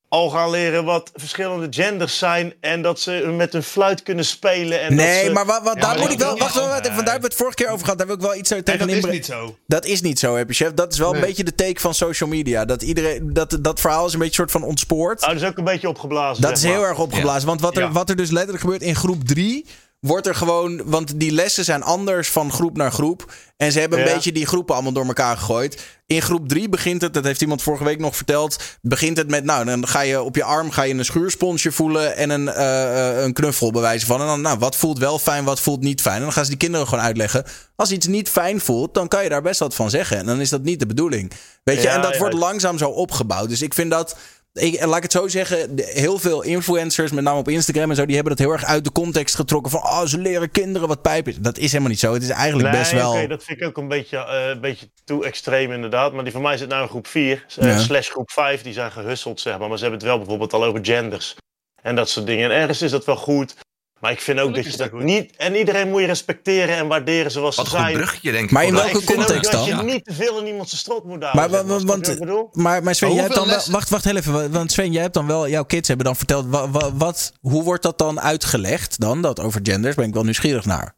al 0.08 0.30
gaan 0.30 0.50
leren 0.50 0.84
wat 0.84 1.10
verschillende 1.14 1.66
genders 1.70 2.18
zijn 2.18 2.54
en 2.60 2.82
dat 2.82 3.00
ze 3.00 3.32
met 3.36 3.54
een 3.54 3.62
fluit 3.62 4.02
kunnen 4.02 4.24
spelen. 4.24 4.80
En 4.80 4.96
dat 4.96 5.06
Nee, 5.06 5.24
ze- 5.24 5.30
maar 5.32 5.46
wa- 5.46 5.62
wa- 5.62 5.68
Ja, 5.74 5.80
daar 5.80 5.88
maar 5.90 5.98
moet 5.98 6.10
ik 6.12 6.18
wel. 6.18 6.28
dat- 6.30 6.38
Wacht, 6.38 6.54
wacht, 6.54 6.66
wacht, 6.66 6.80
even, 6.80 6.94
want 6.94 7.04
daar 7.04 7.12
hebben 7.12 7.20
we 7.30 7.34
het 7.36 7.36
vorige 7.36 7.56
keer 7.56 7.68
over 7.68 7.80
gehad. 7.84 7.98
Daar 7.98 8.06
wil 8.06 8.16
ik 8.16 8.22
wel 8.22 8.34
iets 8.36 8.48
tegen 8.48 8.64
Nee, 8.66 8.76
dat 8.78 8.88
is 8.88 8.94
inbrengen. 8.94 9.16
niet 9.16 9.26
zo. 9.26 9.56
Dat 9.66 9.84
is 9.84 10.00
niet 10.00 10.18
zo, 10.18 10.36
heb 10.36 10.48
je 10.48 10.54
chef. 10.54 10.72
Dat 10.72 10.92
is 10.92 10.98
wel 10.98 11.14
een 11.14 11.20
beetje 11.20 11.44
de 11.44 11.54
take 11.54 11.80
van 11.80 11.94
social 11.94 12.28
media. 12.28 12.64
Dat, 12.64 12.82
iedereen, 12.82 13.32
dat, 13.32 13.58
dat 13.60 13.80
verhaal 13.80 14.06
is 14.06 14.12
een 14.12 14.18
beetje 14.18 14.34
soort 14.34 14.50
van 14.50 14.62
ontspoord. 14.62 15.20
Nou, 15.20 15.32
dat 15.32 15.42
is 15.42 15.48
ook 15.48 15.58
een 15.58 15.64
beetje 15.64 15.88
opgeblazen. 15.88 16.42
Dat 16.42 16.58
zeg 16.58 16.70
is 16.70 16.76
heel 16.76 16.86
erg 16.86 16.98
opgeblazen. 16.98 17.48
Want 17.48 17.60
wat 17.60 17.76
er, 17.76 17.82
Ja. 17.82 17.92
wat 17.92 18.10
er 18.10 18.16
dus 18.16 18.30
letterlijk 18.30 18.60
gebeurt 18.64 18.82
in 18.82 18.96
groep 18.96 19.24
3. 19.24 19.66
Wordt 20.00 20.26
er 20.26 20.34
gewoon. 20.34 20.82
Want 20.84 21.20
die 21.20 21.32
lessen 21.32 21.64
zijn 21.64 21.82
anders 21.82 22.28
van 22.30 22.52
groep 22.52 22.76
naar 22.76 22.92
groep. 22.92 23.32
En 23.56 23.72
ze 23.72 23.80
hebben 23.80 23.98
een 23.98 24.06
Ja. 24.06 24.14
beetje 24.14 24.32
die 24.32 24.46
groepen 24.46 24.74
allemaal 24.74 24.92
door 24.92 25.06
elkaar 25.06 25.36
gegooid. 25.36 25.82
In 26.06 26.22
groep 26.22 26.48
3 26.48 26.68
begint 26.68 27.02
het, 27.02 27.14
dat 27.14 27.24
heeft 27.24 27.40
iemand 27.40 27.62
vorige 27.62 27.84
week 27.84 27.98
nog 27.98 28.16
verteld. 28.16 28.56
Begint 28.82 29.16
het 29.16 29.28
met. 29.28 29.44
Nou, 29.44 29.64
dan 29.64 29.88
ga 29.88 30.00
je 30.00 30.22
op 30.22 30.36
je 30.36 30.44
arm 30.44 30.70
ga 30.70 30.82
je 30.82 30.94
een 30.94 31.04
schuursponsje 31.04 31.72
voelen. 31.72 32.16
En 32.16 32.30
een, 32.30 32.48
eh, 32.48 33.22
een 33.22 33.32
knuffel 33.32 33.70
bewijzen 33.72 34.06
van. 34.06 34.20
En 34.20 34.26
dan, 34.26 34.40
nou, 34.40 34.58
wat 34.58 34.76
voelt 34.76 34.98
wel 34.98 35.18
fijn, 35.18 35.44
wat 35.44 35.60
voelt 35.60 35.80
niet 35.80 36.00
fijn. 36.00 36.16
En 36.16 36.22
dan 36.22 36.32
gaan 36.32 36.44
ze 36.44 36.50
die 36.50 36.58
kinderen 36.58 36.88
gewoon 36.88 37.04
uitleggen. 37.04 37.44
Als 37.76 37.90
iets 37.90 38.06
niet 38.06 38.28
fijn 38.28 38.60
voelt, 38.60 38.94
dan 38.94 39.08
kan 39.08 39.22
je 39.22 39.28
daar 39.28 39.42
best 39.42 39.60
wat 39.60 39.74
van 39.74 39.90
zeggen. 39.90 40.16
En 40.18 40.26
dan 40.26 40.40
is 40.40 40.48
dat 40.48 40.62
niet 40.62 40.78
de 40.80 40.86
bedoeling. 40.86 41.32
Weet 41.64 41.76
je, 41.76 41.82
Ja, 41.82 41.94
en 41.94 42.02
dat 42.02 42.12
ja. 42.12 42.18
wordt 42.18 42.34
langzaam 42.34 42.78
zo 42.78 42.88
opgebouwd. 42.88 43.48
Dus 43.48 43.62
ik 43.62 43.74
vind 43.74 43.90
dat. 43.90 44.16
Ik, 44.52 44.84
laat 44.84 44.96
ik 44.96 45.02
het 45.02 45.12
zo 45.12 45.28
zeggen, 45.28 45.70
heel 45.76 46.18
veel 46.18 46.42
influencers, 46.42 47.12
met 47.12 47.24
name 47.24 47.38
op 47.38 47.48
Instagram 47.48 47.90
en 47.90 47.96
zo, 47.96 48.06
die 48.06 48.14
hebben 48.14 48.36
dat 48.36 48.46
heel 48.46 48.54
erg 48.54 48.64
uit 48.64 48.84
de 48.84 48.92
context 48.92 49.34
getrokken. 49.34 49.70
Van, 49.70 49.80
oh, 49.80 50.04
ze 50.04 50.18
leren 50.18 50.50
kinderen 50.50 50.88
wat 50.88 51.02
pijp 51.02 51.28
is. 51.28 51.36
Dat 51.36 51.58
is 51.58 51.70
helemaal 51.70 51.90
niet 51.90 52.00
zo. 52.00 52.12
Het 52.12 52.22
is 52.22 52.28
eigenlijk 52.28 52.70
nee, 52.70 52.78
best 52.80 52.92
wel. 52.92 53.12
oké, 53.12 53.26
dat 53.26 53.44
vind 53.44 53.60
ik 53.60 53.66
ook 53.66 53.76
een 53.76 53.88
beetje, 53.88 54.16
eh, 54.18 54.48
een 54.48 54.60
beetje 54.60 54.90
toe 55.04 55.24
extreem 55.24 55.72
inderdaad. 55.72 56.12
Maar 56.12 56.24
die 56.24 56.32
van 56.32 56.42
mij 56.42 56.56
zit 56.56 56.68
nou 56.68 56.82
in 56.82 56.88
groep 56.88 57.06
4, 57.06 57.44
Ja. 57.48 57.78
slash 57.78 58.10
groep 58.10 58.30
5. 58.30 58.62
Die 58.62 58.72
zijn 58.72 58.92
gehusseld, 58.92 59.40
zeg 59.40 59.58
maar. 59.58 59.68
Maar 59.68 59.78
ze 59.78 59.82
hebben 59.82 60.00
het 60.00 60.08
wel 60.08 60.18
bijvoorbeeld 60.18 60.52
al 60.52 60.64
over 60.64 60.84
genders. 60.84 61.36
En 61.82 61.94
dat 61.94 62.08
soort 62.08 62.26
dingen. 62.26 62.50
En 62.50 62.56
ergens 62.56 62.82
is 62.82 62.90
dat 62.90 63.04
wel 63.04 63.16
goed. 63.16 63.54
Maar 64.00 64.12
ik 64.12 64.20
vind 64.20 64.40
ook 64.40 64.54
dat 64.54 64.64
je 64.70 64.76
dat 64.76 64.92
niet... 64.92 65.36
En 65.36 65.54
iedereen 65.56 65.88
moet 65.90 66.00
je 66.00 66.06
respecteren 66.06 66.76
en 66.76 66.86
waarderen 66.88 67.30
zoals 67.30 67.56
Wat 67.56 67.66
ze 67.68 67.74
een 67.76 67.80
zijn. 67.82 67.94
bruggetje, 67.94 68.32
denk 68.32 68.44
ik. 68.44 68.50
Maar 68.50 68.64
in 68.64 68.74
welke 68.74 69.04
context 69.04 69.52
dat 69.52 69.66
dan? 69.66 69.76
je 69.76 69.82
niet 69.82 70.04
te 70.04 70.12
veel 70.14 70.38
in 70.40 70.46
iemand 70.46 70.68
zijn 70.68 70.80
strot 70.80 71.04
moet 71.04 71.20
Maar, 71.20 71.28
houden. 71.34 71.66
wa- 71.66 71.78
wa- 71.78 71.84
want, 71.84 72.54
maar, 72.54 72.82
maar 72.82 72.94
Sven, 72.94 73.06
Maar 73.08 73.16
jij 73.16 73.24
hebt 73.26 73.34
dan 73.36 73.46
wel, 73.48 73.60
wacht, 73.70 73.88
wacht 73.88 74.04
heel 74.04 74.16
even. 74.16 74.50
Want 74.52 74.72
Sven, 74.72 74.92
jij 74.92 75.02
hebt 75.02 75.14
dan 75.14 75.26
wel, 75.26 75.48
jouw 75.48 75.64
kids 75.64 75.88
hebben 75.88 76.06
dan 76.06 76.16
verteld, 76.16 76.46
wa- 76.48 76.70
wa- 76.70 76.92
wat, 76.94 77.32
hoe 77.40 77.62
wordt 77.62 77.82
dat 77.82 77.98
dan 77.98 78.20
uitgelegd 78.20 79.00
dan, 79.00 79.22
dat 79.22 79.40
over 79.40 79.60
genders? 79.62 79.94
Ben 79.94 80.06
ik 80.08 80.14
wel 80.14 80.24
nieuwsgierig 80.24 80.64
naar. 80.64 80.96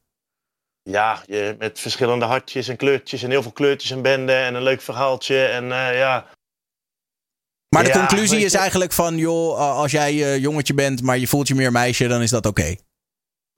Ja, 0.82 1.22
je, 1.27 1.55
met 1.59 1.81
verschillende 1.81 2.24
hartjes 2.24 2.68
en 2.68 2.77
kleurtjes 2.77 3.22
en 3.22 3.31
heel 3.31 3.43
veel 3.43 3.52
kleurtjes 3.52 3.90
en 3.90 4.02
benden 4.02 4.36
en 4.36 4.55
een 4.55 4.62
leuk 4.62 4.81
verhaaltje. 4.81 5.44
En 5.44 5.62
eh, 5.72 5.98
ja, 5.98 6.27
Maar 7.74 7.82
de 7.85 7.89
Ja, 7.89 7.98
conclusie 7.98 8.44
is 8.44 8.52
je- 8.52 8.59
eigenlijk 8.59 8.93
van, 8.93 9.16
joh, 9.16 9.59
als 9.59 9.90
jij 9.90 10.10
eh, 10.10 10.39
jongetje 10.39 10.74
bent, 10.74 11.02
maar 11.02 11.18
je 11.18 11.27
voelt 11.28 11.48
je 11.48 11.55
meer 11.55 11.72
meisje, 11.72 12.06
dan 12.06 12.22
is 12.22 12.31
dat 12.31 12.47
oké. 12.47 12.77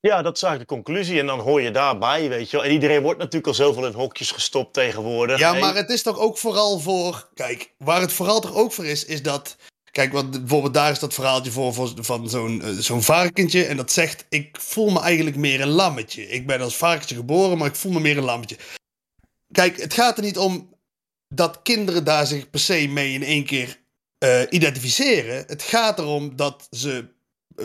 Ja, 0.09 0.23
dat 0.23 0.37
is 0.37 0.43
eigenlijk 0.43 0.71
de 0.71 0.77
conclusie. 0.77 1.19
En 1.19 1.27
dan 1.27 1.41
hoor 1.41 1.63
je 1.63 1.71
daarbij, 1.71 2.29
weet 2.29 2.51
je 2.51 2.57
wel. 2.57 2.67
En 2.67 2.73
iedereen 2.73 3.03
wordt 3.03 3.19
natuurlijk 3.19 3.47
al 3.47 3.55
zoveel 3.55 3.87
in 3.87 3.93
hokjes 3.93 4.31
gestopt 4.31 4.73
tegenwoordig. 4.73 5.39
Ja, 5.39 5.53
maar 5.53 5.75
het 5.75 5.91
is 5.91 6.03
toch 6.03 6.19
ook 6.19 6.39
vooral 6.39 6.79
voor. 6.79 7.29
Kijk, 7.35 7.73
waar 7.79 8.01
het 8.01 8.13
vooral 8.13 8.41
toch 8.41 8.55
ook 8.55 8.73
voor 8.73 8.87
is, 8.87 9.05
is 9.05 9.23
dat. 9.23 9.57
Kijk, 9.91 10.13
want 10.13 10.31
bijvoorbeeld 10.31 10.75
daar 10.75 10.91
is 10.91 10.99
dat 10.99 11.15
verhaaltje 11.15 11.51
voor, 11.51 11.75
voor 11.75 11.93
van 11.95 12.29
zo'n 12.29 12.63
eh, 12.63 12.71
zo'n 12.71 13.03
varkentje. 13.03 13.65
En 13.65 13.77
dat 13.77 13.93
zegt: 13.93 14.27
Ik 14.29 14.59
voel 14.61 14.91
me 14.91 15.01
eigenlijk 15.01 15.37
meer 15.37 15.61
een 15.61 15.69
lammetje. 15.69 16.29
Ik 16.29 16.47
ben 16.47 16.61
als 16.61 16.77
varkentje 16.77 17.15
geboren, 17.15 17.59
maar 17.59 17.69
ik 17.69 17.77
voel 17.77 17.93
me 17.93 18.01
meer 18.01 18.19
een 18.19 18.25
lammetje. 18.25 18.57
Kijk, 19.53 19.81
het 19.81 19.95
gaat 19.95 20.17
er 20.17 20.23
niet 20.23 20.39
om 20.39 20.77
dat 21.29 21.63
kinderen 21.63 22.05
daar 22.05 22.27
zich 22.27 22.51
per 22.51 22.61
se 22.61 22.89
mee 22.89 23.13
in 23.13 23.23
één 23.23 23.45
keer 23.45 23.81
eh, 24.19 24.41
identificeren. 24.51 25.45
Het 25.47 25.63
gaat 25.63 25.99
erom 25.99 26.37
dat 26.37 26.67
ze 26.71 27.09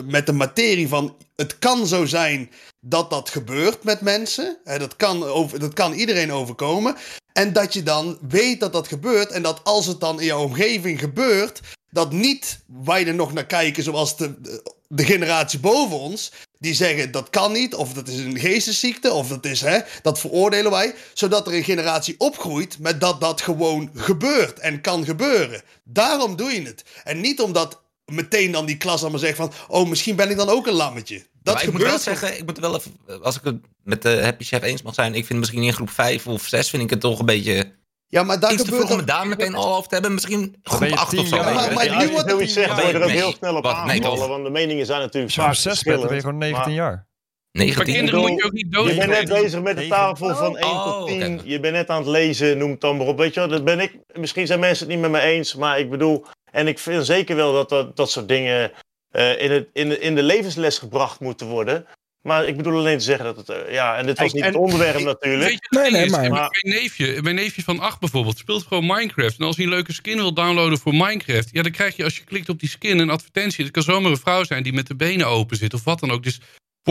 met 0.04 0.26
de 0.26 0.32
materie 0.32 0.88
van. 0.88 1.16
Het 1.36 1.58
kan 1.58 1.86
zo 1.86 2.06
zijn 2.06 2.50
dat 2.80 3.10
dat 3.10 3.28
gebeurt 3.28 3.84
met 3.84 4.00
mensen. 4.00 4.58
Hè, 4.64 4.78
dat, 4.78 4.96
kan 4.96 5.24
over, 5.24 5.58
dat 5.58 5.72
kan 5.72 5.92
iedereen 5.92 6.32
overkomen. 6.32 6.96
En 7.32 7.52
dat 7.52 7.72
je 7.72 7.82
dan 7.82 8.18
weet 8.28 8.60
dat 8.60 8.72
dat 8.72 8.88
gebeurt. 8.88 9.30
En 9.30 9.42
dat 9.42 9.64
als 9.64 9.86
het 9.86 10.00
dan 10.00 10.20
in 10.20 10.26
jouw 10.26 10.42
omgeving 10.42 10.98
gebeurt. 10.98 11.60
Dat 11.90 12.12
niet 12.12 12.58
wij 12.84 13.06
er 13.06 13.14
nog 13.14 13.32
naar 13.32 13.46
kijken 13.46 13.82
zoals 13.82 14.16
de, 14.16 14.60
de, 14.88 15.04
generatie 15.04 15.58
boven 15.58 15.98
ons. 15.98 16.32
Die 16.58 16.74
zeggen 16.74 17.10
dat 17.10 17.30
kan 17.30 17.52
niet. 17.52 17.74
Of 17.74 17.92
dat 17.92 18.08
is 18.08 18.18
een 18.18 18.38
geestesziekte. 18.38 19.12
Of 19.12 19.28
dat 19.28 19.46
is 19.46 19.60
hè. 19.60 19.78
Dat 20.02 20.18
veroordelen 20.18 20.70
wij. 20.70 20.94
Zodat 21.14 21.46
er 21.46 21.54
een 21.54 21.64
generatie 21.64 22.14
opgroeit 22.18 22.78
met 22.78 23.00
dat 23.00 23.20
dat 23.20 23.40
gewoon 23.40 23.90
gebeurt. 23.94 24.58
En 24.58 24.80
kan 24.80 25.04
gebeuren. 25.04 25.62
Daarom 25.84 26.36
doe 26.36 26.50
je 26.50 26.62
het. 26.62 26.84
En 27.04 27.20
niet 27.20 27.40
omdat 27.40 27.80
meteen 28.08 28.50
dan 28.52 28.66
die 28.66 28.76
klas 28.76 29.00
allemaal 29.00 29.18
zegt 29.18 29.36
van. 29.36 29.52
Oh 29.68 29.88
misschien 29.88 30.16
ben 30.16 30.30
ik 30.30 30.36
dan 30.36 30.48
ook 30.48 30.66
een 30.66 30.72
lammetje. 30.72 31.26
Dat 31.42 31.54
maar 31.54 31.64
ik 31.64 31.72
moet 31.72 31.82
gebeurt 31.82 32.04
wel 32.04 32.14
zeggen, 32.14 32.38
ik 32.38 32.46
moet 32.46 32.58
wel 32.58 32.76
even, 32.76 33.22
als 33.22 33.36
ik 33.36 33.44
het 33.44 33.56
met 33.82 34.02
de 34.02 34.20
Happy 34.22 34.44
Chef 34.44 34.62
eens 34.62 34.82
mag 34.82 34.94
zijn, 34.94 35.14
ik 35.14 35.26
vind 35.26 35.38
misschien 35.38 35.62
in 35.62 35.72
groep 35.72 35.90
5 35.90 36.26
of 36.26 36.42
6 36.46 36.70
vind 36.70 36.82
ik 36.82 36.90
het 36.90 37.00
toch 37.00 37.18
een 37.18 37.26
beetje 37.26 37.72
Ja, 38.08 38.22
maar 38.22 38.40
daar 38.40 38.50
te 38.50 38.58
gebeurt 38.58 38.76
vroeg 38.76 38.90
om 38.90 38.96
het 38.96 39.06
daar 39.06 39.26
meteen 39.26 39.54
al 39.54 39.76
over 39.76 39.88
te 39.88 39.94
hebben. 39.94 40.14
Misschien 40.14 40.56
groep 40.62 40.80
ben 40.80 40.88
je 40.88 40.96
8 40.96 41.18
of 41.18 41.26
zo. 41.26 41.36
Maar- 41.36 41.96
nu 41.98 42.08
wordt 42.08 42.16
het 42.16 42.30
zoiets 42.30 42.52
zegt, 42.52 42.68
Ja, 42.68 42.74
word 42.74 42.86
je 42.86 42.92
er 42.92 43.02
ook 43.02 43.08
nee, 43.08 43.16
heel 43.16 43.34
snel 43.38 43.56
op 43.56 43.66
aanvallen. 43.66 44.02
toch. 44.02 44.26
Want 44.26 44.44
de 44.44 44.50
meningen 44.50 44.86
zijn 44.86 45.00
natuurlijk 45.00 45.38
op 45.38 45.54
6 45.54 45.82
bent, 45.82 45.98
dan 45.98 46.06
ben 46.06 46.16
je 46.16 46.22
gewoon 46.22 46.38
19 46.38 46.72
jaar. 46.72 47.07
Maar 47.66 47.66
19. 47.66 47.94
kinderen 47.94 48.20
bedoel, 48.20 48.30
moet 48.32 48.40
je 48.42 48.46
ook 48.46 48.52
niet 48.52 48.90
Je 48.90 49.06
bent 49.06 49.10
net 49.28 49.42
bezig 49.42 49.62
met 49.62 49.76
de 49.76 49.86
tafel 49.88 50.34
van 50.36 50.58
1 50.58 50.66
Oh, 50.70 50.84
tot 50.98 51.08
10. 51.08 51.34
oké. 51.38 51.42
Je 51.44 51.60
bent 51.60 51.74
net 51.74 51.88
aan 51.88 51.98
het 52.00 52.06
lezen, 52.08 52.58
noem 52.58 52.70
het 52.70 52.80
dan 52.80 52.96
maar 52.96 53.06
op. 53.06 53.18
Weet 53.18 53.34
je 53.34 53.40
wel, 53.40 53.48
dat 53.48 53.64
ben 53.64 53.80
ik. 53.80 53.92
Misschien 54.12 54.46
zijn 54.46 54.60
mensen 54.60 54.84
het 54.86 54.94
niet 54.94 55.02
met 55.10 55.10
me 55.20 55.20
eens, 55.20 55.54
maar 55.54 55.78
ik 55.78 55.90
bedoel. 55.90 56.24
En 56.50 56.68
ik 56.68 56.78
vind 56.78 57.06
zeker 57.06 57.36
wel 57.36 57.52
dat 57.52 57.68
dat, 57.68 57.96
dat 57.96 58.10
soort 58.10 58.28
dingen 58.28 58.72
eh, 59.10 59.42
in, 59.42 59.50
het, 59.50 59.68
in, 59.72 59.88
de, 59.88 59.98
in 59.98 60.14
de 60.14 60.22
levensles 60.22 60.78
gebracht 60.78 61.20
moeten 61.20 61.46
worden. 61.46 61.86
Maar 62.22 62.46
ik 62.46 62.56
bedoel 62.56 62.78
alleen 62.78 62.98
te 62.98 63.04
zeggen 63.04 63.24
dat 63.24 63.36
het. 63.36 63.48
eh, 63.48 63.72
ja, 63.72 63.96
en 63.96 64.06
dit 64.06 64.18
was 64.18 64.32
Kijk, 64.32 64.32
niet 64.32 64.42
en- 64.42 64.48
het 64.48 64.58
onderwerp 64.70 65.00
natuurlijk. 65.02 65.42
Weet 65.50 65.58
je 65.60 65.66
wat 65.80 65.82
Nee, 65.82 65.90
nee, 66.00 66.10
maar- 66.10 66.30
Mijn, 66.62 66.74
neefje, 66.80 67.22
mijn 67.22 67.34
neefje 67.34 67.62
van 67.62 67.80
8 67.80 68.00
bijvoorbeeld 68.00 68.38
speelt 68.38 68.62
gewoon 68.66 68.86
Minecraft. 68.86 69.38
En 69.38 69.44
als 69.46 69.56
hij 69.56 69.64
een 69.64 69.70
leuke 69.70 69.92
skin 69.92 70.16
wil 70.16 70.34
downloaden 70.34 70.78
voor 70.78 70.94
Minecraft... 70.94 71.48
ja, 71.52 71.62
dan 71.62 71.72
krijg 71.72 71.96
je 71.96 72.04
als 72.04 72.16
je 72.16 72.24
klikt 72.24 72.48
op 72.48 72.60
die 72.60 72.68
skin 72.68 72.98
een 72.98 73.10
advertentie. 73.10 73.64
Het 73.64 73.72
kan 73.72 73.82
zomaar 73.82 74.10
een 74.10 74.16
vrouw 74.18 74.44
zijn 74.44 74.62
die 74.62 74.72
met 74.72 74.86
de 74.86 74.96
benen 74.96 75.26
open 75.26 75.56
zit 75.56 75.74
of 75.74 75.84
wat 75.84 76.00
dan 76.00 76.10
ook. 76.10 76.22
Dus 76.22 76.40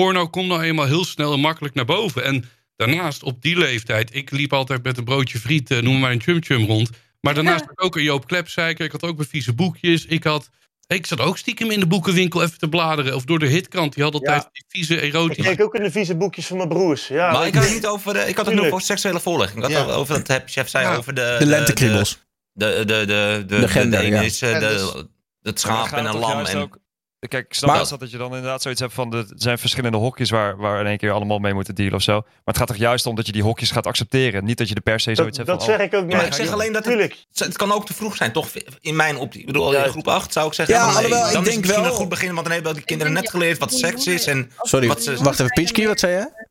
porno 0.02 0.28
komt 0.30 0.48
nou 0.48 0.64
eenmaal 0.64 0.86
heel 0.86 1.06
snel 1.06 1.34
en 1.34 1.40
makkelijk 1.40 1.74
naar 1.76 1.86
boven. 1.86 2.24
En 2.24 2.50
daarnaast, 2.76 3.24
op 3.24 3.42
die 3.42 3.58
leeftijd... 3.58 4.16
ik 4.16 4.32
liep 4.32 4.54
altijd 4.54 4.84
met 4.84 4.98
een 4.98 5.04
broodje 5.04 5.40
friet, 5.40 5.72
eh, 5.72 5.82
noem 5.82 6.00
maar 6.00 6.12
een 6.12 6.22
chum-chum 6.22 6.66
rond. 6.66 6.90
Maar 7.22 7.34
daarnaast 7.34 7.62
had 7.62 7.72
ik 7.72 7.84
ook 7.84 7.96
een 7.96 8.04
Joop 8.04 8.28
Klepzeiker. 8.28 8.86
Ik 8.86 8.92
had 8.92 9.04
ook 9.04 9.16
mijn 9.18 9.28
vieze 9.30 9.54
boekjes. 9.54 10.06
Ik 10.06 10.24
had... 10.24 10.50
Ik 10.88 11.06
zat 11.06 11.20
ook 11.20 11.38
stiekem 11.38 11.72
in 11.72 11.80
de 11.80 11.88
boekenwinkel 11.88 12.44
even 12.44 12.58
te 12.58 12.70
bladeren. 12.70 13.16
Of 13.16 13.24
door 13.26 13.40
de 13.40 13.46
hitkant. 13.48 13.94
Die 13.94 14.04
had 14.04 14.14
altijd 14.14 14.44
Ja. 14.44 14.50
die 14.52 14.66
vieze 14.68 14.96
Ik 14.96 15.14
erotische... 15.14 15.42
keek 15.50 15.62
ook 15.62 15.76
in 15.76 15.84
de 15.84 15.92
vieze 15.92 16.16
boekjes 16.16 16.46
van 16.48 16.58
mijn 16.58 16.70
broers. 16.70 17.08
Ja, 17.08 17.32
Maar 17.32 17.48
ik 17.48 17.54
had 17.54 17.64
het 17.64 17.74
niet 17.74 17.86
over, 17.88 18.16
eh, 18.16 18.30
ik 18.30 18.38
had 18.38 18.46
het 18.46 18.56
nu 18.56 18.62
over 18.62 18.82
seksuele 18.82 19.20
voorlichting. 19.20 19.66
Ik 19.66 19.72
had 19.72 19.82
Ja. 19.82 19.86
het 19.88 19.96
over 19.96 20.24
dat 20.24 20.42
Chef 20.46 20.70
zei 20.70 20.86
Ja. 20.86 20.96
over 20.96 21.14
de... 21.14 21.36
De 21.40 21.46
lentekriebels. 21.46 22.20
De, 22.52 22.66
de, 22.66 22.86
de, 22.86 23.06
de, 23.06 23.44
de, 23.48 23.60
De 23.60 23.68
gender, 23.68 24.02
de 24.02 24.10
de, 24.42 25.08
het 25.42 25.60
schaap 25.60 25.92
en 25.92 26.06
een 26.06 26.18
lam. 26.18 26.46
En, 26.46 26.58
ook- 26.58 26.78
Kijk, 27.20 27.46
ik 27.46 27.54
snap 27.54 27.70
Maar- 27.70 27.88
wel 27.90 27.98
dat 27.98 28.12
je 28.12 28.18
dan 28.18 28.28
inderdaad 28.36 28.62
zoiets 28.62 28.82
hebt 28.82 28.94
van... 28.94 29.10
de- 29.10 29.18
er 29.18 29.26
zijn 29.36 29.58
verschillende 29.58 29.98
hokjes 29.98 30.30
waar, 30.30 30.58
waar 30.58 30.80
in 30.80 30.86
één 30.86 30.98
keer 30.98 31.12
allemaal 31.12 31.40
mee 31.40 31.54
moeten 31.54 31.76
dealen 31.76 31.94
of 31.96 32.02
zo. 32.02 32.14
Maar 32.22 32.32
het 32.44 32.58
gaat 32.58 32.68
toch 32.68 32.76
juist 32.76 33.06
om 33.06 33.16
dat 33.16 33.26
je 33.26 33.32
die 33.32 33.44
hokjes 33.44 33.72
gaat 33.72 33.88
accepteren. 33.88 34.44
Niet 34.46 34.58
dat 34.58 34.70
je 34.70 34.76
er 34.76 34.82
per 34.82 35.00
se 35.00 35.08
Dat, 35.08 35.18
zoiets 35.18 35.38
hebt 35.38 35.50
dat 35.50 35.64
van... 35.66 35.74
zeg 35.74 35.80
ik 35.86 35.94
ook 35.94 36.06
maar 36.06 36.16
net. 36.18 36.26
ik 36.28 36.34
zeg 36.34 36.52
alleen 36.52 36.74
dat 36.74 36.86
het, 36.86 37.14
het 37.34 37.58
kan 37.58 37.72
ook 37.72 37.86
te 37.86 37.94
vroeg 37.94 38.16
zijn, 38.16 38.32
toch? 38.32 38.50
In 38.82 38.96
mijn 38.96 39.18
optiek. 39.18 39.40
Ik 39.42 39.48
bedoel, 39.48 39.74
in 39.76 39.90
groep 39.90 40.08
8 40.08 40.34
zou 40.34 40.48
ik 40.48 40.54
zeggen. 40.54 40.76
Ja, 40.76 40.82
van, 40.84 40.94
nee, 40.94 41.04
alhoewel, 41.04 41.28
ik 41.28 41.34
dan 41.34 41.42
is 41.42 41.48
denk 41.50 41.56
het 41.56 41.66
misschien 41.66 41.82
wel- 41.84 41.92
een 41.92 41.98
goed 41.98 42.10
begin, 42.10 42.34
want 42.34 42.44
dan 42.46 42.54
hebben 42.54 42.74
die 42.74 42.84
kinderen 42.84 43.14
net 43.14 43.30
geleerd 43.30 43.58
wat 43.58 43.74
seks 43.74 44.08
is. 44.08 44.26
En 44.26 44.52
Sorry, 44.60 44.88
wat 44.88 45.04
ze, 45.04 45.16
wacht 45.24 45.40
even. 45.40 45.54
Peachkey, 45.54 45.88
wat 45.88 46.00
zei 46.00 46.14
je? 46.14 46.46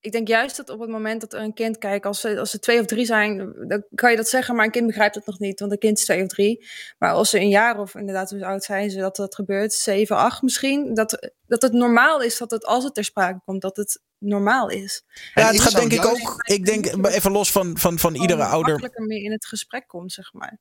Ik 0.00 0.12
denk 0.12 0.28
juist 0.28 0.56
dat 0.56 0.70
op 0.70 0.80
het 0.80 0.90
moment 0.90 1.20
dat 1.20 1.32
er 1.32 1.40
een 1.40 1.54
kind 1.54 1.78
kijkt, 1.78 2.06
als 2.06 2.20
ze, 2.20 2.38
als 2.38 2.50
ze 2.50 2.58
twee 2.58 2.80
of 2.80 2.86
drie 2.86 3.04
zijn, 3.04 3.54
dan 3.68 3.84
kan 3.94 4.10
je 4.10 4.16
dat 4.16 4.28
zeggen, 4.28 4.54
maar 4.54 4.64
een 4.64 4.70
kind 4.70 4.86
begrijpt 4.86 5.14
het 5.14 5.26
nog 5.26 5.38
niet, 5.38 5.60
want 5.60 5.72
een 5.72 5.78
kind 5.78 5.98
is 5.98 6.04
twee 6.04 6.22
of 6.22 6.28
drie. 6.28 6.66
Maar 6.98 7.12
als 7.12 7.30
ze 7.30 7.38
een 7.38 7.48
jaar 7.48 7.78
of 7.78 7.94
inderdaad, 7.94 8.30
hoe 8.30 8.44
oud 8.44 8.64
zijn 8.64 8.90
ze 8.90 8.98
dat 8.98 9.16
dat 9.16 9.34
gebeurt, 9.34 9.72
zeven, 9.72 10.16
acht 10.16 10.42
misschien, 10.42 10.94
dat, 10.94 11.30
dat 11.46 11.62
het 11.62 11.72
normaal 11.72 12.22
is 12.22 12.38
dat 12.38 12.50
het, 12.50 12.64
als 12.64 12.84
het 12.84 12.94
ter 12.94 13.04
sprake 13.04 13.40
komt, 13.44 13.62
dat 13.62 13.76
het 13.76 14.00
normaal 14.18 14.68
is. 14.68 15.04
Ja, 15.34 15.46
het 15.46 15.54
ik 15.54 15.60
gaat 15.60 15.72
denk 15.72 15.92
ik 15.92 16.04
ook, 16.04 16.42
ik 16.46 16.64
denk, 16.64 17.06
even 17.06 17.32
los 17.32 17.52
van, 17.52 17.78
van, 17.78 17.98
van 17.98 18.14
iedere 18.14 18.44
ouder. 18.44 18.70
makkelijker 18.70 19.06
mee 19.06 19.22
in 19.22 19.32
het 19.32 19.46
gesprek 19.46 19.88
komt, 19.88 20.12
zeg 20.12 20.32
maar. 20.32 20.58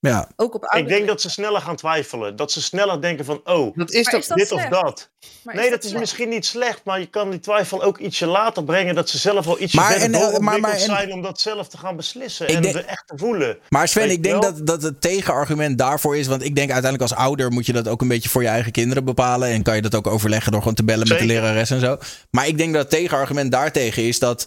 Ja, 0.00 0.28
Ook 0.36 0.54
op 0.54 0.64
Ik 0.76 0.88
denk 0.88 1.06
dat 1.06 1.20
ze 1.20 1.30
sneller 1.30 1.60
gaan 1.60 1.76
twijfelen. 1.76 2.36
Dat 2.36 2.52
ze 2.52 2.62
sneller 2.62 3.00
denken 3.00 3.24
van, 3.24 3.40
oh, 3.44 3.76
Dat 3.76 3.90
is 3.92 4.04
dat 4.04 4.12
dit 4.12 4.46
slecht? 4.48 4.52
of 4.52 4.64
dat. 4.64 5.08
Maar 5.44 5.54
nee, 5.54 5.70
dat 5.70 5.84
is 5.84 5.92
misschien 5.92 6.28
niet 6.28 6.46
slecht, 6.46 6.80
maar 6.84 7.00
je 7.00 7.06
kan 7.06 7.30
die 7.30 7.40
twijfel 7.40 7.82
ook 7.82 7.98
ietsje 7.98 8.26
later 8.26 8.64
brengen. 8.64 8.94
Dat 8.94 9.08
ze 9.08 9.18
zelf 9.18 9.44
wel 9.44 9.60
ietsje 9.60 9.76
Maar 9.76 9.90
verder 9.90 10.02
en, 10.06 10.14
eh, 10.14 10.20
maar- 10.20 10.30
doorontwikkeld 10.30 10.60
maar 10.88 10.96
en- 10.96 11.04
zijn 11.04 11.12
om 11.12 11.22
dat 11.22 11.40
zelf 11.40 11.68
te 11.68 11.78
gaan 11.78 11.96
beslissen. 11.96 12.48
Ik 12.48 12.54
en 12.54 12.62
denk- 12.62 12.74
er 12.74 12.84
echt 12.84 13.02
te 13.06 13.18
voelen. 13.18 13.58
Maar 13.68 13.88
Sven, 13.88 14.02
Weet 14.02 14.12
ik 14.12 14.22
denk 14.22 14.42
dat, 14.42 14.66
dat 14.66 14.82
het 14.82 15.00
tegenargument 15.00 15.78
daarvoor 15.78 16.16
is. 16.16 16.26
Want 16.26 16.42
ik 16.44 16.54
denk 16.54 16.70
uiteindelijk 16.70 17.10
als 17.10 17.20
ouder 17.20 17.50
moet 17.50 17.66
je 17.66 17.72
dat 17.72 17.88
ook 17.88 18.00
een 18.00 18.08
beetje 18.08 18.28
voor 18.28 18.42
je 18.42 18.48
eigen 18.48 18.72
kinderen 18.72 19.04
bepalen. 19.04 19.48
En 19.48 19.62
kan 19.62 19.74
je 19.76 19.82
dat 19.82 19.94
ook 19.94 20.06
overleggen 20.06 20.52
door 20.52 20.60
gewoon 20.60 20.76
te 20.76 20.84
bellen 20.84 21.08
met 21.08 21.18
de 21.18 21.24
lerares 21.26 21.70
en 21.70 21.80
zo. 21.80 21.96
Maar 22.30 22.46
ik 22.46 22.58
denk 22.58 22.72
dat 22.72 22.82
het 22.82 22.90
tegenargument 22.90 23.52
daartegen 23.52 24.02
is 24.02 24.18
dat. 24.18 24.46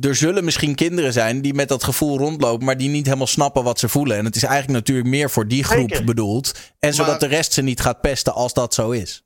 Er 0.00 0.14
zullen 0.14 0.44
misschien 0.44 0.74
kinderen 0.74 1.12
zijn 1.12 1.42
die 1.42 1.54
met 1.54 1.68
dat 1.68 1.84
gevoel 1.84 2.18
rondlopen, 2.18 2.64
maar 2.66 2.76
die 2.76 2.88
niet 2.88 3.04
helemaal 3.06 3.26
snappen 3.26 3.64
wat 3.64 3.78
ze 3.78 3.88
voelen. 3.88 4.16
En 4.16 4.24
het 4.24 4.36
is 4.36 4.42
eigenlijk 4.42 4.72
natuurlijk 4.78 5.08
meer 5.08 5.30
voor 5.30 5.48
die 5.48 5.64
groep 5.64 5.88
Zeker. 5.90 6.04
bedoeld. 6.04 6.52
En 6.78 6.94
zodat 6.94 7.10
Maar- 7.10 7.18
de 7.28 7.36
rest 7.36 7.52
ze 7.52 7.62
niet 7.62 7.80
gaat 7.80 8.00
pesten 8.00 8.34
als 8.34 8.52
dat 8.54 8.74
zo 8.74 8.90
is. 8.90 9.00
Zeker, 9.10 9.22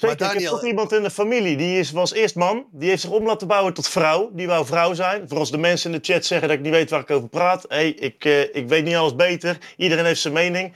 Maar 0.00 0.10
ik 0.12 0.18
heb 0.20 0.28
Daniel- 0.32 0.50
toch 0.60 0.64
iemand 0.68 0.92
in 0.92 1.02
de 1.02 1.10
familie, 1.10 1.56
die 1.56 1.78
is, 1.78 1.90
was 1.90 2.12
eerst 2.12 2.34
man. 2.34 2.66
Die 2.72 2.88
heeft 2.88 3.00
zich 3.00 3.10
om 3.10 3.26
laten 3.26 3.48
bouwen 3.48 3.74
tot 3.74 3.88
vrouw. 3.88 4.30
Die 4.32 4.46
wou 4.46 4.66
vrouw 4.66 4.94
zijn. 4.94 5.28
Voor 5.28 5.38
als 5.38 5.50
de 5.50 5.58
mensen 5.58 5.92
in 5.92 5.98
de 6.02 6.12
chat 6.12 6.24
zeggen 6.24 6.48
dat 6.48 6.56
ik 6.56 6.62
niet 6.62 6.72
weet 6.72 6.90
waar 6.90 7.00
ik 7.00 7.10
over 7.10 7.28
praat. 7.28 7.64
hey, 7.68 7.88
ik, 7.88 8.24
eh, 8.24 8.40
ik 8.54 8.68
weet 8.68 8.84
niet 8.84 8.94
alles 8.94 9.14
beter. 9.14 9.58
Iedereen 9.76 10.04
heeft 10.04 10.20
zijn 10.20 10.34
mening. 10.34 10.74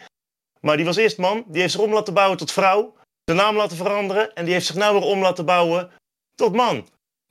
Maar 0.60 0.76
die 0.76 0.84
was 0.86 0.96
eerst 0.96 1.18
man. 1.18 1.44
Die 1.48 1.60
heeft 1.60 1.72
zich 1.72 1.80
om 1.82 1.92
laten 1.92 2.14
bouwen 2.14 2.38
tot 2.38 2.52
vrouw. 2.52 2.94
De 3.24 3.32
naam 3.32 3.56
laten 3.56 3.76
veranderen. 3.76 4.34
En 4.34 4.44
die 4.44 4.55
heeft 4.55 4.66
zich 4.66 4.76
nou 4.76 4.94
weer 4.98 5.09
om 5.09 5.20
laten 5.20 5.44
bouwen 5.44 5.90
tot 6.34 6.55
man. 6.55 6.86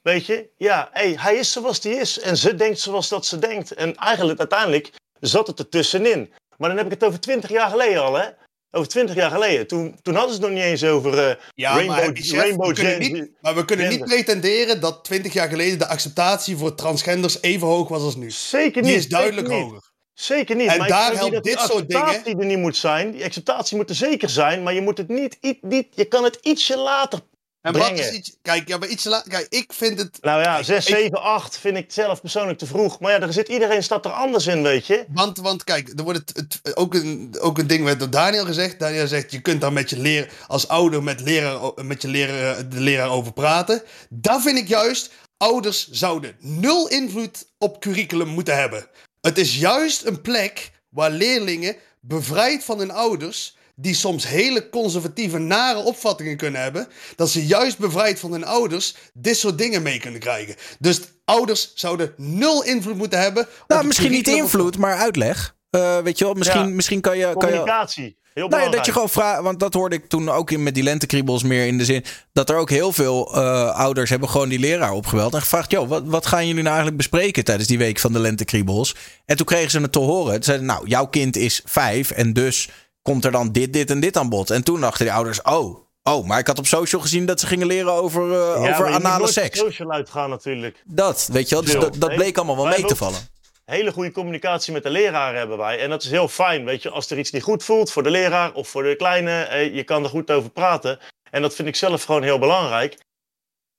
Weet 0.08 0.26
je? 0.26 0.50
Ja, 0.58 0.90
hey, 0.92 1.16
hij 1.20 1.36
is 1.36 1.52
zoals 1.52 1.84
hij 1.84 1.92
is. 1.94 2.20
En 2.20 2.38
ze 2.38 2.56
denkt 2.56 2.80
zoals 2.80 3.10
dat 3.10 3.26
ze 3.26 3.40
denkt. 3.40 3.74
En 3.74 3.96
eigenlijk, 3.96 4.40
uiteindelijk, 4.40 4.92
zat 5.20 5.48
het 5.48 5.60
er 5.60 5.70
tussenin. 5.70 6.34
Maar 6.58 6.70
dan 6.70 6.78
heb 6.78 6.86
ik 6.86 6.92
het 6.94 7.04
over 7.04 7.20
twintig 7.20 7.50
jaar 7.50 7.70
geleden 7.70 8.02
al, 8.04 8.14
hè? 8.16 8.26
Over 8.72 8.88
twintig 8.90 9.16
jaar 9.16 9.32
geleden. 9.32 9.68
Toen, 9.68 10.00
toen 10.02 10.16
hadden 10.16 10.36
ze 10.36 10.40
het 10.42 10.50
nog 10.50 10.60
niet 10.60 10.68
eens 10.68 10.84
over 10.84 11.30
eh, 11.30 11.36
Ja, 11.54 11.70
maar 11.70 11.78
Rainbow, 11.78 12.04
Happy 12.06 12.22
Chef, 12.22 12.40
Rainbow 12.40 12.68
we 12.68 12.74
kunnen 12.74 13.04
Gen- 13.04 13.14
niet, 13.14 13.32
maar 13.42 13.56
we 13.56 13.66
kunnen 13.66 13.90
niet 13.90 14.04
pretenderen 14.06 14.82
dat 14.82 15.04
20 15.04 15.34
jaar 15.34 15.50
geleden 15.50 15.80
de 15.80 15.88
acceptatie 15.88 16.58
voor 16.58 16.76
transgenders 16.76 17.42
even 17.42 17.68
hoog 17.68 17.88
was 17.90 18.02
als 18.02 18.16
nu. 18.16 18.32
Zeker 18.32 18.82
Die 18.82 18.92
niet. 18.92 19.00
is 19.00 19.10
duidelijk 19.10 19.48
niet. 19.48 19.62
hoger. 19.62 19.92
Zeker 20.14 20.56
niet. 20.56 20.68
En 20.70 20.78
maar 20.78 20.88
daar 20.88 21.14
helpt 21.16 21.34
dat 21.34 21.44
dit 21.44 21.58
die 21.58 21.68
soort 21.68 21.88
dingen- 21.90 22.04
acceptatie 22.04 22.40
er 22.40 22.46
niet 22.46 22.58
moet 22.58 22.78
zijn. 22.78 23.12
Die 23.12 23.24
acceptatie 23.24 23.78
moet 23.78 23.90
er 23.90 23.96
zeker 23.96 24.30
zijn, 24.30 24.64
maar 24.64 24.74
je 24.74 24.82
moet 24.82 24.98
het 24.98 25.08
niet, 25.08 25.38
niet 25.62 25.88
je 25.96 26.06
kan 26.06 26.24
het 26.24 26.38
ietsje 26.42 26.78
later 26.78 27.20
En 27.68 27.80
wat 27.80 28.00
is 28.00 28.12
iets... 28.12 28.36
Kijk, 28.42 28.68
ja, 28.68 28.78
maar 28.78 28.88
iets 28.88 29.04
laat... 29.04 29.28
Kijk, 29.28 29.46
ik 29.50 29.74
vind 29.74 30.00
het... 30.00 30.18
Nou 30.22 30.42
ja, 30.42 30.54
Kijk, 30.54 30.66
6, 30.66 30.86
ik- 30.88 30.96
7, 30.96 31.22
8 31.22 31.58
vind 31.58 31.78
ik 31.78 31.92
zelf 31.92 32.22
persoonlijk 32.22 32.58
te 32.60 32.66
vroeg. 32.66 33.00
Maar 33.00 33.12
ja, 33.12 33.20
er 33.22 33.34
zit, 33.34 33.48
iedereen 33.48 33.84
staat 33.84 34.06
er 34.06 34.12
anders 34.12 34.48
in, 34.48 34.64
weet 34.64 34.88
je. 34.88 35.06
Want, 35.14 35.38
want 35.38 35.64
kijk, 35.64 35.94
er 35.98 36.04
wordt 36.04 36.20
het, 36.20 36.36
het- 36.36 36.76
ook, 36.76 36.94
een, 36.94 37.36
ook 37.40 37.58
een 37.58 37.68
ding 37.68 37.84
werd 37.84 38.00
door 38.00 38.10
Daniel 38.10 38.46
gezegd. 38.46 38.80
Daniel 38.80 39.08
zegt, 39.08 39.32
je 39.32 39.42
kunt 39.42 39.62
daar 39.62 39.74
met 39.74 39.90
je 39.90 39.98
leer, 39.98 40.32
als 40.48 40.68
ouder 40.68 41.04
met, 41.04 41.22
leraar, 41.22 41.72
met 41.86 42.02
je 42.02 42.08
leraar, 42.08 42.70
de 42.70 42.80
leraar 42.80 43.10
over 43.10 43.34
praten. 43.34 43.82
Daar 44.10 44.42
vind 44.42 44.58
ik 44.58 44.68
juist, 44.68 45.12
ouders 45.38 45.90
zouden 45.92 46.36
nul 46.40 46.88
invloed 46.88 47.46
op 47.58 47.80
curriculum 47.82 48.28
moeten 48.28 48.58
hebben. 48.58 48.88
Het 49.22 49.38
is 49.38 49.58
juist 49.58 50.06
een 50.06 50.22
plek 50.22 50.72
waar 50.90 51.12
leerlingen 51.12 51.76
bevrijd 52.00 52.64
van 52.64 52.80
hun 52.80 52.92
ouders... 52.92 53.56
die 53.80 53.96
soms 53.96 54.28
hele 54.28 54.70
conservatieve, 54.70 55.38
nare 55.38 55.80
opvattingen 55.80 56.38
kunnen 56.38 56.62
hebben... 56.62 56.88
dat 57.16 57.30
ze 57.30 57.46
juist 57.46 57.78
bevrijd 57.78 58.20
van 58.20 58.32
hun 58.32 58.46
ouders 58.46 58.96
dit 59.14 59.38
soort 59.38 59.58
dingen 59.58 59.82
mee 59.82 60.00
kunnen 60.00 60.20
krijgen. 60.20 60.56
Dus 60.80 61.02
ouders 61.26 61.72
zouden 61.76 62.14
nul 62.18 62.64
invloed 62.64 62.98
moeten 62.98 63.20
hebben... 63.20 63.48
Nou, 63.68 63.86
misschien 63.86 64.12
niet 64.12 64.28
invloed, 64.28 64.78
maar 64.78 64.96
uitleg. 64.96 65.56
Eh, 65.70 65.98
weet 65.98 66.18
je 66.18 66.24
wel, 66.26 66.34
misschien, 66.34 66.68
Ja. 66.68 66.74
misschien 66.74 67.02
kan 67.02 67.18
je... 67.18 67.24
Kan 67.24 67.32
je 67.32 67.38
Communicatie. 67.38 68.18
Heel 68.38 68.48
nou 68.48 68.64
ja, 68.64 68.70
dat 68.70 68.86
je 68.86 68.92
gewoon 68.92 69.10
vraagt, 69.10 69.42
want 69.42 69.60
dat 69.60 69.74
hoorde 69.74 69.96
ik 69.96 70.10
toen 70.10 70.30
ook 70.30 70.52
in, 70.52 70.64
met 70.64 70.74
die 70.74 70.84
lentekriebels 70.84 71.44
meer 71.44 71.68
in 71.68 71.78
de 71.78 71.86
zin 71.86 72.04
dat 72.34 72.50
er 72.50 72.56
ook 72.56 72.70
heel 72.70 72.92
veel 72.92 73.36
eh, 73.36 73.76
ouders 73.76 74.10
hebben 74.10 74.30
gewoon 74.30 74.50
die 74.50 74.60
leraar 74.60 74.92
opgebeld 74.92 75.34
en 75.34 75.42
gevraagd: 75.42 75.72
joh, 75.72 75.90
wat, 75.90 76.04
wat 76.06 76.26
gaan 76.26 76.42
jullie 76.48 76.62
nou 76.62 76.68
eigenlijk 76.76 76.98
bespreken 76.98 77.44
tijdens 77.44 77.68
die 77.68 77.78
week 77.78 78.00
van 78.00 78.14
de 78.14 78.20
lentekriebels? 78.20 78.96
En 79.26 79.38
toen 79.38 79.46
kregen 79.46 79.72
ze 79.72 79.80
het 79.80 79.92
te 79.92 80.00
horen. 80.00 80.34
Ze 80.34 80.44
zeiden: 80.44 80.66
Nou, 80.68 80.88
jouw 80.88 81.06
kind 81.08 81.36
is 81.36 81.62
vijf 81.66 82.12
en 82.12 82.34
dus 82.34 82.70
komt 83.08 83.26
er 83.26 83.32
dan 83.32 83.52
dit, 83.52 83.74
dit 83.74 83.90
en 83.90 84.00
dit 84.00 84.18
aan 84.18 84.30
bod. 84.30 84.50
En 84.50 84.64
toen 84.64 84.82
dachten 84.82 85.06
die 85.06 85.14
ouders: 85.14 85.42
Oh, 85.42 85.78
oh, 86.04 86.26
maar 86.26 86.40
ik 86.40 86.48
had 86.48 86.60
op 86.60 86.66
social 86.68 87.02
gezien 87.02 87.26
dat 87.26 87.40
ze 87.40 87.48
gingen 87.48 87.68
leren 87.68 87.94
over, 87.94 88.32
eh, 88.32 88.64
Ja, 88.64 88.74
over 88.74 88.88
anale 88.88 89.28
seks. 89.28 89.60
social 89.60 89.92
uitgaan 89.92 90.30
natuurlijk. 90.30 90.84
Dat, 90.86 91.30
weet 91.32 91.50
je 91.50 91.56
wel, 91.56 91.64
dus 91.64 91.74
dat, 91.74 91.96
dat 91.98 92.16
bleek 92.16 92.38
allemaal 92.38 92.56
wel 92.56 92.66
wij 92.66 92.78
mee 92.78 92.88
te 92.88 92.96
vallen. 92.96 93.20
Hele 93.66 93.92
goede 93.92 94.12
communicatie 94.12 94.74
met 94.74 94.84
de 94.84 94.90
leraar 94.90 95.36
hebben 95.36 95.58
wij. 95.58 95.80
En 95.80 95.90
dat 95.90 96.04
is 96.04 96.10
heel 96.10 96.28
fijn, 96.28 96.66
weet 96.66 96.82
je. 96.82 96.90
Als 96.90 97.10
er 97.10 97.18
iets 97.20 97.32
niet 97.32 97.44
goed 97.44 97.64
voelt 97.64 97.92
voor 97.92 98.04
de 98.04 98.10
leraar 98.10 98.54
of 98.54 98.68
voor 98.68 98.84
de 98.84 98.96
kleine, 98.96 99.42
eh, 99.42 99.76
je 99.76 99.84
kan 99.84 100.04
er 100.04 100.10
goed 100.10 100.32
over 100.32 100.50
praten. 100.50 101.00
En 101.32 101.42
dat 101.42 101.56
vind 101.56 101.68
ik 101.68 101.76
zelf 101.76 102.04
gewoon 102.04 102.24
heel 102.24 102.40
belangrijk. 102.40 102.98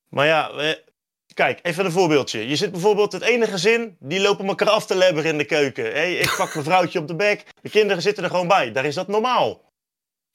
Maar 0.08 0.26
ja, 0.26 0.50
eh, 0.50 0.74
kijk, 1.38 1.58
even 1.62 1.84
een 1.84 1.92
voorbeeldje. 1.92 2.48
Je 2.48 2.56
zit 2.56 2.72
bijvoorbeeld 2.72 3.12
het 3.12 3.22
ene 3.22 3.46
gezin, 3.46 3.96
die 4.00 4.20
lopen 4.20 4.46
elkaar 4.46 4.68
af 4.70 4.86
te 4.86 4.94
lebberen 4.94 5.30
in 5.30 5.38
de 5.38 5.44
keuken. 5.44 5.84
Hé, 5.84 6.04
ik 6.04 6.34
pak 6.36 6.52
mijn 6.52 6.64
vrouwtje 6.64 6.98
op 6.98 7.08
de 7.08 7.14
bek, 7.14 7.44
de 7.62 7.70
kinderen 7.70 8.02
zitten 8.02 8.24
er 8.24 8.30
gewoon 8.30 8.48
bij. 8.48 8.72
Daar 8.72 8.84
is 8.84 8.94
dat 8.94 9.08
normaal. 9.08 9.60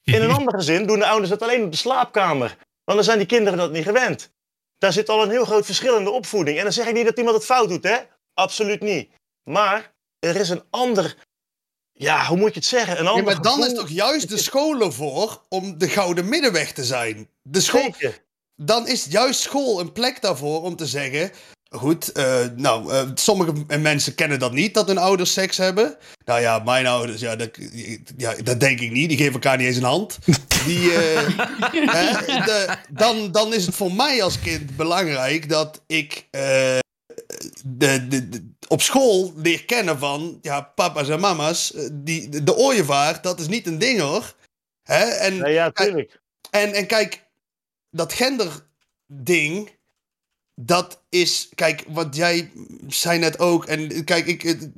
In 0.04 0.22
een 0.22 0.32
ander 0.32 0.54
gezin 0.54 0.86
doen 0.86 1.00
de 1.00 1.06
ouders 1.06 1.30
dat 1.30 1.42
alleen 1.42 1.64
op 1.64 1.72
de 1.72 1.78
slaapkamer. 1.78 2.58
Want 2.84 2.98
dan 2.98 3.04
zijn 3.04 3.18
die 3.18 3.28
kinderen 3.28 3.58
dat 3.58 3.72
niet 3.72 3.84
gewend. 3.84 4.32
Daar 4.78 4.94
zit 4.94 5.10
al 5.10 5.24
een 5.24 5.30
heel 5.30 5.46
groot 5.46 5.66
verschil 5.66 5.98
in 5.98 6.04
de 6.04 6.12
opvoeding. 6.12 6.58
En 6.58 6.64
dan 6.64 6.74
zeg 6.74 6.88
ik 6.88 6.94
niet 6.94 7.06
dat 7.06 7.18
iemand 7.18 7.36
het 7.36 7.46
fout 7.46 7.70
doet, 7.70 7.84
hè? 7.84 7.98
Absoluut 8.34 8.82
niet. 8.82 9.12
Maar 9.44 9.94
er 10.20 10.36
is 10.36 10.50
een 10.50 10.64
ander. 10.70 11.16
Ja, 11.94 12.26
hoe 12.26 12.38
moet 12.38 12.54
je 12.54 12.60
het 12.60 12.66
zeggen? 12.68 12.98
Een 12.98 13.04
Ja, 13.04 13.10
ander 13.10 13.24
maar 13.24 13.42
dan 13.42 13.66
is 13.66 13.74
toch 13.74 13.90
juist 13.90 14.30
de 14.30 14.38
scholen 14.38 14.94
voor 14.94 15.42
om 15.50 15.78
de 15.78 15.90
gouden 15.90 16.30
middenweg 16.30 16.72
te 16.72 16.84
zijn. 16.84 17.30
De 17.42 17.62
school, 17.62 17.82
Zeker. 17.82 18.24
Dan 18.56 18.88
is 18.88 19.06
juist 19.10 19.40
school 19.40 19.80
een 19.80 19.92
plek 19.92 20.22
daarvoor 20.22 20.62
om 20.62 20.76
te 20.76 20.86
zeggen. 20.86 21.32
Goed, 21.76 22.12
eh, 22.12 22.40
nou, 22.56 22.92
eh, 22.94 23.10
sommige 23.14 23.52
m- 23.68 23.82
mensen 23.82 24.16
kennen 24.16 24.40
dat 24.40 24.52
niet, 24.52 24.74
dat 24.74 24.88
hun 24.88 24.98
ouders 24.98 25.34
seks 25.34 25.58
hebben. 25.58 25.98
Nou 26.26 26.42
ja, 26.42 26.60
mijn 26.60 26.88
ouders, 26.88 27.22
ja, 27.22 27.36
dat, 27.36 27.50
ja, 28.18 28.34
dat 28.44 28.60
denk 28.60 28.80
ik 28.80 28.92
niet. 28.92 29.10
Die 29.10 29.18
geven 29.18 29.34
elkaar 29.34 29.58
niet 29.58 29.68
eens 29.68 29.78
een 29.78 29.84
hand. 29.84 30.18
Die, 30.66 30.92
eh, 30.94 31.28
hè, 31.96 32.12
de- 32.46 32.78
dan, 32.92 33.32
dan 33.32 33.54
is 33.54 33.66
het 33.66 33.76
voor 33.76 33.94
mij 33.94 34.24
als 34.24 34.40
kind 34.40 34.76
belangrijk 34.76 35.50
dat 35.50 35.82
ik 35.88 36.28
eh, 36.32 36.78
de, 37.66 38.08
de, 38.08 38.30
de- 38.30 38.52
op 38.68 38.82
school 38.82 39.34
leer 39.36 39.66
kennen 39.66 40.00
van, 40.00 40.38
ja, 40.42 40.62
papa's 40.62 41.10
en 41.10 41.20
mama's, 41.20 41.74
eh, 41.74 41.90
die, 41.92 42.30
de, 42.30 42.44
de 42.44 42.56
ooievaar, 42.56 43.22
dat 43.22 43.40
is 43.40 43.48
niet 43.48 43.68
een 43.68 43.80
ding 43.80 44.00
hoor. 44.00 44.36
Hè? 44.84 45.04
En, 45.04 45.38
Nee, 45.38 45.54
ja, 45.54 45.72
tuurlijk. 45.72 46.20
en, 46.52 46.74
en 46.74 46.88
kijk, 46.88 47.24
dat 47.94 48.14
genderding, 48.14 49.78
dat 50.61 51.03
is, 51.10 51.49
kijk, 51.56 51.84
wat 51.88 52.15
jij 52.15 52.52
zei 52.88 53.20
net 53.20 53.40
ook, 53.40 53.65
en 53.65 54.03
kijk, 54.03 54.26
ik, 54.28 54.41
het- 54.41 54.72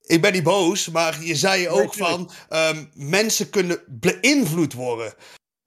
ik 0.00 0.20
ben 0.20 0.32
niet 0.32 0.42
boos, 0.42 0.88
maar 0.88 1.22
je 1.24 1.34
zei 1.36 1.68
ook 1.68 1.94
van, 1.94 2.30
ehm, 2.48 2.84
mensen 2.94 3.50
kunnen 3.50 3.82
beïnvloed 3.86 4.72
worden. 4.72 5.14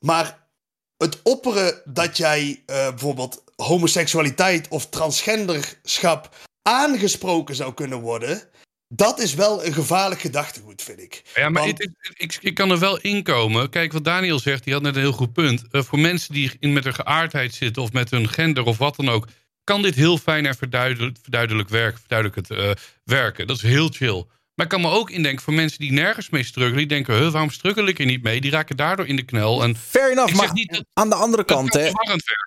Maar 0.06 0.50
het 0.98 1.22
opperen 1.22 1.82
dat 1.86 2.18
jij 2.18 2.64
eh, 2.66 2.90
bijvoorbeeld 2.90 3.44
homoseksualiteit 3.56 4.68
of 4.68 4.90
transgenderschap 4.90 6.36
aangesproken 6.62 7.56
zou 7.56 7.74
kunnen 7.74 8.00
worden, 8.02 8.50
dat 8.94 9.20
is 9.20 9.34
wel 9.34 9.66
een 9.66 9.74
gevaarlijk 9.74 10.22
gedachtegoed, 10.22 10.82
vind 10.82 11.00
ik. 11.00 11.22
Ja, 11.36 11.50
maar 11.50 11.64
Want- 11.64 11.90
ik, 12.14 12.38
ik 12.42 12.54
kan 12.54 12.72
er 12.72 12.80
wel 12.80 13.00
in 13.00 13.24
komen. 13.24 13.70
Kijk, 13.70 13.94
wat 13.94 14.04
Daniel 14.04 14.40
zegt, 14.40 14.64
die 14.64 14.74
had 14.74 14.82
net 14.82 14.96
een 14.96 15.02
heel 15.02 15.12
goed 15.12 15.34
punt. 15.34 15.64
Eh, 15.72 15.82
voor 15.82 16.00
mensen 16.00 16.34
die 16.34 16.52
in, 16.60 16.74
met 16.74 16.84
hun 16.84 16.94
geaardheid 16.94 17.54
zitten 17.54 17.82
of 17.82 17.92
met 17.92 18.12
hun 18.12 18.30
gender 18.30 18.64
of 18.64 18.78
wat 18.78 18.96
dan 18.96 19.10
ook, 19.10 19.28
kan 19.64 19.82
dit 19.82 19.96
heel 19.96 20.18
fijn 20.18 20.46
en 20.46 20.56
verduidelijk, 20.56 21.18
verduidelijk, 21.22 21.70
werk, 21.70 21.98
verduidelijk 21.98 22.48
het, 22.48 22.58
eh, 22.58 22.72
werken. 23.04 23.48
Dat 23.48 23.56
is 23.56 23.62
heel 23.62 23.90
chill. 23.90 24.26
Maar 24.56 24.66
ik 24.66 24.72
kan 24.72 24.82
me 24.82 24.98
ook 24.98 25.10
indenken 25.10 25.44
voor 25.44 25.54
mensen 25.54 25.80
die 25.80 25.92
nergens 25.92 26.30
mee 26.30 26.44
struggelen. 26.44 26.78
Die 26.78 26.88
denken, 26.88 27.18
huh, 27.18 27.32
waarom 27.32 27.50
struggle 27.50 27.88
ik 27.88 28.00
er 28.00 28.06
niet 28.06 28.24
mee? 28.24 28.42
Die 28.42 28.52
raken 28.52 28.78
daardoor 28.78 29.08
in 29.08 29.16
de 29.16 29.24
knel. 29.24 29.64
En 29.64 29.76
Fair 29.76 30.12
enough, 30.12 30.30
ik 30.30 30.36
zeg 30.36 30.46
maar 30.46 30.56
niet 30.56 30.72
dat 30.72 30.86
aan 30.94 31.10
de 31.10 31.16
andere 31.16 31.44
kant, 31.44 31.70
kan 31.70 31.82
hè. 31.82 31.92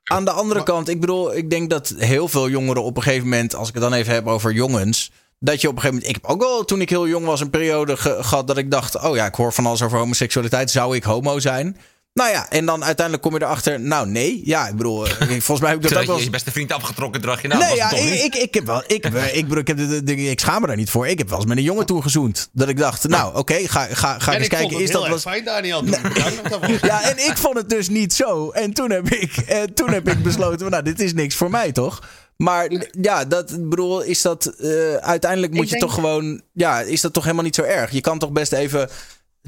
Aan 0.05 0.25
de 0.25 0.31
andere 0.31 0.63
kant, 0.63 0.89
ik 0.89 1.01
bedoel, 1.01 1.37
ik 1.37 1.51
denk 1.51 1.71
dat 1.71 1.95
heel 1.97 2.29
veel 2.29 2.49
jongeren 2.49 2.83
op 2.83 2.97
een 2.97 3.03
gegeven 3.03 3.29
moment, 3.29 3.55
als 3.55 3.69
ik 3.69 3.75
het 3.75 3.83
dan 3.83 3.93
even 3.93 4.15
heb 4.15 4.27
over 4.27 4.53
jongens, 4.53 5.11
dat 5.45 5.61
je 5.61 5.69
op 5.69 5.75
een 5.75 5.81
gegeven 5.81 6.01
moment, 6.03 6.17
ik 6.17 6.23
heb 6.23 6.31
ook 6.31 6.41
wel 6.41 6.65
toen 6.65 6.81
ik 6.81 6.91
heel 6.91 7.09
jong 7.09 7.27
was 7.27 7.41
een 7.41 7.51
periode 7.51 7.97
ge- 7.97 8.19
gehad 8.21 8.47
dat 8.47 8.57
ik 8.59 8.71
dacht, 8.71 9.03
oh 9.03 9.17
ja, 9.17 9.27
ik 9.27 9.35
hoor 9.35 9.53
van 9.53 9.67
alles 9.67 9.83
over 9.83 9.99
homoseksualiteit, 9.99 10.71
zou 10.71 10.97
ik 10.97 11.05
homo 11.05 11.39
zijn? 11.39 11.77
Nou 12.13 12.31
ja, 12.31 12.51
en 12.51 12.67
dan 12.67 12.85
uiteindelijk 12.85 13.27
kom 13.27 13.35
je 13.39 13.45
erachter, 13.45 13.81
nou 13.81 14.07
nee, 14.09 14.41
ja, 14.45 14.69
ik 14.69 14.77
bedoel, 14.77 15.07
eh, 15.07 15.13
volgens 15.29 15.61
mij 15.61 15.71
heb 15.71 15.85
ik 15.85 15.89
dat 15.91 15.99
ook 16.01 16.07
wel 16.07 16.19
je 16.19 16.25
je 16.25 16.31
beste 16.31 16.51
vriend 16.51 16.73
afgetrokken 16.73 17.21
draag 17.21 17.43
je 17.43 17.49
nou. 17.49 17.61
nee, 17.61 17.69
was 17.69 17.79
ja, 17.79 17.89
het 17.89 17.97
toch 17.97 18.07
ik, 18.07 18.23
ik, 18.23 18.35
ik 18.35 18.55
heb 18.55 18.67
wel. 18.67 18.83
Ik, 18.87 19.05
ik, 19.33 19.43
bedoel, 19.49 19.59
ik, 19.59 19.67
heb 19.67 19.77
de, 19.77 19.87
de- 19.87 20.03
de- 20.03 20.15
ik 20.31 20.41
schaam 20.41 20.61
me 20.61 20.67
daar 20.67 20.77
niet 20.77 20.91
voor. 20.91 21.07
Ik 21.09 21.19
heb 21.19 21.29
wel 21.29 21.39
eens 21.39 21.47
met 21.47 21.57
een 21.57 21.63
jongen 21.63 21.87
toen 21.87 22.03
gezoend. 22.03 22.49
Dat 22.53 22.69
ik 22.69 22.79
dacht, 22.79 23.09
nou, 23.09 23.37
oké, 23.37 23.55
ga, 23.55 23.87
ga, 23.91 24.19
ga 24.19 24.31
en 24.33 24.37
eens 24.37 24.45
ik 24.45 24.51
kijken. 24.51 24.59
vond 24.59 24.73
het 24.73 24.83
Is 24.83 24.89
heel 24.89 25.01
dat 25.01 25.11
wat. 25.11 25.21
fijn, 25.21 25.45
Daniel. 25.45 25.85
Ja, 26.83 27.03
en 27.11 27.19
ik 27.19 27.37
vond 27.37 27.57
het 27.57 27.69
dus 27.69 27.89
niet 27.89 28.13
zo. 28.13 28.51
En 28.51 28.73
toen 28.73 28.91
heb 28.91 29.09
ik, 29.09 29.37
eh, 29.37 29.63
toen 29.63 29.91
heb 29.93 30.09
ik 30.09 30.23
besloten, 30.23 30.71
nou, 30.71 30.83
dit 30.83 31.01
is 31.01 31.13
niks 31.15 31.35
voor 31.35 31.51
mij, 31.51 31.73
toch? 31.73 32.03
Maar 32.37 32.71
ja, 33.01 33.25
dat 33.25 33.51
ik 33.51 33.69
bedoel, 33.69 34.03
is 34.03 34.23
dat 34.23 34.47
eh, 34.47 34.95
uiteindelijk 34.95 35.53
moet 35.53 35.63
Ik 35.65 35.71
je 35.71 35.77
denk- 35.79 35.83
toch 35.91 35.95
gewoon, 35.95 36.43
ja, 36.53 36.81
is 36.81 37.01
dat 37.01 37.13
toch 37.13 37.23
helemaal 37.23 37.45
niet 37.45 37.55
zo 37.55 37.63
erg? 37.63 37.91
Je 37.91 38.01
kan 38.01 38.19
toch 38.19 38.33
best 38.33 38.53
even. 38.53 38.89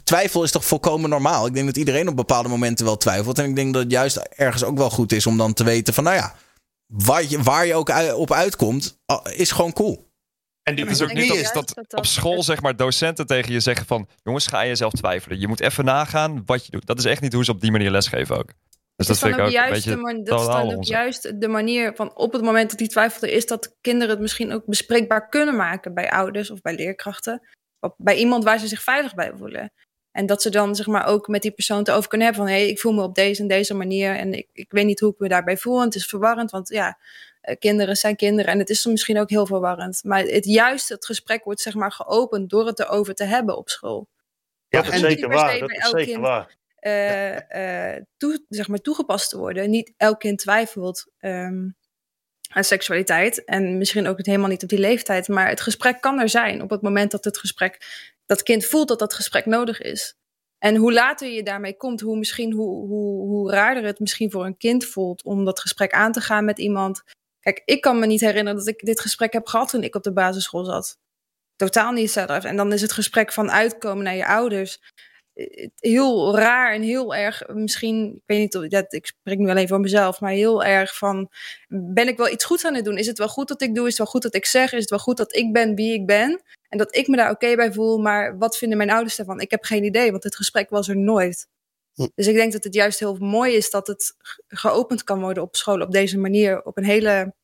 Twijfel 0.05 0.43
is 0.43 0.51
toch 0.51 0.65
volkomen 0.65 1.11
normaal? 1.11 1.47
Ik 1.47 1.55
denk 1.55 1.67
dat 1.67 1.77
iedereen 1.77 2.09
op 2.09 2.17
bepaalde 2.17 2.49
momenten 2.49 2.85
wel 2.85 2.97
twijfelt. 2.97 3.39
En 3.39 3.45
ik 3.45 3.57
denk 3.57 3.73
dat 3.73 3.83
het 3.83 3.93
juist 3.93 4.17
ergens 4.17 4.65
ook 4.65 4.79
wel 4.79 4.91
goed 4.91 5.13
is 5.13 5.27
om 5.27 5.37
dan 5.37 5.53
te 5.53 5.65
weten 5.65 5.95
van, 5.95 6.05
nou 6.05 6.17
ja, 6.17 6.35
waar 6.87 7.25
je, 7.29 7.43
waar 7.43 7.67
je 7.67 7.75
ook 7.75 7.91
op 8.15 8.33
uitkomt, 8.33 8.99
is 9.37 9.51
gewoon 9.51 9.73
cool. 9.73 10.05
En 10.63 10.79
het 10.79 10.91
is 10.91 11.03
ook 11.03 11.13
niet 11.13 11.29
dat, 11.29 11.37
juist 11.37 11.55
dat 11.55 11.73
dat 11.75 11.85
dat- 11.89 11.99
op 11.99 12.07
school 12.07 12.43
zeg 12.43 12.63
maar 12.63 12.77
docenten 12.77 13.27
tegen 13.27 13.53
je 13.53 13.61
zeggen 13.61 13.87
van... 13.87 14.09
jongens, 14.23 14.47
ga 14.47 14.67
jezelf 14.67 14.93
twijfelen. 14.93 15.41
Je 15.41 15.49
moet 15.49 15.61
even 15.61 15.85
nagaan 15.85 16.43
wat 16.47 16.65
je 16.65 16.71
doet. 16.71 16.87
Dat 16.87 16.99
is 16.99 17.05
echt 17.05 17.21
niet 17.21 17.33
hoe 17.33 17.45
ze 17.45 17.51
op 17.51 17.61
die 17.61 17.71
manier 17.71 17.91
lesgeven 17.91 18.37
ook. 18.39 18.51
Dus 18.97 19.07
dat 19.07 19.17
is 19.17 19.23
vind 19.23 19.37
dan 19.37 19.47
ik 19.47 19.55
ook 19.55 19.61
ook 19.61 19.63
een 19.63 19.69
juist, 19.69 19.85
de, 19.85 19.91
beetje 19.91 20.13
man- 20.13 20.25
dat 20.25 20.41
is 20.41 20.47
dan 20.47 20.75
ook 20.75 20.85
juist 20.85 21.41
de 21.41 21.49
manier 21.49 21.95
van 21.95 22.17
op 22.17 22.33
het 22.33 22.43
moment 22.43 22.71
dat 22.71 22.79
die 22.79 22.89
twijfel 22.89 23.29
er 23.29 23.35
is, 23.35 23.47
dat 23.47 23.77
kinderen 23.81 24.11
het 24.11 24.21
misschien 24.21 24.53
ook 24.53 24.67
bespreekbaar 24.67 25.29
kunnen 25.29 25.57
maken 25.57 25.95
bij 25.95 26.11
ouders 26.11 26.51
of 26.51 26.61
bij 26.61 26.75
leerkrachten. 26.75 27.43
Of 27.81 27.95
bij 27.97 28.17
iemand 28.17 28.45
waar 28.45 28.59
ze 28.59 28.67
zich 28.67 28.83
veilig 28.83 29.15
bij 29.15 29.33
voelen. 29.37 29.73
En 30.13 30.27
dat 30.27 30.43
ze 30.43 30.51
dan 30.51 30.75
zeg 30.75 30.87
maar 30.87 31.07
ook 31.07 31.29
met 31.29 31.43
die 31.43 31.51
persoon 31.51 31.85
te 31.85 31.93
over 31.93 32.09
kunnen 32.09 32.27
hebben 32.27 32.47
van 32.47 32.55
hé, 32.55 32.61
hey, 32.61 32.71
ik 32.71 32.81
voel 32.81 32.93
me 32.93 33.03
op 33.03 33.15
deze 33.15 33.43
en 33.43 33.49
deze 33.49 33.75
manier 33.75 34.17
en 34.17 34.33
ik, 34.33 34.49
ik 34.53 34.71
weet 34.71 34.85
niet 34.85 35.01
hoe 35.01 35.13
ik 35.13 35.19
me 35.19 35.29
daarbij 35.29 35.57
voel. 35.57 35.79
En 35.79 35.85
het 35.85 35.95
is 35.95 36.07
verwarrend, 36.07 36.51
want 36.51 36.69
ja, 36.69 36.99
eh, 37.41 37.57
kinderen 37.59 37.97
zijn 37.97 38.17
kinderen 38.17 38.53
en 38.53 38.59
het 38.59 38.71
is 38.71 38.85
misschien 38.85 39.19
ook 39.19 39.31
heel 39.31 39.47
verwarrend. 39.47 40.01
Maar 40.05 40.23
het 40.23 40.45
juist 40.45 40.89
het 40.89 41.07
gesprek 41.07 41.45
wordt 41.45 41.61
zeg 41.61 41.75
maar 41.75 41.93
geopend 41.93 42.51
door 42.51 42.67
het 42.67 42.79
erover 42.79 43.15
te 43.15 43.25
hebben 43.25 43.57
op 43.57 43.69
school. 43.69 44.09
Ja, 44.69 44.79
En 44.79 44.85
dat 44.85 44.95
is 44.95 45.01
zeker 45.01 45.29
waar. 45.29 45.47
bij 45.47 45.61
Dat 45.61 45.71
is 45.71 45.89
zeker 45.89 46.05
kind. 46.05 46.21
waar. 46.21 46.57
Toe, 48.17 48.45
zeg 48.49 48.69
maar 48.69 48.79
toegepast 48.79 49.31
te 49.31 49.39
worden. 49.39 49.71
Niet 49.71 49.93
elk 49.97 50.21
kind 50.21 50.39
twijfelt 50.39 51.07
ehm, 51.19 51.69
aan 52.49 52.65
seksualiteit. 52.65 53.45
En 53.45 53.79
misschien 53.79 54.07
ook 54.07 54.27
helemaal 54.27 54.49
niet 54.49 54.63
op 54.63 54.69
die 54.69 54.79
leeftijd. 54.79 55.29
Maar 55.29 55.49
het 55.49 55.61
gesprek 55.61 56.01
kan 56.01 56.21
er 56.21 56.29
zijn 56.29 56.63
op 56.63 56.71
het 56.71 56.83
moment 56.83 57.11
dat 57.11 57.25
het 57.25 57.39
gesprek. 57.39 58.05
dat 58.27 58.43
kind 58.43 58.65
voelt 58.65 58.89
dat 58.89 58.99
dat 58.99 59.15
gesprek 59.15 59.47
nodig 59.47 59.81
is. 59.81 60.17
En 60.59 60.77
hoe 60.77 60.93
later 60.93 61.29
je 61.29 61.43
daarmee 61.43 61.77
komt, 61.77 62.01
hoe 62.01 62.19
misschien 62.19 62.53
hoe, 62.53 62.87
hoe, 62.87 63.27
hoe 63.27 63.51
raarder 63.51 63.85
het 63.85 63.99
misschien 63.99 64.31
voor 64.31 64.45
een 64.45 64.57
kind 64.57 64.85
voelt 64.85 65.25
om 65.25 65.45
dat 65.45 65.61
gesprek 65.61 65.93
aan 65.93 66.13
te 66.13 66.21
gaan 66.21 66.45
met 66.45 66.59
iemand. 66.59 67.03
Kijk, 67.41 67.63
ik 67.65 67.81
kan 67.81 67.99
me 67.99 68.07
niet 68.07 68.21
herinneren 68.21 68.59
dat 68.59 68.69
ik 68.69 68.85
dit 68.85 69.01
gesprek 69.01 69.33
heb 69.33 69.47
gehad 69.47 69.69
toen 69.69 69.83
ik 69.83 69.95
op 69.95 70.03
de 70.03 70.13
basisschool 70.13 70.65
zat. 70.65 70.99
Totaal 71.57 71.93
niet 71.93 72.11
zelf. 72.11 72.45
En 72.45 72.57
dan 72.57 72.73
is 72.73 72.81
het 72.81 72.93
gesprek 72.93 73.33
van 73.33 73.51
uitkomen 73.51 74.05
naar 74.05 74.17
je 74.17 74.27
ouders 74.27 74.81
heel 75.77 76.37
raar 76.37 76.75
en 76.75 76.83
heel 76.83 77.15
erg, 77.15 77.43
misschien, 77.49 78.13
ik 78.15 78.23
weet 78.27 78.39
niet 78.39 78.57
of 78.57 78.67
dat, 78.69 78.93
ik 78.93 79.07
spreek 79.07 79.39
nu 79.39 79.51
alleen 79.51 79.69
voor 79.69 79.81
mezelf, 79.81 80.21
maar 80.21 80.31
heel 80.33 80.65
erg 80.65 80.97
van, 80.97 81.31
ben 81.69 82.09
ik 82.09 82.17
wel 82.17 82.29
iets 82.31 82.45
goeds 82.45 82.65
aan 82.65 82.75
het 82.75 82.85
doen? 82.85 82.99
Is 82.99 83.07
het 83.07 83.19
wel 83.19 83.29
goed 83.29 83.49
dat 83.49 83.63
ik 83.63 83.75
doe? 83.75 83.83
Is 83.85 83.89
het 83.89 83.99
wel 83.99 84.07
goed 84.07 84.23
dat 84.23 84.35
ik 84.35 84.47
zeg? 84.47 84.73
Is 84.73 84.81
het 84.81 84.91
wel 84.91 84.99
goed 84.99 85.17
dat 85.17 85.37
ik 85.37 85.53
ben 85.53 85.75
wie 85.75 85.93
ik 85.93 86.07
ben? 86.07 86.43
En 86.69 86.79
dat 86.79 86.97
ik 86.97 87.07
me 87.09 87.17
daar 87.17 87.31
oké 87.31 87.57
bij 87.57 87.73
voel, 87.73 87.99
maar 87.99 88.39
wat 88.39 88.57
vinden 88.57 88.79
mijn 88.79 88.91
ouders 88.91 89.17
daarvan? 89.17 89.41
Ik 89.41 89.51
heb 89.51 89.65
geen 89.65 89.85
idee, 89.85 90.11
want 90.11 90.23
het 90.25 90.37
gesprek 90.37 90.71
was 90.71 90.89
er 90.89 90.97
nooit. 90.97 91.49
Hm. 91.95 92.07
Dus 92.15 92.27
ik 92.27 92.35
denk 92.35 92.53
dat 92.53 92.65
het 92.65 92.75
juist 92.75 92.99
heel 92.99 93.17
mooi 93.17 93.55
is 93.55 93.71
dat 93.71 93.87
het 93.87 94.15
ge- 94.19 94.43
geopend 94.49 95.05
kan 95.05 95.21
worden 95.21 95.43
op 95.43 95.57
school 95.57 95.81
op 95.81 95.93
deze 95.93 96.19
manier, 96.19 96.63
op 96.65 96.77
een 96.77 96.85
hele 96.85 97.35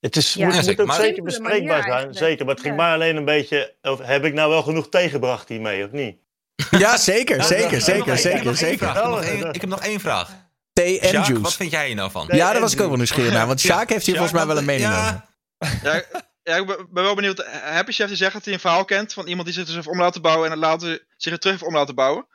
Het 0.00 0.16
is, 0.16 0.34
Ja, 0.34 0.44
moet, 0.44 0.50
ja, 0.52 0.58
moet 0.58 0.68
zeker. 0.68 0.82
ook 0.82 0.88
Maar- 0.88 1.00
zeker 1.00 1.22
bespreekbaar 1.22 1.80
zijn. 1.82 1.92
eigenlijk. 1.92 2.18
Zeker, 2.18 2.44
maar 2.44 2.54
het 2.54 2.62
ging 2.64 2.76
Ja. 2.76 2.82
mij 2.82 2.92
alleen 2.94 3.16
een 3.16 3.24
beetje... 3.24 3.74
Over, 3.82 4.06
heb 4.06 4.24
ik 4.24 4.32
nou 4.34 4.50
wel 4.50 4.62
genoeg 4.62 4.88
tegengebracht 4.88 5.48
hiermee, 5.48 5.84
of 5.84 5.90
niet? 5.90 6.18
Ja, 6.70 6.96
zeker, 6.96 7.42
zeker, 7.44 7.64
ik 7.64 7.70
heb 7.70 7.80
zeker, 7.80 7.98
nog 7.98 8.08
één- 8.08 8.18
zeker, 8.18 8.38
ik 8.38 8.44
heb 8.44 8.44
nog 8.44 8.54
één 8.54 8.56
zeker. 8.56 8.78
vraag. 8.78 9.54
Ik 9.54 9.60
heb 9.60 9.70
nog 9.70 9.80
één- 9.80 9.92
heb 9.92 10.00
vraag. 10.00 10.30
Thee 10.72 11.00
en 11.00 11.12
juice. 11.12 11.40
wat 11.40 11.54
vind 11.54 11.70
jij 11.70 11.86
hier 11.86 11.94
nou 11.94 12.10
van? 12.10 12.28
Ja, 12.30 12.52
daar 12.52 12.60
was 12.60 12.72
ik 12.72 12.80
ook 12.80 12.88
wel 12.88 12.96
nieuwsgierig 12.96 13.32
naar. 13.32 13.46
Want 13.46 13.60
Sjaak 13.60 13.88
heeft 13.88 14.06
hier 14.06 14.14
volgens 14.16 14.36
mij 14.36 14.46
wel 14.46 14.58
een 14.58 14.64
mening 14.64 14.88
ja, 14.88 15.26
over. 15.58 15.80
Ja, 15.82 16.02
ja, 16.42 16.56
ik 16.56 16.66
ben 16.66 17.04
wel 17.04 17.14
benieuwd. 17.14 17.46
Happy 17.46 17.92
Chef 17.92 18.08
die 18.08 18.16
zegt 18.16 18.32
dat 18.32 18.44
hij 18.44 18.54
een 18.54 18.60
verhaal 18.60 18.84
kent 18.84 19.12
van 19.12 19.26
iemand 19.26 19.46
die 19.46 19.54
zich 19.54 19.66
dus 19.66 19.74
heeft 19.74 19.86
om 19.86 19.98
laten 19.98 20.22
bouwen 20.22 20.44
en 20.44 20.50
het 20.50 20.60
later 20.60 21.06
zich 21.16 21.32
er 21.32 21.38
terug 21.38 21.56
heeft 21.58 21.68
om 21.70 21.74
laten 21.76 21.94
bouwen. 21.94 22.26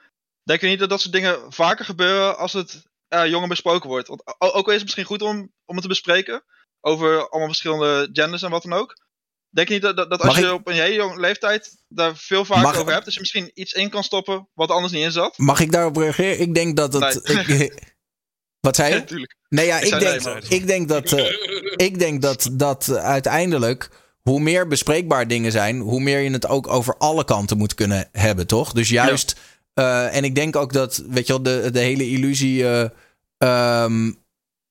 Denk 0.44 0.62
je 0.62 0.68
niet 0.68 0.80
dat 0.80 0.90
dat 0.90 1.02
soort 1.02 1.14
dingen 1.14 1.54
vaker 1.54 1.86
gebeuren 1.86 2.38
als 2.38 2.54
het 2.54 2.84
eh 3.08 3.26
jonger 3.26 3.48
besproken 3.48 3.90
wordt? 3.90 4.08
Want 4.08 4.24
ook 4.38 4.66
al 4.66 4.68
is 4.68 4.74
het 4.74 4.84
misschien 4.84 5.06
goed 5.06 5.22
om, 5.22 5.38
om 5.66 5.74
het 5.76 5.82
te 5.82 5.88
bespreken 5.88 6.44
over 6.82 7.30
allemaal 7.30 7.48
verschillende 7.48 8.10
genders 8.14 8.42
en 8.42 8.50
wat 8.50 8.64
dan 8.64 8.74
ook. 8.74 9.02
Denk 9.54 9.68
je 9.68 9.74
niet 9.74 9.84
dat, 9.84 9.96
dat, 9.96 10.10
als 10.10 10.22
Mag 10.24 10.40
je 10.40 10.46
ik- 10.46 10.52
op 10.52 10.68
een 10.68 10.74
hele 10.74 10.96
jonge 10.96 11.20
leeftijd 11.20 11.78
daar 11.88 12.16
veel 12.18 12.46
vaker 12.46 12.64
Mag- 12.64 12.78
over 12.80 12.92
hebt, 12.94 13.06
dat 13.06 13.14
je 13.14 13.20
misschien 13.20 13.52
iets 13.54 13.74
in 13.74 13.90
kan 13.90 14.04
stoppen 14.04 14.48
wat 14.54 14.70
anders 14.70 14.94
niet 14.94 15.04
in 15.04 15.12
zat? 15.12 15.38
Mag 15.38 15.60
ik 15.60 15.72
daarop 15.72 15.96
reageren? 15.98 16.40
Ik 16.40 16.54
denk 16.56 16.78
dat 16.78 16.94
het. 16.94 17.28
Nee. 17.48 17.60
ik- 17.60 17.74
wat 18.68 18.76
zei 18.76 18.94
je? 18.94 19.04
Ja. 19.18 19.26
Nee, 19.50 19.66
ja, 19.66 19.80
Ik 19.80 20.00
denk, 20.00 20.24
nee, 20.24 20.36
ik 20.50 20.68
denk 20.68 20.88
dat. 20.90 21.12
eh, 21.12 21.26
ik 21.76 22.00
denk 22.00 22.22
dat, 22.22 22.50
dat 22.52 22.90
uiteindelijk. 22.98 23.90
Hoe 24.22 24.40
meer 24.40 24.68
bespreekbaar 24.68 25.28
dingen 25.28 25.52
zijn, 25.52 25.80
hoe 25.80 26.00
meer 26.00 26.20
je 26.20 26.32
het 26.32 26.48
ook 26.48 26.68
over 26.68 26.98
alle 26.98 27.26
kanten 27.26 27.58
moet 27.58 27.74
kunnen 27.74 28.10
hebben, 28.12 28.48
toch? 28.48 28.72
Dus 28.72 28.90
juist. 28.90 29.36
eh, 29.74 30.16
en 30.16 30.24
ik 30.24 30.36
denk 30.36 30.56
ook 30.56 30.74
dat, 30.74 31.04
weet 31.10 31.28
je 31.28 31.34
wel, 31.34 31.44
de, 31.44 31.70
de 31.72 31.80
hele 31.80 32.10
illusie. 32.10 32.66
ehm, 33.38 34.12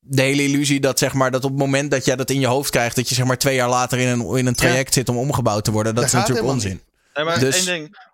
de 0.04 0.22
hele 0.22 0.42
illusie 0.42 0.80
dat, 0.80 0.98
zeg 0.98 1.12
maar, 1.12 1.30
dat 1.30 1.44
op 1.44 1.50
het 1.50 1.58
moment 1.58 1.90
dat 1.90 2.04
jij 2.04 2.16
dat 2.16 2.30
in 2.30 2.40
je 2.40 2.46
hoofd 2.46 2.70
krijgt, 2.70 2.96
dat 2.96 3.08
je 3.08 3.14
zeg 3.14 3.24
maar 3.26 3.38
twee 3.38 3.54
jaar 3.54 3.68
later 3.68 3.98
in 3.98 4.08
een, 4.08 4.36
in 4.36 4.46
een 4.46 4.54
traject 4.54 4.94
zit 4.94 5.08
om 5.08 5.16
omgebouwd 5.16 5.64
te 5.64 5.70
worden, 5.70 5.94
dat 5.94 6.04
is 6.04 6.12
natuurlijk 6.12 6.46
onzin. 6.46 6.82
Nee, 7.14 7.24
maar 7.24 7.38
Dus- 7.38 7.56
één 7.56 7.64
ding. 7.64 8.10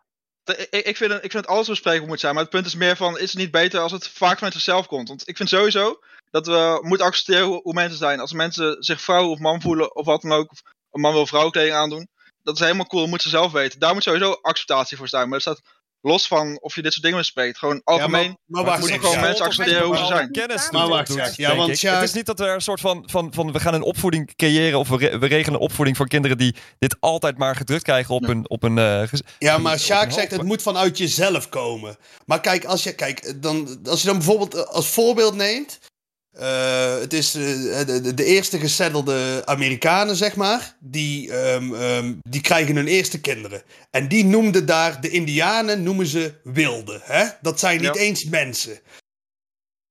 Ik, 0.70 0.86
ik, 0.86 0.96
vind, 0.96 1.12
het- 1.12 1.24
ik 1.24 1.30
vind 1.30 1.44
dat 1.44 1.46
alles 1.46 1.68
bespreekbaar 1.68 2.08
moet 2.08 2.20
zijn. 2.20 2.34
Maar 2.34 2.42
het 2.42 2.52
punt 2.52 2.66
is 2.66 2.74
meer 2.74 2.96
van, 2.96 3.18
is 3.18 3.30
het 3.30 3.40
niet 3.40 3.50
beter 3.50 3.80
als 3.80 3.92
het 3.92 4.08
vaak 4.08 4.34
vanuit 4.34 4.52
zichzelf 4.54 4.86
komt? 4.86 5.08
Want 5.08 5.28
ik 5.28 5.36
vind 5.36 5.48
sowieso 5.48 5.98
dat 6.30 6.46
we 6.46 6.78
moeten 6.82 7.06
accepteren 7.06 7.46
hoe, 7.46 7.72
mensen 7.72 7.98
zijn. 7.98 8.20
Als 8.20 8.32
mensen 8.32 8.76
zich 8.78 9.00
vrouw 9.00 9.28
of 9.28 9.38
man 9.38 9.60
voelen 9.60 9.96
of 9.96 10.04
wat 10.06 10.22
dan 10.22 10.32
ook. 10.32 10.50
Of 10.50 10.62
een 10.92 11.00
man 11.00 11.12
wil 11.12 11.26
vrouwenkleding 11.26 11.74
aandoen. 11.74 12.08
Dat 12.42 12.54
is 12.54 12.60
helemaal 12.60 12.86
cool, 12.86 13.00
dat 13.00 13.10
moeten 13.10 13.30
ze 13.30 13.36
zelf 13.36 13.52
weten. 13.52 13.78
Daar 13.80 13.94
moet 13.94 14.02
sowieso 14.02 14.38
acceptatie 14.42 14.96
voor 14.96 15.08
zijn. 15.08 15.28
Maar 15.28 15.38
dat 15.38 15.56
staat 15.56 15.72
los 16.00 16.26
van 16.26 16.58
of 16.60 16.74
je 16.74 16.82
dit 16.82 16.92
soort 16.92 17.04
dingen 17.04 17.18
bespreekt. 17.18 17.58
Gewoon 17.58 17.80
algemeen 17.84 18.36
maar- 18.46 18.64
maar 18.64 18.78
moeten 18.78 19.00
gewoon 19.00 19.20
mensen 19.20 19.44
accepteren 19.44 19.86
hoe 19.86 19.96
ze 19.96 20.06
zijn. 20.06 20.30
kennis 20.32 20.70
Maar 20.70 20.88
wacht, 20.88 21.06
doet. 21.08 21.36
Ja, 21.36 21.56
want. 21.56 21.76
Sjaak- 21.78 21.94
Het 22.00 22.08
is 22.08 22.14
niet 22.14 22.26
dat 22.26 22.40
er 22.40 22.54
een 22.54 22.60
soort 22.60 22.80
van, 22.80 23.02
van, 23.06 23.32
van 23.34 23.52
we 23.52 23.60
gaan 23.60 23.74
een 23.74 23.82
opvoeding 23.82 24.34
creëren 24.36 24.78
of 24.78 24.88
we, 24.88 24.96
re- 24.96 25.18
we 25.18 25.26
regelen 25.26 25.60
opvoeding 25.60 25.96
voor 25.96 26.08
kinderen 26.08 26.38
die 26.38 26.54
dit 26.78 26.96
altijd 27.00 27.38
maar 27.38 27.56
gedrukt 27.56 27.82
krijgen 27.82 28.14
op 28.14 28.28
een 28.28 28.50
op 28.50 28.62
een 28.62 28.78
eh, 28.78 29.02
Ja, 29.38 29.58
maar 29.58 29.78
Sjaak 29.78 30.12
zegt 30.12 30.30
het 30.30 30.42
moet 30.42 30.62
vanuit 30.62 30.98
jezelf 30.98 31.48
komen. 31.48 31.96
Maar 32.26 32.40
kijk, 32.40 32.64
als 32.64 32.82
je, 32.82 32.94
kijk 32.94 33.42
dan, 33.42 33.78
als 33.88 34.00
je 34.00 34.06
dan 34.06 34.16
bijvoorbeeld 34.16 34.54
eh, 34.54 34.62
als 34.62 34.86
voorbeeld 34.86 35.34
neemt. 35.34 35.78
Eh, 36.38 36.98
het 36.98 37.12
is 37.12 37.34
eh, 37.34 37.86
de, 37.86 38.14
de, 38.14 38.24
eerste 38.24 38.58
gesettelde 38.58 39.42
Amerikanen, 39.44 40.16
zeg 40.16 40.36
maar. 40.36 40.76
Die, 40.80 41.32
ehm, 41.32 41.74
ehm, 41.74 42.14
die 42.28 42.40
krijgen 42.40 42.76
hun 42.76 42.86
eerste 42.86 43.20
kinderen. 43.20 43.62
En 43.90 44.08
die 44.08 44.24
noemden 44.24 44.66
daar, 44.66 45.00
de 45.00 45.10
Indianen 45.10 45.82
noemen 45.82 46.06
ze 46.06 46.34
wilden. 46.44 47.00
Hè? 47.04 47.26
Dat 47.40 47.58
zijn 47.58 47.76
niet 47.80 47.94
Ja. 47.94 48.00
eens 48.00 48.24
mensen. 48.24 48.80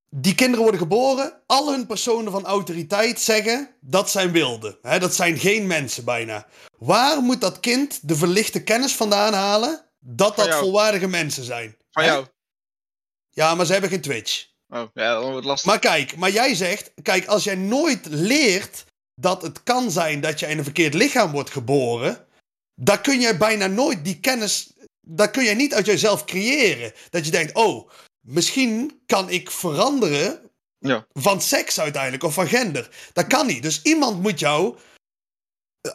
Die 0.09 0.35
kinderen 0.35 0.61
worden 0.61 0.81
geboren. 0.81 1.41
Al 1.45 1.71
hun 1.71 1.85
personen 1.85 2.31
van 2.31 2.45
autoriteit 2.45 3.19
zeggen 3.19 3.69
dat 3.81 4.09
zijn 4.09 4.31
wilden. 4.31 4.77
Hè? 4.81 4.99
Dat 4.99 5.15
zijn 5.15 5.37
geen 5.37 5.67
mensen 5.67 6.05
bijna. 6.05 6.47
Waar 6.77 7.21
moet 7.21 7.41
dat 7.41 7.59
kind 7.59 7.99
de 8.07 8.15
verlichte 8.15 8.63
kennis 8.63 8.95
vandaan 8.95 9.33
halen 9.33 9.85
dat 9.99 10.35
dat 10.35 10.55
volwaardige 10.55 11.07
mensen 11.07 11.43
zijn? 11.43 11.77
Van 11.91 12.03
jou. 12.03 12.25
Ja, 13.29 13.55
maar 13.55 13.65
ze 13.65 13.71
hebben 13.71 13.89
geen 13.89 14.01
Twitch. 14.01 14.45
Oh, 14.69 14.87
ja, 14.93 15.11
dan 15.13 15.21
wordt 15.21 15.35
het 15.35 15.45
lastig. 15.45 15.67
Maar 15.71 15.79
kijk, 15.79 16.15
maar 16.15 16.31
jij 16.31 16.55
zegt, 16.55 16.91
kijk, 17.01 17.25
als 17.25 17.43
jij 17.43 17.55
nooit 17.55 18.05
leert 18.05 18.85
dat 19.15 19.41
het 19.41 19.63
kan 19.63 19.91
zijn 19.91 20.21
dat 20.21 20.39
je 20.39 20.47
in 20.47 20.57
een 20.57 20.63
verkeerd 20.63 20.93
lichaam 20.93 21.31
wordt 21.31 21.49
geboren, 21.49 22.25
dan 22.75 23.01
kun 23.01 23.19
jij 23.19 23.37
bijna 23.37 23.67
nooit 23.67 24.03
die 24.03 24.19
kennis, 24.19 24.73
dat 25.01 25.31
kun 25.31 25.43
jij 25.43 25.53
niet 25.53 25.73
uit 25.73 25.85
jezelf 25.85 26.25
creëren. 26.25 26.93
Dat 27.09 27.25
je 27.25 27.31
denkt, 27.31 27.53
oh, 27.53 27.89
misschien 28.21 29.01
kan 29.05 29.29
ik 29.29 29.51
veranderen 29.51 30.41
Ja. 30.79 31.07
van 31.13 31.41
seks 31.41 31.79
uiteindelijk 31.79 32.23
of 32.23 32.33
van 32.33 32.47
gender. 32.47 32.89
Dat 33.13 33.27
kan 33.27 33.45
niet. 33.47 33.63
Dus 33.63 33.81
iemand 33.81 34.21
moet 34.21 34.39
jou 34.39 34.77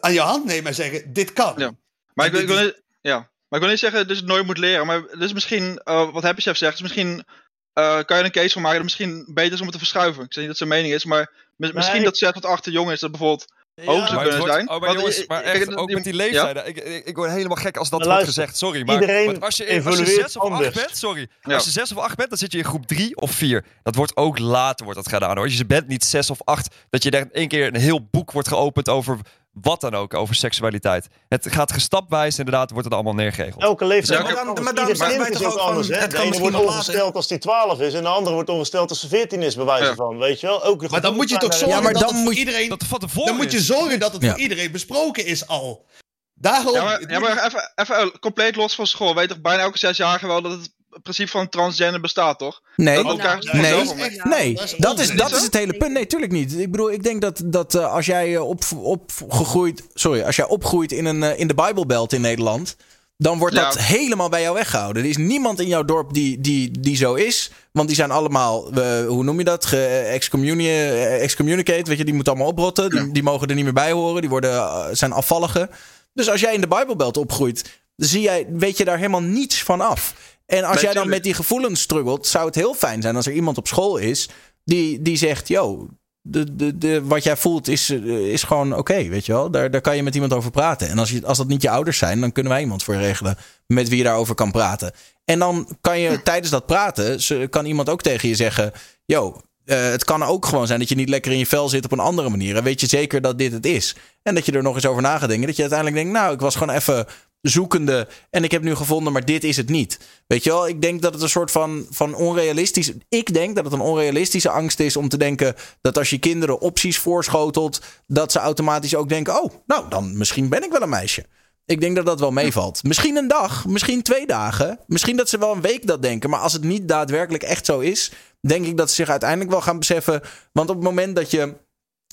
aan 0.01 0.13
je 0.13 0.21
hand 0.21 0.45
nemen 0.45 0.67
en 0.67 0.75
zeggen, 0.75 1.13
dit 1.13 1.33
kan. 1.33 1.55
Ja. 1.57 1.73
Maar 2.15 2.27
ik, 2.27 2.33
wil- 2.33 2.59
ik 2.59 2.65
niet, 2.65 2.83
ja. 3.01 3.17
maar 3.19 3.59
ik 3.59 3.61
wil 3.61 3.69
niet 3.69 3.79
zeggen 3.79 4.01
dat 4.01 4.17
je 4.17 4.23
het 4.23 4.33
nooit 4.33 4.47
moet 4.47 4.59
leren. 4.59 4.87
Maar 4.87 5.21
is 5.21 5.33
misschien, 5.33 5.79
eh, 5.79 6.13
wat 6.13 6.23
Happy 6.23 6.41
Chef 6.41 6.57
zegt, 6.57 6.75
is 6.75 6.81
misschien 6.83 7.25
eh, 7.73 7.85
kan 7.95 8.05
je 8.07 8.15
er 8.15 8.25
een 8.25 8.31
case 8.31 8.51
van 8.53 8.63
maken 8.63 8.77
dat 8.77 8.85
misschien 8.87 9.25
beter 9.35 9.53
is 9.53 9.59
om 9.59 9.65
het 9.65 9.73
te 9.73 9.79
verschuiven. 9.79 10.25
Ik 10.25 10.33
zeg 10.33 10.39
niet 10.39 10.47
dat 10.49 10.57
zijn 10.57 10.69
mening 10.69 10.95
is, 10.95 11.05
maar 11.05 11.31
mis- 11.57 11.73
misschien 11.73 12.05
dat 12.05 12.19
6 12.19 12.33
tot 12.33 12.45
8 12.45 12.65
jong 12.65 12.91
is 12.91 13.01
dat 13.01 13.11
bijvoorbeeld 13.11 13.47
hoger 13.85 14.07
zou 14.09 14.21
kunnen 14.21 14.39
wordt- 14.39 14.53
zijn. 14.55 14.69
oh, 14.71 14.79
maar 14.81 14.89
Want, 14.89 14.99
jongens, 14.99 15.27
maar 15.27 15.43
echt, 15.43 15.77
ook 15.77 15.87
die- 15.87 15.97
met 15.97 16.05
die 16.05 16.13
ja? 16.15 16.19
leeftijden. 16.19 16.67
Ik, 16.69 16.77
ik, 16.77 17.07
ik 17.07 17.17
word 17.17 17.31
helemaal 17.31 17.57
gek 17.57 17.77
als 17.77 17.91
dat 17.91 17.99
Maar 18.01 18.09
wordt 18.09 18.23
luister, 18.25 18.43
gezegd. 18.43 18.57
Sorry, 18.59 18.83
maar 18.83 18.95
als, 19.41 19.57
je, 19.57 19.83
als 19.85 19.99
je 19.99 20.07
zes 20.07 20.37
of 20.37 20.51
acht 20.53 20.75
bent, 20.75 20.97
sorry. 20.97 21.29
Ja. 21.43 21.55
Als 21.55 21.65
je 21.65 21.71
zes 21.71 21.93
of 21.93 21.99
acht 21.99 22.17
bent, 22.17 22.29
dan 22.29 22.39
zit 22.39 22.53
je 22.53 22.59
in 22.59 22.65
groep 22.65 22.87
drie 22.87 23.17
of 23.17 23.31
vier. 23.31 23.65
Dat 23.83 23.95
wordt 23.95 24.17
ook 24.17 24.39
later 24.39 24.85
wordt 24.85 25.05
dat 25.05 25.13
gedaan 25.13 25.37
hoor. 25.37 25.49
Je 25.49 25.67
bent 25.67 25.89
niet 25.89 26.05
zes 26.05 26.31
of 26.31 26.39
acht, 26.45 26.75
dat 26.91 27.03
je 27.03 27.11
daar 27.11 27.21
in 27.21 27.33
één 27.33 27.49
keer 27.49 27.67
een 27.67 27.81
heel 27.81 28.09
boek 28.11 28.31
wordt 28.33 28.49
geopend 28.49 28.89
over 28.89 29.19
wat 29.53 29.81
dan 29.81 29.95
ook, 29.95 30.15
over 30.15 30.35
seksualiteit. 30.35 31.09
Het 31.29 31.47
gaat 31.53 31.73
gestapwijs, 31.73 32.39
inderdaad, 32.39 32.71
wordt 32.71 32.85
het 32.85 32.95
allemaal 32.95 33.15
neergeregeld. 33.15 33.63
Elke 33.63 33.85
leeftijd 33.85 34.19
Ja, 34.19 34.25
maar 34.25 34.35
dan- 34.35 34.47
anders. 34.47 34.65
maar 34.67 34.75
daarom 34.75 34.99
wij 34.99 35.31
toch 35.31 35.43
ook 35.45 35.53
ook 35.53 35.59
anders. 35.59 35.89
Hè? 35.89 35.95
het 35.97 36.11
De 36.11 36.19
ene 36.19 36.39
wordt 36.39 36.57
ongesteld 36.57 37.15
als 37.15 37.29
hij 37.29 37.39
12 37.39 37.81
is 37.81 37.95
en 37.95 38.03
de 38.03 38.09
andere 38.09 38.35
wordt 38.35 38.51
ongesteld 38.51 38.89
als 38.91 39.01
ze 39.01 39.09
14 39.09 39.43
is, 39.43 39.55
bij 39.55 39.65
wijze 39.65 39.85
Ja. 39.85 39.95
van. 39.95 40.19
Weet 40.19 40.41
je 40.41 40.47
wel? 40.47 40.65
Ook 40.65 40.91
Maar 40.91 41.01
dan 41.01 41.15
moet 41.15 41.31
je 41.31 41.37
toch 41.37 41.55
zorgen 41.55 41.77
Ja, 41.77 41.83
maar 41.83 41.93
dat 41.93 42.03
dan 42.03 42.15
het 42.15 42.25
moet 42.25 42.35
iedereen... 42.35 42.69
Dat 42.69 42.85
van 42.85 42.99
tevoren 42.99 43.27
Dan 43.29 43.37
moet 43.37 43.53
je 43.53 43.61
zorgen 43.61 43.99
dat 44.01 44.13
het 44.13 44.23
Ja. 44.23 44.31
voor 44.31 44.39
iedereen 44.41 44.73
besproken 44.73 45.27
is 45.27 45.47
al. 45.47 45.87
Daarom... 46.35 46.75
Ja, 46.75 46.83
maar, 46.85 47.01
het 47.01 47.11
ja, 47.11 47.19
moet- 47.19 47.29
maar 47.35 47.47
even, 47.47 47.73
even 47.75 48.19
compleet 48.21 48.57
los 48.57 48.75
van 48.75 48.87
school. 48.87 49.15
Weet 49.15 49.29
toch 49.29 49.41
bijna 49.41 49.63
elke 49.63 49.79
zesjarige 49.79 50.27
wel 50.27 50.43
dat 50.43 50.53
het 50.53 50.75
principe 51.03 51.31
van 51.31 51.49
transgender 51.49 52.01
bestaat, 52.01 52.39
toch? 52.39 52.63
Nee, 52.77 52.97
Dat 52.97 53.05
elkaar 53.05 53.39
Nou, 53.45 53.59
nee, 53.59 53.81
echt- 53.81 54.25
nee, 54.25 54.55
dat 54.55 54.67
is 54.99 55.11
dat 55.11 55.31
is, 55.33 55.43
het 55.43 55.55
hele 55.55 55.77
punt. 55.77 55.93
Nee, 55.93 56.07
tuurlijk 56.07 56.33
niet. 56.33 56.59
Ik 56.59 56.71
bedoel, 56.71 56.93
ik 56.93 57.03
denk 57.03 57.21
dat, 57.21 57.43
dat 57.45 57.75
eh, 57.75 57.93
als 57.93 58.07
jij 58.07 58.35
eh, 58.35 58.49
op, 58.49 58.63
opgegroeid, 58.83 59.83
sorry, 59.95 60.23
als 60.23 60.37
jij 60.37 60.47
opgroeit 60.47 60.93
in, 60.93 61.05
een, 61.05 61.23
eh, 61.23 61.39
in 61.39 61.47
de 61.49 61.55
Bijbelbelt 61.55 62.13
in 62.13 62.21
Nederland, 62.21 62.77
dan 63.17 63.39
wordt 63.39 63.55
Ja. 63.55 63.63
dat 63.63 63.79
helemaal 63.79 64.29
bij 64.29 64.43
jou 64.43 64.55
weggehouden. 64.55 65.03
Er 65.03 65.09
is 65.09 65.17
niemand 65.17 65.61
in 65.61 65.69
jouw 65.69 65.85
dorp 65.85 66.13
die, 66.13 66.41
die, 66.41 66.81
die 66.81 66.97
zo 66.97 67.15
is, 67.15 67.51
want 67.73 67.87
die 67.87 67.97
zijn 67.97 68.11
allemaal, 68.11 68.71
eh, 68.73 69.07
hoe 69.07 69.25
noem 69.25 69.39
je 69.39 69.45
dat, 69.45 69.73
excommunicate, 69.73 71.89
weet 71.89 71.99
je, 71.99 72.05
die 72.05 72.15
moeten 72.15 72.33
allemaal 72.33 72.51
oprotten, 72.51 72.91
die, 72.91 73.13
die 73.13 73.23
mogen 73.23 73.49
er 73.49 73.55
niet 73.55 73.65
meer 73.65 73.73
bij 73.73 73.93
horen, 73.93 74.21
die 74.21 74.31
worden, 74.31 74.97
zijn 74.97 75.13
afvalligen. 75.13 75.71
Dus 76.15 76.31
als 76.31 76.41
jij 76.41 76.55
in 76.55 76.61
de 76.61 76.69
Bijbelbelt 76.69 77.17
opgroeit, 77.17 77.81
zie 77.97 78.21
jij, 78.23 78.47
weet 78.51 78.77
je 78.77 78.85
daar 78.85 78.97
helemaal 78.97 79.23
niets 79.23 79.63
van 79.63 79.81
af. 79.81 80.15
En 80.47 80.65
als 80.65 80.81
jij 80.81 80.93
dan 80.93 81.09
met 81.09 81.23
die 81.23 81.35
gevoelens 81.35 81.81
struggelt, 81.81 82.27
zou 82.27 82.47
het 82.47 82.55
heel 82.55 82.75
fijn 82.75 83.03
zijn 83.03 83.17
als 83.17 83.27
er 83.27 83.33
iemand 83.33 83.59
op 83.59 83.67
school 83.67 83.97
is 83.97 84.29
die, 84.65 85.03
die 85.03 85.17
zegt: 85.17 85.49
Yo, 85.49 85.89
de, 86.21 86.57
de, 86.57 86.79
de, 86.79 87.05
wat 87.05 87.23
jij 87.23 87.37
voelt 87.37 87.69
is, 87.69 87.91
eh, 87.91 88.33
is 88.33 88.43
gewoon 88.43 88.77
oké, 88.77 89.09
weet 89.09 89.27
je 89.27 89.33
wel. 89.33 89.51
Daar, 89.51 89.71
daar 89.71 89.81
kan 89.81 89.97
je 89.97 90.03
met 90.03 90.15
iemand 90.15 90.33
over 90.33 90.51
praten. 90.51 90.89
En 90.89 90.99
als, 90.99 91.11
je, 91.11 91.27
als 91.27 91.39
dat 91.39 91.49
niet 91.49 91.63
je 91.63 91.71
ouders 91.71 91.99
zijn, 91.99 92.21
dan 92.21 92.33
kunnen 92.33 92.53
wij 92.53 92.61
iemand 92.61 92.83
voor 92.83 92.95
je 92.95 93.01
regelen 93.01 93.37
met 93.67 93.89
wie 93.89 93.99
je 93.99 94.05
daarover 94.05 94.35
kan 94.35 94.51
praten. 94.51 94.93
En 95.25 95.39
dan 95.39 95.77
kan 95.81 95.99
je 95.99 96.23
tijdens 96.23 96.51
dat 96.51 96.67
praten, 96.67 97.21
kan 97.51 97.65
iemand 97.65 97.89
ook 97.89 98.03
tegen 98.03 98.29
je 98.29 98.35
zeggen: 98.35 98.73
Yo, 99.05 99.41
eh, 99.65 99.91
het 99.91 100.05
kan 100.05 100.23
ook 100.23 100.47
gewoon 100.47 100.67
zijn 100.67 100.79
dat 100.79 100.89
je 100.89 100.95
niet 100.95 101.09
lekker 101.09 101.33
in 101.33 101.39
je 101.39 101.47
vel 101.47 101.69
zit 101.69 101.85
op 101.85 101.93
een 101.93 101.99
andere 101.99 102.29
manier. 102.29 102.57
En 102.57 102.63
weet 102.65 102.81
je 102.81 102.87
zeker 102.87 103.21
dat 103.21 103.39
dit 103.39 103.53
het 103.53 103.67
is. 103.67 103.97
En 104.23 104.35
dat 104.35 104.47
je 104.47 104.53
er 104.53 104.63
nog 104.63 104.75
eens 104.75 104.87
over 104.87 105.03
na 105.03 105.19
gaat 105.19 105.29
denken. 105.29 105.47
Dat 105.47 105.57
je 105.57 105.63
uiteindelijk 105.63 106.03
denkt: 106.03 106.19
Nou, 106.19 106.35
ik 106.35 106.41
was 106.41 106.57
gewoon 106.57 106.75
even 106.75 107.07
zoekende. 107.43 108.09
En 108.31 108.45
ik 108.45 108.51
heb 108.51 108.63
nu 108.63 108.75
gevonden, 108.75 109.13
maar 109.13 109.25
dit 109.25 109.45
is 109.45 109.57
het 109.57 109.69
niet. 109.69 109.99
Weet 110.27 110.45
je 110.45 110.51
wel, 110.51 110.69
ik 110.69 110.83
denk 110.83 111.03
dat 111.03 111.13
het 111.13 111.23
een 111.23 111.29
soort 111.29 111.51
van, 111.51 111.87
van 111.91 112.15
onrealistisch. 112.15 112.93
Ik 113.09 113.35
denk 113.35 113.55
dat 113.55 113.65
het 113.65 113.73
een 113.73 113.81
onrealistische 113.81 114.51
angst 114.51 114.81
is 114.81 114.97
om 114.97 115.09
te 115.09 115.17
denken 115.17 115.55
dat 115.81 115.99
als 115.99 116.11
je 116.11 116.19
kinderen 116.19 116.61
opties 116.61 116.99
voorschotelt, 116.99 117.83
dat 118.07 118.33
ze 118.33 118.39
automatisch 118.39 118.95
ook 118.95 119.09
denken: 119.09 119.43
Oh, 119.43 119.53
nou 119.67 119.89
dan 119.89 120.17
misschien 120.17 120.49
ben 120.49 120.63
ik 120.63 120.71
wel 120.71 120.83
een 120.83 120.89
meisje. 120.89 121.27
Ik 121.67 121.81
denk 121.81 121.97
dat 121.97 122.07
dat 122.07 122.21
wel 122.21 122.31
meevalt. 122.31 122.83
Misschien 122.83 123.17
een 123.17 123.29
dag, 123.29 123.67
misschien 123.67 124.03
twee 124.03 124.27
dagen. 124.27 124.79
Misschien 124.87 125.17
dat 125.17 125.29
ze 125.29 125.39
wel 125.39 125.53
een 125.53 125.61
week 125.61 125.87
dat 125.87 126.03
denken. 126.03 126.31
Maar 126.31 126.41
als 126.41 126.53
het 126.53 126.65
niet 126.65 126.89
daadwerkelijk 126.89 127.43
echt 127.43 127.67
zo 127.67 127.79
is, 127.79 128.13
denk 128.41 128.67
ik 128.67 128.77
dat 128.77 128.89
ze 128.89 128.95
zich 128.95 129.09
uiteindelijk 129.09 129.51
wel 129.51 129.61
gaan 129.61 129.79
beseffen. 129.79 130.23
Want 130.53 130.69
op 130.71 130.77
het 130.77 130.85
moment 130.85 131.17
dat 131.17 131.31
je. 131.31 131.55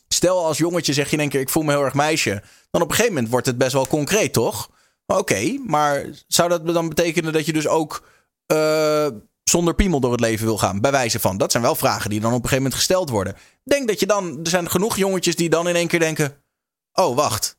Stel 0.07 0.45
als 0.45 0.57
jongetje 0.57 0.93
zeg 0.93 1.05
je 1.09 1.13
in 1.13 1.19
één 1.19 1.29
keer: 1.29 1.39
ik 1.39 1.49
voel 1.49 1.63
me 1.63 1.71
heel 1.71 1.83
erg 1.83 1.93
meisje. 1.93 2.41
Dan 2.71 2.81
op 2.81 2.89
een 2.89 2.95
gegeven 2.95 3.13
moment 3.13 3.31
wordt 3.31 3.45
het 3.45 3.57
best 3.57 3.73
wel 3.73 3.87
concreet, 3.87 4.33
toch? 4.33 4.69
Oké, 5.17 5.59
maar 5.65 6.05
zou 6.27 6.49
dat 6.49 6.67
dan 6.67 6.89
betekenen 6.89 7.33
dat 7.33 7.45
je 7.45 7.53
dus 7.53 7.67
ook 7.67 8.07
eh, 8.45 9.07
zonder 9.43 9.75
piemel 9.75 9.99
door 9.99 10.11
het 10.11 10.19
leven 10.19 10.45
wil 10.45 10.57
gaan? 10.57 10.81
Bij 10.81 10.91
wijze 10.91 11.19
van. 11.19 11.37
Dat 11.37 11.51
zijn 11.51 11.63
wel 11.63 11.75
vragen 11.75 12.09
die 12.09 12.19
dan 12.19 12.29
op 12.29 12.35
een 12.35 12.41
gegeven 12.41 12.63
moment 12.63 12.79
gesteld 12.79 13.09
worden. 13.09 13.35
Denk 13.63 13.87
dat 13.87 13.99
je 13.99 14.05
dan. 14.05 14.39
Er 14.43 14.49
zijn 14.49 14.69
genoeg 14.69 14.97
jongetjes 14.97 15.35
die 15.35 15.49
dan 15.49 15.67
in 15.67 15.75
één 15.75 15.87
keer 15.87 15.99
denken: 15.99 16.43
oh, 16.93 17.15
wacht. 17.15 17.57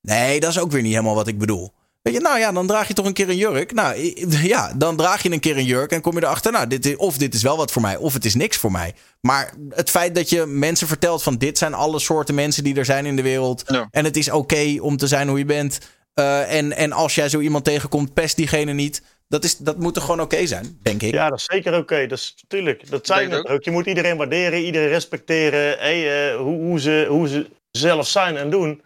Nee, 0.00 0.40
dat 0.40 0.50
is 0.50 0.58
ook 0.58 0.70
weer 0.70 0.82
niet 0.82 0.92
helemaal 0.92 1.14
wat 1.14 1.28
ik 1.28 1.38
bedoel. 1.38 1.72
Weet 2.02 2.14
je, 2.14 2.20
nou 2.20 2.38
ja, 2.38 2.52
dan 2.52 2.66
draag 2.66 2.88
je 2.88 2.94
toch 2.94 3.06
een 3.06 3.12
keer 3.12 3.28
een 3.28 3.36
jurk. 3.36 3.72
Nou 3.72 4.14
ja, 4.54 4.72
dan 4.76 4.96
draag 4.96 5.22
je 5.22 5.30
een 5.30 5.40
keer 5.40 5.56
een 5.56 5.64
jurk 5.64 5.92
en 5.92 6.00
kom 6.00 6.14
je 6.14 6.22
erachter. 6.22 6.52
Nou, 6.52 6.66
dit 6.66 6.86
is, 6.86 6.96
of 6.96 7.18
dit 7.18 7.34
is 7.34 7.42
wel 7.42 7.56
wat 7.56 7.70
voor 7.70 7.82
mij, 7.82 7.96
of 7.96 8.12
het 8.12 8.24
is 8.24 8.34
niks 8.34 8.56
voor 8.56 8.72
mij. 8.72 8.94
Maar 9.20 9.54
het 9.68 9.90
feit 9.90 10.14
dat 10.14 10.30
je 10.30 10.46
mensen 10.46 10.86
vertelt 10.86 11.22
van 11.22 11.36
dit 11.36 11.58
zijn 11.58 11.74
alle 11.74 11.98
soorten 11.98 12.34
mensen 12.34 12.64
die 12.64 12.74
er 12.74 12.84
zijn 12.84 13.06
in 13.06 13.16
de 13.16 13.22
wereld. 13.22 13.62
En 13.90 14.04
het 14.04 14.16
is 14.16 14.30
oké 14.30 14.76
om 14.80 14.96
te 14.96 15.06
zijn 15.06 15.28
hoe 15.28 15.38
je 15.38 15.44
bent. 15.44 15.78
Eh, 16.14 16.54
en, 16.56 16.72
en 16.72 16.92
als 16.92 17.14
jij 17.14 17.28
zo 17.28 17.40
iemand 17.40 17.64
tegenkomt, 17.64 18.14
pest 18.14 18.36
diegene 18.36 18.72
niet. 18.72 19.02
Dat, 19.28 19.44
is, 19.44 19.56
dat 19.56 19.76
moet 19.78 19.96
er 19.96 20.02
gewoon 20.02 20.20
oké 20.20 20.46
zijn, 20.46 20.78
denk 20.82 21.02
ik. 21.02 21.12
Ja, 21.12 21.28
dat 21.28 21.38
is 21.38 21.44
zeker 21.44 21.76
oké. 21.76 22.06
Dat 22.06 22.18
is 22.18 22.34
natuurlijk. 22.40 22.90
Dat 22.90 23.06
zijn 23.06 23.30
we 23.30 23.48
ook. 23.48 23.64
Je 23.64 23.70
moet 23.70 23.86
iedereen 23.86 24.16
waarderen, 24.16 24.64
iedereen 24.64 24.88
respecteren. 24.88 25.78
Hey, 25.78 26.30
eh, 26.30 26.36
hoe, 26.36 26.60
hoe, 26.60 26.80
ze, 26.80 27.06
hoe 27.08 27.28
ze 27.28 27.50
zelf 27.70 28.08
zijn 28.08 28.36
en 28.36 28.50
doen. 28.50 28.82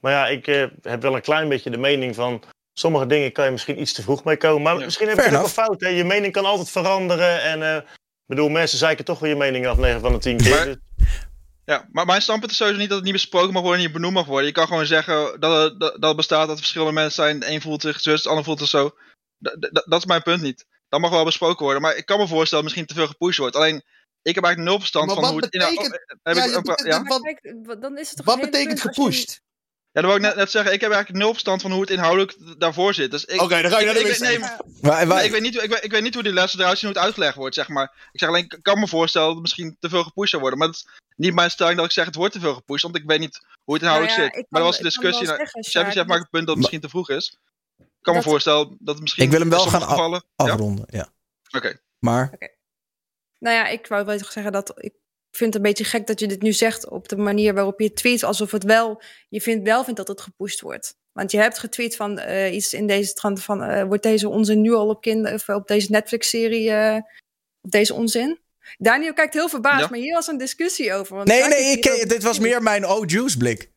Maar 0.00 0.12
ja, 0.12 0.26
ik 0.26 0.46
eh, 0.46 0.64
heb 0.82 1.02
wel 1.02 1.14
een 1.14 1.22
klein 1.22 1.48
beetje 1.48 1.70
de 1.70 1.76
mening 1.76 2.14
van. 2.14 2.42
Sommige 2.78 3.06
dingen 3.06 3.32
kan 3.32 3.44
je 3.44 3.50
misschien 3.50 3.80
iets 3.80 3.92
te 3.92 4.02
vroeg 4.02 4.24
mee 4.24 4.36
komen. 4.36 4.62
Maar 4.62 4.76
misschien 4.76 5.08
heb 5.08 5.16
je 5.16 5.22
het 5.22 5.32
ook 5.32 5.38
wel 5.38 5.48
fout. 5.48 5.80
Hè? 5.80 5.88
Je 5.88 6.04
mening 6.04 6.32
kan 6.32 6.44
altijd 6.44 6.70
veranderen. 6.70 7.42
En 7.42 7.62
eh, 7.62 7.76
ik 7.76 8.26
bedoel, 8.26 8.48
mensen 8.48 8.78
zeiken 8.78 9.04
toch 9.04 9.18
wel 9.18 9.30
je 9.30 9.36
mening 9.36 9.66
af 9.66 9.76
9 9.76 10.00
van 10.00 10.12
de 10.12 10.18
10 10.18 10.36
keer. 10.36 10.64
Dus- 10.64 11.06
Ja, 11.64 11.88
maar 11.92 12.06
mijn 12.06 12.22
standpunt 12.22 12.50
is 12.52 12.56
sowieso 12.56 12.78
niet 12.78 12.88
dat 12.88 12.96
het 12.96 13.06
niet 13.06 13.14
besproken 13.16 13.52
mag 13.52 13.62
worden 13.62 13.80
en 13.80 13.84
niet 13.86 13.94
benoemd 13.94 14.14
mag 14.14 14.26
worden. 14.26 14.46
Je 14.46 14.52
kan 14.52 14.66
gewoon 14.66 14.86
zeggen 14.86 15.40
dat 15.40 15.62
het, 15.62 15.80
dat, 15.80 15.92
dat 15.92 16.02
het 16.08 16.16
bestaat, 16.16 16.40
dat 16.46 16.50
er 16.56 16.62
verschillende 16.62 16.92
mensen 16.92 17.22
zijn. 17.24 17.40
De 17.40 17.50
een 17.50 17.60
voelt 17.60 17.82
zich 17.82 18.00
zus, 18.00 18.22
de 18.22 18.28
ander 18.28 18.44
voelt 18.44 18.58
zich 18.58 18.68
zo. 18.68 18.88
D- 18.88 19.70
dat 19.84 19.98
is 20.00 20.04
mijn 20.06 20.22
punt 20.22 20.42
niet. 20.42 20.66
Dat 20.88 21.00
mag 21.00 21.10
wel 21.10 21.24
besproken 21.24 21.64
worden. 21.64 21.82
Maar 21.82 21.96
ik 21.96 22.06
kan 22.06 22.18
me 22.18 22.26
voorstellen 22.28 22.64
dat 22.64 22.74
misschien 22.74 22.86
te 22.86 22.94
veel 22.94 23.06
gepusht 23.12 23.38
wordt. 23.38 23.56
Alleen, 23.56 23.76
ik 24.22 24.34
heb 24.34 24.44
eigenlijk 24.44 24.58
nul 24.72 24.78
verstand 24.78 25.06
Maar 25.06 25.14
van 25.14 25.24
wat 25.24 25.32
hoe 25.32 25.40
het 25.42 25.54
oh, 25.54 25.60
heb 25.60 25.70
Ja, 26.36 26.44
ik- 26.44 26.86
ja? 26.86 27.02
wat- 27.02 27.22
Kijk, 27.22 27.80
dan 27.80 27.98
is 27.98 28.08
het 28.08 28.16
toch 28.16 28.26
Wat 28.26 28.40
betekent 28.40 28.80
gepusht? 28.80 29.40
Ja, 29.94 30.00
dat 30.00 30.10
wou 30.10 30.16
ik 30.16 30.22
net, 30.26 30.36
net 30.36 30.50
zeggen. 30.50 30.72
Ik 30.72 30.80
heb 30.80 30.90
eigenlijk 30.90 31.22
nul 31.22 31.32
verstand 31.32 31.62
van 31.62 31.70
hoe 31.70 31.80
het 31.80 31.90
inhoudelijk 31.90 32.36
daarvoor 32.60 32.94
zit. 32.94 33.10
Dus 33.10 33.24
ik- 33.24 33.40
Oké, 33.42 33.62
dan 33.62 33.70
ga 33.70 33.78
je 33.78 33.86
ik- 33.86 33.92
naar 33.94 34.02
de 34.02 34.10
ik, 34.10 34.18
nee, 34.20 34.38
Maar- 34.38 34.56
maar- 34.82 35.06
nee, 35.06 35.24
ik, 35.24 35.30
weet 35.30 35.40
niet, 35.40 35.54
hoe- 35.54 35.62
ik, 35.62 35.70
weet, 35.70 35.84
ik 35.84 35.90
weet 35.90 36.02
niet 36.02 36.14
hoe 36.14 36.22
die 36.22 36.32
lessen 36.32 36.60
eruit 36.60 36.78
zien, 36.78 36.88
hoe 36.88 36.96
het 36.96 37.06
uitgelegd 37.06 37.34
wordt, 37.36 37.54
zeg 37.54 37.68
maar. 37.68 37.92
Ik 38.12 38.20
zeg 38.20 38.28
alleen, 38.28 38.44
ik 38.44 38.58
kan 38.62 38.78
me 38.78 38.88
voorstellen 38.88 39.26
dat 39.26 39.34
het 39.36 39.44
misschien 39.44 39.76
te 39.80 39.88
veel 39.88 40.02
gepusht 40.04 40.30
zou 40.30 40.42
worden. 40.42 40.58
Maar 40.58 40.68
dat 40.68 40.76
is 40.76 40.86
niet 41.16 41.34
mijn 41.34 41.50
stelling 41.50 41.76
dat 41.76 41.84
ik 41.86 41.92
zeg 41.92 42.04
het 42.04 42.14
wordt 42.14 42.32
te 42.32 42.40
veel 42.40 42.54
gepusht, 42.54 42.82
want 42.82 42.96
ik 42.96 43.02
weet 43.06 43.18
niet 43.20 43.40
hoe 43.64 43.74
het 43.74 43.82
inhoudelijk 43.82 44.16
Nou 44.18 44.28
ja, 44.28 44.34
zit. 44.34 44.44
ik 44.44 44.50
maar 44.50 44.60
dat 44.62 44.70
was 44.70 44.80
de 44.80 44.84
ik 44.86 44.90
discussie. 44.92 45.26
Nou, 45.26 45.36
Championship 45.38 45.92
Sjaak, 45.92 46.06
maakt 46.06 46.20
het 46.20 46.30
punt 46.30 46.42
dat 46.46 46.54
het 46.54 46.56
misschien 46.58 46.80
te 46.80 46.88
vroeg 46.88 47.10
is. 47.10 47.36
Ik 47.78 47.86
kan 48.00 48.14
me 48.14 48.22
voorstellen 48.22 48.76
dat 48.80 48.94
het 48.94 49.00
misschien 49.02 49.24
Ik 49.24 49.30
wil 49.30 49.40
hem 49.40 49.50
wel 49.50 49.66
gaan 49.66 49.82
af-. 49.86 49.96
Ja? 49.98 50.20
afronden. 50.34 50.84
Ja. 50.90 51.08
Oké. 51.56 51.76
Maar 51.98 52.38
Nou 53.38 53.56
ja, 53.56 53.66
ik 53.66 53.86
wou 53.86 54.04
wel 54.04 54.18
zeggen 54.18 54.52
dat 54.52 54.72
ik 54.76 54.94
vind 55.36 55.54
het 55.54 55.54
een 55.54 55.68
beetje 55.70 55.84
gek 55.84 56.06
dat 56.06 56.20
je 56.20 56.26
dit 56.26 56.42
nu 56.42 56.52
zegt 56.52 56.88
op 56.88 57.08
de 57.08 57.16
manier 57.16 57.54
waarop 57.54 57.80
je 57.80 57.92
tweet, 57.92 58.22
alsof 58.22 58.50
het 58.50 58.64
wel, 58.64 59.02
je 59.28 59.40
vindt 59.40 59.64
wel 59.64 59.84
vindt 59.84 59.98
dat 59.98 60.08
het 60.08 60.20
gepusht 60.20 60.60
wordt. 60.60 60.96
Want 61.12 61.30
je 61.30 61.38
hebt 61.38 61.58
getweet 61.58 61.96
van 61.96 62.18
eh, 62.18 62.54
iets 62.54 62.72
in 62.72 62.86
deze 62.86 63.12
trant 63.12 63.42
van, 63.42 63.62
eh, 63.62 63.84
wordt 63.84 64.02
deze 64.02 64.28
onzin 64.28 64.60
nu 64.60 64.72
al 64.72 64.88
op 64.88 65.00
kinderen, 65.00 65.34
of 65.34 65.48
op 65.48 65.68
deze 65.68 65.90
Netflix-serie, 65.90 66.70
eh, 66.70 66.96
op 67.60 67.70
deze 67.70 67.94
onzin? 67.94 68.38
Daniel 68.78 69.12
kijkt 69.12 69.34
heel 69.34 69.48
verbaasd, 69.48 69.80
Ja. 69.80 69.88
maar 69.90 69.98
hier 69.98 70.14
was 70.14 70.26
een 70.26 70.38
discussie 70.38 70.92
over. 70.92 71.16
Want 71.16 71.28
nee, 71.28 71.48
nee, 71.48 71.72
ik, 71.72 72.08
dit 72.08 72.22
was 72.22 72.38
meer 72.38 72.62
mijn 72.62 72.86
oh 72.86 73.02
juice 73.06 73.36
blik. 73.36 73.72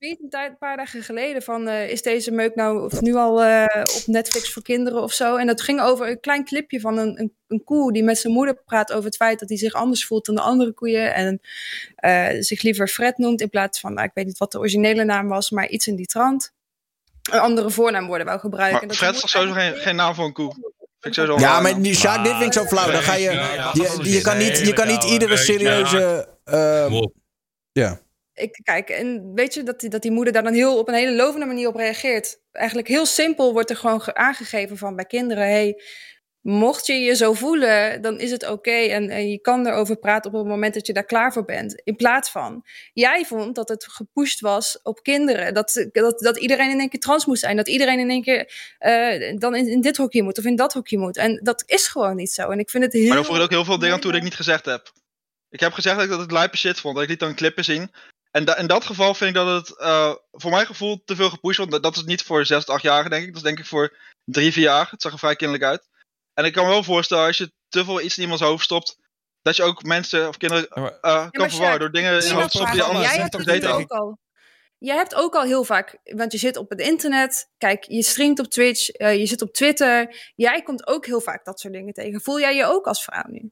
Getweet 0.00 0.20
een 0.20 0.28
tijd- 0.30 0.50
een 0.50 0.58
paar 0.58 0.76
dagen 0.76 1.02
geleden 1.02 1.42
van 1.42 1.68
eh, 1.68 1.90
is 1.90 2.02
deze 2.02 2.30
meuk 2.30 2.54
nou 2.54 2.84
of 2.84 3.00
nu 3.00 3.14
al 3.14 3.42
eh, 3.42 3.64
op 3.96 4.02
Netflix 4.06 4.52
voor 4.52 4.62
kinderen 4.62 5.02
of 5.02 5.12
zo. 5.12 5.36
En 5.36 5.46
dat 5.46 5.60
ging 5.60 5.80
over 5.80 6.08
een 6.08 6.20
klein 6.20 6.44
clipje 6.44 6.80
van 6.80 6.98
een, 6.98 7.20
een, 7.20 7.34
een 7.46 7.64
koe 7.64 7.92
die 7.92 8.02
met 8.04 8.18
zijn 8.18 8.32
moeder 8.32 8.54
praat 8.64 8.92
over 8.92 9.04
het 9.04 9.16
feit 9.16 9.38
dat 9.38 9.48
hij 9.48 9.58
zich 9.58 9.72
anders 9.72 10.06
voelt 10.06 10.26
dan 10.26 10.34
de 10.34 10.40
andere 10.40 10.72
koeien. 10.72 11.14
En 11.14 11.40
eh, 11.96 12.26
zich 12.38 12.62
liever 12.62 12.88
Fred 12.88 13.18
noemt 13.18 13.40
in 13.40 13.50
plaats 13.50 13.80
van, 13.80 13.94
nou, 13.94 14.06
ik 14.06 14.14
weet 14.14 14.26
niet 14.26 14.38
wat 14.38 14.52
de 14.52 14.58
originele 14.58 15.04
naam 15.04 15.28
was, 15.28 15.50
maar 15.50 15.68
iets 15.68 15.86
in 15.86 15.96
die 15.96 16.06
trant. 16.06 16.52
Een 17.30 17.38
andere 17.38 17.70
voornaamwoorden 17.70 18.26
wou 18.26 18.40
gebruiken. 18.40 18.72
Maar 18.72 18.82
En 18.82 18.88
dat 18.88 18.96
Fred 18.96 19.14
is 19.14 19.20
toch 19.20 19.30
sowieso 19.30 19.54
geen, 19.54 19.74
geen 19.74 19.96
naam 19.96 20.14
voor 20.14 20.24
een 20.24 20.32
koe? 20.32 20.78
Ik 21.00 21.16
een 21.16 21.38
Ja, 21.38 21.60
maar 21.60 21.82
die, 21.82 21.94
Sjaak, 21.94 22.24
dit 22.24 22.32
vind 22.32 22.44
ik 22.44 22.52
zo 22.52 22.64
flauw. 22.64 22.90
Dan 22.90 23.02
ga 23.02 23.14
je, 23.14 23.30
je, 23.72 24.10
je, 24.10 24.20
kan 24.20 24.38
niet, 24.38 24.58
je 24.58 24.72
kan 24.72 24.86
niet 24.86 25.04
iedere 25.04 25.36
serieuze... 25.36 26.28
ja. 27.80 28.00
ik 28.34 28.60
kijk, 28.62 28.90
en 28.90 29.34
weet 29.34 29.54
je 29.54 29.62
dat 29.62 29.80
die, 29.80 29.90
dat 29.90 30.02
die 30.02 30.10
moeder 30.10 30.32
daar 30.32 30.42
dan 30.42 30.52
heel 30.52 30.78
op 30.78 30.88
een 30.88 30.94
hele 30.94 31.16
lovende 31.16 31.46
manier 31.46 31.68
op 31.68 31.76
reageert. 31.76 32.40
Eigenlijk 32.52 32.88
heel 32.88 33.06
simpel 33.06 33.52
wordt 33.52 33.70
er 33.70 33.76
gewoon 33.76 34.00
ge- 34.00 34.14
aangegeven 34.14 34.76
van 34.76 34.96
bij 34.96 35.04
kinderen: 35.04 35.44
hey, 35.44 35.82
mocht 36.40 36.86
je 36.86 36.92
je 36.92 37.16
zo 37.16 37.32
voelen, 37.32 38.02
dan 38.02 38.20
is 38.20 38.30
het 38.30 38.48
oké 38.48 38.70
en, 38.70 39.10
en 39.10 39.30
je 39.30 39.40
kan 39.40 39.66
erover 39.66 39.96
praten 39.96 40.32
op 40.32 40.38
het 40.38 40.46
moment 40.48 40.74
dat 40.74 40.86
je 40.86 40.92
daar 40.92 41.04
klaar 41.04 41.32
voor 41.32 41.44
bent. 41.44 41.80
In 41.84 41.96
plaats 41.96 42.30
van, 42.30 42.64
jij 42.92 43.24
vond 43.24 43.54
dat 43.54 43.68
het 43.68 43.84
gepusht 43.84 44.40
was 44.40 44.80
op 44.82 45.02
kinderen, 45.02 45.54
dat, 45.54 45.86
dat, 45.92 46.18
dat 46.18 46.38
iedereen 46.38 46.70
in 46.70 46.78
één 46.80 46.88
keer 46.88 47.00
trans 47.00 47.26
moet 47.26 47.38
zijn, 47.38 47.56
dat 47.56 47.68
iedereen 47.68 47.98
in 47.98 48.10
één 48.10 48.22
keer 48.22 48.52
eh, 48.78 49.36
dan 49.38 49.54
in, 49.54 49.68
in 49.68 49.80
dit 49.80 49.96
hokje 49.96 50.22
moet 50.22 50.38
of 50.38 50.44
in 50.44 50.56
dat 50.56 50.72
hokje 50.72 50.98
moet. 50.98 51.16
En 51.16 51.40
dat 51.42 51.62
is 51.66 51.86
gewoon 51.86 52.16
niet 52.16 52.30
zo. 52.32 52.50
En 52.50 52.58
ik 52.58 52.70
vind 52.70 52.84
het 52.84 52.92
heel. 52.92 53.06
Maar 53.06 53.16
dan 53.16 53.24
voeg 53.24 53.40
ook 53.40 53.50
heel 53.50 53.64
veel 53.64 53.78
dingen 53.78 53.94
aan 53.94 54.00
toe 54.00 54.10
dat 54.10 54.20
ik 54.20 54.26
niet 54.26 54.36
gezegd 54.36 54.64
heb. 54.64 54.92
Ik 55.50 55.60
heb 55.60 55.72
gezegd 55.72 55.94
dat 55.96 56.04
ik 56.04 56.10
dat 56.10 56.20
het 56.20 56.32
lijpe 56.32 56.56
shit 56.56 56.80
vond. 56.80 56.94
Dat 56.94 57.02
ik 57.04 57.10
liet 57.10 57.20
dan 57.20 57.34
clippen 57.34 57.64
zien. 57.64 57.90
En 58.30 58.44
da- 58.44 58.56
in 58.56 58.66
dat 58.66 58.84
geval 58.84 59.14
vind 59.14 59.30
ik 59.30 59.36
dat 59.36 59.66
het 59.68 59.78
eh, 59.78 60.14
voor 60.32 60.50
mijn 60.50 60.66
gevoel 60.66 61.02
te 61.04 61.16
veel 61.16 61.30
gepusht 61.30 61.56
wordt. 61.56 61.72
Dat- 61.72 61.82
Dat 61.82 61.96
is 61.96 62.04
niet 62.04 62.22
voor 62.22 62.46
6 62.46 62.64
tot 62.64 62.74
8-jarigen 62.80 63.10
denk 63.10 63.22
ik. 63.22 63.28
Dat 63.28 63.36
is 63.36 63.42
denk 63.42 63.58
ik 63.58 63.66
voor 63.66 63.96
3, 64.24 64.52
4 64.52 64.62
jaar. 64.62 64.88
Het 64.90 65.02
zag 65.02 65.12
er 65.12 65.18
vrij 65.18 65.36
kinderlijk 65.36 65.70
uit. 65.70 65.88
En 66.34 66.44
ik 66.44 66.52
kan 66.52 66.64
me 66.64 66.70
wel 66.70 66.82
voorstellen 66.82 67.26
als 67.26 67.38
je 67.38 67.52
te 67.68 67.84
veel 67.84 68.00
iets 68.00 68.16
in 68.16 68.22
iemands 68.22 68.42
hoofd 68.42 68.64
stopt. 68.64 68.96
Dat 69.42 69.56
je 69.56 69.62
ook 69.62 69.82
mensen 69.82 70.28
of 70.28 70.36
kinderen 70.36 70.68
eh, 71.00 71.30
kan 71.30 71.50
verwarren 71.50 71.78
door 71.78 71.90
dingen 71.92 72.12
in 72.22 72.26
je 72.26 72.32
hoofd 72.32 72.48
stoppen 72.48 72.72
die 72.72 72.82
anders 72.82 73.06
Jij 73.06 73.20
hebt 73.20 73.36
niet 73.36 73.46
het 73.46 73.60
weten. 73.60 73.72
ook 73.78 73.90
al. 73.90 74.18
Jij 74.78 74.96
hebt 74.96 75.14
ook 75.14 75.34
al 75.34 75.42
heel 75.42 75.64
vaak, 75.64 75.98
want 76.04 76.32
je 76.32 76.38
zit 76.38 76.56
op 76.56 76.70
het 76.70 76.80
internet, 76.80 77.50
kijk, 77.58 77.84
je 77.84 78.02
streamt 78.02 78.38
op 78.38 78.46
Twitch, 78.46 78.88
eh, 78.88 79.16
je 79.18 79.26
zit 79.26 79.42
op 79.42 79.52
Twitter. 79.52 80.16
Jij 80.34 80.62
komt 80.62 80.86
ook 80.86 81.06
heel 81.06 81.20
vaak 81.20 81.44
dat 81.44 81.60
soort 81.60 81.74
dingen 81.74 81.92
tegen. 81.92 82.20
Voel 82.20 82.40
jij 82.40 82.54
je 82.56 82.64
ook 82.64 82.86
als 82.86 83.04
vrouw 83.04 83.24
nu? 83.26 83.50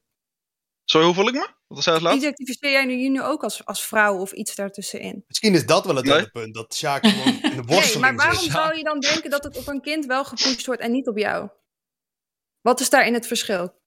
Sorry, 0.91 1.05
hoe 1.05 1.15
voel 1.15 1.27
ik 1.27 1.33
me? 1.33 1.47
Wat 1.67 1.83
zei 1.83 1.95
het 1.95 2.05
laatst? 2.05 2.19
Identificeer 2.21 2.71
jij 2.71 2.85
nu, 2.85 2.93
je 2.95 3.09
nu 3.09 3.21
ook 3.21 3.43
als, 3.43 3.65
als 3.65 3.85
vrouw 3.85 4.17
of 4.17 4.31
iets 4.31 4.55
daartussenin? 4.55 5.23
Misschien 5.27 5.53
is 5.53 5.65
dat 5.65 5.85
wel 5.85 5.95
het 5.95 6.05
hele 6.05 6.29
punt. 6.29 6.53
Dat 6.53 6.75
Sjaak 6.75 7.05
gewoon 7.07 7.27
in 7.33 7.41
de 7.41 7.47
Nee, 7.55 7.61
worsteling 7.65 8.01
maar 8.01 8.15
waarom 8.15 8.39
zit. 8.43 8.51
zou 8.51 8.77
je 8.77 8.83
dan 8.83 8.99
denken 8.99 9.29
dat 9.29 9.43
het 9.43 9.57
op 9.57 9.67
een 9.67 9.81
kind 9.81 10.05
wel 10.05 10.25
gepusht 10.25 10.65
wordt 10.65 10.81
en 10.81 10.91
niet 10.91 11.07
op 11.07 11.17
jou? 11.17 11.49
Wat 12.61 12.79
is 12.79 12.89
daarin 12.89 13.13
het 13.13 13.27
verschil? 13.27 13.77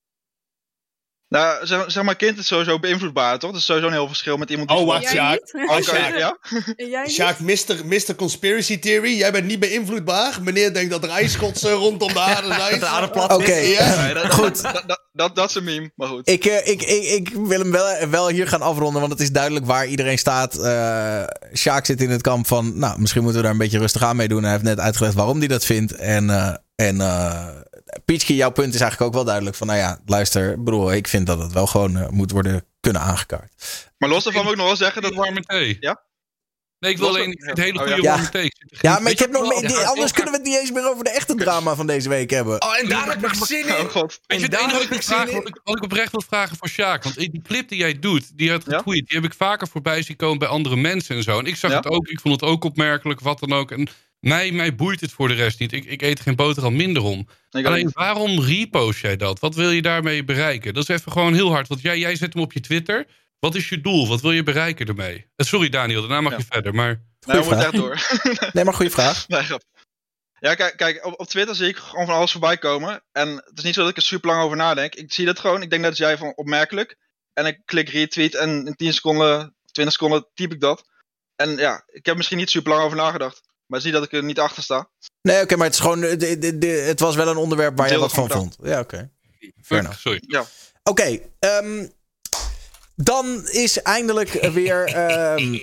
Nou, 1.32 1.66
zeg, 1.66 1.84
zeg 1.86 2.02
maar, 2.02 2.16
kind 2.16 2.38
is 2.38 2.46
sowieso 2.46 2.78
beïnvloedbaar, 2.78 3.38
toch? 3.38 3.50
Dat 3.50 3.60
is 3.60 3.66
sowieso 3.66 3.86
een 3.86 3.92
heel 3.92 4.06
verschil 4.06 4.36
met 4.36 4.50
iemand 4.50 4.68
die... 4.68 4.78
Oh, 4.78 4.86
wacht, 4.86 5.08
Sjaak. 5.08 5.40
Oh, 5.68 5.80
Sjaak. 5.80 6.16
ja? 6.16 7.34
Mr. 7.38 7.86
Mr. 7.86 8.14
Conspiracy 8.16 8.78
Theory. 8.78 9.18
Jij 9.18 9.32
bent 9.32 9.46
niet 9.46 9.60
beïnvloedbaar. 9.60 10.38
Meneer 10.42 10.74
denkt 10.74 10.90
dat 10.90 11.04
er 11.04 11.10
ijsschots 11.10 11.62
eh, 11.62 11.72
rondom 11.84 12.12
de 12.12 12.20
aarde 12.20 12.54
zijn. 12.54 12.70
Dat 12.70 12.80
de 12.80 12.86
aarde 12.86 13.10
plat 13.10 13.30
is. 13.30 13.36
Oké, 13.36 13.54
Ja. 13.54 14.04
Nee, 14.04 14.14
dat, 14.14 14.32
Goed. 14.32 14.62
Dat, 14.62 14.82
dat, 14.86 15.02
dat, 15.12 15.36
dat 15.36 15.48
is 15.48 15.54
een 15.54 15.64
meme, 15.64 15.90
maar 15.94 16.08
goed. 16.08 16.28
Ik, 16.28 16.44
eh, 16.44 16.72
ik, 16.72 16.82
ik, 16.82 17.04
ik 17.04 17.28
wil 17.34 17.58
hem 17.58 17.70
wel, 17.70 18.08
wel 18.08 18.28
hier 18.28 18.48
gaan 18.48 18.62
afronden, 18.62 19.00
want 19.00 19.12
het 19.12 19.20
is 19.20 19.32
duidelijk 19.32 19.66
waar 19.66 19.86
iedereen 19.86 20.18
staat. 20.18 20.58
Eh 20.58 21.22
Sjaak 21.54 21.86
zit 21.86 22.00
in 22.00 22.10
het 22.10 22.22
kamp 22.22 22.46
van, 22.46 22.78
nou, 22.78 23.00
misschien 23.00 23.22
moeten 23.22 23.40
we 23.40 23.46
daar 23.46 23.56
een 23.56 23.62
beetje 23.62 23.78
rustig 23.78 24.02
aan 24.02 24.16
mee 24.16 24.28
doen. 24.28 24.42
Hij 24.42 24.52
heeft 24.52 24.64
net 24.64 24.80
uitgelegd 24.80 25.14
waarom 25.14 25.38
hij 25.38 25.48
dat 25.48 25.64
vindt. 25.64 25.92
En, 25.92 26.30
eh 26.30 26.54
en 26.74 27.00
Pietske, 28.04 28.34
jouw 28.34 28.50
punt 28.50 28.74
is 28.74 28.80
eigenlijk 28.80 29.10
ook 29.10 29.16
wel 29.16 29.24
duidelijk 29.26 29.56
van, 29.56 29.66
nou 29.66 29.78
ja, 29.78 29.98
luister, 30.06 30.60
broer, 30.62 30.94
ik 30.94 31.08
vind 31.08 31.26
dat 31.26 31.38
het 31.38 31.52
wel 31.52 31.66
gewoon 31.66 31.96
eh, 31.96 32.08
moet 32.08 32.30
worden 32.30 32.64
kunnen 32.80 33.02
aangekaart. 33.02 33.52
Maar 33.98 34.08
los 34.08 34.24
daarvan 34.24 34.42
wil 34.42 34.52
ik 34.52 34.58
nog 34.58 34.66
wel 34.66 34.76
zeggen 34.76 35.02
dat... 35.02 35.14
Warme 35.14 35.40
thee. 35.42 35.76
Ja? 35.80 36.02
Nee, 36.78 36.90
ik 36.92 36.98
wil 36.98 37.08
alleen 37.08 37.30
ik 37.32 37.42
vind 37.42 37.56
het 37.56 37.66
hele 37.66 37.78
Oh, 37.78 37.84
goede 37.86 38.02
ja. 38.02 38.10
warme 38.10 38.28
thee. 38.28 38.44
Ik 38.44 38.56
zit 38.58 38.70
er 38.72 38.78
Ja, 38.80 38.94
geen- 38.94 39.02
maar 39.02 39.12
ik 39.12 39.18
heb 39.18 39.30
nog 39.30 39.62
meer, 39.62 39.84
anders 39.84 40.12
kunnen 40.12 40.32
we 40.32 40.38
het 40.38 40.46
niet 40.48 40.58
eens 40.58 40.70
meer 40.72 40.88
over 40.90 41.04
de 41.04 41.10
echte 41.10 41.34
drama 41.34 41.74
van 41.74 41.86
deze 41.86 42.08
week 42.08 42.30
hebben. 42.30 42.62
Oh, 42.62 42.78
en 42.78 42.88
daar 42.88 43.08
heb 43.08 43.24
ik 43.26 43.34
zin 43.34 43.66
in. 43.66 43.72
Oh 43.74 43.90
god. 43.90 44.20
Weet 44.26 44.40
je, 44.40 44.44
het 44.46 44.54
enige 44.54 44.72
wat 44.72 44.82
ik, 44.82 44.88
wil 44.88 44.98
vragen, 45.00 45.34
wat, 45.34 45.48
ik, 45.48 45.82
oprecht 45.82 46.10
wil 46.12 46.22
vragen 46.28 46.56
voor 46.56 46.68
Sjaak. 46.68 47.02
Want 47.02 47.14
die 47.16 47.42
clip 47.42 47.68
die 47.68 47.78
jij 47.78 47.98
doet, 47.98 48.38
die 48.38 48.50
had 48.50 48.62
getweet, 48.64 49.08
die 49.08 49.16
heb 49.20 49.24
ik 49.24 49.34
vaker 49.34 49.68
voorbij 49.68 50.02
zien 50.02 50.16
komen 50.16 50.38
bij 50.38 50.48
andere 50.48 50.76
mensen 50.76 51.16
en 51.16 51.22
zo. 51.22 51.38
En 51.38 51.46
ik 51.46 51.56
zag 51.56 51.70
Ja? 51.70 51.76
het 51.76 51.86
ook, 51.88 52.06
ik 52.08 52.20
vond 52.20 52.40
het 52.40 52.50
ook 52.50 52.64
opmerkelijk, 52.64 53.20
wat 53.20 53.38
dan 53.38 53.52
ook. 53.52 53.70
En 53.70 53.88
mij, 54.22 54.52
mij 54.52 54.74
boeit 54.74 55.00
het 55.00 55.12
voor 55.12 55.28
de 55.28 55.34
rest 55.34 55.58
niet. 55.58 55.72
Ik, 55.72 55.84
ik 55.84 56.02
eet 56.02 56.20
geen 56.20 56.36
boterham 56.36 56.76
minder 56.76 57.02
om. 57.02 57.28
Alleen 57.50 57.84
niet. 57.84 57.94
waarom 57.94 58.40
repost 58.40 59.00
jij 59.00 59.16
dat? 59.16 59.38
Wat 59.38 59.54
wil 59.54 59.70
je 59.70 59.82
daarmee 59.82 60.24
bereiken? 60.24 60.74
Dat 60.74 60.88
is 60.88 60.96
even 60.96 61.12
gewoon 61.12 61.34
heel 61.34 61.50
hard. 61.50 61.68
Want 61.68 61.80
jij, 61.80 61.98
jij 61.98 62.16
zet 62.16 62.32
hem 62.32 62.42
op 62.42 62.52
je 62.52 62.60
Twitter. 62.60 63.06
Wat 63.38 63.54
is 63.54 63.68
je 63.68 63.80
doel? 63.80 64.08
Wat 64.08 64.20
wil 64.20 64.30
je 64.32 64.42
bereiken 64.42 64.86
ermee? 64.86 65.26
Eh, 65.36 65.46
Sorry 65.46 65.68
Daniel, 65.68 66.00
daarna 66.00 66.20
mag 66.20 66.32
Ja. 66.32 66.38
je 66.38 66.44
verder. 66.50 66.74
Maar 66.74 67.02
Nee, 67.26 67.42
Goeie 67.42 67.56
moeten 67.56 67.80
vraag. 67.82 68.02
echt 68.04 68.32
door. 68.42 68.50
Nee, 68.52 68.64
maar 68.64 68.74
goede 68.74 68.90
vraag. 68.90 69.24
Nee, 69.28 69.42
grap. 69.42 69.62
Ja, 70.40 70.54
kijk, 70.54 70.76
kijk 70.76 71.06
op, 71.06 71.20
op 71.20 71.26
Twitter 71.26 71.54
zie 71.54 71.68
ik 71.68 71.76
gewoon 71.76 72.06
van 72.06 72.14
alles 72.14 72.30
voorbij 72.32 72.56
komen. 72.58 73.02
En 73.12 73.28
het 73.28 73.58
is 73.58 73.62
niet 73.64 73.74
zo 73.74 73.80
dat 73.80 73.90
ik 73.90 73.96
er 73.96 74.02
super 74.02 74.30
lang 74.30 74.42
over 74.42 74.56
nadenk. 74.56 74.94
Ik 74.94 75.12
zie 75.12 75.26
dat 75.26 75.38
gewoon. 75.38 75.62
Ik 75.62 75.70
denk 75.70 75.82
net 75.82 75.90
als 75.90 75.98
jij 75.98 76.16
van 76.16 76.32
opmerkelijk. 76.36 76.96
En 77.32 77.46
ik 77.46 77.60
klik 77.64 77.88
retweet 77.88 78.34
en 78.34 78.66
in 78.66 78.74
10 78.76 78.92
seconden, 78.92 79.54
20 79.72 79.94
seconden 79.94 80.26
typ 80.34 80.52
ik 80.52 80.60
dat. 80.60 80.84
En 81.36 81.56
ja, 81.56 81.82
ik 81.86 82.06
heb 82.06 82.16
misschien 82.16 82.38
niet 82.38 82.50
super 82.50 82.72
lang 82.72 82.84
over 82.84 82.96
nagedacht. 82.96 83.40
Maar 83.72 83.80
niet 83.84 83.92
dat 83.92 84.04
ik 84.04 84.12
er 84.12 84.24
niet 84.24 84.38
achter 84.38 84.62
sta. 84.62 84.88
Nee, 85.22 85.42
oké, 85.42 85.56
maar 85.56 85.66
het 85.66 85.74
is 85.74 85.80
gewoon. 85.80 86.02
eh, 86.02 86.18
de- 86.18 86.38
de- 86.38 86.58
de- 86.58 86.66
het 86.66 87.00
was 87.00 87.14
wel 87.14 87.28
een 87.28 87.36
onderwerp 87.36 87.76
waar 87.78 87.92
je 87.92 87.98
wat 87.98 88.12
van 88.12 88.30
vond. 88.30 88.56
Ja, 88.62 88.80
oké. 88.80 89.10
Fair 89.62 89.80
enough. 89.80 89.98
Sorry. 90.00 90.22
Ja. 90.26 90.44
Oké, 90.82 91.18
ehm, 91.38 91.86
dan 92.96 93.48
is 93.48 93.82
eindelijk 93.82 94.30
weer. 94.52 94.84
ehm, 94.94 95.58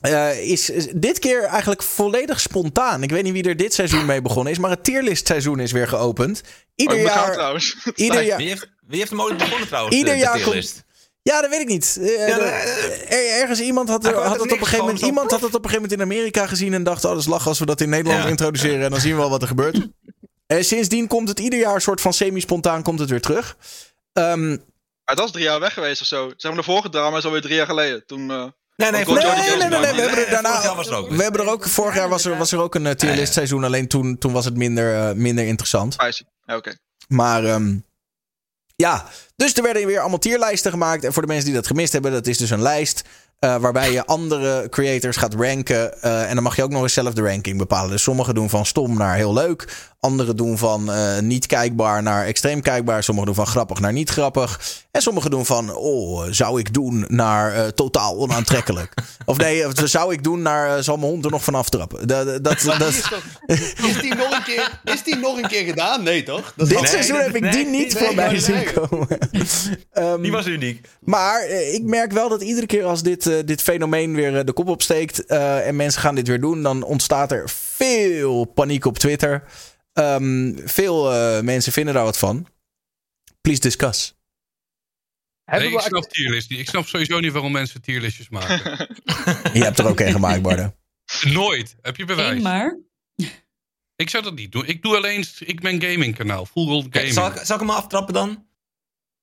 eh, 0.00 0.50
is, 0.50 0.70
is 0.70 0.86
dit 0.94 1.18
keer 1.18 1.42
eigenlijk 1.42 1.82
volledig 1.82 2.40
spontaan. 2.40 3.02
Ik 3.02 3.10
weet 3.10 3.22
niet 3.22 3.32
wie 3.32 3.44
er 3.48 3.56
dit 3.56 3.74
seizoen 3.74 4.04
mee 4.06 4.22
begonnen 4.22 4.52
is, 4.52 4.58
maar 4.58 4.70
het 4.70 4.84
tierlist 4.84 5.26
seizoen 5.26 5.60
is 5.60 5.72
weer 5.72 5.88
geopend. 5.88 6.42
Ieder 6.74 6.96
Oh, 6.96 7.02
ben 7.04 7.12
jaar. 7.12 7.32
trouwens. 7.32 7.76
Ieder 7.94 8.22
jaar. 8.22 8.38
Wie 8.38 8.48
heeft, 8.48 8.68
wie 8.86 8.98
heeft 8.98 9.10
hem 9.10 9.20
ooit 9.20 9.36
begonnen 9.38 9.66
trouwens? 9.68 9.96
Ieder 9.96 10.12
de- 10.14 10.18
jaar 10.20 10.36
de 10.38 10.42
tierlist? 10.44 10.72
komt. 10.72 10.84
Ja, 11.30 11.40
dat 11.40 11.50
weet 11.50 11.60
ik 11.60 11.68
niet. 11.68 11.98
Eh, 12.00 12.28
Ja, 12.28 12.34
de- 12.36 12.42
eh, 12.42 13.12
er- 13.34 13.40
ergens 13.40 13.60
iemand 13.60 13.88
had, 13.88 14.04
had 14.04 14.32
het 14.32 14.40
op 14.42 14.50
een 14.50 14.58
gegeven 14.58 14.78
moment. 14.78 15.00
Iemand 15.00 15.30
had 15.30 15.40
het 15.40 15.54
op 15.54 15.64
een 15.64 15.70
gegeven 15.70 15.88
moment 15.88 15.92
in 15.92 16.16
Amerika 16.16 16.46
gezien 16.46 16.74
en 16.74 16.82
dacht: 16.82 17.04
oh, 17.04 17.10
dat 17.10 17.20
is 17.20 17.26
lachen 17.26 17.48
als 17.48 17.58
we 17.58 17.66
dat 17.66 17.80
in 17.80 17.88
Nederland 17.88 18.22
Ja. 18.22 18.28
introduceren. 18.28 18.84
En 18.84 18.90
dan 18.90 19.00
zien 19.00 19.12
we 19.12 19.18
wel 19.20 19.30
wat 19.30 19.42
er 19.42 19.48
gebeurt. 19.48 19.78
En 20.46 20.64
sindsdien 20.64 21.06
komt 21.06 21.28
het 21.28 21.38
ieder 21.40 21.58
jaar 21.58 21.74
een 21.74 21.80
soort 21.80 22.00
van 22.00 22.12
semi-spontaan 22.12 22.82
komt 22.82 22.98
het 22.98 23.10
weer 23.10 23.20
terug. 23.20 23.56
Ehm, 24.12 24.48
Maar 25.04 25.14
dat 25.16 25.24
is 25.26 25.30
drie 25.30 25.44
jaar 25.44 25.60
weg 25.60 25.72
geweest 25.72 26.00
of 26.00 26.06
zo. 26.06 26.32
Zeg 26.36 26.50
maar, 26.52 26.60
de 26.60 26.66
vorige 26.66 26.88
drama 26.88 27.16
is 27.16 27.24
alweer 27.24 27.40
drie 27.40 27.54
jaar 27.54 27.66
geleden. 27.66 28.06
Toen. 28.06 28.30
eh, 28.30 28.44
Nee, 28.76 28.90
nee, 28.90 29.04
nee, 29.04 29.14
nee, 29.14 29.68
nee, 29.68 29.68
we 29.68 29.86
hebben 29.86 30.04
er 30.04 30.10
vorig 30.10 30.28
daarna. 30.28 31.06
We 31.16 31.22
hebben 31.22 31.40
er 31.40 31.50
ook. 31.50 31.66
Vorig 31.68 31.94
jaar 31.94 32.08
was 32.08 32.24
er, 32.24 32.36
was 32.36 32.52
er 32.52 32.60
ook 32.60 32.74
een 32.74 32.86
eh, 32.86 32.92
tierlist 32.94 33.32
seizoen. 33.32 33.64
Alleen 33.64 33.88
toen, 33.88 34.18
toen 34.18 34.32
was 34.32 34.44
het 34.44 34.56
minder, 34.56 34.94
eh, 35.08 35.12
minder 35.14 35.44
interessant. 35.46 35.96
Oké. 36.46 36.74
Maar 37.08 37.44
ehm, 37.44 37.76
ja, 38.76 39.04
dus 39.36 39.54
er 39.54 39.62
werden 39.62 39.86
weer 39.86 40.00
allemaal 40.00 40.18
tierlijsten 40.18 40.70
gemaakt. 40.70 41.04
En 41.04 41.12
voor 41.12 41.22
de 41.22 41.28
mensen 41.28 41.46
die 41.46 41.54
dat 41.54 41.66
gemist 41.66 41.92
hebben, 41.92 42.12
dat 42.12 42.26
is 42.26 42.38
dus 42.38 42.50
een 42.50 42.62
lijst. 42.62 43.02
Eh, 43.38 43.56
waarbij 43.56 43.92
je 43.92 44.06
andere 44.06 44.68
creators 44.68 45.16
gaat 45.16 45.34
ranken. 45.34 46.02
eh, 46.02 46.28
en 46.28 46.34
dan 46.34 46.42
mag 46.42 46.56
je 46.56 46.62
ook 46.62 46.70
nog 46.70 46.82
eens 46.82 46.92
zelf 46.92 47.14
de 47.14 47.22
ranking 47.22 47.58
bepalen. 47.58 47.90
Dus 47.90 48.02
sommigen 48.02 48.34
doen 48.34 48.50
van 48.50 48.66
stom 48.66 48.96
naar 48.96 49.16
heel 49.16 49.32
leuk. 49.32 49.92
Anderen 50.00 50.36
doen 50.36 50.58
van 50.58 50.92
eh, 50.92 51.18
niet 51.18 51.46
kijkbaar 51.46 52.02
naar 52.02 52.24
extreem 52.26 52.60
kijkbaar. 52.62 53.02
Sommigen 53.02 53.26
doen 53.34 53.44
van 53.44 53.52
grappig 53.52 53.80
naar 53.80 53.92
niet 53.92 54.10
grappig. 54.10 54.60
En 54.90 55.02
sommigen 55.02 55.30
doen 55.30 55.46
van, 55.46 55.74
oh, 55.74 56.26
zou 56.30 56.58
ik 56.60 56.74
doen 56.74 57.04
naar 57.08 57.74
totaal 57.74 58.16
onaantrekkelijk. 58.16 58.94
of 59.24 59.36
nee, 59.36 59.64
zou 59.84 60.12
ik 60.12 60.22
doen 60.24 60.42
naar, 60.42 60.82
zal 60.82 60.96
mijn 60.96 61.10
hond 61.10 61.24
er 61.24 61.30
nog 61.30 61.44
van 61.44 61.54
aftrappen. 61.54 62.08
Dat, 62.08 62.44
dat, 62.44 62.56
is, 62.56 62.62
toch- 62.62 63.22
is, 63.46 64.00
die 64.00 64.14
nog 64.14 64.30
een 64.30 64.42
keer, 64.42 64.80
is 64.84 65.02
die 65.02 65.16
nog 65.16 65.36
een 65.36 65.48
keer 65.48 65.64
gedaan? 65.64 66.02
Nee, 66.02 66.22
toch? 66.22 66.52
Dat 66.56 66.68
dit 66.68 66.88
seizoen 66.88 67.16
heb 67.20 67.36
ik 67.36 67.52
die 67.52 67.66
niet 67.66 67.94
nee, 67.94 68.04
voorbij 68.04 68.38
zien 68.38 68.72
komen. 68.72 69.08
Die 70.22 70.32
was 70.32 70.46
uniek. 70.46 70.88
maar 71.00 71.48
ik 71.48 71.82
merk 71.82 72.12
wel 72.12 72.28
dat 72.28 72.42
iedere 72.42 72.66
keer 72.66 72.84
als 72.84 73.02
dit, 73.02 73.23
eh, 73.26 73.38
dit 73.44 73.62
fenomeen 73.62 74.14
weer 74.14 74.38
eh, 74.38 74.44
de 74.44 74.52
kop 74.52 74.68
opsteekt 74.68 75.26
eh, 75.26 75.66
en 75.66 75.76
mensen 75.76 76.00
gaan 76.00 76.14
dit 76.14 76.28
weer 76.28 76.40
doen, 76.40 76.62
dan 76.62 76.82
ontstaat 76.82 77.32
er 77.32 77.50
veel 77.50 78.44
paniek 78.44 78.84
op 78.84 78.98
Twitter. 78.98 79.44
Ehm, 79.92 80.52
veel 80.64 81.12
eh, 81.12 81.40
mensen 81.40 81.72
vinden 81.72 81.94
daar 81.94 82.04
wat 82.04 82.18
van. 82.18 82.46
Please 83.40 83.60
discuss. 83.60 84.14
Nee, 85.44 85.72
ik 85.72 85.80
snap 85.80 86.04
tierlist 86.04 86.50
niet. 86.50 86.58
Ik 86.58 86.68
snap 86.68 86.86
sowieso 86.86 87.20
niet 87.20 87.32
waarom 87.32 87.52
mensen 87.52 87.80
tierlistjes 87.80 88.28
maken. 88.28 88.88
Je 89.52 89.62
hebt 89.64 89.78
er 89.78 89.86
ook 89.86 90.00
een 90.00 90.12
gemaakt, 90.12 90.42
Bardo. 90.42 90.74
Nooit. 91.22 91.76
Heb 91.80 91.96
je 91.96 92.04
bewijs? 92.04 92.36
Eén 92.36 92.42
maar. 92.42 92.78
Ik 93.96 94.10
zou 94.10 94.22
dat 94.22 94.34
niet 94.34 94.52
doen. 94.52 94.66
Ik 94.66 94.82
doe 94.82 94.96
alleen... 94.96 95.24
Ik 95.38 95.60
ben 95.60 95.82
gaming 95.82 96.16
kanaal. 96.16 96.46
Full 96.46 96.86
gaming. 96.90 97.12
zal, 97.12 97.26
ik, 97.26 97.36
zal 97.42 97.54
ik 97.54 97.60
hem 97.60 97.70
aftrappen 97.70 98.14
dan? 98.14 98.46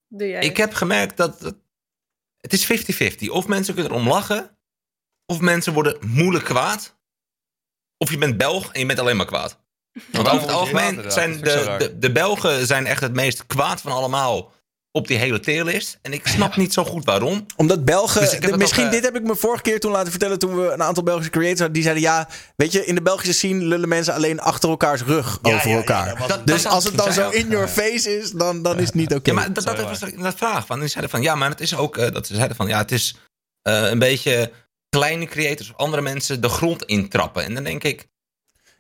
Doe 0.08 0.28
jij. 0.28 0.44
Ik 0.44 0.58
heb 0.58 0.74
gemerkt 0.74 1.18
dat 1.18 1.40
het, 1.40 1.56
het 2.42 2.54
is 2.54 2.72
50-50. 3.24 3.28
Of 3.28 3.48
mensen 3.48 3.74
kunnen 3.74 3.92
erom 3.92 4.08
lachen, 4.08 4.58
of 5.26 5.40
mensen 5.40 5.74
worden 5.74 5.98
moeilijk 6.08 6.46
kwaad. 6.46 7.00
Of 7.98 8.12
je 8.12 8.18
bent 8.18 8.38
Belg 8.38 8.74
en 8.74 8.80
je 8.80 8.86
bent 8.86 9.00
alleen 9.00 9.18
maar 9.18 9.26
kwaad. 9.26 9.60
Want 10.12 10.28
over 10.28 10.42
het 10.42 10.52
algemeen 10.52 11.12
zijn 11.12 11.42
de, 11.42 11.76
de, 11.78 11.98
de 11.98 12.12
Belgen 12.12 12.66
zijn 12.66 12.86
echt 12.86 13.02
het 13.02 13.14
meest 13.14 13.46
kwaad 13.46 13.82
van 13.82 13.92
allemaal 13.92 14.54
op 14.92 15.08
die 15.08 15.18
hele 15.18 15.40
tierlist. 15.40 16.00
En 16.02 16.14
ik 16.14 16.28
snap 16.28 16.56
niet 16.56 16.74
zo 16.74 16.84
goed 16.84 17.06
waarom. 17.06 17.46
Omdat 17.56 17.86
Belgen. 17.86 18.22
Dus 18.22 18.30
de- 18.40 18.58
misschien 18.58 18.86
eh, 18.86 18.92
dit 18.92 19.04
heb 19.04 19.16
ik 19.16 19.24
me 19.24 19.36
vorige 19.36 19.62
keer 19.62 19.80
toen 19.80 19.92
laten 19.92 20.10
vertellen. 20.12 20.40
toen 20.40 20.56
we 20.56 20.72
een 20.72 20.84
aantal 20.84 21.04
Belgische 21.04 21.32
creators 21.32 21.60
hadden. 21.60 21.74
die 21.76 21.84
zeiden: 21.84 22.04
ja, 22.04 22.28
weet 22.56 22.72
je, 22.72 22.86
in 22.86 22.96
de 22.96 23.02
Belgische 23.02 23.34
scene 23.34 23.64
lullen 23.64 23.90
mensen 23.90 24.14
alleen 24.14 24.40
achter 24.40 24.70
elkaars 24.70 25.02
rug 25.04 25.40
Ja, 25.42 25.54
over 25.56 25.70
ja, 25.70 25.76
elkaar. 25.76 26.08
dat 26.10 26.18
was- 26.18 26.28
Dat- 26.28 26.48
dus 26.48 26.62
dat- 26.64 26.72
als 26.72 26.84
het 26.84 26.98
dan 26.98 27.14
zo 27.14 27.30
in 27.30 27.50
your 27.50 27.68
face 27.68 28.18
is, 28.18 28.32
dan, 28.32 28.62
dan 28.64 28.80
is 28.80 28.86
het 28.86 28.96
niet 28.96 29.14
oké. 29.14 29.30
Ja, 29.30 29.36
maar 29.36 29.54
dat, 29.54 29.64
dat 29.64 29.82
was 29.82 30.00
de 30.00 30.32
vraag. 30.36 30.66
Van, 30.66 30.80
die 30.80 30.88
zeiden 30.90 31.12
van, 31.12 31.22
ja, 31.22 31.36
maar 31.36 31.50
het 31.50 31.62
is 31.62 31.76
ook 31.76 31.98
eh, 31.98 32.12
dat 32.12 32.28
ze 32.28 32.36
zeiden 32.36 32.56
van, 32.56 32.68
ja, 32.68 32.78
het 32.78 32.92
is 32.92 33.16
eh, 33.62 33.90
een 33.90 34.00
beetje 34.00 34.52
kleine 34.90 35.26
creators 35.26 35.70
of 35.70 35.76
andere 35.78 36.02
mensen 36.02 36.42
de 36.42 36.50
grond 36.50 36.84
intrappen. 36.84 37.44
En 37.44 37.54
dan 37.54 37.64
denk 37.64 37.84
ik, 37.84 38.08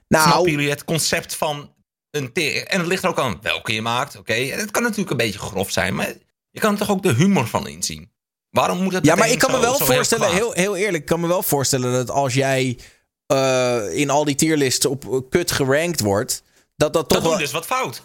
Nou- 0.07 0.29
snappen 0.29 0.51
jullie 0.51 0.69
het 0.69 0.85
concept 0.85 1.35
van 1.35 1.73
een 2.11 2.33
En 2.33 2.79
het 2.79 2.87
ligt 2.87 3.03
er 3.03 3.09
ook 3.09 3.19
aan 3.19 3.39
welke 3.41 3.73
je 3.73 3.81
maakt, 3.81 4.17
oké. 4.17 4.33
En 4.33 4.59
het 4.59 4.71
kan 4.71 4.81
natuurlijk 4.83 5.11
een 5.11 5.17
beetje 5.17 5.39
grof 5.39 5.71
zijn, 5.71 5.95
maar 5.95 6.13
je 6.49 6.59
kan 6.59 6.73
er 6.73 6.79
toch 6.79 6.89
ook 6.89 7.03
de 7.03 7.13
humor 7.13 7.47
van 7.47 7.67
inzien. 7.67 8.11
Waarom 8.49 8.81
moet 8.83 8.93
het 8.93 9.05
Ja, 9.05 9.15
maar 9.15 9.29
ik 9.29 9.39
kan 9.39 9.51
me 9.51 9.59
wel 9.59 9.75
heel 9.77 9.85
voorstellen, 9.85 10.33
heel, 10.33 10.51
heel 10.51 10.75
eerlijk, 10.75 11.03
ik 11.03 11.05
kan 11.09 11.19
me 11.19 11.27
wel 11.27 11.43
voorstellen 11.43 11.91
dat 11.91 12.09
als 12.09 12.33
jij 12.33 12.77
eh, 13.25 13.97
in 13.97 14.09
al 14.09 14.25
die 14.25 14.35
tierlists 14.35 14.85
op 14.85 15.25
kut 15.29 15.51
gerankt 15.51 15.99
wordt, 15.99 16.43
dat 16.75 16.93
dat 16.93 17.09
toch 17.09 17.17
Dat 17.17 17.21
doen 17.21 17.29
wel. 17.31 17.39
dus 17.39 17.51
wat 17.51 17.65
fout. 17.65 18.01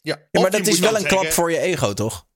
Ja, 0.00 0.18
Ja, 0.30 0.40
maar 0.40 0.50
dat 0.50 0.66
is 0.66 0.78
wel 0.78 0.96
een 0.96 1.06
klap 1.06 1.26
voor 1.32 1.50
je 1.50 1.58
ego, 1.58 1.92
toch? 1.94 2.26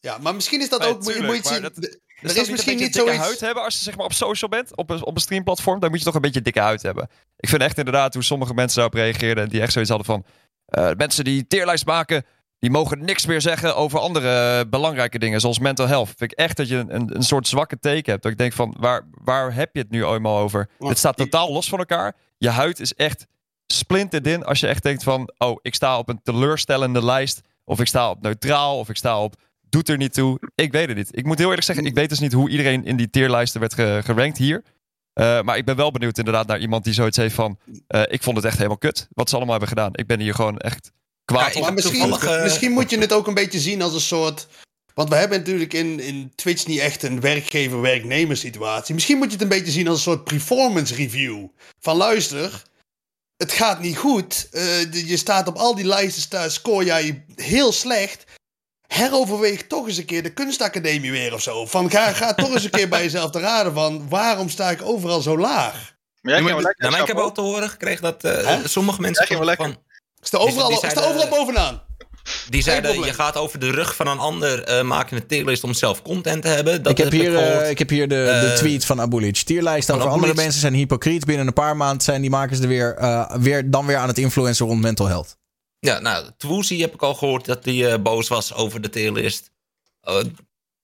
Ja, 0.00 0.18
maar 0.18 0.34
misschien 0.34 0.60
is 0.60 0.68
dat 0.68 0.86
ook... 0.86 1.02
tuurlijk, 1.02 1.26
moet 1.26 1.48
je 1.54 1.60
dat- 1.60 1.76
Er 1.76 2.30
er 2.30 2.36
is 2.36 2.50
misschien 2.50 2.76
niet 2.76 2.92
dikke 2.92 2.98
zoiets... 3.08 3.24
huid 3.24 3.40
hebben 3.40 3.62
als 3.64 3.74
je 3.76 3.82
zeg 3.82 3.96
maar 3.96 4.04
op 4.04 4.12
social 4.12 4.50
bent, 4.50 4.76
op 4.76 4.90
een, 4.90 5.04
op 5.04 5.14
een 5.14 5.20
streamplatform, 5.20 5.80
dan 5.80 5.90
moet 5.90 5.98
je 5.98 6.04
toch 6.04 6.14
een 6.14 6.20
beetje 6.20 6.42
dikke 6.42 6.60
huid 6.60 6.82
hebben. 6.82 7.08
Ik 7.36 7.48
vind 7.48 7.62
echt 7.62 7.78
inderdaad 7.78 8.14
hoe 8.14 8.22
sommige 8.22 8.54
mensen 8.54 8.76
daarop 8.76 8.94
reageerden 8.94 9.44
en 9.44 9.50
die 9.50 9.60
echt 9.60 9.72
zoiets 9.72 9.90
hadden 9.90 10.06
van, 10.08 10.24
eh, 10.76 10.90
mensen 10.96 11.24
die 11.24 11.46
tierlijst 11.46 11.86
maken, 11.86 12.24
die 12.58 12.70
mogen 12.70 13.04
niks 13.04 13.26
meer 13.26 13.40
zeggen 13.40 13.76
over 13.76 13.98
andere 13.98 14.66
belangrijke 14.68 15.18
dingen, 15.18 15.40
zoals 15.40 15.58
mental 15.58 15.86
health. 15.86 16.06
Vind 16.16 16.32
ik 16.32 16.38
echt 16.38 16.56
dat 16.56 16.68
je 16.68 16.76
een, 16.88 17.16
een, 17.16 17.22
soort 17.22 17.48
zwakke 17.48 17.78
teken 17.78 18.10
hebt. 18.10 18.22
Dat 18.22 18.32
ik 18.32 18.38
denk 18.38 18.52
van, 18.52 18.74
waar, 18.78 19.08
waar 19.10 19.54
heb 19.54 19.70
je 19.72 19.80
het 19.80 19.90
nu 19.90 20.04
eenmaal 20.04 20.38
over? 20.38 20.68
Het 20.78 20.98
staat 20.98 21.16
totaal 21.16 21.52
los 21.52 21.68
van 21.68 21.78
elkaar. 21.78 22.16
Je 22.38 22.48
huid 22.48 22.80
is 22.80 22.94
echt 22.94 23.26
splinterdin 23.66 24.44
als 24.44 24.60
je 24.60 24.66
echt 24.66 24.82
denkt 24.82 25.02
van, 25.02 25.32
oh, 25.38 25.58
ik 25.62 25.74
sta 25.74 25.98
op 25.98 26.08
een 26.08 26.20
teleurstellende 26.22 27.04
lijst, 27.04 27.40
of 27.64 27.80
ik 27.80 27.86
sta 27.86 28.10
op 28.10 28.22
neutraal, 28.22 28.78
of 28.78 28.88
ik 28.88 28.96
sta 28.96 29.22
op 29.22 29.34
doet 29.68 29.88
er 29.88 29.96
niet 29.96 30.12
toe. 30.14 30.40
Ik 30.54 30.72
weet 30.72 30.88
het 30.88 30.96
niet. 30.96 31.16
Ik 31.16 31.24
moet 31.24 31.38
heel 31.38 31.46
eerlijk 31.46 31.66
zeggen, 31.66 31.84
ik 31.86 31.94
weet 31.94 32.08
dus 32.08 32.18
niet 32.20 32.32
hoe 32.32 32.50
iedereen 32.50 32.84
in 32.84 32.96
die 32.96 33.10
tierlijsten 33.10 33.60
werd 33.60 33.74
ge- 33.74 34.00
gerankt 34.04 34.38
hier. 34.38 34.62
Eh, 35.16 35.42
maar 35.42 35.56
ik 35.56 35.64
ben 35.64 35.76
wel 35.76 35.90
benieuwd 35.90 36.18
inderdaad 36.18 36.46
naar 36.46 36.60
iemand 36.60 36.84
die 36.84 36.92
zoiets 36.92 37.16
heeft 37.16 37.34
van... 37.34 37.58
eh, 37.86 38.02
ik 38.08 38.22
vond 38.22 38.36
het 38.36 38.46
echt 38.46 38.56
helemaal 38.56 38.78
kut, 38.78 39.08
wat 39.10 39.28
ze 39.28 39.34
allemaal 39.34 39.58
hebben 39.58 39.76
gedaan. 39.76 39.90
Ik 39.94 40.06
ben 40.06 40.20
hier 40.20 40.34
gewoon 40.34 40.58
echt 40.58 40.92
kwaad 41.24 41.56
op. 41.56 41.70
misschien, 41.70 42.18
misschien 42.42 42.72
moet 42.72 42.90
je 42.90 42.98
het 42.98 43.12
ook 43.12 43.26
een 43.26 43.34
beetje 43.34 43.60
zien 43.60 43.82
als 43.82 43.94
een 43.94 44.00
soort... 44.00 44.46
Want 44.94 45.08
we 45.08 45.14
hebben 45.14 45.38
natuurlijk 45.38 45.72
in, 45.72 46.00
in 46.00 46.32
Twitch 46.34 46.66
niet 46.66 46.78
echt 46.78 47.02
een 47.02 47.20
werkgever-werknemer 47.20 48.36
situatie. 48.36 48.94
Misschien 48.94 49.16
moet 49.16 49.26
je 49.26 49.32
het 49.32 49.42
een 49.42 49.48
beetje 49.48 49.72
zien 49.72 49.88
als 49.88 49.96
een 49.96 50.12
soort 50.12 50.24
performance 50.24 50.94
review. 50.94 51.46
Van 51.80 51.96
luister, 51.96 52.62
het 53.36 53.52
gaat 53.52 53.80
niet 53.80 53.96
goed. 53.96 54.48
Eh, 54.50 54.92
je 54.92 55.16
staat 55.16 55.48
op 55.48 55.56
al 55.56 55.74
die 55.74 55.84
lijsten, 55.84 56.50
score 56.50 56.84
jij 56.84 57.24
heel 57.34 57.72
slecht. 57.72 58.24
Heroverweeg 58.88 59.66
toch 59.66 59.86
eens 59.88 59.96
een 59.96 60.04
keer 60.04 60.22
de 60.22 60.32
kunstacademie 60.32 61.10
weer 61.10 61.34
of 61.34 61.42
zo. 61.42 61.66
Van 61.66 61.90
ga, 61.90 62.12
ga 62.12 62.34
toch 62.34 62.52
eens 62.54 62.64
een 62.64 62.70
keer 62.70 62.88
bij 62.88 63.02
jezelf 63.02 63.30
te 63.30 63.40
raden 63.40 63.72
van... 63.74 64.06
waarom 64.08 64.48
sta 64.48 64.70
ik 64.70 64.82
overal 64.82 65.20
zo 65.20 65.38
laag? 65.38 65.94
Maar 66.20 66.32
jij 66.34 66.42
maar, 66.42 66.62
lekker 66.62 66.90
maar 66.90 67.00
ik 67.00 67.06
heb 67.06 67.16
al 67.16 67.32
te 67.32 67.40
horen 67.40 67.68
gekregen 67.70 68.02
dat 68.02 68.24
eh, 68.24 68.56
sommige 68.64 69.00
mensen 69.00 69.26
Jij 69.28 69.36
ging 69.36 69.46
wel 69.48 69.54
van, 69.56 69.70
Ik 69.70 70.26
sta 70.26 70.38
overal, 70.38 70.66
Die- 70.68 70.76
ik 70.76 70.82
die 70.82 70.90
sta 70.90 71.04
overal 71.04 71.28
bovenaan. 71.28 71.82
die 72.50 72.62
zeiden, 72.62 73.00
je 73.04 73.12
gaat 73.12 73.36
over 73.36 73.58
de 73.58 73.70
rug 73.70 73.96
van 73.96 74.06
een 74.06 74.18
ander, 74.18 74.62
eh 74.64 74.82
maak 74.82 75.10
je 75.10 75.16
een 75.16 75.26
tierlist 75.26 75.64
om 75.64 75.74
zelf 75.74 76.02
content 76.02 76.42
te 76.42 76.48
hebben. 76.48 76.82
Dat 76.82 76.92
ik, 76.92 76.98
heb 76.98 77.12
hier, 77.12 77.36
eh, 77.36 77.70
ik 77.70 77.78
heb 77.78 77.88
hier 77.88 78.08
de, 78.08 78.14
de 78.40 78.46
Eh, 78.50 78.56
tweet 78.56 78.84
van 78.84 79.00
Abulic. 79.00 79.36
Tierlijsten 79.36 79.94
van 79.94 80.02
over 80.02 80.14
andere 80.14 80.34
mensen 80.34 80.60
zijn 80.60 80.74
hypocriet. 80.74 81.24
Binnen 81.24 81.46
een 81.46 81.52
paar 81.52 81.76
maanden 81.76 82.00
zijn 82.04 82.20
die 82.20 82.30
makers 82.30 82.58
er 82.60 82.68
weer, 82.68 82.94
eh, 82.96 83.34
weer, 83.36 83.70
dan 83.70 83.86
weer 83.86 83.96
aan 83.96 84.08
het 84.08 84.18
influencen 84.18 84.66
rond 84.66 84.80
mental 84.80 85.06
health. 85.06 85.36
Ja, 85.86 85.98
nou, 85.98 86.30
Twoozy 86.36 86.78
heb 86.80 86.94
ik 86.94 87.02
al 87.02 87.14
gehoord 87.14 87.44
dat 87.44 87.64
hij 87.64 87.92
eh, 87.92 88.02
boos 88.02 88.28
was 88.28 88.54
over 88.54 88.80
de 88.80 88.90
tierlist. 88.90 89.50
Eh, 90.00 90.20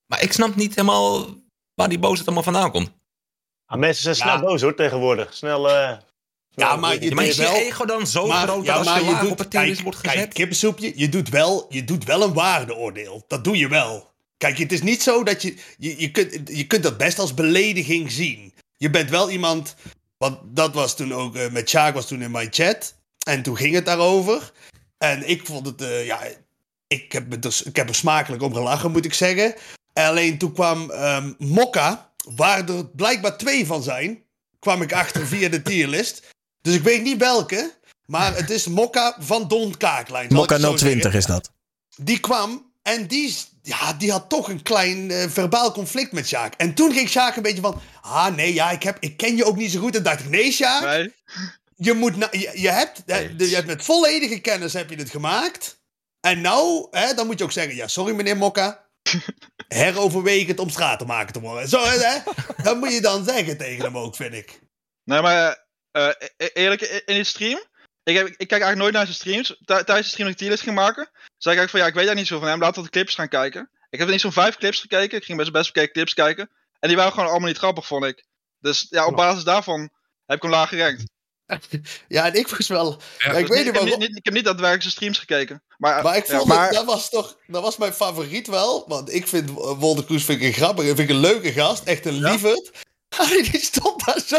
maar 0.05 0.21
ik 0.23 0.33
snap 0.33 0.55
niet 0.55 0.75
helemaal 0.75 1.27
waar 1.73 1.89
die 1.89 1.99
boosheid 1.99 2.25
allemaal 2.25 2.43
vandaan 2.43 2.71
komt. 2.71 2.91
Ah, 3.65 3.79
mensen 3.79 4.03
zijn 4.03 4.15
snel 4.15 4.39
boos 4.39 4.61
hoor 4.61 4.75
tegenwoordig. 4.75 5.33
Snel. 5.33 5.69
eh, 5.69 5.97
Ja, 6.55 6.75
maar 6.75 6.93
je, 6.93 7.09
Ja, 7.09 7.13
maar 7.15 7.25
is 7.25 7.35
je 7.35 7.47
ego 7.47 7.85
dan 7.85 8.07
zo 8.07 8.27
maar- 8.27 8.47
groot 8.47 8.65
ja, 8.65 8.77
dat 8.77 8.77
als 8.77 8.87
maar 8.87 9.03
je 9.09 9.15
je 9.15 9.21
doet- 9.21 9.31
op 9.31 9.37
het 9.37 9.47
kijk, 9.47 9.79
wordt 9.79 9.97
gezet? 9.97 10.15
Kijk, 10.15 10.33
kippensoepje, 10.33 10.91
je 10.95 11.09
doet, 11.09 11.29
wel, 11.29 11.65
je 11.69 11.83
doet 11.83 12.03
wel 12.03 12.23
een 12.23 12.33
waardeoordeel. 12.33 13.23
Dat 13.27 13.43
doe 13.43 13.57
je 13.57 13.67
wel. 13.67 14.11
Kijk, 14.37 14.57
het 14.57 14.71
is 14.71 14.81
niet 14.81 15.03
zo 15.03 15.23
dat 15.23 15.41
je... 15.41 15.55
Je, 15.77 15.99
je, 16.01 16.11
kunt, 16.11 16.49
je 16.49 16.67
kunt 16.67 16.83
dat 16.83 16.97
best 16.97 17.19
als 17.19 17.33
belediging 17.33 18.11
zien. 18.11 18.53
Je 18.77 18.89
bent 18.89 19.09
wel 19.09 19.29
iemand... 19.29 19.75
Want 20.17 20.37
dat 20.43 20.73
was 20.73 20.95
toen 20.95 21.13
ook, 21.13 21.35
eh, 21.35 21.51
met 21.51 21.69
Sjaak 21.69 21.93
was 21.93 22.07
toen 22.07 22.21
in 22.21 22.31
mijn 22.31 22.47
chat. 22.51 22.95
En 23.27 23.43
toen 23.43 23.57
ging 23.57 23.75
het 23.75 23.85
daarover. 23.85 24.51
En 25.03 25.29
ik 25.29 25.45
vond 25.45 25.65
het, 25.65 25.81
eh, 25.81 26.05
ja, 26.05 26.19
ik 26.87 27.11
heb, 27.11 27.27
me 27.27 27.39
dus, 27.39 27.63
ik 27.63 27.75
heb 27.75 27.89
er 27.89 27.95
smakelijk 27.95 28.41
om 28.43 28.53
gelachen, 28.53 28.91
moet 28.91 29.05
ik 29.05 29.13
zeggen. 29.13 29.55
Alleen 29.93 30.37
toen 30.37 30.53
kwam 30.53 30.91
ehm 30.91 31.33
Mokka, 31.37 32.11
waar 32.35 32.69
er 32.69 32.85
blijkbaar 32.85 33.37
twee 33.37 33.65
van 33.65 33.83
zijn, 33.83 34.23
kwam 34.59 34.81
ik 34.81 34.93
achter 34.93 35.27
via 35.27 35.49
de 35.49 35.61
tierlist. 35.61 36.21
Dus 36.61 36.75
ik 36.75 36.81
weet 36.83 37.01
niet 37.03 37.17
welke, 37.19 37.73
maar 38.05 38.35
het 38.35 38.49
is 38.49 38.67
Mokka 38.67 39.15
van 39.19 39.47
Don 39.47 39.77
Kaaklijn. 39.77 40.33
Mokka 40.33 40.53
het 40.53 40.63
zo 40.63 40.73
020 40.75 41.01
zeggen. 41.01 41.19
is 41.19 41.25
dat. 41.25 41.51
Die 41.95 42.19
kwam 42.19 42.71
en 42.81 43.07
die, 43.07 43.27
is- 43.27 43.47
ja, 43.61 43.93
die 43.93 44.11
had 44.11 44.29
toch 44.29 44.49
een 44.49 44.61
klein 44.63 45.11
eh, 45.11 45.29
verbaal 45.29 45.71
conflict 45.71 46.11
met 46.11 46.27
Sjaak. 46.27 46.53
En 46.53 46.73
toen 46.73 46.93
ging 46.93 47.09
Sjaak 47.09 47.35
een 47.35 47.41
beetje 47.43 47.61
van... 47.61 47.81
Ah, 48.01 48.35
nee, 48.35 48.53
ja, 48.53 48.71
ik, 48.71 48.83
heb, 48.83 48.97
ik 48.99 49.17
ken 49.17 49.35
je 49.35 49.45
ook 49.45 49.55
niet 49.57 49.71
zo 49.71 49.79
goed. 49.79 49.95
En 49.95 50.03
dacht 50.03 50.19
ik, 50.19 50.29
nee, 50.29 50.51
Sjaak. 50.51 50.81
Je, 51.83 51.93
moet 51.93 52.15
na- 52.15 52.27
je, 52.31 52.51
je, 52.53 52.69
hebt, 52.69 53.07
de- 53.07 53.49
je 53.49 53.55
hebt 53.55 53.67
met 53.67 53.83
volledige 53.83 54.39
kennis 54.39 54.73
heb 54.73 54.89
je 54.89 54.95
het 54.95 55.09
gemaakt. 55.09 55.81
En 56.19 56.41
nou, 56.41 56.87
hè, 56.91 57.13
dan 57.13 57.25
moet 57.25 57.37
je 57.37 57.43
ook 57.43 57.51
zeggen... 57.51 57.75
Ja, 57.75 57.87
sorry 57.87 58.13
meneer 58.15 58.37
Mokka. 58.37 58.89
Heroverweeg 59.67 60.47
het 60.47 60.59
om 60.59 60.69
straat 60.69 60.99
te 60.99 61.05
maken 61.05 61.33
te 61.33 61.39
worden. 61.39 61.69
Zo, 61.69 61.83
hè? 61.85 62.19
Dat 62.63 62.77
moet 62.77 62.93
je 62.93 63.01
dan 63.01 63.23
zeggen 63.23 63.57
tegen 63.57 63.83
hem 63.83 63.97
ook, 63.97 64.15
vind 64.15 64.33
ik. 64.33 64.59
Nee, 65.03 65.21
maar 65.21 65.65
e- 65.91 66.13
eerlijk, 66.37 66.81
in 66.81 67.15
die 67.15 67.23
stream. 67.23 67.63
Ik, 68.03 68.15
heb, 68.15 68.27
ik 68.27 68.37
kijk 68.37 68.51
eigenlijk 68.51 68.81
nooit 68.81 68.93
naar 68.93 69.05
zijn 69.05 69.15
streams. 69.15 69.61
Tijdens 69.65 69.97
de 69.97 70.03
stream 70.03 70.23
dat 70.23 70.31
ik 70.31 70.37
tierlist 70.37 70.63
ging 70.63 70.75
maken. 70.75 71.09
zei 71.37 71.55
ik 71.55 71.59
eigenlijk 71.59 71.69
van 71.69 71.79
ja, 71.79 71.87
ik 71.87 71.93
weet 71.93 72.05
daar 72.05 72.15
niet 72.15 72.27
zo 72.27 72.39
van 72.39 72.47
hem. 72.47 72.59
Laten 72.59 72.75
we 72.75 72.89
de 72.89 72.89
clips 72.93 73.15
gaan 73.15 73.27
kijken. 73.29 73.69
Ik 73.89 73.99
heb 73.99 74.07
niet 74.07 74.21
zo'n 74.21 74.31
vijf 74.31 74.57
clips 74.57 74.79
gekeken. 74.79 75.17
Ik 75.17 75.23
ging 75.23 75.37
best 75.37 75.51
best 75.51 75.73
bekeken 75.73 75.93
clips 75.93 76.13
kijken. 76.13 76.49
En 76.79 76.87
die 76.87 76.97
waren 76.97 77.11
gewoon 77.11 77.29
allemaal 77.29 77.47
niet 77.47 77.57
grappig, 77.57 77.87
vond 77.87 78.05
ik. 78.05 78.25
Dus 78.59 78.87
ja, 78.89 79.05
op 79.05 79.15
basis 79.15 79.43
daarvan 79.43 79.89
heb 80.25 80.35
ik 80.35 80.41
hem 80.41 80.51
laag 80.51 80.69
gerankt. 80.69 81.03
Ja, 82.07 82.25
en 82.25 82.33
ik 82.33 82.47
was 82.47 82.67
wel... 82.67 83.01
Ja, 83.17 83.31
ik 83.31 83.47
weet 83.47 83.65
niet- 83.65 83.73
niet 83.73 83.89
heb 83.89 83.99
niet, 83.99 84.17
ik 84.17 84.25
heb 84.25 84.33
niet 84.33 84.43
daadwerkelijk 84.43 84.81
zijn 84.81 84.93
streams 84.93 85.19
gekeken. 85.19 85.63
Maar, 85.77 86.03
Maar 86.03 86.17
ik 86.17 86.27
ja, 86.27 86.37
vond 86.37 86.53
het, 86.53 86.71
dat 86.73 86.85
was 86.85 87.09
toch, 87.09 87.37
dat 87.47 87.61
was 87.61 87.77
mijn 87.77 87.93
favoriet 87.93 88.47
wel. 88.47 88.85
Want 88.87 89.13
ik 89.13 89.27
vind 89.27 89.49
eh, 89.49 89.55
Wolter 89.55 90.05
Kroes 90.05 90.23
vind 90.23 90.41
ik 90.41 90.47
een 90.47 90.53
grappige, 90.53 90.87
vind 90.87 90.99
ik 90.99 91.09
een 91.09 91.15
leuke 91.21 91.51
gast. 91.51 91.83
Echt 91.83 92.05
een 92.05 92.21
lieverd. 92.21 92.71
Die 93.51 93.59
stond 93.61 94.05
daar 94.05 94.19
zo. 94.27 94.35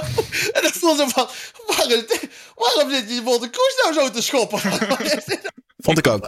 En 0.53 0.63
dan 0.63 0.73
stond 0.75 0.99
ze 0.99 1.09
van, 1.09 1.29
waarom, 1.67 2.05
waarom 2.55 2.91
zit 2.91 3.11
je 3.15 3.23
Wolter 3.23 3.51
Kroes 3.51 3.81
nou 3.83 3.95
zo 3.95 4.11
te 4.11 4.23
schoppen? 4.23 4.59
Vond 5.79 5.99
ik 5.99 6.07
ook. 6.07 6.27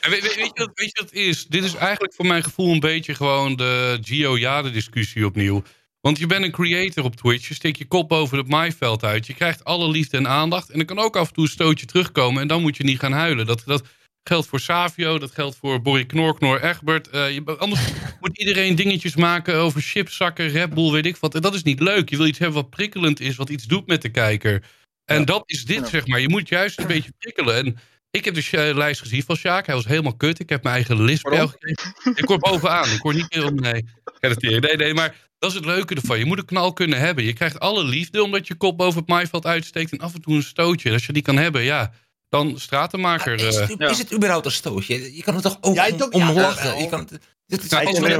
En 0.00 0.10
weet, 0.10 0.22
weet- 0.22 0.34
weet 0.34 0.50
je 0.54 0.64
wat, 0.64 0.70
weet 0.74 0.86
je 0.92 1.00
wat 1.02 1.10
het 1.10 1.12
is? 1.12 1.46
Dit 1.46 1.64
is 1.64 1.74
eigenlijk 1.74 2.14
voor 2.14 2.26
mijn 2.26 2.42
gevoel 2.42 2.72
een 2.72 2.80
beetje 2.80 3.14
gewoon 3.14 3.56
de 3.56 3.98
Gio-Jade-discussie 4.02 5.26
opnieuw. 5.26 5.62
Want 6.06 6.18
je 6.18 6.26
bent 6.26 6.44
een 6.44 6.50
creator 6.50 7.04
op 7.04 7.16
Twitch. 7.16 7.48
Je 7.48 7.54
steekt 7.54 7.78
je 7.78 7.84
kop 7.84 8.08
boven 8.08 8.38
het 8.38 8.48
maaiveld 8.48 9.04
uit. 9.04 9.26
Je 9.26 9.34
krijgt 9.34 9.64
alle 9.64 9.90
liefde 9.90 10.16
en 10.16 10.28
aandacht. 10.28 10.70
En 10.70 10.78
er 10.78 10.84
kan 10.84 10.98
ook 10.98 11.16
af 11.16 11.28
en 11.28 11.34
toe 11.34 11.44
een 11.44 11.50
stootje 11.50 11.86
terugkomen. 11.86 12.42
En 12.42 12.48
dan 12.48 12.62
moet 12.62 12.76
je 12.76 12.84
niet 12.84 12.98
gaan 12.98 13.12
huilen. 13.12 13.46
Dat, 13.46 13.62
dat 13.66 13.86
geldt 14.22 14.46
voor 14.46 14.60
Savio. 14.60 15.18
Dat 15.18 15.30
geldt 15.30 15.56
voor 15.56 15.82
Borrie 15.82 16.04
Knorknor, 16.04 16.62
Egbert. 16.62 17.08
Eh, 17.08 17.34
je, 17.34 17.56
anders 17.58 17.80
moet 18.20 18.38
iedereen 18.38 18.74
dingetjes 18.74 19.16
maken 19.16 19.54
over 19.54 19.80
chipzakken, 19.80 20.48
Red 20.48 20.74
Bull, 20.74 20.90
weet 20.90 21.06
ik 21.06 21.16
wat. 21.16 21.34
En 21.34 21.42
dat 21.42 21.54
is 21.54 21.62
niet 21.62 21.80
leuk. 21.80 22.10
Je 22.10 22.16
wil 22.16 22.26
iets 22.26 22.38
hebben 22.38 22.62
wat 22.62 22.70
prikkelend 22.70 23.20
is. 23.20 23.36
Wat 23.36 23.48
iets 23.48 23.64
doet 23.64 23.86
met 23.86 24.02
de 24.02 24.10
kijker. 24.10 24.62
En 25.04 25.24
dat 25.24 25.42
is 25.46 25.64
dit, 25.64 25.88
zeg 25.88 26.06
maar. 26.06 26.20
Je 26.20 26.28
moet 26.28 26.48
juist 26.48 26.78
een 26.78 26.86
beetje 26.86 27.12
prikkelen. 27.18 27.56
En 27.56 27.78
ik 28.16 28.24
heb 28.24 28.34
de 28.34 28.42
Sja- 28.42 28.74
lijst 28.74 29.00
gezien 29.00 29.22
van 29.22 29.36
Sjaak. 29.36 29.66
Hij 29.66 29.74
was 29.74 29.84
helemaal 29.86 30.16
kut. 30.16 30.38
Ik 30.38 30.48
heb 30.48 30.62
mijn 30.62 30.74
eigen 30.74 30.96
jou 30.96 31.48
gekregen. 31.48 31.94
Ik 32.14 32.24
hoor 32.28 32.38
bovenaan. 32.38 32.90
Ik 32.90 33.00
hoor 33.00 33.14
niet 33.14 33.34
meer 33.34 33.44
om... 33.46 33.54
Nee, 33.54 33.84
nee, 34.20 34.76
nee, 34.76 34.94
maar 34.94 35.14
dat 35.38 35.50
is 35.50 35.56
het 35.56 35.64
leuke 35.64 35.94
ervan. 35.94 36.18
Je 36.18 36.24
moet 36.24 36.38
een 36.38 36.44
knal 36.44 36.72
kunnen 36.72 36.98
hebben. 36.98 37.24
Je 37.24 37.32
krijgt 37.32 37.60
alle 37.60 37.84
liefde 37.84 38.22
omdat 38.22 38.46
je 38.46 38.54
kop 38.54 38.76
boven 38.76 38.98
het 39.00 39.08
maaiveld 39.08 39.46
uitsteekt. 39.46 39.92
En 39.92 39.98
af 39.98 40.14
en 40.14 40.20
toe 40.20 40.34
een 40.34 40.42
stootje. 40.42 40.92
Als 40.92 41.06
je 41.06 41.12
die 41.12 41.22
kan 41.22 41.36
hebben, 41.36 41.62
ja, 41.62 41.92
dan 42.28 42.58
stratenmaker. 42.58 43.34
Is 43.34 43.56
eh. 43.56 43.68
het, 43.68 43.80
is 43.90 43.98
het 43.98 44.14
überhaupt 44.14 44.46
een 44.46 44.52
stootje? 44.52 45.16
Je 45.16 45.22
kan 45.22 45.34
er 45.34 45.42
toch 45.42 45.58
ook 45.60 45.74
Ja, 45.74 45.88
om, 46.10 46.20
ja, 46.20 46.32
lachen? 46.32 46.70
wel. 46.70 46.78
Je 46.78 46.88
kan, 46.88 47.00
het- 47.00 47.10
dit 47.46 47.62
is 47.64 47.70
Ja, 47.70 47.82
als 47.82 47.98
het 47.98 48.10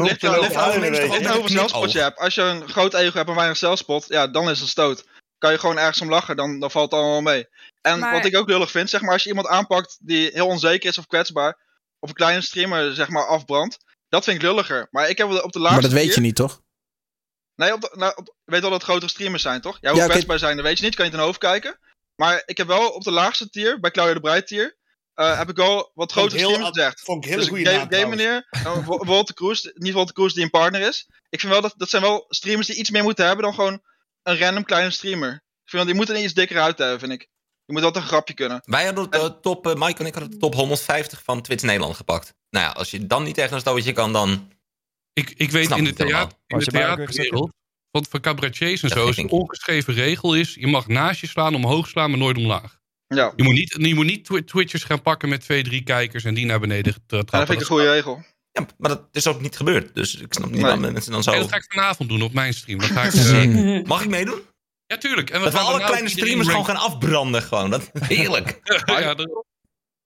aan- 0.57 1.33
hoeveel 1.33 1.49
zelfspot 1.49 1.93
je 1.93 1.99
hebt. 1.99 2.19
Als 2.19 2.35
je 2.35 2.43
een 2.43 2.69
groot 2.69 2.95
ego 2.95 3.17
hebt 3.17 3.29
en 3.29 3.35
weinig 3.35 3.57
zelfspot, 3.57 4.05
ja, 4.09 4.27
dan 4.29 4.51
is 4.51 4.61
het 4.61 4.69
stoot. 4.69 5.07
Kan 5.39 5.53
je 5.53 5.59
gewoon 5.59 5.79
ergens 5.79 6.01
om 6.01 6.09
lachen, 6.09 6.37
dan, 6.37 6.61
dan 6.61 6.71
valt 6.71 6.91
het 6.91 7.01
allemaal 7.01 7.21
mee. 7.21 7.47
En 7.87 7.99
Maar- 7.99 8.13
wat 8.13 8.25
ik 8.25 8.37
ook 8.37 8.49
lullig 8.49 8.71
vind, 8.71 8.91
zeg 8.91 9.01
maar, 9.01 9.13
als 9.13 9.23
je 9.23 9.29
iemand 9.29 9.47
aanpakt 9.49 9.99
die 10.01 10.31
heel 10.33 10.47
onzeker 10.47 10.89
is 10.91 10.99
of 10.99 11.07
kwetsbaar, 11.07 11.59
of 11.99 12.09
een 12.09 12.15
kleine 12.15 12.41
streamer, 12.41 12.95
zeg 12.95 13.09
maar, 13.09 13.27
afbrandt, 13.27 13.77
dat 14.09 14.25
vind 14.25 14.37
ik 14.37 14.43
lulliger. 14.43 14.89
Maar 14.91 15.09
ik 15.09 15.19
heb 15.19 15.27
op 15.27 15.53
de 15.53 15.59
laagste 15.59 15.81
Maar 15.81 15.91
dat 15.91 16.01
weet 16.01 16.15
je 16.15 16.21
niet, 16.21 16.37
toch? 16.37 16.63
Nee, 17.55 17.73
op 17.73 17.81
de, 17.81 17.91
nou, 17.93 18.13
op- 18.17 18.35
weet 18.45 18.61
wel 18.61 18.71
dat 18.71 18.79
het 18.81 18.89
grotere 18.89 19.11
streamers 19.11 19.43
zijn, 19.43 19.61
toch? 19.61 19.79
Ja, 19.81 19.91
hoe 19.91 19.99
Ja, 20.01 20.07
kwetsbaar 20.07 20.39
zijn, 20.39 20.57
dat 20.57 20.65
weet 20.65 20.79
je 20.79 20.85
niet. 20.85 20.95
Kan 20.95 21.05
je 21.05 21.11
het 21.11 21.21
in 21.21 21.27
hoofd 21.27 21.39
kijken. 21.39 21.79
Maar 22.17 22.43
ik 22.47 22.57
heb 22.57 22.67
wel 22.67 22.89
op 22.89 23.03
de 23.03 23.11
laagste 23.11 23.49
tier, 23.51 23.81
bij 23.81 23.91
Claudia 23.91 24.15
de 24.15 24.21
Breid 24.21 24.47
tier, 24.47 24.77
eh, 25.15 25.39
heb 25.39 25.49
ik 25.49 25.57
wel 25.57 25.91
wat 25.95 26.13
grotere 26.13 26.39
streamers 26.39 26.69
gezegd. 26.69 27.01
vond 27.01 27.25
ik 27.25 27.31
hele 27.31 27.41
dus 27.41 27.49
goede 27.51 27.65
Game, 27.65 27.77
naam 27.79 27.93
Game 27.93 28.07
meneer, 28.17 28.47
Wo- 28.87 29.05
Walter 29.05 29.35
Kroes, 29.35 29.71
niet 29.75 29.93
Walter 29.95 30.15
Kroes 30.15 30.35
die 30.35 30.43
een 30.45 30.51
partner 30.51 30.81
is. 30.81 31.09
Ik 31.29 31.41
vind 31.41 31.53
wel 31.53 31.61
dat, 31.63 31.75
dat 31.77 31.89
zijn 31.91 32.03
wel 32.03 32.25
streamers 32.29 32.67
die 32.67 32.77
iets 32.77 32.91
meer 32.91 33.03
moeten 33.03 33.27
hebben 33.27 33.45
dan 33.45 33.55
gewoon 33.55 33.83
een 34.23 34.39
random 34.39 34.65
kleine 34.65 34.91
streamer. 34.91 35.33
Ik 35.33 35.71
vind 35.73 35.83
wel, 35.83 35.85
die 35.85 35.95
moeten 35.95 36.15
er 36.15 36.23
iets 36.23 36.35
dikker 36.35 36.61
uit 36.61 36.79
hebben, 36.79 36.99
vind 36.99 37.13
ik. 37.13 37.29
Je 37.67 37.73
moet 37.73 37.83
altijd 37.83 38.05
een 38.05 38.11
grapje 38.11 38.35
kunnen. 38.35 38.61
Wij 38.65 38.85
hadden 38.85 39.11
de 39.11 39.37
top, 39.41 39.67
eh, 39.67 39.75
Mike 39.75 39.99
en 40.01 40.07
ik 40.07 40.15
hadden 40.15 40.31
de 40.33 40.37
top 40.39 40.55
150 40.55 41.23
van 41.25 41.43
Twitch 41.43 41.63
Nederland 41.65 41.97
gepakt. 41.97 42.35
Nou 42.51 42.65
ja, 42.67 42.71
als 42.73 42.91
je 42.91 43.07
dan 43.07 43.23
niet 43.23 43.35
tegen 43.35 43.55
een 43.55 43.61
stootje 43.61 43.93
kan, 43.93 44.13
dan... 44.13 44.53
Ik, 45.13 45.31
ik 45.37 45.51
weet 45.51 45.67
Snap 45.67 45.79
in 45.79 45.85
de, 45.85 45.91
het 45.91 45.99
helemaal. 45.99 46.21
theater, 46.27 46.39
in 46.47 46.59
de 46.59 46.65
theaterwereld, 46.65 47.51
van, 47.91 48.07
van 48.11 48.21
cabaretiers 48.21 48.83
en 48.83 48.89
Dat 48.89 48.99
zo, 48.99 49.09
is 49.09 49.17
een 49.17 49.31
ongeschreven 49.31 49.95
regel 49.95 50.35
is, 50.35 50.55
je 50.55 50.67
mag 50.67 50.87
naast 50.87 51.21
je 51.21 51.27
slaan, 51.27 51.55
omhoog 51.55 51.89
slaan, 51.89 52.11
maar 52.11 52.19
nooit 52.19 52.37
omlaag. 52.37 52.79
Ja. 53.07 53.33
Je 53.37 53.43
moet 53.43 53.55
niet, 53.55 53.77
je 53.81 53.95
moet 53.95 54.05
niet 54.07 54.25
twi- 54.25 54.45
Twitchers 54.45 54.85
gaan 54.85 55.03
pakken 55.03 55.29
met 55.29 55.41
twee, 55.41 55.63
drie 55.65 55.83
kijkers 55.83 56.25
en 56.25 56.35
die 56.35 56.47
naar 56.47 56.61
beneden 56.61 56.93
tra- 56.93 57.01
trappen. 57.07 57.39
dat 57.39 57.47
vind 57.49 57.61
ik 57.61 57.69
een 57.69 57.75
goede 57.75 57.91
regel. 57.93 58.25
Ja, 58.53 58.67
maar 58.79 58.91
dat 58.91 59.03
is 59.13 59.27
ook 59.27 59.41
niet 59.41 59.57
gebeurd. 59.57 59.95
Dus 59.95 60.15
ik 60.17 60.33
snap 60.35 60.45
niet 60.47 60.55
Nee. 60.55 60.63
waarom 60.63 60.81
mensen 60.93 61.13
dan 61.13 61.23
zo... 61.23 61.31
En 61.31 61.41
dat 61.41 61.49
ga 61.51 61.57
ik 61.57 61.65
vanavond 61.69 62.09
doen 62.09 62.23
op 62.23 62.33
mijn 62.33 62.55
stream. 62.55 62.79
Dan 62.79 62.89
ga 62.89 63.03
ik, 63.03 63.87
Mag 63.87 64.03
ik 64.03 64.09
meedoen? 64.09 64.41
Ja, 64.87 64.97
tuurlijk. 64.99 65.31
En 65.31 65.39
we 65.39 65.45
Dat 65.45 65.53
we 65.53 65.59
gaan 65.59 65.69
alle 65.69 65.85
kleine 65.85 66.09
streamers 66.09 66.49
gewoon 66.49 66.65
gaan 66.65 66.77
afbranden. 66.77 67.43
Gewoon. 67.43 67.71
Dat, 67.71 67.91
heerlijk. 68.09 68.61
ja, 68.87 69.15
dat- 69.15 69.45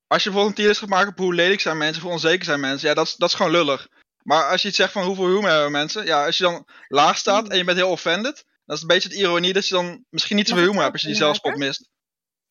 Als 0.07 0.23
je 0.23 0.31
bijvoorbeeld 0.31 0.47
een 0.49 0.55
tierlist 0.55 0.81
gaat 0.81 0.89
maken 0.89 1.09
op 1.09 1.19
hoe 1.19 1.35
lelijk 1.35 1.61
zijn 1.61 1.79
mensen, 1.79 2.03
hoe 2.03 2.13
onzeker 2.13 2.45
zijn 2.45 2.61
mensen, 2.61 2.89
ja, 2.89 2.95
dat 2.95 3.07
is, 3.07 3.17
dat 3.17 3.29
is 3.29 3.35
gewoon 3.35 3.53
lullig. 3.53 3.89
Maar 4.23 4.51
als 4.51 4.63
je 4.63 4.69
iets 4.69 4.77
zegt 4.77 4.93
van 4.93 5.05
hoeveel 5.05 5.27
humor 5.27 5.51
hebben 5.51 5.71
mensen, 5.73 6.05
ja, 6.05 6.27
als 6.27 6.37
je 6.37 6.43
dan 6.45 6.67
laag 6.89 7.17
staat 7.17 7.49
en 7.49 7.57
je 7.57 7.65
bent 7.65 7.79
heel 7.79 7.91
offended, 7.91 8.45
dan 8.65 8.77
is 8.77 8.81
het 8.81 8.91
een 8.91 8.97
beetje 8.97 9.09
het 9.09 9.19
ironie 9.19 9.53
dat 9.53 9.69
je 9.69 9.75
dan 9.75 10.05
misschien 10.11 10.37
niet 10.37 10.49
zoveel 10.49 10.65
humor 10.65 10.81
hebt 10.81 10.93
als 10.93 11.03
je 11.03 11.09
die 11.09 11.17
zelfspot 11.17 11.57
mist. 11.57 11.89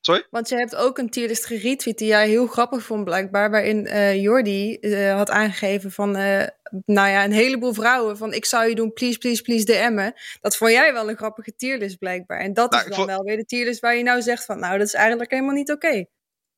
Sorry? 0.02 0.28
Want 0.30 0.50
je 0.50 0.56
hebt 0.56 0.76
ook 0.76 0.98
een 0.98 1.10
tierlist 1.10 1.46
geretweet 1.46 1.98
die 1.98 2.08
jij 2.08 2.28
heel 2.28 2.48
grappig 2.48 2.84
vond 2.84 3.04
blijkbaar. 3.04 3.52
Waarin 3.52 3.88
eh 3.88 4.22
Jordi 4.22 4.76
eh, 4.76 5.16
had 5.16 5.30
aangegeven 5.30 5.92
van, 5.92 6.16
eh, 6.16 6.48
nou 6.86 7.10
ja, 7.10 7.24
een 7.24 7.32
heleboel 7.32 7.74
vrouwen 7.74 8.18
van 8.18 8.34
ik 8.34 8.46
zou 8.46 8.68
je 8.68 8.76
doen, 8.76 8.94
please, 8.94 9.18
please, 9.18 9.42
please 9.42 9.66
DM'en. 9.66 10.14
Dat 10.42 10.58
vond 10.58 10.72
jij 10.72 10.94
wel 10.94 11.10
een 11.10 11.18
grappige 11.18 11.56
tierlist 11.56 11.98
blijkbaar. 11.98 12.40
En 12.40 12.54
dat 12.54 12.72
Nou, 12.72 12.82
is 12.84 12.88
dan 12.90 12.98
vond- 12.98 13.10
wel 13.10 13.24
weer 13.24 13.38
de 13.38 13.46
tierlist 13.46 13.80
waar 13.80 13.96
je 13.96 14.04
nou 14.04 14.22
zegt 14.22 14.46
van, 14.46 14.60
nou 14.60 14.78
dat 14.78 14.88
is 14.88 14.94
eigenlijk 14.94 15.32
helemaal 15.32 15.54
niet 15.56 15.72
oké. 15.72 16.06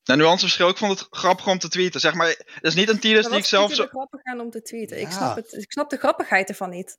Nou, 0.03 0.19
nuanceverschil, 0.19 0.69
ik 0.69 0.77
vond 0.77 0.99
het 0.99 1.07
grappig 1.11 1.47
om 1.47 1.59
te 1.59 1.69
tweeten. 1.69 1.99
Zeg 1.99 2.13
maar, 2.13 2.27
het 2.27 2.45
is 2.61 2.73
niet 2.75 2.89
een 2.89 2.99
tierlist 2.99 3.29
die 3.29 3.37
ik 3.37 3.45
zelf 3.45 3.73
zo... 3.73 3.85
grappig 3.87 4.23
aan 4.23 4.39
om 4.39 4.49
te 4.49 4.61
tweeten? 4.61 4.99
Ik, 5.01 5.11
snap 5.11 5.35
het, 5.35 5.53
ik 5.53 5.71
snap 5.71 5.89
de 5.89 5.97
grappigheid 5.97 6.49
ervan 6.49 6.69
niet. 6.69 6.97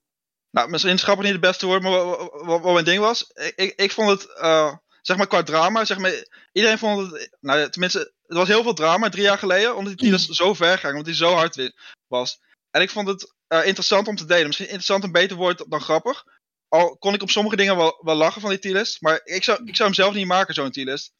Nou, 0.51 0.69
misschien 0.71 0.93
is 0.93 1.03
grappig 1.03 1.25
niet 1.25 1.33
het 1.33 1.43
beste 1.43 1.67
woord, 1.67 1.83
maar 1.83 1.91
wa- 1.93 2.05
wa- 2.07 2.45
wa- 2.45 2.61
wat 2.61 2.73
mijn 2.73 2.85
ding 2.85 2.99
was, 3.01 3.31
ik, 3.35 3.53
ik, 3.57 3.73
ik 3.81 3.93
vond 3.93 4.11
het, 4.11 4.39
eh, 4.39 4.75
zeg 5.03 5.17
maar 5.17 5.27
qua 5.27 5.43
drama, 5.43 5.85
zeg 5.85 5.99
maar, 5.99 6.27
iedereen 6.53 6.79
vond 6.79 7.13
het, 7.13 7.37
nou 7.41 7.59
ja, 7.59 7.69
tenminste, 7.69 8.13
er 8.27 8.37
was 8.37 8.49
heel 8.49 8.63
veel 8.63 8.75
drama 8.75 9.09
drie 9.09 9.23
jaar 9.23 9.39
geleden, 9.39 9.77
omdat 9.77 9.93
die 9.93 9.97
tierlist 10.03 10.35
zo 10.35 10.55
ver 10.55 10.79
ging, 10.79 10.91
omdat 10.93 11.07
die 11.07 11.15
zo 11.15 11.33
hard 11.35 11.73
was. 12.07 12.41
En 12.71 12.83
ik 12.83 12.91
vond 12.91 13.09
het 13.09 13.35
eh, 13.47 13.67
interessant 13.67 14.09
om 14.09 14.17
te 14.17 14.25
delen. 14.25 14.47
Misschien 14.47 14.67
interessant 14.67 15.05
een 15.05 15.13
beter 15.13 15.37
woord 15.37 15.65
dan 15.69 15.81
grappig. 15.81 16.25
Al 16.69 16.97
kon 16.97 17.15
ik 17.15 17.23
op 17.23 17.31
sommige 17.31 17.57
dingen 17.57 17.77
wel, 17.77 17.99
wel 18.03 18.15
lachen 18.15 18.41
van 18.41 18.51
die 18.51 18.59
tierlist, 18.59 19.01
maar 19.01 19.21
ik 19.25 19.45
zou, 19.45 19.59
ik 19.65 19.77
zou 19.77 19.89
hem 19.89 19.99
zelf 19.99 20.15
niet 20.15 20.27
maken, 20.27 20.55
zo'n 20.55 20.71
tierlist. 20.71 21.13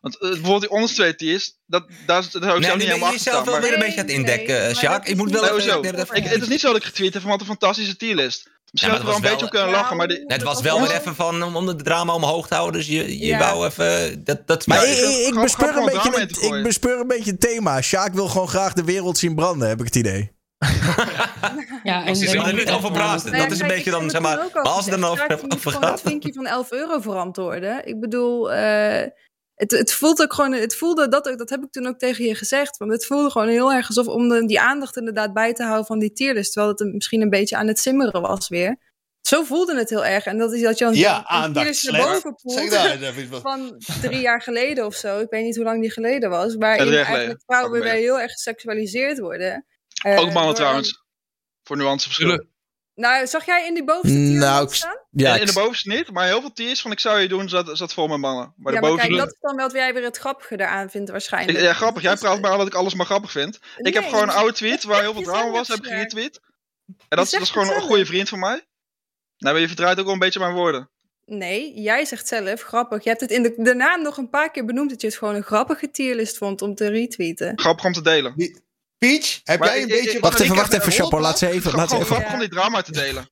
Want 0.00 0.14
eh, 0.20 0.28
bijvoorbeeld 0.28 0.60
die 0.60 0.70
onderste 0.70 0.96
twee 0.96 1.14
tiers, 1.14 1.56
dat, 1.66 1.88
daar, 2.06 2.22
zou 2.22 2.36
ik 2.36 2.42
Nee, 2.42 2.50
zelf 2.50 2.60
niet 2.62 2.68
ben 2.68 2.78
je 2.78 2.84
helemaal 2.86 3.12
jezelf 3.12 3.36
achter 3.36 3.52
wel 3.52 3.62
staan. 3.62 3.70
weer 3.70 3.72
een 3.72 3.84
beetje 3.84 4.00
aan 4.00 4.06
het 4.06 4.14
indekken, 4.16 4.76
Sjaak. 4.76 5.06
Ik 5.06 5.16
moet 5.16 5.30
wel 5.30 5.42
Nee, 5.42 5.50
even... 5.60 5.84
even- 6.00 6.16
Ik, 6.16 6.24
het 6.24 6.42
is 6.42 6.48
niet 6.48 6.60
zo 6.60 6.66
dat 6.66 6.76
ik 6.76 6.84
getweet 6.84 7.12
heb 7.12 7.22
van 7.22 7.30
wat 7.30 7.40
een 7.40 7.46
fantastische 7.46 7.96
tierlist. 7.96 8.50
Misschien 8.74 8.92
Ja, 8.94 8.98
ik 9.00 9.06
wel 9.06 9.14
het 9.14 9.24
een 9.24 9.30
beetje 9.30 9.44
was 9.46 9.50
om 9.50 9.58
wel- 9.58 9.64
kunnen 9.64 9.80
lachen, 9.80 9.96
maar 9.96 10.06
Het 10.36 10.42
was 10.42 10.60
wel 10.60 10.80
weer 10.80 10.90
even 11.00 11.14
van 11.14 11.42
om, 11.42 11.56
om 11.56 11.66
de 11.66 11.76
drama 11.76 12.12
omhoog 12.14 12.46
te 12.48 12.54
houden. 12.54 12.80
Dus 12.80 12.86
je, 12.88 13.18
je 13.18 13.26
Ja. 13.26 13.38
wou 13.38 13.66
even... 13.66 14.24
Dat, 14.24 14.46
dat, 14.46 14.66
Maar 14.66 14.86
Ja, 14.86 14.92
ik, 14.92 14.98
ik, 14.98 15.26
ik 15.34 15.40
bespeur 15.40 15.76
een 15.76 15.84
beetje 15.84 16.20
het, 16.20 16.42
ik 16.42 16.62
bespeur 16.62 17.00
een 17.00 17.06
beetje 17.06 17.30
het 17.30 17.40
thema. 17.40 17.80
Sjaak 17.80 18.14
wil 18.14 18.28
gewoon 18.28 18.48
graag 18.48 18.72
de 18.72 18.84
wereld 18.84 19.18
zien 19.18 19.34
branden, 19.34 19.68
heb 19.68 19.78
ik 19.78 19.84
het 19.84 19.96
idee. 19.96 20.32
Ja, 21.82 22.04
Als 22.04 22.18
je 22.20 22.26
en- 22.38 22.44
er 22.46 22.54
niet 22.54 22.70
over 22.70 22.90
Nou 23.24 23.36
ja, 23.36 23.42
dat 23.42 23.52
is 23.52 23.60
een 23.60 23.66
beetje 23.68 23.90
ik 23.90 23.96
dan, 23.96 24.10
zeg 24.10 24.20
het 24.20 24.22
maar... 24.22 24.36
Maar 24.54 24.62
als 24.62 24.84
het 24.84 24.94
er 24.94 25.00
dan 25.00 25.16
Sjaak, 25.16 25.32
over, 25.32 25.48
je 25.62 25.70
gaat... 25.70 25.90
het 25.90 26.00
vinkje 26.00 26.32
van 26.32 26.46
11 26.46 26.72
euro 26.72 27.00
verantwoorden. 27.00 27.86
Ik 27.86 28.00
bedoel, 28.00 28.52
eh, 28.52 29.08
het, 29.54 29.70
het 29.70 29.92
voelt 29.92 30.22
ook 30.22 30.32
gewoon, 30.32 30.52
het 30.52 30.76
voelde 30.76 31.08
dat 31.08 31.28
ook, 31.28 31.38
dat 31.38 31.50
heb 31.50 31.62
ik 31.62 31.70
toen 31.70 31.86
ook 31.86 31.98
tegen 31.98 32.24
je 32.24 32.34
gezegd. 32.34 32.76
Want 32.76 32.92
het 32.92 33.06
voelde 33.06 33.30
gewoon 33.30 33.48
heel 33.48 33.72
erg 33.72 33.86
alsof 33.86 34.06
om 34.06 34.28
de, 34.28 34.46
die 34.46 34.60
aandacht 34.60 34.96
inderdaad 34.96 35.32
bij 35.32 35.52
te 35.52 35.62
houden 35.62 35.86
van 35.86 35.98
die 35.98 36.12
tierlist. 36.12 36.52
Terwijl 36.52 36.74
het 36.78 36.92
misschien 36.94 37.20
een 37.22 37.30
beetje 37.30 37.56
aan 37.56 37.66
het 37.66 37.78
simmeren 37.78 38.20
was 38.22 38.48
weer. 38.48 38.76
Zo 39.20 39.42
voelde 39.42 39.76
het 39.76 39.90
heel 39.90 40.04
erg. 40.04 40.24
En 40.26 40.38
dat 40.38 40.52
is 40.52 40.62
dat 40.62 40.78
je 40.78 40.84
dan 40.84 40.94
Ja, 40.94 41.12
een- 41.16 41.18
een 41.18 41.26
aandacht 41.26 41.90
naar 41.90 42.00
boven 42.02 42.34
poelt 42.34 42.58
Zeg 42.58 42.70
daar 42.70 42.90
eens 42.90 43.02
even 43.02 43.30
wat. 43.30 43.40
van 43.40 43.80
drie 44.00 44.20
jaar 44.20 44.42
geleden 44.42 44.86
of 44.86 44.94
zo. 44.94 45.18
Ik 45.20 45.30
weet 45.30 45.44
niet 45.44 45.56
hoe 45.56 45.64
lang 45.64 45.80
die 45.80 45.90
geleden 45.90 46.30
was. 46.30 46.52
Ja, 46.52 46.58
Waarin 46.58 46.92
eigenlijk 46.94 47.42
vrouwen 47.46 47.80
weer 47.82 47.92
heel 47.92 48.20
erg 48.20 48.32
geseksualiseerd 48.32 49.18
worden. 49.18 49.66
Eh, 50.02 50.12
Ook 50.18 50.24
mannen 50.24 50.44
door- 50.44 50.54
trouwens. 50.54 51.02
Voor 51.62 51.76
nuanceverschillen. 51.76 52.53
Nou, 52.94 53.26
zag 53.26 53.46
jij 53.46 53.66
in 53.66 53.74
die 53.74 53.84
bovenste 53.84 54.18
tier 54.18 54.38
Nou, 54.38 54.74
staan? 54.74 54.96
ja, 55.10 55.34
in, 55.34 55.40
in 55.40 55.46
de 55.46 55.52
bovenste 55.52 55.88
niet, 55.88 56.10
maar 56.10 56.26
heel 56.26 56.40
veel 56.40 56.52
tiers 56.52 56.80
van 56.80 56.90
ik 56.92 57.00
zou 57.00 57.20
je 57.20 57.28
doen 57.28 57.48
zat, 57.48 57.70
zat 57.78 57.94
vol 57.94 58.06
met 58.08 58.18
mannen. 58.18 58.54
Maar 58.56 58.72
ja, 58.72 58.80
de 58.80 58.86
maar 58.86 58.90
bovenste... 58.96 59.06
kijk, 59.08 59.20
dat 59.20 59.32
is 59.34 59.40
dan 59.40 59.56
wel 59.56 59.66
wat 59.66 59.74
jij 59.76 59.94
weer 59.94 60.02
het 60.02 60.16
grappige 60.16 60.54
eraan 60.60 60.90
vindt 60.90 61.10
waarschijnlijk. 61.10 61.58
Ja, 61.60 61.72
grappig. 61.72 62.02
Jij 62.02 62.16
praat 62.16 62.40
maar 62.40 62.50
aan 62.50 62.58
dat 62.58 62.66
ik 62.66 62.74
alles 62.74 62.94
maar 62.94 63.06
grappig 63.06 63.30
vind. 63.30 63.58
ik 63.76 63.94
heb 63.94 64.04
gewoon 64.04 64.20
een 64.20 64.26
maar- 64.26 64.36
oude 64.36 64.52
tweet 64.52 64.84
waar 64.84 65.00
heel 65.06 65.12
veel 65.12 65.22
drama 65.22 65.50
was, 65.50 65.68
heb 65.68 65.78
ik 65.78 65.84
zelf. 65.84 65.96
geretweet. 65.96 66.40
En 66.86 67.16
dat, 67.16 67.30
dat 67.30 67.40
is 67.40 67.50
gewoon 67.50 67.68
een 67.74 67.80
goede 67.80 68.06
vriend 68.06 68.28
van 68.28 68.38
mij. 68.38 68.64
Nou, 69.38 69.52
maar 69.52 69.60
je 69.60 69.66
verdraait 69.66 69.98
ook 69.98 70.04
wel 70.04 70.12
een 70.12 70.18
beetje 70.18 70.40
mijn 70.40 70.54
woorden. 70.54 70.88
Nee, 71.26 71.80
jij 71.80 72.04
zegt 72.04 72.28
zelf 72.28 72.62
grappig. 72.62 73.02
Je 73.02 73.08
hebt 73.08 73.20
het 73.20 73.30
in 73.30 73.42
de, 73.42 73.54
de 73.56 73.74
naam 73.74 74.02
nog 74.02 74.16
een 74.16 74.28
paar 74.30 74.50
keer 74.50 74.64
benoemd 74.64 74.90
dat 74.90 75.00
je 75.00 75.06
het 75.06 75.16
gewoon 75.16 75.34
een 75.34 75.42
grappige 75.42 75.90
tierlist 75.90 76.38
vond 76.38 76.62
om 76.62 76.74
te 76.74 76.88
retweeten. 76.88 77.58
Grappig 77.58 77.84
om 77.84 77.92
te 77.92 78.02
delen. 78.02 78.62
Peach, 79.08 79.40
heb 79.44 79.58
Maar 79.58 79.68
jij 79.68 79.76
een 79.82 79.88
ik- 79.88 79.94
beetje... 79.94 80.10
ik- 80.16 80.20
Wacht 80.22 80.40
even, 80.40 80.54
wacht 80.56 80.72
even, 80.72 80.92
Chapo. 80.92 81.20
Laat 81.20 81.38
ze 81.38 81.50
even. 81.50 81.72
Laat 81.74 81.88
ze 81.90 81.96
gewoon 81.96 82.02
even. 82.02 82.14
grappig 82.16 82.32
om 82.32 82.38
die 82.38 82.48
drama 82.48 82.82
te 82.82 82.92
delen. 82.92 83.30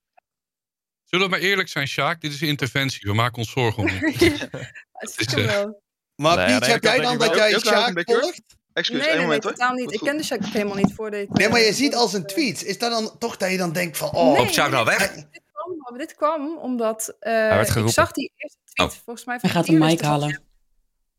Zullen 1.04 1.24
we 1.26 1.30
maar 1.32 1.40
eerlijk 1.40 1.68
zijn, 1.68 1.88
Sjaak? 1.88 2.20
Dit 2.20 2.32
is 2.32 2.40
een 2.40 2.48
interventie. 2.48 3.00
We 3.02 3.14
maken 3.14 3.36
ons 3.38 3.50
zorgen 3.50 3.82
om 3.82 3.88
je. 3.88 3.98
Stiekem 4.92 5.38
is, 5.38 5.44
wel. 5.44 5.82
Maar 6.16 6.36
Nee, 6.36 6.46
Peach, 6.58 6.66
heb 6.72 6.82
jij 6.82 6.98
dan 7.00 7.18
dat 7.18 7.34
jij 7.34 7.58
Sjaak 7.58 8.02
volgt? 8.04 8.40
Excuus, 8.72 8.98
Nee, 8.98 9.08
één 9.08 9.16
nee, 9.18 9.26
nee, 9.26 9.38
moment 9.38 9.42
totaal 9.42 9.72
niet. 9.74 9.92
Ik 9.92 10.00
ken 10.00 10.16
de 10.16 10.24
Shaq 10.24 10.52
helemaal 10.52 10.76
niet 10.76 10.92
voor 10.94 11.10
dit. 11.10 11.28
Nee, 11.30 11.48
maar 11.48 11.60
je 11.60 11.66
eh, 11.66 11.74
ziet 11.74 11.94
als 11.94 12.12
een 12.12 12.26
tweet. 12.26 12.62
Is 12.64 12.78
dat 12.78 12.90
dan 12.90 13.18
toch 13.18 13.36
dat 13.36 13.50
je 13.50 13.56
dan 13.56 13.72
denkt 13.72 13.96
van... 13.96 14.10
Oh, 14.10 14.38
Nee, 14.38 14.52
Sjaak 14.52 14.70
nou 14.70 14.84
weg? 14.84 14.98
Dit 15.14 15.28
kwam, 15.52 15.76
maar 15.90 15.98
dit 15.98 16.14
kwam 16.14 16.56
omdat 16.58 17.16
eh, 17.20 17.32
werd 17.32 17.62
ik 17.66 17.68
geroepen. 17.72 17.92
zag 17.94 18.12
die 18.12 18.32
eerste 18.36 18.58
tweet 18.64 18.88
Oh. 18.90 18.96
volgens 19.04 19.26
mij 19.26 19.38
Hij 19.40 19.50
van 19.50 19.60
gaat 19.62 19.68
een 19.72 19.78
mic 19.78 20.00
halen. 20.00 20.42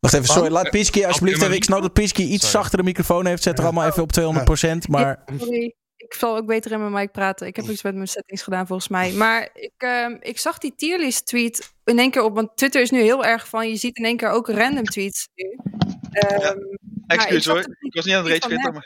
Wacht 0.03 0.15
even, 0.15 0.27
sorry. 0.27 0.51
Laat 0.51 0.69
Piski 0.69 1.03
alsjeblieft 1.05 1.41
even. 1.41 1.55
Ik 1.55 1.63
snap 1.63 1.81
dat 1.81 1.93
Piski 1.93 2.23
iets 2.23 2.43
Sorry. 2.43 2.51
zachter 2.51 2.77
de 2.77 2.83
microfoon 2.83 3.25
heeft. 3.25 3.43
Zet 3.43 3.57
er 3.57 3.63
allemaal 3.63 3.87
even 3.87 4.03
op 4.03 4.11
200%. 4.11 4.89
Maar 4.89 5.23
Sorry, 5.37 5.75
ik 5.97 6.13
zal 6.13 6.35
ook 6.35 6.45
beter 6.45 6.71
in 6.71 6.79
mijn 6.79 6.91
mic 6.91 7.11
praten. 7.11 7.47
Ik 7.47 7.55
heb 7.55 7.65
iets 7.65 7.83
met 7.83 7.95
mijn 7.95 8.07
settings 8.07 8.43
gedaan 8.43 8.67
volgens 8.67 8.87
mij. 8.87 9.11
Maar 9.11 9.49
ik, 9.53 9.73
ehm, 9.77 10.17
ik 10.19 10.39
zag 10.39 10.57
die 10.57 10.73
tierlist 10.75 11.25
tweet 11.25 11.73
in 11.83 11.99
één 11.99 12.11
keer 12.11 12.21
op. 12.21 12.35
Want 12.35 12.57
Twitter 12.57 12.81
is 12.81 12.91
nu 12.91 13.01
heel 13.01 13.25
erg 13.25 13.47
van. 13.47 13.69
Je 13.69 13.75
ziet 13.75 13.97
in 13.97 14.05
één 14.05 14.17
keer 14.17 14.29
ook 14.29 14.47
random 14.47 14.83
tweets 14.83 15.27
nu. 15.35 15.57
Ehm, 16.11 16.57
zag 17.07 17.45
hoor. 17.45 17.59
Ik 17.79 17.93
was 17.93 18.05
niet 18.05 18.15
aan 18.15 18.25
het 18.25 18.43
rage 18.43 18.83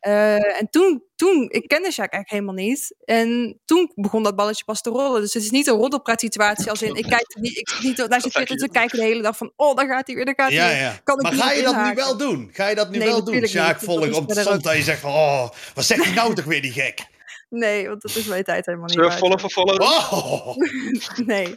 Eh, 0.00 0.60
en 0.60 0.68
toen, 0.70 1.02
toen, 1.16 1.46
ik 1.50 1.68
kende 1.68 1.92
Shaq 1.92 1.96
eigenlijk 1.96 2.30
helemaal 2.30 2.54
niet. 2.54 2.94
En 3.04 3.60
toen 3.64 3.92
begon 3.94 4.22
dat 4.22 4.36
balletje 4.36 4.64
pas 4.64 4.80
te 4.80 4.90
rollen. 4.90 5.20
Dus 5.20 5.34
het 5.34 5.42
is 5.42 5.50
niet 5.50 5.66
een 5.66 5.76
roddelpraat 5.76 6.20
situatie 6.20 6.70
als 6.70 6.82
in, 6.82 6.94
ik 6.94 7.04
kijk 7.06 7.34
er 7.34 7.40
niet, 7.40 7.56
ik 7.56 7.68
zit 7.68 7.82
niet 7.82 7.96
naar 8.08 8.20
zijn 8.20 8.32
Twitter 8.32 8.56
te 8.56 8.68
kijken 8.68 8.98
de 8.98 9.04
hele 9.04 9.22
dag 9.22 9.36
van, 9.36 9.52
oh, 9.56 9.76
daar 9.76 9.86
gaat 9.86 10.06
hij 10.06 10.16
weer, 10.16 10.24
daar 10.24 10.34
gaat 10.36 10.48
hij 10.48 10.56
Ja, 10.56 10.68
weer. 10.68 10.76
ja. 10.76 11.00
Kan 11.04 11.16
ik 11.16 11.22
Maar 11.22 11.32
niet 11.32 11.40
ga 11.42 11.52
je 11.52 11.62
dat 11.62 11.84
nu 11.84 11.94
wel 11.94 12.16
doen? 12.16 12.50
Ga 12.52 12.68
je 12.68 12.74
dat 12.74 12.90
nu 12.90 12.98
Nee, 12.98 13.08
wel 13.08 13.24
doen? 13.24 13.46
Sjaak 13.46 13.80
volgen 13.80 14.14
om 14.14 14.22
ook- 14.22 14.62
dat 14.62 14.76
je 14.76 14.82
zegt 14.82 15.00
van... 15.00 15.10
Oh, 15.10 15.48
wat 15.74 15.84
zegt 15.84 16.04
hij 16.04 16.14
nou 16.14 16.34
toch 16.34 16.44
weer 16.44 16.62
die 16.62 16.72
gek? 16.72 17.06
Nee, 17.48 17.88
want 17.88 18.02
dat 18.02 18.16
is 18.16 18.26
mijn 18.26 18.44
tijd 18.44 18.66
helemaal 18.66 18.86
niet 18.86 18.94
Zullen 18.96 19.12
follow 19.12 19.38
for 19.40 19.50
follow? 19.50 19.80
Oh. 19.82 20.56
nee. 21.26 21.56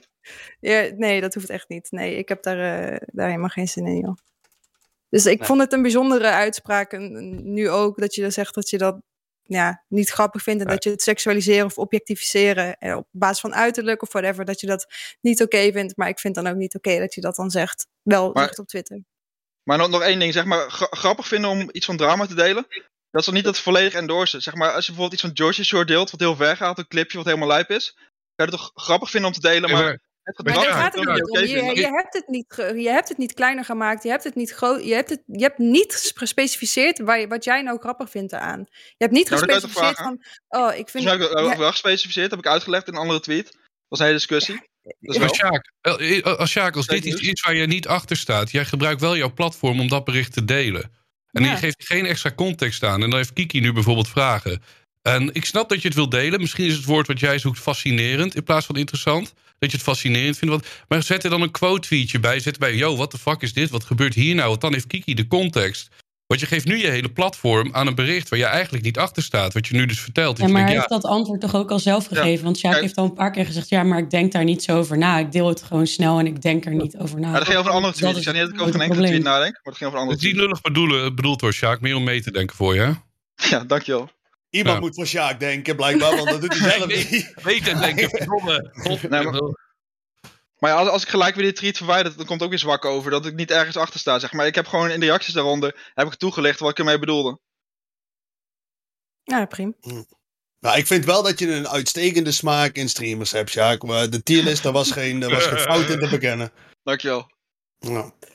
Ja, 0.59 0.89
nee, 0.95 1.21
dat 1.21 1.33
hoeft 1.33 1.49
echt 1.49 1.69
niet. 1.69 1.87
Nee, 1.91 2.15
ik 2.15 2.29
heb 2.29 2.43
daar, 2.43 2.89
eh, 2.91 2.97
daar 3.11 3.27
helemaal 3.27 3.49
geen 3.49 3.67
zin 3.67 3.85
in, 3.85 3.97
joh. 3.97 4.15
Dus 5.11 5.25
ik 5.25 5.45
vond 5.45 5.59
het 5.61 5.73
een 5.73 5.81
bijzondere 5.81 6.29
uitspraak. 6.29 6.91
En 6.91 7.39
nu 7.53 7.69
ook 7.69 7.97
dat 7.99 8.15
je 8.15 8.21
dan 8.21 8.31
zegt 8.31 8.55
dat 8.55 8.69
je 8.69 8.77
dat 8.77 8.97
ja, 9.43 9.83
niet 9.87 10.09
grappig 10.09 10.43
vindt. 10.43 10.61
En 10.63 10.67
dat 10.67 10.83
je 10.83 10.89
het 10.89 11.01
seksualiseren 11.01 11.65
of 11.65 11.77
objectificeren 11.77 12.77
eh, 12.77 12.95
op 12.97 13.07
basis 13.11 13.39
van 13.39 13.53
uiterlijk 13.55 14.01
of 14.01 14.11
whatever, 14.11 14.45
dat 14.45 14.59
je 14.59 14.67
dat 14.67 14.85
niet 15.21 15.41
oké 15.41 15.71
vindt. 15.71 15.97
Maar 15.97 16.07
ik 16.07 16.19
vind 16.19 16.35
dan 16.35 16.47
ook 16.47 16.55
niet 16.55 16.75
oké 16.75 16.99
dat 16.99 17.13
je 17.13 17.21
dat 17.21 17.35
dan 17.35 17.49
zegt. 17.49 17.87
Wel 18.01 18.31
Maar- 18.31 18.43
zegt 18.43 18.59
op 18.59 18.67
Twitter. 18.67 19.03
Maar 19.63 19.77
nog, 19.77 19.89
nog 19.89 20.01
één 20.01 20.19
ding, 20.19 20.33
zeg 20.33 20.45
maar, 20.45 20.69
gra- 20.71 20.87
grappig 20.89 21.27
vinden 21.27 21.49
om 21.49 21.69
iets 21.71 21.85
van 21.85 21.97
drama 21.97 22.25
te 22.25 22.35
delen. 22.35 22.65
Dat 23.09 23.19
is 23.19 23.25
dan 23.25 23.33
niet 23.35 23.43
dat 23.43 23.59
volledig 23.59 23.93
endorsen. 23.93 24.41
Zeg 24.41 24.55
maar, 24.55 24.71
als 24.71 24.85
je 24.85 24.91
bijvoorbeeld 24.91 25.13
iets 25.21 25.29
van 25.29 25.37
George 25.37 25.63
Shore 25.63 25.85
deelt, 25.85 26.11
wat 26.11 26.19
heel 26.19 26.35
ver 26.35 26.57
gaat, 26.57 26.77
een 26.77 26.87
clipje 26.87 27.17
wat 27.17 27.25
helemaal 27.25 27.47
lijp 27.47 27.69
is. 27.69 27.91
Kan 28.35 28.45
je 28.49 28.51
het 28.51 28.61
toch 28.61 28.71
grappig 28.73 29.09
vinden 29.09 29.29
om 29.29 29.35
te 29.35 29.47
delen, 29.47 29.71
maar- 29.71 29.99
het 30.23 30.45
Maar 30.45 30.53
daar 30.53 30.63
gaat 30.73 30.95
het 30.95 31.05
niet 31.13 31.29
om. 31.29 31.75
Je, 31.75 31.87
hebt 31.87 32.13
het 32.13 32.27
niet 32.27 32.45
ge- 32.47 32.73
je 32.81 32.89
hebt 32.89 33.09
het 33.09 33.17
niet 33.17 33.33
kleiner 33.33 33.65
gemaakt. 33.65 34.03
Je 34.03 34.09
hebt 34.09 34.23
het 34.23 34.35
niet 34.35 34.51
groot. 34.51 34.83
Je 34.83 34.93
hebt, 34.93 35.09
het, 35.09 35.21
je 35.25 35.41
hebt 35.41 35.57
niet 35.57 36.11
gespecificeerd 36.13 36.99
waar 36.99 37.19
je, 37.19 37.27
wat 37.27 37.43
jij 37.43 37.61
nou 37.61 37.79
grappig 37.79 38.09
vindt 38.09 38.33
aan. 38.33 38.65
Je 38.69 38.95
hebt 38.97 39.11
niet 39.13 39.27
je 39.29 39.37
gespecificeerd 39.37 39.97
van. 39.97 40.23
Oh, 40.47 40.75
ik 40.75 40.89
vind. 40.89 41.03
Mij 41.03 41.13
heb 41.13 41.21
ik 41.21 41.37
ja, 41.37 41.57
wel 41.57 41.71
gespecificeerd, 41.71 42.29
heb 42.29 42.39
ik 42.39 42.47
uitgelegd 42.47 42.87
in 42.87 42.93
een 42.93 42.99
andere 42.99 43.19
tweet. 43.19 43.45
Dat 43.45 43.59
was 43.87 43.99
een 43.99 44.05
hele 44.05 44.17
discussie. 44.17 44.69
Dus 44.99 45.17
Maar 45.17 45.25
wel. 45.25 45.35
Sjaak, 45.35 45.71
eh, 45.81 46.21
als, 46.23 46.49
Sjaak, 46.49 46.75
als 46.75 46.87
dit 46.87 47.05
iets 47.05 47.21
is 47.21 47.41
waar 47.41 47.55
je 47.55 47.67
niet 47.67 47.87
achter 47.87 48.17
staat, 48.17 48.51
jij 48.51 48.65
gebruikt 48.65 49.01
wel 49.01 49.17
jouw 49.17 49.33
platform 49.33 49.79
om 49.79 49.87
dat 49.87 50.03
bericht 50.05 50.33
te 50.33 50.45
delen. 50.45 50.91
En 51.31 51.43
Ja. 51.43 51.51
je 51.51 51.57
geeft 51.57 51.85
geen 51.85 52.05
extra 52.05 52.31
context 52.31 52.83
aan. 52.83 53.03
En 53.03 53.09
dan 53.09 53.19
heeft 53.19 53.33
Kiki 53.33 53.59
nu 53.59 53.73
bijvoorbeeld 53.73 54.07
vragen. 54.09 54.61
En 55.01 55.33
ik 55.33 55.45
snap 55.45 55.69
dat 55.69 55.81
je 55.81 55.87
het 55.87 55.97
wilt 55.97 56.11
delen. 56.11 56.39
Misschien 56.39 56.65
is 56.65 56.75
het 56.75 56.85
woord 56.85 57.07
wat 57.07 57.19
jij 57.19 57.39
zoekt 57.39 57.59
fascinerend 57.59 58.35
in 58.35 58.43
plaats 58.43 58.65
van 58.65 58.75
interessant. 58.75 59.33
Dat 59.61 59.71
je 59.71 59.77
het 59.77 59.85
fascinerend 59.85 60.37
vindt. 60.37 60.53
Want, 60.53 60.67
maar 60.87 61.03
zet 61.03 61.23
er 61.23 61.29
dan 61.29 61.41
een 61.41 61.51
quote 61.51 61.87
tweetje 61.87 62.19
bij. 62.19 62.39
Zet 62.39 62.53
erbij, 62.53 62.75
yo, 62.75 62.95
what 62.95 63.09
the 63.09 63.17
fuck 63.17 63.41
is 63.41 63.53
dit? 63.53 63.69
Wat 63.69 63.83
gebeurt 63.83 64.13
hier 64.13 64.35
nou? 64.35 64.49
Want 64.49 64.61
dan 64.61 64.73
heeft 64.73 64.87
Kiki 64.87 65.13
de 65.13 65.27
context. 65.27 65.89
Want 66.27 66.39
je 66.39 66.45
geeft 66.45 66.65
nu 66.65 66.77
je 66.77 66.87
hele 66.87 67.09
platform 67.11 67.69
aan 67.75 67.87
een 67.87 67.95
bericht 67.95 68.29
waar 68.29 68.39
je 68.39 68.45
eigenlijk 68.45 68.83
niet 68.83 68.97
achter 68.97 69.23
staat. 69.23 69.53
Wat 69.53 69.67
je 69.67 69.75
nu 69.75 69.85
dus 69.85 69.99
vertelt. 69.99 70.37
Ja, 70.37 70.47
maar 70.47 70.53
hij 70.61 70.71
denkt, 70.71 70.89
heeft 70.89 71.01
dat 71.01 71.11
antwoord 71.11 71.41
toch 71.41 71.55
ook 71.55 71.71
al 71.71 71.79
zelf 71.79 72.05
gegeven? 72.05 72.43
Want 72.43 72.57
Sjaak 72.57 72.81
heeft 72.81 72.95
al 72.95 73.03
een 73.05 73.13
paar 73.13 73.31
keer 73.31 73.45
gezegd... 73.45 73.69
ja, 73.69 73.83
maar 73.83 73.97
ik 73.99 74.09
denk 74.09 74.31
daar 74.31 74.43
niet 74.43 74.63
zo 74.63 74.77
over 74.77 74.97
na. 74.97 75.17
Ik 75.19 75.31
deel 75.31 75.47
het 75.47 75.63
gewoon 75.63 75.87
snel 75.87 76.19
en 76.19 76.25
ik 76.25 76.41
denk 76.41 76.65
er 76.65 76.73
niet 76.75 76.97
over 76.97 77.19
na. 77.19 77.29
Maar 77.29 77.37
dat 77.39 77.47
ging 77.47 77.59
over 77.59 77.71
andere 77.71 77.93
tweet. 77.93 78.09
Dat 78.09 78.17
Ik 78.17 78.23
zei 78.23 78.37
niet 78.37 78.45
dat 78.45 78.55
ik 78.55 78.61
over 78.61 78.79
geen 78.79 78.89
enkele 78.89 79.07
tweet 79.07 79.23
nadenk, 79.23 79.53
maar 79.53 79.61
dat 79.63 79.75
ging 79.77 79.89
over 79.89 80.01
een 80.01 80.07
Het 80.07 80.13
andere 80.15 80.27
is 80.27 80.33
niet 80.33 80.41
lullig 80.43 80.61
bedoelen, 80.61 81.15
bedoeld 81.15 81.41
hoor, 81.41 81.53
Sjaak. 81.53 81.81
Meer 81.81 81.95
om 81.95 82.03
mee 82.03 82.21
te 82.21 82.31
denken 82.31 82.55
voor 82.55 82.75
je. 82.75 82.81
hè? 82.81 82.91
Ja, 83.49 83.63
dankjewel. 83.63 84.09
Iemand 84.51 84.75
Ja. 84.75 84.81
moet 84.81 84.95
voor 84.95 85.05
Sjaak 85.05 85.39
denken, 85.39 85.75
blijkbaar, 85.75 86.15
want 86.15 86.29
dat 86.29 86.41
doet 86.41 86.57
hij 86.59 86.69
zelf 86.71 86.87
niet. 86.87 87.33
Weet 87.43 87.67
en 87.67 87.79
denken, 87.79 88.09
verdomme. 88.09 88.69
God, 88.73 89.01
Nee, 89.01 89.23
maar- 89.23 89.41
Maar 90.57 90.69
ja, 90.71 90.75
als, 90.77 90.87
als 90.89 91.03
ik 91.03 91.09
gelijk 91.09 91.35
weer 91.35 91.43
die 91.43 91.53
tweet 91.53 91.77
verwijder, 91.77 92.15
dan 92.15 92.25
komt 92.25 92.29
het 92.31 92.41
ook 92.43 92.49
weer 92.49 92.59
zwak 92.59 92.85
over. 92.85 93.11
Dat 93.11 93.25
ik 93.25 93.33
niet 93.35 93.51
ergens 93.51 93.77
achter 93.77 93.99
sta, 93.99 94.19
zeg 94.19 94.31
maar. 94.33 94.45
Ik 94.47 94.55
heb 94.55 94.67
gewoon 94.67 94.89
in 94.89 94.99
de 94.99 95.05
reacties 95.05 95.33
daaronder, 95.33 95.91
heb 95.93 96.07
ik 96.07 96.15
toegelicht 96.15 96.59
wat 96.59 96.69
ik 96.71 96.77
ermee 96.79 96.99
bedoelde. 96.99 97.39
ja, 99.23 99.45
prima. 99.45 99.73
Nou, 100.59 100.77
ik 100.77 100.87
vind 100.87 101.05
wel 101.05 101.23
dat 101.23 101.39
je 101.39 101.53
een 101.53 101.67
uitstekende 101.67 102.31
smaak 102.31 102.75
in 102.75 102.89
streamers 102.89 103.31
hebt, 103.31 103.49
Sjaak. 103.49 103.83
Maar 103.83 104.09
de 104.09 104.23
tierlist, 104.23 104.63
daar 104.63 104.71
was 104.73 104.91
geen, 104.91 105.19
daar 105.19 105.29
was 105.29 105.43
geen 105.45 105.57
fout 105.69 105.89
in 105.89 105.99
te 105.99 106.09
bekennen. 106.09 106.51
Dankjewel. 106.83 107.30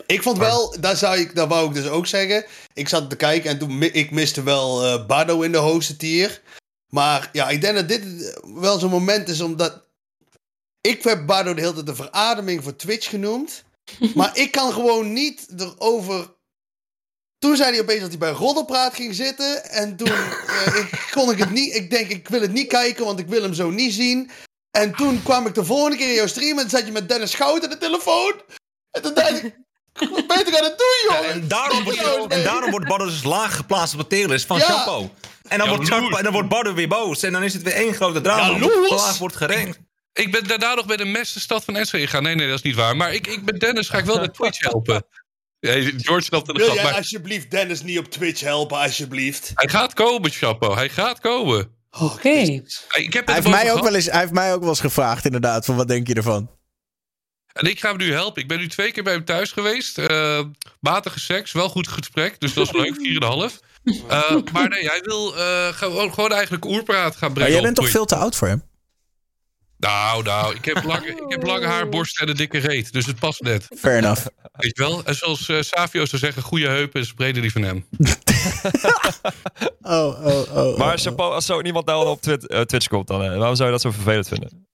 Ik 0.06 0.22
vond 0.22 0.38
wel, 0.38 0.80
daar, 0.80 0.96
zou 0.96 1.18
ik, 1.18 1.34
daar 1.34 1.48
wou 1.48 1.68
ik 1.68 1.74
dus 1.74 1.88
ook 1.88 2.06
zeggen. 2.06 2.44
Ik 2.74 2.88
zat 2.88 3.10
te 3.10 3.16
kijken 3.16 3.50
en 3.50 3.58
toen 3.58 3.82
ik 3.82 4.10
miste 4.10 4.42
wel 4.42 4.84
eh 4.84 5.06
Bardo 5.06 5.40
in 5.40 5.52
de 5.52 5.58
hoogste 5.58 5.96
tier. 5.96 6.42
Maar 6.88 7.28
ja, 7.32 7.48
ik 7.48 7.60
denk 7.60 7.74
dat 7.74 7.88
dit 7.88 8.04
wel 8.42 8.78
zo'n 8.78 8.90
moment 8.90 9.28
is 9.28 9.40
omdat. 9.40 9.84
Ik 10.80 11.02
heb 11.02 11.26
Bardo 11.26 11.54
de 11.54 11.60
hele 11.60 11.72
tijd 11.72 11.86
de 11.86 11.94
verademing 11.94 12.62
voor 12.62 12.76
Twitch 12.76 13.08
genoemd. 13.08 13.64
maar 14.14 14.36
ik 14.36 14.50
kan 14.50 14.72
gewoon 14.72 15.12
niet 15.12 15.46
erover. 15.56 16.34
Toen 17.38 17.56
zei 17.56 17.70
hij 17.70 17.80
opeens 17.80 18.00
dat 18.00 18.08
hij 18.08 18.18
bij 18.18 18.30
Roddelpraat 18.30 18.94
ging 18.94 19.14
zitten. 19.14 19.70
En 19.70 19.96
toen 19.96 20.08
eh, 20.08 20.76
ik, 20.80 21.08
kon 21.10 21.30
ik 21.30 21.38
het 21.38 21.50
niet. 21.50 21.74
Ik 21.74 21.90
denk, 21.90 22.10
ik 22.10 22.28
wil 22.28 22.40
het 22.40 22.52
niet 22.52 22.68
kijken, 22.68 23.04
want 23.04 23.18
ik 23.18 23.28
wil 23.28 23.42
hem 23.42 23.54
zo 23.54 23.70
niet 23.70 23.92
zien. 23.92 24.30
En 24.70 24.94
toen 24.94 25.22
kwam 25.22 25.46
ik 25.46 25.54
de 25.54 25.64
volgende 25.64 25.96
keer 25.96 26.08
in 26.08 26.14
jouw 26.14 26.26
stream 26.26 26.58
en 26.58 26.70
zat 26.70 26.86
je 26.86 26.92
met 26.92 27.08
Dennis 27.08 27.30
Schout 27.30 27.64
aan 27.64 27.70
de 27.70 27.78
telefoon. 27.78 28.34
En 28.96 29.02
toen 29.02 29.14
dacht 29.14 29.44
ik, 29.44 29.56
wat 29.92 30.26
ben 30.26 30.38
je 30.38 30.58
aan 30.58 30.64
het 30.64 30.78
doen, 30.78 31.16
jongen? 31.16 31.30
En 31.30 31.48
daarom 31.48 31.84
wordt, 31.84 32.32
en 32.32 32.42
daarom 32.44 32.70
wordt 32.70 32.88
Bardo 32.88 33.04
dus 33.04 33.22
laag 33.22 33.56
geplaatst 33.56 33.94
op 33.94 34.00
de 34.00 34.06
tierlist 34.06 34.46
van 34.46 34.58
Ja. 34.58 34.64
Chapo. 34.64 35.10
En 35.48 35.58
dan, 35.58 35.68
wordt 35.68 35.88
Jaloers. 35.88 36.16
En 36.16 36.22
dan 36.22 36.32
wordt 36.32 36.48
Bardo 36.48 36.74
weer 36.74 36.88
boos. 36.88 37.22
En 37.22 37.32
dan 37.32 37.42
is 37.42 37.52
het 37.52 37.62
weer 37.62 37.72
één 37.72 37.94
grote 37.94 38.20
drama. 38.20 38.58
Laag 38.88 39.18
wordt 39.18 39.36
gerankt. 39.36 39.78
Ik 40.12 40.32
ben 40.32 40.46
daarna 40.46 40.74
nog 40.74 40.86
bij 40.86 40.96
de 40.96 41.04
meste 41.04 41.40
stad 41.40 41.64
van 41.64 41.76
Enschede 41.76 42.04
gegaan. 42.04 42.22
Nee, 42.22 42.34
nee, 42.34 42.46
dat 42.46 42.56
is 42.56 42.62
niet 42.62 42.74
waar. 42.74 42.96
Maar 42.96 43.14
ik, 43.14 43.26
ik 43.26 43.44
ben 43.44 43.58
Dennis, 43.58 43.88
ga 43.88 43.98
ik 43.98 44.04
wel 44.04 44.16
naar 44.16 44.32
Twitch 44.32 44.60
helpen. 44.60 45.06
Ja, 45.60 45.72
George 45.96 46.24
snapt 46.24 46.52
Wil 46.52 46.74
jij 46.74 46.84
maar 46.84 46.94
alsjeblieft 46.94 47.50
Dennis 47.50 47.82
niet 47.82 47.98
op 47.98 48.10
Twitch 48.10 48.40
helpen, 48.40 48.78
alsjeblieft? 48.78 49.50
hij 49.54 49.68
gaat 49.68 49.94
komen, 49.94 50.30
Chapo. 50.30 50.74
Hij 50.74 50.88
gaat 50.88 51.20
komen. 51.20 51.74
Oké. 52.00 52.28
Ik 52.28 53.12
heb 53.12 53.26
hij 53.26 53.34
heeft, 53.34 53.48
mij 53.48 53.72
ook 53.72 53.82
wel 53.82 53.94
eens, 53.94 54.06
hij 54.06 54.20
heeft 54.20 54.32
mij 54.32 54.54
ook 54.54 54.60
wel 54.60 54.68
eens 54.68 54.80
gevraagd, 54.80 55.24
inderdaad. 55.24 55.64
Van 55.64 55.76
wat 55.76 55.88
denk 55.88 56.06
je 56.06 56.14
ervan? 56.14 56.50
En 57.56 57.66
ik 57.70 57.80
ga 57.80 57.88
hem 57.88 57.96
nu 57.98 58.12
helpen. 58.12 58.42
Ik 58.42 58.48
ben 58.48 58.58
nu 58.58 58.68
twee 58.68 58.92
keer 58.92 59.02
bij 59.02 59.12
hem 59.12 59.24
thuis 59.24 59.52
geweest. 59.52 59.98
Eh, 59.98 60.40
matige 60.80 61.20
seks, 61.20 61.52
wel 61.52 61.68
goed 61.68 61.88
gesprek. 61.88 62.40
Dus 62.40 62.54
dat 62.54 62.66
is 62.66 62.72
leuk, 62.72 62.94
4,5. 63.52 63.60
Eh 64.08 64.36
maar 64.52 64.68
nee, 64.68 64.86
hij 64.88 65.00
wil 65.02 65.36
eh, 65.36 65.68
gewoon, 65.68 66.14
gewoon 66.14 66.32
eigenlijk 66.32 66.64
oerpraat 66.64 67.12
gaan 67.16 67.18
Maar 67.20 67.30
brengen. 67.32 67.48
jij 67.50 67.56
op 67.58 67.64
bent 67.64 67.76
toch 67.76 67.84
Twitch. 67.84 67.98
veel 67.98 68.06
te 68.16 68.24
oud 68.24 68.36
voor 68.36 68.48
hem? 68.48 68.62
Nou, 69.78 70.22
nou, 70.22 70.54
ik 70.54 70.64
heb, 70.64 70.84
lange, 70.84 71.06
ik 71.08 71.22
heb 71.28 71.42
lange 71.42 71.66
haar, 71.66 71.88
borst 71.88 72.20
en 72.20 72.28
een 72.28 72.36
dikke 72.36 72.58
reet. 72.58 72.92
Dus 72.92 73.06
het 73.06 73.18
past 73.18 73.40
net. 73.42 73.66
Fair 73.78 73.96
enough. 73.98 74.26
Weet 74.52 74.76
je 74.76 74.82
wel? 74.82 75.04
En 75.04 75.14
zoals 75.14 75.48
eh, 75.48 75.56
Savio 75.60 76.04
zou 76.04 76.22
zeggen, 76.22 76.42
goede 76.42 76.68
heupen 76.68 77.00
is 77.00 77.12
breder 77.12 77.42
die 77.42 77.52
van 77.52 77.62
hem. 77.62 77.86
Oh, 79.82 80.24
oh, 80.26 80.56
oh. 80.56 80.78
Maar 80.78 80.98
chapeau, 80.98 81.32
als 81.34 81.46
zo 81.46 81.60
iemand 81.62 81.86
nou 81.86 82.06
op 82.08 82.22
Twit- 82.22 82.46
eh, 82.46 82.60
Twitch 82.60 82.86
komt, 82.88 83.06
dan, 83.06 83.18
waarom 83.38 83.54
zou 83.56 83.64
je 83.64 83.70
dat 83.74 83.80
zo 83.80 83.90
vervelend 83.90 84.28
vinden? 84.28 84.65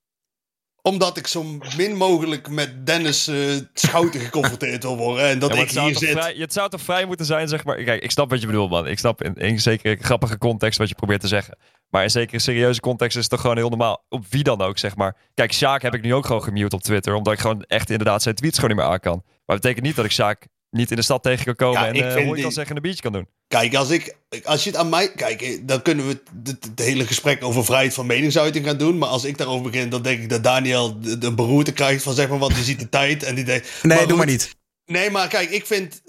Omdat 0.82 1.16
ik 1.16 1.26
zo 1.26 1.44
min 1.76 1.96
mogelijk 1.96 2.48
met 2.48 2.86
Dennis 2.86 3.26
eh, 3.28 3.36
Schouten 3.74 4.20
geconfronteerd 4.20 4.82
wil 4.82 4.96
worden. 4.96 5.24
En 5.28 5.38
dat 5.38 5.54
Ja, 5.54 5.60
ik 5.62 5.70
hier 5.70 5.96
zit. 5.96 6.10
vrij, 6.10 6.34
het 6.38 6.52
zou 6.52 6.68
toch 6.68 6.80
vrij 6.80 7.04
moeten 7.04 7.26
zijn, 7.26 7.48
zeg 7.48 7.64
maar. 7.64 7.82
Kijk, 7.82 8.02
ik 8.02 8.10
snap 8.10 8.30
wat 8.30 8.40
je 8.40 8.46
bedoelt, 8.46 8.70
man. 8.70 8.86
Ik 8.86 8.98
snap 8.98 9.22
in, 9.22 9.34
in 9.34 9.60
zekere 9.60 9.96
grappige 10.00 10.38
context 10.38 10.78
wat 10.78 10.88
je 10.88 10.94
probeert 10.94 11.20
te 11.20 11.28
zeggen. 11.28 11.58
Maar 11.88 12.02
in 12.02 12.10
zekere 12.10 12.38
serieuze 12.38 12.80
context 12.80 13.16
is 13.16 13.22
het 13.22 13.30
toch 13.32 13.40
gewoon 13.40 13.56
heel 13.56 13.68
normaal. 13.68 14.04
Op 14.08 14.24
wie 14.30 14.42
dan 14.42 14.60
ook, 14.60 14.78
zeg 14.78 14.96
maar. 14.96 15.16
Kijk, 15.34 15.52
Sjaak 15.52 15.82
heb 15.82 15.94
ik 15.94 16.02
nu 16.02 16.14
ook 16.14 16.26
gewoon 16.26 16.42
gemute 16.42 16.76
op 16.76 16.82
Twitter. 16.82 17.14
Omdat 17.14 17.32
ik 17.32 17.38
gewoon 17.38 17.62
echt 17.62 17.90
inderdaad 17.90 18.22
zijn 18.22 18.34
tweets 18.34 18.58
gewoon 18.58 18.74
niet 18.76 18.84
meer 18.84 18.92
aan 18.94 19.00
kan. 19.00 19.22
Maar 19.24 19.42
dat 19.44 19.60
betekent 19.60 19.86
niet 19.86 19.96
dat 19.96 20.04
ik 20.04 20.10
Sjaak 20.12 20.46
niet 20.72 20.90
in 20.90 20.96
de 20.96 21.02
stad 21.02 21.22
tegen 21.22 21.44
kan 21.44 21.54
komen. 21.54 21.80
Ja, 21.80 21.86
en 21.88 21.94
ik 21.94 22.02
eh 22.02 22.12
vind 22.12 22.24
hoor 22.26 22.34
die- 22.34 22.42
kan 22.44 22.52
zeggen 22.52 22.70
en 22.70 22.76
een 22.76 22.82
biertje 22.82 23.02
kan 23.02 23.12
doen. 23.12 23.28
Kijk, 23.48 23.74
als, 23.74 23.90
ik, 23.90 24.16
als 24.44 24.64
je 24.64 24.70
het 24.70 24.78
aan 24.78 24.88
mij... 24.88 25.12
Kijk, 25.12 25.42
eh, 25.42 25.58
dan 25.62 25.82
kunnen 25.82 26.06
we 26.06 26.20
het, 26.44 26.56
het 26.64 26.78
hele 26.78 27.06
gesprek 27.06 27.44
over 27.44 27.64
vrijheid 27.64 27.94
van 27.94 28.06
meningsuiting 28.06 28.66
gaan 28.66 28.76
doen. 28.76 28.98
Maar 28.98 29.08
als 29.08 29.24
ik 29.24 29.38
daarover 29.38 29.70
begin, 29.70 29.88
dan 29.88 30.02
denk 30.02 30.20
ik 30.22 30.28
dat 30.28 30.42
Daniel 30.44 31.00
de, 31.00 31.18
de 31.18 31.34
beroerte 31.34 31.72
krijgt 31.72 32.02
van 32.02 32.14
zeg 32.14 32.28
maar... 32.28 32.38
Want 32.38 32.54
die 32.54 32.64
ziet 32.64 32.78
de 32.78 32.88
tijd 32.98 33.22
en 33.22 33.34
die 33.34 33.44
denkt... 33.44 33.68
Nee, 33.82 34.06
doe 34.06 34.16
maar 34.16 34.26
niet. 34.26 34.56
Nee, 34.84 35.10
maar 35.10 35.28
kijk, 35.28 35.50
ik 35.50 35.66
vind... 35.66 36.02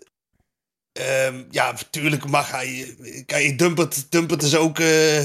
ehm, 0.92 1.44
ja, 1.50 1.72
natuurlijk 1.72 2.26
mag 2.28 2.52
hij... 2.52 2.96
Kijk, 3.26 3.58
Dumpert, 3.60 4.12
Dumpert 4.12 4.44
is 4.44 4.56
ook... 4.56 4.80
eh, 4.80 5.22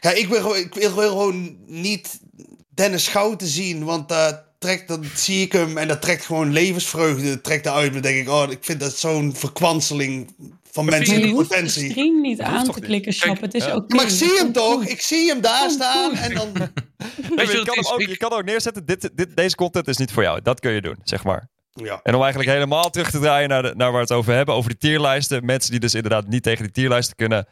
ja, 0.00 0.10
ik 0.14 0.28
wil, 0.28 0.40
gewoon, 0.40 0.56
ik 0.56 0.74
wil 0.74 0.90
gewoon 1.08 1.56
niet 1.66 2.20
Dennis 2.68 3.04
Schouten 3.04 3.46
zien. 3.46 3.84
Want 3.84 4.08
daar 4.08 4.44
trekt, 4.62 4.88
dan 4.88 5.04
zie 5.14 5.44
ik 5.44 5.52
hem 5.52 5.78
en 5.78 5.88
dat 5.88 6.02
trekt 6.02 6.24
gewoon 6.24 6.52
levensvreugde 6.52 7.40
trekt 7.40 7.66
eruit. 7.66 7.92
Dan 7.92 8.02
denk 8.02 8.16
ik, 8.16 8.28
oh, 8.28 8.50
ik 8.50 8.58
vind 8.60 8.80
dat 8.80 8.96
zo'n 8.96 9.36
verkwanseling 9.36 10.34
van 10.70 10.84
Maar 10.84 10.98
mensen 10.98 11.18
je 11.18 11.22
in 11.22 11.34
hoeft 11.34 11.48
de 11.48 11.54
potentie. 11.54 11.90
stream 11.90 12.20
niet 12.20 12.40
aan 12.40 12.70
te 12.70 12.80
klikken, 12.80 13.12
Shop. 13.12 13.40
Het 13.40 13.54
is 13.54 13.66
oké. 13.66 13.94
Maar 13.94 14.04
ik 14.04 14.10
zie 14.10 14.36
hem 14.38 14.52
toch? 14.52 14.84
Ik 14.84 15.00
zie 15.00 15.28
hem 15.28 15.40
daar 15.40 15.70
staan 15.70 16.14
en 16.14 16.34
dan... 16.34 16.52
Je 17.36 17.46
je, 17.46 17.62
kan 17.64 17.74
hem 17.74 17.92
ook, 17.92 18.00
je 18.00 18.16
kan 18.16 18.32
ook 18.32 18.44
neerzetten, 18.44 18.84
dit, 18.84 19.10
dit, 19.14 19.36
deze 19.36 19.56
content 19.56 19.88
is 19.88 19.96
niet 19.96 20.12
voor 20.12 20.22
jou. 20.22 20.42
Dat 20.42 20.60
kun 20.60 20.72
je 20.72 20.80
doen, 20.80 20.96
zeg 21.04 21.24
maar. 21.24 21.48
Ja. 21.72 22.00
En 22.02 22.14
om 22.14 22.20
eigenlijk 22.20 22.50
helemaal 22.50 22.90
terug 22.90 23.10
te 23.10 23.18
draaien 23.18 23.48
naar, 23.48 23.62
de, 23.62 23.74
naar 23.76 23.92
waar 23.92 24.06
we 24.06 24.06
het 24.06 24.12
over 24.12 24.34
hebben. 24.34 24.54
Over 24.54 24.70
die 24.70 24.78
tierlijsten. 24.78 25.44
Mensen 25.44 25.70
die 25.70 25.80
dus 25.80 25.94
inderdaad 25.94 26.28
niet 26.28 26.42
tegen 26.42 26.62
die 26.62 26.72
tierlijsten 26.72 27.16
kunnen. 27.16 27.48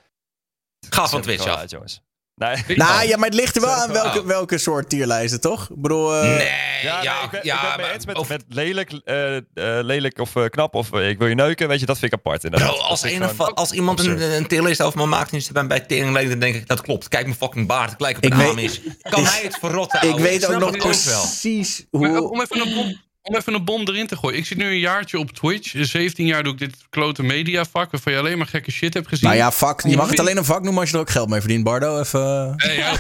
Ga 0.91 1.09
van 1.09 1.23
Twitch 1.23 1.47
af. 1.47 1.57
uit, 1.57 1.71
jongens. 1.71 2.03
Nee. 2.41 2.77
Nou 2.77 3.07
ja, 3.09 3.17
maar 3.17 3.29
het 3.29 3.35
ligt 3.39 3.55
er 3.57 3.63
wel 3.63 3.71
aan 3.71 3.89
het 3.89 3.97
gewoon 3.99 4.13
welke, 4.13 4.27
welke 4.29 4.59
soort 4.59 4.89
tierlijsten, 4.89 5.41
toch? 5.41 5.63
Ik 5.71 5.81
bedoel, 5.83 6.15
eh, 6.15 6.23
Nee, 6.23 6.49
Ja, 6.83 7.03
ja, 7.03 7.15
nee, 7.15 7.25
ik 7.25 7.31
ben, 7.31 7.41
ja, 7.43 7.55
ik 7.55 7.61
ben 7.61 7.69
het 7.71 7.77
mee 7.77 7.87
maar 7.87 7.95
eens 7.95 8.07
met, 8.07 8.17
over- 8.17 8.33
met 8.33 8.45
lelijk, 8.49 8.93
eh, 9.05 9.37
eh, 9.37 9.43
lelijk 9.85 10.19
of 10.19 10.37
eh, 10.37 10.45
knap 10.45 10.75
of 10.75 10.93
ik 10.93 11.19
wil 11.19 11.27
je 11.29 11.35
neuken. 11.35 11.69
Weet 11.69 11.81
je, 11.81 11.87
dat 11.87 11.99
vind 11.99 12.13
ik 12.13 12.19
apart 12.19 12.45
inderdaad. 12.45 12.69
Bro, 12.75 12.79
als, 12.81 13.03
een 13.03 13.25
of- 13.25 13.31
gewoon 13.31 13.55
als 13.55 13.73
iemand 13.73 13.99
een, 14.01 14.13
absurd. 14.13 14.33
een 14.33 14.47
tierlist 14.47 14.83
over 14.83 14.99
me 14.99 15.07
maakt 15.07 15.33
en 15.33 15.39
je 15.43 15.53
bij, 15.53 15.67
bij 15.67 15.81
teringleden, 15.81 16.31
dan 16.31 16.39
denk 16.39 16.55
ik, 16.55 16.67
dat 16.69 16.81
klopt. 16.81 17.09
Kijk 17.09 17.25
mijn 17.25 17.37
fucking 17.37 17.67
baard, 17.67 17.93
ik 17.93 18.01
lijk 18.01 18.17
op 18.17 18.25
Ik 18.25 18.31
een 18.33 18.39
weet- 18.39 18.49
Amis. 18.49 18.81
Kan 19.03 19.25
hij 19.33 19.41
het 19.43 19.57
verrotten, 19.61 19.99
ik 20.03 20.09
ouwe? 20.09 20.23
weet 20.23 20.47
ook 20.47 20.59
nog 20.61 20.71
wel. 20.71 20.81
precies 20.81 21.87
Maar, 21.91 22.11
hoe... 22.11 22.31
om, 22.31 22.41
even 22.41 22.61
een 22.69 22.75
bom, 22.75 23.01
om 23.23 23.37
even 23.37 23.55
een 23.55 23.65
bom 23.65 23.81
erin 23.89 24.07
te 24.07 24.17
gooien. 24.17 24.39
Ik 24.39 24.47
zit 24.47 24.59
nu 24.59 24.65
een 24.65 24.79
jaartje 24.79 25.19
op 25.19 25.31
Twitch. 25.33 25.75
17 25.81 26.27
jaar 26.27 26.43
doe 26.43 26.53
ik 26.53 26.59
dit 26.59 26.75
klote 26.91 27.23
mediavak... 27.23 27.91
waarvan 27.91 28.13
je 28.13 28.19
alleen 28.19 28.39
maar 28.39 28.47
gekke 28.47 28.71
shit 28.71 28.95
hebt 28.95 29.09
gezien. 29.09 29.25
Nou 29.29 29.41
ja, 29.41 29.53
vak. 29.53 29.83
Je 29.83 29.97
mag 29.97 30.11
het 30.11 30.21
alleen 30.21 30.37
een 30.37 30.45
vak 30.45 30.63
noemen 30.63 30.81
als 30.81 30.91
je 30.91 30.95
er 30.95 31.01
ook 31.01 31.11
geld 31.11 31.29
mee 31.29 31.41
verdient, 31.41 31.65
Bardo. 31.65 32.01
Even... 32.01 32.55
Nee, 32.57 32.77
ja, 32.77 32.91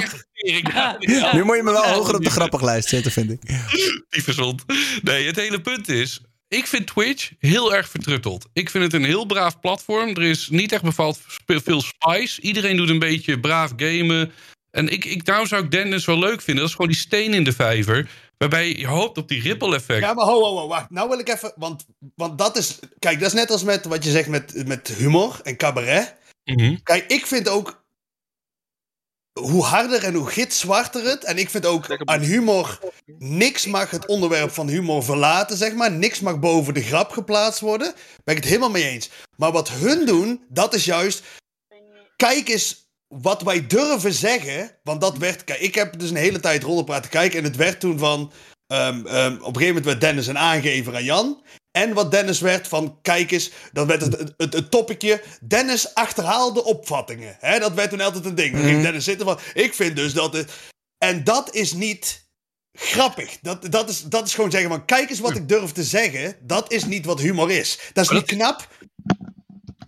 echt 0.00 0.26
tering. 0.32 0.72
Ja, 0.72 1.34
Nu 1.34 1.44
moet 1.44 1.56
je 1.56 1.62
me 1.62 1.70
wel 1.70 1.86
hoger 1.88 2.14
op 2.14 2.24
de 2.24 2.30
grappiglijst 2.30 2.88
zetten, 2.88 3.12
vind 3.12 3.30
ik. 3.30 3.40
die 4.10 4.22
verzond. 4.22 4.64
Nee, 5.02 5.26
het 5.26 5.36
hele 5.36 5.60
punt 5.60 5.88
is... 5.88 6.20
Ik 6.48 6.66
vind 6.66 6.86
Twitch 6.86 7.30
heel 7.38 7.74
erg 7.74 7.88
vertrutteld. 7.88 8.48
Ik 8.52 8.70
vind 8.70 8.84
het 8.84 8.92
een 8.92 9.04
heel 9.04 9.24
braaf 9.24 9.60
platform. 9.60 10.08
Er 10.08 10.22
is 10.22 10.48
niet 10.50 10.72
echt 10.72 10.82
bepaald 10.82 11.20
spe- 11.28 11.60
veel 11.64 11.80
spice. 11.82 12.40
Iedereen 12.40 12.76
doet 12.76 12.88
een 12.88 12.98
beetje 12.98 13.40
braaf 13.40 13.72
gamen. 13.76 14.32
En 14.70 14.88
ik, 14.88 15.04
ik, 15.04 15.24
daarom 15.24 15.46
zou 15.46 15.64
ik 15.64 15.70
Dennis 15.70 16.04
wel 16.04 16.18
leuk 16.18 16.42
vinden. 16.42 16.56
Dat 16.56 16.68
is 16.68 16.76
gewoon 16.76 16.90
die 16.90 17.00
steen 17.00 17.34
in 17.34 17.44
de 17.44 17.52
vijver. 17.52 18.08
Waarbij 18.42 18.76
je 18.76 18.86
hoopt 18.86 19.18
op 19.18 19.28
die 19.28 19.42
ripple 19.42 19.74
effect. 19.74 20.00
Ja, 20.00 20.14
maar 20.14 20.24
ho, 20.24 20.42
ho, 20.42 20.56
ho, 20.56 20.68
wacht. 20.68 20.90
Nou 20.90 21.08
wil 21.08 21.18
ik 21.18 21.28
even... 21.28 21.52
Want, 21.56 21.84
want 22.14 22.38
dat 22.38 22.56
is... 22.56 22.78
Kijk, 22.98 23.18
dat 23.18 23.28
is 23.28 23.34
net 23.34 23.50
als 23.50 23.62
met 23.62 23.84
wat 23.84 24.04
je 24.04 24.10
zegt 24.10 24.28
met, 24.28 24.66
met 24.66 24.88
humor 24.88 25.40
en 25.42 25.56
cabaret. 25.56 26.16
Mhm. 26.44 26.76
Kijk, 26.82 27.10
ik 27.10 27.26
vind 27.26 27.48
ook... 27.48 27.84
Hoe 29.40 29.62
harder 29.62 30.04
en 30.04 30.14
hoe 30.14 30.26
gitzwarter 30.26 31.04
het... 31.04 31.24
En 31.24 31.38
ik 31.38 31.50
vind 31.50 31.66
ook 31.66 32.04
aan 32.04 32.20
humor... 32.20 32.78
Niks 33.18 33.66
mag 33.66 33.90
het 33.90 34.06
onderwerp 34.06 34.50
van 34.50 34.68
humor 34.68 35.04
verlaten, 35.04 35.56
zeg 35.56 35.74
maar. 35.74 35.92
Niks 35.92 36.20
mag 36.20 36.38
boven 36.38 36.74
de 36.74 36.82
grap 36.82 37.10
geplaatst 37.10 37.60
worden. 37.60 37.94
Ben 38.24 38.36
ik 38.36 38.40
het 38.40 38.50
helemaal 38.50 38.70
mee 38.70 38.88
eens. 38.88 39.10
Maar 39.36 39.52
wat 39.52 39.70
hun 39.70 40.06
doen, 40.06 40.44
dat 40.48 40.74
is 40.74 40.84
juist... 40.84 41.22
Kijk 42.16 42.48
eens 42.48 42.81
wat 43.20 43.42
wij 43.42 43.66
durven 43.66 44.12
zeggen. 44.12 44.70
Want 44.82 45.00
dat 45.00 45.18
werd... 45.18 45.44
Kijk, 45.44 45.60
ik 45.60 45.74
heb 45.74 45.98
dus 45.98 46.10
een 46.10 46.16
hele 46.16 46.40
tijd 46.40 46.62
rollenpraat 46.62 47.02
te 47.02 47.08
kijken. 47.08 47.38
En 47.38 47.44
het 47.44 47.56
werd 47.56 47.80
toen 47.80 47.98
van... 47.98 48.32
ehm, 48.66 49.06
ehm, 49.06 49.32
op 49.32 49.38
een 49.38 49.44
gegeven 49.44 49.66
moment 49.66 49.84
werd 49.84 50.00
Dennis 50.00 50.26
een 50.26 50.38
aangever 50.38 50.94
aan 50.94 51.04
Jan. 51.04 51.42
En 51.70 51.92
wat 51.92 52.10
Dennis 52.10 52.40
werd 52.40 52.68
van, 52.68 52.98
kijk 53.02 53.30
eens, 53.30 53.50
dan 53.72 53.86
werd 53.86 54.00
het, 54.00 54.18
het, 54.18 54.34
het, 54.36 54.52
het 54.52 54.70
topicje, 54.70 55.22
Dennis 55.40 55.94
achterhaalde 55.94 56.64
opvattingen. 56.64 57.36
Dat 57.40 57.74
werd 57.74 57.90
toen 57.90 58.00
altijd 58.00 58.24
een 58.24 58.34
ding. 58.34 58.54
Dan 58.54 58.64
ging 58.64 58.82
Dennis 58.82 59.04
zitten 59.04 59.26
van, 59.26 59.38
ik 59.54 59.74
vind 59.74 59.96
dus 59.96 60.12
dat 60.12 60.32
het... 60.32 60.52
En 60.98 61.24
dat 61.24 61.54
is 61.54 61.72
niet 61.72 62.26
grappig. 62.72 63.38
Dat, 63.40 63.72
dat, 63.72 63.88
is, 63.88 64.02
dat 64.02 64.26
is 64.26 64.34
gewoon 64.34 64.50
zeggen 64.50 64.70
van, 64.70 64.84
kijk 64.84 65.10
eens 65.10 65.20
wat 65.20 65.36
ik 65.36 65.48
durf 65.48 65.72
te 65.72 65.84
zeggen. 65.84 66.36
Dat 66.40 66.72
is 66.72 66.84
niet 66.84 67.04
wat 67.04 67.20
humor 67.20 67.50
is. 67.50 67.78
Dat 67.92 68.04
is 68.04 68.10
niet 68.10 68.24
knap. 68.24 68.68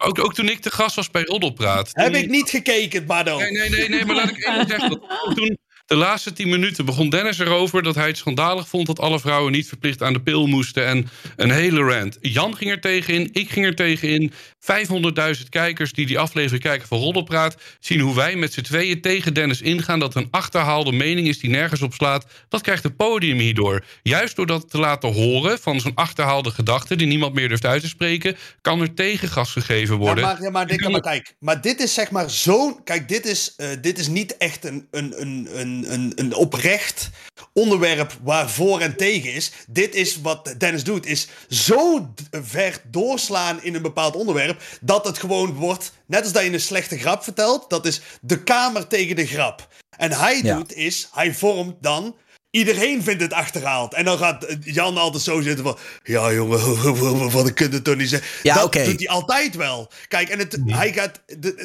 Ook, 0.05 0.19
ook 0.19 0.35
toen 0.35 0.49
ik 0.49 0.61
te 0.61 0.71
gast 0.71 0.97
was 0.97 1.11
bij 1.11 1.23
Roddelpraat. 1.23 1.91
Heb 1.93 2.13
toen- 2.13 2.23
ik 2.23 2.31
niet 2.31 2.51
gekeken, 2.51 3.07
dan. 3.07 3.39
Nee, 3.39 3.51
nee, 3.51 3.69
nee, 3.69 3.89
nee, 3.89 4.05
maar 4.05 4.17
laat 4.17 4.31
ik 4.31 4.47
even 4.49 4.67
zeggen. 4.69 5.01
Toen 5.35 5.59
de 5.87 5.95
laatste 5.97 6.33
tien 6.33 6.49
minuten 6.49 6.85
begon 6.85 7.09
Dennis 7.09 7.39
erover 7.39 7.83
dat 7.83 7.95
hij 7.95 8.07
het 8.07 8.17
schandalig 8.17 8.69
vond 8.69 8.87
dat 8.87 9.01
alle 9.01 9.21
vrouwen 9.21 9.53
niet 9.53 9.69
verplicht 9.69 10.03
aan 10.03 10.13
de 10.13 10.23
pil 10.23 10.47
moesten. 10.47 10.87
En 10.87 11.09
een 11.37 11.51
hele 11.51 11.81
rant. 11.81 12.19
Jan 12.21 12.57
ging 12.57 12.71
er 12.71 12.81
tegenin, 12.81 13.29
ik 13.33 13.51
ging 13.51 13.67
er 13.67 13.75
tegenin. 13.75 14.33
500.000 14.65 15.49
kijkers 15.49 15.93
die 15.93 16.07
die 16.07 16.19
aflevering 16.19 16.63
kijken 16.63 16.89
van 16.89 16.99
Roddelpraat 16.99 17.57
zien 17.81 18.01
hoe 18.01 18.15
wij 18.15 18.37
met 18.37 18.53
z'n 18.53 18.61
tweeën 18.61 19.01
tegen 19.01 19.35
Dennis 19.35 19.63
ingaan. 19.63 19.99
Dat 19.99 20.15
een 20.15 20.29
achterhaalde 20.31 20.93
mening 20.93 21.29
is 21.29 21.39
die 21.39 21.51
nergens 21.51 21.83
op 21.83 21.93
slaat. 21.93 22.27
Dat 22.49 22.61
krijgt 22.61 22.83
het 22.83 22.97
podium 22.97 23.39
hierdoor. 23.39 23.85
Juist 24.03 24.37
door 24.37 24.47
dat 24.47 24.71
te 24.71 24.79
laten 24.79 25.13
horen 25.13 25.59
van 25.59 25.81
zo'n 25.81 25.95
achterhaalde 25.95 26.51
gedachte 26.51 26.97
die 26.97 27.07
niemand 27.07 27.35
meer 27.35 27.49
durft 27.49 27.67
uit 27.67 27.83
te 27.83 27.89
spreken, 27.89 28.37
kan 28.61 28.81
er 28.81 28.95
tegengas 28.95 29.53
gegeven 29.53 29.95
Ja, 29.95 30.01
worden. 30.01 30.25
maar, 30.25 30.43
ja, 30.43 30.51
maar, 30.51 30.67
dit, 30.67 30.89
maar 30.89 31.01
kijk, 31.01 31.35
maar 31.39 31.61
dit 31.61 31.81
is 31.81 31.95
zeg 31.95 32.11
maar 32.11 32.31
zo'n... 32.31 32.85
Kijk, 32.85 33.09
dit 33.09 33.27
is, 33.27 33.55
eh, 33.57 33.69
dit 33.81 33.99
is 33.99 34.09
niet 34.09 34.37
echt 34.37 34.65
een, 34.65 34.89
een, 34.91 35.21
een, 35.21 35.49
een, 35.61 36.13
een, 36.17 36.35
oprecht 36.35 37.11
onderwerp 37.53 38.19
waar 38.23 38.51
voor 38.51 38.81
en 38.81 38.97
tegen 38.97 39.33
is. 39.33 39.53
Dit 39.69 39.95
is 39.95 40.21
wat 40.21 40.55
Dennis 40.59 40.85
doet, 40.85 41.07
is 41.07 41.29
zo 41.49 42.13
ver 42.31 42.81
doorslaan 42.91 43.63
in 43.63 43.75
een 43.75 43.83
bepaald 43.83 44.17
onderwerp... 44.17 44.54
dat 44.81 45.05
het 45.05 45.19
gewoon 45.19 45.53
wordt, 45.55 45.93
net 46.07 46.23
als 46.23 46.33
dat 46.33 46.43
je 46.45 46.53
een 46.53 46.61
slechte 46.61 46.99
grap 46.99 47.23
vertelt... 47.25 47.71
dat 47.71 47.87
is 47.87 48.01
de 48.21 48.43
kamer 48.43 48.87
tegen 48.87 49.17
de 49.17 49.27
grap. 49.27 49.69
En 49.97 50.13
hij 50.13 50.41
Ja. 50.43 50.57
doet 50.57 50.73
is, 50.75 51.09
hij 51.13 51.35
vormt 51.35 51.75
dan... 51.81 52.17
Iedereen 52.51 53.03
vindt 53.03 53.23
het 53.23 53.33
achterhaald. 53.33 53.95
En 53.95 54.05
dan 54.05 54.19
gaat 54.19 54.45
eh, 54.45 54.57
Jan 54.61 54.97
altijd 54.97 55.23
zo 55.23 55.41
zitten 55.41 55.65
van... 55.65 55.79
Ja, 56.03 56.33
jongen, 56.33 57.31
wat 57.31 57.49
ik 57.49 57.59
het 57.59 57.85
toch 57.85 57.97
niet 57.97 58.09
zeggen. 58.09 58.29
Ja, 58.43 58.55
dat 58.55 58.73
doet 58.73 58.85
hij 58.99 59.09
altijd 59.09 59.55
wel. 59.57 59.91
Kijk, 60.09 60.29
en 60.29 60.39
het, 60.39 60.59
hij 60.67 60.93
gaat, 60.93 61.21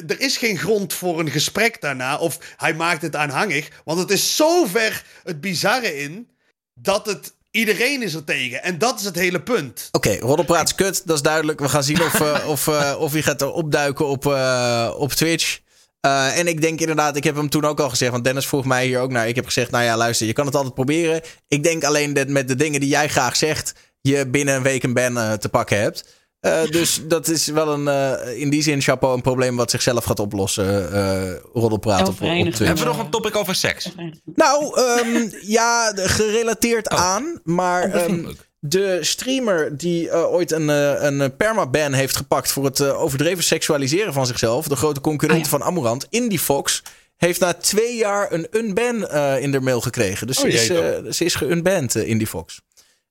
er 0.06 0.20
is 0.20 0.36
geen 0.36 0.58
grond 0.58 0.94
voor 0.94 1.20
een 1.20 1.30
gesprek 1.30 1.80
daarna. 1.80 2.18
Of 2.18 2.38
hij 2.56 2.74
maakt 2.74 3.02
het 3.02 3.16
aanhangig. 3.16 3.68
Want 3.84 3.98
het 3.98 4.10
is 4.10 4.36
zo 4.36 4.64
ver 4.64 5.04
het 5.24 5.40
bizarre 5.40 5.96
in... 6.02 6.28
dat 6.74 7.06
het... 7.06 7.34
Iedereen 7.50 8.02
is 8.02 8.14
er 8.14 8.24
tegen. 8.24 8.62
En 8.62 8.78
dat 8.78 8.98
is 8.98 9.04
het 9.04 9.14
hele 9.14 9.42
punt. 9.42 9.88
Oké, 9.92 10.16
Roddelpraat 10.18 10.66
is 10.66 10.74
kut, 10.74 11.02
dat 11.06 11.16
is 11.16 11.22
duidelijk. 11.22 11.60
We 11.60 11.68
gaan 11.68 11.82
zien 11.82 12.02
of, 12.02 12.20
eh, 12.20 12.48
of, 12.48 12.68
eh, 12.68 12.94
of 12.98 13.12
hij 13.12 13.22
gaat 13.22 13.42
opduiken 13.42 14.06
op, 14.06 14.26
eh, 14.26 14.94
op 14.96 15.12
Twitch. 15.12 15.58
En 16.00 16.46
ik 16.46 16.60
denk 16.60 16.80
inderdaad, 16.80 17.16
ik 17.16 17.24
heb 17.24 17.36
hem 17.36 17.48
toen 17.48 17.64
ook 17.64 17.80
al 17.80 17.88
gezegd, 17.88 18.12
want 18.12 18.24
Dennis 18.24 18.46
vroeg 18.46 18.64
mij 18.64 18.86
hier 18.86 19.00
ook 19.00 19.10
naar. 19.10 19.28
Ik 19.28 19.34
heb 19.34 19.44
gezegd, 19.44 19.70
nou 19.70 19.84
ja, 19.84 19.96
luister, 19.96 20.26
je 20.26 20.32
kan 20.32 20.46
het 20.46 20.54
altijd 20.54 20.74
proberen. 20.74 21.20
Ik 21.48 21.62
denk 21.62 21.84
alleen 21.84 22.12
dat 22.12 22.28
met 22.28 22.48
de 22.48 22.54
dingen 22.54 22.80
die 22.80 22.88
jij 22.88 23.08
graag 23.08 23.36
zegt, 23.36 23.74
je 24.00 24.26
binnen 24.26 24.54
een 24.54 24.62
week 24.62 24.82
een 24.82 24.94
ban 24.94 25.38
te 25.38 25.48
pakken 25.48 25.80
hebt. 25.80 26.04
Eh, 26.40 26.62
dus 26.70 27.00
dat 27.08 27.28
is 27.28 27.46
wel 27.46 27.68
een, 27.72 27.88
eh, 27.88 28.40
in 28.40 28.50
die 28.50 28.62
zin, 28.62 28.80
chapeau, 28.80 29.14
een 29.14 29.22
probleem 29.22 29.56
wat 29.56 29.70
zichzelf 29.70 30.04
gaat 30.04 30.20
oplossen. 30.20 30.92
eh 30.92 31.32
Roddelpraat 31.52 32.08
op. 32.08 32.18
Hebben 32.18 32.74
we 32.74 32.84
nog 32.84 32.98
een 32.98 33.10
topic 33.10 33.36
over 33.36 33.54
seks? 33.54 33.88
Nou, 34.34 34.80
ehm, 34.80 35.28
ja, 35.58 35.92
gerelateerd 35.96 36.88
aan. 36.88 37.40
Maar 37.44 37.84
Oh, 37.84 38.02
vind 38.04 38.18
ik 38.18 38.24
ehm, 38.26 38.34
de 38.58 38.98
streamer 39.00 39.76
die 39.76 40.12
ooit 40.28 40.52
een, 40.52 40.68
een 40.68 41.36
permaban 41.36 41.92
heeft 41.92 42.16
gepakt 42.16 42.52
voor 42.52 42.64
het 42.64 42.80
overdreven 42.82 43.44
seksualiseren 43.44 44.12
van 44.12 44.26
zichzelf, 44.26 44.66
de 44.68 44.76
grote 44.76 45.00
concurrent 45.00 45.38
Oh 45.44 45.50
ja. 45.50 45.50
van 45.58 45.62
Amorant, 45.62 46.06
Indie 46.10 46.38
Fox, 46.38 46.82
heeft 47.16 47.40
na 47.40 47.52
twee 47.54 47.96
jaar 47.96 48.32
een 48.32 48.46
unban 48.50 49.08
eh, 49.08 49.42
in 49.42 49.52
de 49.52 49.60
mail 49.60 49.80
gekregen. 49.80 50.26
Dus 50.26 50.36
Oh, 50.38 50.42
ze, 50.50 51.02
is, 51.04 51.16
ze 51.16 51.24
is 51.24 51.34
geunband, 51.34 51.96
eh, 51.96 52.08
Indie 52.08 52.26
Fox. 52.26 52.60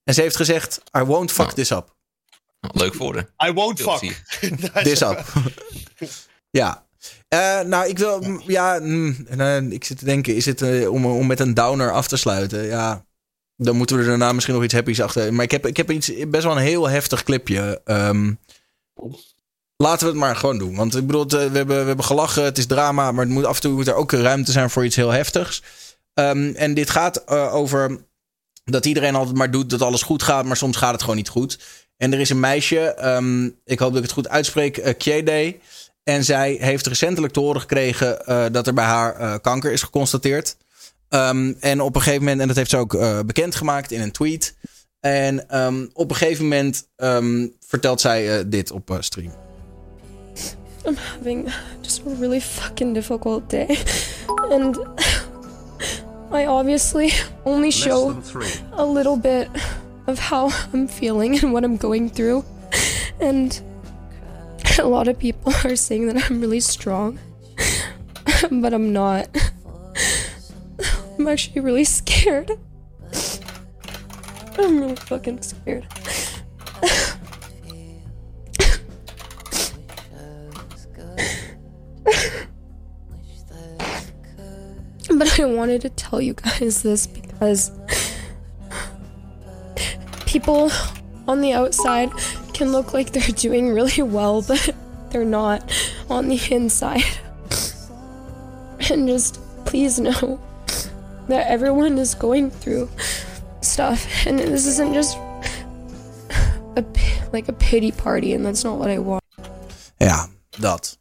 En 0.03 0.13
ze 0.13 0.21
heeft 0.21 0.35
gezegd, 0.35 0.81
I 0.97 1.01
won't 1.01 1.31
fuck 1.31 1.45
Nou. 1.45 1.55
this 1.55 1.71
up. 1.71 1.97
Leuk 2.59 2.93
voor 2.93 3.15
haar. 3.15 3.49
I 3.49 3.53
won't 3.53 3.81
fuck. 3.81 4.23
This 4.83 5.01
up. 5.01 5.25
ja. 6.59 6.87
Eh, 7.27 7.59
nou, 7.61 7.87
ik 7.87 7.97
wil. 7.97 8.41
Ja, 8.47 8.79
mm, 8.81 9.25
eh, 9.27 9.61
ik 9.61 9.83
zit 9.83 9.97
te 9.97 10.05
denken, 10.05 10.35
is 10.35 10.45
het 10.45 10.61
eh, 10.61 10.91
om, 10.91 11.05
om 11.05 11.27
met 11.27 11.39
een 11.39 11.53
downer 11.53 11.91
af 11.91 12.07
te 12.07 12.17
sluiten? 12.17 12.65
Ja. 12.65 13.05
Dan 13.55 13.75
moeten 13.75 13.95
we 13.95 14.01
er 14.01 14.07
daarna 14.07 14.33
misschien 14.33 14.55
nog 14.55 14.63
iets 14.63 14.73
happy's 14.73 14.99
achter. 14.99 15.33
Maar 15.33 15.43
ik 15.43 15.51
heb, 15.51 15.65
ik 15.65 15.77
heb 15.77 15.91
iets, 15.91 16.11
best 16.27 16.43
wel 16.43 16.55
een 16.55 16.63
heel 16.63 16.89
heftig 16.89 17.23
clipje. 17.23 17.81
Ehm, 17.85 18.33
laten 19.75 20.05
we 20.05 20.11
het 20.11 20.21
maar 20.21 20.35
gewoon 20.35 20.57
doen. 20.57 20.75
Want 20.75 20.95
ik 20.95 21.05
bedoel, 21.05 21.27
we 21.27 21.37
hebben, 21.37 21.67
we 21.67 21.73
hebben 21.73 22.05
gelachen, 22.05 22.43
het 22.43 22.57
is 22.57 22.65
drama. 22.65 23.11
Maar 23.11 23.25
het 23.25 23.33
moet, 23.33 23.45
af 23.45 23.55
en 23.55 23.61
toe 23.61 23.73
moet 23.73 23.87
er 23.87 23.95
ook 23.95 24.11
ruimte 24.11 24.51
zijn 24.51 24.69
voor 24.69 24.85
iets 24.85 24.95
heel 24.95 25.09
heftigs. 25.09 25.63
Ehm, 26.13 26.53
en 26.55 26.73
dit 26.73 26.89
gaat 26.89 27.27
over 27.27 28.05
dat 28.63 28.85
iedereen 28.85 29.15
altijd 29.15 29.37
maar 29.37 29.51
doet 29.51 29.69
dat 29.69 29.81
alles 29.81 30.01
goed 30.01 30.23
gaat. 30.23 30.45
Maar 30.45 30.57
soms 30.57 30.77
gaat 30.77 30.91
het 30.91 31.01
gewoon 31.01 31.15
niet 31.15 31.29
goed. 31.29 31.59
En 31.99 32.13
er 32.13 32.19
is 32.19 32.29
een 32.29 32.39
meisje, 32.39 32.79
ehm, 32.79 33.45
ik 33.65 33.79
hoop 33.79 33.89
dat 33.89 33.97
ik 33.97 34.03
het 34.03 34.11
goed 34.11 34.29
uitspreek, 34.29 34.77
uh, 34.77 34.93
Kiede. 34.97 35.55
En 36.03 36.23
zij 36.23 36.57
heeft 36.59 36.87
recentelijk 36.87 37.33
te 37.33 37.39
horen 37.39 37.61
gekregen 37.61 38.25
eh, 38.25 38.45
dat 38.51 38.67
er 38.67 38.73
bij 38.73 38.85
haar 38.85 39.15
eh, 39.15 39.35
kanker 39.41 39.71
is 39.71 39.81
geconstateerd. 39.81 40.55
Ehm, 41.09 41.53
en 41.59 41.81
op 41.81 41.95
een 41.95 42.01
gegeven 42.01 42.23
moment, 42.23 42.41
en 42.41 42.47
dat 42.47 42.55
heeft 42.55 42.69
ze 42.69 42.77
ook 42.77 42.93
eh, 42.93 43.19
bekendgemaakt 43.25 43.91
in 43.91 44.01
een 44.01 44.11
tweet. 44.11 44.55
En 44.99 45.49
ehm, 45.49 45.85
op 45.93 46.09
een 46.09 46.15
gegeven 46.15 46.43
moment 46.43 46.87
ehm, 46.95 47.47
vertelt 47.59 48.01
zij 48.01 48.37
eh, 48.37 48.45
dit 48.47 48.71
op 48.71 48.89
eh, 48.89 48.97
stream. 48.99 49.31
I'm 50.85 50.95
having 50.95 51.53
just 51.81 52.01
a 52.07 52.11
really 52.19 52.41
fucking 52.41 52.93
difficult 52.93 53.49
day. 53.49 53.77
And 54.49 54.77
I 56.33 56.47
obviously 56.47 57.13
only 57.43 57.71
show 57.71 58.15
a 58.77 58.85
little 58.91 59.19
bit 59.19 59.47
of 60.09 60.19
how 60.19 60.49
I'm 60.73 60.87
feeling 60.87 61.39
and 61.39 61.53
what 61.53 61.63
I'm 61.63 61.77
going 61.77 62.09
through. 62.09 62.43
And 63.19 63.59
a 64.77 64.83
lot 64.83 65.07
of 65.07 65.19
people 65.19 65.53
are 65.63 65.75
saying 65.75 66.07
that 66.07 66.29
I'm 66.29 66.41
really 66.41 66.59
strong, 66.59 67.19
but 68.51 68.73
I'm 68.73 68.91
not. 68.91 69.27
I'm 71.17 71.27
actually 71.27 71.61
really 71.61 71.83
scared. 71.83 72.51
I'm 74.57 74.79
really 74.79 74.95
fucking 74.95 75.41
scared. 75.41 75.87
But 85.11 85.39
I 85.39 85.45
wanted 85.45 85.81
to 85.81 85.89
tell 85.89 86.21
you 86.21 86.33
guys 86.33 86.83
this 86.83 87.05
because 87.05 87.71
people 90.31 90.69
on 91.27 91.41
the 91.41 91.53
outside 91.53 92.09
can 92.53 92.71
look 92.71 92.93
like 92.93 93.11
they're 93.11 93.35
doing 93.47 93.73
really 93.73 94.03
well, 94.03 94.41
but 94.41 94.69
they're 95.09 95.25
not 95.25 95.61
on 96.09 96.27
the 96.27 96.39
inside. 96.51 97.03
And 98.89 99.07
just 99.07 99.39
please 99.65 99.99
know 99.99 100.39
that 101.27 101.47
everyone 101.47 101.97
is 101.97 102.15
going 102.15 102.51
through 102.51 102.89
stuff, 103.61 104.25
and 104.25 104.39
this 104.39 104.65
isn't 104.65 104.93
just 104.93 105.17
a 106.75 106.81
p- 106.81 107.21
like 107.33 107.49
a 107.49 107.53
pity 107.53 107.91
party, 107.91 108.33
and 108.33 108.45
that's 108.45 108.63
not 108.63 108.77
what 108.77 108.89
I 108.89 108.99
want. 108.99 109.23
Ja, 109.97 110.27
dat. 110.59 110.97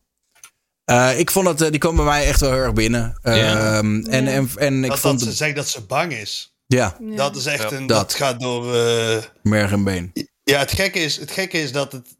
Eh, 0.84 1.18
ik 1.18 1.30
vond 1.30 1.46
het, 1.46 1.60
eh, 1.60 1.70
die 1.70 1.78
kwam 1.78 1.96
bij 1.96 2.04
mij 2.04 2.26
echt 2.26 2.40
wel 2.40 2.50
heel 2.50 2.60
erg 2.60 2.72
binnen. 2.72 3.18
Ehm, 3.22 4.00
en, 4.00 4.26
en, 4.26 4.48
en 4.56 4.84
ik 4.84 4.90
dat, 4.90 4.98
vond 4.98 5.18
dat 5.18 5.28
ze 5.28 5.34
zegt 5.34 5.56
dat 5.56 5.68
ze 5.68 5.80
bang 5.80 6.12
is. 6.12 6.52
Ja. 6.68 6.96
Dat 7.00 7.36
is 7.36 7.46
echt 7.46 7.70
Ja. 7.70 7.76
een. 7.76 7.86
Dat. 7.86 7.98
Dat 8.00 8.14
gaat 8.14 8.40
door. 8.40 8.74
eh, 8.76 9.22
merg 9.42 9.72
en 9.72 9.84
been. 9.84 10.12
Ja, 10.44 10.58
het 10.58 10.72
gekke 10.72 10.98
is, 10.98 11.16
het 11.16 11.30
gekke 11.30 11.58
is 11.58 11.72
dat 11.72 11.92
het. 11.92 12.16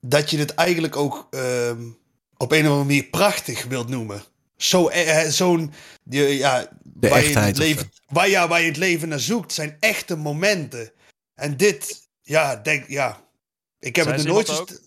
Dat 0.00 0.30
je 0.30 0.38
het 0.38 0.54
eigenlijk 0.54 0.96
ook 0.96 1.26
ehm, 1.30 1.82
op 2.36 2.52
een 2.52 2.60
of 2.60 2.66
andere 2.66 2.84
manier 2.84 3.04
prachtig 3.04 3.64
wilt 3.64 3.88
noemen. 3.88 4.22
Zo, 4.56 4.88
eh, 4.88 5.24
eh, 5.24 5.30
zo'n. 5.30 5.72
Ja, 6.04 6.68
De 6.82 7.08
waar, 7.08 7.18
je 7.18 7.24
echtheid 7.26 7.46
het 7.46 7.56
leven, 7.58 7.92
waar, 8.08 8.28
ja, 8.28 8.48
waar 8.48 8.60
je 8.60 8.66
het 8.66 8.76
leven 8.76 9.08
naar 9.08 9.20
zoekt, 9.20 9.52
zijn 9.52 9.76
echte 9.80 10.16
momenten. 10.16 10.92
En 11.34 11.56
dit, 11.56 12.08
ja, 12.22 12.56
denk, 12.56 12.88
ja. 12.88 13.20
Ik 13.78 13.96
heb 13.96 14.04
Zij 14.04 14.14
het 14.14 14.24
er 14.24 14.28
nooit. 14.30 14.81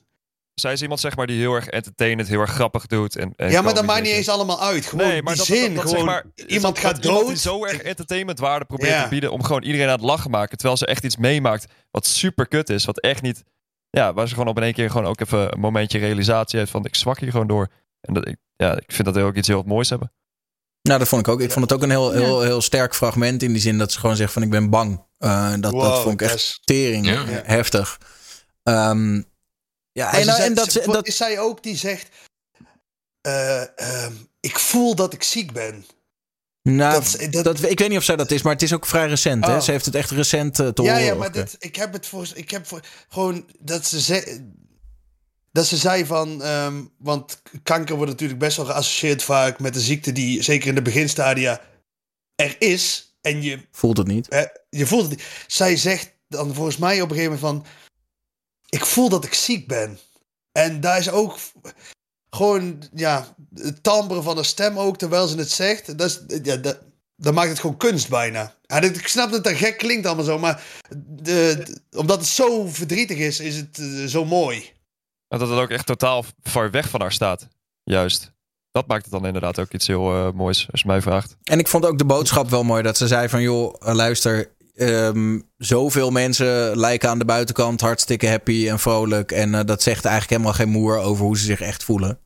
Zij 0.56 0.74
is 0.74 0.82
iemand 0.82 1.00
zeg 1.00 1.16
maar 1.16 1.28
die 1.28 1.40
heel 1.40 1.54
erg 1.54 1.68
entertainend, 1.68 2.28
heel 2.28 2.40
erg 2.40 2.52
grappig 2.52 2.86
doet. 2.86 3.16
En, 3.16 3.34
en 3.36 3.52
ja, 3.52 3.62
maar 3.62 3.74
dat 3.74 3.86
maakt 3.86 4.04
niet 4.04 4.12
eens 4.12 4.30
allemaal 4.30 4.62
uit. 4.62 4.86
Gewoon 4.86 5.08
nee, 5.08 5.24
maar 5.24 5.36
die 5.36 5.46
dat, 5.48 5.58
zin. 5.58 5.76
dat, 5.76 5.84
dat, 5.84 5.94
gewoon, 5.94 6.06
zeg 6.14 6.24
maar, 6.24 6.48
iemand 6.48 6.80
gaat 6.80 7.04
iemand 7.04 7.20
dood. 7.20 7.28
die 7.28 7.38
zo 7.38 7.66
erg 7.66 7.82
entertainmentwaarde 7.82 8.66
probeert 8.66 8.90
Ja. 8.90 9.04
te 9.04 9.10
bieden 9.10 9.32
om 9.32 9.44
gewoon 9.44 9.64
iedereen 9.64 9.88
aan 9.88 9.94
het 9.94 10.02
lachen 10.02 10.32
maken. 10.32 10.58
Terwijl 10.58 10.78
ze 10.78 10.86
echt 10.86 11.04
iets 11.04 11.18
meemaakt 11.18 11.66
wat 11.92 12.06
super 12.06 12.48
kut 12.48 12.70
is. 12.70 12.86
Wat 12.86 13.00
echt 13.00 13.22
niet... 13.22 13.44
Ja, 13.90 14.14
waar 14.14 14.28
ze 14.28 14.34
gewoon 14.34 14.50
op 14.50 14.58
in 14.58 14.64
één 14.64 14.74
keer 14.74 14.90
gewoon 14.90 15.08
ook 15.08 15.20
even 15.20 15.54
een 15.54 15.60
momentje 15.60 16.00
realisatie 16.00 16.60
heeft 16.60 16.72
van 16.72 16.86
ik 16.86 16.96
zwak 16.96 17.20
hier 17.20 17.32
gewoon 17.32 17.48
door. 17.48 17.68
En 18.02 18.14
dat, 18.14 18.28
ik, 18.28 18.38
ja, 18.56 18.76
ik 18.76 18.92
vind 18.92 19.06
dat 19.06 19.16
heel 19.16 19.26
ook 19.26 19.36
iets 19.36 19.48
heel 19.48 19.64
moois 19.66 19.90
hebben. 19.90 20.12
Nou, 20.82 21.00
dat 21.00 21.08
vond 21.08 21.28
ik 21.28 21.34
ook. 21.34 21.42
Ik 21.42 21.52
vond 21.52 21.70
het 21.70 21.74
ook 21.74 21.84
een 21.84 21.90
heel, 21.90 22.12
heel, 22.12 22.42
heel 22.42 22.62
sterk 22.62 22.96
fragment. 22.96 23.44
In 23.44 23.52
die 23.52 23.62
zin 23.62 23.78
dat 23.78 23.92
ze 23.92 24.00
gewoon 24.00 24.16
zegt 24.16 24.34
van 24.34 24.42
ik 24.42 24.50
ben 24.50 24.70
bang. 24.70 25.06
Eh, 25.18 25.54
dat, 25.60 25.72
dat 25.72 26.02
vond 26.02 26.22
ik 26.22 26.22
echt 26.22 26.34
yes. 26.34 26.60
tering. 26.64 27.06
Ja. 27.06 27.24
Heftig. 27.44 28.00
Ehm, 28.64 29.22
ja, 29.96 30.14
en, 30.14 30.24
ze 30.24 30.32
en, 30.32 30.54
dat, 30.54 30.72
ze- 30.72 30.82
ze- 30.82 30.92
dat, 30.92 31.08
is 31.08 31.18
zij 31.18 31.40
ook 31.40 31.64
die 31.64 31.76
zegt. 31.78 32.10
eh, 33.22 33.80
ehm, 33.80 34.14
ik 34.40 34.60
voel 34.60 34.96
dat 34.96 35.14
ik 35.14 35.24
ziek 35.24 35.52
ben. 35.54 35.86
nou, 36.62 36.94
dat- 37.04 37.32
dat, 37.34 37.44
dat- 37.44 37.64
ik 37.70 37.80
weet 37.80 37.90
niet 37.90 37.98
of 37.98 38.04
zij 38.04 38.16
dat 38.16 38.32
is, 38.32 38.42
maar 38.42 38.54
het 38.54 38.62
is 38.62 38.74
ook 38.74 38.86
vrij 38.86 39.08
recent. 39.08 39.46
Hè? 39.46 39.56
Oh. 39.56 39.62
Ze 39.62 39.72
heeft 39.72 39.86
het 39.86 39.96
echt 39.96 40.10
recent 40.12 40.60
eh, 40.60 40.68
te 40.68 40.82
ja, 40.84 40.92
horen. 40.92 41.06
ja, 41.06 41.16
maar 41.16 41.32
dit, 41.32 41.56
ik 41.60 41.76
heb 41.76 41.94
het 41.94 42.08
voor. 42.08 42.28
Ik 42.34 42.50
heb 42.52 42.68
voor, 42.68 42.80
gewoon 43.10 43.50
dat 43.60 43.86
ze 43.86 44.02
ze, 44.02 44.50
dat 45.52 45.66
ze 45.66 45.78
zei 45.78 46.06
van. 46.06 46.44
ehm, 46.44 46.84
want 46.98 47.42
kanker 47.64 47.96
wordt 47.96 48.12
natuurlijk 48.12 48.40
best 48.40 48.58
wel 48.58 48.66
geassocieerd 48.66 49.24
vaak 49.24 49.60
met 49.60 49.76
een 49.76 49.82
ziekte 49.82 50.12
die 50.12 50.44
zeker 50.44 50.68
in 50.68 50.76
de 50.76 50.82
beginstadia 50.82 51.62
er 52.36 52.56
is. 52.62 53.16
En 53.22 53.42
je, 53.42 53.60
Voelt 53.72 53.98
het 53.98 54.08
niet. 54.08 54.26
hè, 54.30 54.44
je 54.70 54.86
voelt 54.88 55.02
het 55.02 55.12
niet. 55.12 55.26
Zij 55.48 55.78
zegt 55.78 56.12
dan 56.28 56.54
volgens 56.54 56.78
mij 56.78 57.02
op 57.02 57.10
een 57.10 57.16
gegeven 57.16 57.40
moment 57.42 57.64
van. 57.64 57.74
Ik 58.70 58.86
voel 58.86 59.10
dat 59.10 59.26
ik 59.26 59.34
ziek 59.34 59.68
ben. 59.68 60.00
En 60.52 60.80
daar 60.82 60.98
is 60.98 61.10
ook 61.10 61.38
gewoon, 62.30 62.84
ja, 62.94 63.36
het 63.56 63.84
timbre 63.84 64.22
van 64.22 64.36
de 64.36 64.44
stem 64.44 64.78
ook, 64.80 64.98
terwijl 64.98 65.28
ze 65.28 65.38
het 65.38 65.52
zegt. 65.52 65.98
Dat, 65.98 66.10
is, 66.28 66.40
ja, 66.44 66.56
dat, 66.56 66.80
dat 67.16 67.34
maakt 67.34 67.50
het 67.50 67.60
gewoon 67.60 67.78
kunst 67.78 68.10
bijna. 68.10 68.56
Ja, 68.62 68.80
dit- 68.80 68.98
ik 68.98 69.08
snap 69.08 69.32
dat 69.32 69.44
dat 69.44 69.54
gek 69.56 69.78
klinkt 69.78 70.06
allemaal 70.06 70.26
zo, 70.26 70.40
maar 70.40 70.64
de, 70.98 71.64
de- 71.92 71.98
omdat 71.98 72.18
het 72.18 72.28
zo 72.28 72.68
verdrietig 72.68 73.18
is, 73.18 73.40
is 73.40 73.56
het 73.56 73.78
eh, 73.80 74.06
zo 74.06 74.26
mooi. 74.26 74.74
Maar 75.28 75.40
dat 75.40 75.50
het 75.50 75.60
ook 75.60 75.70
echt 75.70 75.86
totaal 75.86 76.26
ver 76.44 76.72
weg 76.72 76.90
van 76.90 77.02
haar 77.02 77.12
staat. 77.12 77.48
Juist. 77.84 78.34
Dat 78.72 78.88
maakt 78.88 79.04
het 79.04 79.12
dan 79.12 79.26
inderdaad 79.26 79.60
ook 79.60 79.74
iets 79.74 79.88
heel 79.88 80.12
eh, 80.14 80.32
moois, 80.32 80.68
als 80.72 80.82
je 80.82 80.88
mij 80.88 81.02
vraagt. 81.02 81.36
En 81.44 81.60
ik 81.60 81.68
vond 81.68 81.86
ook 81.86 81.98
de 81.98 82.06
boodschap 82.06 82.50
wel 82.50 82.64
mooi 82.64 82.84
dat 82.84 82.98
ze 82.98 83.08
zei 83.08 83.30
van 83.30 83.42
joh, 83.42 83.76
eh, 83.80 83.94
luister, 83.96 84.55
ehm, 84.76 85.40
zoveel 85.58 86.12
mensen 86.12 86.78
lijken 86.78 87.10
aan 87.10 87.20
de 87.20 87.26
buitenkant 87.26 87.82
hartstikke 87.82 88.28
happy 88.30 88.70
en 88.70 88.80
vrolijk. 88.80 89.32
En 89.32 89.56
eh, 89.56 89.66
dat 89.66 89.82
zegt 89.82 90.06
eigenlijk 90.06 90.30
helemaal 90.34 90.60
geen 90.60 90.82
moer 90.82 90.98
over 90.98 91.26
hoe 91.26 91.38
ze 91.38 91.44
zich 91.46 91.62
echt 91.62 91.84
voelen. 91.84 92.20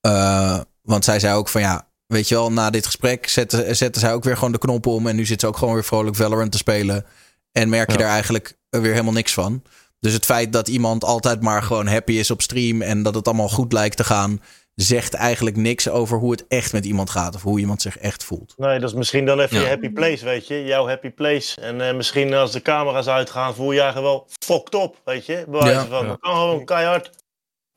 Eh, 0.00 0.60
want 0.82 1.04
zij 1.04 1.20
zei 1.20 1.34
ook 1.34 1.48
van 1.48 1.60
ja, 1.60 1.88
weet 2.06 2.28
je 2.28 2.34
wel, 2.34 2.52
na 2.52 2.70
dit 2.70 2.86
gesprek 2.86 3.28
zette, 3.28 3.74
zette 3.74 3.98
zij 3.98 4.12
ook 4.12 4.24
weer 4.24 4.36
gewoon 4.36 4.52
de 4.52 4.58
knop 4.58 4.86
om. 4.86 5.06
En 5.06 5.16
nu 5.16 5.26
zit 5.26 5.40
ze 5.40 5.46
ook 5.46 5.56
gewoon 5.56 5.74
weer 5.74 5.84
vrolijk 5.84 6.16
Valorant 6.16 6.52
te 6.52 6.58
spelen. 6.58 7.04
En 7.52 7.68
merk 7.68 7.86
je 7.90 7.96
Ja. 7.98 8.02
daar 8.02 8.12
eigenlijk 8.12 8.56
weer 8.68 8.90
helemaal 8.92 9.12
niks 9.12 9.32
van. 9.32 9.62
Dus 10.00 10.12
het 10.12 10.24
feit 10.24 10.52
dat 10.52 10.68
iemand 10.68 11.04
altijd 11.04 11.42
maar 11.42 11.62
gewoon 11.62 11.86
happy 11.86 12.12
is 12.12 12.30
op 12.30 12.42
stream 12.42 12.82
en 12.82 13.02
dat 13.02 13.14
het 13.14 13.26
allemaal 13.26 13.48
goed 13.48 13.72
lijkt 13.72 13.96
te 13.96 14.04
gaan, 14.04 14.40
zegt 14.74 15.14
eigenlijk 15.14 15.56
niks 15.56 15.88
over 15.88 16.18
hoe 16.18 16.30
het 16.30 16.44
echt 16.48 16.72
met 16.72 16.84
iemand 16.84 17.10
gaat 17.10 17.34
of 17.34 17.42
hoe 17.42 17.60
iemand 17.60 17.82
zich 17.82 17.98
echt 17.98 18.24
voelt. 18.24 18.54
Nee, 18.56 18.78
dat 18.78 18.90
is 18.90 18.96
misschien 18.96 19.26
dan 19.26 19.40
even 19.40 19.56
Ja. 19.56 19.62
je 19.62 19.68
happy 19.68 19.90
place, 19.90 20.24
weet 20.24 20.46
je. 20.46 20.64
Jouw 20.64 20.86
happy 20.88 21.10
place. 21.10 21.60
En 21.60 21.80
eh, 21.88 21.94
misschien 21.94 22.34
als 22.34 22.52
de 22.52 22.62
camera's 22.62 23.06
uitgaan, 23.06 23.54
voel 23.54 23.70
je 23.70 23.76
je 23.76 23.80
eigenlijk 23.82 24.12
wel 24.12 24.28
fucked 24.44 24.74
op, 24.74 25.00
weet 25.04 25.26
je. 25.26 25.44
Bij 25.48 25.60
wijze 25.60 25.78
Ja. 25.80 25.86
van, 25.86 26.02
Ja. 26.02 26.08
dat 26.08 26.20
kan 26.20 26.34
gewoon 26.34 26.64
keihard. 26.64 27.10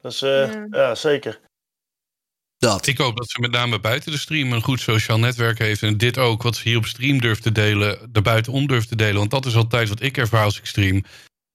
Dus 0.02 0.22
eh, 0.22 0.30
Ja. 0.54 0.68
ja. 0.72 0.96
zeker. 0.96 1.40
Dat. 2.58 2.88
Ik 2.88 2.98
hoop 2.98 3.18
dat 3.18 3.30
ze 3.30 3.40
met 3.40 3.52
name 3.52 3.80
buiten 3.80 4.12
de 4.12 4.18
stream 4.18 4.52
een 4.52 4.62
goed 4.62 4.80
sociaal 4.82 5.20
netwerk 5.20 5.60
heeft. 5.60 5.82
En 5.84 5.98
dit 5.98 6.18
ook, 6.18 6.44
wat 6.44 6.56
ze 6.56 6.70
hier 6.70 6.78
op 6.78 6.86
stream 6.86 7.22
durft 7.22 7.42
te 7.44 7.52
delen, 7.52 8.10
er 8.14 8.22
buitenom 8.22 8.68
durft 8.68 8.88
te 8.88 8.96
delen. 8.96 9.16
Want 9.16 9.32
dat 9.32 9.46
is 9.46 9.56
altijd 9.56 9.90
wat 9.90 10.02
ik 10.02 10.18
ervaar 10.18 10.44
als 10.44 10.58
ik 10.58 10.66
stream. 10.66 11.04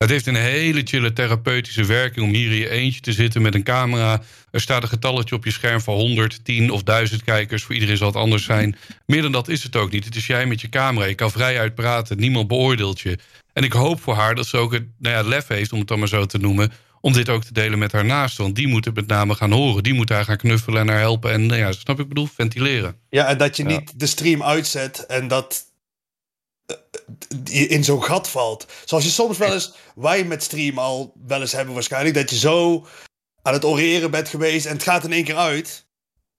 Het 0.00 0.10
heeft 0.10 0.26
een 0.26 0.34
hele 0.34 0.80
chille 0.84 1.12
therapeutische 1.12 1.84
werking 1.84 2.26
om 2.26 2.32
hier 2.34 2.50
in 2.50 2.56
je 2.56 2.68
eentje 2.68 3.00
te 3.00 3.12
zitten 3.12 3.42
met 3.42 3.54
een 3.54 3.62
camera. 3.62 4.22
Er 4.50 4.60
staat 4.60 4.82
een 4.82 4.88
getalletje 4.88 5.34
op 5.34 5.44
je 5.44 5.50
scherm 5.50 5.80
van 5.80 5.94
100, 5.94 6.44
10 6.44 6.70
of 6.70 6.82
1000 6.82 7.24
kijkers. 7.24 7.62
Voor 7.62 7.74
iedereen 7.74 7.96
zal 7.96 8.06
het 8.06 8.16
anders 8.16 8.44
zijn. 8.44 8.76
Meer 9.06 9.22
dan 9.22 9.32
dat 9.32 9.48
is 9.48 9.62
het 9.62 9.76
ook 9.76 9.90
niet. 9.90 10.04
Het 10.04 10.16
is 10.16 10.26
jij 10.26 10.46
met 10.46 10.60
je 10.60 10.68
camera. 10.68 11.06
Je 11.06 11.14
kan 11.14 11.30
vrij 11.30 11.58
uitpraten. 11.58 12.18
Niemand 12.18 12.48
beoordeelt 12.48 13.00
je. 13.00 13.18
En 13.52 13.64
ik 13.64 13.72
hoop 13.72 14.00
voor 14.00 14.14
haar 14.14 14.34
dat 14.34 14.46
ze 14.46 14.56
ook 14.56 14.72
het 14.72 14.84
nou 14.98 15.14
ja, 15.16 15.28
lef 15.28 15.46
heeft, 15.46 15.72
om 15.72 15.78
het 15.78 15.88
dan 15.88 15.98
maar 15.98 16.08
zo 16.08 16.26
te 16.26 16.38
noemen. 16.38 16.72
Om 17.00 17.12
dit 17.12 17.28
ook 17.28 17.44
te 17.44 17.52
delen 17.52 17.78
met 17.78 17.92
haar 17.92 18.04
naasten. 18.04 18.42
Want 18.44 18.56
die 18.56 18.68
moeten 18.68 18.90
het 18.92 19.00
met 19.00 19.10
name 19.10 19.34
gaan 19.34 19.52
horen. 19.52 19.82
Die 19.82 19.94
moeten 19.94 20.14
haar 20.14 20.24
gaan 20.24 20.36
knuffelen 20.36 20.80
en 20.80 20.88
haar 20.88 20.98
helpen. 20.98 21.32
En 21.32 21.46
nou 21.46 21.60
ja, 21.60 21.72
snap 21.72 22.00
ik 22.00 22.08
bedoel? 22.08 22.28
Ventileren. 22.34 22.96
Ja, 23.10 23.26
en 23.26 23.38
dat 23.38 23.56
je 23.56 23.62
Ja. 23.62 23.68
niet 23.68 24.00
de 24.00 24.06
stream 24.06 24.42
uitzet 24.42 25.06
en 25.06 25.28
dat 25.28 25.64
in 27.50 27.84
zo'n 27.84 28.04
gat 28.04 28.28
valt. 28.28 28.66
Zoals 28.84 29.04
je 29.04 29.10
soms 29.10 29.38
wel 29.38 29.52
eens, 29.52 29.74
wij 29.94 30.24
met 30.24 30.42
stream 30.42 30.78
al 30.78 31.12
wel 31.26 31.40
eens 31.40 31.52
hebben 31.52 31.74
waarschijnlijk, 31.74 32.14
dat 32.14 32.30
je 32.30 32.36
zo 32.38 32.86
aan 33.42 33.52
het 33.52 33.64
oreren 33.64 34.10
bent 34.10 34.28
geweest 34.28 34.66
en 34.66 34.72
het 34.72 34.82
gaat 34.82 35.04
in 35.04 35.12
één 35.12 35.24
keer 35.24 35.36
uit. 35.36 35.86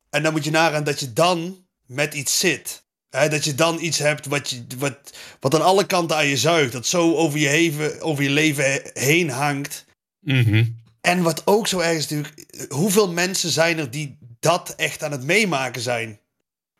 En 0.09 0.23
dan 0.23 0.31
moet 0.31 0.43
je 0.43 0.51
nagaan 0.51 0.83
dat 0.83 0.99
je 0.99 1.13
dan 1.13 1.65
met 1.85 2.13
iets 2.13 2.39
zit. 2.39 2.83
Hè, 3.09 3.29
dat 3.29 3.43
je 3.43 3.55
dan 3.55 3.81
iets 3.81 3.97
hebt 3.97 4.25
wat, 4.25 4.49
je, 4.49 4.65
wat, 4.77 4.97
wat 5.39 5.55
aan 5.55 5.61
alle 5.61 5.85
kanten 5.85 6.17
aan 6.17 6.27
je 6.27 6.37
zuigt. 6.37 6.71
Dat 6.71 6.85
zo 6.85 7.15
over 7.15 7.39
je, 7.39 7.49
leven, 7.49 8.01
over 8.01 8.23
je 8.23 8.29
leven 8.29 8.63
he- 8.63 8.89
heen 8.93 9.29
hangt. 9.29 9.85
Mhm. 10.19 10.65
En 11.01 11.21
wat 11.21 11.41
ook 11.47 11.67
zo 11.67 11.79
erg 11.79 11.97
is 11.97 12.07
natuurlijk, 12.07 12.67
hoeveel 12.69 13.11
mensen 13.11 13.49
zijn 13.49 13.77
er 13.77 13.91
die 13.91 14.17
dat 14.39 14.73
echt 14.75 15.03
aan 15.03 15.11
het 15.11 15.23
meemaken 15.23 15.81
zijn? 15.81 16.19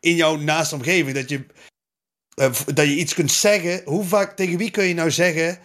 In 0.00 0.14
jouw 0.14 0.36
naaste 0.36 0.74
omgeving. 0.74 1.16
Dat 1.16 1.28
je, 1.28 1.36
eh, 1.36 1.42
dat 2.74 2.86
je 2.86 2.96
iets 2.96 3.14
kunt 3.14 3.32
zeggen. 3.32 3.82
Hoe 3.84 4.04
vaak, 4.04 4.36
tegen 4.36 4.58
wie 4.58 4.70
kun 4.70 4.84
je 4.84 4.94
nou 4.94 5.10
zeggen, 5.10 5.58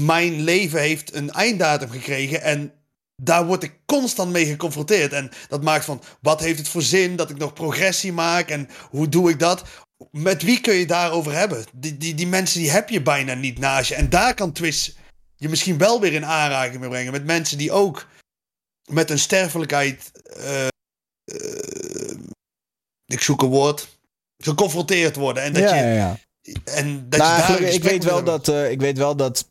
mijn 0.00 0.40
leven 0.40 0.80
heeft 0.80 1.14
een 1.14 1.30
einddatum 1.30 1.90
gekregen 1.90 2.42
en 2.42 2.72
daar 3.22 3.46
word 3.46 3.62
ik 3.62 3.78
constant 3.86 4.32
mee 4.32 4.46
geconfronteerd. 4.46 5.12
En 5.12 5.30
dat 5.48 5.62
maakt 5.62 5.84
van, 5.84 6.02
wat 6.20 6.40
heeft 6.40 6.58
het 6.58 6.68
voor 6.68 6.82
zin 6.82 7.16
dat 7.16 7.30
ik 7.30 7.36
nog 7.36 7.52
progressie 7.52 8.12
maak 8.12 8.48
en 8.48 8.68
hoe 8.90 9.08
doe 9.08 9.30
ik 9.30 9.38
dat? 9.38 9.64
Met 10.10 10.42
wie 10.42 10.60
kun 10.60 10.74
je 10.74 10.86
daarover 10.86 11.32
hebben? 11.32 11.64
Die, 11.72 11.96
die, 11.96 12.14
die 12.14 12.26
mensen 12.26 12.60
die 12.60 12.70
heb 12.70 12.88
je 12.88 13.02
bijna 13.02 13.34
niet 13.34 13.58
naast 13.58 13.88
je. 13.88 13.94
En 13.94 14.10
daar 14.10 14.34
kan 14.34 14.52
Twitch 14.52 14.92
je 15.36 15.48
misschien 15.48 15.78
wel 15.78 16.00
weer 16.00 16.12
in 16.12 16.24
aanraking 16.24 16.80
mee 16.80 16.88
brengen. 16.88 17.12
Met 17.12 17.24
mensen 17.24 17.58
die 17.58 17.72
ook 17.72 18.06
met 18.90 19.10
een 19.10 19.18
sterfelijkheid, 19.18 20.10
eh, 20.36 20.66
eh, 21.24 22.18
ik 23.06 23.20
zoek 23.20 23.42
een 23.42 23.48
woord, 23.48 23.93
geconfronteerd 24.44 25.16
worden. 25.16 25.42
En 25.42 25.52
dat 25.52 25.62
ja, 25.62 25.74
je, 25.74 25.82
ja, 25.82 25.92
ja. 25.94 26.16
En 26.64 27.06
dat 27.08 27.20
Nou, 27.20 27.32
je 27.32 27.36
daar 27.36 27.38
gelukkig- 27.40 27.68
een 27.68 27.74
ik, 27.74 27.82
weet 27.82 28.04
wel 28.04 28.24
dat, 28.24 28.48
eh, 28.48 28.70
ik 28.70 28.80
weet 28.80 28.98
wel 28.98 29.16
dat. 29.16 29.48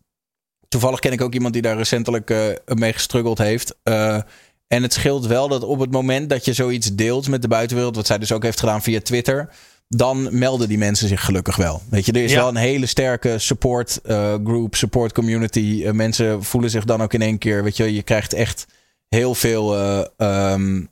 Toevallig 0.67 0.99
ken 0.99 1.11
ik 1.11 1.21
ook 1.21 1.33
iemand 1.33 1.53
die 1.53 1.61
daar 1.61 1.77
recentelijk 1.77 2.29
eh, 2.29 2.47
mee 2.65 2.93
gestruggeld 2.93 3.37
heeft. 3.37 3.75
Eh, 3.83 4.19
en 4.67 4.81
het 4.83 4.93
scheelt 4.93 5.25
wel 5.25 5.47
dat 5.47 5.63
op 5.63 5.79
het 5.79 5.91
moment 5.91 6.29
dat 6.29 6.45
je 6.45 6.53
zoiets 6.53 6.95
deelt 6.95 7.27
met 7.27 7.41
de 7.41 7.47
buitenwereld, 7.47 7.95
wat 7.95 8.07
zij 8.07 8.17
dus 8.17 8.31
ook 8.31 8.43
heeft 8.43 8.59
gedaan 8.59 8.81
via 8.81 9.01
Twitter, 9.01 9.49
dan 9.87 10.37
melden 10.37 10.67
die 10.67 10.77
mensen 10.77 11.07
zich 11.07 11.25
gelukkig 11.25 11.55
wel. 11.55 11.81
Weet 11.89 12.05
je, 12.05 12.11
er 12.11 12.23
is 12.23 12.31
Ja. 12.31 12.37
wel 12.37 12.47
een 12.47 12.55
hele 12.55 12.85
sterke 12.85 13.39
support 13.39 13.99
eh, 14.03 14.33
group, 14.43 14.75
support 14.75 15.11
community. 15.13 15.87
Mensen 15.91 16.43
voelen 16.43 16.69
zich 16.69 16.85
dan 16.85 17.01
ook 17.01 17.13
in 17.13 17.21
één 17.21 17.37
keer, 17.37 17.63
weet 17.63 17.77
je, 17.77 17.93
je 17.93 18.03
krijgt 18.03 18.33
echt 18.33 18.65
heel 19.09 19.35
veel, 19.35 19.75
eh, 19.77 20.03
ehm, 20.17 20.83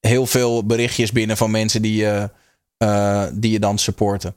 heel 0.00 0.26
veel 0.26 0.66
berichtjes 0.66 1.12
binnen 1.12 1.36
van 1.36 1.50
mensen 1.50 1.82
die, 1.82 2.06
eh, 2.76 3.26
die 3.34 3.50
je 3.52 3.58
dan 3.58 3.78
supporten. 3.78 4.36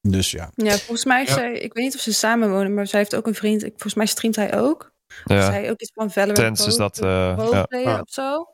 Dus 0.00 0.30
ja. 0.30 0.50
Ja, 0.54 0.70
volgens 0.70 1.04
mij 1.04 1.18
heeft 1.18 1.30
Ja. 1.30 1.36
zij, 1.36 1.52
ik 1.52 1.72
weet 1.72 1.84
niet 1.84 1.94
of 1.94 2.00
ze 2.00 2.12
samen 2.14 2.50
wonen, 2.50 2.74
maar 2.74 2.86
zij 2.86 2.98
heeft 2.98 3.14
ook 3.16 3.26
een 3.26 3.34
vriend. 3.34 3.62
Ik, 3.62 3.70
volgens 3.70 3.94
mij 3.94 4.06
streamt 4.06 4.36
hij 4.36 4.58
ook. 4.60 4.94
Ja. 5.24 5.36
Of 5.38 5.44
zij 5.44 5.70
ook 5.70 5.80
iets 5.80 5.92
van 5.94 6.10
Valorant 6.10 6.38
Tens 6.38 6.66
is 6.66 6.76
dat, 6.76 6.98
eh, 7.00 7.34
roleplayer 7.36 7.88
ja. 7.88 8.00
of 8.00 8.10
zo. 8.10 8.46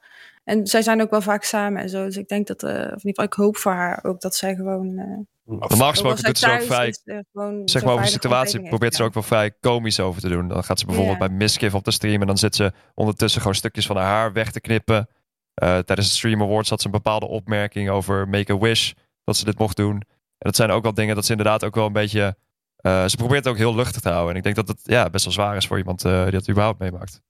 En 0.45 0.67
zij 0.67 0.83
zijn 0.83 1.01
ook 1.03 1.11
wel 1.11 1.21
vaak 1.21 1.45
samen 1.45 1.83
en 1.83 1.89
zo. 1.89 2.05
Dus 2.05 2.17
ik 2.17 2.29
denk 2.29 2.47
dat, 2.47 2.63
eh, 2.63 2.71
of 2.71 2.77
in 2.79 2.83
ieder 2.83 2.99
geval, 3.03 3.25
ik 3.25 3.33
hoop 3.33 3.57
voor 3.57 3.73
haar 3.73 4.05
ook 4.05 4.21
dat 4.21 4.35
zij 4.35 4.55
gewoon. 4.55 4.99
eh, 4.99 5.19
Normaal 5.45 5.91
gesproken 5.91 6.25
doet 6.25 6.39
ze 6.39 6.51
ook 6.53 6.63
vrij, 6.63 6.89
is, 6.89 7.03
gewoon 7.33 7.69
zeg 7.69 7.83
maar 7.85 7.93
over 7.93 8.05
de 8.05 8.11
situatie, 8.11 8.63
probeert 8.69 8.95
ze 8.95 9.03
ook 9.03 9.15
wel 9.15 9.23
vrij 9.23 9.51
komisch 9.61 10.01
over 10.01 10.21
te 10.21 10.29
doen. 10.29 10.49
Dan 10.49 10.65
gaat 10.65 10.79
ze 10.79 10.87
bijvoorbeeld 10.87 11.19
Ja. 11.19 11.27
bij 11.27 11.37
Misgift 11.37 11.75
op 11.75 11.85
de 11.85 11.91
stream 11.91 12.21
en 12.21 12.27
dan 12.27 12.39
zit 12.39 12.55
ze 12.55 12.73
ondertussen 12.95 13.41
gewoon 13.41 13.57
stukjes 13.57 13.87
van 13.87 13.97
haar 13.97 14.07
haar 14.07 14.33
weg 14.33 14.53
te 14.53 14.61
knippen. 14.61 15.09
Eh, 15.55 15.79
tijdens 15.79 16.09
de 16.09 16.15
Stream 16.15 16.43
Awards 16.43 16.71
had 16.71 16.81
ze 16.81 16.87
een 16.87 16.93
bepaalde 16.93 17.27
opmerking 17.27 17.91
over 17.91 18.29
Make-A-Wish, 18.29 18.93
dat 19.25 19.37
ze 19.37 19.45
dit 19.45 19.59
mocht 19.59 19.77
doen. 19.77 19.95
En 19.95 20.49
dat 20.49 20.57
zijn 20.57 20.71
ook 20.71 20.83
wel 20.83 20.95
dingen 20.95 21.15
dat 21.15 21.25
ze 21.25 21.31
inderdaad 21.31 21.65
ook 21.65 21.75
wel 21.75 21.87
een 21.87 21.93
beetje... 21.93 22.37
eh, 22.77 23.07
ze 23.09 23.17
probeert 23.17 23.45
het 23.45 23.53
ook 23.53 23.59
heel 23.59 23.75
luchtig 23.75 24.01
te 24.03 24.09
houden. 24.09 24.31
En 24.31 24.37
ik 24.37 24.43
denk 24.43 24.57
dat 24.57 24.69
het 24.69 24.81
ja, 24.85 25.11
best 25.11 25.25
wel 25.25 25.33
zwaar 25.35 25.57
is 25.57 25.67
voor 25.67 25.79
iemand 25.79 26.05
eh, 26.05 26.23
die 26.23 26.31
dat 26.33 26.49
überhaupt 26.49 26.79
meemaakt. 26.79 27.21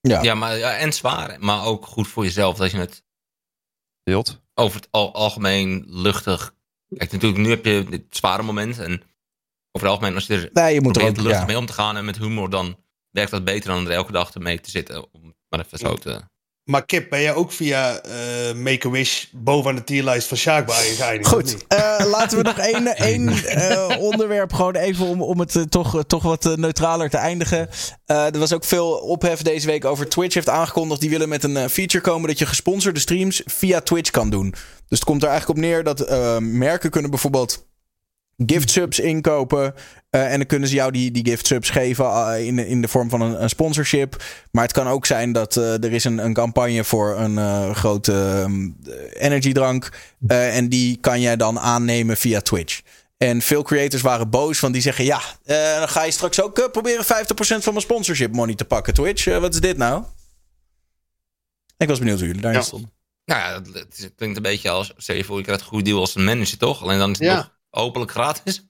Ja, 0.00 0.34
maar, 0.34 0.56
ja, 0.58 0.76
en 0.76 0.92
zwaar, 0.92 1.36
maar 1.40 1.64
ook 1.64 1.86
goed 1.86 2.08
voor 2.08 2.24
jezelf 2.24 2.56
dat 2.56 2.70
je 2.70 2.76
het 2.78 3.02
deelt. 4.02 4.40
Over 4.54 4.76
het 4.80 4.88
al- 4.90 5.14
algemeen 5.14 5.84
luchtig. 5.88 6.54
Kijk, 6.96 7.12
natuurlijk, 7.12 7.42
nu 7.42 7.48
heb 7.50 7.64
je 7.64 7.84
dit 7.90 8.02
zware 8.16 8.42
moment. 8.42 8.78
En 8.78 8.92
over 9.72 9.88
het 9.88 9.96
algemeen, 9.96 10.14
als 10.14 10.26
je 10.26 10.34
er 10.34 10.50
Nee, 10.52 10.74
je 10.74 10.80
moet 10.80 10.96
er 10.96 11.02
ook- 11.02 11.16
luchtig 11.16 11.38
ja. 11.40 11.44
mee 11.44 11.58
om 11.58 11.66
te 11.66 11.72
gaan 11.72 11.96
en 11.96 12.04
met 12.04 12.18
humor, 12.18 12.50
dan 12.50 12.76
werkt 13.10 13.30
dat 13.30 13.44
beter 13.44 13.70
dan 13.70 13.84
er 13.86 13.92
elke 13.92 14.12
dag 14.12 14.34
mee 14.34 14.60
te 14.60 14.70
zitten. 14.70 15.12
Om 15.12 15.34
maar 15.48 15.60
even 15.60 15.78
zo 15.78 15.94
te. 15.94 16.22
Maar 16.70 16.86
Kip, 16.86 17.10
ben 17.10 17.20
jij 17.20 17.34
ook 17.34 17.52
via 17.52 18.00
eh, 18.00 18.54
Make-A-Wish 18.54 19.24
bovenaan 19.32 19.74
de 19.74 19.84
tierlijst 19.84 20.28
van 20.28 20.36
Sjaak 20.36 20.66
bij 20.66 20.94
geëindigd? 20.96 21.28
Goed, 21.28 21.56
eh, 21.68 22.04
laten 22.10 22.38
we 22.38 22.44
nog 22.44 22.58
één, 22.58 22.96
één 23.10 23.28
eh, 23.28 23.96
onderwerp 23.98 24.52
gewoon 24.52 24.74
even 24.74 25.06
om, 25.06 25.22
om 25.22 25.40
het 25.40 25.66
toch, 25.68 26.04
toch 26.06 26.22
wat 26.22 26.56
neutraler 26.56 27.10
te 27.10 27.16
eindigen. 27.16 27.68
Eh, 28.06 28.24
er 28.24 28.38
was 28.38 28.52
ook 28.52 28.64
veel 28.64 28.90
ophef 28.92 29.42
deze 29.42 29.66
week 29.66 29.84
over 29.84 30.08
Twitch 30.08 30.34
heeft 30.34 30.48
aangekondigd. 30.48 31.00
Die 31.00 31.10
willen 31.10 31.28
met 31.28 31.44
een 31.44 31.70
feature 31.70 32.04
komen 32.04 32.28
dat 32.28 32.38
je 32.38 32.46
gesponsorde 32.46 33.00
streams 33.00 33.42
via 33.44 33.80
Twitch 33.80 34.10
kan 34.10 34.30
doen. 34.30 34.50
Dus 34.88 34.98
het 34.98 35.04
komt 35.04 35.22
er 35.22 35.28
eigenlijk 35.28 35.58
op 35.58 35.64
neer 35.64 35.84
dat 35.84 36.10
merken 36.40 36.90
kunnen 36.90 37.10
bijvoorbeeld 37.10 37.68
gift 38.46 38.70
subs 38.70 38.98
inkopen. 38.98 39.74
eh, 40.10 40.32
en 40.32 40.36
dan 40.38 40.46
kunnen 40.46 40.68
ze 40.68 40.74
jou 40.74 40.90
die, 40.92 41.10
die 41.10 41.24
gift 41.26 41.46
subs 41.46 41.70
geven 41.70 42.04
eh, 42.04 42.46
in, 42.46 42.58
in 42.58 42.80
de 42.80 42.88
vorm 42.88 43.10
van 43.10 43.20
een, 43.20 43.42
een 43.42 43.48
sponsorship. 43.48 44.22
Maar 44.50 44.62
het 44.62 44.72
kan 44.72 44.88
ook 44.88 45.06
zijn 45.06 45.32
dat 45.32 45.56
eh, 45.56 45.84
er 45.84 45.92
is 45.92 46.04
een, 46.04 46.18
een 46.18 46.34
campagne 46.34 46.84
voor 46.84 47.18
een 47.18 47.38
eh, 47.38 47.74
grote 47.74 48.12
ehm, 48.12 48.68
energiedrank. 49.12 49.88
eh, 50.26 50.56
en 50.56 50.68
die 50.68 50.96
kan 50.96 51.20
jij 51.20 51.36
dan 51.36 51.58
aannemen 51.60 52.16
via 52.16 52.40
Twitch. 52.40 52.80
En 53.16 53.40
veel 53.42 53.62
creators 53.62 54.02
waren 54.02 54.30
boos, 54.30 54.60
want 54.60 54.72
die 54.72 54.82
zeggen: 54.82 55.04
Ja, 55.04 55.20
eh, 55.44 55.78
dan 55.78 55.88
ga 55.88 56.04
je 56.04 56.10
straks 56.10 56.42
ook 56.42 56.68
proberen 56.72 57.04
50% 57.04 57.06
van 57.64 57.72
mijn 57.72 57.84
sponsorship 57.84 58.32
money 58.34 58.54
te 58.54 58.64
pakken. 58.64 58.94
Twitch, 58.94 59.24
wat 59.38 59.54
is 59.54 59.60
dit 59.60 59.76
nou? 59.76 60.02
Ik 61.76 61.88
was 61.88 61.98
benieuwd 61.98 62.18
hoe 62.18 62.26
jullie 62.26 62.42
daarin 62.42 62.60
Ja. 62.60 62.66
stonden. 62.66 62.90
Nou 63.24 63.40
ja, 63.40 63.62
het, 63.80 64.12
klinkt 64.16 64.36
een 64.36 64.42
beetje 64.42 64.70
als. 64.70 64.92
Stel 64.96 65.16
je 65.16 65.24
voor, 65.24 65.36
je 65.36 65.42
krijgt 65.42 65.62
een 65.62 65.68
goede 65.68 65.84
deal 65.84 66.00
als 66.00 66.14
een 66.14 66.24
manager, 66.24 66.58
toch? 66.58 66.82
Alleen 66.82 66.98
dan 66.98 67.10
is 67.10 67.18
het 67.18 67.26
Ja. 67.28 67.34
nog 67.36 67.50
openlijk 67.70 68.10
gratis. 68.10 68.68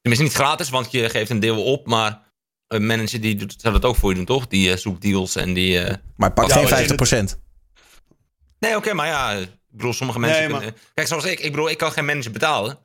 Tenminste, 0.00 0.26
niet 0.28 0.36
gratis, 0.36 0.68
want 0.70 0.90
je 0.90 1.08
geeft 1.10 1.30
een 1.30 1.40
deel 1.40 1.64
op. 1.64 1.86
Maar 1.86 2.32
een 2.66 2.86
manager 2.86 3.20
die 3.20 3.34
doet, 3.34 3.54
zou 3.58 3.72
dat 3.74 3.84
ook 3.84 3.96
voor 3.96 4.10
je 4.10 4.16
doen, 4.16 4.24
toch? 4.24 4.46
Die 4.46 4.70
eh, 4.70 4.76
zoekt 4.76 5.02
deals 5.02 5.36
en 5.36 5.52
die. 5.54 5.78
eh, 5.78 5.96
Maar 6.16 6.32
pak 6.32 6.48
Ja, 6.48 6.54
geen 6.66 6.96
maar 6.96 7.32
50%. 7.34 7.38
Nee, 8.58 8.76
oké, 8.76 8.92
maar 8.94 9.06
ja, 9.06 9.30
ik 9.32 9.48
bedoel, 9.68 9.92
sommige 9.92 10.18
mensen 10.18 10.40
Nee, 10.40 10.48
maar- 10.48 10.60
kunnen... 10.60 10.78
Kijk, 10.94 11.06
zoals 11.08 11.24
ik, 11.24 11.40
ik 11.40 11.50
bedoel, 11.50 11.70
ik 11.70 11.78
kan 11.78 11.92
geen 11.92 12.04
manager 12.04 12.30
betalen. 12.32 12.78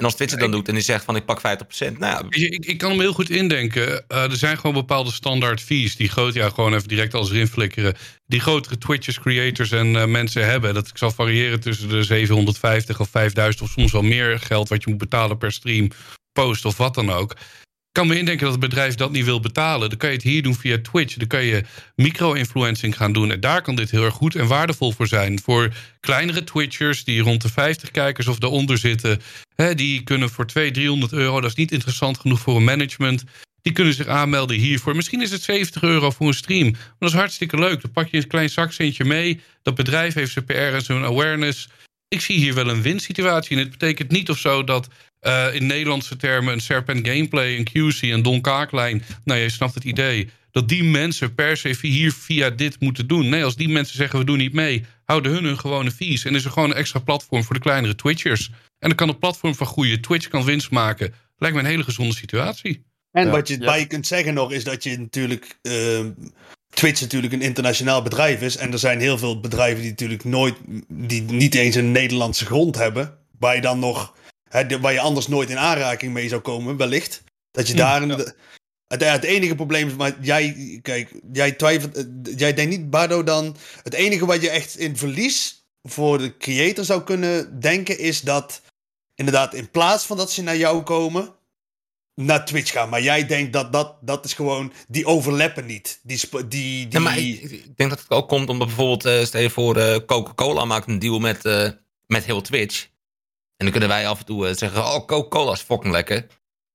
En 0.00 0.06
als 0.06 0.14
Twitch 0.14 0.32
het 0.32 0.40
dan 0.40 0.50
doet 0.50 0.68
en 0.68 0.74
die 0.74 0.82
zegt 0.82 1.04
van 1.04 1.16
ik 1.16 1.24
pak 1.24 1.38
50%, 1.38 1.42
nou 1.78 1.98
ja, 1.98 2.22
Ik, 2.28 2.64
ik 2.64 2.78
kan 2.78 2.90
hem 2.90 3.00
heel 3.00 3.12
goed 3.12 3.30
indenken. 3.30 4.08
Eh, 4.08 4.22
er 4.22 4.36
zijn 4.36 4.56
gewoon 4.56 4.74
bepaalde 4.74 5.12
standaard 5.12 5.60
fees 5.60 5.96
die 5.96 6.08
groot, 6.08 6.34
ja, 6.34 6.48
gewoon 6.48 6.74
even 6.74 6.88
direct 6.88 7.14
alles 7.14 7.30
erin 7.30 7.46
flikkeren. 7.46 7.94
Die 8.26 8.40
grotere 8.40 8.78
Twitchers, 8.78 9.20
creators 9.20 9.70
en 9.70 9.96
eh, 9.96 10.06
mensen 10.06 10.46
hebben. 10.46 10.74
Dat 10.74 10.90
zal 10.94 11.10
variëren 11.10 11.60
tussen 11.60 11.88
de 11.88 12.02
750 12.02 13.00
of 13.00 13.08
5000 13.08 13.62
of 13.64 13.70
soms 13.70 13.92
wel 13.92 14.02
meer 14.02 14.38
geld 14.38 14.68
wat 14.68 14.82
je 14.82 14.90
moet 14.90 14.98
betalen 14.98 15.38
per 15.38 15.52
stream, 15.52 15.90
post 16.32 16.64
of 16.64 16.76
wat 16.76 16.94
dan 16.94 17.10
ook. 17.10 17.36
Kan 17.92 18.06
me 18.06 18.18
indenken 18.18 18.44
dat 18.44 18.52
het 18.52 18.60
bedrijf 18.60 18.94
dat 18.94 19.12
niet 19.12 19.24
wil 19.24 19.40
betalen. 19.40 19.88
Dan 19.88 19.98
kan 19.98 20.08
je 20.08 20.14
het 20.14 20.24
hier 20.24 20.42
doen 20.42 20.54
via 20.54 20.78
Twitch. 20.82 21.14
Dan 21.14 21.28
kan 21.28 21.44
je 21.44 21.64
micro-influencing 21.96 22.96
gaan 22.96 23.12
doen. 23.12 23.30
En 23.32 23.40
daar 23.40 23.62
kan 23.62 23.74
dit 23.74 23.90
heel 23.90 24.04
erg 24.04 24.14
goed 24.14 24.34
en 24.34 24.46
waardevol 24.46 24.92
voor 24.92 25.06
zijn. 25.06 25.40
Voor 25.40 25.74
kleinere 26.00 26.44
Twitchers 26.44 27.04
die 27.04 27.22
rond 27.22 27.42
de 27.42 27.48
50 27.48 27.90
kijkers 27.90 28.26
of 28.26 28.38
daaronder 28.38 28.78
zitten. 28.78 29.20
Hè, 29.54 29.74
die 29.74 30.02
kunnen 30.02 30.30
voor 30.30 30.46
200, 30.46 30.82
300 30.82 31.12
euro. 31.12 31.40
Dat 31.40 31.50
is 31.50 31.56
niet 31.56 31.72
interessant 31.72 32.18
genoeg 32.18 32.40
voor 32.40 32.56
een 32.56 32.64
management. 32.64 33.24
Die 33.62 33.72
kunnen 33.72 33.94
zich 33.94 34.06
aanmelden 34.06 34.56
hiervoor. 34.56 34.96
Misschien 34.96 35.22
is 35.22 35.30
het 35.30 35.42
70 35.42 35.82
euro 35.82 36.10
voor 36.10 36.26
een 36.26 36.34
stream. 36.34 36.70
Maar 36.70 36.96
dat 36.98 37.10
is 37.10 37.16
hartstikke 37.16 37.58
leuk. 37.58 37.82
Dan 37.82 37.90
pak 37.90 38.08
je 38.08 38.16
een 38.16 38.26
klein 38.26 38.50
zakcentje 38.50 39.04
mee. 39.04 39.40
Dat 39.62 39.74
bedrijf 39.74 40.14
heeft 40.14 40.32
zijn 40.32 40.44
PR 40.44 40.54
en 40.54 40.82
zijn 40.82 41.04
awareness. 41.04 41.68
Ik 42.08 42.20
zie 42.20 42.36
hier 42.36 42.54
wel 42.54 42.68
een 42.68 42.82
winsituatie. 42.82 43.56
En 43.56 43.62
het 43.62 43.70
betekent 43.70 44.10
niet 44.10 44.30
of 44.30 44.38
zo 44.38 44.64
dat 44.64 44.88
eh, 45.20 45.54
in 45.54 45.66
Nederlandse 45.66 46.16
termen 46.16 46.52
een 46.52 46.60
Serpent 46.60 47.08
Gameplay, 47.08 47.56
een 47.56 47.68
QC, 47.68 48.02
een 48.02 48.22
Don 48.22 48.40
Kaaklijn. 48.40 49.02
Nou, 49.24 49.40
je 49.40 49.48
snapt 49.48 49.74
het 49.74 49.84
idee. 49.84 50.28
Dat 50.50 50.68
die 50.68 50.84
mensen 50.84 51.34
per 51.34 51.56
se 51.56 51.76
hier 51.80 52.12
via 52.12 52.50
dit 52.50 52.80
moeten 52.80 53.06
doen. 53.06 53.28
Nee, 53.28 53.44
als 53.44 53.56
die 53.56 53.68
mensen 53.68 53.96
zeggen 53.96 54.18
we 54.18 54.24
doen 54.24 54.38
niet 54.38 54.52
mee, 54.52 54.84
houden 55.04 55.32
hun 55.32 55.44
hun 55.44 55.58
gewone 55.58 55.90
fees. 55.90 56.24
En 56.24 56.34
is 56.34 56.44
er 56.44 56.50
gewoon 56.50 56.70
een 56.70 56.76
extra 56.76 56.98
platform 56.98 57.44
voor 57.44 57.54
de 57.54 57.60
kleinere 57.60 57.94
Twitchers. 57.94 58.50
En 58.78 58.88
dan 58.88 58.94
kan 58.94 59.08
het 59.08 59.18
platform 59.18 59.54
van 59.54 59.66
groeien. 59.66 60.00
Twitch 60.00 60.28
kan 60.28 60.44
winst 60.44 60.70
maken. 60.70 61.14
Lijkt 61.36 61.56
me 61.56 61.62
een 61.62 61.68
hele 61.68 61.84
gezonde 61.84 62.14
situatie. 62.14 62.84
En 63.12 63.30
wat 63.30 63.48
je 63.48 63.58
bij 63.58 63.86
kunt 63.86 64.06
zeggen 64.06 64.34
nog 64.34 64.52
is 64.52 64.64
dat 64.64 64.82
je 64.82 64.98
natuurlijk. 64.98 65.58
ehm, 65.62 66.10
Twitch 66.70 67.00
natuurlijk 67.00 67.32
een 67.32 67.42
internationaal 67.42 68.02
bedrijf 68.02 68.42
is. 68.42 68.56
En 68.56 68.72
er 68.72 68.78
zijn 68.78 69.00
heel 69.00 69.18
veel 69.18 69.40
bedrijven 69.40 69.80
die 69.80 69.90
natuurlijk 69.90 70.24
nooit. 70.24 70.56
die 70.88 71.22
niet 71.22 71.54
eens 71.54 71.74
een 71.74 71.92
Nederlandse 71.92 72.46
grond 72.46 72.76
hebben. 72.76 73.18
Waar 73.38 73.54
je 73.54 73.60
dan 73.60 73.78
nog. 73.78 74.14
Hè, 74.50 74.80
waar 74.80 74.92
je 74.92 75.00
anders 75.00 75.26
nooit 75.28 75.50
in 75.50 75.58
aanraking 75.58 76.12
mee 76.12 76.28
zou 76.28 76.40
komen, 76.40 76.76
wellicht. 76.76 77.22
Dat 77.50 77.66
je 77.68 77.74
daar. 77.74 78.02
een- 78.02 78.32
het, 78.88 79.04
het 79.04 79.24
enige 79.24 79.54
probleem 79.54 79.88
is, 79.88 79.94
maar 79.94 80.16
jij, 80.20 80.78
kijk, 80.82 81.10
jij 81.32 81.52
twijfelt, 81.52 81.96
eh, 81.96 82.04
jij 82.36 82.54
denkt 82.54 82.70
niet, 82.76 82.90
Bardo, 82.90 83.22
dan. 83.24 83.56
Het 83.82 83.94
enige 83.94 84.26
wat 84.26 84.42
je 84.42 84.50
echt 84.50 84.78
in 84.78 84.96
verlies 84.96 85.64
voor 85.82 86.18
de 86.18 86.36
creator 86.36 86.84
zou 86.84 87.02
kunnen 87.02 87.60
denken, 87.60 87.98
is 87.98 88.20
dat 88.20 88.60
inderdaad, 89.14 89.54
in 89.54 89.70
plaats 89.70 90.04
van 90.06 90.16
dat 90.16 90.32
ze 90.32 90.42
naar 90.42 90.56
jou 90.56 90.82
komen, 90.82 91.34
naar 92.14 92.44
Twitch 92.44 92.72
gaan. 92.72 92.88
Maar 92.88 93.02
jij 93.02 93.26
denkt 93.26 93.52
dat 93.52 93.72
dat, 93.72 93.94
dat 94.00 94.24
is 94.24 94.32
gewoon, 94.34 94.72
die 94.88 95.06
overlappen 95.06 95.66
niet. 95.66 96.00
Die, 96.02 96.20
die, 96.30 96.48
die, 96.48 96.86
Ja, 96.90 96.98
maar 97.00 97.18
ik, 97.18 97.42
ik 97.42 97.76
denk 97.76 97.90
dat 97.90 97.98
het 98.00 98.10
ook 98.10 98.28
komt 98.28 98.48
omdat 98.48 98.66
bijvoorbeeld, 98.66 99.04
eh, 99.04 99.24
stel 99.24 99.40
je 99.40 99.50
voor, 99.50 99.76
eh, 99.76 99.96
Coca-Cola 100.06 100.64
maakt 100.64 100.88
een 100.88 100.98
deal 100.98 101.18
met, 101.18 101.44
eh, 101.44 101.68
met 102.06 102.24
heel 102.24 102.40
Twitch. 102.40 102.86
En 103.60 103.66
dan 103.66 103.70
kunnen 103.70 103.88
wij 103.88 104.06
af 104.08 104.18
en 104.18 104.24
toe 104.24 104.48
eh, 104.48 104.54
zeggen, 104.54 104.80
oh, 104.80 105.06
Coca-Cola 105.06 105.52
is 105.52 105.60
fucking 105.60 105.92
lekker. 105.92 106.26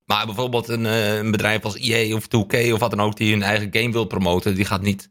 Maar 0.05 0.25
bijvoorbeeld 0.25 0.67
een, 0.67 0.85
eh, 0.85 1.17
een 1.17 1.31
bedrijf 1.31 1.63
als 1.63 1.77
EA 1.77 2.15
of 2.15 2.25
2K 2.27 2.73
of 2.73 2.79
wat 2.79 2.89
dan 2.89 3.01
ook... 3.01 3.17
die 3.17 3.31
hun 3.31 3.43
eigen 3.43 3.67
game 3.71 3.91
wil 3.91 4.05
promoten... 4.05 4.55
die 4.55 4.65
gaat 4.65 4.81
niet 4.81 5.09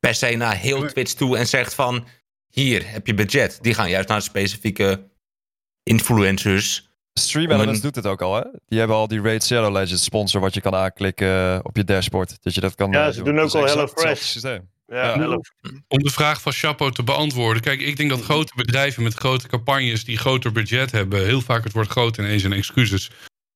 per 0.00 0.14
se 0.14 0.34
naar 0.36 0.56
heel 0.56 0.86
Twitch 0.86 1.12
toe 1.12 1.36
en 1.38 1.46
zegt 1.46 1.74
van... 1.74 2.06
hier, 2.46 2.90
heb 2.90 3.06
je 3.06 3.14
budget. 3.14 3.58
Die 3.62 3.74
gaan 3.74 3.90
juist 3.90 4.08
naar 4.08 4.22
specifieke 4.22 5.10
influencers... 5.82 6.86
Stream 7.12 7.44
Om 7.44 7.50
een- 7.50 7.56
Elements 7.56 7.82
doet 7.82 7.94
het 7.94 8.06
ook 8.06 8.22
al, 8.22 8.34
hè? 8.34 8.42
Die 8.66 8.78
hebben 8.78 8.96
al 8.96 9.08
die 9.08 9.20
Raid 9.20 9.44
Shadow 9.44 9.72
Legends 9.72 10.04
sponsor 10.04 10.40
wat 10.40 10.54
je 10.54 10.60
kan 10.60 10.74
aanklikken 10.74 11.64
op 11.64 11.76
je 11.76 11.84
dashboard. 11.84 12.42
Dat 12.42 12.54
je 12.54 12.60
dat 12.60 12.74
kan 12.74 12.90
Ja, 12.90 13.06
eh, 13.06 13.12
ze 13.12 13.22
doen 13.22 13.38
ook 13.38 13.54
al 13.54 13.82
exact 13.82 14.22
Ja, 14.92 15.18
Hello 15.18 15.40
Om 15.88 16.02
de 16.02 16.10
vraag 16.10 16.42
van 16.42 16.52
Chapo 16.52 16.90
te 16.90 17.02
beantwoorden. 17.02 17.62
Kijk, 17.62 17.80
ik 17.80 17.96
denk 17.96 18.10
dat 18.10 18.22
grote 18.22 18.52
bedrijven 18.56 19.02
met 19.02 19.14
grote 19.14 19.48
campagnes 19.48 20.04
die 20.04 20.18
groter 20.18 20.52
budget 20.52 20.90
hebben, 20.90 21.24
heel 21.24 21.40
vaak 21.40 21.64
het 21.64 21.72
woord 21.72 21.88
groot 21.88 22.16
ineens 22.16 22.42
een 22.42 22.52
excuses. 22.52 23.10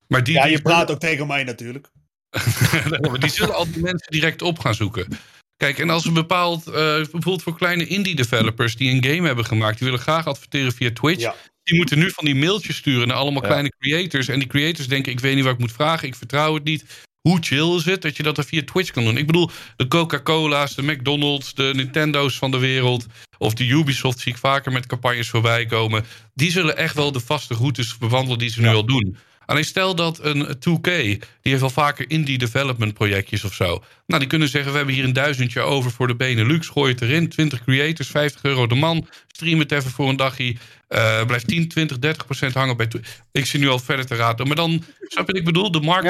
Maar 0.06 0.24
die, 0.24 0.34
Ja, 0.34 0.42
die 0.42 0.52
je 0.52 0.62
praat 0.62 0.90
ook 0.90 1.00
tegen 1.00 1.26
mij 1.26 1.44
natuurlijk. 1.44 1.90
maar 3.00 3.20
die 3.20 3.30
zullen 3.30 3.54
al 3.54 3.72
die 3.72 3.82
mensen 3.82 4.10
direct 4.10 4.42
op 4.42 4.58
gaan 4.58 4.74
zoeken. 4.74 5.08
Kijk, 5.56 5.78
en 5.78 5.90
als 5.90 6.04
een 6.04 6.12
bepaald, 6.12 6.66
eh, 6.66 6.72
bijvoorbeeld 6.72 7.42
voor 7.42 7.56
kleine 7.56 7.86
indie 7.86 8.14
developers 8.14 8.76
die 8.76 8.90
een 8.90 9.04
game 9.04 9.26
hebben 9.26 9.44
gemaakt, 9.44 9.78
die 9.78 9.86
willen 9.86 10.02
graag 10.02 10.26
adverteren 10.26 10.72
via 10.72 10.90
Twitch. 10.92 11.34
Die 11.62 11.76
moeten 11.76 11.98
nu 11.98 12.10
van 12.10 12.24
die 12.24 12.34
mailtjes 12.34 12.76
sturen 12.76 13.08
naar 13.08 13.16
allemaal 13.16 13.42
Ja. 13.42 13.48
kleine 13.48 13.72
creators. 13.78 14.28
En 14.28 14.38
die 14.38 14.48
creators 14.48 14.88
denken: 14.88 15.12
ik 15.12 15.20
weet 15.20 15.34
niet 15.34 15.44
wat 15.44 15.52
ik 15.52 15.58
moet 15.58 15.72
vragen, 15.72 16.08
ik 16.08 16.14
vertrouw 16.14 16.54
het 16.54 16.64
niet. 16.64 16.84
Hoe 17.22 17.38
chill 17.40 17.74
is 17.76 17.84
het 17.84 18.02
dat 18.02 18.16
je 18.16 18.22
dat 18.22 18.38
er 18.38 18.44
via 18.44 18.62
Twitch 18.64 18.90
kan 18.90 19.04
doen? 19.04 19.16
Ik 19.16 19.26
bedoel, 19.26 19.50
de 19.76 19.88
Coca-Cola's, 19.88 20.74
de 20.74 20.82
McDonald's, 20.82 21.54
de 21.54 21.70
Nintendo's 21.74 22.38
van 22.38 22.50
de 22.50 22.58
wereld. 22.58 23.06
Of 23.38 23.54
de 23.54 23.66
Ubisoft 23.66 24.18
zie 24.18 24.32
ik 24.32 24.38
vaker 24.38 24.72
met 24.72 24.86
campagnes 24.86 25.28
voorbij 25.28 25.66
komen. 25.66 26.04
Die 26.34 26.50
zullen 26.50 26.76
echt 26.76 26.94
wel 26.94 27.12
de 27.12 27.20
vaste 27.20 27.54
routes 27.54 27.98
bewandelen 27.98 28.38
die 28.38 28.50
ze 28.50 28.60
nu 28.60 28.68
al 28.68 28.84
doen. 28.84 29.16
Alleen 29.46 29.64
stel 29.64 29.94
dat 29.94 30.18
een 30.24 30.46
2K, 30.46 30.82
die 30.82 31.20
heeft 31.42 31.62
al 31.62 31.70
vaker 31.70 32.10
indie 32.10 32.38
development 32.38 32.94
projectjes 32.94 33.44
of 33.44 33.54
zo. 33.54 33.82
Nou, 34.06 34.20
die 34.20 34.28
kunnen 34.28 34.48
zeggen, 34.48 34.70
we 34.70 34.76
hebben 34.76 34.94
hier 34.94 35.04
een 35.04 35.12
duizendje 35.12 35.60
over 35.60 35.90
voor 35.90 36.06
de 36.06 36.16
Benelux. 36.16 36.68
Gooi 36.68 36.92
het 36.92 37.02
erin, 37.02 37.28
20 37.28 37.64
creators, 37.64 38.08
50 38.08 38.42
euro 38.42 38.66
de 38.66 38.74
man. 38.74 39.08
Stream 39.26 39.58
het 39.58 39.72
even 39.72 39.90
voor 39.90 40.08
een 40.08 40.16
dagje. 40.16 40.56
Eh 40.88 41.24
blijft 41.26 41.46
10, 41.46 41.68
20, 41.68 41.98
30 41.98 42.24
procent 42.24 42.54
hangen 42.54 42.76
bij... 42.76 42.88
Ik 43.32 43.46
zie 43.46 43.60
nu 43.60 43.68
al 43.68 43.78
verder 43.78 44.06
te 44.06 44.14
raden. 44.14 44.46
Maar 44.46 44.56
dan, 44.56 44.84
snap 45.00 45.26
je 45.26 45.32
wat 45.32 45.36
ik 45.36 45.44
bedoel? 45.44 45.70
De 45.70 45.80
markt, 45.80 46.04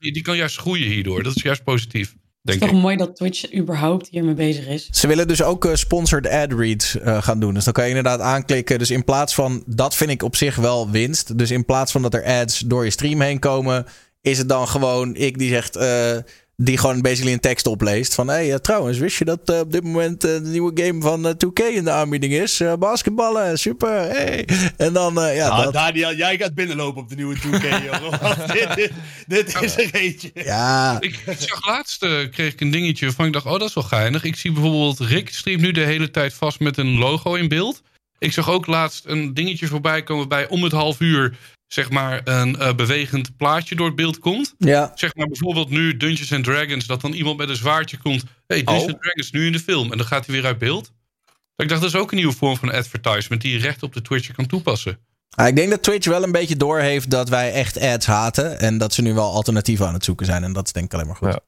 Die, 0.00 0.12
die 0.12 0.22
kan 0.22 0.36
juist 0.36 0.56
groeien 0.56 0.90
hierdoor. 0.90 1.22
Dat 1.22 1.36
is 1.36 1.42
juist 1.42 1.64
positief, 1.64 2.14
Het 2.42 2.54
is 2.54 2.60
ik. 2.60 2.68
toch 2.68 2.80
mooi 2.80 2.96
dat 2.96 3.16
Twitch 3.16 3.54
überhaupt 3.54 4.08
hiermee 4.08 4.34
bezig 4.34 4.66
is. 4.66 4.88
Ze 4.90 5.06
willen 5.06 5.28
dus 5.28 5.42
ook 5.42 5.64
eh, 5.64 5.74
sponsored 5.74 6.28
ad 6.28 6.52
reads 6.52 6.98
eh, 6.98 7.22
gaan 7.22 7.40
doen. 7.40 7.54
Dus 7.54 7.64
dan 7.64 7.72
kan 7.72 7.84
je 7.84 7.88
inderdaad 7.88 8.20
aanklikken. 8.20 8.78
Dus 8.78 8.90
in 8.90 9.04
plaats 9.04 9.34
van, 9.34 9.62
dat 9.66 9.94
vind 9.94 10.10
ik 10.10 10.22
op 10.22 10.36
zich 10.36 10.56
wel 10.56 10.90
winst. 10.90 11.38
Dus 11.38 11.50
in 11.50 11.64
plaats 11.64 11.92
van 11.92 12.02
dat 12.02 12.14
er 12.14 12.24
ads 12.24 12.58
door 12.58 12.84
je 12.84 12.90
stream 12.90 13.20
heen 13.20 13.38
komen, 13.38 13.86
is 14.20 14.38
het 14.38 14.48
dan 14.48 14.68
gewoon 14.68 15.16
ik 15.16 15.38
die 15.38 15.48
zegt, 15.48 15.76
eh, 15.76 16.16
die 16.62 16.78
gewoon 16.78 17.00
basically 17.00 17.32
een 17.32 17.40
tekst 17.40 17.66
opleest. 17.66 18.14
Van 18.14 18.28
hé, 18.28 18.34
hey, 18.34 18.52
eh, 18.52 18.58
trouwens, 18.58 18.98
wist 18.98 19.18
je 19.18 19.24
dat 19.24 19.40
eh, 19.44 19.58
op 19.58 19.72
dit 19.72 19.84
moment 19.84 20.24
eh, 20.24 20.30
de 20.30 20.40
nieuwe 20.48 20.82
game 20.84 21.00
van 21.00 21.26
eh, 21.26 21.32
2K 21.32 21.74
in 21.74 21.84
de 21.84 21.90
aanbieding 21.90 22.32
is? 22.32 22.60
Eh, 22.60 22.72
basketballen, 22.74 23.58
super, 23.58 23.88
hey. 23.90 24.48
En 24.76 24.92
dan, 24.92 25.14
ja, 25.34 25.48
Ah, 25.48 25.62
dat. 25.64 25.72
Daniel, 25.72 26.14
jij 26.14 26.36
gaat 26.38 26.54
binnenlopen 26.54 27.02
op 27.02 27.08
de 27.08 27.14
nieuwe 27.14 27.36
2K, 27.36 27.62
jongen. 27.90 28.20
Want 28.20 28.52
dit, 28.52 28.74
dit, 28.74 28.92
dit 29.26 29.62
is 29.62 29.76
er 29.78 29.94
eentje. 29.94 30.30
Ja. 30.34 30.96
Ik, 31.00 31.16
ik 31.26 31.36
zag 31.38 31.66
laatst 31.66 32.02
eh, 32.02 32.30
kreeg 32.30 32.52
ik 32.52 32.60
een 32.60 32.70
dingetje 32.70 33.06
waarvan 33.06 33.26
ik 33.26 33.32
dacht, 33.32 33.46
oh 33.46 33.58
dat 33.58 33.68
is 33.68 33.74
wel 33.74 33.84
geinig. 33.84 34.24
Ik 34.24 34.36
zie 34.36 34.52
bijvoorbeeld 34.52 34.98
Rick 35.00 35.28
streamt 35.30 35.60
nu 35.60 35.70
de 35.72 35.80
hele 35.84 36.10
tijd 36.10 36.34
vast 36.34 36.60
met 36.60 36.76
een 36.76 36.98
logo 36.98 37.34
in 37.34 37.48
beeld. 37.48 37.82
Ik 38.18 38.32
zag 38.32 38.50
ook 38.50 38.66
laatst 38.66 39.04
een 39.06 39.34
dingetje 39.34 39.66
voorbij 39.66 40.02
komen 40.02 40.28
bij 40.28 40.48
om 40.48 40.62
het 40.62 40.72
half 40.72 41.00
uur 41.00 41.36
zeg 41.72 41.90
maar 41.90 42.20
een 42.24 42.56
eh, 42.56 42.74
bewegend 42.74 43.36
plaatje 43.36 43.74
door 43.74 43.86
het 43.86 43.96
beeld 43.96 44.18
komt. 44.18 44.54
Ja. 44.58 44.92
Zeg 44.94 45.14
maar 45.14 45.26
bijvoorbeeld 45.26 45.70
nu 45.70 45.96
Dungeons 45.96 46.32
and 46.32 46.44
Dragons 46.44 46.86
dat 46.86 47.00
dan 47.00 47.12
iemand 47.12 47.36
met 47.36 47.48
een 47.48 47.56
zwaardje 47.56 47.96
komt. 47.96 48.24
hey, 48.46 48.56
Dungeons 48.56 48.82
Oh. 48.84 48.88
and 48.92 49.02
Dragons 49.02 49.30
nu 49.30 49.46
in 49.46 49.52
de 49.52 49.58
film 49.60 49.92
en 49.92 49.98
dan 49.98 50.06
gaat 50.06 50.26
hij 50.26 50.34
weer 50.34 50.44
uit 50.46 50.58
beeld. 50.58 50.92
Ik 51.56 51.68
dacht 51.68 51.80
dat 51.80 51.90
is 51.90 51.96
ook 52.00 52.10
een 52.10 52.16
nieuwe 52.16 52.32
vorm 52.32 52.56
van 52.56 52.72
advertisement 52.72 53.42
die 53.42 53.52
je 53.52 53.58
recht 53.58 53.82
op 53.82 53.92
de 53.94 54.02
Twitch 54.02 54.32
kan 54.32 54.46
toepassen. 54.46 54.98
Ah, 55.30 55.48
ik 55.48 55.56
denk 55.56 55.70
dat 55.70 55.82
Twitch 55.82 56.06
wel 56.06 56.22
een 56.22 56.32
beetje 56.32 56.56
doorheeft 56.56 57.10
dat 57.10 57.28
wij 57.28 57.52
echt 57.52 57.80
ads 57.80 58.06
haten. 58.06 58.58
En 58.58 58.78
dat 58.78 58.94
ze 58.94 59.02
nu 59.02 59.14
wel 59.14 59.32
alternatieven 59.32 59.86
aan 59.86 59.94
het 59.94 60.04
zoeken 60.04 60.26
zijn. 60.26 60.44
En 60.44 60.52
dat 60.52 60.66
is 60.66 60.72
denk 60.72 60.84
ik 60.86 60.94
alleen 60.94 61.06
maar 61.06 61.16
goed. 61.16 61.32
Ja. 61.32 61.40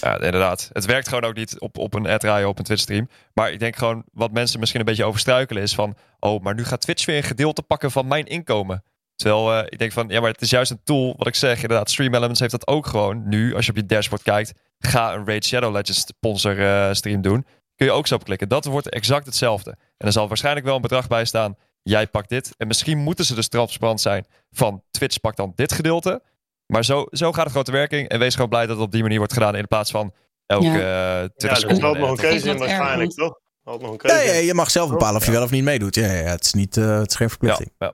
Ja, 0.00 0.14
inderdaad. 0.14 0.70
Het 0.72 0.84
werkt 0.84 1.08
gewoon 1.08 1.24
ook 1.24 1.34
niet 1.34 1.58
op, 1.60 1.78
op 1.78 1.94
een 1.94 2.06
ad 2.06 2.20
draaien 2.20 2.48
op 2.48 2.58
een 2.58 2.64
Twitch 2.64 2.82
stream. 2.82 3.08
Maar 3.34 3.52
ik 3.52 3.58
denk 3.58 3.76
gewoon 3.76 4.04
wat 4.12 4.32
mensen 4.32 4.58
misschien 4.58 4.80
een 4.80 4.86
beetje 4.86 5.04
overstruikelen 5.04 5.62
is 5.62 5.74
van... 5.74 5.96
Oh, 6.20 6.42
maar 6.42 6.54
nu 6.54 6.64
gaat 6.64 6.80
Twitch 6.80 7.04
weer 7.04 7.16
een 7.16 7.22
gedeelte 7.22 7.62
pakken 7.62 7.90
van 7.90 8.06
mijn 8.06 8.26
inkomen. 8.26 8.82
Terwijl 9.18 9.52
eh, 9.54 9.66
ik 9.68 9.78
denk 9.78 9.92
van, 9.92 10.08
ja, 10.08 10.20
maar 10.20 10.30
het 10.30 10.40
is 10.40 10.50
juist 10.50 10.70
een 10.70 10.80
tool, 10.84 11.14
wat 11.16 11.26
ik 11.26 11.34
zeg. 11.34 11.62
Inderdaad, 11.62 11.90
Stream 11.90 12.14
Elements 12.14 12.40
heeft 12.40 12.52
dat 12.52 12.66
ook 12.66 12.86
gewoon. 12.86 13.28
Nu, 13.28 13.54
als 13.54 13.64
je 13.64 13.70
op 13.70 13.76
je 13.76 13.86
dashboard 13.86 14.22
kijkt, 14.22 14.52
ga 14.78 15.14
een 15.14 15.26
Raid 15.26 15.44
Shadow 15.44 15.72
Legends 15.74 16.00
sponsor 16.00 16.66
eh, 16.66 16.92
stream 16.92 17.22
doen. 17.22 17.46
Kun 17.76 17.86
je 17.86 17.92
ook 17.92 18.06
zo 18.06 18.14
op 18.14 18.24
klikken. 18.24 18.48
Dat 18.48 18.64
wordt 18.64 18.88
exact 18.88 19.26
hetzelfde. 19.26 19.70
En 19.70 20.06
er 20.06 20.12
zal 20.12 20.28
waarschijnlijk 20.28 20.66
wel 20.66 20.74
een 20.76 20.82
bedrag 20.82 21.08
bij 21.08 21.24
staan. 21.24 21.56
Jij 21.82 22.06
pakt 22.06 22.28
dit. 22.28 22.54
En 22.56 22.66
misschien 22.66 22.98
moeten 22.98 23.24
ze 23.24 23.34
dus 23.34 23.48
transparant 23.48 24.00
zijn 24.00 24.26
van 24.50 24.82
Twitch 24.90 25.20
pakt 25.20 25.36
dan 25.36 25.52
dit 25.54 25.72
gedeelte. 25.72 26.22
Maar 26.66 26.84
zo, 26.84 27.06
zo 27.10 27.26
gaat 27.28 27.40
het 27.42 27.48
gewoon 27.48 27.64
te 27.64 27.72
werking. 27.72 28.08
En 28.08 28.18
wees 28.18 28.34
gewoon 28.34 28.48
blij 28.48 28.66
dat 28.66 28.76
het 28.76 28.84
op 28.86 28.92
die 28.92 29.02
manier 29.02 29.18
wordt 29.18 29.32
gedaan. 29.32 29.54
In 29.56 29.66
plaats 29.68 29.90
van 29.90 30.14
elke 30.46 30.64
Ja. 30.66 31.22
eh 31.22 31.28
20 31.36 31.40
Ja, 31.42 31.48
er 31.48 31.52
is 31.52 31.58
seconden. 31.60 31.80
wel 31.92 32.00
nog 32.00 32.10
een 32.10 32.16
keuze 32.16 32.48
in 32.50 32.58
waarschijnlijk, 32.58 33.10
toch? 33.10 33.38
Er 33.64 33.74
is 33.74 33.80
nog 33.80 33.90
een 33.90 33.96
keuze 33.96 34.16
Ja, 34.16 34.32
ja, 34.32 34.38
je 34.40 34.54
mag 34.54 34.70
zelf 34.70 34.90
bepalen 34.90 35.16
of 35.20 35.26
je 35.26 35.32
wel 35.32 35.42
of 35.42 35.50
niet 35.50 35.64
meedoet. 35.64 35.94
Ja, 35.94 36.06
ja, 36.06 36.12
ja, 36.12 36.30
het, 36.30 36.44
is 36.44 36.52
niet, 36.52 36.76
eh, 36.76 36.98
het 36.98 37.10
is 37.10 37.16
geen 37.16 37.28
verplichting. 37.28 37.70
Maar 37.78 37.92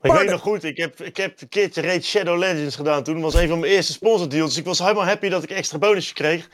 ik 0.00 0.12
weet 0.12 0.30
nog 0.30 0.40
goed, 0.40 0.64
ik 0.64 0.76
heb, 0.76 1.00
ik 1.00 1.16
heb 1.16 1.40
een 1.40 1.48
keertje 1.48 1.82
Raid 1.82 2.04
Shadow 2.04 2.38
Legends 2.38 2.76
gedaan 2.76 3.02
toen. 3.02 3.14
Dat 3.14 3.32
was 3.32 3.42
een 3.42 3.48
van 3.48 3.58
mijn 3.58 3.72
eerste 3.72 3.92
sponsordeals. 3.92 4.48
Dus 4.48 4.58
ik 4.58 4.64
was 4.64 4.78
helemaal 4.78 5.04
happy 5.04 5.28
dat 5.28 5.42
ik 5.42 5.50
een 5.50 5.56
extra 5.56 5.78
bonusje 5.78 6.14
kreeg. 6.14 6.48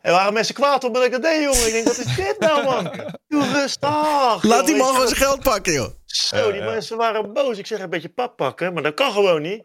En 0.00 0.12
waren 0.12 0.32
mensen 0.32 0.54
kwaad 0.54 0.84
op 0.84 0.94
dat 0.94 1.04
ik 1.04 1.10
dat 1.12 1.22
deed, 1.22 1.42
jongen. 1.42 1.66
Ik 1.66 1.72
denk, 1.72 1.86
wat 1.86 1.98
is 1.98 2.16
dit 2.16 2.36
nou, 2.38 2.64
man? 2.64 2.84
Doe 3.28 3.52
rustig. 3.52 4.42
Laat 4.42 4.66
die 4.66 4.76
man 4.76 4.88
gewoon 4.88 5.08
zijn 5.08 5.20
geld 5.20 5.42
pakken, 5.42 5.72
joh. 5.72 5.90
Zo, 6.04 6.52
die 6.52 6.62
mensen 6.62 6.96
waren 6.96 7.32
boos. 7.32 7.58
Ik 7.58 7.66
zeg 7.66 7.80
een 7.80 7.90
beetje 7.90 8.08
pap 8.08 8.36
pakken, 8.36 8.72
maar 8.72 8.82
dat 8.82 8.94
kan 8.94 9.12
gewoon 9.12 9.42
niet. 9.42 9.64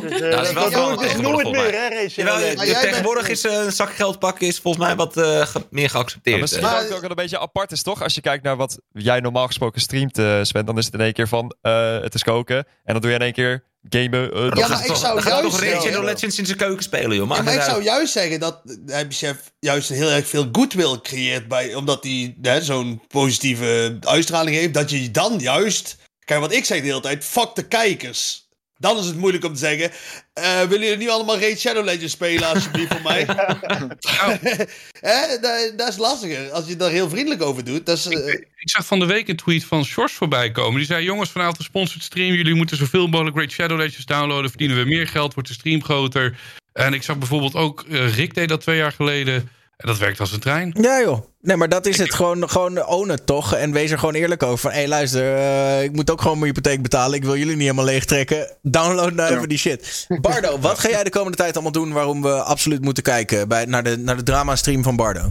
Dus, 0.00 0.20
eh, 0.20 0.30
Dat 0.30 0.46
is 0.46 0.52
wel 0.52 0.70
dat 0.88 0.98
dus 1.00 1.16
nooit 1.16 1.50
meer, 1.50 1.72
hè, 1.72 1.88
Legends. 1.88 2.80
tegenwoordig 2.80 3.28
is 3.28 3.44
eh, 3.44 3.52
een 3.64 3.72
zak 3.72 3.94
geld 3.94 4.18
pakken 4.18 4.46
is 4.46 4.58
volgens 4.58 4.84
mij 4.86 4.96
wat 4.96 5.16
eh, 5.16 5.40
ge- 5.46 5.66
meer 5.70 5.82
Ja, 5.82 5.88
geaccepteerd. 5.88 6.40
maar 6.40 6.48
eh. 6.72 6.72
misschien 6.72 6.94
ook 6.94 7.00
wel 7.00 7.10
een 7.10 7.16
beetje 7.16 7.38
apart 7.38 7.72
is, 7.72 7.82
toch? 7.82 8.02
Als 8.02 8.14
je 8.14 8.20
kijkt 8.20 8.44
naar 8.44 8.56
wat 8.56 8.78
jij 8.92 9.20
normaal 9.20 9.46
gesproken 9.46 9.80
streamt, 9.80 10.18
eh 10.18 10.38
Sven, 10.42 10.64
dan 10.66 10.78
is 10.78 10.84
het 10.84 10.94
in 10.94 11.00
één 11.00 11.12
keer 11.12 11.28
van 11.28 11.54
eh, 11.60 12.00
het 12.00 12.14
is 12.14 12.22
koken. 12.24 12.56
En 12.56 12.92
dan 12.92 13.00
doe 13.00 13.10
je 13.10 13.16
in 13.16 13.22
één 13.22 13.32
keer 13.32 13.64
gamen. 13.88 14.20
Ja, 14.20 14.28
dat 14.28 14.54
maar 14.54 14.70
is 14.70 14.80
ik 14.80 14.86
toch- 14.86 14.96
zou 14.96 15.22
juist 15.28 15.42
toch 15.42 15.60
Legends 16.02 16.38
in 16.38 16.46
zijn 16.46 16.58
keuken 16.58 16.82
spelen, 16.82 17.16
joh. 17.16 17.28
Maar 17.28 17.54
ik 17.54 17.62
zou 17.62 17.82
juist 17.82 18.12
zeggen 18.12 18.40
dat 18.40 18.60
hij 18.86 19.06
chef 19.08 19.36
juist 19.58 19.88
heel 19.88 20.10
erg 20.10 20.26
veel 20.28 20.48
goodwill 20.52 20.98
creëert 21.02 21.48
bij, 21.48 21.74
omdat 21.74 22.04
hij 22.04 22.36
hè, 22.42 22.62
zo'n 22.62 23.02
positieve 23.08 23.96
uitstraling 24.00 24.56
heeft, 24.56 24.74
dat 24.74 24.90
je 24.90 25.10
dan 25.10 25.38
juist, 25.38 25.96
kijk 26.24 26.40
wat 26.40 26.52
ik 26.52 26.64
zeg 26.64 26.80
de 26.80 26.86
hele 26.86 27.00
tijd, 27.00 27.24
fuck 27.24 27.54
de 27.54 27.66
kijkers. 27.68 28.43
Dan 28.84 28.98
is 28.98 29.06
het 29.06 29.16
moeilijk 29.16 29.44
om 29.44 29.52
te 29.52 29.58
zeggen, 29.58 29.90
eh, 30.32 30.60
willen 30.60 30.86
jullie 30.86 30.96
nu 31.04 31.08
allemaal 31.10 31.38
Raid 31.38 31.60
Shadow 31.60 31.84
Legends 31.84 32.12
spelen 32.12 32.48
alsjeblieft 32.48 32.92
voor 32.92 33.02
mij? 33.02 33.26
Hè, 35.00 35.38
dat, 35.40 35.72
dat 35.76 35.88
is 35.88 35.96
lastiger. 35.96 36.50
Als 36.50 36.66
je 36.66 36.76
daar 36.76 36.90
heel 36.90 37.08
vriendelijk 37.08 37.42
over 37.42 37.64
doet, 37.64 37.86
dat 37.86 37.96
is... 37.96 38.06
eh, 38.06 38.32
Ik 38.32 38.70
zag 38.70 38.86
van 38.86 38.98
de 38.98 39.06
week 39.06 39.28
een 39.28 39.36
tweet 39.36 39.64
van 39.64 39.84
Sjors 39.84 40.12
voorbij 40.12 40.50
komen. 40.50 40.76
Die 40.76 40.86
zei: 40.86 41.04
Jongens, 41.04 41.30
vanavond 41.30 41.58
een 41.58 41.64
sponsored 41.64 42.02
stream. 42.04 42.34
Jullie 42.34 42.54
moeten 42.54 42.76
zoveel 42.76 43.06
mogelijk 43.06 43.36
Great 43.36 43.50
Shadow 43.50 43.78
Legends 43.78 44.06
downloaden. 44.06 44.48
Verdienen 44.50 44.76
we 44.76 44.84
meer 44.84 45.06
geld, 45.08 45.34
wordt 45.34 45.48
de 45.48 45.54
stream 45.54 45.82
groter. 45.84 46.38
En 46.72 46.92
ik 46.94 47.02
zag 47.02 47.18
bijvoorbeeld 47.18 47.54
ook, 47.54 47.84
eh, 47.90 48.14
Rick 48.14 48.34
deed 48.34 48.48
dat 48.48 48.60
twee 48.60 48.76
jaar 48.76 48.92
geleden. 48.92 49.48
En 49.76 49.86
dat 49.88 49.98
werkt 49.98 50.20
als 50.20 50.32
een 50.32 50.40
trein. 50.40 50.76
Ja, 50.80 51.00
joh. 51.00 51.24
Nee, 51.40 51.56
maar 51.56 51.68
dat 51.68 51.86
is 51.86 51.98
het. 51.98 52.14
Gewoon, 52.14 52.50
gewoon 52.50 52.84
own 52.84 53.08
het 53.08 53.26
toch? 53.26 53.54
En 53.54 53.72
wees 53.72 53.90
er 53.90 53.98
gewoon 53.98 54.14
eerlijk 54.14 54.42
over. 54.42 54.58
Van, 54.58 54.70
hé, 54.70 54.76
hey, 54.76 54.88
luister, 54.88 55.36
eh, 55.36 55.82
ik 55.82 55.92
moet 55.92 56.10
ook 56.10 56.20
gewoon 56.20 56.38
mijn 56.38 56.54
hypotheek 56.54 56.82
betalen. 56.82 57.16
Ik 57.16 57.24
wil 57.24 57.36
jullie 57.36 57.52
niet 57.52 57.62
helemaal 57.62 57.84
leegtrekken. 57.84 58.56
Download 58.62 59.12
nou 59.12 59.30
Ja. 59.30 59.36
even 59.36 59.48
die 59.48 59.58
shit. 59.58 60.06
Bardo, 60.20 60.58
wat 60.60 60.78
ga 60.78 60.88
jij 60.88 61.04
de 61.04 61.10
komende 61.10 61.36
tijd 61.36 61.54
allemaal 61.54 61.72
doen 61.72 61.92
waarom 61.92 62.22
we 62.22 62.42
absoluut 62.42 62.82
moeten 62.82 63.02
kijken 63.02 63.48
bij, 63.48 63.64
naar, 63.64 63.82
de, 63.82 63.98
naar 63.98 64.16
de 64.16 64.22
drama-stream 64.22 64.82
van 64.82 64.96
Bardo? 64.96 65.30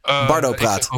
Eh, 0.00 0.26
Bardo 0.26 0.52
praat. 0.52 0.88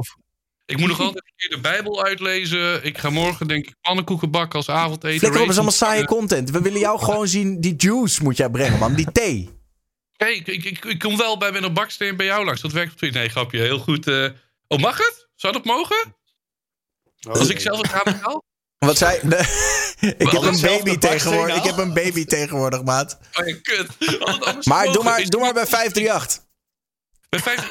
Ik 0.67 0.79
moet 0.79 0.89
nog 0.89 1.01
altijd 1.01 1.25
een 1.25 1.33
keer 1.37 1.57
de 1.57 1.61
Bijbel 1.61 2.05
uitlezen. 2.05 2.85
Ik 2.85 2.99
ga 2.99 3.11
morgen 3.11 3.49
denk 3.49 3.67
ik 3.67 3.75
pannenkoeken 3.81 4.31
bakken 4.31 4.57
als 4.59 4.69
avondeten. 4.69 5.19
Flikker 5.19 5.41
op, 5.41 5.49
is 5.49 5.55
allemaal 5.55 5.73
saaie 5.73 6.05
content. 6.05 6.51
We 6.51 6.61
willen 6.61 6.81
jou 6.81 6.99
gewoon 6.99 7.29
zien. 7.29 7.61
Die 7.61 7.75
juice 7.77 8.23
moet 8.23 8.37
jij 8.37 8.49
brengen, 8.51 8.79
man. 8.79 8.95
Die 8.95 9.13
thee. 9.13 9.51
Kijk, 10.17 10.47
ik, 10.47 10.65
ik, 10.65 10.85
ik 10.85 10.99
kom 10.99 11.17
wel 11.17 11.39
bij 11.39 11.53
mijn 11.53 11.73
baksteen 11.73 12.17
bij 12.17 12.27
jou 12.27 12.45
langs. 12.45 12.61
Dat 12.61 12.73
werkt 12.73 12.93
op 12.93 12.99
Twitter. 12.99 13.21
Nee, 13.21 13.29
grapje. 13.31 13.61
Heel 13.61 13.79
goed. 13.79 14.07
eh. 14.07 14.29
Oh, 14.69 14.79
mag 14.79 14.99
het? 14.99 15.29
Zou 15.35 15.53
dat 15.53 15.65
mogen? 15.65 16.17
Als 17.29 17.49
ik 17.49 17.61
zelf 17.61 17.79
het 17.83 17.91
raam 17.91 18.03
betaal? 18.05 18.45
Wat 18.79 18.99
zei... 18.99 19.17
ik 20.19 20.31
heb 20.31 20.43
een 20.43 20.61
baby 20.61 20.97
tegenwoordig. 20.99 21.57
Ik 21.57 21.63
heb 21.65 21.77
een 21.77 21.95
baby 21.95 22.25
tegenwoordig, 22.25 22.83
maat. 22.83 23.19
Oh, 23.41 23.47
ja, 23.47 23.57
kut. 23.63 23.87
Maar 24.67 24.93
doe 24.93 25.03
maar, 25.03 25.25
doe 25.25 25.41
maar 25.41 25.53
bij 25.53 25.67
538. 25.67 26.45
Met 27.37 27.43
50... 27.43 27.71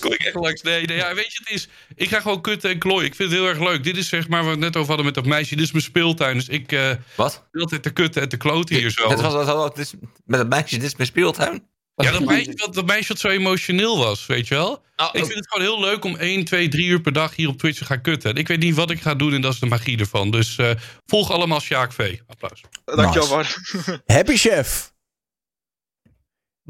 kom 0.00 0.12
ik 0.12 0.22
echt 0.22 0.34
langs. 0.34 0.62
Nee, 0.62 0.86
nee, 0.86 0.96
ja, 0.96 1.14
weet 1.14 1.32
je, 1.32 1.38
het 1.44 1.50
is... 1.54 1.68
Ik 1.94 2.08
ga 2.08 2.20
gewoon 2.20 2.40
kutten 2.40 2.70
en 2.70 2.78
klooien. 2.78 3.06
Ik 3.06 3.14
vind 3.14 3.30
het 3.30 3.38
heel 3.38 3.48
erg 3.48 3.58
leuk. 3.58 3.84
Dit 3.84 3.96
is 3.96 4.08
zeg 4.08 4.28
maar 4.28 4.38
wat 4.44 4.46
we 4.46 4.50
het 4.50 4.60
net 4.60 4.76
over 4.76 4.86
hadden 4.88 5.04
met 5.06 5.14
dat 5.14 5.26
meisje. 5.26 5.56
Dit 5.56 5.64
is 5.64 5.72
mijn 5.72 5.84
speeltuin. 5.84 6.34
Dus 6.36 6.48
ik... 6.48 6.72
eh 6.72 6.90
Wat? 7.14 7.48
altijd 7.52 7.82
te 7.82 7.90
kutten 7.90 8.22
en 8.22 8.28
te 8.28 8.36
kloten 8.36 8.76
hier 8.76 8.90
zo. 8.90 9.08
Het 9.08 9.20
was, 9.20 9.32
was, 9.32 9.46
was- 9.46 9.64
het 9.68 9.78
is- 9.78 9.94
met 10.24 10.38
het 10.38 10.48
meisje, 10.48 10.74
dit 10.78 10.82
is 10.86 10.96
mijn 10.96 11.08
speeltuin. 11.08 11.68
Ja, 11.96 12.10
dat 12.10 12.24
meisje, 12.24 12.54
dat, 12.54 12.74
dat 12.74 12.86
meisje 12.86 13.08
dat 13.08 13.18
zo 13.18 13.28
emotioneel 13.28 13.98
was, 13.98 14.26
weet 14.26 14.48
je 14.48 14.54
wel? 14.54 14.70
Oh, 14.96 15.08
ik 15.12 15.24
vind 15.24 15.34
het 15.34 15.48
gewoon 15.48 15.66
heel 15.66 15.80
leuk 15.80 16.04
om 16.04 16.16
1, 16.16 16.44
2, 16.44 16.68
3 16.68 16.86
uur 16.86 17.00
per 17.00 17.12
dag 17.12 17.36
hier 17.36 17.48
op 17.48 17.58
Twitch 17.58 17.78
te 17.78 17.84
gaan 17.84 18.00
kutten. 18.00 18.30
En 18.30 18.36
ik 18.36 18.48
weet 18.48 18.58
niet 18.58 18.74
wat 18.74 18.90
ik 18.90 19.00
ga 19.00 19.14
doen 19.14 19.32
en 19.34 19.40
dat 19.40 19.52
is 19.52 19.58
de 19.58 19.66
magie 19.66 19.98
ervan. 19.98 20.30
Dus 20.30 20.56
eh, 20.56 20.70
volg 21.06 21.30
allemaal 21.30 21.60
Sjaak 21.60 21.92
V. 21.92 22.18
Applaus. 22.26 22.60
Dankjewel, 22.84 23.36
Nice. 23.38 23.60
Bart. 23.86 24.00
Happy 24.06 24.36
Chef. 24.36 24.92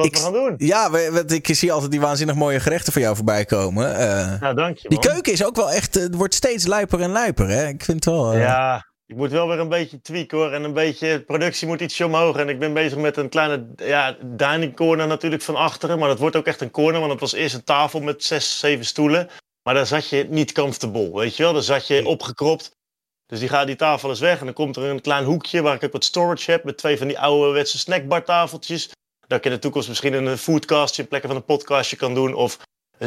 Wat 0.00 0.08
Ik- 0.08 0.16
we 0.16 0.22
gaan 0.22 0.32
doen. 0.32 0.54
Ja, 0.56 0.90
want 0.90 1.32
ik 1.32 1.46
zie 1.54 1.72
altijd 1.72 1.90
die 1.90 2.00
waanzinnig 2.00 2.34
mooie 2.36 2.60
gerechten 2.60 2.92
van 2.92 3.02
jou 3.02 3.16
voorbij 3.16 3.44
komen. 3.44 3.96
Eh, 3.96 4.40
Nou, 4.40 4.54
dank 4.54 4.78
je, 4.78 4.88
die 4.88 4.98
keuken 4.98 5.32
is 5.32 5.44
ook 5.44 5.56
wel 5.56 5.70
echt, 5.70 5.96
eh, 5.96 6.02
het 6.02 6.14
wordt 6.14 6.34
steeds 6.34 6.66
lijper 6.66 7.00
en 7.00 7.12
lijper. 7.12 7.48
Hè? 7.48 7.66
Ik 7.68 7.84
vind 7.84 8.04
het 8.04 8.14
wel... 8.14 8.32
eh, 8.32 8.40
Ja, 8.40 8.86
ik 9.06 9.16
moet 9.16 9.30
wel 9.30 9.48
weer 9.48 9.58
een 9.58 9.68
beetje 9.68 10.00
tweaken 10.00 10.38
hoor. 10.38 10.52
En 10.52 10.64
een 10.64 10.72
beetje, 10.72 11.20
productie 11.24 11.66
moet 11.66 11.80
ietsje 11.80 12.04
omhoog. 12.06 12.36
En 12.36 12.48
ik 12.48 12.58
ben 12.58 12.72
bezig 12.74 12.98
met 12.98 13.16
een 13.16 13.28
kleine 13.28 13.66
ja, 13.76 14.16
dining 14.24 14.76
corner 14.76 15.06
natuurlijk 15.06 15.42
van 15.42 15.56
achteren. 15.56 15.98
Maar 15.98 16.08
dat 16.08 16.18
wordt 16.18 16.36
ook 16.36 16.46
echt 16.46 16.60
een 16.60 16.70
corner, 16.70 17.00
want 17.00 17.12
het 17.12 17.20
was 17.20 17.32
eerst 17.32 17.54
een 17.54 17.64
tafel 17.64 18.00
met 18.00 18.24
zes, 18.24 18.58
zeven 18.58 18.84
stoelen. 18.84 19.28
Maar 19.62 19.74
daar 19.74 19.86
zat 19.86 20.08
je 20.08 20.26
niet 20.28 20.52
comfortable, 20.52 21.10
weet 21.14 21.36
je 21.36 21.42
wel. 21.42 21.52
Daar 21.52 21.62
zat 21.62 21.86
je 21.86 22.06
opgekropt. 22.06 22.78
Dus 23.26 23.38
die, 23.38 23.48
gaat, 23.48 23.66
die 23.66 23.76
tafel 23.76 24.10
is 24.10 24.20
weg 24.20 24.38
en 24.38 24.44
dan 24.44 24.54
komt 24.54 24.76
er 24.76 24.82
een 24.82 25.00
klein 25.00 25.24
hoekje 25.24 25.62
waar 25.62 25.74
ik 25.74 25.84
ook 25.84 25.92
wat 25.92 26.04
storage 26.04 26.50
heb. 26.50 26.64
Met 26.64 26.76
twee 26.78 26.98
van 26.98 27.06
die 27.06 27.18
ouderwetse 27.18 27.78
snackbartafeltjes. 27.78 28.90
Dat 29.30 29.38
ik 29.38 29.44
in 29.44 29.50
de 29.50 29.58
toekomst 29.58 29.88
misschien 29.88 30.12
een 30.12 30.38
foodcastje 30.38 31.02
in 31.02 31.08
plekken 31.08 31.28
van 31.30 31.38
een 31.38 31.44
podcastje 31.44 31.96
kan 31.96 32.14
doen. 32.14 32.34
Of 32.34 32.58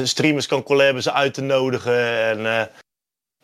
streamers 0.04 0.48
kan 0.48 0.64
collaben 0.64 1.04
ze 1.04 1.12
uit 1.14 1.34
te 1.34 1.42
nodigen. 1.42 2.08
En 2.22 2.46
eh, 2.46 2.66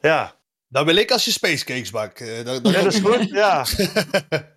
ja, 0.01 0.35
Dan 0.67 0.85
wil 0.85 0.95
ik 0.95 1.11
als 1.11 1.25
je 1.25 1.31
spacecakes 1.31 1.91
bak. 1.91 2.19
eh, 2.19 2.45
dat, 2.45 2.59
ja, 2.67 2.81
dat 2.83 2.93
is 2.93 2.99
goed. 2.99 3.29
Ja. 3.29 3.65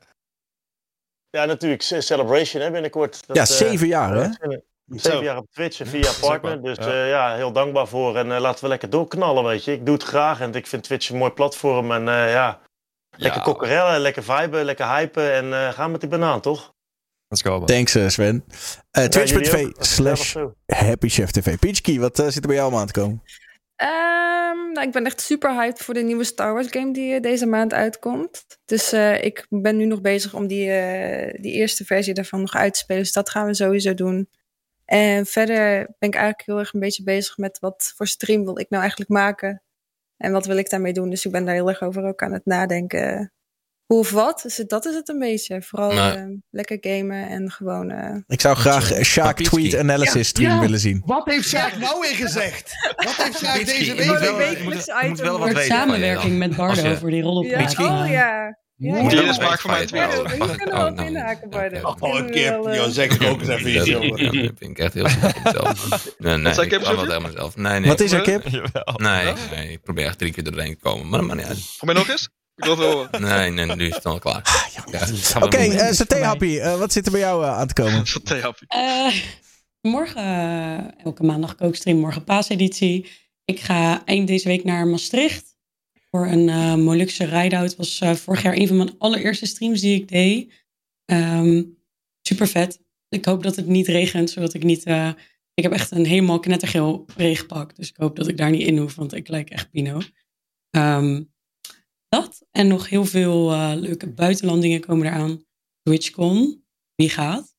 ja, 1.36 1.44
natuurlijk. 1.44 1.82
Ce- 1.82 2.00
Celebration 2.00 2.62
hè, 2.62 2.70
binnenkort. 2.70 3.26
Dat, 3.26 3.36
Ja, 3.36 3.42
eh, 3.42 3.48
zeven 3.48 3.86
jaar, 3.86 4.14
hè? 4.14 4.28
Zeven 4.86 5.10
Zo. 5.18 5.22
jaar 5.22 5.36
op 5.36 5.50
Twitch 5.50 5.80
en 5.80 5.86
via 5.86 6.10
partner. 6.20 6.62
Dus 6.62 6.76
Ja. 6.76 6.92
ja. 6.92 7.04
ja, 7.06 7.34
heel 7.34 7.52
dankbaar 7.52 7.86
voor. 7.88 8.16
En 8.16 8.26
laten 8.26 8.62
we 8.62 8.68
lekker 8.68 8.90
doorknallen, 8.90 9.44
weet 9.44 9.64
je. 9.64 9.72
Ik 9.72 9.86
doe 9.86 9.94
het 9.94 10.04
graag 10.04 10.40
en 10.40 10.54
ik 10.54 10.66
vind 10.66 10.82
Twitch 10.82 11.08
een 11.08 11.16
mooi 11.16 11.30
platform. 11.32 11.92
En 11.92 12.08
eh, 12.08 12.30
ja, 12.32 12.60
lekker 13.16 13.38
Ja. 13.40 13.44
kokkerellen, 13.46 14.00
lekker 14.00 14.22
viben, 14.22 14.64
lekker 14.64 14.88
hypen. 14.96 15.32
En 15.32 15.52
eh 15.52 15.72
gaan 15.72 15.90
met 15.90 16.00
die 16.00 16.08
banaan, 16.08 16.40
toch? 16.40 16.71
Let's 17.32 17.44
go, 17.44 17.58
man. 17.58 17.66
Thanks 17.66 17.94
eh, 17.94 18.08
Sven. 18.08 18.44
Eh 18.90 19.02
Ja, 19.02 19.08
Twitch.tv 19.08 19.70
slash 19.78 20.36
Happy 20.66 21.08
Chef 21.08 21.30
TV. 21.30 21.58
Peachkey, 21.58 21.98
wat 21.98 22.18
eh, 22.18 22.26
zit 22.26 22.42
er 22.42 22.46
bij 22.46 22.56
jou 22.56 22.72
om 22.72 22.78
aan 22.78 22.86
te 22.86 22.92
komen? 22.92 23.22
Ehm, 23.76 24.72
nou, 24.72 24.86
ik 24.86 24.92
ben 24.92 25.04
echt 25.04 25.20
super 25.20 25.54
hyped 25.54 25.78
voor 25.78 25.94
de 25.94 26.02
nieuwe 26.02 26.24
Star 26.24 26.52
Wars 26.52 26.66
game 26.70 26.92
die 26.92 27.20
deze 27.20 27.46
maand 27.46 27.74
uitkomt. 27.74 28.44
Dus 28.64 28.92
eh, 28.92 29.24
ik 29.24 29.46
ben 29.48 29.76
nu 29.76 29.84
nog 29.84 30.00
bezig 30.00 30.34
om 30.34 30.46
die, 30.46 30.70
eh, 30.70 31.40
die 31.40 31.52
eerste 31.52 31.84
versie 31.84 32.14
daarvan 32.14 32.40
nog 32.40 32.54
uit 32.54 32.72
te 32.72 32.78
spelen. 32.78 33.02
Dus 33.02 33.12
dat 33.12 33.30
gaan 33.30 33.46
we 33.46 33.54
sowieso 33.54 33.94
doen. 33.94 34.28
En 34.84 35.26
verder 35.26 35.56
ben 35.98 36.08
ik 36.08 36.14
eigenlijk 36.14 36.46
heel 36.46 36.58
erg 36.58 36.72
een 36.72 36.80
beetje 36.80 37.02
bezig 37.02 37.36
met 37.36 37.58
wat 37.58 37.92
voor 37.96 38.06
stream 38.06 38.44
wil 38.44 38.58
ik 38.58 38.66
nou 38.68 38.82
eigenlijk 38.82 39.10
maken. 39.10 39.62
En 40.16 40.32
wat 40.32 40.46
wil 40.46 40.56
ik 40.56 40.70
daarmee 40.70 40.92
doen. 40.92 41.10
Dus 41.10 41.24
ik 41.24 41.32
ben 41.32 41.44
daar 41.44 41.54
heel 41.54 41.68
erg 41.68 41.82
over 41.82 42.04
ook 42.04 42.22
aan 42.22 42.32
het 42.32 42.46
nadenken. 42.46 43.32
Hoe 43.92 44.00
of 44.00 44.10
wat. 44.10 44.40
Dus 44.42 44.56
dat 44.66 44.86
is 44.86 44.94
het 44.94 45.08
een 45.08 45.18
beetje. 45.18 45.62
Vooral 45.62 45.92
Maar- 45.92 46.14
eh, 46.16 46.24
lekker 46.50 46.76
gamen 46.80 47.28
en 47.28 47.50
gewoon... 47.50 47.90
eh, 47.90 48.16
Ik 48.26 48.40
zou 48.40 48.56
graag 48.56 48.92
eh, 48.92 49.02
Sjaak 49.04 49.26
Papinski. 49.26 49.56
Tweet 49.68 49.76
Analysis 49.80 50.28
stream 50.28 50.50
Ja. 50.54 50.60
willen 50.60 50.78
zien. 50.78 51.02
Wat 51.06 51.26
heeft 51.26 51.48
Sjaak 51.48 51.76
nou 51.78 52.00
weer 52.00 52.14
gezegd? 52.14 52.70
Wat 52.96 53.14
heeft 53.16 53.38
Sjaak 53.38 53.64
deze 53.64 53.94
week 53.94 54.06
moet 54.06 54.16
Gewoon 54.16 54.20
wel- 54.20 54.46
een 54.46 54.56
je 54.56 54.62
moet- 54.62 54.74
wekelijks 54.74 54.86
je 55.02 55.08
moet 55.08 55.20
wel 55.20 55.38
wat 55.38 55.48
weten 55.48 55.64
Samenwerking 55.64 56.38
met 56.38 56.56
Bardo 56.56 56.88
je- 56.88 56.96
voor 56.96 57.10
die 57.10 57.22
rol 57.22 57.36
op 57.36 57.44
ja, 57.44 57.60
oh 57.78 58.08
ja. 58.10 58.60
Ja, 58.76 58.94
Moet 59.02 59.12
ja. 59.12 59.18
je 59.18 59.24
Dit 59.24 59.30
is 59.30 59.36
wel 59.38 59.48
maak 59.48 59.60
van 59.60 59.70
mijn 59.70 59.82
weten 59.88 59.96
tweet. 60.10 60.14
van 60.30 60.38
je. 60.38 60.44
Ja, 60.44 60.50
je 60.52 60.56
kan 60.58 60.66
er 60.66 60.72
Oh, 60.74 60.82
wel 60.82 60.92
nou, 60.92 61.08
inhaken, 61.08 61.50
Bardo. 61.50 61.78
oké. 61.88 62.04
Oh, 62.06 62.16
een 62.18 62.32
joh, 62.38 62.76
eh, 62.76 62.90
zeg 62.90 63.10
ik 63.14 63.22
ook 63.30 63.40
eens 63.40 63.48
even 63.48 63.68
iets, 63.70 63.78
Dat 63.78 63.86
jongen. 63.86 64.18
vind 64.58 64.60
ik 64.70 64.78
echt 64.78 64.94
heel 64.94 65.02
mezelf. 65.44 66.14
Nee, 66.18 66.36
nee, 66.36 66.52
ik 66.52 66.68
Kip 66.68 66.70
kan 66.70 66.80
zo 66.80 66.90
dat 66.90 66.98
goed? 66.98 67.08
helemaal 67.08 67.30
zelf. 67.30 67.56
Nee, 67.56 67.78
nee. 67.80 67.88
Wat 67.88 68.00
is 68.00 68.12
er, 68.12 68.20
Kip? 68.20 68.42
Jawel. 68.48 68.94
Nee, 68.96 69.32
nee, 69.54 69.70
ik 69.70 69.82
probeer 69.82 70.04
echt 70.06 70.18
drie 70.18 70.32
keer 70.32 70.44
doorheen 70.44 70.72
te 70.74 70.80
komen. 70.80 71.08
Maar 71.08 71.18
dat 71.18 71.28
maakt 71.28 71.40
niet 71.40 71.48
uit. 71.48 71.74
Kom 71.78 71.88
je 71.88 71.94
nog 71.94 72.08
eens? 72.08 72.28
Ik 72.56 72.64
wil 72.64 72.78
het 72.78 72.92
horen. 72.92 73.22
Nee, 73.22 73.50
nee, 73.50 73.76
nu 73.76 73.86
is 73.88 73.94
het 73.94 74.06
al 74.06 74.18
klaar. 74.18 74.70
Ja, 74.90 74.98
gaan 74.98 75.40
we 75.40 75.46
Oké, 75.46 75.64
doen. 75.64 75.72
eh 75.72 75.92
Saté 75.92 76.18
Happy, 76.24 76.58
eh, 76.58 76.78
wat 76.78 76.92
zit 76.92 77.06
er 77.06 77.12
bij 77.12 77.20
jou 77.20 77.44
eh, 77.44 77.58
aan 77.58 77.66
te 77.66 77.74
komen? 77.74 78.06
Saté 78.16 78.40
happy. 78.40 78.64
Eh, 78.68 79.14
morgen, 79.80 80.98
elke 80.98 81.22
maandag 81.22 81.54
kookstream, 81.54 81.98
morgen 81.98 82.24
paaseditie. 82.24 83.10
Ik 83.44 83.60
ga 83.60 84.04
eind 84.04 84.26
deze 84.28 84.48
week 84.48 84.64
naar 84.64 84.86
Maastricht 84.86 85.56
voor 86.10 86.26
een 86.26 86.48
eh 86.48 86.74
Molukse 86.74 87.24
ride-out. 87.24 87.76
was 87.76 88.00
eh, 88.00 88.14
vorig 88.14 88.42
jaar 88.42 88.56
een 88.56 88.66
van 88.68 88.76
mijn 88.76 88.94
allereerste 88.98 89.46
streams 89.46 89.80
die 89.80 89.94
ik 90.00 90.08
deed. 90.08 90.52
Ehm, 91.04 91.62
super 92.22 92.46
vet. 92.46 92.80
Ik 93.08 93.24
hoop 93.24 93.42
dat 93.42 93.56
het 93.56 93.66
niet 93.66 93.86
regent, 93.88 94.30
zodat 94.30 94.54
ik 94.54 94.62
niet... 94.62 94.84
eh, 94.84 95.08
ik 95.54 95.62
heb 95.62 95.72
echt 95.72 95.90
een 95.90 96.06
helemaal 96.06 96.38
knettergeel 96.38 97.04
regenpak. 97.16 97.76
Dus 97.76 97.88
ik 97.88 97.96
hoop 97.96 98.16
dat 98.16 98.28
ik 98.28 98.36
daar 98.36 98.50
niet 98.50 98.66
in 98.66 98.78
hoef, 98.78 98.94
want 98.94 99.14
ik 99.14 99.28
lijk 99.28 99.50
echt 99.50 99.70
Pino. 99.70 100.00
Ehm, 100.70 101.22
dat 102.20 102.42
en 102.50 102.66
nog 102.68 102.88
heel 102.88 103.04
veel 103.04 103.52
eh, 103.52 103.72
leuke 103.74 104.08
buitenlandingen 104.12 104.80
komen 104.80 105.06
eraan. 105.06 105.44
TwitchCon, 105.82 106.64
wie 106.94 107.10
gaat? 107.10 107.54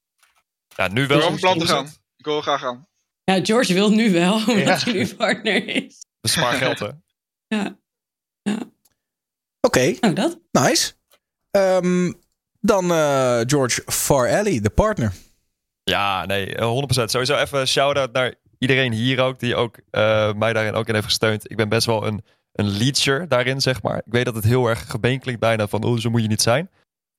Ja, 0.75 0.87
nu 0.87 1.01
Ik 1.01 1.07
wel. 1.07 1.17
wil 1.17 1.27
van 1.29 1.39
plan 1.39 1.57
te 1.59 1.67
gaan. 1.67 1.85
Ik 2.17 2.25
wil 2.25 2.41
graag 2.41 2.59
gaan. 2.59 2.87
Ja, 3.23 3.39
George 3.45 3.73
wil 3.73 3.89
nu 3.89 4.11
wel, 4.11 4.33
omdat 4.47 4.57
Ja. 4.57 4.79
hij 4.79 4.93
nu 4.93 5.15
partner 5.15 5.67
is. 5.67 6.05
Bespaar 6.21 6.53
geld, 6.53 6.79
hè? 6.79 6.89
Ja, 7.47 7.77
Oké, 9.61 9.95
nou 9.99 10.13
dat. 10.13 10.39
nice. 10.51 10.93
Ehm, 11.51 12.11
dan 12.59 12.91
eh, 12.91 13.39
George 13.45 13.83
Farelli, 13.85 14.59
de 14.61 14.69
partner. 14.69 15.13
Ja, 15.83 16.25
nee, 16.25 16.55
eh, 16.55 16.65
100%. 16.67 17.11
Sowieso 17.11 17.35
even 17.37 17.59
een 17.59 17.67
shout-out 17.67 18.11
naar 18.11 18.35
iedereen 18.57 18.91
hier 18.91 19.19
ook, 19.21 19.39
die 19.39 19.55
ook 19.55 19.77
eh, 19.89 20.33
mij 20.33 20.53
daarin 20.53 20.73
ook 20.73 20.87
in 20.87 20.93
heeft 20.93 21.05
gesteund. 21.05 21.51
Ik 21.51 21.57
ben 21.57 21.69
best 21.69 21.85
wel 21.85 22.07
een, 22.07 22.23
een 22.53 22.77
leacher 22.77 23.27
daarin, 23.27 23.61
zeg 23.61 23.81
maar. 23.81 23.97
Ik 23.97 24.11
weet 24.11 24.25
dat 24.25 24.35
het 24.35 24.43
heel 24.43 24.67
erg 24.67 24.85
gebeen 24.89 25.19
klinkt 25.19 25.39
bijna 25.41 25.67
van, 25.67 25.83
oh, 25.83 25.97
zo 25.97 26.09
moet 26.09 26.21
je 26.21 26.27
niet 26.27 26.41
zijn. 26.41 26.69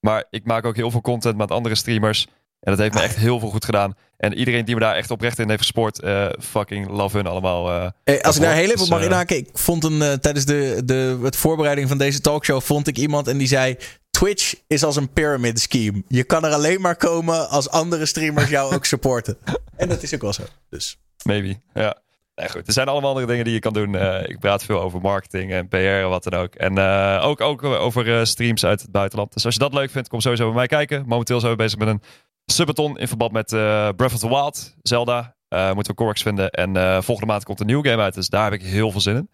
Maar 0.00 0.24
ik 0.30 0.44
maak 0.44 0.64
ook 0.64 0.76
heel 0.76 0.90
veel 0.90 1.00
content 1.00 1.36
met 1.36 1.50
andere 1.50 1.74
streamers. 1.74 2.26
En 2.60 2.70
dat 2.70 2.78
heeft 2.78 2.94
me 2.94 3.00
echt 3.00 3.16
heel 3.16 3.38
veel 3.38 3.48
goed 3.50 3.64
gedaan. 3.64 3.94
En 4.16 4.34
iedereen 4.34 4.64
die 4.64 4.74
me 4.74 4.80
daar 4.80 4.94
echt 4.94 5.10
oprecht 5.10 5.38
in 5.38 5.48
heeft 5.48 5.60
gespoord, 5.60 6.00
eh, 6.00 6.26
fucking 6.40 6.88
love 6.90 7.16
hun 7.16 7.26
allemaal. 7.26 7.70
eh. 7.70 8.14
Eh, 8.14 8.20
als 8.20 8.36
ik 8.36 8.42
daar 8.42 8.54
heel 8.54 8.70
even 8.70 8.82
op 8.82 8.88
mag 8.88 8.98
eh, 9.00 9.04
inhaken. 9.04 9.36
Ik 9.36 9.48
vond 9.52 9.84
een, 9.84 10.20
tijdens 10.20 10.44
de, 10.44 10.82
de 10.84 11.18
het 11.22 11.36
voorbereiding 11.36 11.88
van 11.88 11.98
deze 11.98 12.20
talkshow 12.20 12.60
vond 12.60 12.86
ik 12.86 12.98
iemand 12.98 13.28
en 13.28 13.38
die 13.38 13.46
zei... 13.46 13.76
Twitch 14.10 14.54
is 14.66 14.84
als 14.84 14.96
een 14.96 15.12
pyramid 15.12 15.60
scheme. 15.60 16.02
Je 16.08 16.24
kan 16.24 16.44
er 16.44 16.52
alleen 16.52 16.80
maar 16.80 16.96
komen 16.96 17.48
als 17.48 17.70
andere 17.70 18.06
streamers 18.06 18.48
jou 18.48 18.74
ook 18.74 18.84
supporten. 18.94 19.36
En 19.76 19.88
dat 19.88 20.02
is 20.02 20.14
ook 20.14 20.20
wel 20.20 20.32
zo. 20.32 20.42
Dus. 20.70 20.98
Maybe, 21.24 21.60
ja. 21.74 22.02
Nee, 22.34 22.48
goed. 22.48 22.66
Er 22.66 22.72
zijn 22.72 22.88
allemaal 22.88 23.10
andere 23.10 23.26
dingen 23.26 23.44
die 23.44 23.54
je 23.54 23.60
kan 23.60 23.72
doen. 23.72 23.94
Eh, 23.94 24.28
ik 24.28 24.38
praat 24.38 24.64
veel 24.64 24.80
over 24.80 25.00
marketing 25.00 25.52
en 25.52 25.68
PR 25.68 25.76
en 25.76 26.08
wat 26.08 26.24
dan 26.24 26.40
ook. 26.40 26.54
En 26.54 26.78
eh, 26.78 27.26
ook, 27.26 27.40
ook 27.40 27.62
over 27.62 28.18
eh, 28.18 28.24
streams 28.24 28.64
uit 28.64 28.82
het 28.82 28.90
buitenland. 28.90 29.32
Dus 29.32 29.44
als 29.44 29.54
je 29.54 29.60
dat 29.60 29.74
leuk 29.74 29.90
vindt, 29.90 30.08
kom 30.08 30.20
sowieso 30.20 30.44
bij 30.46 30.54
mij 30.54 30.66
kijken. 30.66 31.04
Momenteel 31.06 31.40
zijn 31.40 31.52
we 31.52 31.58
bezig 31.58 31.78
met 31.78 31.88
een 31.88 32.02
subathon 32.46 32.98
in 32.98 33.08
verband 33.08 33.32
met 33.32 33.52
eh, 33.52 33.88
Breath 33.96 34.12
of 34.12 34.18
the 34.18 34.28
Wild, 34.28 34.74
Zelda. 34.82 35.36
Eh, 35.48 35.72
moeten 35.72 35.92
we 35.92 36.02
Corks 36.02 36.22
vinden. 36.22 36.50
En 36.50 36.76
eh, 36.76 37.02
volgende 37.02 37.30
maand 37.32 37.44
komt 37.44 37.60
een 37.60 37.66
nieuwe 37.66 37.88
game 37.88 38.02
uit. 38.02 38.14
Dus 38.14 38.28
daar 38.28 38.44
heb 38.44 38.52
ik 38.52 38.62
heel 38.62 38.90
veel 38.90 39.00
zin 39.00 39.16
in. 39.16 39.30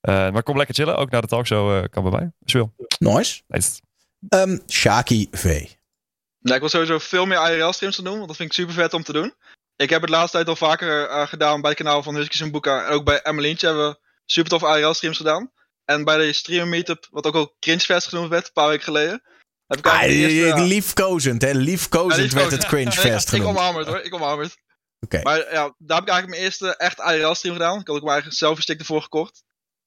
Eh, 0.00 0.30
maar 0.30 0.42
kom 0.42 0.56
lekker 0.56 0.74
chillen. 0.74 0.96
Ook 0.96 1.10
naar 1.10 1.20
de 1.20 1.26
talkshow 1.26 1.76
eh, 1.76 1.84
kan 1.90 2.02
bij 2.02 2.12
mij. 2.12 2.30
Als 2.42 2.52
je 2.52 2.58
wil. 2.58 2.72
Nice. 2.98 3.42
Nice. 3.48 3.80
Ehm 4.28 4.58
Shaki 4.68 5.28
V. 5.30 5.44
Nou, 6.40 6.54
ik 6.54 6.60
wil 6.60 6.68
sowieso 6.68 6.98
veel 6.98 7.26
meer 7.26 7.52
IRL-streams 7.52 7.94
gaan 7.94 8.04
doen, 8.04 8.16
want 8.16 8.28
dat 8.28 8.36
vind 8.36 8.48
ik 8.48 8.54
super 8.54 8.74
vet 8.74 8.94
om 8.94 9.02
te 9.02 9.12
doen. 9.12 9.34
Ik 9.76 9.90
heb 9.90 10.00
het 10.00 10.10
de 10.10 10.16
laatste 10.16 10.36
tijd 10.36 10.48
al 10.48 10.56
vaker 10.56 11.06
eh, 11.08 11.26
gedaan 11.26 11.60
bij 11.60 11.70
het 11.70 11.78
kanaal 11.78 12.02
van 12.02 12.14
Huskies 12.14 12.40
en 12.40 12.50
Boeka. 12.50 12.84
En 12.86 12.92
ook 12.92 13.04
bij 13.04 13.22
Emmelientje 13.22 13.66
hebben 13.66 13.88
we 13.90 13.98
super 14.24 14.50
tof 14.50 14.62
IRL-streams 14.76 15.16
gedaan. 15.16 15.52
En 15.84 16.04
bij 16.04 16.16
de 16.16 16.32
streamer 16.32 16.68
meetup, 16.68 17.06
wat 17.10 17.26
ook 17.26 17.34
al 17.34 17.56
Cringefest 17.58 18.08
genoemd 18.08 18.28
werd, 18.28 18.46
een 18.46 18.52
paar 18.52 18.68
weken 18.68 18.84
geleden. 18.84 19.22
Heb 19.66 19.78
ik 19.78 19.86
Ah, 19.86 20.02
eerste, 20.02 20.36
ja. 20.36 20.62
liefkozend, 20.64 21.42
hè? 21.42 21.50
Liefkozend 21.52 22.30
Ja, 22.32 22.36
werd 22.38 22.50
het 22.50 22.66
Cringefest 22.66 23.02
Nee, 23.04 23.16
Ik 23.16 23.28
genoemd. 23.28 23.58
omarm 23.58 23.76
het 23.76 23.86
hoor, 23.86 24.00
ik 24.00 24.14
omarm 24.14 24.40
het. 24.40 24.56
Oké. 25.00 25.20
Maar 25.22 25.38
ja, 25.38 25.74
daar 25.78 25.96
heb 25.98 26.06
ik 26.06 26.12
eigenlijk 26.12 26.28
mijn 26.28 26.42
eerste 26.42 26.76
echt 26.76 26.98
IRL-stream 26.98 27.54
gedaan. 27.54 27.80
Ik 27.80 27.86
had 27.86 27.96
ook 27.96 28.02
mijn 28.02 28.14
eigen 28.14 28.32
selfie-stick 28.32 28.78
ervoor 28.78 29.02
gekocht. 29.02 29.42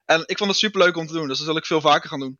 En 0.05 0.23
ik 0.25 0.37
vond 0.37 0.49
het 0.49 0.59
super 0.59 0.81
leuk 0.81 0.97
om 0.97 1.07
te 1.07 1.13
doen, 1.13 1.27
dus 1.27 1.37
dat 1.37 1.47
wil 1.47 1.57
ik 1.57 1.65
veel 1.65 1.81
vaker 1.81 2.09
gaan 2.09 2.19
doen. 2.19 2.39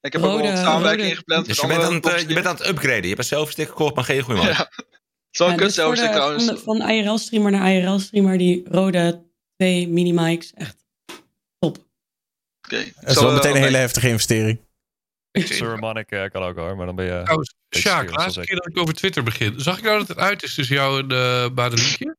Ik 0.00 0.12
heb 0.12 0.22
ook 0.22 0.40
wel 0.40 0.50
wat 0.50 0.58
samenwerking 0.58 1.08
ingepland 1.08 1.46
Dus 1.46 1.60
je 1.60 1.66
bent, 1.66 1.82
aan 1.82 1.94
het, 1.94 2.06
eh, 2.06 2.18
je 2.18 2.34
bent 2.34 2.46
aan 2.46 2.56
het 2.56 2.66
upgraden. 2.66 3.02
Je 3.02 3.06
hebt 3.08 3.18
een 3.18 3.24
selfie-stick 3.24 3.68
gekocht, 3.68 3.94
maar 3.94 4.04
geen 4.04 4.22
goede 4.22 4.40
man. 4.40 4.48
Ja. 4.48 4.70
Zo'n 5.32 5.48
Ja, 5.50 5.54
kut 5.54 5.74
dus 5.74 5.74
de- 5.74 6.08
trouwens. 6.08 6.44
Van, 6.44 6.58
van 6.58 6.90
IRL-streamer 6.90 7.50
naar 7.50 7.72
IRL-streamer, 7.72 8.38
die 8.38 8.62
rode 8.70 9.24
twee 9.56 9.88
mini-mics. 9.88 10.52
Echt 10.54 10.76
top. 11.58 11.78
Oké. 12.64 12.76
ik 12.76 12.94
Dat 13.00 13.10
is 13.10 13.14
wel 13.14 13.28
eh, 13.28 13.34
meteen 13.34 13.56
een 13.56 13.62
hele 13.62 13.76
heftige 13.76 14.08
investering. 14.08 14.60
Sir 15.32 15.78
Monnik 15.78 16.10
eh, 16.10 16.30
kan 16.30 16.42
ook 16.42 16.56
hoor, 16.56 16.76
maar 16.76 16.86
dan 16.86 16.94
ben 16.94 17.04
je... 17.04 17.22
Beetje 17.68 17.88
Sjaak, 17.88 18.16
laatste 18.16 18.40
keer 18.40 18.56
dat 18.56 18.66
ik 18.66 18.78
over 18.78 18.94
Twitter 18.94 19.22
begin. 19.22 19.60
Zag 19.60 19.78
ik 19.78 19.84
nou 19.84 19.98
dat 19.98 20.08
het 20.08 20.18
uit 20.18 20.42
is 20.42 20.54
tussen 20.54 20.76
jou 20.76 21.00
en 21.00 21.12
uh, 21.12 21.48
Badelientje? 21.54 22.16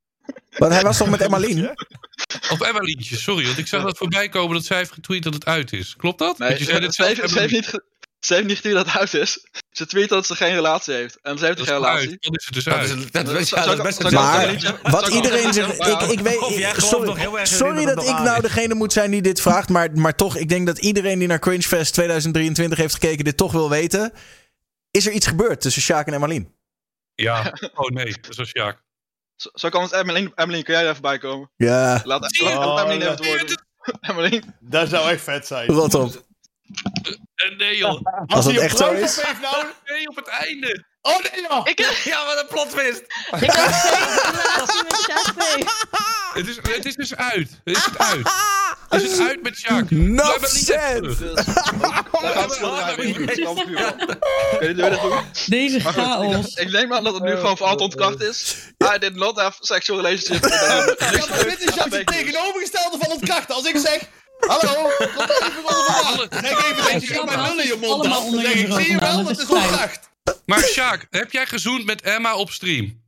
Want 0.58 0.74
hij 0.74 0.82
was 0.82 0.98
toch 0.98 1.10
met 1.10 1.22
Emmalien? 1.22 1.70
Of 2.52 2.62
Emmalientje, 2.62 3.16
sorry. 3.18 3.46
Want 3.46 3.58
ik 3.58 3.68
zag 3.68 3.84
dat 3.84 3.98
voorbij 3.98 4.30
komen 4.30 4.54
dat 4.56 4.66
zij 4.66 4.78
heeft 4.78 4.92
getweet 4.92 5.24
dat 5.24 5.34
het 5.34 5.46
uit 5.46 5.74
is. 5.74 5.96
Klopt 5.96 6.20
dat? 6.20 6.38
Nee, 6.38 6.58
je 6.58 6.64
zei 6.64 6.80
dit 6.80 6.94
ze, 6.94 7.04
zelf, 7.04 7.18
heeft, 7.18 7.30
ze, 7.30 7.40
heeft 7.40 7.52
niet, 7.52 7.82
ze 8.26 8.34
heeft 8.34 8.46
niet 8.48 8.56
getweet 8.56 8.74
dat 8.76 8.86
het 8.86 8.96
uit 8.98 9.14
is. 9.14 9.46
Ze 9.72 9.86
tweet 9.86 10.10
dat 10.10 10.26
ze 10.26 10.36
geen 10.36 10.54
relatie 10.54 10.94
heeft. 10.94 11.20
En 11.22 11.38
ze 11.38 11.46
heeft 11.46 11.58
Dat 11.58 11.68
geen 11.68 11.76
is 11.78 11.82
relatie. 11.82 12.10
uit. 12.10 12.22
Dan 12.22 12.34
is 12.34 12.46
het 12.46 12.54
dus 12.54 12.64
Dat 12.64 12.74
uit. 12.74 12.90
is, 12.90 13.12
dat, 13.12 13.26
Dat 13.26 13.36
is, 13.36 13.42
is- 13.42 13.50
ja, 13.50 13.66
dat 13.66 13.78
is 13.78 13.84
best 13.84 14.02
zou- 14.02 14.48
een 14.48 14.60
zou- 14.60 14.76
Maar 14.84 14.92
wat 14.92 15.08
iedereen 15.08 15.54
zegt, 15.54 15.88
ik, 15.88 16.02
ik 16.02 16.20
weet, 16.20 16.38
gelooft 16.38 16.80
sorry, 16.86 17.06
nog 17.08 17.18
heel 17.18 17.40
erg 17.40 17.50
in 17.52 17.58
sorry 17.58 17.86
dat 17.86 17.96
dat 17.96 18.04
ik 18.08 18.18
nou 18.18 18.36
is. 18.36 18.42
degene 18.42 18.74
moet 18.74 18.94
zijn 18.94 19.12
die 19.12 19.22
dit 19.22 19.42
vraagt, 19.42 19.70
maar, 19.70 19.92
maar 19.94 20.16
toch, 20.16 20.36
ik 20.38 20.50
denk 20.50 20.66
dat 20.68 20.78
iedereen 20.80 21.20
die 21.20 21.28
naar 21.28 21.40
Cringefest 21.40 21.94
2023 21.94 22.78
heeft 22.78 22.94
gekeken 22.94 23.24
dit 23.26 23.38
toch 23.38 23.52
wil 23.52 23.70
weten. 23.70 24.14
Is 24.92 25.06
er 25.06 25.12
iets 25.12 25.28
gebeurd 25.28 25.62
tussen 25.62 25.82
Sjaak 25.82 26.08
en 26.08 26.14
Emmalien? 26.14 26.56
Ja. 27.16 27.54
Oh 27.76 27.90
nee, 27.90 28.16
dat 28.22 28.36
was 28.36 28.48
Sjaak. 28.50 28.82
Zo, 29.36 29.50
zo 29.54 29.70
kan 29.70 29.82
het 29.84 29.92
Emmeline, 29.92 30.32
Emmeline, 30.36 30.64
kun 30.64 30.74
jij 30.74 30.84
er 30.84 30.90
even 30.90 31.02
bij 31.02 31.18
komen? 31.18 31.52
Ja, 31.56 32.02
Laat, 32.04 32.22
laat, 32.42 32.42
Oh, 32.42 32.66
laat 32.66 32.80
Emmeline 32.80 33.04
even 33.12 33.16
het 33.16 33.26
woord 33.26 33.48
doen. 33.48 33.96
Emmeline. 34.02 34.42
Dat 34.60 34.90
zou 34.90 35.10
echt 35.10 35.24
vet 35.24 35.48
zijn. 35.48 35.68
rot 35.70 35.94
op. 35.94 36.26
Eh, 37.44 37.58
nee 37.58 37.78
joh. 37.78 38.02
Als 38.36 38.46
dat 38.46 38.54
hij 38.54 38.64
echt 38.64 38.80
een 38.80 38.96
heeft 38.96 39.42
nou... 39.42 39.66
Nee, 39.86 40.10
op 40.10 40.16
het 40.16 40.28
einde. 40.28 40.84
Oh 41.02 41.20
nee 41.20 41.42
joh! 41.50 41.62
Ik, 41.64 42.02
Ja, 42.04 42.26
wat 42.26 42.40
een 42.40 42.48
plot 42.48 42.70
twist. 42.70 43.02
Ik 43.32 43.40
mee. 45.38 45.66
Het 46.34 46.48
is, 46.48 46.56
het 46.56 46.86
is 46.86 46.96
dus 46.96 47.16
uit. 47.16 47.50
Het 47.64 47.78
is 47.78 47.86
het 47.86 47.98
uit. 47.98 48.28
Het 48.90 49.02
is 49.02 49.20
uit 49.20 49.44
met 49.44 49.58
Sjaak. 49.58 49.90
No 49.90 50.38
sense. 50.42 51.34
Deze 55.48 55.80
chaos. 55.80 56.54
ik, 56.54 56.72
neem 56.72 56.94
aan 56.94 57.04
dat 57.04 57.14
het 57.14 57.24
nu 57.24 57.36
gewoon 57.36 57.58
voor 57.58 57.68
altijd 57.68 57.94
ontkracht 57.94 58.22
is. 58.22 58.56
I 58.96 58.98
did 58.98 59.16
not 59.16 59.40
have 59.40 59.58
sexual 59.60 60.02
relationship 60.02 60.42
dit 61.50 61.70
is 61.70 61.76
juist 61.76 61.96
het 61.96 62.08
tegenovergestelde 62.08 62.98
van 63.00 63.12
ontkrachten. 63.12 63.56
Als 63.56 63.66
ik 63.66 63.78
zeg... 63.78 64.10
Hallo, 64.48 64.90
kom 64.98 65.26
even 65.26 66.10
onder 66.12 66.30
de. 66.30 66.38
Zeg 66.42 66.72
even 66.72 66.94
dat 66.94 67.08
je 67.08 67.22
met 67.26 67.36
lullen 67.36 67.64
in 67.64 67.68
je 67.68 67.78
mond 67.82 68.06
had. 68.06 68.34
Ik, 68.34 68.74
zie 68.74 68.92
je 68.92 68.98
wel, 69.00 69.24
dat 69.24 69.40
is 69.40 69.46
ontkracht. 69.46 70.10
Maar 70.46 70.60
Sjaak, 70.64 71.08
heb 71.10 71.32
jij 71.32 71.46
gezoend 71.46 71.86
met 71.86 72.02
Emma 72.02 72.36
op 72.36 72.52
stream? 72.52 73.02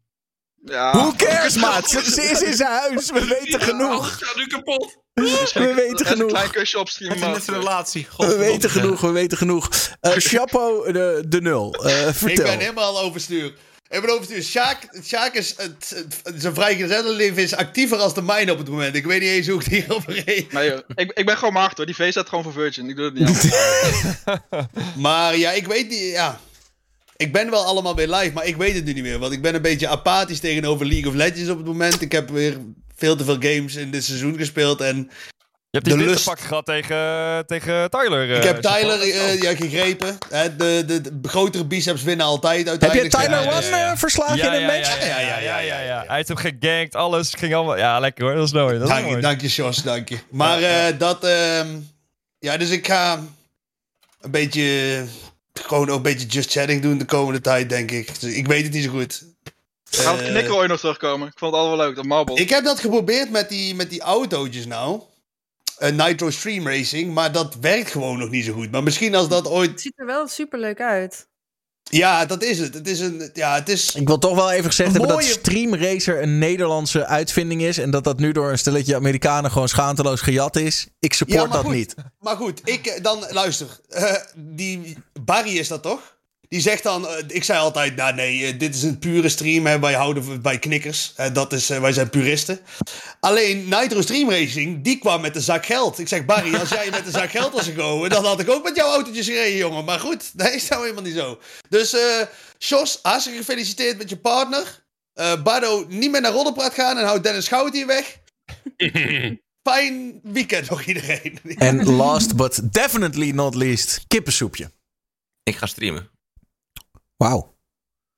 Ja. 0.65 0.91
Who 0.97 1.13
cares, 1.17 1.55
maat? 1.55 1.89
Ze, 1.89 2.21
is 2.31 2.41
in 2.41 2.53
zijn 2.55 2.69
huis. 2.71 3.11
We 3.11 3.25
weten 3.25 3.61
genoeg. 3.61 4.17
gaat 4.21 4.35
nu 4.35 4.47
kapot. 4.47 4.97
We 5.13 5.73
weten 5.75 5.99
Een 5.99 6.05
genoeg. 6.05 6.29
klein 6.29 6.51
kusje 6.51 6.79
op 6.79 6.89
stream. 6.89 7.11
Het 7.11 7.19
net 7.19 7.43
zijn 7.43 7.57
relatie. 7.57 8.07
We 8.17 8.35
weten 8.37 8.69
genoeg, 8.69 9.01
we 9.01 9.11
weten 9.11 9.37
genoeg. 9.37 9.69
Eh 10.01 10.11
Chapeau 10.17 10.91
de, 10.91 11.23
de 11.27 11.41
nul. 11.41 11.73
Eh, 11.73 12.07
Ik 12.07 12.13
vertel. 12.15 12.45
ben 12.45 12.59
helemaal 12.59 12.99
overstuur. 12.99 13.53
Ik 13.89 14.09
overstuur. 14.09 14.43
Sjaak, 14.43 14.89
Sjaak 15.03 15.33
is... 15.33 15.53
Het, 15.57 16.03
het, 16.23 16.41
zijn 16.41 16.53
vrijgezellenleven 16.53 17.43
is 17.43 17.55
actiever 17.55 17.97
als 17.97 18.13
de 18.13 18.21
mijne 18.21 18.51
op 18.51 18.57
het 18.57 18.69
moment. 18.69 18.95
Ik 18.95 19.05
weet 19.05 19.21
niet 19.21 19.29
eens 19.29 19.47
hoe 19.47 19.59
ik 19.59 19.65
hierover 19.65 20.23
reed. 20.25 20.51
Nee, 20.51 20.69
joh. 20.69 20.79
ik, 20.95 21.11
ik 21.11 21.25
ben 21.25 21.37
gewoon 21.37 21.53
maagd 21.53 21.77
hoor. 21.77 21.85
Die 21.85 21.95
V 21.95 22.11
staat 22.11 22.29
gewoon 22.29 22.43
voor 22.43 22.53
Virgin. 22.53 22.89
Ik 22.89 22.95
doe 22.95 23.05
het 23.05 23.13
niet 23.13 23.53
aan. 24.25 24.69
Maar 25.01 25.37
ja, 25.37 25.51
ik 25.51 25.67
weet 25.67 25.89
niet... 25.89 26.11
Ja. 26.11 26.39
Ik 27.17 27.33
ben 27.33 27.49
wel 27.49 27.65
allemaal 27.65 27.95
weer 27.95 28.09
live, 28.09 28.33
maar 28.33 28.45
ik 28.45 28.55
weet 28.55 28.75
het 28.75 28.85
nu 28.85 28.93
niet 28.93 29.03
meer. 29.03 29.19
Want 29.19 29.33
ik 29.33 29.41
ben 29.41 29.55
een 29.55 29.61
beetje 29.61 29.87
apathisch 29.87 30.39
tegenover 30.39 30.85
League 30.85 31.09
of 31.09 31.15
Legends 31.15 31.49
op 31.49 31.57
het 31.57 31.65
moment. 31.65 32.01
Ik 32.01 32.11
heb 32.11 32.29
weer 32.29 32.57
veel 32.95 33.15
te 33.15 33.23
veel 33.23 33.39
games 33.39 33.75
in 33.75 33.91
dit 33.91 34.03
seizoen 34.03 34.37
gespeeld. 34.37 34.81
En 34.81 35.09
hebt 35.75 35.85
die 35.85 35.93
De 35.93 35.99
witte 35.99 36.13
lust- 36.13 36.25
pak 36.25 36.39
gehad 36.39 36.65
tegen, 36.65 36.97
tegen 37.47 37.89
Tyler. 37.89 38.29
eh, 38.31 38.37
ik 38.37 38.43
heb 38.43 38.63
Chappelle. 38.65 38.97
Tyler 38.99 39.21
eh, 39.25 39.41
ja, 39.41 39.55
gegrepen. 39.55 40.17
Hè, 40.29 40.55
de, 40.55 40.83
de, 40.87 41.01
de 41.01 41.29
grotere 41.29 41.65
biceps 41.65 42.03
winnen 42.03 42.25
altijd 42.25 42.67
Heb 42.69 42.81
je 42.81 42.87
uiteindelijk. 42.87 43.11
Tyler 43.11 43.43
Ja, 43.43 43.57
One 43.57 43.67
ja, 43.69 43.77
ja. 43.77 43.91
eh, 43.91 43.97
verslagen 43.97 44.37
Ja, 44.37 44.53
in 44.53 44.53
een 44.53 44.59
ja, 44.69 44.77
match? 44.77 44.99
ja, 45.07 45.19
ja, 45.19 45.37
ja, 45.39 45.57
ja, 45.59 45.79
ja. 45.79 46.03
Hij 46.07 46.15
heeft 46.15 46.27
hem 46.27 46.37
gegankt, 46.37 46.95
alles 46.95 47.33
ging 47.37 47.55
allemaal... 47.55 47.77
Ja, 47.77 47.99
lekker 47.99 48.23
hoor, 48.25 48.35
dat 48.35 48.45
is 48.45 48.53
mooi. 48.53 48.79
Dat 48.79 48.87
Dank 48.87 49.21
dank 49.21 49.41
je, 49.41 49.47
Jos, 49.47 49.83
dank 49.83 50.09
je. 50.09 50.17
Maar 50.29 50.61
eh, 50.61 50.97
dat... 50.97 51.23
ehm, 51.23 51.67
ja, 52.39 52.57
dus 52.57 52.69
ik 52.69 52.87
ga 52.87 53.23
een 54.21 54.31
beetje... 54.31 55.03
Gewoon 55.61 55.89
ook 55.89 55.95
een 55.95 56.01
beetje 56.01 56.27
just 56.27 56.51
chatting 56.51 56.81
doen 56.81 56.97
de 56.97 57.05
komende 57.05 57.41
tijd, 57.41 57.69
denk 57.69 57.91
ik. 57.91 58.19
Dus 58.19 58.33
ik 58.33 58.47
weet 58.47 58.63
het 58.63 58.73
niet 58.73 58.83
zo 58.83 58.89
goed. 58.89 59.23
Gaat 59.91 60.15
het 60.17 60.25
Eh, 60.25 60.31
knikken 60.31 60.55
ooit 60.55 60.69
nog 60.69 60.79
terugkomen? 60.79 61.27
Ik 61.27 61.33
vond 61.35 61.55
het 61.55 61.63
wel 61.65 61.75
leuk, 61.77 61.95
dat 61.95 62.05
marble. 62.05 62.35
Ik 62.35 62.49
heb 62.49 62.63
dat 62.63 62.79
geprobeerd 62.79 63.29
met 63.31 63.49
die, 63.49 63.75
met 63.75 63.89
die 63.89 64.01
autootjes 64.01 64.65
nou. 64.65 65.01
Eh, 65.77 65.91
Nitro 65.91 66.29
Stream 66.29 66.67
Racing. 66.67 67.13
Maar 67.13 67.31
dat 67.31 67.55
werkt 67.61 67.91
gewoon 67.91 68.17
nog 68.17 68.29
niet 68.29 68.45
zo 68.45 68.53
goed. 68.53 68.71
Maar 68.71 68.83
misschien 68.83 69.15
als 69.15 69.27
dat 69.27 69.43
Het 69.43 69.53
ooit... 69.53 69.81
ziet 69.81 69.93
er 69.95 70.05
wel 70.05 70.27
super 70.27 70.59
leuk 70.59 70.81
uit. 70.81 71.27
Ja, 71.89 72.25
dat 72.25 72.43
is 72.43 72.59
het. 72.59 72.73
Het 72.73 72.87
is 72.87 72.99
een... 72.99 73.29
Ja, 73.33 73.55
het 73.55 73.69
is... 73.69 73.95
Ik 73.95 74.07
wil 74.07 74.17
toch 74.17 74.35
wel 74.35 74.51
even 74.51 74.65
gezegd 74.65 74.91
hebben 74.91 75.09
dat 75.09 75.23
Stream 75.23 75.75
Racer 75.75 76.21
een 76.21 76.37
Nederlandse 76.37 77.05
uitvinding 77.05 77.61
is. 77.61 77.77
En 77.77 77.91
dat 77.91 78.03
dat 78.03 78.19
nu 78.19 78.31
door 78.31 78.51
een 78.51 78.57
stelletje 78.57 78.95
Amerikanen 78.95 79.51
gewoon 79.51 79.67
schaamteloos 79.67 80.21
gejat 80.21 80.55
is. 80.55 80.87
Ik 80.99 81.13
support 81.13 81.41
Ja, 81.41 81.47
dat 81.47 81.63
goed. 81.65 81.73
niet. 81.73 81.95
Maar 82.19 82.35
goed, 82.35 82.61
ik 82.63 82.85
eh, 82.85 83.03
dan... 83.03 83.25
Luister. 83.29 83.79
eh, 83.89 84.13
die 84.35 84.97
Barry 85.21 85.57
is 85.57 85.67
dat 85.67 85.81
toch? 85.83 86.14
Die 86.49 86.61
zegt 86.61 86.83
dan, 86.83 87.07
eh, 87.07 87.23
ik 87.27 87.43
zei 87.43 87.59
altijd, 87.59 87.95
nou 87.95 88.13
nee, 88.13 88.45
eh, 88.45 88.59
dit 88.59 88.75
is 88.75 88.83
een 88.83 88.99
pure 88.99 89.29
stream. 89.29 89.65
Hè, 89.65 89.79
wij 89.79 89.93
houden 89.93 90.41
bij 90.41 90.59
knikkers. 90.59 91.13
Eh, 91.15 91.33
dat 91.33 91.53
is, 91.53 91.69
eh, 91.69 91.79
wij 91.79 91.93
zijn 91.93 92.09
puristen. 92.09 92.59
Alleen 93.19 93.67
Nitro 93.69 94.01
Stream 94.01 94.29
Racing, 94.29 94.83
die 94.83 94.97
kwam 94.97 95.21
met 95.21 95.35
een 95.35 95.41
zak 95.41 95.65
geld. 95.65 95.99
Ik 95.99 96.07
zeg, 96.07 96.25
Barry, 96.25 96.55
als 96.55 96.69
jij 96.69 96.89
met 96.89 97.05
een 97.05 97.11
zak 97.11 97.29
geld 97.29 97.53
was 97.53 97.65
gekomen, 97.65 98.09
dan 98.09 98.25
had 98.25 98.39
ik 98.39 98.49
ook 98.49 98.63
met 98.63 98.75
jouw 98.75 98.89
autootjes 98.91 99.25
gereden, 99.25 99.57
jongen. 99.57 99.85
Maar 99.85 99.99
goed, 99.99 100.31
dat 100.33 100.53
is 100.53 100.67
nou 100.67 100.81
helemaal 100.81 101.03
niet 101.03 101.15
zo. 101.15 101.39
Dus, 101.69 101.93
eh 101.93 102.21
Jos, 102.57 102.99
hartstikke 103.01 103.39
gefeliciteerd 103.39 103.97
met 103.97 104.09
je 104.09 104.17
partner. 104.17 104.83
Eh 105.13 105.43
Bardo, 105.43 105.85
niet 105.89 106.11
meer 106.11 106.21
naar 106.21 106.31
Roddelpraat 106.31 106.73
gaan 106.73 106.97
en 106.97 107.05
houd 107.05 107.23
Dennis 107.23 107.47
Goud 107.47 107.73
hier 107.73 107.87
weg. 107.87 108.17
Fijn 109.69 110.19
weekend 110.23 110.69
nog 110.69 110.85
iedereen. 110.85 111.39
En 111.55 111.85
last 111.85 112.35
but 112.35 112.73
definitely 112.73 113.31
not 113.31 113.55
least, 113.55 114.03
kippensoepje. 114.07 114.71
Ik 115.43 115.55
ga 115.55 115.65
streamen. 115.65 116.14
Wauw. 117.17 117.57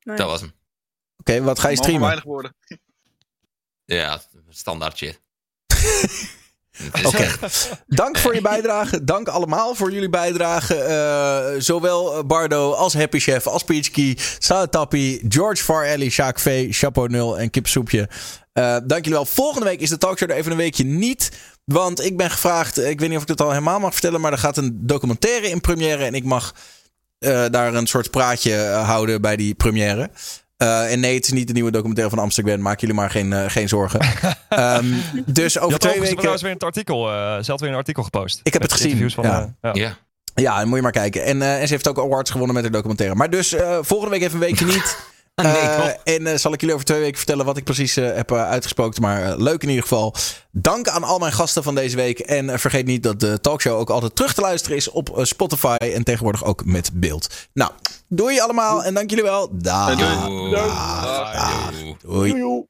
Oké. 0.04 0.16
Dat 0.16 0.26
was 0.26 0.40
hem. 0.40 1.44
wat 1.44 1.58
ga 1.58 1.68
je 1.68 1.76
streamen? 1.76 2.02
weinig 2.02 2.24
woorden. 2.24 2.54
Ja, 3.84 4.20
standaard 4.48 4.96
shit. 4.96 5.20
Oké. 7.06 7.28
Dank 7.86 8.18
voor 8.18 8.34
je 8.34 8.40
bijdrage. 8.40 9.04
Dank 9.04 9.28
allemaal 9.28 9.74
voor 9.74 9.92
jullie 9.92 10.08
bijdrage. 10.08 10.74
Eh, 10.74 11.60
zowel 11.60 12.26
Bardo 12.26 12.72
als 12.72 12.94
Happy 12.94 13.18
Chef, 13.18 13.46
als 13.46 13.64
Peachkey, 13.64 14.16
Tappy, 14.70 15.20
George 15.28 15.62
Farelli, 15.62 16.10
Sjaak 16.10 16.38
V, 16.38 16.66
Chapeau 16.70 17.08
0 17.08 17.38
en 17.38 17.50
Kipsoepje. 17.50 18.08
Eh 18.52 18.62
dank 18.64 19.04
jullie 19.04 19.12
wel. 19.12 19.24
Volgende 19.24 19.66
week 19.66 19.80
is 19.80 19.88
de 19.88 19.98
talkshow 19.98 20.30
er 20.30 20.36
even 20.36 20.50
een 20.50 20.56
weekje 20.56 20.84
niet. 20.84 21.32
Want 21.64 22.04
ik 22.04 22.16
ben 22.16 22.30
gevraagd, 22.30 22.78
ik 22.78 23.00
weet 23.00 23.08
niet 23.08 23.16
of 23.16 23.22
ik 23.22 23.28
het 23.28 23.40
al 23.40 23.50
helemaal 23.50 23.80
mag 23.80 23.92
vertellen, 23.92 24.20
maar 24.20 24.32
er 24.32 24.38
gaat 24.38 24.56
een 24.56 24.86
documentaire 24.86 25.48
in 25.48 25.60
première. 25.60 26.04
En 26.04 26.14
ik 26.14 26.24
mag 26.24 26.54
eh, 27.18 27.44
daar 27.50 27.74
een 27.74 27.86
soort 27.86 28.10
praatje 28.10 28.54
eh, 28.54 28.86
houden 28.88 29.20
bij 29.20 29.36
die 29.36 29.54
première. 29.54 30.10
Eh, 30.56 30.92
en 30.92 31.00
nee, 31.00 31.14
het 31.14 31.24
is 31.24 31.32
niet 31.32 31.46
de 31.46 31.52
nieuwe 31.52 31.70
documentaire 31.70 32.14
van 32.14 32.24
Amsterdam. 32.24 32.60
Maak 32.60 32.80
jullie 32.80 32.94
maar 32.94 33.10
geen, 33.10 33.32
eh, 33.32 33.44
geen 33.46 33.68
zorgen. 33.68 34.00
Ehm, 34.48 34.86
dus 35.26 35.58
over 35.58 35.78
twee 35.78 36.00
weken. 36.00 36.14
trouwens 36.16 36.42
weer 36.42 36.50
in 36.50 36.56
het 36.56 36.66
artikel, 36.66 37.10
eh, 37.12 37.38
ze 37.42 37.50
had 37.50 37.60
weer 37.60 37.70
een 37.70 37.76
artikel 37.76 38.02
gepost. 38.02 38.40
Ik 38.42 38.52
heb 38.52 38.62
het 38.62 38.72
gezien. 38.72 39.10
Van, 39.10 39.24
Ja. 39.24 39.54
ja. 39.62 39.70
Ja. 39.74 39.96
Ja, 40.34 40.64
moet 40.64 40.76
je 40.76 40.82
maar 40.82 40.92
kijken. 40.92 41.24
En, 41.24 41.42
eh, 41.42 41.60
en 41.60 41.66
ze 41.66 41.72
heeft 41.72 41.88
ook 41.88 41.98
awards 41.98 42.30
gewonnen 42.30 42.54
met 42.54 42.64
haar 42.64 42.72
documentaire. 42.72 43.14
Maar 43.16 43.30
dus 43.30 43.52
eh, 43.52 43.78
volgende 43.80 44.12
week 44.14 44.22
even 44.22 44.34
een 44.34 44.40
weekje 44.46 44.64
niet. 44.64 44.96
Eh, 45.38 46.14
en 46.14 46.26
eh, 46.26 46.36
zal 46.36 46.52
ik 46.52 46.60
jullie 46.60 46.74
over 46.74 46.86
twee 46.86 47.00
weken 47.00 47.16
vertellen 47.16 47.44
wat 47.44 47.56
ik 47.56 47.64
precies 47.64 47.96
eh, 47.96 48.14
heb 48.14 48.32
uitgesproken. 48.32 49.02
Maar 49.02 49.36
leuk 49.36 49.62
in 49.62 49.68
ieder 49.68 49.82
geval. 49.82 50.14
Dank 50.50 50.88
aan 50.88 51.04
al 51.04 51.18
mijn 51.18 51.32
gasten 51.32 51.62
van 51.62 51.74
deze 51.74 51.96
week. 51.96 52.18
En 52.18 52.58
vergeet 52.60 52.86
niet 52.86 53.02
dat 53.02 53.20
de 53.20 53.40
talkshow 53.40 53.78
ook 53.78 53.90
altijd 53.90 54.16
terug 54.16 54.34
te 54.34 54.40
luisteren 54.40 54.76
is 54.76 54.90
op 54.90 55.18
Spotify. 55.22 55.76
En 55.76 56.04
tegenwoordig 56.04 56.44
ook 56.44 56.64
met 56.64 56.90
beeld. 56.94 57.48
Nou, 57.52 57.70
doei 58.08 58.40
allemaal 58.40 58.84
en 58.84 58.94
dank 58.94 59.10
jullie 59.10 59.24
wel. 59.24 59.48
Dag. 59.52 59.96
Doei. 59.96 60.50
Dag. 60.50 61.72
Doei. 62.02 62.32
Doei. 62.32 62.66